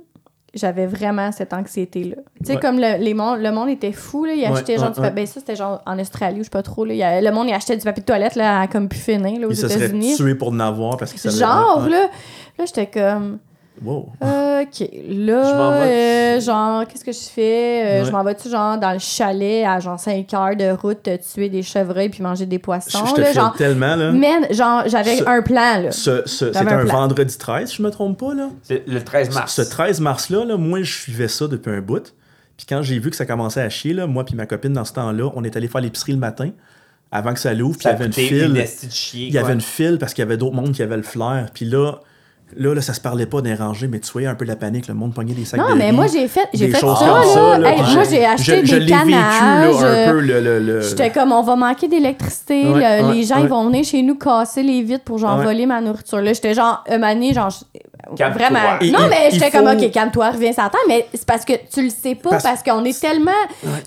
j'avais 0.54 0.86
vraiment 0.88 1.32
cette 1.32 1.54
anxiété-là. 1.54 2.16
Tu 2.40 2.46
sais, 2.46 2.54
Ouais. 2.54 2.60
comme 2.60 2.78
le, 2.80 2.98
les 3.04 3.14
monde, 3.14 3.40
le 3.40 3.52
monde 3.52 3.70
était 3.70 3.92
fou, 3.92 4.26
là, 4.26 4.34
il 4.34 4.40
Ouais, 4.42 4.48
achetait 4.48 4.76
genre 4.78 4.86
ouais, 4.90 4.94
du 4.94 5.02
papier. 5.02 5.12
Ben, 5.16 5.26
ça, 5.26 5.34
c'était 5.40 5.56
genre 5.56 5.82
en 5.86 6.00
Australie 6.00 6.36
ou 6.38 6.40
je 6.40 6.44
sais 6.46 6.50
pas 6.50 6.64
trop. 6.64 6.86
Là, 6.86 6.94
il 6.94 7.04
a- 7.04 7.22
le 7.22 7.32
monde, 7.32 7.48
il 7.50 7.54
achetait 7.54 7.76
du 7.78 7.84
papier 7.84 8.02
de 8.02 8.06
toilette 8.06 8.36
là, 8.36 8.62
à 8.62 8.68
comme 8.68 8.88
pu 8.90 8.98
finir 8.98 9.40
là, 9.42 9.48
aux 9.48 9.52
il 9.52 9.56
se 9.58 9.68
serait 9.68 9.86
États-Unis. 9.86 10.16
tué 10.16 10.36
pour 10.36 10.50
en 10.50 10.60
avoir 10.60 10.98
parce 10.98 11.12
qu'il 11.12 11.20
savait 11.20 11.36
Genre, 11.38 11.88
là, 11.90 12.08
là 12.58 12.66
j'étais 12.66 12.88
comme. 12.88 13.40
Wow. 13.84 14.10
OK. 14.22 14.90
Là, 15.10 15.82
euh, 15.84 16.40
genre, 16.42 16.88
qu'est-ce 16.88 17.06
que 17.06 17.12
je 17.12 17.30
fais? 17.34 17.84
Euh, 17.86 18.00
Ouais. 18.02 18.06
Je 18.06 18.12
m'en 18.12 18.24
vais-tu, 18.24 18.50
genre, 18.50 18.78
dans 18.78 18.92
le 18.94 19.00
chalet 19.00 19.66
à 19.66 19.80
genre 19.80 20.00
5 20.00 20.34
heures 20.34 20.56
de 20.56 20.72
route, 20.72 21.08
tuer 21.34 21.50
des 21.50 21.62
chevreuils 21.64 22.10
puis 22.10 22.22
manger 22.24 22.46
des 22.46 22.60
poissons? 22.60 23.06
je 23.08 23.14
te 23.14 23.22
là, 23.22 23.34
genre, 23.34 23.54
tellement, 23.54 23.96
là. 23.96 24.12
Man, 24.12 24.48
genre, 24.52 24.84
j'avais 24.88 25.26
un 25.28 25.42
plan, 25.42 25.82
là. 25.82 25.92
Ce, 25.92 26.24
ce- 26.26 26.46
J'avais 26.54 26.60
c'était 26.70 26.72
un 26.74 26.84
vendredi 26.86 27.38
13, 27.38 27.70
si 27.70 27.78
je 27.78 27.82
me 27.84 27.92
trompe 27.92 28.20
pas, 28.20 28.34
là? 28.34 28.50
C'est 28.64 28.88
le 28.88 29.04
13 29.04 29.34
mars. 29.34 29.54
Ce 29.56 29.62
13 29.62 30.00
mars-là, 30.02 30.46
là, 30.46 30.58
moi, 30.58 30.82
je 30.82 30.92
suivais 31.00 31.28
ça 31.28 31.48
depuis 31.48 31.72
un 31.72 31.82
bout. 31.82 32.14
Puis 32.58 32.66
quand 32.68 32.82
j'ai 32.82 32.98
vu 32.98 33.10
que 33.12 33.16
ça 33.16 33.26
commençait 33.26 33.62
à 33.62 33.70
chier, 33.70 33.94
là, 33.94 34.08
moi 34.08 34.26
puis 34.26 34.36
ma 34.36 34.48
copine, 34.48 34.74
dans 34.74 34.86
ce 34.86 34.94
temps-là, 34.94 35.30
on 35.36 35.44
est 35.44 35.56
allé 35.56 35.68
faire 35.68 35.82
l'épicerie 35.82 36.14
le 36.14 36.18
matin, 36.18 36.50
avant 37.12 37.34
que 37.34 37.40
ça 37.40 37.54
l'ouvre, 37.54 37.78
puis 37.78 37.88
il 37.88 37.92
y 37.92 37.94
avait 37.94 38.06
une 38.08 38.14
file. 38.14 38.58
esti 38.58 38.88
de 38.88 38.92
chier, 38.92 39.28
Il 39.28 39.34
y 39.34 39.38
avait 39.38 39.54
une 39.54 39.62
file 39.62 39.98
parce 40.00 40.14
qu'il 40.16 40.24
y 40.24 40.26
avait 40.26 40.38
d'autres 40.38 40.56
mondes 40.56 40.72
qui 40.72 40.82
avaient 40.82 40.98
le 40.98 41.04
flair. 41.04 41.50
Puis 41.54 41.66
là, 41.66 42.00
là, 42.56 42.74
là, 42.74 42.82
ça 42.82 42.94
se 42.94 43.02
parlait 43.02 43.26
pas 43.26 43.42
des 43.42 43.54
rangées, 43.56 43.88
mais 43.88 44.00
tu 44.00 44.12
voyais 44.12 44.28
un 44.28 44.36
peu 44.36 44.46
la 44.46 44.56
panique, 44.56 44.88
le 44.88 44.94
monde 44.94 45.14
pognait 45.14 45.34
des 45.34 45.46
sacs 45.46 45.60
Non, 45.60 45.72
de 45.74 45.78
mais 45.78 45.90
riz, 45.90 45.96
moi, 45.96 46.06
j'ai 46.08 46.28
fait, 46.28 46.48
j'ai 46.54 46.70
fait 46.70 46.80
ça, 46.80 46.86
là. 46.88 46.96
ça. 47.34 47.58
là, 47.58 47.70
Hey, 47.72 47.82
puis 47.84 47.94
moi, 47.94 48.04
j'ai 48.10 48.26
acheté 48.26 48.62
je, 48.62 48.66
je 48.66 48.76
des 48.76 48.80
l'ai 48.82 48.94
vécu, 48.96 49.12
canages. 49.12 49.42
là, 49.42 49.68
un 49.68 49.84
euh, 49.84 50.12
peu 50.12 50.20
le... 50.22 50.40
le, 50.42 50.60
le- 50.60 50.82
J'étais 50.82 51.10
comme, 51.10 51.32
on 51.32 51.42
va 51.44 51.56
manquer 51.56 51.88
d'électricité. 51.88 52.66
Ouais, 52.68 52.80
là, 52.80 53.08
ouais, 53.08 53.14
les 53.16 53.24
gens, 53.24 53.36
ouais. 53.36 53.42
ils 53.44 53.48
vont 53.50 53.66
venir 53.68 53.84
chez 53.84 54.02
nous 54.02 54.16
casser 54.16 54.64
les 54.64 54.82
vitres 54.82 55.04
pour, 55.04 55.18
genre, 55.18 55.38
Ouais. 55.40 55.44
voler 55.46 55.66
ma 55.66 55.82
nourriture. 55.82 56.22
Là, 56.22 56.34
j'étais 56.34 56.54
genre, 56.54 56.84
un 56.90 56.98
moment 56.98 57.14
donné, 57.14 57.34
genre, 57.34 57.50
je- 57.50 58.24
vraiment. 58.24 58.60
Et- 58.80 58.92
non, 58.92 59.00
mais 59.10 59.30
j'étais 59.32 59.52
faut- 59.52 59.58
comme, 59.64 59.68
OK, 59.78 59.92
calme-toi, 59.92 60.30
reviens 60.32 60.54
terre. 60.54 60.72
Mais 60.88 61.06
c'est 61.14 61.26
parce 61.26 61.44
que 61.44 61.54
tu 61.74 61.84
le 61.84 61.90
sais 61.90 62.16
pas, 62.16 62.30
Parce- 62.32 62.44
parce, 62.44 62.64
qu'on 62.64 62.86
est 62.86 62.98
tellement. 63.00 63.32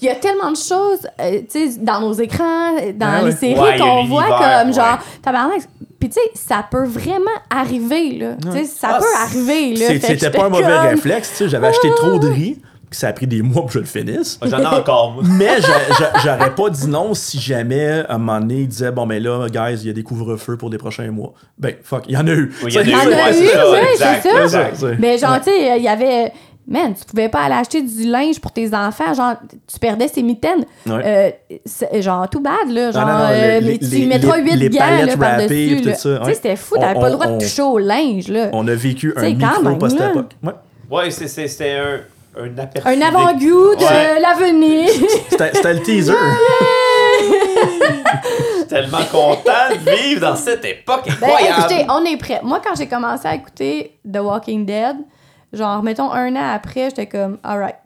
Il 0.03 0.07
y 0.07 0.11
a 0.11 0.15
tellement 0.17 0.51
de 0.51 0.57
choses, 0.57 1.07
euh, 1.21 1.41
tu 1.51 1.71
sais, 1.73 1.79
dans 1.81 2.01
nos 2.01 2.13
écrans, 2.13 2.75
dans 2.95 3.25
les 3.25 3.33
séries 3.33 3.79
qu'on 3.81 4.05
voit 4.05 4.25
comme, 4.29 4.75
genre, 4.75 4.99
tabarnak. 5.23 5.63
Puis, 6.01 6.09
tu 6.09 6.15
sais, 6.15 6.31
ça 6.35 6.65
peut 6.69 6.87
vraiment 6.87 7.31
arriver, 7.51 8.13
là. 8.19 8.37
Tu 8.43 8.51
sais, 8.51 8.65
ça 8.65 8.89
Ah, 8.95 8.99
peut 8.99 9.23
arriver, 9.23 9.75
là. 9.77 9.87
C'était 10.01 10.31
pas 10.31 10.47
un 10.47 10.49
mauvais 10.49 10.65
comme- 10.65 10.89
réflexe, 10.89 11.31
tu 11.31 11.37
sais. 11.37 11.49
J'avais 11.51 11.69
acheté 11.69 11.89
trop 11.97 12.19
de 12.19 12.27
riz, 12.27 12.59
que 12.91 12.97
ça 12.97 13.09
a 13.09 13.13
pris 13.13 13.27
des 13.29 13.43
mois 13.43 13.57
pour 13.63 13.67
que 13.67 13.75
je 13.75 13.79
le 13.81 13.85
finisse. 13.85 14.41
J'en 14.43 14.59
ai 14.61 14.67
encore, 14.67 15.13
moi. 15.13 15.23
Mais 15.39 15.61
j'a- 15.61 15.95
j'a- 15.99 16.13
j'aurais 16.25 16.55
pas 16.55 16.71
dit 16.71 16.89
non 16.89 17.15
si 17.15 17.39
jamais, 17.39 18.03
à 18.09 18.15
un 18.15 18.19
moment 18.19 18.41
donné, 18.41 18.63
il 18.63 18.69
disait 18.69 18.91
Bon, 18.91 19.07
ben 19.07 19.23
là, 19.23 19.47
guys, 19.49 19.79
il 19.83 19.87
y 19.87 19.91
a 19.91 19.93
des 19.93 20.03
couvre-feux 20.03 20.57
pour 20.57 20.71
des 20.71 20.79
prochains 20.79 21.11
mois. 21.13 21.35
Ben, 21.59 21.75
fuck, 21.85 22.05
il 22.09 22.15
y 22.15 22.17
en 22.17 22.27
a 22.27 22.33
eu. 22.33 22.53
Oui, 22.65 22.73
il 22.73 22.75
y 22.75 22.79
en 22.79 22.81
a 22.81 22.85
Il 22.85 22.91
y 22.91 22.95
en 22.97 22.99
eu, 22.99 23.13
a 23.13 23.21
ouais, 23.21 23.31
eu, 23.31 23.35
c'est 23.97 24.49
ça. 24.49 24.89
Mais 24.99 25.19
genre, 25.19 25.37
tu 25.39 25.45
sais, 25.51 25.77
il 25.79 25.85
y 25.85 25.89
avait. 25.89 26.33
Man, 26.73 26.95
tu 26.95 27.05
pouvais 27.05 27.29
pas 27.29 27.41
aller 27.41 27.57
acheter 27.57 27.83
du 27.83 28.05
linge 28.05 28.41
pour 28.41 28.53
tes 28.53 28.73
enfants. 28.73 29.13
Genre, 29.13 29.35
tu 29.71 29.79
perdais 29.81 30.07
ses 30.07 30.23
mitaines. 30.23 30.65
Ouais. 30.87 31.03
Euh, 31.05 31.31
c'est- 31.67 32.01
genre, 32.01 32.31
tout 32.31 32.41
bad, 32.41 32.69
là. 32.71 32.93
Genre, 32.93 33.05
non, 33.05 33.13
non, 33.13 33.25
euh, 33.31 33.59
les- 33.61 33.79
tu 33.79 33.87
les- 33.87 33.99
y 33.99 34.07
mettras 34.07 34.37
les- 34.37 34.43
8 34.53 34.57
les 34.57 34.69
gants 34.71 34.79
par-dessus. 35.19 35.81
Tu 35.83 35.95
sais, 35.95 36.35
c'était 36.35 36.55
fou. 36.55 36.77
T'avais 36.79 36.95
pas 36.95 37.09
le 37.09 37.15
droit 37.15 37.27
on- 37.27 37.37
de 37.39 37.43
toucher 37.43 37.63
au 37.63 37.77
linge, 37.79 38.29
là. 38.29 38.51
On 38.53 38.67
a 38.69 38.75
vécu 38.77 39.13
un 39.17 39.21
C'est 39.21 39.35
quand 39.35 39.59
micro 39.63 39.77
post-époque. 39.77 40.31
Ouais. 40.45 40.53
Ouais, 40.89 41.11
c'est- 41.11 41.27
c'est- 41.27 41.49
c'était 41.49 41.73
un, 41.73 42.41
un 42.41 42.59
aperçu. 42.59 42.89
Un 42.89 43.01
avant-goût 43.03 43.75
de 43.75 43.85
Ouais. 43.85 44.21
l'avenir. 44.21 44.89
C'était 45.29 45.51
c'était 45.53 45.75
le 45.75 45.83
teaser. 45.83 46.13
Je 47.33 48.59
suis 48.59 48.67
tellement 48.69 49.05
content 49.11 49.71
de 49.73 49.91
vivre 49.91 50.21
dans 50.21 50.37
cette 50.37 50.65
époque 50.65 51.03
Ben, 51.07 51.13
incroyable. 51.15 51.59
écoutez, 51.73 51.87
on 51.89 52.05
est 52.05 52.17
prêt. 52.17 52.41
Moi, 52.43 52.61
quand 52.65 52.75
j'ai 52.77 52.87
commencé 52.87 53.27
à 53.27 53.35
écouter 53.35 53.99
The 54.11 54.19
Walking 54.19 54.65
Dead, 54.65 54.97
genre, 55.53 55.83
mettons 55.83 56.11
un 56.11 56.35
an 56.37 56.51
après, 56.55 56.91
j'étais 56.91 57.07
comme, 57.07 57.39
alright, 57.43 57.77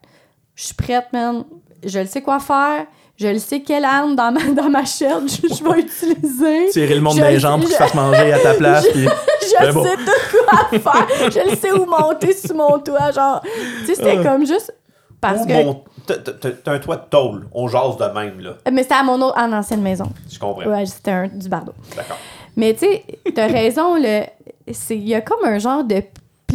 je 0.54 0.64
suis 0.66 0.74
prête, 0.74 1.06
man. 1.12 1.44
Je 1.84 1.98
le 1.98 2.06
sais 2.06 2.22
quoi 2.22 2.38
faire. 2.40 2.86
Je 3.16 3.28
le 3.28 3.38
sais 3.38 3.60
quelle 3.60 3.84
arme 3.84 4.16
dans 4.16 4.32
ma, 4.32 4.40
dans 4.56 4.68
ma 4.68 4.84
chaîne 4.84 5.28
je, 5.28 5.54
je 5.54 5.62
vais 5.62 5.80
utiliser. 5.80 6.70
Tirer 6.72 6.94
le 6.96 7.00
monde 7.00 7.16
Je- 7.18 7.22
les 7.24 7.38
jambes 7.38 7.60
pour 7.60 7.68
qu'il 7.68 7.76
je- 7.78 7.82
se 7.82 7.88
fasse 7.88 7.94
manger 7.94 8.32
à 8.32 8.38
ta 8.40 8.54
place. 8.54 8.86
puis- 8.92 9.04
Je 9.06 9.64
Ben 9.64 9.72
bon. 9.72 9.84
sais 9.84 9.96
tout 9.96 10.46
quoi 10.48 10.78
faire. 10.92 11.30
Je 11.30 11.50
le 11.50 11.54
sais 11.56 11.70
où 11.70 11.84
monter 11.86 12.32
sur 12.32 12.56
mon 12.56 12.78
toit. 12.80 13.12
Genre, 13.12 13.40
tu 13.42 13.86
sais, 13.86 13.94
c'était 13.94 14.16
Euh. 14.18 14.22
comme 14.24 14.44
juste 14.46 14.74
parce 15.20 15.46
que. 15.46 15.52
mon- 15.64 15.84
t'as- 16.06 16.72
un 16.72 16.78
toit 16.80 16.96
de 16.96 17.04
tôle. 17.08 17.46
On 17.52 17.68
jase 17.68 17.96
de 17.98 18.04
même, 18.18 18.40
là. 18.40 18.54
Mais 18.72 18.82
c'était 18.82 18.94
à 18.96 19.02
mon 19.04 19.20
autre, 19.22 19.38
en 19.38 19.52
ancienne 19.52 19.82
maison. 19.82 20.06
Je 20.32 20.38
comprends. 20.38 20.64
Ouais, 20.68 20.84
c'était 20.86 21.10
un, 21.12 21.28
du 21.28 21.48
bardeau. 21.48 21.72
D'accord. 21.94 22.16
Mais 22.56 22.72
tu 22.74 22.80
sais, 22.86 23.04
t'as 23.34 23.46
raison, 23.46 23.96
il 23.96 25.08
y 25.08 25.14
a 25.14 25.20
comme 25.20 25.44
un 25.44 25.58
genre 25.58 25.84
de 25.84 26.02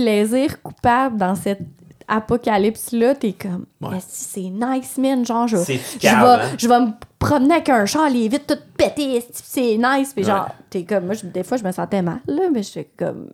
plaisir 0.04 0.62
coupable 0.62 1.18
dans 1.18 1.36
cette 1.36 1.62
apocalypse-là. 2.08 3.16
T'es 3.16 3.34
comme, 3.34 3.66
Ouais. 3.82 3.98
C'est 4.08 4.42
nice, 4.50 4.98
man. 4.98 5.26
Genre, 5.26 5.48
je, 5.48 5.58
je, 5.58 6.08
hein? 6.08 6.40
je 6.58 6.68
vais 6.68 6.80
me 6.80 6.92
promener 7.18 7.56
avec 7.56 7.70
un 7.70 7.86
char, 7.86 8.10
les 8.10 8.28
vitres 8.28 8.46
toutes 8.56 8.66
pétées, 8.78 9.24
c'est 9.32 9.78
nice. 9.78 10.14
Puis 10.14 10.24
genre, 10.24 10.50
t'es 10.70 10.84
comme, 10.84 11.06
moi, 11.06 11.14
je- 11.16 11.26
des 11.28 11.44
fois, 11.44 11.58
je 11.58 11.64
me 11.64 11.72
sentais 11.72 12.02
mal, 12.02 12.20
là, 12.28 12.44
mais 12.52 12.64
j'étais 12.64 12.90
comme. 12.98 13.28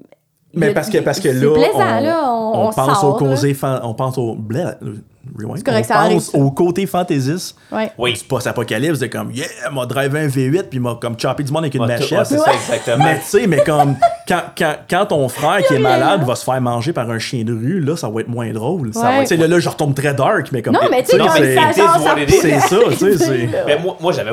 Mais 0.53 0.69
a- 0.69 0.73
parce 0.73 0.89
que, 0.89 0.99
parce 0.99 1.19
que 1.19 1.29
là, 1.29 1.53
plaisant, 1.53 1.97
on, 1.97 2.03
là, 2.03 2.31
on, 2.33 2.53
on 2.53 2.67
on 2.67 2.71
pense 2.71 2.99
sort, 2.99 3.15
au 3.15 3.19
là. 3.25 3.29
causé, 3.31 3.53
fan- 3.53 3.81
on 3.83 3.93
pense 3.93 4.17
au 4.17 4.35
bleh, 4.35 4.63
euh, 4.81 4.95
rewind. 5.37 5.57
C'est 5.57 5.65
correct, 5.65 5.85
on 5.89 5.93
ça 5.93 5.99
arrive, 5.99 6.13
pense 6.17 6.31
ça. 6.31 6.37
au 6.37 6.51
côté 6.51 6.85
fantaisiste. 6.85 7.57
Ouais. 7.71 7.91
Oui. 7.97 8.13
C'est 8.15 8.27
pas 8.27 8.47
apocalypse, 8.47 8.99
c'est 8.99 9.09
comme 9.09 9.31
yeah, 9.31 9.47
m'a 9.71 9.85
drivé 9.85 10.19
un 10.21 10.27
V8 10.27 10.63
puis 10.69 10.79
m'a 10.79 10.97
comme 11.01 11.17
choppé 11.19 11.43
du 11.43 11.51
monde 11.51 11.63
avec 11.63 11.75
une 11.75 11.85
machette. 11.85 12.11
ouais, 12.19 12.25
c'est 12.25 12.37
ça, 12.37 12.53
exactement. 12.53 13.03
Mais 13.03 13.19
tu 13.19 13.25
sais, 13.25 13.47
mais 13.47 13.61
comme 13.63 13.95
quand, 14.27 14.41
quand, 14.57 14.75
quand 14.89 15.05
ton 15.07 15.27
frère 15.29 15.63
qui 15.67 15.73
est 15.75 15.79
malade 15.79 16.21
là. 16.21 16.25
va 16.25 16.35
se 16.35 16.43
faire 16.43 16.61
manger 16.61 16.93
par 16.93 17.09
un 17.09 17.19
chien 17.19 17.43
de 17.43 17.53
rue, 17.53 17.79
là, 17.79 17.95
ça 17.95 18.09
va 18.09 18.21
être 18.21 18.27
moins 18.29 18.51
drôle. 18.51 18.93
Ça 18.93 18.99
Ouais. 19.01 19.05
va 19.05 19.15
être- 19.17 19.29
tu 19.29 19.35
sais, 19.35 19.37
là, 19.37 19.47
là, 19.47 19.59
je 19.59 19.69
retombe 19.69 19.95
très 19.95 20.13
dark, 20.13 20.51
mais 20.51 20.61
comme. 20.61 20.73
Non, 20.73 20.81
mais 20.91 21.03
tu 21.03 21.11
sais, 21.11 21.17
ça, 21.17 21.73
ça 21.73 22.15
C'est 22.29 22.59
ça, 22.59 22.77
tu 22.97 23.17
sais. 23.17 23.49
Mais 23.65 23.77
moi, 23.79 23.97
moi 23.99 24.11
j'avais 24.11 24.31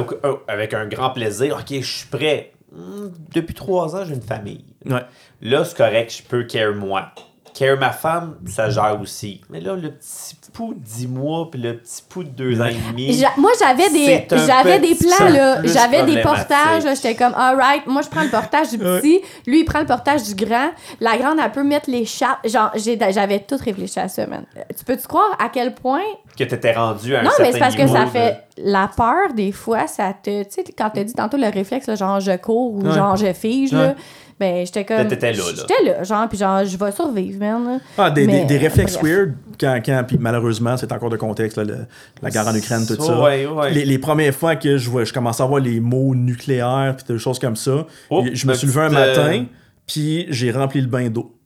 avec 0.49 0.75
un 0.75 0.87
grand 0.87 1.11
plaisir. 1.11 1.57
OK, 1.59 1.81
je 1.81 1.87
suis 1.87 2.07
prêt. 2.07 2.53
Hmm, 2.75 3.09
Depuis 3.35 3.55
trois 3.55 3.95
ans, 3.97 4.03
j'ai 4.07 4.15
une 4.15 4.23
famille. 4.23 4.65
Ouais. 4.87 5.03
Là, 5.43 5.65
c'est 5.65 5.77
correct, 5.77 6.15
je 6.17 6.23
peux 6.23 6.45
care 6.45 6.75
moi. 6.75 7.09
Care 7.55 7.79
ma 7.79 7.91
femme, 7.91 8.37
ça 8.47 8.71
gère 8.71 8.99
aussi. 9.01 9.41
Mais 9.51 9.61
là, 9.61 9.75
le 9.75 9.91
petit 9.91 10.37
pou 10.55 10.73
de 10.75 10.79
10 10.81 11.07
mois 11.09 11.51
puis 11.51 11.61
le 11.61 11.77
petit 11.77 12.03
pou 12.09 12.25
de 12.25 12.29
2 12.31 12.61
ans 12.61 12.67
et 12.67 12.75
demi. 12.91 13.13
J'a- 13.13 13.33
Moi, 13.37 13.51
j'avais 13.59 13.91
des, 13.91 14.27
j'avais 14.31 14.79
des 14.79 14.95
plans, 14.95 15.29
là. 15.29 15.59
J'avais 15.65 16.05
des 16.05 16.23
portages. 16.23 16.85
là. 16.85 16.95
J'étais 16.95 17.15
comme, 17.15 17.35
alright, 17.35 17.87
moi, 17.87 18.03
je 18.03 18.09
prends 18.09 18.23
le 18.23 18.31
portage 18.31 18.71
du 18.71 18.79
petit. 18.79 19.21
Lui, 19.47 19.61
il 19.61 19.65
prend 19.65 19.81
le 19.81 19.87
portage 19.87 20.23
du 20.25 20.35
grand. 20.35 20.71
La 21.01 21.17
grande, 21.19 21.39
elle 21.45 21.53
peut 21.53 21.63
mettre 21.65 21.91
les 21.91 22.05
chattes. 22.07 22.39
Genre, 22.45 22.71
j'ai- 22.75 22.99
j'avais 23.13 23.41
tout 23.41 23.59
réfléchi 23.63 24.01
à 24.01 24.09
ça, 24.09 24.27
man. 24.27 24.45
Euh, 24.57 24.61
Tu 24.77 24.85
peux-tu 24.85 25.07
croire 25.07 25.37
à 25.39 25.49
quel 25.49 25.75
point. 25.75 26.01
que 26.39 26.45
t'étais 26.45 26.73
rendu 26.73 27.15
à 27.15 27.21
un 27.21 27.23
Non, 27.25 27.29
certain 27.31 27.43
mais 27.45 27.53
c'est 27.53 27.59
parce 27.59 27.77
que 27.77 27.87
ça 27.87 28.07
fait. 28.07 28.39
La 28.57 28.89
peur, 28.97 29.35
des 29.35 29.53
fois, 29.53 29.87
ça 29.87 30.15
te. 30.15 30.43
Tu 30.45 30.51
sais, 30.51 30.65
quand 30.77 30.89
t'as 30.91 31.05
dit 31.05 31.13
tantôt 31.13 31.37
le 31.37 31.49
réflexe, 31.49 31.87
là, 31.87 31.95
genre, 31.95 32.21
je 32.21 32.37
cours 32.37 32.73
ou 32.75 32.83
Ouais. 32.83 32.93
genre, 32.95 33.17
je 33.17 33.33
fige, 33.35 33.73
là. 33.73 33.95
Ben, 34.43 34.67
j'étais 34.67 34.85
comme. 34.85 34.97
Là, 34.97 35.05
t'étais 35.05 35.33
là, 35.33 35.39
là. 35.39 35.53
J'étais 35.57 35.85
là, 35.85 36.03
genre, 36.03 36.29
puis 36.29 36.37
genre, 36.37 36.65
je 36.65 36.77
vais 36.77 36.91
survivre, 36.91 37.39
man. 37.39 37.81
Ah, 37.97 38.11
des, 38.11 38.27
Mais, 38.27 38.41
des, 38.41 38.47
des 38.47 38.59
réflexes 38.59 38.99
bref. 38.99 39.05
weird, 39.05 39.35
quand, 39.61 39.81
quand 39.87 40.05
puis 40.07 40.19
malheureusement, 40.19 40.77
c'est 40.77 40.91
encore 40.91 41.11
de 41.11 41.17
contexte, 41.17 41.57
là, 41.59 41.63
le- 41.65 41.87
la 42.21 42.31
guerre 42.31 42.49
en 42.49 42.55
Ukraine, 42.57 42.85
tout 42.87 43.01
ça. 43.01 43.21
Ouais, 43.23 43.47
ouais. 43.47 43.71
Les, 43.71 43.85
les 43.85 43.99
premières 43.99 44.35
fois 44.35 44.57
que 44.57 44.77
je, 44.79 44.91
vois- 44.91 45.05
je 45.05 45.13
commençais 45.13 45.43
à 45.43 45.47
voir 45.47 45.61
les 45.61 45.79
mots 45.79 46.15
nucléaires, 46.17 46.95
puis 46.97 47.07
des 47.15 47.19
choses 47.21 47.39
comme 47.39 47.55
ça, 47.57 47.87
Oh, 48.11 48.25
je 48.33 48.47
me 48.49 48.55
suis 48.55 48.67
levé 48.67 48.81
un 48.81 48.93
euh, 48.93 49.15
matin, 49.15 49.45
puis 49.87 50.27
j'ai 50.29 50.51
rempli 50.51 50.81
le 50.81 50.89
bain 50.89 51.09
d'eau. 51.09 51.39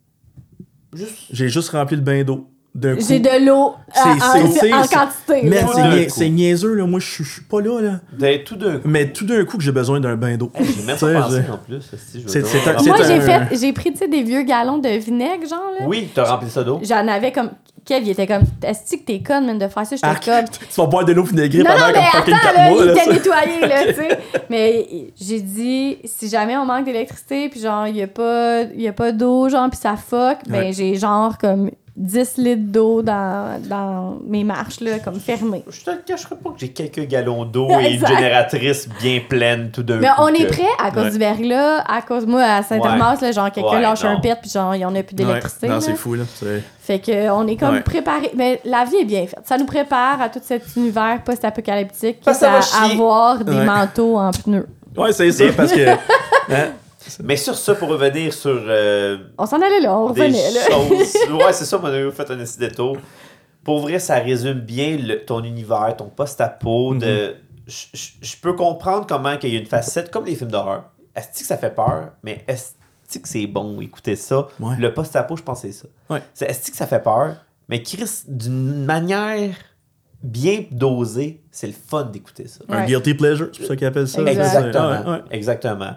Juste- 0.94 1.18
J'ai 1.30 1.48
juste 1.50 1.68
rempli 1.70 1.96
le 1.96 2.02
bain 2.02 2.22
d'eau. 2.24 2.48
J'ai 2.98 3.20
de 3.20 3.46
l'eau 3.46 3.74
C'est- 3.94 4.72
en, 4.72 4.80
quantité. 4.82 5.48
Là. 5.48 6.08
c'est 6.08 6.28
niaiseux, 6.28 6.74
là. 6.74 6.84
Moi, 6.86 7.00
je 7.00 7.22
suis- 7.22 7.42
pas 7.42 7.60
là, 7.60 7.80
là. 7.80 8.38
Tout 8.44 8.56
d'un 8.56 8.78
coup. 8.78 8.88
Mais 8.88 9.12
tout 9.12 9.24
d'un 9.24 9.44
coup 9.44 9.56
que 9.56 9.62
j'ai 9.62 9.72
besoin 9.72 10.00
d'un 10.00 10.16
bain 10.16 10.36
d'eau. 10.36 10.50
Hey, 10.54 10.66
J'ai 10.66 10.82
même 10.84 10.96
pas 10.98 11.12
pensé 11.22 11.42
j'ai- 11.46 11.52
en 11.52 11.58
plus. 11.58 11.80
si, 11.82 12.18
je 12.20 12.24
veux 12.24 12.28
C'est- 12.28 12.40
dire. 12.42 12.48
c'est 12.64 12.70
un- 12.70 12.82
Moi, 12.82 12.96
j'ai 13.06 13.14
un- 13.14 13.20
fait, 13.46 13.56
j'ai 13.56 13.72
pris, 13.72 13.92
tu 13.92 13.98
sais, 13.98 14.08
des 14.08 14.22
vieux 14.22 14.42
galons 14.42 14.78
de 14.78 14.88
vinaigre, 14.88 15.46
genre, 15.48 15.70
là. 15.78 15.86
Oui, 15.86 16.08
t'as 16.14 16.24
rempli 16.24 16.50
ça 16.50 16.62
d'eau. 16.64 16.80
J'en 16.82 17.06
avais 17.08 17.32
comme. 17.32 17.50
Kev, 17.84 18.02
il 18.04 18.10
était 18.10 18.26
comme. 18.26 18.42
Est-ce 18.64 18.96
que 18.96 19.02
t'es 19.02 19.20
conne, 19.22 19.46
man, 19.46 19.58
de 19.58 19.68
faire 19.68 19.86
ça? 19.86 19.94
J'étais 19.94 20.06
Arc. 20.08 20.24
comme. 20.24 20.44
Tu 20.74 20.80
vas 20.80 20.86
boire 20.86 21.04
de 21.04 21.12
l'eau 21.12 21.22
vinaigrée 21.22 21.60
Non, 21.60 21.66
pendant 21.66 21.86
non, 21.86 21.92
mais 21.94 22.00
comme 22.10 22.20
fucking 22.20 22.34
attends, 22.34 22.42
4 22.42 22.56
là, 22.56 22.70
mois. 22.70 22.84
il 22.84 22.90
était 22.90 23.12
nettoyé, 23.12 23.60
là, 23.60 23.84
tu 23.86 23.94
sais. 23.94 24.18
Mais 24.50 24.86
j'ai 25.20 25.40
dit, 25.40 25.98
si 26.04 26.28
jamais 26.28 26.56
on 26.56 26.64
manque 26.66 26.84
d'électricité, 26.84 27.48
puis 27.48 27.60
genre, 27.60 27.86
il 27.86 27.94
n'y 27.94 28.02
a 28.02 28.08
pas, 28.08 28.62
il 28.62 28.80
y 28.80 28.88
a 28.88 28.92
pas 28.92 29.12
d'eau, 29.12 29.48
genre, 29.48 29.70
puis 29.70 29.78
ça 29.80 29.94
fuck, 29.96 30.38
ben 30.48 30.72
j'ai 30.72 30.96
genre 30.96 31.38
comme 31.38 31.70
10 31.96 32.36
litres 32.36 32.72
d'eau 32.72 33.00
dans, 33.02 33.58
dans 33.68 34.18
mes 34.26 34.44
marches, 34.44 34.80
là, 34.80 34.98
comme 34.98 35.18
fermées. 35.18 35.64
Je 35.70 35.82
te 35.82 35.90
cacherai 36.06 36.34
pas 36.36 36.50
que 36.50 36.58
j'ai 36.58 36.68
quelques 36.68 37.06
gallons 37.08 37.44
d'eau 37.46 37.68
et 37.80 37.94
une 37.94 38.06
génératrice 38.06 38.86
bien 39.00 39.20
pleine 39.26 39.70
tout 39.70 39.82
d'un 39.82 39.96
Mais 39.96 40.08
coup. 40.08 40.14
on 40.18 40.28
est 40.28 40.46
prêt 40.46 40.68
à 40.78 40.90
cause 40.90 41.04
Ouais. 41.04 41.10
du 41.12 41.18
verglas, 41.18 41.78
à 41.88 42.02
cause, 42.02 42.26
moi, 42.26 42.42
à 42.42 42.62
Saint-Hermas, 42.62 43.18
là, 43.22 43.32
genre, 43.32 43.50
quelqu'un 43.50 43.70
Ouais, 43.70 43.80
lâche 43.80 44.04
un 44.04 44.20
pet, 44.20 44.36
puis 44.40 44.50
genre, 44.50 44.74
il 44.74 44.78
n'y 44.78 44.84
en 44.84 44.94
a 44.94 45.02
plus 45.02 45.16
Ouais. 45.16 45.24
d'électricité. 45.24 45.68
Non, 45.68 45.74
là. 45.76 45.80
c'est 45.80 45.94
fou, 45.96 46.14
là. 46.14 46.24
Fait 46.80 46.98
que 47.00 47.30
on 47.30 47.46
est 47.48 47.56
comme 47.56 47.74
Ouais. 47.76 47.80
préparé. 47.80 48.30
Mais 48.36 48.60
la 48.64 48.84
vie 48.84 48.96
est 48.96 49.04
bien 49.04 49.26
faite. 49.26 49.40
Ça 49.44 49.56
nous 49.58 49.64
prépare 49.66 50.20
à 50.20 50.28
tout 50.28 50.38
cet 50.42 50.62
univers 50.76 51.20
post-apocalyptique, 51.24 52.18
à 52.26 52.84
avoir 52.84 53.42
des 53.44 53.52
Ouais. 53.52 53.64
manteaux 53.64 54.18
en 54.18 54.30
pneus. 54.30 54.66
Ouais, 54.96 55.12
c'est 55.12 55.32
ça, 55.32 55.44
parce 55.56 55.72
que. 55.72 55.88
hein, 55.90 56.68
Mais 57.22 57.36
sur 57.36 57.54
ça, 57.56 57.74
pour 57.74 57.88
revenir 57.88 58.32
sur 58.32 58.50
euh, 58.66 59.18
On 59.38 59.46
s'en 59.46 59.60
allait 59.60 59.80
là, 59.80 59.98
on 59.98 60.10
des 60.10 60.22
revenait 60.22 60.50
là. 60.52 60.60
choses. 60.70 61.30
ouais, 61.44 61.52
c'est 61.52 61.64
ça, 61.64 61.78
on 61.82 61.84
a 61.86 62.10
fait 62.10 62.30
un 62.30 62.36
petit 62.36 62.58
détour. 62.58 62.96
Pour 63.64 63.80
vrai, 63.80 63.98
ça 63.98 64.16
résume 64.16 64.60
bien 64.60 64.96
le- 64.96 65.24
ton 65.24 65.42
univers, 65.42 65.94
ton 65.96 66.06
post-apo. 66.08 66.92
Mhm. 66.94 66.98
de 67.00 67.34
Je 67.66 67.86
je- 67.94 68.10
je 68.20 68.36
peux 68.40 68.52
comprendre 68.52 69.06
comment 69.08 69.36
qu'il 69.38 69.52
y 69.52 69.56
a 69.56 69.58
une 69.60 69.66
facette, 69.66 70.10
comme 70.12 70.24
les 70.24 70.36
films 70.36 70.52
d'horreur. 70.52 70.84
Est-ce 71.16 71.40
que 71.40 71.44
ça 71.46 71.56
fait 71.56 71.74
peur, 71.74 72.10
mais 72.22 72.44
est-ce 72.46 73.18
que 73.18 73.26
c'est 73.26 73.46
bon, 73.48 73.80
écoutez 73.80 74.14
ça? 74.14 74.46
Ouais. 74.60 74.76
Le 74.78 74.94
post-apo, 74.94 75.36
je 75.36 75.42
pense 75.42 75.62
que 75.62 75.66
c'est 75.68 75.72
ça. 75.72 75.88
Ouais. 76.08 76.22
C'est 76.32 76.44
est-ce 76.48 76.70
que 76.70 76.76
ça 76.76 76.86
fait 76.86 77.02
peur, 77.02 77.34
mais 77.68 77.82
Chris, 77.82 78.08
d'une 78.28 78.84
manière 78.84 79.54
bien 80.22 80.64
dosée, 80.70 81.42
c'est 81.50 81.66
le 81.66 81.72
fun 81.72 82.04
d'écouter 82.04 82.46
ça. 82.46 82.60
Un 82.68 82.80
Ouais. 82.82 82.86
guilty 82.86 83.14
pleasure, 83.14 83.48
c'est 83.52 83.58
pour 83.60 83.66
ça 83.68 83.76
qu'ils 83.76 83.86
appellent 83.88 84.08
ça. 84.08 84.22
Exact. 84.22 84.44
Exactement. 84.44 84.90
Ouais, 84.90 85.10
ouais. 85.10 85.22
Exactement. 85.32 85.90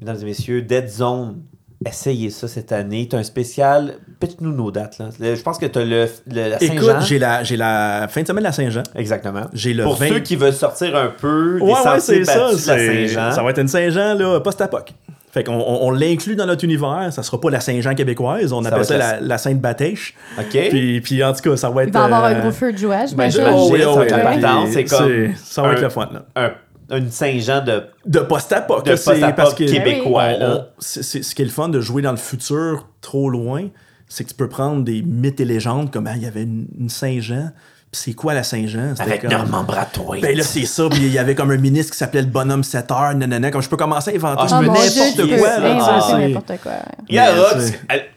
Mesdames 0.00 0.16
et 0.22 0.24
messieurs, 0.24 0.62
Dead 0.62 0.88
Zone, 0.88 1.42
essayez 1.86 2.30
ça 2.30 2.48
cette 2.48 2.72
année. 2.72 3.06
Tu 3.08 3.16
as 3.16 3.18
un 3.18 3.22
spécial. 3.22 3.94
Pète-nous 4.18 4.52
nos 4.52 4.70
dates. 4.70 4.98
Là. 4.98 5.10
Le- 5.20 5.34
Je 5.34 5.42
pense 5.42 5.58
que 5.58 5.66
tu 5.66 5.78
as 5.78 5.84
le, 5.84 6.06
le- 6.26 6.48
la 6.50 6.62
Écoute, 6.62 6.80
Saint-Jean. 6.80 7.00
j'ai 7.00 7.18
la, 7.18 7.42
j'ai 7.44 7.56
la 7.56 8.06
fin 8.08 8.22
de 8.22 8.26
semaine 8.26 8.42
de 8.42 8.48
la 8.48 8.52
Saint-Jean. 8.52 8.82
Exactement. 8.94 9.42
J'ai 9.52 9.74
le 9.74 9.84
Pour 9.84 9.96
20 9.96 10.08
ceux 10.08 10.18
qui 10.20 10.36
veulent 10.36 10.52
sortir 10.52 10.96
un 10.96 11.08
peu 11.08 11.56
des 11.58 11.64
Ouais, 11.64 11.72
ouais, 11.72 11.82
sentiers 11.82 12.24
c'est 12.24 12.32
ça. 12.32 12.38
battus 12.46 12.64
de 12.66 12.70
la 12.72 12.78
c'est- 12.78 13.06
Saint-Jean. 13.08 13.32
Ça 13.32 13.42
va 13.42 13.50
être 13.50 13.60
une 13.60 13.68
Saint-Jean, 13.68 14.14
là, 14.14 14.40
post-apoc. 14.40 14.92
Fait 15.32 15.44
qu'on 15.44 15.52
on, 15.54 15.86
on 15.86 15.90
l'inclut 15.92 16.34
dans 16.34 16.46
notre 16.46 16.64
univers. 16.64 17.08
Ça 17.12 17.22
sera 17.22 17.40
pas 17.40 17.50
la 17.50 17.60
Saint-Jean 17.60 17.94
québécoise. 17.94 18.52
On 18.52 18.62
Ça 18.62 18.68
appelle 18.68 18.78
va 18.80 18.84
ça 18.84 18.94
être 18.94 19.20
la, 19.20 19.20
la 19.20 19.38
Sainte-Batèche. 19.38 20.14
OK? 20.38 20.68
Puis, 20.70 21.00
puis 21.02 21.22
en 21.22 21.32
tout 21.32 21.40
cas, 21.50 21.56
ça 21.56 21.70
va 21.70 21.82
être. 21.84 21.90
Il 21.90 21.92
va 21.92 22.04
avoir 22.04 22.24
un 22.24 22.32
euh, 22.34 22.40
gros 22.40 22.50
feu 22.50 22.72
de 22.72 22.78
joie, 22.78 22.96
ben, 22.96 23.06
j'imagine. 23.06 23.40
j'imagine. 23.42 23.56
Oh, 23.60 23.68
oui, 23.72 23.80
ça 23.80 23.90
oh, 23.90 23.96
va 23.96 24.04
être 24.06 24.72
c'est 24.72 24.84
comme 24.84 25.06
c'est- 25.08 25.30
Ça 25.44 25.62
va 25.62 25.72
être 25.72 25.78
un- 25.78 25.82
le 25.82 25.88
fun, 25.88 26.08
là. 26.12 26.24
un, 26.34 26.50
une 26.90 27.10
Saint-Jean 27.10 27.64
de, 27.64 27.82
De 28.06 28.20
post-apoc. 28.20 28.84
de 28.84 28.90
là, 28.90 28.96
c'est 28.96 29.10
post-apo 29.12 29.36
parce 29.36 29.54
que 29.54 29.64
québécois. 29.64 30.24
on- 30.34 30.38
là. 30.38 30.54
on- 30.56 30.66
c'est- 30.78 31.02
c'est- 31.02 31.22
ce 31.22 31.34
qui 31.34 31.42
est 31.42 31.46
le 31.46 31.50
fun 31.50 31.68
de 31.68 31.80
jouer 31.80 32.02
dans 32.02 32.10
le 32.12 32.16
futur 32.16 32.88
trop 33.00 33.28
loin, 33.30 33.68
c'est 34.08 34.24
que 34.24 34.30
tu 34.30 34.34
peux 34.34 34.48
prendre 34.48 34.82
des 34.84 35.02
mythes 35.02 35.40
et 35.40 35.44
légendes 35.44 35.90
comme 35.92 36.06
ah, 36.06 36.16
il 36.16 36.22
y 36.22 36.26
avait 36.26 36.42
une, 36.42 36.66
une 36.78 36.88
Saint-Jean. 36.88 37.50
C'est 37.92 38.12
quoi 38.12 38.34
la 38.34 38.44
Saint-Jean? 38.44 38.94
Avec 39.00 39.22
comme- 39.22 39.30
Normand 39.32 39.64
Bratoit. 39.64 40.18
Ben 40.22 40.36
là, 40.36 40.44
c'est 40.44 40.64
ça. 40.64 40.88
Puis 40.88 41.00
il 41.00 41.12
y 41.12 41.18
avait 41.18 41.34
comme 41.34 41.50
un 41.50 41.56
ministre 41.56 41.90
qui 41.92 41.98
s'appelait 41.98 42.20
le 42.22 42.28
bonhomme 42.28 42.62
7 42.62 42.88
heures. 42.92 43.14
Nanana. 43.16 43.50
Comme 43.50 43.62
je 43.62 43.68
peux 43.68 43.76
commencer 43.76 44.12
à 44.12 44.14
inventer 44.14 44.42
Ah, 44.48 44.60
n'importe 44.62 45.38
quoi. 45.38 45.58
là, 45.58 45.72
inventer 45.74 46.06
c'est- 46.08 46.28
n'importe 46.28 46.52
quoi. 46.62 46.72
Regarde, 47.08 47.62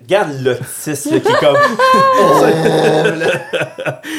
regarde 0.03 0.29
l'autisme 0.43 1.15
là, 1.15 1.19
qui 1.19 1.27
est 1.27 1.39
comme. 1.39 1.57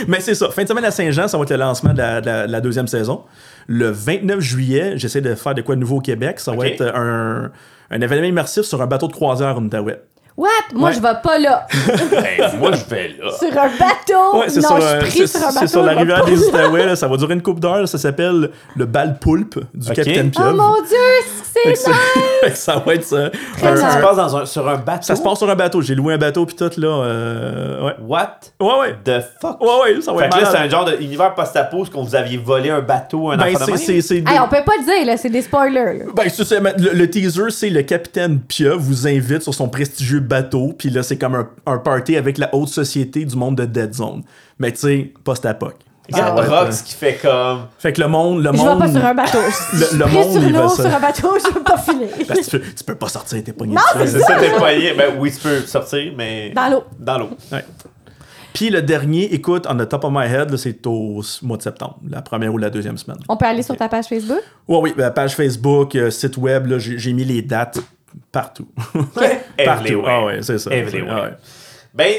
Mais 0.09 0.21
c'est 0.21 0.35
ça. 0.35 0.51
Fin 0.51 0.63
de 0.65 0.69
semaine 0.69 0.85
à 0.85 0.91
Saint-Jean, 0.91 1.29
ça 1.29 1.37
va 1.39 1.45
être 1.45 1.51
le 1.51 1.57
lancement 1.57 1.93
de 1.93 1.99
la, 1.99 2.21
de 2.21 2.27
la- 2.27 2.47
de 2.47 2.53
la 2.53 2.61
deuxième 2.61 2.87
saison. 2.89 3.23
Le 3.67 3.91
29 3.91 4.41
juillet, 4.41 4.93
j'essaie 4.97 5.21
de 5.21 5.35
faire 5.35 5.55
de 5.55 5.63
quoi 5.63 5.75
de 5.77 5.81
nouveau 5.81 5.99
au 5.99 6.01
Québec. 6.01 6.41
Ça 6.41 6.53
va 6.53 6.67
être 6.67 6.83
un, 6.95 7.51
un 7.91 8.01
événement 8.01 8.27
immersif 8.27 8.63
sur 8.63 8.81
un 8.83 8.87
bateau 8.87 9.09
de 9.09 9.13
croisière 9.13 9.57
en 9.57 9.65
Outaouais. 9.65 10.01
What? 10.36 10.48
Moi, 10.74 10.89
Ouais. 10.89 10.94
je 10.97 11.01
vais 11.01 11.15
pas 11.23 11.39
là. 11.39 11.66
Ben, 12.11 12.59
moi, 12.59 12.73
je 12.73 12.85
vais 12.93 13.15
là. 13.23 13.31
sur 13.39 13.48
un 13.56 13.69
bateau. 13.78 14.39
Ouais, 14.40 14.48
c'est 14.48 14.61
non, 14.62 14.69
sur, 14.69 14.81
je 14.81 14.86
suis 14.89 14.98
pris 14.98 15.11
c'est- 15.11 15.27
sur 15.28 15.40
un 15.40 15.47
bateau. 15.52 15.59
c'est 15.61 15.66
sur 15.69 15.82
la 15.85 15.93
rivière 15.93 16.24
des. 16.24 16.39
Outaouais. 16.48 16.86
là. 16.86 16.97
Ça 16.97 17.06
va 17.06 17.16
durer 17.16 17.35
une 17.35 17.43
coupe 17.43 17.61
d'heures. 17.61 17.86
Ça 17.86 17.98
s'appelle 17.98 18.51
le 18.74 18.85
bal 18.85 19.19
poulpe 19.20 19.61
du 19.73 19.89
Ok. 19.90 19.94
capitaine 19.94 20.32
Oh 20.35 20.40
Pieuvre. 20.40 20.55
mon 20.56 20.74
Dieu, 20.82 21.32
c'est 21.44 21.69
nice. 21.70 22.55
ça 22.55 22.82
va 22.85 22.94
être 22.94 23.05
ça. 23.05 23.31
Ça 23.59 23.69
Un- 23.70 23.77
se 23.77 24.02
passe 24.02 24.16
dans 24.16 24.36
un, 24.39 24.47
sur 24.47 24.69
un 24.69 24.77
bateau? 24.77 25.02
ça 25.02 25.15
se 25.15 25.23
passe 25.23 25.39
sur 25.39 25.48
un 25.48 25.55
bateau. 25.55 25.81
J'ai 25.82 25.94
loué 25.94 26.15
un 26.15 26.19
bateau 26.19 26.44
puis 26.47 26.56
tout 26.56 26.70
là. 26.78 26.89
euh, 26.89 27.86
ouais. 27.86 27.94
What 28.02 28.39
Ouais, 28.61 28.78
ouais. 28.81 28.97
the 29.05 29.23
fuck? 29.40 29.61
Ouais, 29.61 29.69
ouais, 29.94 30.01
ça 30.02 30.12
va 30.12 30.19
Fait 30.19 30.24
être 30.27 30.36
que 30.39 30.43
là, 30.43 30.48
c'est 30.51 30.59
un 30.59 30.69
genre 30.69 30.85
d'univers 30.85 31.32
post-apo, 31.35 31.85
ce 31.85 31.90
qu'on 31.93 32.02
vous 32.02 32.16
aviez 32.16 32.39
volé 32.39 32.70
un 32.70 32.81
bateau, 32.81 33.31
un 33.31 33.36
Ben, 33.36 33.55
enfant 33.55 33.61
de 33.61 33.77
c'est, 33.77 33.93
même? 33.93 34.01
c'est, 34.01 34.01
c'est 34.01 34.16
Hey, 34.16 34.40
on 34.43 34.48
peut 34.48 34.65
pas 34.66 34.73
le 34.81 34.85
dire, 34.85 35.06
là, 35.06 35.16
c'est 35.16 35.31
des 35.31 35.43
spoilers. 35.43 35.98
là. 36.01 36.05
Ben, 36.15 36.24
c'est 36.28 36.44
ça, 36.44 36.61
mais 36.61 36.74
le, 36.77 36.90
le 36.93 37.09
teaser, 37.09 37.51
c'est 37.51 37.70
le 37.70 37.82
capitaine 37.82 38.40
Pia 38.40 38.74
vous 38.77 39.06
invite 39.06 39.43
sur 39.43 39.55
son 39.55 39.69
prestigieux 39.69 40.20
bateau, 40.25 40.75
puis 40.77 40.91
là, 40.91 41.03
c'est 41.03 41.17
comme 41.19 41.35
un, 41.35 41.49
un 41.67 41.79
party 41.79 42.17
avec 42.17 42.39
la 42.39 42.55
haute 42.55 42.69
société 42.69 43.25
du 43.25 43.37
monde 43.37 43.57
de 43.57 43.65
Dead 43.65 43.95
Zone. 43.95 44.23
Mais 44.59 44.73
tu 44.73 44.79
sais, 44.81 45.13
post-apoc. 45.23 45.75
Regarde 46.13 46.39
être, 46.39 46.51
Rox 46.65 46.83
qui 46.83 46.95
fait 46.95 47.15
comme. 47.23 47.61
Fait 47.79 47.93
que 47.93 48.01
le 48.03 48.09
monde. 48.09 48.43
Le 48.45 48.53
Je 48.53 48.59
monde 48.59 48.79
vais 48.79 48.87
pas 48.87 48.93
sur 48.93 49.05
un 49.07 49.15
bateau. 49.15 49.39
Le- 49.73 50.07
monde, 50.07 50.33
sur 50.33 50.43
il 50.43 50.53
va 50.53 50.69
sur 50.69 50.87
un 50.87 51.01
bateau, 51.01 51.29
je 51.43 51.51
peux 51.53 51.63
pas 51.63 51.79
filer. 51.79 52.09
Parce 52.29 52.41
que 52.41 52.45
tu, 52.45 52.59
peux- 52.59 52.75
tu 52.77 52.85
peux 52.85 52.95
pas 52.95 53.09
sortir, 53.09 53.43
t'es 53.43 53.53
pas 53.55 53.65
Non, 53.65 53.81
c'est 53.97 54.21
ça, 54.21 54.37
t'es 54.39 54.51
poigné. 54.51 54.93
Ben 54.93 55.15
oui, 55.19 55.33
tu 55.33 55.39
peux 55.39 55.61
sortir, 55.63 56.13
mais. 56.17 56.51
Dans 56.51 56.69
l'eau. 56.71 56.85
Dans 56.99 57.19
l'eau. 57.19 57.31
Ouais. 57.51 57.65
Puis 58.53 58.71
le 58.71 58.83
dernier, 58.83 59.33
écoute, 59.35 59.67
on 59.69 59.77
the 59.77 59.89
top 59.89 60.05
of 60.05 60.13
my 60.13 60.27
head, 60.27 60.55
c'est 60.57 60.87
au 60.87 61.23
mois 61.43 61.57
de 61.57 61.63
septembre, 61.63 61.99
la 62.09 62.23
première 62.23 62.53
ou 62.55 62.59
la 62.59 62.71
deuxième 62.71 62.97
semaine. 62.99 63.19
On 63.29 63.37
peut 63.37 63.47
aller 63.47 63.63
sur 63.63 63.77
ta 63.77 63.89
page 63.89 64.05
Facebook? 64.07 64.43
Ouais, 64.69 64.79
oui, 64.81 64.95
ben, 64.97 65.11
page 65.11 65.35
Facebook, 65.35 65.97
euh, 65.97 66.11
site 66.11 66.37
web, 66.37 66.73
j'ai 66.79 67.13
mis 67.13 67.25
les 67.25 67.43
dates 67.43 67.81
partout. 68.32 68.69
partout. 69.15 69.41
Everywhere. 69.59 70.09
Ah 70.09 70.24
ouais, 70.27 70.43
c'est 70.43 70.59
ça. 70.59 70.70
Ah 70.73 70.74
ouais. 70.77 71.31
Ben, 71.95 72.12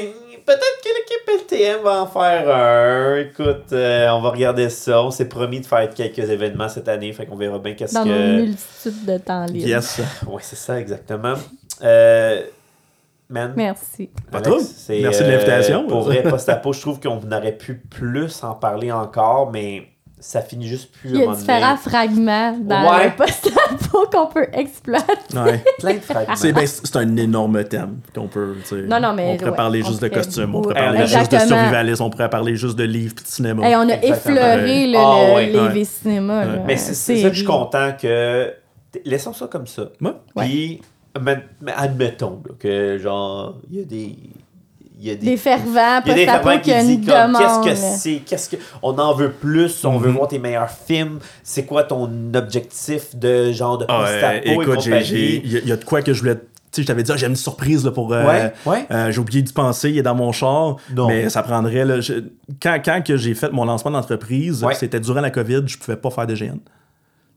peut-être 0.46 0.80
que 0.82 0.88
l'équipe 0.88 1.50
LTM 1.50 1.82
va 1.82 2.02
en 2.02 2.06
faire 2.06 2.54
un. 2.56 3.16
Écoute, 3.16 3.72
euh, 3.72 4.08
on 4.10 4.20
va 4.22 4.30
regarder 4.30 4.68
ça. 4.70 5.02
On 5.02 5.10
s'est 5.10 5.28
promis 5.28 5.60
de 5.60 5.66
faire 5.66 5.88
quelques 5.90 6.18
événements 6.30 6.68
cette 6.68 6.88
année, 6.88 7.12
fait 7.12 7.26
qu'on 7.26 7.36
verra 7.36 7.58
bien 7.58 7.74
qu'est-ce 7.74 7.94
Dans 7.94 8.04
nos 8.04 8.14
que. 8.14 8.36
multitudes 8.40 9.04
de 9.04 9.18
temps 9.18 9.44
libres. 9.46 9.68
Yes. 9.68 10.00
Oui, 10.26 10.40
c'est 10.42 10.56
ça, 10.56 10.78
exactement. 10.80 11.34
Euh, 11.82 12.42
man. 13.28 13.52
Merci. 13.56 14.08
Alex, 14.32 14.88
Merci 14.88 15.22
de 15.22 15.28
euh, 15.28 15.30
l'invitation. 15.32 15.86
Pour 15.86 16.02
vrai, 16.02 16.22
post-apo, 16.22 16.72
je 16.72 16.80
trouve 16.80 17.00
qu'on 17.00 17.20
aurait 17.30 17.56
pu 17.56 17.74
plus 17.74 18.42
en 18.42 18.54
parler 18.54 18.90
encore, 18.92 19.50
mais 19.52 19.88
ça 20.18 20.40
finit 20.40 20.66
juste 20.66 20.90
plus 20.92 21.10
Il 21.10 21.16
y 21.20 21.22
a 21.24 21.34
différents 21.34 21.76
fragments 21.76 22.56
dans 22.58 22.96
Ouais. 22.96 23.04
le 23.08 23.10
qu'on 24.12 24.26
peut 24.26 24.46
exploiter. 24.52 25.04
Ouais. 25.34 25.64
Plein 25.78 25.94
de 25.94 26.00
fragments. 26.00 26.36
C'est 26.36 26.52
ben, 26.52 26.66
c'est 26.66 26.96
un 26.96 27.16
énorme 27.16 27.64
thème 27.64 28.00
qu'on 28.14 28.28
peut. 28.28 28.56
tu 28.62 28.68
sais, 28.68 28.82
Non, 28.82 29.00
non, 29.00 29.12
mais 29.14 29.32
On 29.32 29.36
pourrait 29.36 29.50
ouais, 29.50 29.56
parler 29.56 29.82
on 29.84 29.88
juste 29.88 30.02
de 30.02 30.08
costumes, 30.08 30.54
on 30.54 30.62
pourrait 30.62 30.74
parler 30.74 31.00
exactement. 31.00 31.40
juste 31.40 31.50
de 31.50 31.54
survivalisme, 31.56 32.02
on 32.02 32.10
pourrait 32.10 32.30
parler 32.30 32.56
juste 32.56 32.76
de 32.76 32.84
livres 32.84 33.14
et 33.18 33.22
de 33.22 33.26
cinéma. 33.28 33.68
Hey, 33.68 33.74
on 33.76 33.80
a 33.88 33.94
Exactement. 33.94 34.36
effleuré 34.36 34.94
Ah 34.96 35.26
le, 35.28 35.34
ouais. 35.34 35.46
les 35.50 35.58
Ouais. 35.60 35.68
V 35.70 35.84
cinéma. 35.84 36.40
Ouais. 36.40 36.46
là, 36.46 36.62
Mais 36.66 36.76
c'est 36.76 36.94
c'est 36.94 37.16
ça 37.16 37.28
que 37.28 37.34
je 37.34 37.38
suis 37.38 37.46
content 37.46 37.92
que. 38.00 38.52
Laissons 39.04 39.32
ça 39.32 39.46
comme 39.46 39.66
ça. 39.66 39.88
Ouais. 40.00 40.12
Puis, 40.36 40.80
admettons 41.76 42.40
là, 42.46 42.54
que, 42.58 42.98
genre, 42.98 43.58
il 43.70 43.78
y 43.78 43.82
a 43.82 43.84
des. 43.84 44.16
Il 44.98 45.06
y 45.06 45.10
a 45.10 45.14
des. 45.14 45.26
Des 45.26 45.36
fervents, 45.36 46.00
il 46.06 46.08
y 46.08 46.12
a 46.12 46.14
des 46.14 46.24
fervents 46.24 46.58
qui 46.58 46.72
disent 46.72 47.06
qu'est-ce 47.06 47.68
que 47.68 47.74
c'est, 47.74 48.16
qu'est-ce 48.24 48.48
que 48.48 48.56
on 48.82 48.98
en 48.98 49.14
veut 49.14 49.30
plus, 49.32 49.84
on 49.84 49.98
veut 49.98 50.08
Mhm. 50.08 50.16
voir 50.16 50.28
tes 50.28 50.38
meilleurs 50.38 50.70
films, 50.70 51.18
c'est 51.42 51.66
quoi 51.66 51.84
ton 51.84 52.10
objectif 52.34 53.14
de 53.14 53.52
genre 53.52 53.76
de 53.78 53.84
Ah, 53.88 54.00
post-apo 54.04 54.36
euh, 54.36 54.40
et 54.44 54.52
écoute, 54.52 54.86
il 54.86 54.90
y, 54.92 54.94
a- 54.94 55.00
il 55.62 55.68
y 55.68 55.72
a 55.72 55.76
de 55.76 55.84
quoi 55.84 56.00
que 56.02 56.12
je 56.14 56.20
voulais. 56.20 56.36
Tu 56.36 56.42
sais, 56.72 56.82
je 56.82 56.86
t'avais 56.88 57.02
dit, 57.02 57.12
ah, 57.12 57.16
j'ai 57.16 57.26
une 57.26 57.36
surprise 57.36 57.84
là, 57.84 57.90
pour. 57.90 58.12
euh, 58.12 58.24
Ouais, 58.26 58.52
ouais. 58.66 58.86
euh, 58.90 59.10
j'ai 59.10 59.18
oublié 59.18 59.40
d'y 59.42 59.52
penser, 59.52 59.90
il 59.90 59.98
est 59.98 60.02
dans 60.02 60.14
mon 60.14 60.32
char. 60.32 60.76
Non. 60.94 61.06
Mais 61.08 61.28
ça 61.30 61.42
prendrait. 61.42 61.84
Là, 61.84 62.00
je- 62.00 62.24
quand, 62.62 62.78
quand 62.84 63.02
que 63.04 63.16
j'ai 63.16 63.34
fait 63.34 63.50
mon 63.52 63.64
lancement 63.66 63.90
d'entreprise, 63.90 64.64
Ouais. 64.64 64.74
c'était 64.74 65.00
durant 65.00 65.20
la 65.20 65.30
COVID, 65.30 65.62
je 65.66 65.76
pouvais 65.78 65.96
pas 65.96 66.10
faire 66.10 66.26
de 66.26 66.34
GN. 66.34 66.58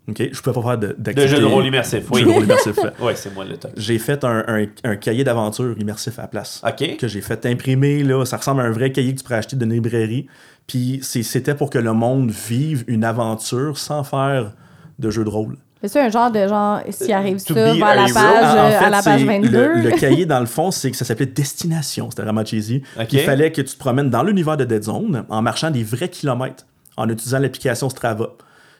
OK? 0.07 0.29
Je 0.31 0.41
pouvais 0.41 0.53
pas 0.59 0.67
faire 0.69 0.77
de, 0.77 0.95
De 0.97 1.27
jeux 1.27 1.39
de 1.39 1.45
rôle 1.45 1.65
immersif, 1.65 2.05
oui. 2.11 2.21
jeux 2.21 2.25
de 2.27 2.31
rôle 2.31 2.43
immersif, 2.45 2.77
ouais. 2.77 2.91
Ouais, 3.05 3.15
c'est 3.15 3.33
moi 3.33 3.45
le 3.45 3.57
top. 3.57 3.71
J'ai 3.77 3.99
fait 3.99 4.23
un, 4.23 4.43
un- 4.47 4.65
un 4.83 4.95
cahier 4.95 5.23
d'aventure 5.23 5.75
immersif 5.79 6.17
à 6.17 6.23
la 6.23 6.27
place. 6.29 6.61
OK. 6.67 6.97
Que 6.97 7.07
j'ai 7.07 7.21
fait 7.21 7.45
imprimer, 7.45 8.03
là. 8.03 8.25
Ça 8.25 8.37
ressemble 8.37 8.61
à 8.61 8.63
un 8.65 8.71
vrai 8.71 8.91
cahier 8.91 9.13
que 9.13 9.17
tu 9.19 9.23
pourrais 9.23 9.37
acheter 9.37 9.55
d'une 9.55 9.71
librairie. 9.73 10.25
Puis 10.65 10.99
c'était 11.03 11.53
pour 11.55 11.69
que 11.69 11.77
le 11.79 11.93
monde 11.93 12.31
vive 12.31 12.83
une 12.87 13.03
aventure 13.03 13.77
sans 13.77 14.03
faire 14.03 14.53
de 14.97 15.09
jeu 15.09 15.23
de 15.23 15.29
rôle. 15.29 15.57
C'est 15.83 15.99
un 16.01 16.09
genre 16.09 16.29
de 16.29 16.45
genre, 16.45 16.81
s'il 16.89 17.13
arrive 17.13 17.41
To 17.45 17.53
ça, 17.53 17.73
vers 17.73 17.85
a 17.85 17.95
la 17.95 18.01
page, 18.01 18.15
En- 18.17 18.19
en 18.19 18.65
euh, 18.65 18.69
fait, 18.71 18.85
à 18.85 18.89
la 18.89 19.01
page 19.01 19.19
c'est 19.21 19.25
22. 19.25 19.49
Le, 19.75 19.81
le 19.81 19.91
cahier, 19.91 20.25
dans 20.27 20.41
le 20.41 20.45
fond, 20.45 20.71
c'est 20.71 20.91
que 20.91 20.97
ça 20.97 21.05
s'appelait 21.05 21.25
Destination. 21.27 22.09
C'était 22.09 22.23
vraiment 22.23 22.43
cheesy. 22.43 22.81
Ok. 22.99 23.13
Il 23.13 23.19
fallait 23.21 23.51
que 23.51 23.61
tu 23.61 23.73
te 23.73 23.79
promènes 23.79 24.09
dans 24.09 24.23
l'univers 24.23 24.57
de 24.57 24.65
Dead 24.65 24.83
Zone 24.83 25.23
en 25.29 25.41
marchant 25.41 25.71
des 25.71 25.83
vrais 25.83 26.09
kilomètres 26.09 26.65
en 26.97 27.07
utilisant 27.07 27.39
l'application 27.39 27.89
Strava. 27.89 28.31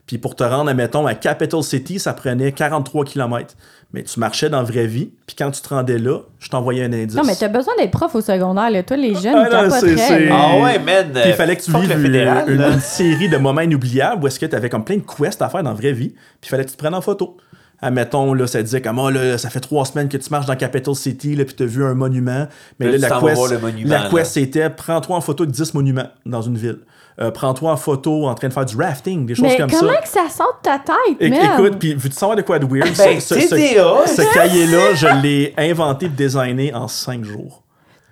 Puis 0.06 0.18
pour 0.18 0.36
te 0.36 0.44
rendre, 0.44 0.70
admettons, 0.70 1.06
à 1.06 1.14
Capital 1.14 1.62
City, 1.64 2.00
ça 2.00 2.14
prenait 2.14 2.52
43 2.52 3.06
km. 3.06 3.54
Mais 3.94 4.04
tu 4.04 4.20
marchais 4.20 4.50
dans 4.50 4.58
la 4.58 4.64
vraie 4.64 4.86
vie, 4.86 5.12
puis 5.26 5.36
quand 5.36 5.50
tu 5.52 5.62
te 5.62 5.70
rendais 5.70 5.98
là, 5.98 6.20
je 6.40 6.50
t'envoyais 6.50 6.84
un 6.84 6.94
indice. 6.94 7.16
Non, 7.16 7.24
mais 7.26 7.36
t'as 7.36 7.48
besoin 7.48 7.74
d'être 7.78 7.90
prof 7.92 8.14
au 8.14 8.22
secondaire, 8.22 8.70
là. 8.70 8.84
Toi, 8.84 8.98
les 8.98 9.16
jeunes, 9.16 9.34
Ah 9.36 9.48
capoteraient. 9.50 9.98
c'est- 9.98 10.26
là. 10.28 10.36
Ah 10.40 10.64
ouais, 10.64 10.78
man. 10.80 11.08
Puis 11.12 11.22
il 11.26 11.34
fallait 11.34 11.56
que 11.56 11.64
tu 11.64 11.72
vives 11.72 11.90
le 11.90 11.96
une, 11.96 12.02
fédéral, 12.04 12.50
une- 12.50 12.58
là. 12.58 12.70
une 12.70 12.80
série 12.80 13.30
de 13.30 13.38
moments 13.38 13.62
inoubliables 13.62 14.24
où 14.24 14.28
est-ce 14.28 14.40
que 14.40 14.46
tu 14.46 14.56
avais 14.56 14.70
comme 14.70 14.84
plein 14.86 14.98
de 14.98 15.02
quests 15.04 15.42
à 15.42 15.50
faire 15.50 15.64
dans 15.64 15.72
la 15.72 15.76
vraie 15.76 15.92
vie. 15.94 16.10
Puis 16.10 16.18
il 16.44 16.50
fallait 16.50 16.66
que 16.66 16.70
tu 16.70 16.76
te 16.76 16.82
prennes 16.82 16.94
en 16.96 17.02
photo. 17.02 17.38
Admettons, 17.82 18.34
là, 18.34 18.46
ça 18.46 18.62
disait 18.62 18.82
comme, 18.82 19.00
oh, 19.00 19.10
là, 19.10 19.38
ça 19.38 19.50
fait 19.50 19.62
trois 19.62 19.86
semaines 19.86 20.10
que 20.10 20.18
tu 20.18 20.30
marches 20.30 20.46
dans 20.46 20.56
Capital 20.56 20.94
City, 20.96 21.36
là, 21.36 21.46
puis 21.46 21.56
tu 21.56 21.64
as 21.64 21.66
vu 21.66 21.84
un 21.86 21.94
monument. 21.94 22.46
Mais 22.80 22.88
Là, 22.88 22.98
la 22.98 23.20
quest, 23.22 23.42
la 23.86 24.10
quest 24.10 24.32
c'était 24.34 24.70
prends-toi 24.70 25.16
en 25.16 25.22
photo 25.22 25.46
de 25.46 25.52
10 25.52 25.74
monuments 25.74 26.08
dans 26.26 26.42
une 26.42 26.58
ville. 26.58 26.80
Euh, 27.22 27.32
prends-toi 27.32 27.72
en 27.74 27.76
photo 27.78 28.28
en 28.28 28.34
train 28.34 28.48
de 28.48 28.54
faire 28.54 28.64
du 28.66 28.78
rafting, 28.78 29.26
des 29.26 29.36
choses 29.36 29.44
Mais 29.48 29.58
comme 29.58 29.70
comment 29.70 29.92
ça. 29.92 30.02
que 30.02 30.08
ça 30.08 30.30
sort 30.30 30.58
de 30.64 30.70
ta 30.70 30.80
tête, 30.80 31.18
É-? 31.20 31.28
Écoute, 31.54 31.78
puis 31.78 31.94
veux-tu 31.94 32.16
savoir 32.16 32.38
de 32.38 32.42
quoi 32.44 32.60
de 32.60 32.66
weird? 32.66 32.96
Ben, 32.98 33.20
ce, 33.20 33.36
ce- 33.36 33.42
ce- 33.48 33.56
TDA. 33.56 34.08
ce 34.08 34.34
cahier-là, 34.34 34.94
je 34.96 35.22
l'ai 35.22 35.54
inventé 35.58 36.06
et 36.06 36.10
designé 36.10 36.74
en 36.74 36.88
cinq 36.88 37.26
jours. 37.26 37.64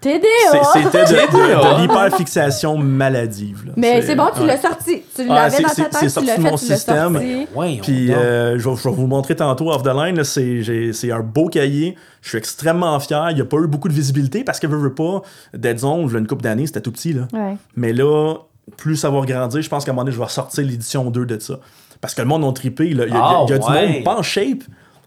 TDA! 0.01 0.27
C'est- 0.51 0.83
C'était 0.83 1.05
de, 1.05 1.09
de- 1.11 1.77
de 1.77 1.81
l'hyperfixation 1.81 2.77
maladive. 2.77 3.63
là. 3.67 3.71
Mais 3.77 4.01
c'est 4.01 4.15
bon, 4.15 4.27
tu 4.35 4.41
ouais. 4.41 4.47
l'as 4.47 4.57
sorti. 4.61 5.01
Tu 5.15 5.21
Ah, 5.29 5.33
l'avais 5.33 5.55
c'est- 5.57 5.63
dans 5.63 5.69
c'est- 5.69 5.75
ta 5.75 5.83
c'est 5.83 5.89
tête, 5.91 5.99
tu 6.01 6.09
sorti 6.09 6.27
l'as 6.27 6.37
de 6.37 6.41
fait, 6.43 6.51
mon 6.51 6.57
système. 6.57 7.13
sorti. 7.13 7.47
Ouais, 7.55 7.79
Puis 7.81 8.13
euh, 8.13 8.59
je, 8.59 8.69
vais, 8.69 8.75
je 8.75 8.89
vous 8.89 9.07
montrer 9.07 9.35
tantôt 9.35 9.71
off 9.71 9.81
the 9.83 9.87
line. 9.95 10.23
C'est 10.23 10.61
j'ai- 10.61 10.93
c'est 10.93 11.11
un 11.11 11.21
beau 11.21 11.47
cahier. 11.47 11.95
Je 12.21 12.29
suis 12.29 12.37
extrêmement 12.37 12.99
fier. 12.99 13.27
Il 13.31 13.35
n'y 13.35 13.41
a 13.41 13.45
pas 13.45 13.57
eu 13.57 13.67
beaucoup 13.67 13.87
de 13.87 13.93
visibilité 13.93 14.43
parce 14.43 14.59
que 14.59 14.67
veux, 14.67 14.77
veux 14.77 14.93
pas, 14.93 15.21
Dead 15.53 15.79
Zone, 15.79 16.09
une 16.15 16.27
couple 16.27 16.43
d'années, 16.43 16.67
c'était 16.67 16.81
tout 16.81 16.91
petit. 16.91 17.13
Là. 17.13 17.21
Ouais. 17.33 17.55
Mais 17.75 17.91
là, 17.93 18.35
plus 18.75 18.97
ça 18.97 19.09
va 19.09 19.21
grandir, 19.21 19.61
je 19.61 19.69
pense 19.69 19.85
qu'à 19.85 19.91
un 19.91 19.93
moment 19.93 20.03
donné, 20.03 20.13
je 20.13 20.19
vais 20.19 20.25
ressortir 20.25 20.63
l'édition 20.65 21.09
2 21.09 21.25
de 21.25 21.39
ça. 21.39 21.59
Parce 22.01 22.13
que 22.13 22.21
le 22.21 22.27
monde 22.27 22.43
a 22.45 22.51
trippé. 22.51 22.87
Il 22.89 22.97
y 22.97 23.01
a, 23.01 23.05
Ah, 23.11 23.43
il 23.47 23.51
y 23.51 23.53
a 23.53 23.57
du 23.57 23.69
monde 23.69 24.03
pas 24.03 24.17
en 24.17 24.21
shape 24.21 24.63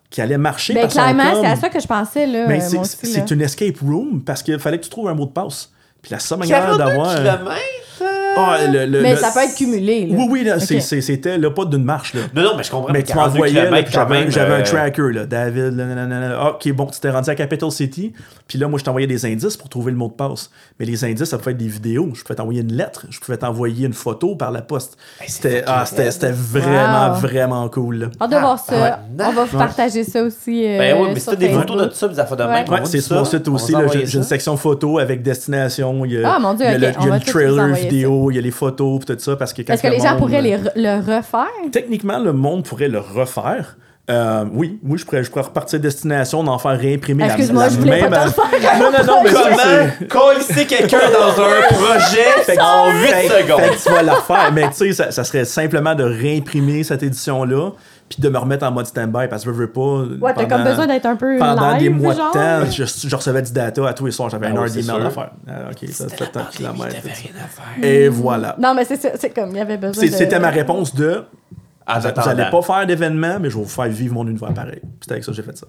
qui 0.08 0.20
allait 0.20 0.38
marcher. 0.38 0.74
Ben, 0.74 0.88
clairement, 0.88 1.40
c'est 1.40 1.46
à 1.46 1.56
ça 1.56 1.68
que 1.68 1.78
je 1.78 1.86
pensais, 1.86 2.26
là. 2.26 2.46
Mais 2.48 2.62
euh, 2.74 2.82
c'est 2.84 3.30
une 3.30 3.42
escape 3.42 3.78
room 3.80 4.22
parce 4.24 4.42
qu'il 4.42 4.58
fallait 4.58 4.78
que 4.78 4.84
tu 4.84 4.90
trouves 4.90 5.08
un 5.08 5.14
mot 5.14 5.26
de 5.26 5.30
passe. 5.30 5.70
Puis 6.02 6.10
la 6.10 6.18
seule 6.18 6.38
manière 6.38 6.62
42 6.62 6.78
d'avoir. 6.78 7.14
kilomètres? 7.14 7.60
Ah, 8.36 8.58
le- 8.66 8.86
le- 8.86 9.00
Mais 9.02 9.12
le- 9.12 9.18
ça 9.18 9.30
peut 9.34 9.40
être 9.44 9.54
cumulé, 9.56 10.06
là. 10.06 10.14
Oui, 10.16 10.26
oui, 10.30 10.44
là, 10.44 10.58
c'était 10.60 11.38
là, 11.38 11.50
pas 11.50 11.64
d'une 11.64 11.84
marche. 11.84 12.14
Là. 12.14 12.20
Non, 12.34 12.42
non, 12.42 12.50
mais 12.56 12.62
je 12.62 12.70
comprends. 12.70 12.92
Mais 12.92 13.02
tu 13.02 13.12
42 13.12 13.32
m'envoyais, 13.32 13.54
j'avais 13.54 14.54
un 14.54 14.60
euh, 14.60 14.62
tracker, 14.64 15.12
là, 15.12 15.26
David, 15.26 15.76
là. 15.76 15.84
Ah, 16.40 16.50
ok, 16.52 16.72
bon, 16.72 16.86
tu 16.86 17.00
t'es 17.00 17.10
rendu 17.10 17.28
à 17.30 17.34
Capital 17.34 17.70
City, 17.70 18.12
puis 18.46 18.58
là, 18.58 18.68
moi, 18.68 18.78
je 18.78 18.84
t'envoyais 18.84 19.06
des 19.06 19.24
indices 19.26 19.56
pour 19.56 19.68
trouver 19.68 19.92
le 19.92 19.98
mot 19.98 20.08
de 20.08 20.12
passe. 20.12 20.50
Mais 20.78 20.86
les 20.86 21.04
indices, 21.04 21.28
ça 21.28 21.38
pouvait 21.38 21.52
être 21.52 21.56
des 21.58 21.68
vidéos. 21.68 22.10
Je 22.14 22.22
pouvais 22.22 22.34
t'envoyer 22.36 22.60
une 22.62 22.72
lettre, 22.72 23.06
je 23.10 23.18
pouvais 23.20 23.36
t'envoyer 23.36 23.86
une 23.86 23.92
photo 23.92 24.36
par 24.36 24.50
la 24.50 24.62
poste. 24.62 24.96
Hey, 25.20 25.28
C'était 25.28 25.62
ah, 25.66 25.84
c'était- 25.86 26.10
c'était 26.10 26.32
vraiment, 26.32 27.08
Wow. 27.14 27.14
vraiment 27.20 27.68
cool. 27.68 27.96
là. 27.96 28.06
Hâte 28.20 28.30
de 28.30 28.36
voir 28.36 28.58
ça. 28.58 28.72
Ah, 28.74 29.00
ouais. 29.18 29.24
On 29.28 29.32
va 29.32 29.44
vous 29.44 29.58
partager 29.58 30.04
ça 30.04 30.22
aussi. 30.22 30.64
euh, 30.66 30.78
Ben 30.78 30.96
oui, 31.00 31.08
mais 31.14 31.20
c'est 31.20 31.36
des 31.36 31.48
photos 31.50 31.88
de 31.88 31.94
ça, 31.94 32.08
des 32.08 32.18
affaires 32.18 32.36
de 32.36 32.42
même. 32.44 32.50
Ouais. 32.52 32.64
on 32.68 32.72
Ouais, 32.72 32.80
va 32.80 32.86
c'est 32.86 33.00
sur 33.00 33.16
mon 33.16 33.24
site 33.24 33.46
on 33.48 33.52
va 33.52 33.56
aussi. 33.56 34.06
J'ai 34.06 34.18
une 34.18 34.24
section 34.24 34.56
photo 34.56 34.98
avec 34.98 35.22
destination. 35.22 36.04
Il 36.04 36.12
y 36.12 36.24
a, 36.24 36.34
Ah, 36.34 36.38
mon 36.38 36.54
Dieu, 36.54 36.66
il 36.66 36.72
y 36.72 36.74
a 36.74 36.78
le, 36.78 36.98
on 36.98 37.02
il 37.06 37.08
il 38.30 38.34
y 38.36 38.38
a 38.38 38.42
les 38.42 38.50
photos, 38.50 38.98
puis 39.04 39.14
tout 39.16 39.22
ça. 39.22 39.36
Parce 39.36 39.52
que 39.54 39.62
Est-ce 39.62 39.80
que 39.82 39.86
le 39.86 39.94
les 39.94 40.00
gens 40.00 40.10
monde- 40.10 40.18
pourraient 40.18 40.42
les 40.42 40.56
re- 40.56 40.72
le 40.76 40.98
refaire? 40.98 41.46
Techniquement, 41.72 42.18
le 42.18 42.32
monde 42.32 42.64
pourrait 42.64 42.88
le 42.88 42.98
refaire. 42.98 43.76
Euh, 44.10 44.44
oui, 44.52 44.80
oui, 44.82 44.98
je 44.98 45.04
pourrais, 45.04 45.22
je 45.22 45.30
pourrais 45.30 45.44
repartir 45.44 45.78
destination, 45.78 46.42
d'en 46.42 46.58
faire 46.58 46.76
réimprimer 46.76 47.22
la, 47.22 47.34
Excuse-moi, 47.34 47.62
la 47.64 47.68
je 47.68 47.76
voulais 47.78 48.00
même. 48.00 48.10
pas 48.10 48.24
te 48.28 48.40
refaire. 48.40 48.78
Non, 48.80 48.90
non, 48.90 49.04
non, 49.06 49.22
mais 49.22 49.30
Comment 50.08 50.34
coller 50.34 50.66
quelqu'un 50.66 50.98
dans 51.12 51.42
un 51.44 51.62
projet 51.74 52.42
Fait 52.42 52.58
en 52.60 52.90
8 52.92 53.06
fait- 53.06 53.28
secondes? 53.42 53.60
Fait 53.60 53.76
que 53.76 53.82
tu 53.84 53.92
vas 53.92 54.02
la 54.02 54.14
refaire. 54.14 54.50
Mais 54.52 54.68
tu 54.70 54.74
sais, 54.74 54.92
ça, 54.94 55.12
ça 55.12 55.22
serait 55.22 55.44
simplement 55.44 55.94
de 55.94 56.02
réimprimer 56.02 56.82
cette 56.82 57.04
édition-là, 57.04 57.70
puis 58.10 58.20
de 58.20 58.28
me 58.28 58.36
remettre 58.36 58.66
en 58.66 58.70
mode 58.72 58.84
stand-by, 58.86 59.28
parce 59.28 59.44
que 59.44 59.50
je 59.52 59.56
veux 59.56 59.70
pas. 59.72 60.02
Ouais, 60.20 60.34
t'as 60.34 60.44
comme 60.44 60.64
besoin 60.64 60.86
d'être 60.86 61.06
un 61.06 61.16
peu 61.16 61.38
Pendant 61.38 61.70
live, 61.70 61.78
des 61.80 61.88
mois 61.88 62.12
genre. 62.12 62.28
de 62.28 62.38
temps, 62.38 62.70
je, 62.70 62.84
je 63.08 63.16
recevais 63.16 63.40
du 63.40 63.52
data 63.52 63.88
à 63.88 63.94
tous 63.94 64.04
les 64.04 64.12
soirs. 64.12 64.28
J'avais 64.28 64.46
Ah 64.48 64.50
une 64.50 64.58
heure 64.58 64.68
c'est 64.68 64.80
d'email 64.82 64.96
sûr. 64.96 65.06
à 65.06 65.10
faire. 65.10 65.30
Ah, 65.48 65.52
ok, 65.70 65.88
ça 65.90 66.08
fait 66.08 66.26
tant 66.26 66.40
de 66.40 66.48
kilomètres. 66.50 66.96
T'avais 66.96 67.12
rien 67.14 67.30
à 67.42 67.46
faire. 67.48 67.84
Et 67.88 68.08
voilà. 68.08 68.56
Non, 68.58 68.74
mais 68.74 68.84
c'est 68.84 68.96
ça, 69.00 69.10
c'est 69.14 69.30
comme, 69.30 69.50
il 69.52 69.56
y 69.56 69.60
avait 69.60 69.76
besoin 69.78 69.94
C'est- 70.02 70.10
de... 70.10 70.14
C'était 70.16 70.38
ma 70.40 70.50
réponse 70.50 70.94
de. 70.94 71.22
En 71.86 71.98
Vous 71.98 72.08
n'allez 72.08 72.50
pas 72.50 72.62
faire 72.62 72.86
d'événement, 72.86 73.38
mais 73.40 73.48
je 73.48 73.56
vais 73.56 73.62
vous 73.62 73.68
faire 73.68 73.86
vivre 73.88 74.14
mon 74.14 74.26
univers 74.26 74.52
pareil. 74.52 74.80
Puis 74.80 74.90
C'était 75.00 75.12
avec 75.12 75.24
ça 75.24 75.30
que 75.32 75.36
j'ai 75.36 75.42
fait 75.42 75.56
ça. 75.56 75.66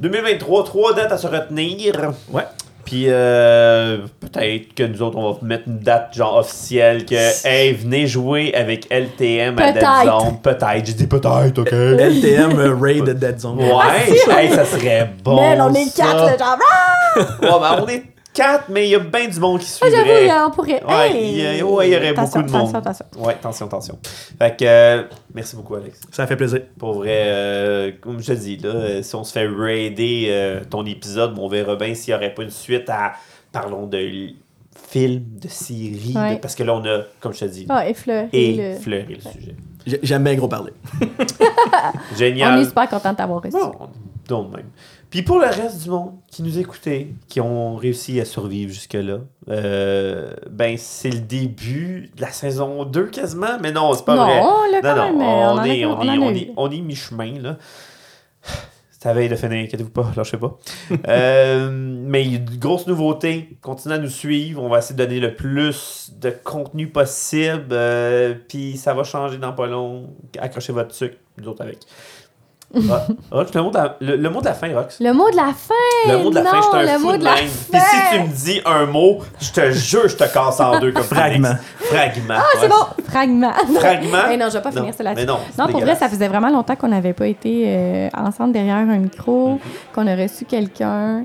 2023, 0.00 0.64
trois 0.64 0.92
dates 0.94 1.12
à 1.12 1.18
se 1.18 1.26
retenir. 1.26 2.12
Ouais. 2.30 2.42
Puis 2.84 3.06
euh, 3.08 3.98
peut-être 4.20 4.74
que 4.74 4.82
nous 4.82 5.02
autres, 5.02 5.16
on 5.16 5.32
va 5.32 5.38
mettre 5.42 5.64
une 5.66 5.78
date 5.78 6.14
genre 6.14 6.36
officielle 6.38 7.04
que 7.04 7.46
hey, 7.46 7.72
venez 7.72 8.06
jouer 8.06 8.54
avec 8.54 8.86
LTM 8.90 9.58
à 9.58 9.72
Dead. 9.72 9.82
Zone. 9.82 10.40
Peut-être. 10.42 10.84
J'ai 10.84 10.92
dit 10.92 11.06
peut-être, 11.06 11.58
ok? 11.58 11.72
LTM 11.72 12.58
euh, 12.58 12.74
Raid 12.74 13.10
Dead 13.10 13.38
Zone. 13.38 13.58
Ouais, 13.58 14.42
hey, 14.42 14.50
ça 14.50 14.64
serait 14.64 15.10
bon. 15.22 15.36
Man, 15.36 15.60
on 15.60 15.74
est 15.74 15.86
ça. 15.86 16.04
quatre, 16.04 16.26
là, 16.26 16.36
genre... 16.36 16.58
Ah! 16.60 17.18
Ouais, 17.18 17.48
ben, 17.60 17.82
on 17.82 17.88
est 17.88 18.13
quatre, 18.34 18.64
mais 18.68 18.86
il 18.86 18.90
y 18.90 18.94
a 18.94 18.98
bien 18.98 19.28
du 19.28 19.38
monde 19.40 19.60
qui 19.60 19.66
Ah, 19.80 19.86
j'avoue, 19.88 20.02
suivrait. 20.02 20.22
il 20.24 20.26
y 20.26 20.30
a- 20.30 20.46
on 20.46 20.50
pourrait... 20.50 20.84
Ouais, 20.84 21.10
Hey! 21.10 21.30
il 21.32 21.56
y, 21.56 21.60
a- 21.60 21.64
ouais, 21.66 21.88
il 21.88 21.92
y 21.92 21.96
aurait 21.96 22.08
Attention, 22.08 22.40
beaucoup 22.40 22.52
de 22.52 22.58
monde. 22.58 22.76
Attention, 22.76 22.78
attention. 23.06 23.24
Ouais, 23.24 23.32
attention, 23.34 23.66
attention. 23.66 23.98
Fait 24.38 24.56
que, 24.56 24.64
euh, 24.66 25.02
merci 25.34 25.56
beaucoup, 25.56 25.76
Alex. 25.76 26.00
Ça 26.10 26.26
fait 26.26 26.36
plaisir. 26.36 26.60
Pour 26.78 26.94
vrai, 26.94 27.08
euh, 27.24 27.92
comme 28.00 28.20
je 28.20 28.26
te 28.26 28.32
dis, 28.32 28.56
là, 28.58 28.70
euh, 28.70 29.02
si 29.02 29.14
on 29.14 29.24
se 29.24 29.32
fait 29.32 29.46
raider 29.46 30.26
euh, 30.28 30.60
ton 30.68 30.84
épisode, 30.84 31.38
on 31.38 31.48
verra 31.48 31.76
bien 31.76 31.94
s'il 31.94 32.12
n'y 32.12 32.18
aurait 32.18 32.34
pas 32.34 32.42
une 32.42 32.50
suite 32.50 32.90
à, 32.90 33.12
parlons 33.52 33.86
de 33.86 33.98
films, 34.88 35.22
de 35.40 35.48
séries, 35.48 36.12
Ouais. 36.16 36.34
de- 36.34 36.40
parce 36.40 36.54
que 36.54 36.62
là, 36.64 36.74
on 36.74 36.84
a, 36.84 37.02
comme 37.20 37.32
je 37.32 37.40
te 37.40 37.44
dis, 37.46 37.66
Ah, 37.68 37.88
effleurer 37.88 38.28
le... 38.32 38.38
effleuré 38.76 39.06
le 39.14 39.20
sujet. 39.30 39.54
J'ai- 39.86 40.00
J'aime 40.02 40.24
bien 40.24 40.34
gros 40.34 40.48
parler. 40.48 40.72
On 42.12 42.16
Génial. 42.16 42.60
est 42.60 42.64
super 42.64 42.88
content 42.88 43.12
de 43.12 43.16
t'avoir 43.16 43.42
reçu. 43.42 43.52
Bon, 43.56 43.72
donc 44.28 44.56
même. 44.56 44.66
Puis 45.14 45.22
pour 45.22 45.38
le 45.38 45.46
reste 45.46 45.84
du 45.84 45.90
monde 45.90 46.14
qui 46.26 46.42
nous 46.42 46.58
écoutait, 46.58 47.06
qui 47.28 47.40
ont 47.40 47.76
réussi 47.76 48.20
à 48.20 48.24
survivre 48.24 48.72
jusque-là, 48.72 49.18
euh, 49.48 50.34
ben 50.50 50.74
c'est 50.76 51.10
le 51.10 51.20
début 51.20 52.10
de 52.16 52.20
la 52.20 52.32
saison 52.32 52.84
2 52.84 53.06
quasiment, 53.06 53.56
mais 53.62 53.70
non, 53.70 53.94
c'est 53.94 54.04
pas 54.04 54.16
non, 54.16 54.24
vrai. 54.24 54.40
là, 54.72 54.80
quand 54.82 55.12
Non, 55.12 55.54
non, 55.54 55.62
même, 55.62 55.62
on, 55.62 55.64
est, 55.64 55.84
on, 55.84 56.02
est, 56.02 56.18
on, 56.18 56.30
eu. 56.32 56.36
est, 56.36 56.52
on 56.56 56.68
est 56.72 56.80
mi-chemin, 56.80 57.38
là. 57.40 57.58
C'est 58.90 59.04
la 59.04 59.14
veille 59.14 59.28
de 59.28 59.36
finir, 59.36 59.62
inquiétez-vous 59.62 59.90
pas, 59.90 60.10
lâchez 60.16 60.36
pas. 60.36 60.58
Euh, 61.06 61.70
mais 61.70 62.24
il 62.24 62.32
y 62.32 62.34
a 62.34 62.38
de 62.40 62.56
grosses 62.56 62.88
nouveautés. 62.88 63.56
Continuez 63.62 63.94
à 63.94 63.98
nous 63.98 64.08
suivre. 64.08 64.60
On 64.64 64.68
va 64.68 64.78
essayer 64.78 64.96
de 64.96 65.04
donner 65.04 65.20
le 65.20 65.36
plus 65.36 66.10
de 66.18 66.30
contenu 66.30 66.88
possible. 66.88 67.66
euh, 67.70 68.34
Puis 68.48 68.78
ça 68.78 68.94
va 68.94 69.04
changer 69.04 69.38
dans 69.38 69.52
pas 69.52 69.66
long. 69.68 70.08
Accrochez 70.40 70.72
votre 70.72 70.92
sucre, 70.92 71.18
nous 71.38 71.46
autres 71.48 71.62
avec. 71.62 71.78
Ah, 72.90 73.06
Rox, 73.30 73.54
le 73.54 73.62
mot, 73.62 73.70
de 73.70 73.76
la, 73.76 73.96
le, 74.00 74.16
le 74.16 74.30
mot 74.30 74.40
de 74.40 74.44
la 74.46 74.54
fin, 74.54 74.74
Rox. 74.74 74.98
Le 75.00 75.12
mot 75.12 75.30
de 75.30 75.36
la 75.36 75.52
fin! 75.54 75.74
Le 76.12 76.18
mot 76.18 76.30
de 76.30 76.34
la 76.34 76.42
non, 76.42 76.50
fin, 76.50 76.60
je 76.72 76.76
un 76.76 76.82
le 76.82 76.88
fou 76.98 77.06
mot 77.06 77.12
de 77.12 77.16
de 77.18 77.24
la 77.24 77.34
même. 77.34 77.46
fin! 77.46 77.78
Puis 77.78 77.80
si 77.80 78.16
tu 78.16 78.20
me 78.22 78.28
dis 78.28 78.60
un 78.64 78.86
mot, 78.86 79.18
je 79.40 79.50
te 79.52 79.70
jure, 79.72 80.08
je 80.08 80.16
te 80.16 80.24
casse 80.24 80.60
en 80.60 80.78
deux 80.80 80.92
comme 80.92 81.02
Fragment. 81.04 81.56
Fragment. 81.78 82.34
Ah, 82.38 82.42
c'est 82.60 82.68
bon! 82.68 83.04
Fragment. 83.08 83.52
Fragment? 83.78 84.18
Mais 84.28 84.36
non, 84.36 84.46
je 84.48 84.54
vais 84.54 84.60
pas 84.62 84.70
Non, 84.70 84.82
finir 84.82 84.94
là-dessus. 84.98 85.26
Mais 85.26 85.32
non, 85.32 85.38
Non, 85.58 85.68
pour 85.68 85.80
vrai, 85.80 85.94
ça 85.94 86.08
faisait 86.08 86.28
vraiment 86.28 86.50
longtemps 86.50 86.76
qu'on 86.76 86.88
n'avait 86.88 87.12
pas 87.14 87.26
été 87.26 87.64
euh, 87.66 88.08
ensemble 88.16 88.52
derrière 88.52 88.76
un 88.76 88.98
micro, 88.98 89.50
Mhm. 89.50 89.58
qu'on 89.94 90.06
a 90.06 90.16
reçu 90.16 90.44
quelqu'un. 90.44 91.24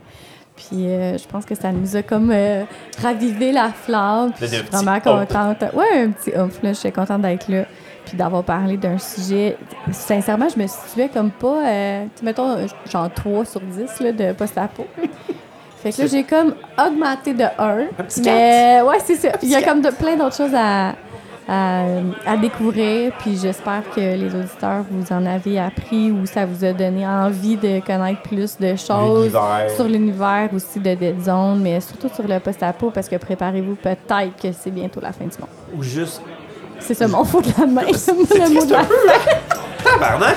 Puis 0.55 0.87
euh, 0.89 1.17
je 1.17 1.25
pense 1.25 1.45
que 1.45 1.55
ça 1.55 1.71
nous 1.71 1.95
a 1.95 2.01
comme 2.01 2.31
euh, 2.33 2.63
ravivé 3.01 3.51
la 3.53 3.69
flamme. 3.69 4.33
Puis 4.33 4.47
je 4.47 4.55
un 4.55 4.57
suis 4.59 4.67
vraiment 4.71 4.99
contente. 4.99 5.61
Ouais, 5.73 6.01
un 6.03 6.09
petit 6.09 6.31
oomph, 6.37 6.61
là. 6.61 6.73
Je 6.73 6.77
suis 6.79 6.91
contente 6.91 7.21
d'être 7.21 7.47
là. 7.49 7.63
Puis 8.09 8.17
d'avoir 8.17 8.43
parlé 8.43 8.75
d'un 8.75 8.97
sujet. 8.97 9.55
Sincèrement, 9.91 10.47
je 10.49 10.59
me 10.59 10.65
situais 10.65 11.09
comme 11.13 11.29
pas, 11.29 11.63
euh, 11.67 12.05
mettons, 12.23 12.57
genre 12.91 13.07
3 13.13 13.45
sur 13.45 13.61
10 13.61 13.99
là, 13.99 14.11
de 14.11 14.33
post-apo. 14.33 14.87
Fait 15.83 15.91
que 15.91 16.01
là, 16.01 16.07
j'ai 16.07 16.23
comme 16.23 16.55
augmenté 16.83 17.35
de 17.35 17.43
1. 17.43 18.03
petit 18.03 18.21
Mais 18.25 18.81
ouais, 18.81 18.97
c'est 19.05 19.15
ça. 19.15 19.29
Il 19.43 19.49
y 19.49 19.55
a 19.55 19.61
comme 19.61 19.81
de, 19.81 19.91
plein 19.91 20.15
d'autres 20.17 20.35
choses 20.35 20.55
à, 20.55 20.95
à, 21.47 21.83
à 22.25 22.35
découvrir. 22.35 23.13
Puis 23.19 23.37
j'espère 23.37 23.83
que 23.95 23.99
les 24.01 24.33
auditeurs 24.35 24.83
vous 24.89 25.13
en 25.13 25.23
avez 25.27 25.59
appris 25.59 26.11
ou 26.11 26.25
ça 26.25 26.47
vous 26.47 26.65
a 26.65 26.73
donné 26.73 27.07
envie 27.07 27.57
de 27.57 27.79
connaître 27.79 28.23
plus 28.23 28.57
de 28.57 28.75
choses 28.75 29.25
L'univers. 29.33 29.69
sur 29.75 29.85
l'univers 29.85 30.49
aussi 30.53 30.79
de 30.79 30.95
Dead 30.95 31.21
Zone, 31.21 31.59
mais 31.61 31.79
surtout 31.79 32.09
sur 32.09 32.27
le 32.27 32.39
post-apo 32.39 32.89
parce 32.89 33.07
que 33.07 33.17
préparez-vous 33.17 33.75
peut-être 33.75 34.35
que 34.41 34.51
c'est 34.51 34.71
bientôt 34.71 34.99
la 34.99 35.13
fin 35.13 35.25
du 35.25 35.37
monde. 35.39 35.49
Ou 35.77 35.83
juste. 35.83 36.21
C'est 36.79 36.93
ça 36.93 37.07
mon 37.07 37.23
faux 37.23 37.41
de 37.41 37.49
la 37.59 37.65
main. 37.65 37.81
le 37.87 38.49
mot 38.53 38.65
de 38.65 38.71
la 38.73 38.85
Tabarnak! 39.83 40.35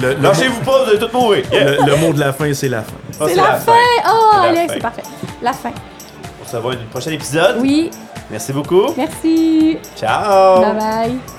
Le, 0.00 0.14
le, 0.14 0.22
Lâchez-vous 0.22 0.60
pas, 0.62 0.84
vous 0.84 0.90
allez 0.90 0.98
tous 0.98 1.12
mourir. 1.12 1.44
Yeah. 1.52 1.64
le- 1.64 1.86
le 1.86 1.96
mot 1.96 2.12
de 2.12 2.20
la 2.20 2.32
fin, 2.32 2.52
c'est 2.54 2.68
la 2.68 2.82
fin. 2.82 2.92
Ah, 3.20 3.24
C'est 3.28 3.34
la, 3.34 3.54
fin! 3.54 3.72
Oh, 4.08 4.36
Alex, 4.42 4.72
c'est 4.74 4.80
parfait. 4.80 5.02
La 5.42 5.52
fin. 5.52 5.72
On 6.42 6.48
se 6.48 6.56
revoit 6.56 6.74
dans 6.74 6.84
prochain 6.90 7.10
épisode. 7.10 7.56
Oui, 7.60 7.90
Merci 8.30 8.52
beaucoup. 8.52 8.86
merci. 8.96 9.78
Ciao. 9.96 10.60
Bye 10.60 10.74
bye. 10.74 11.35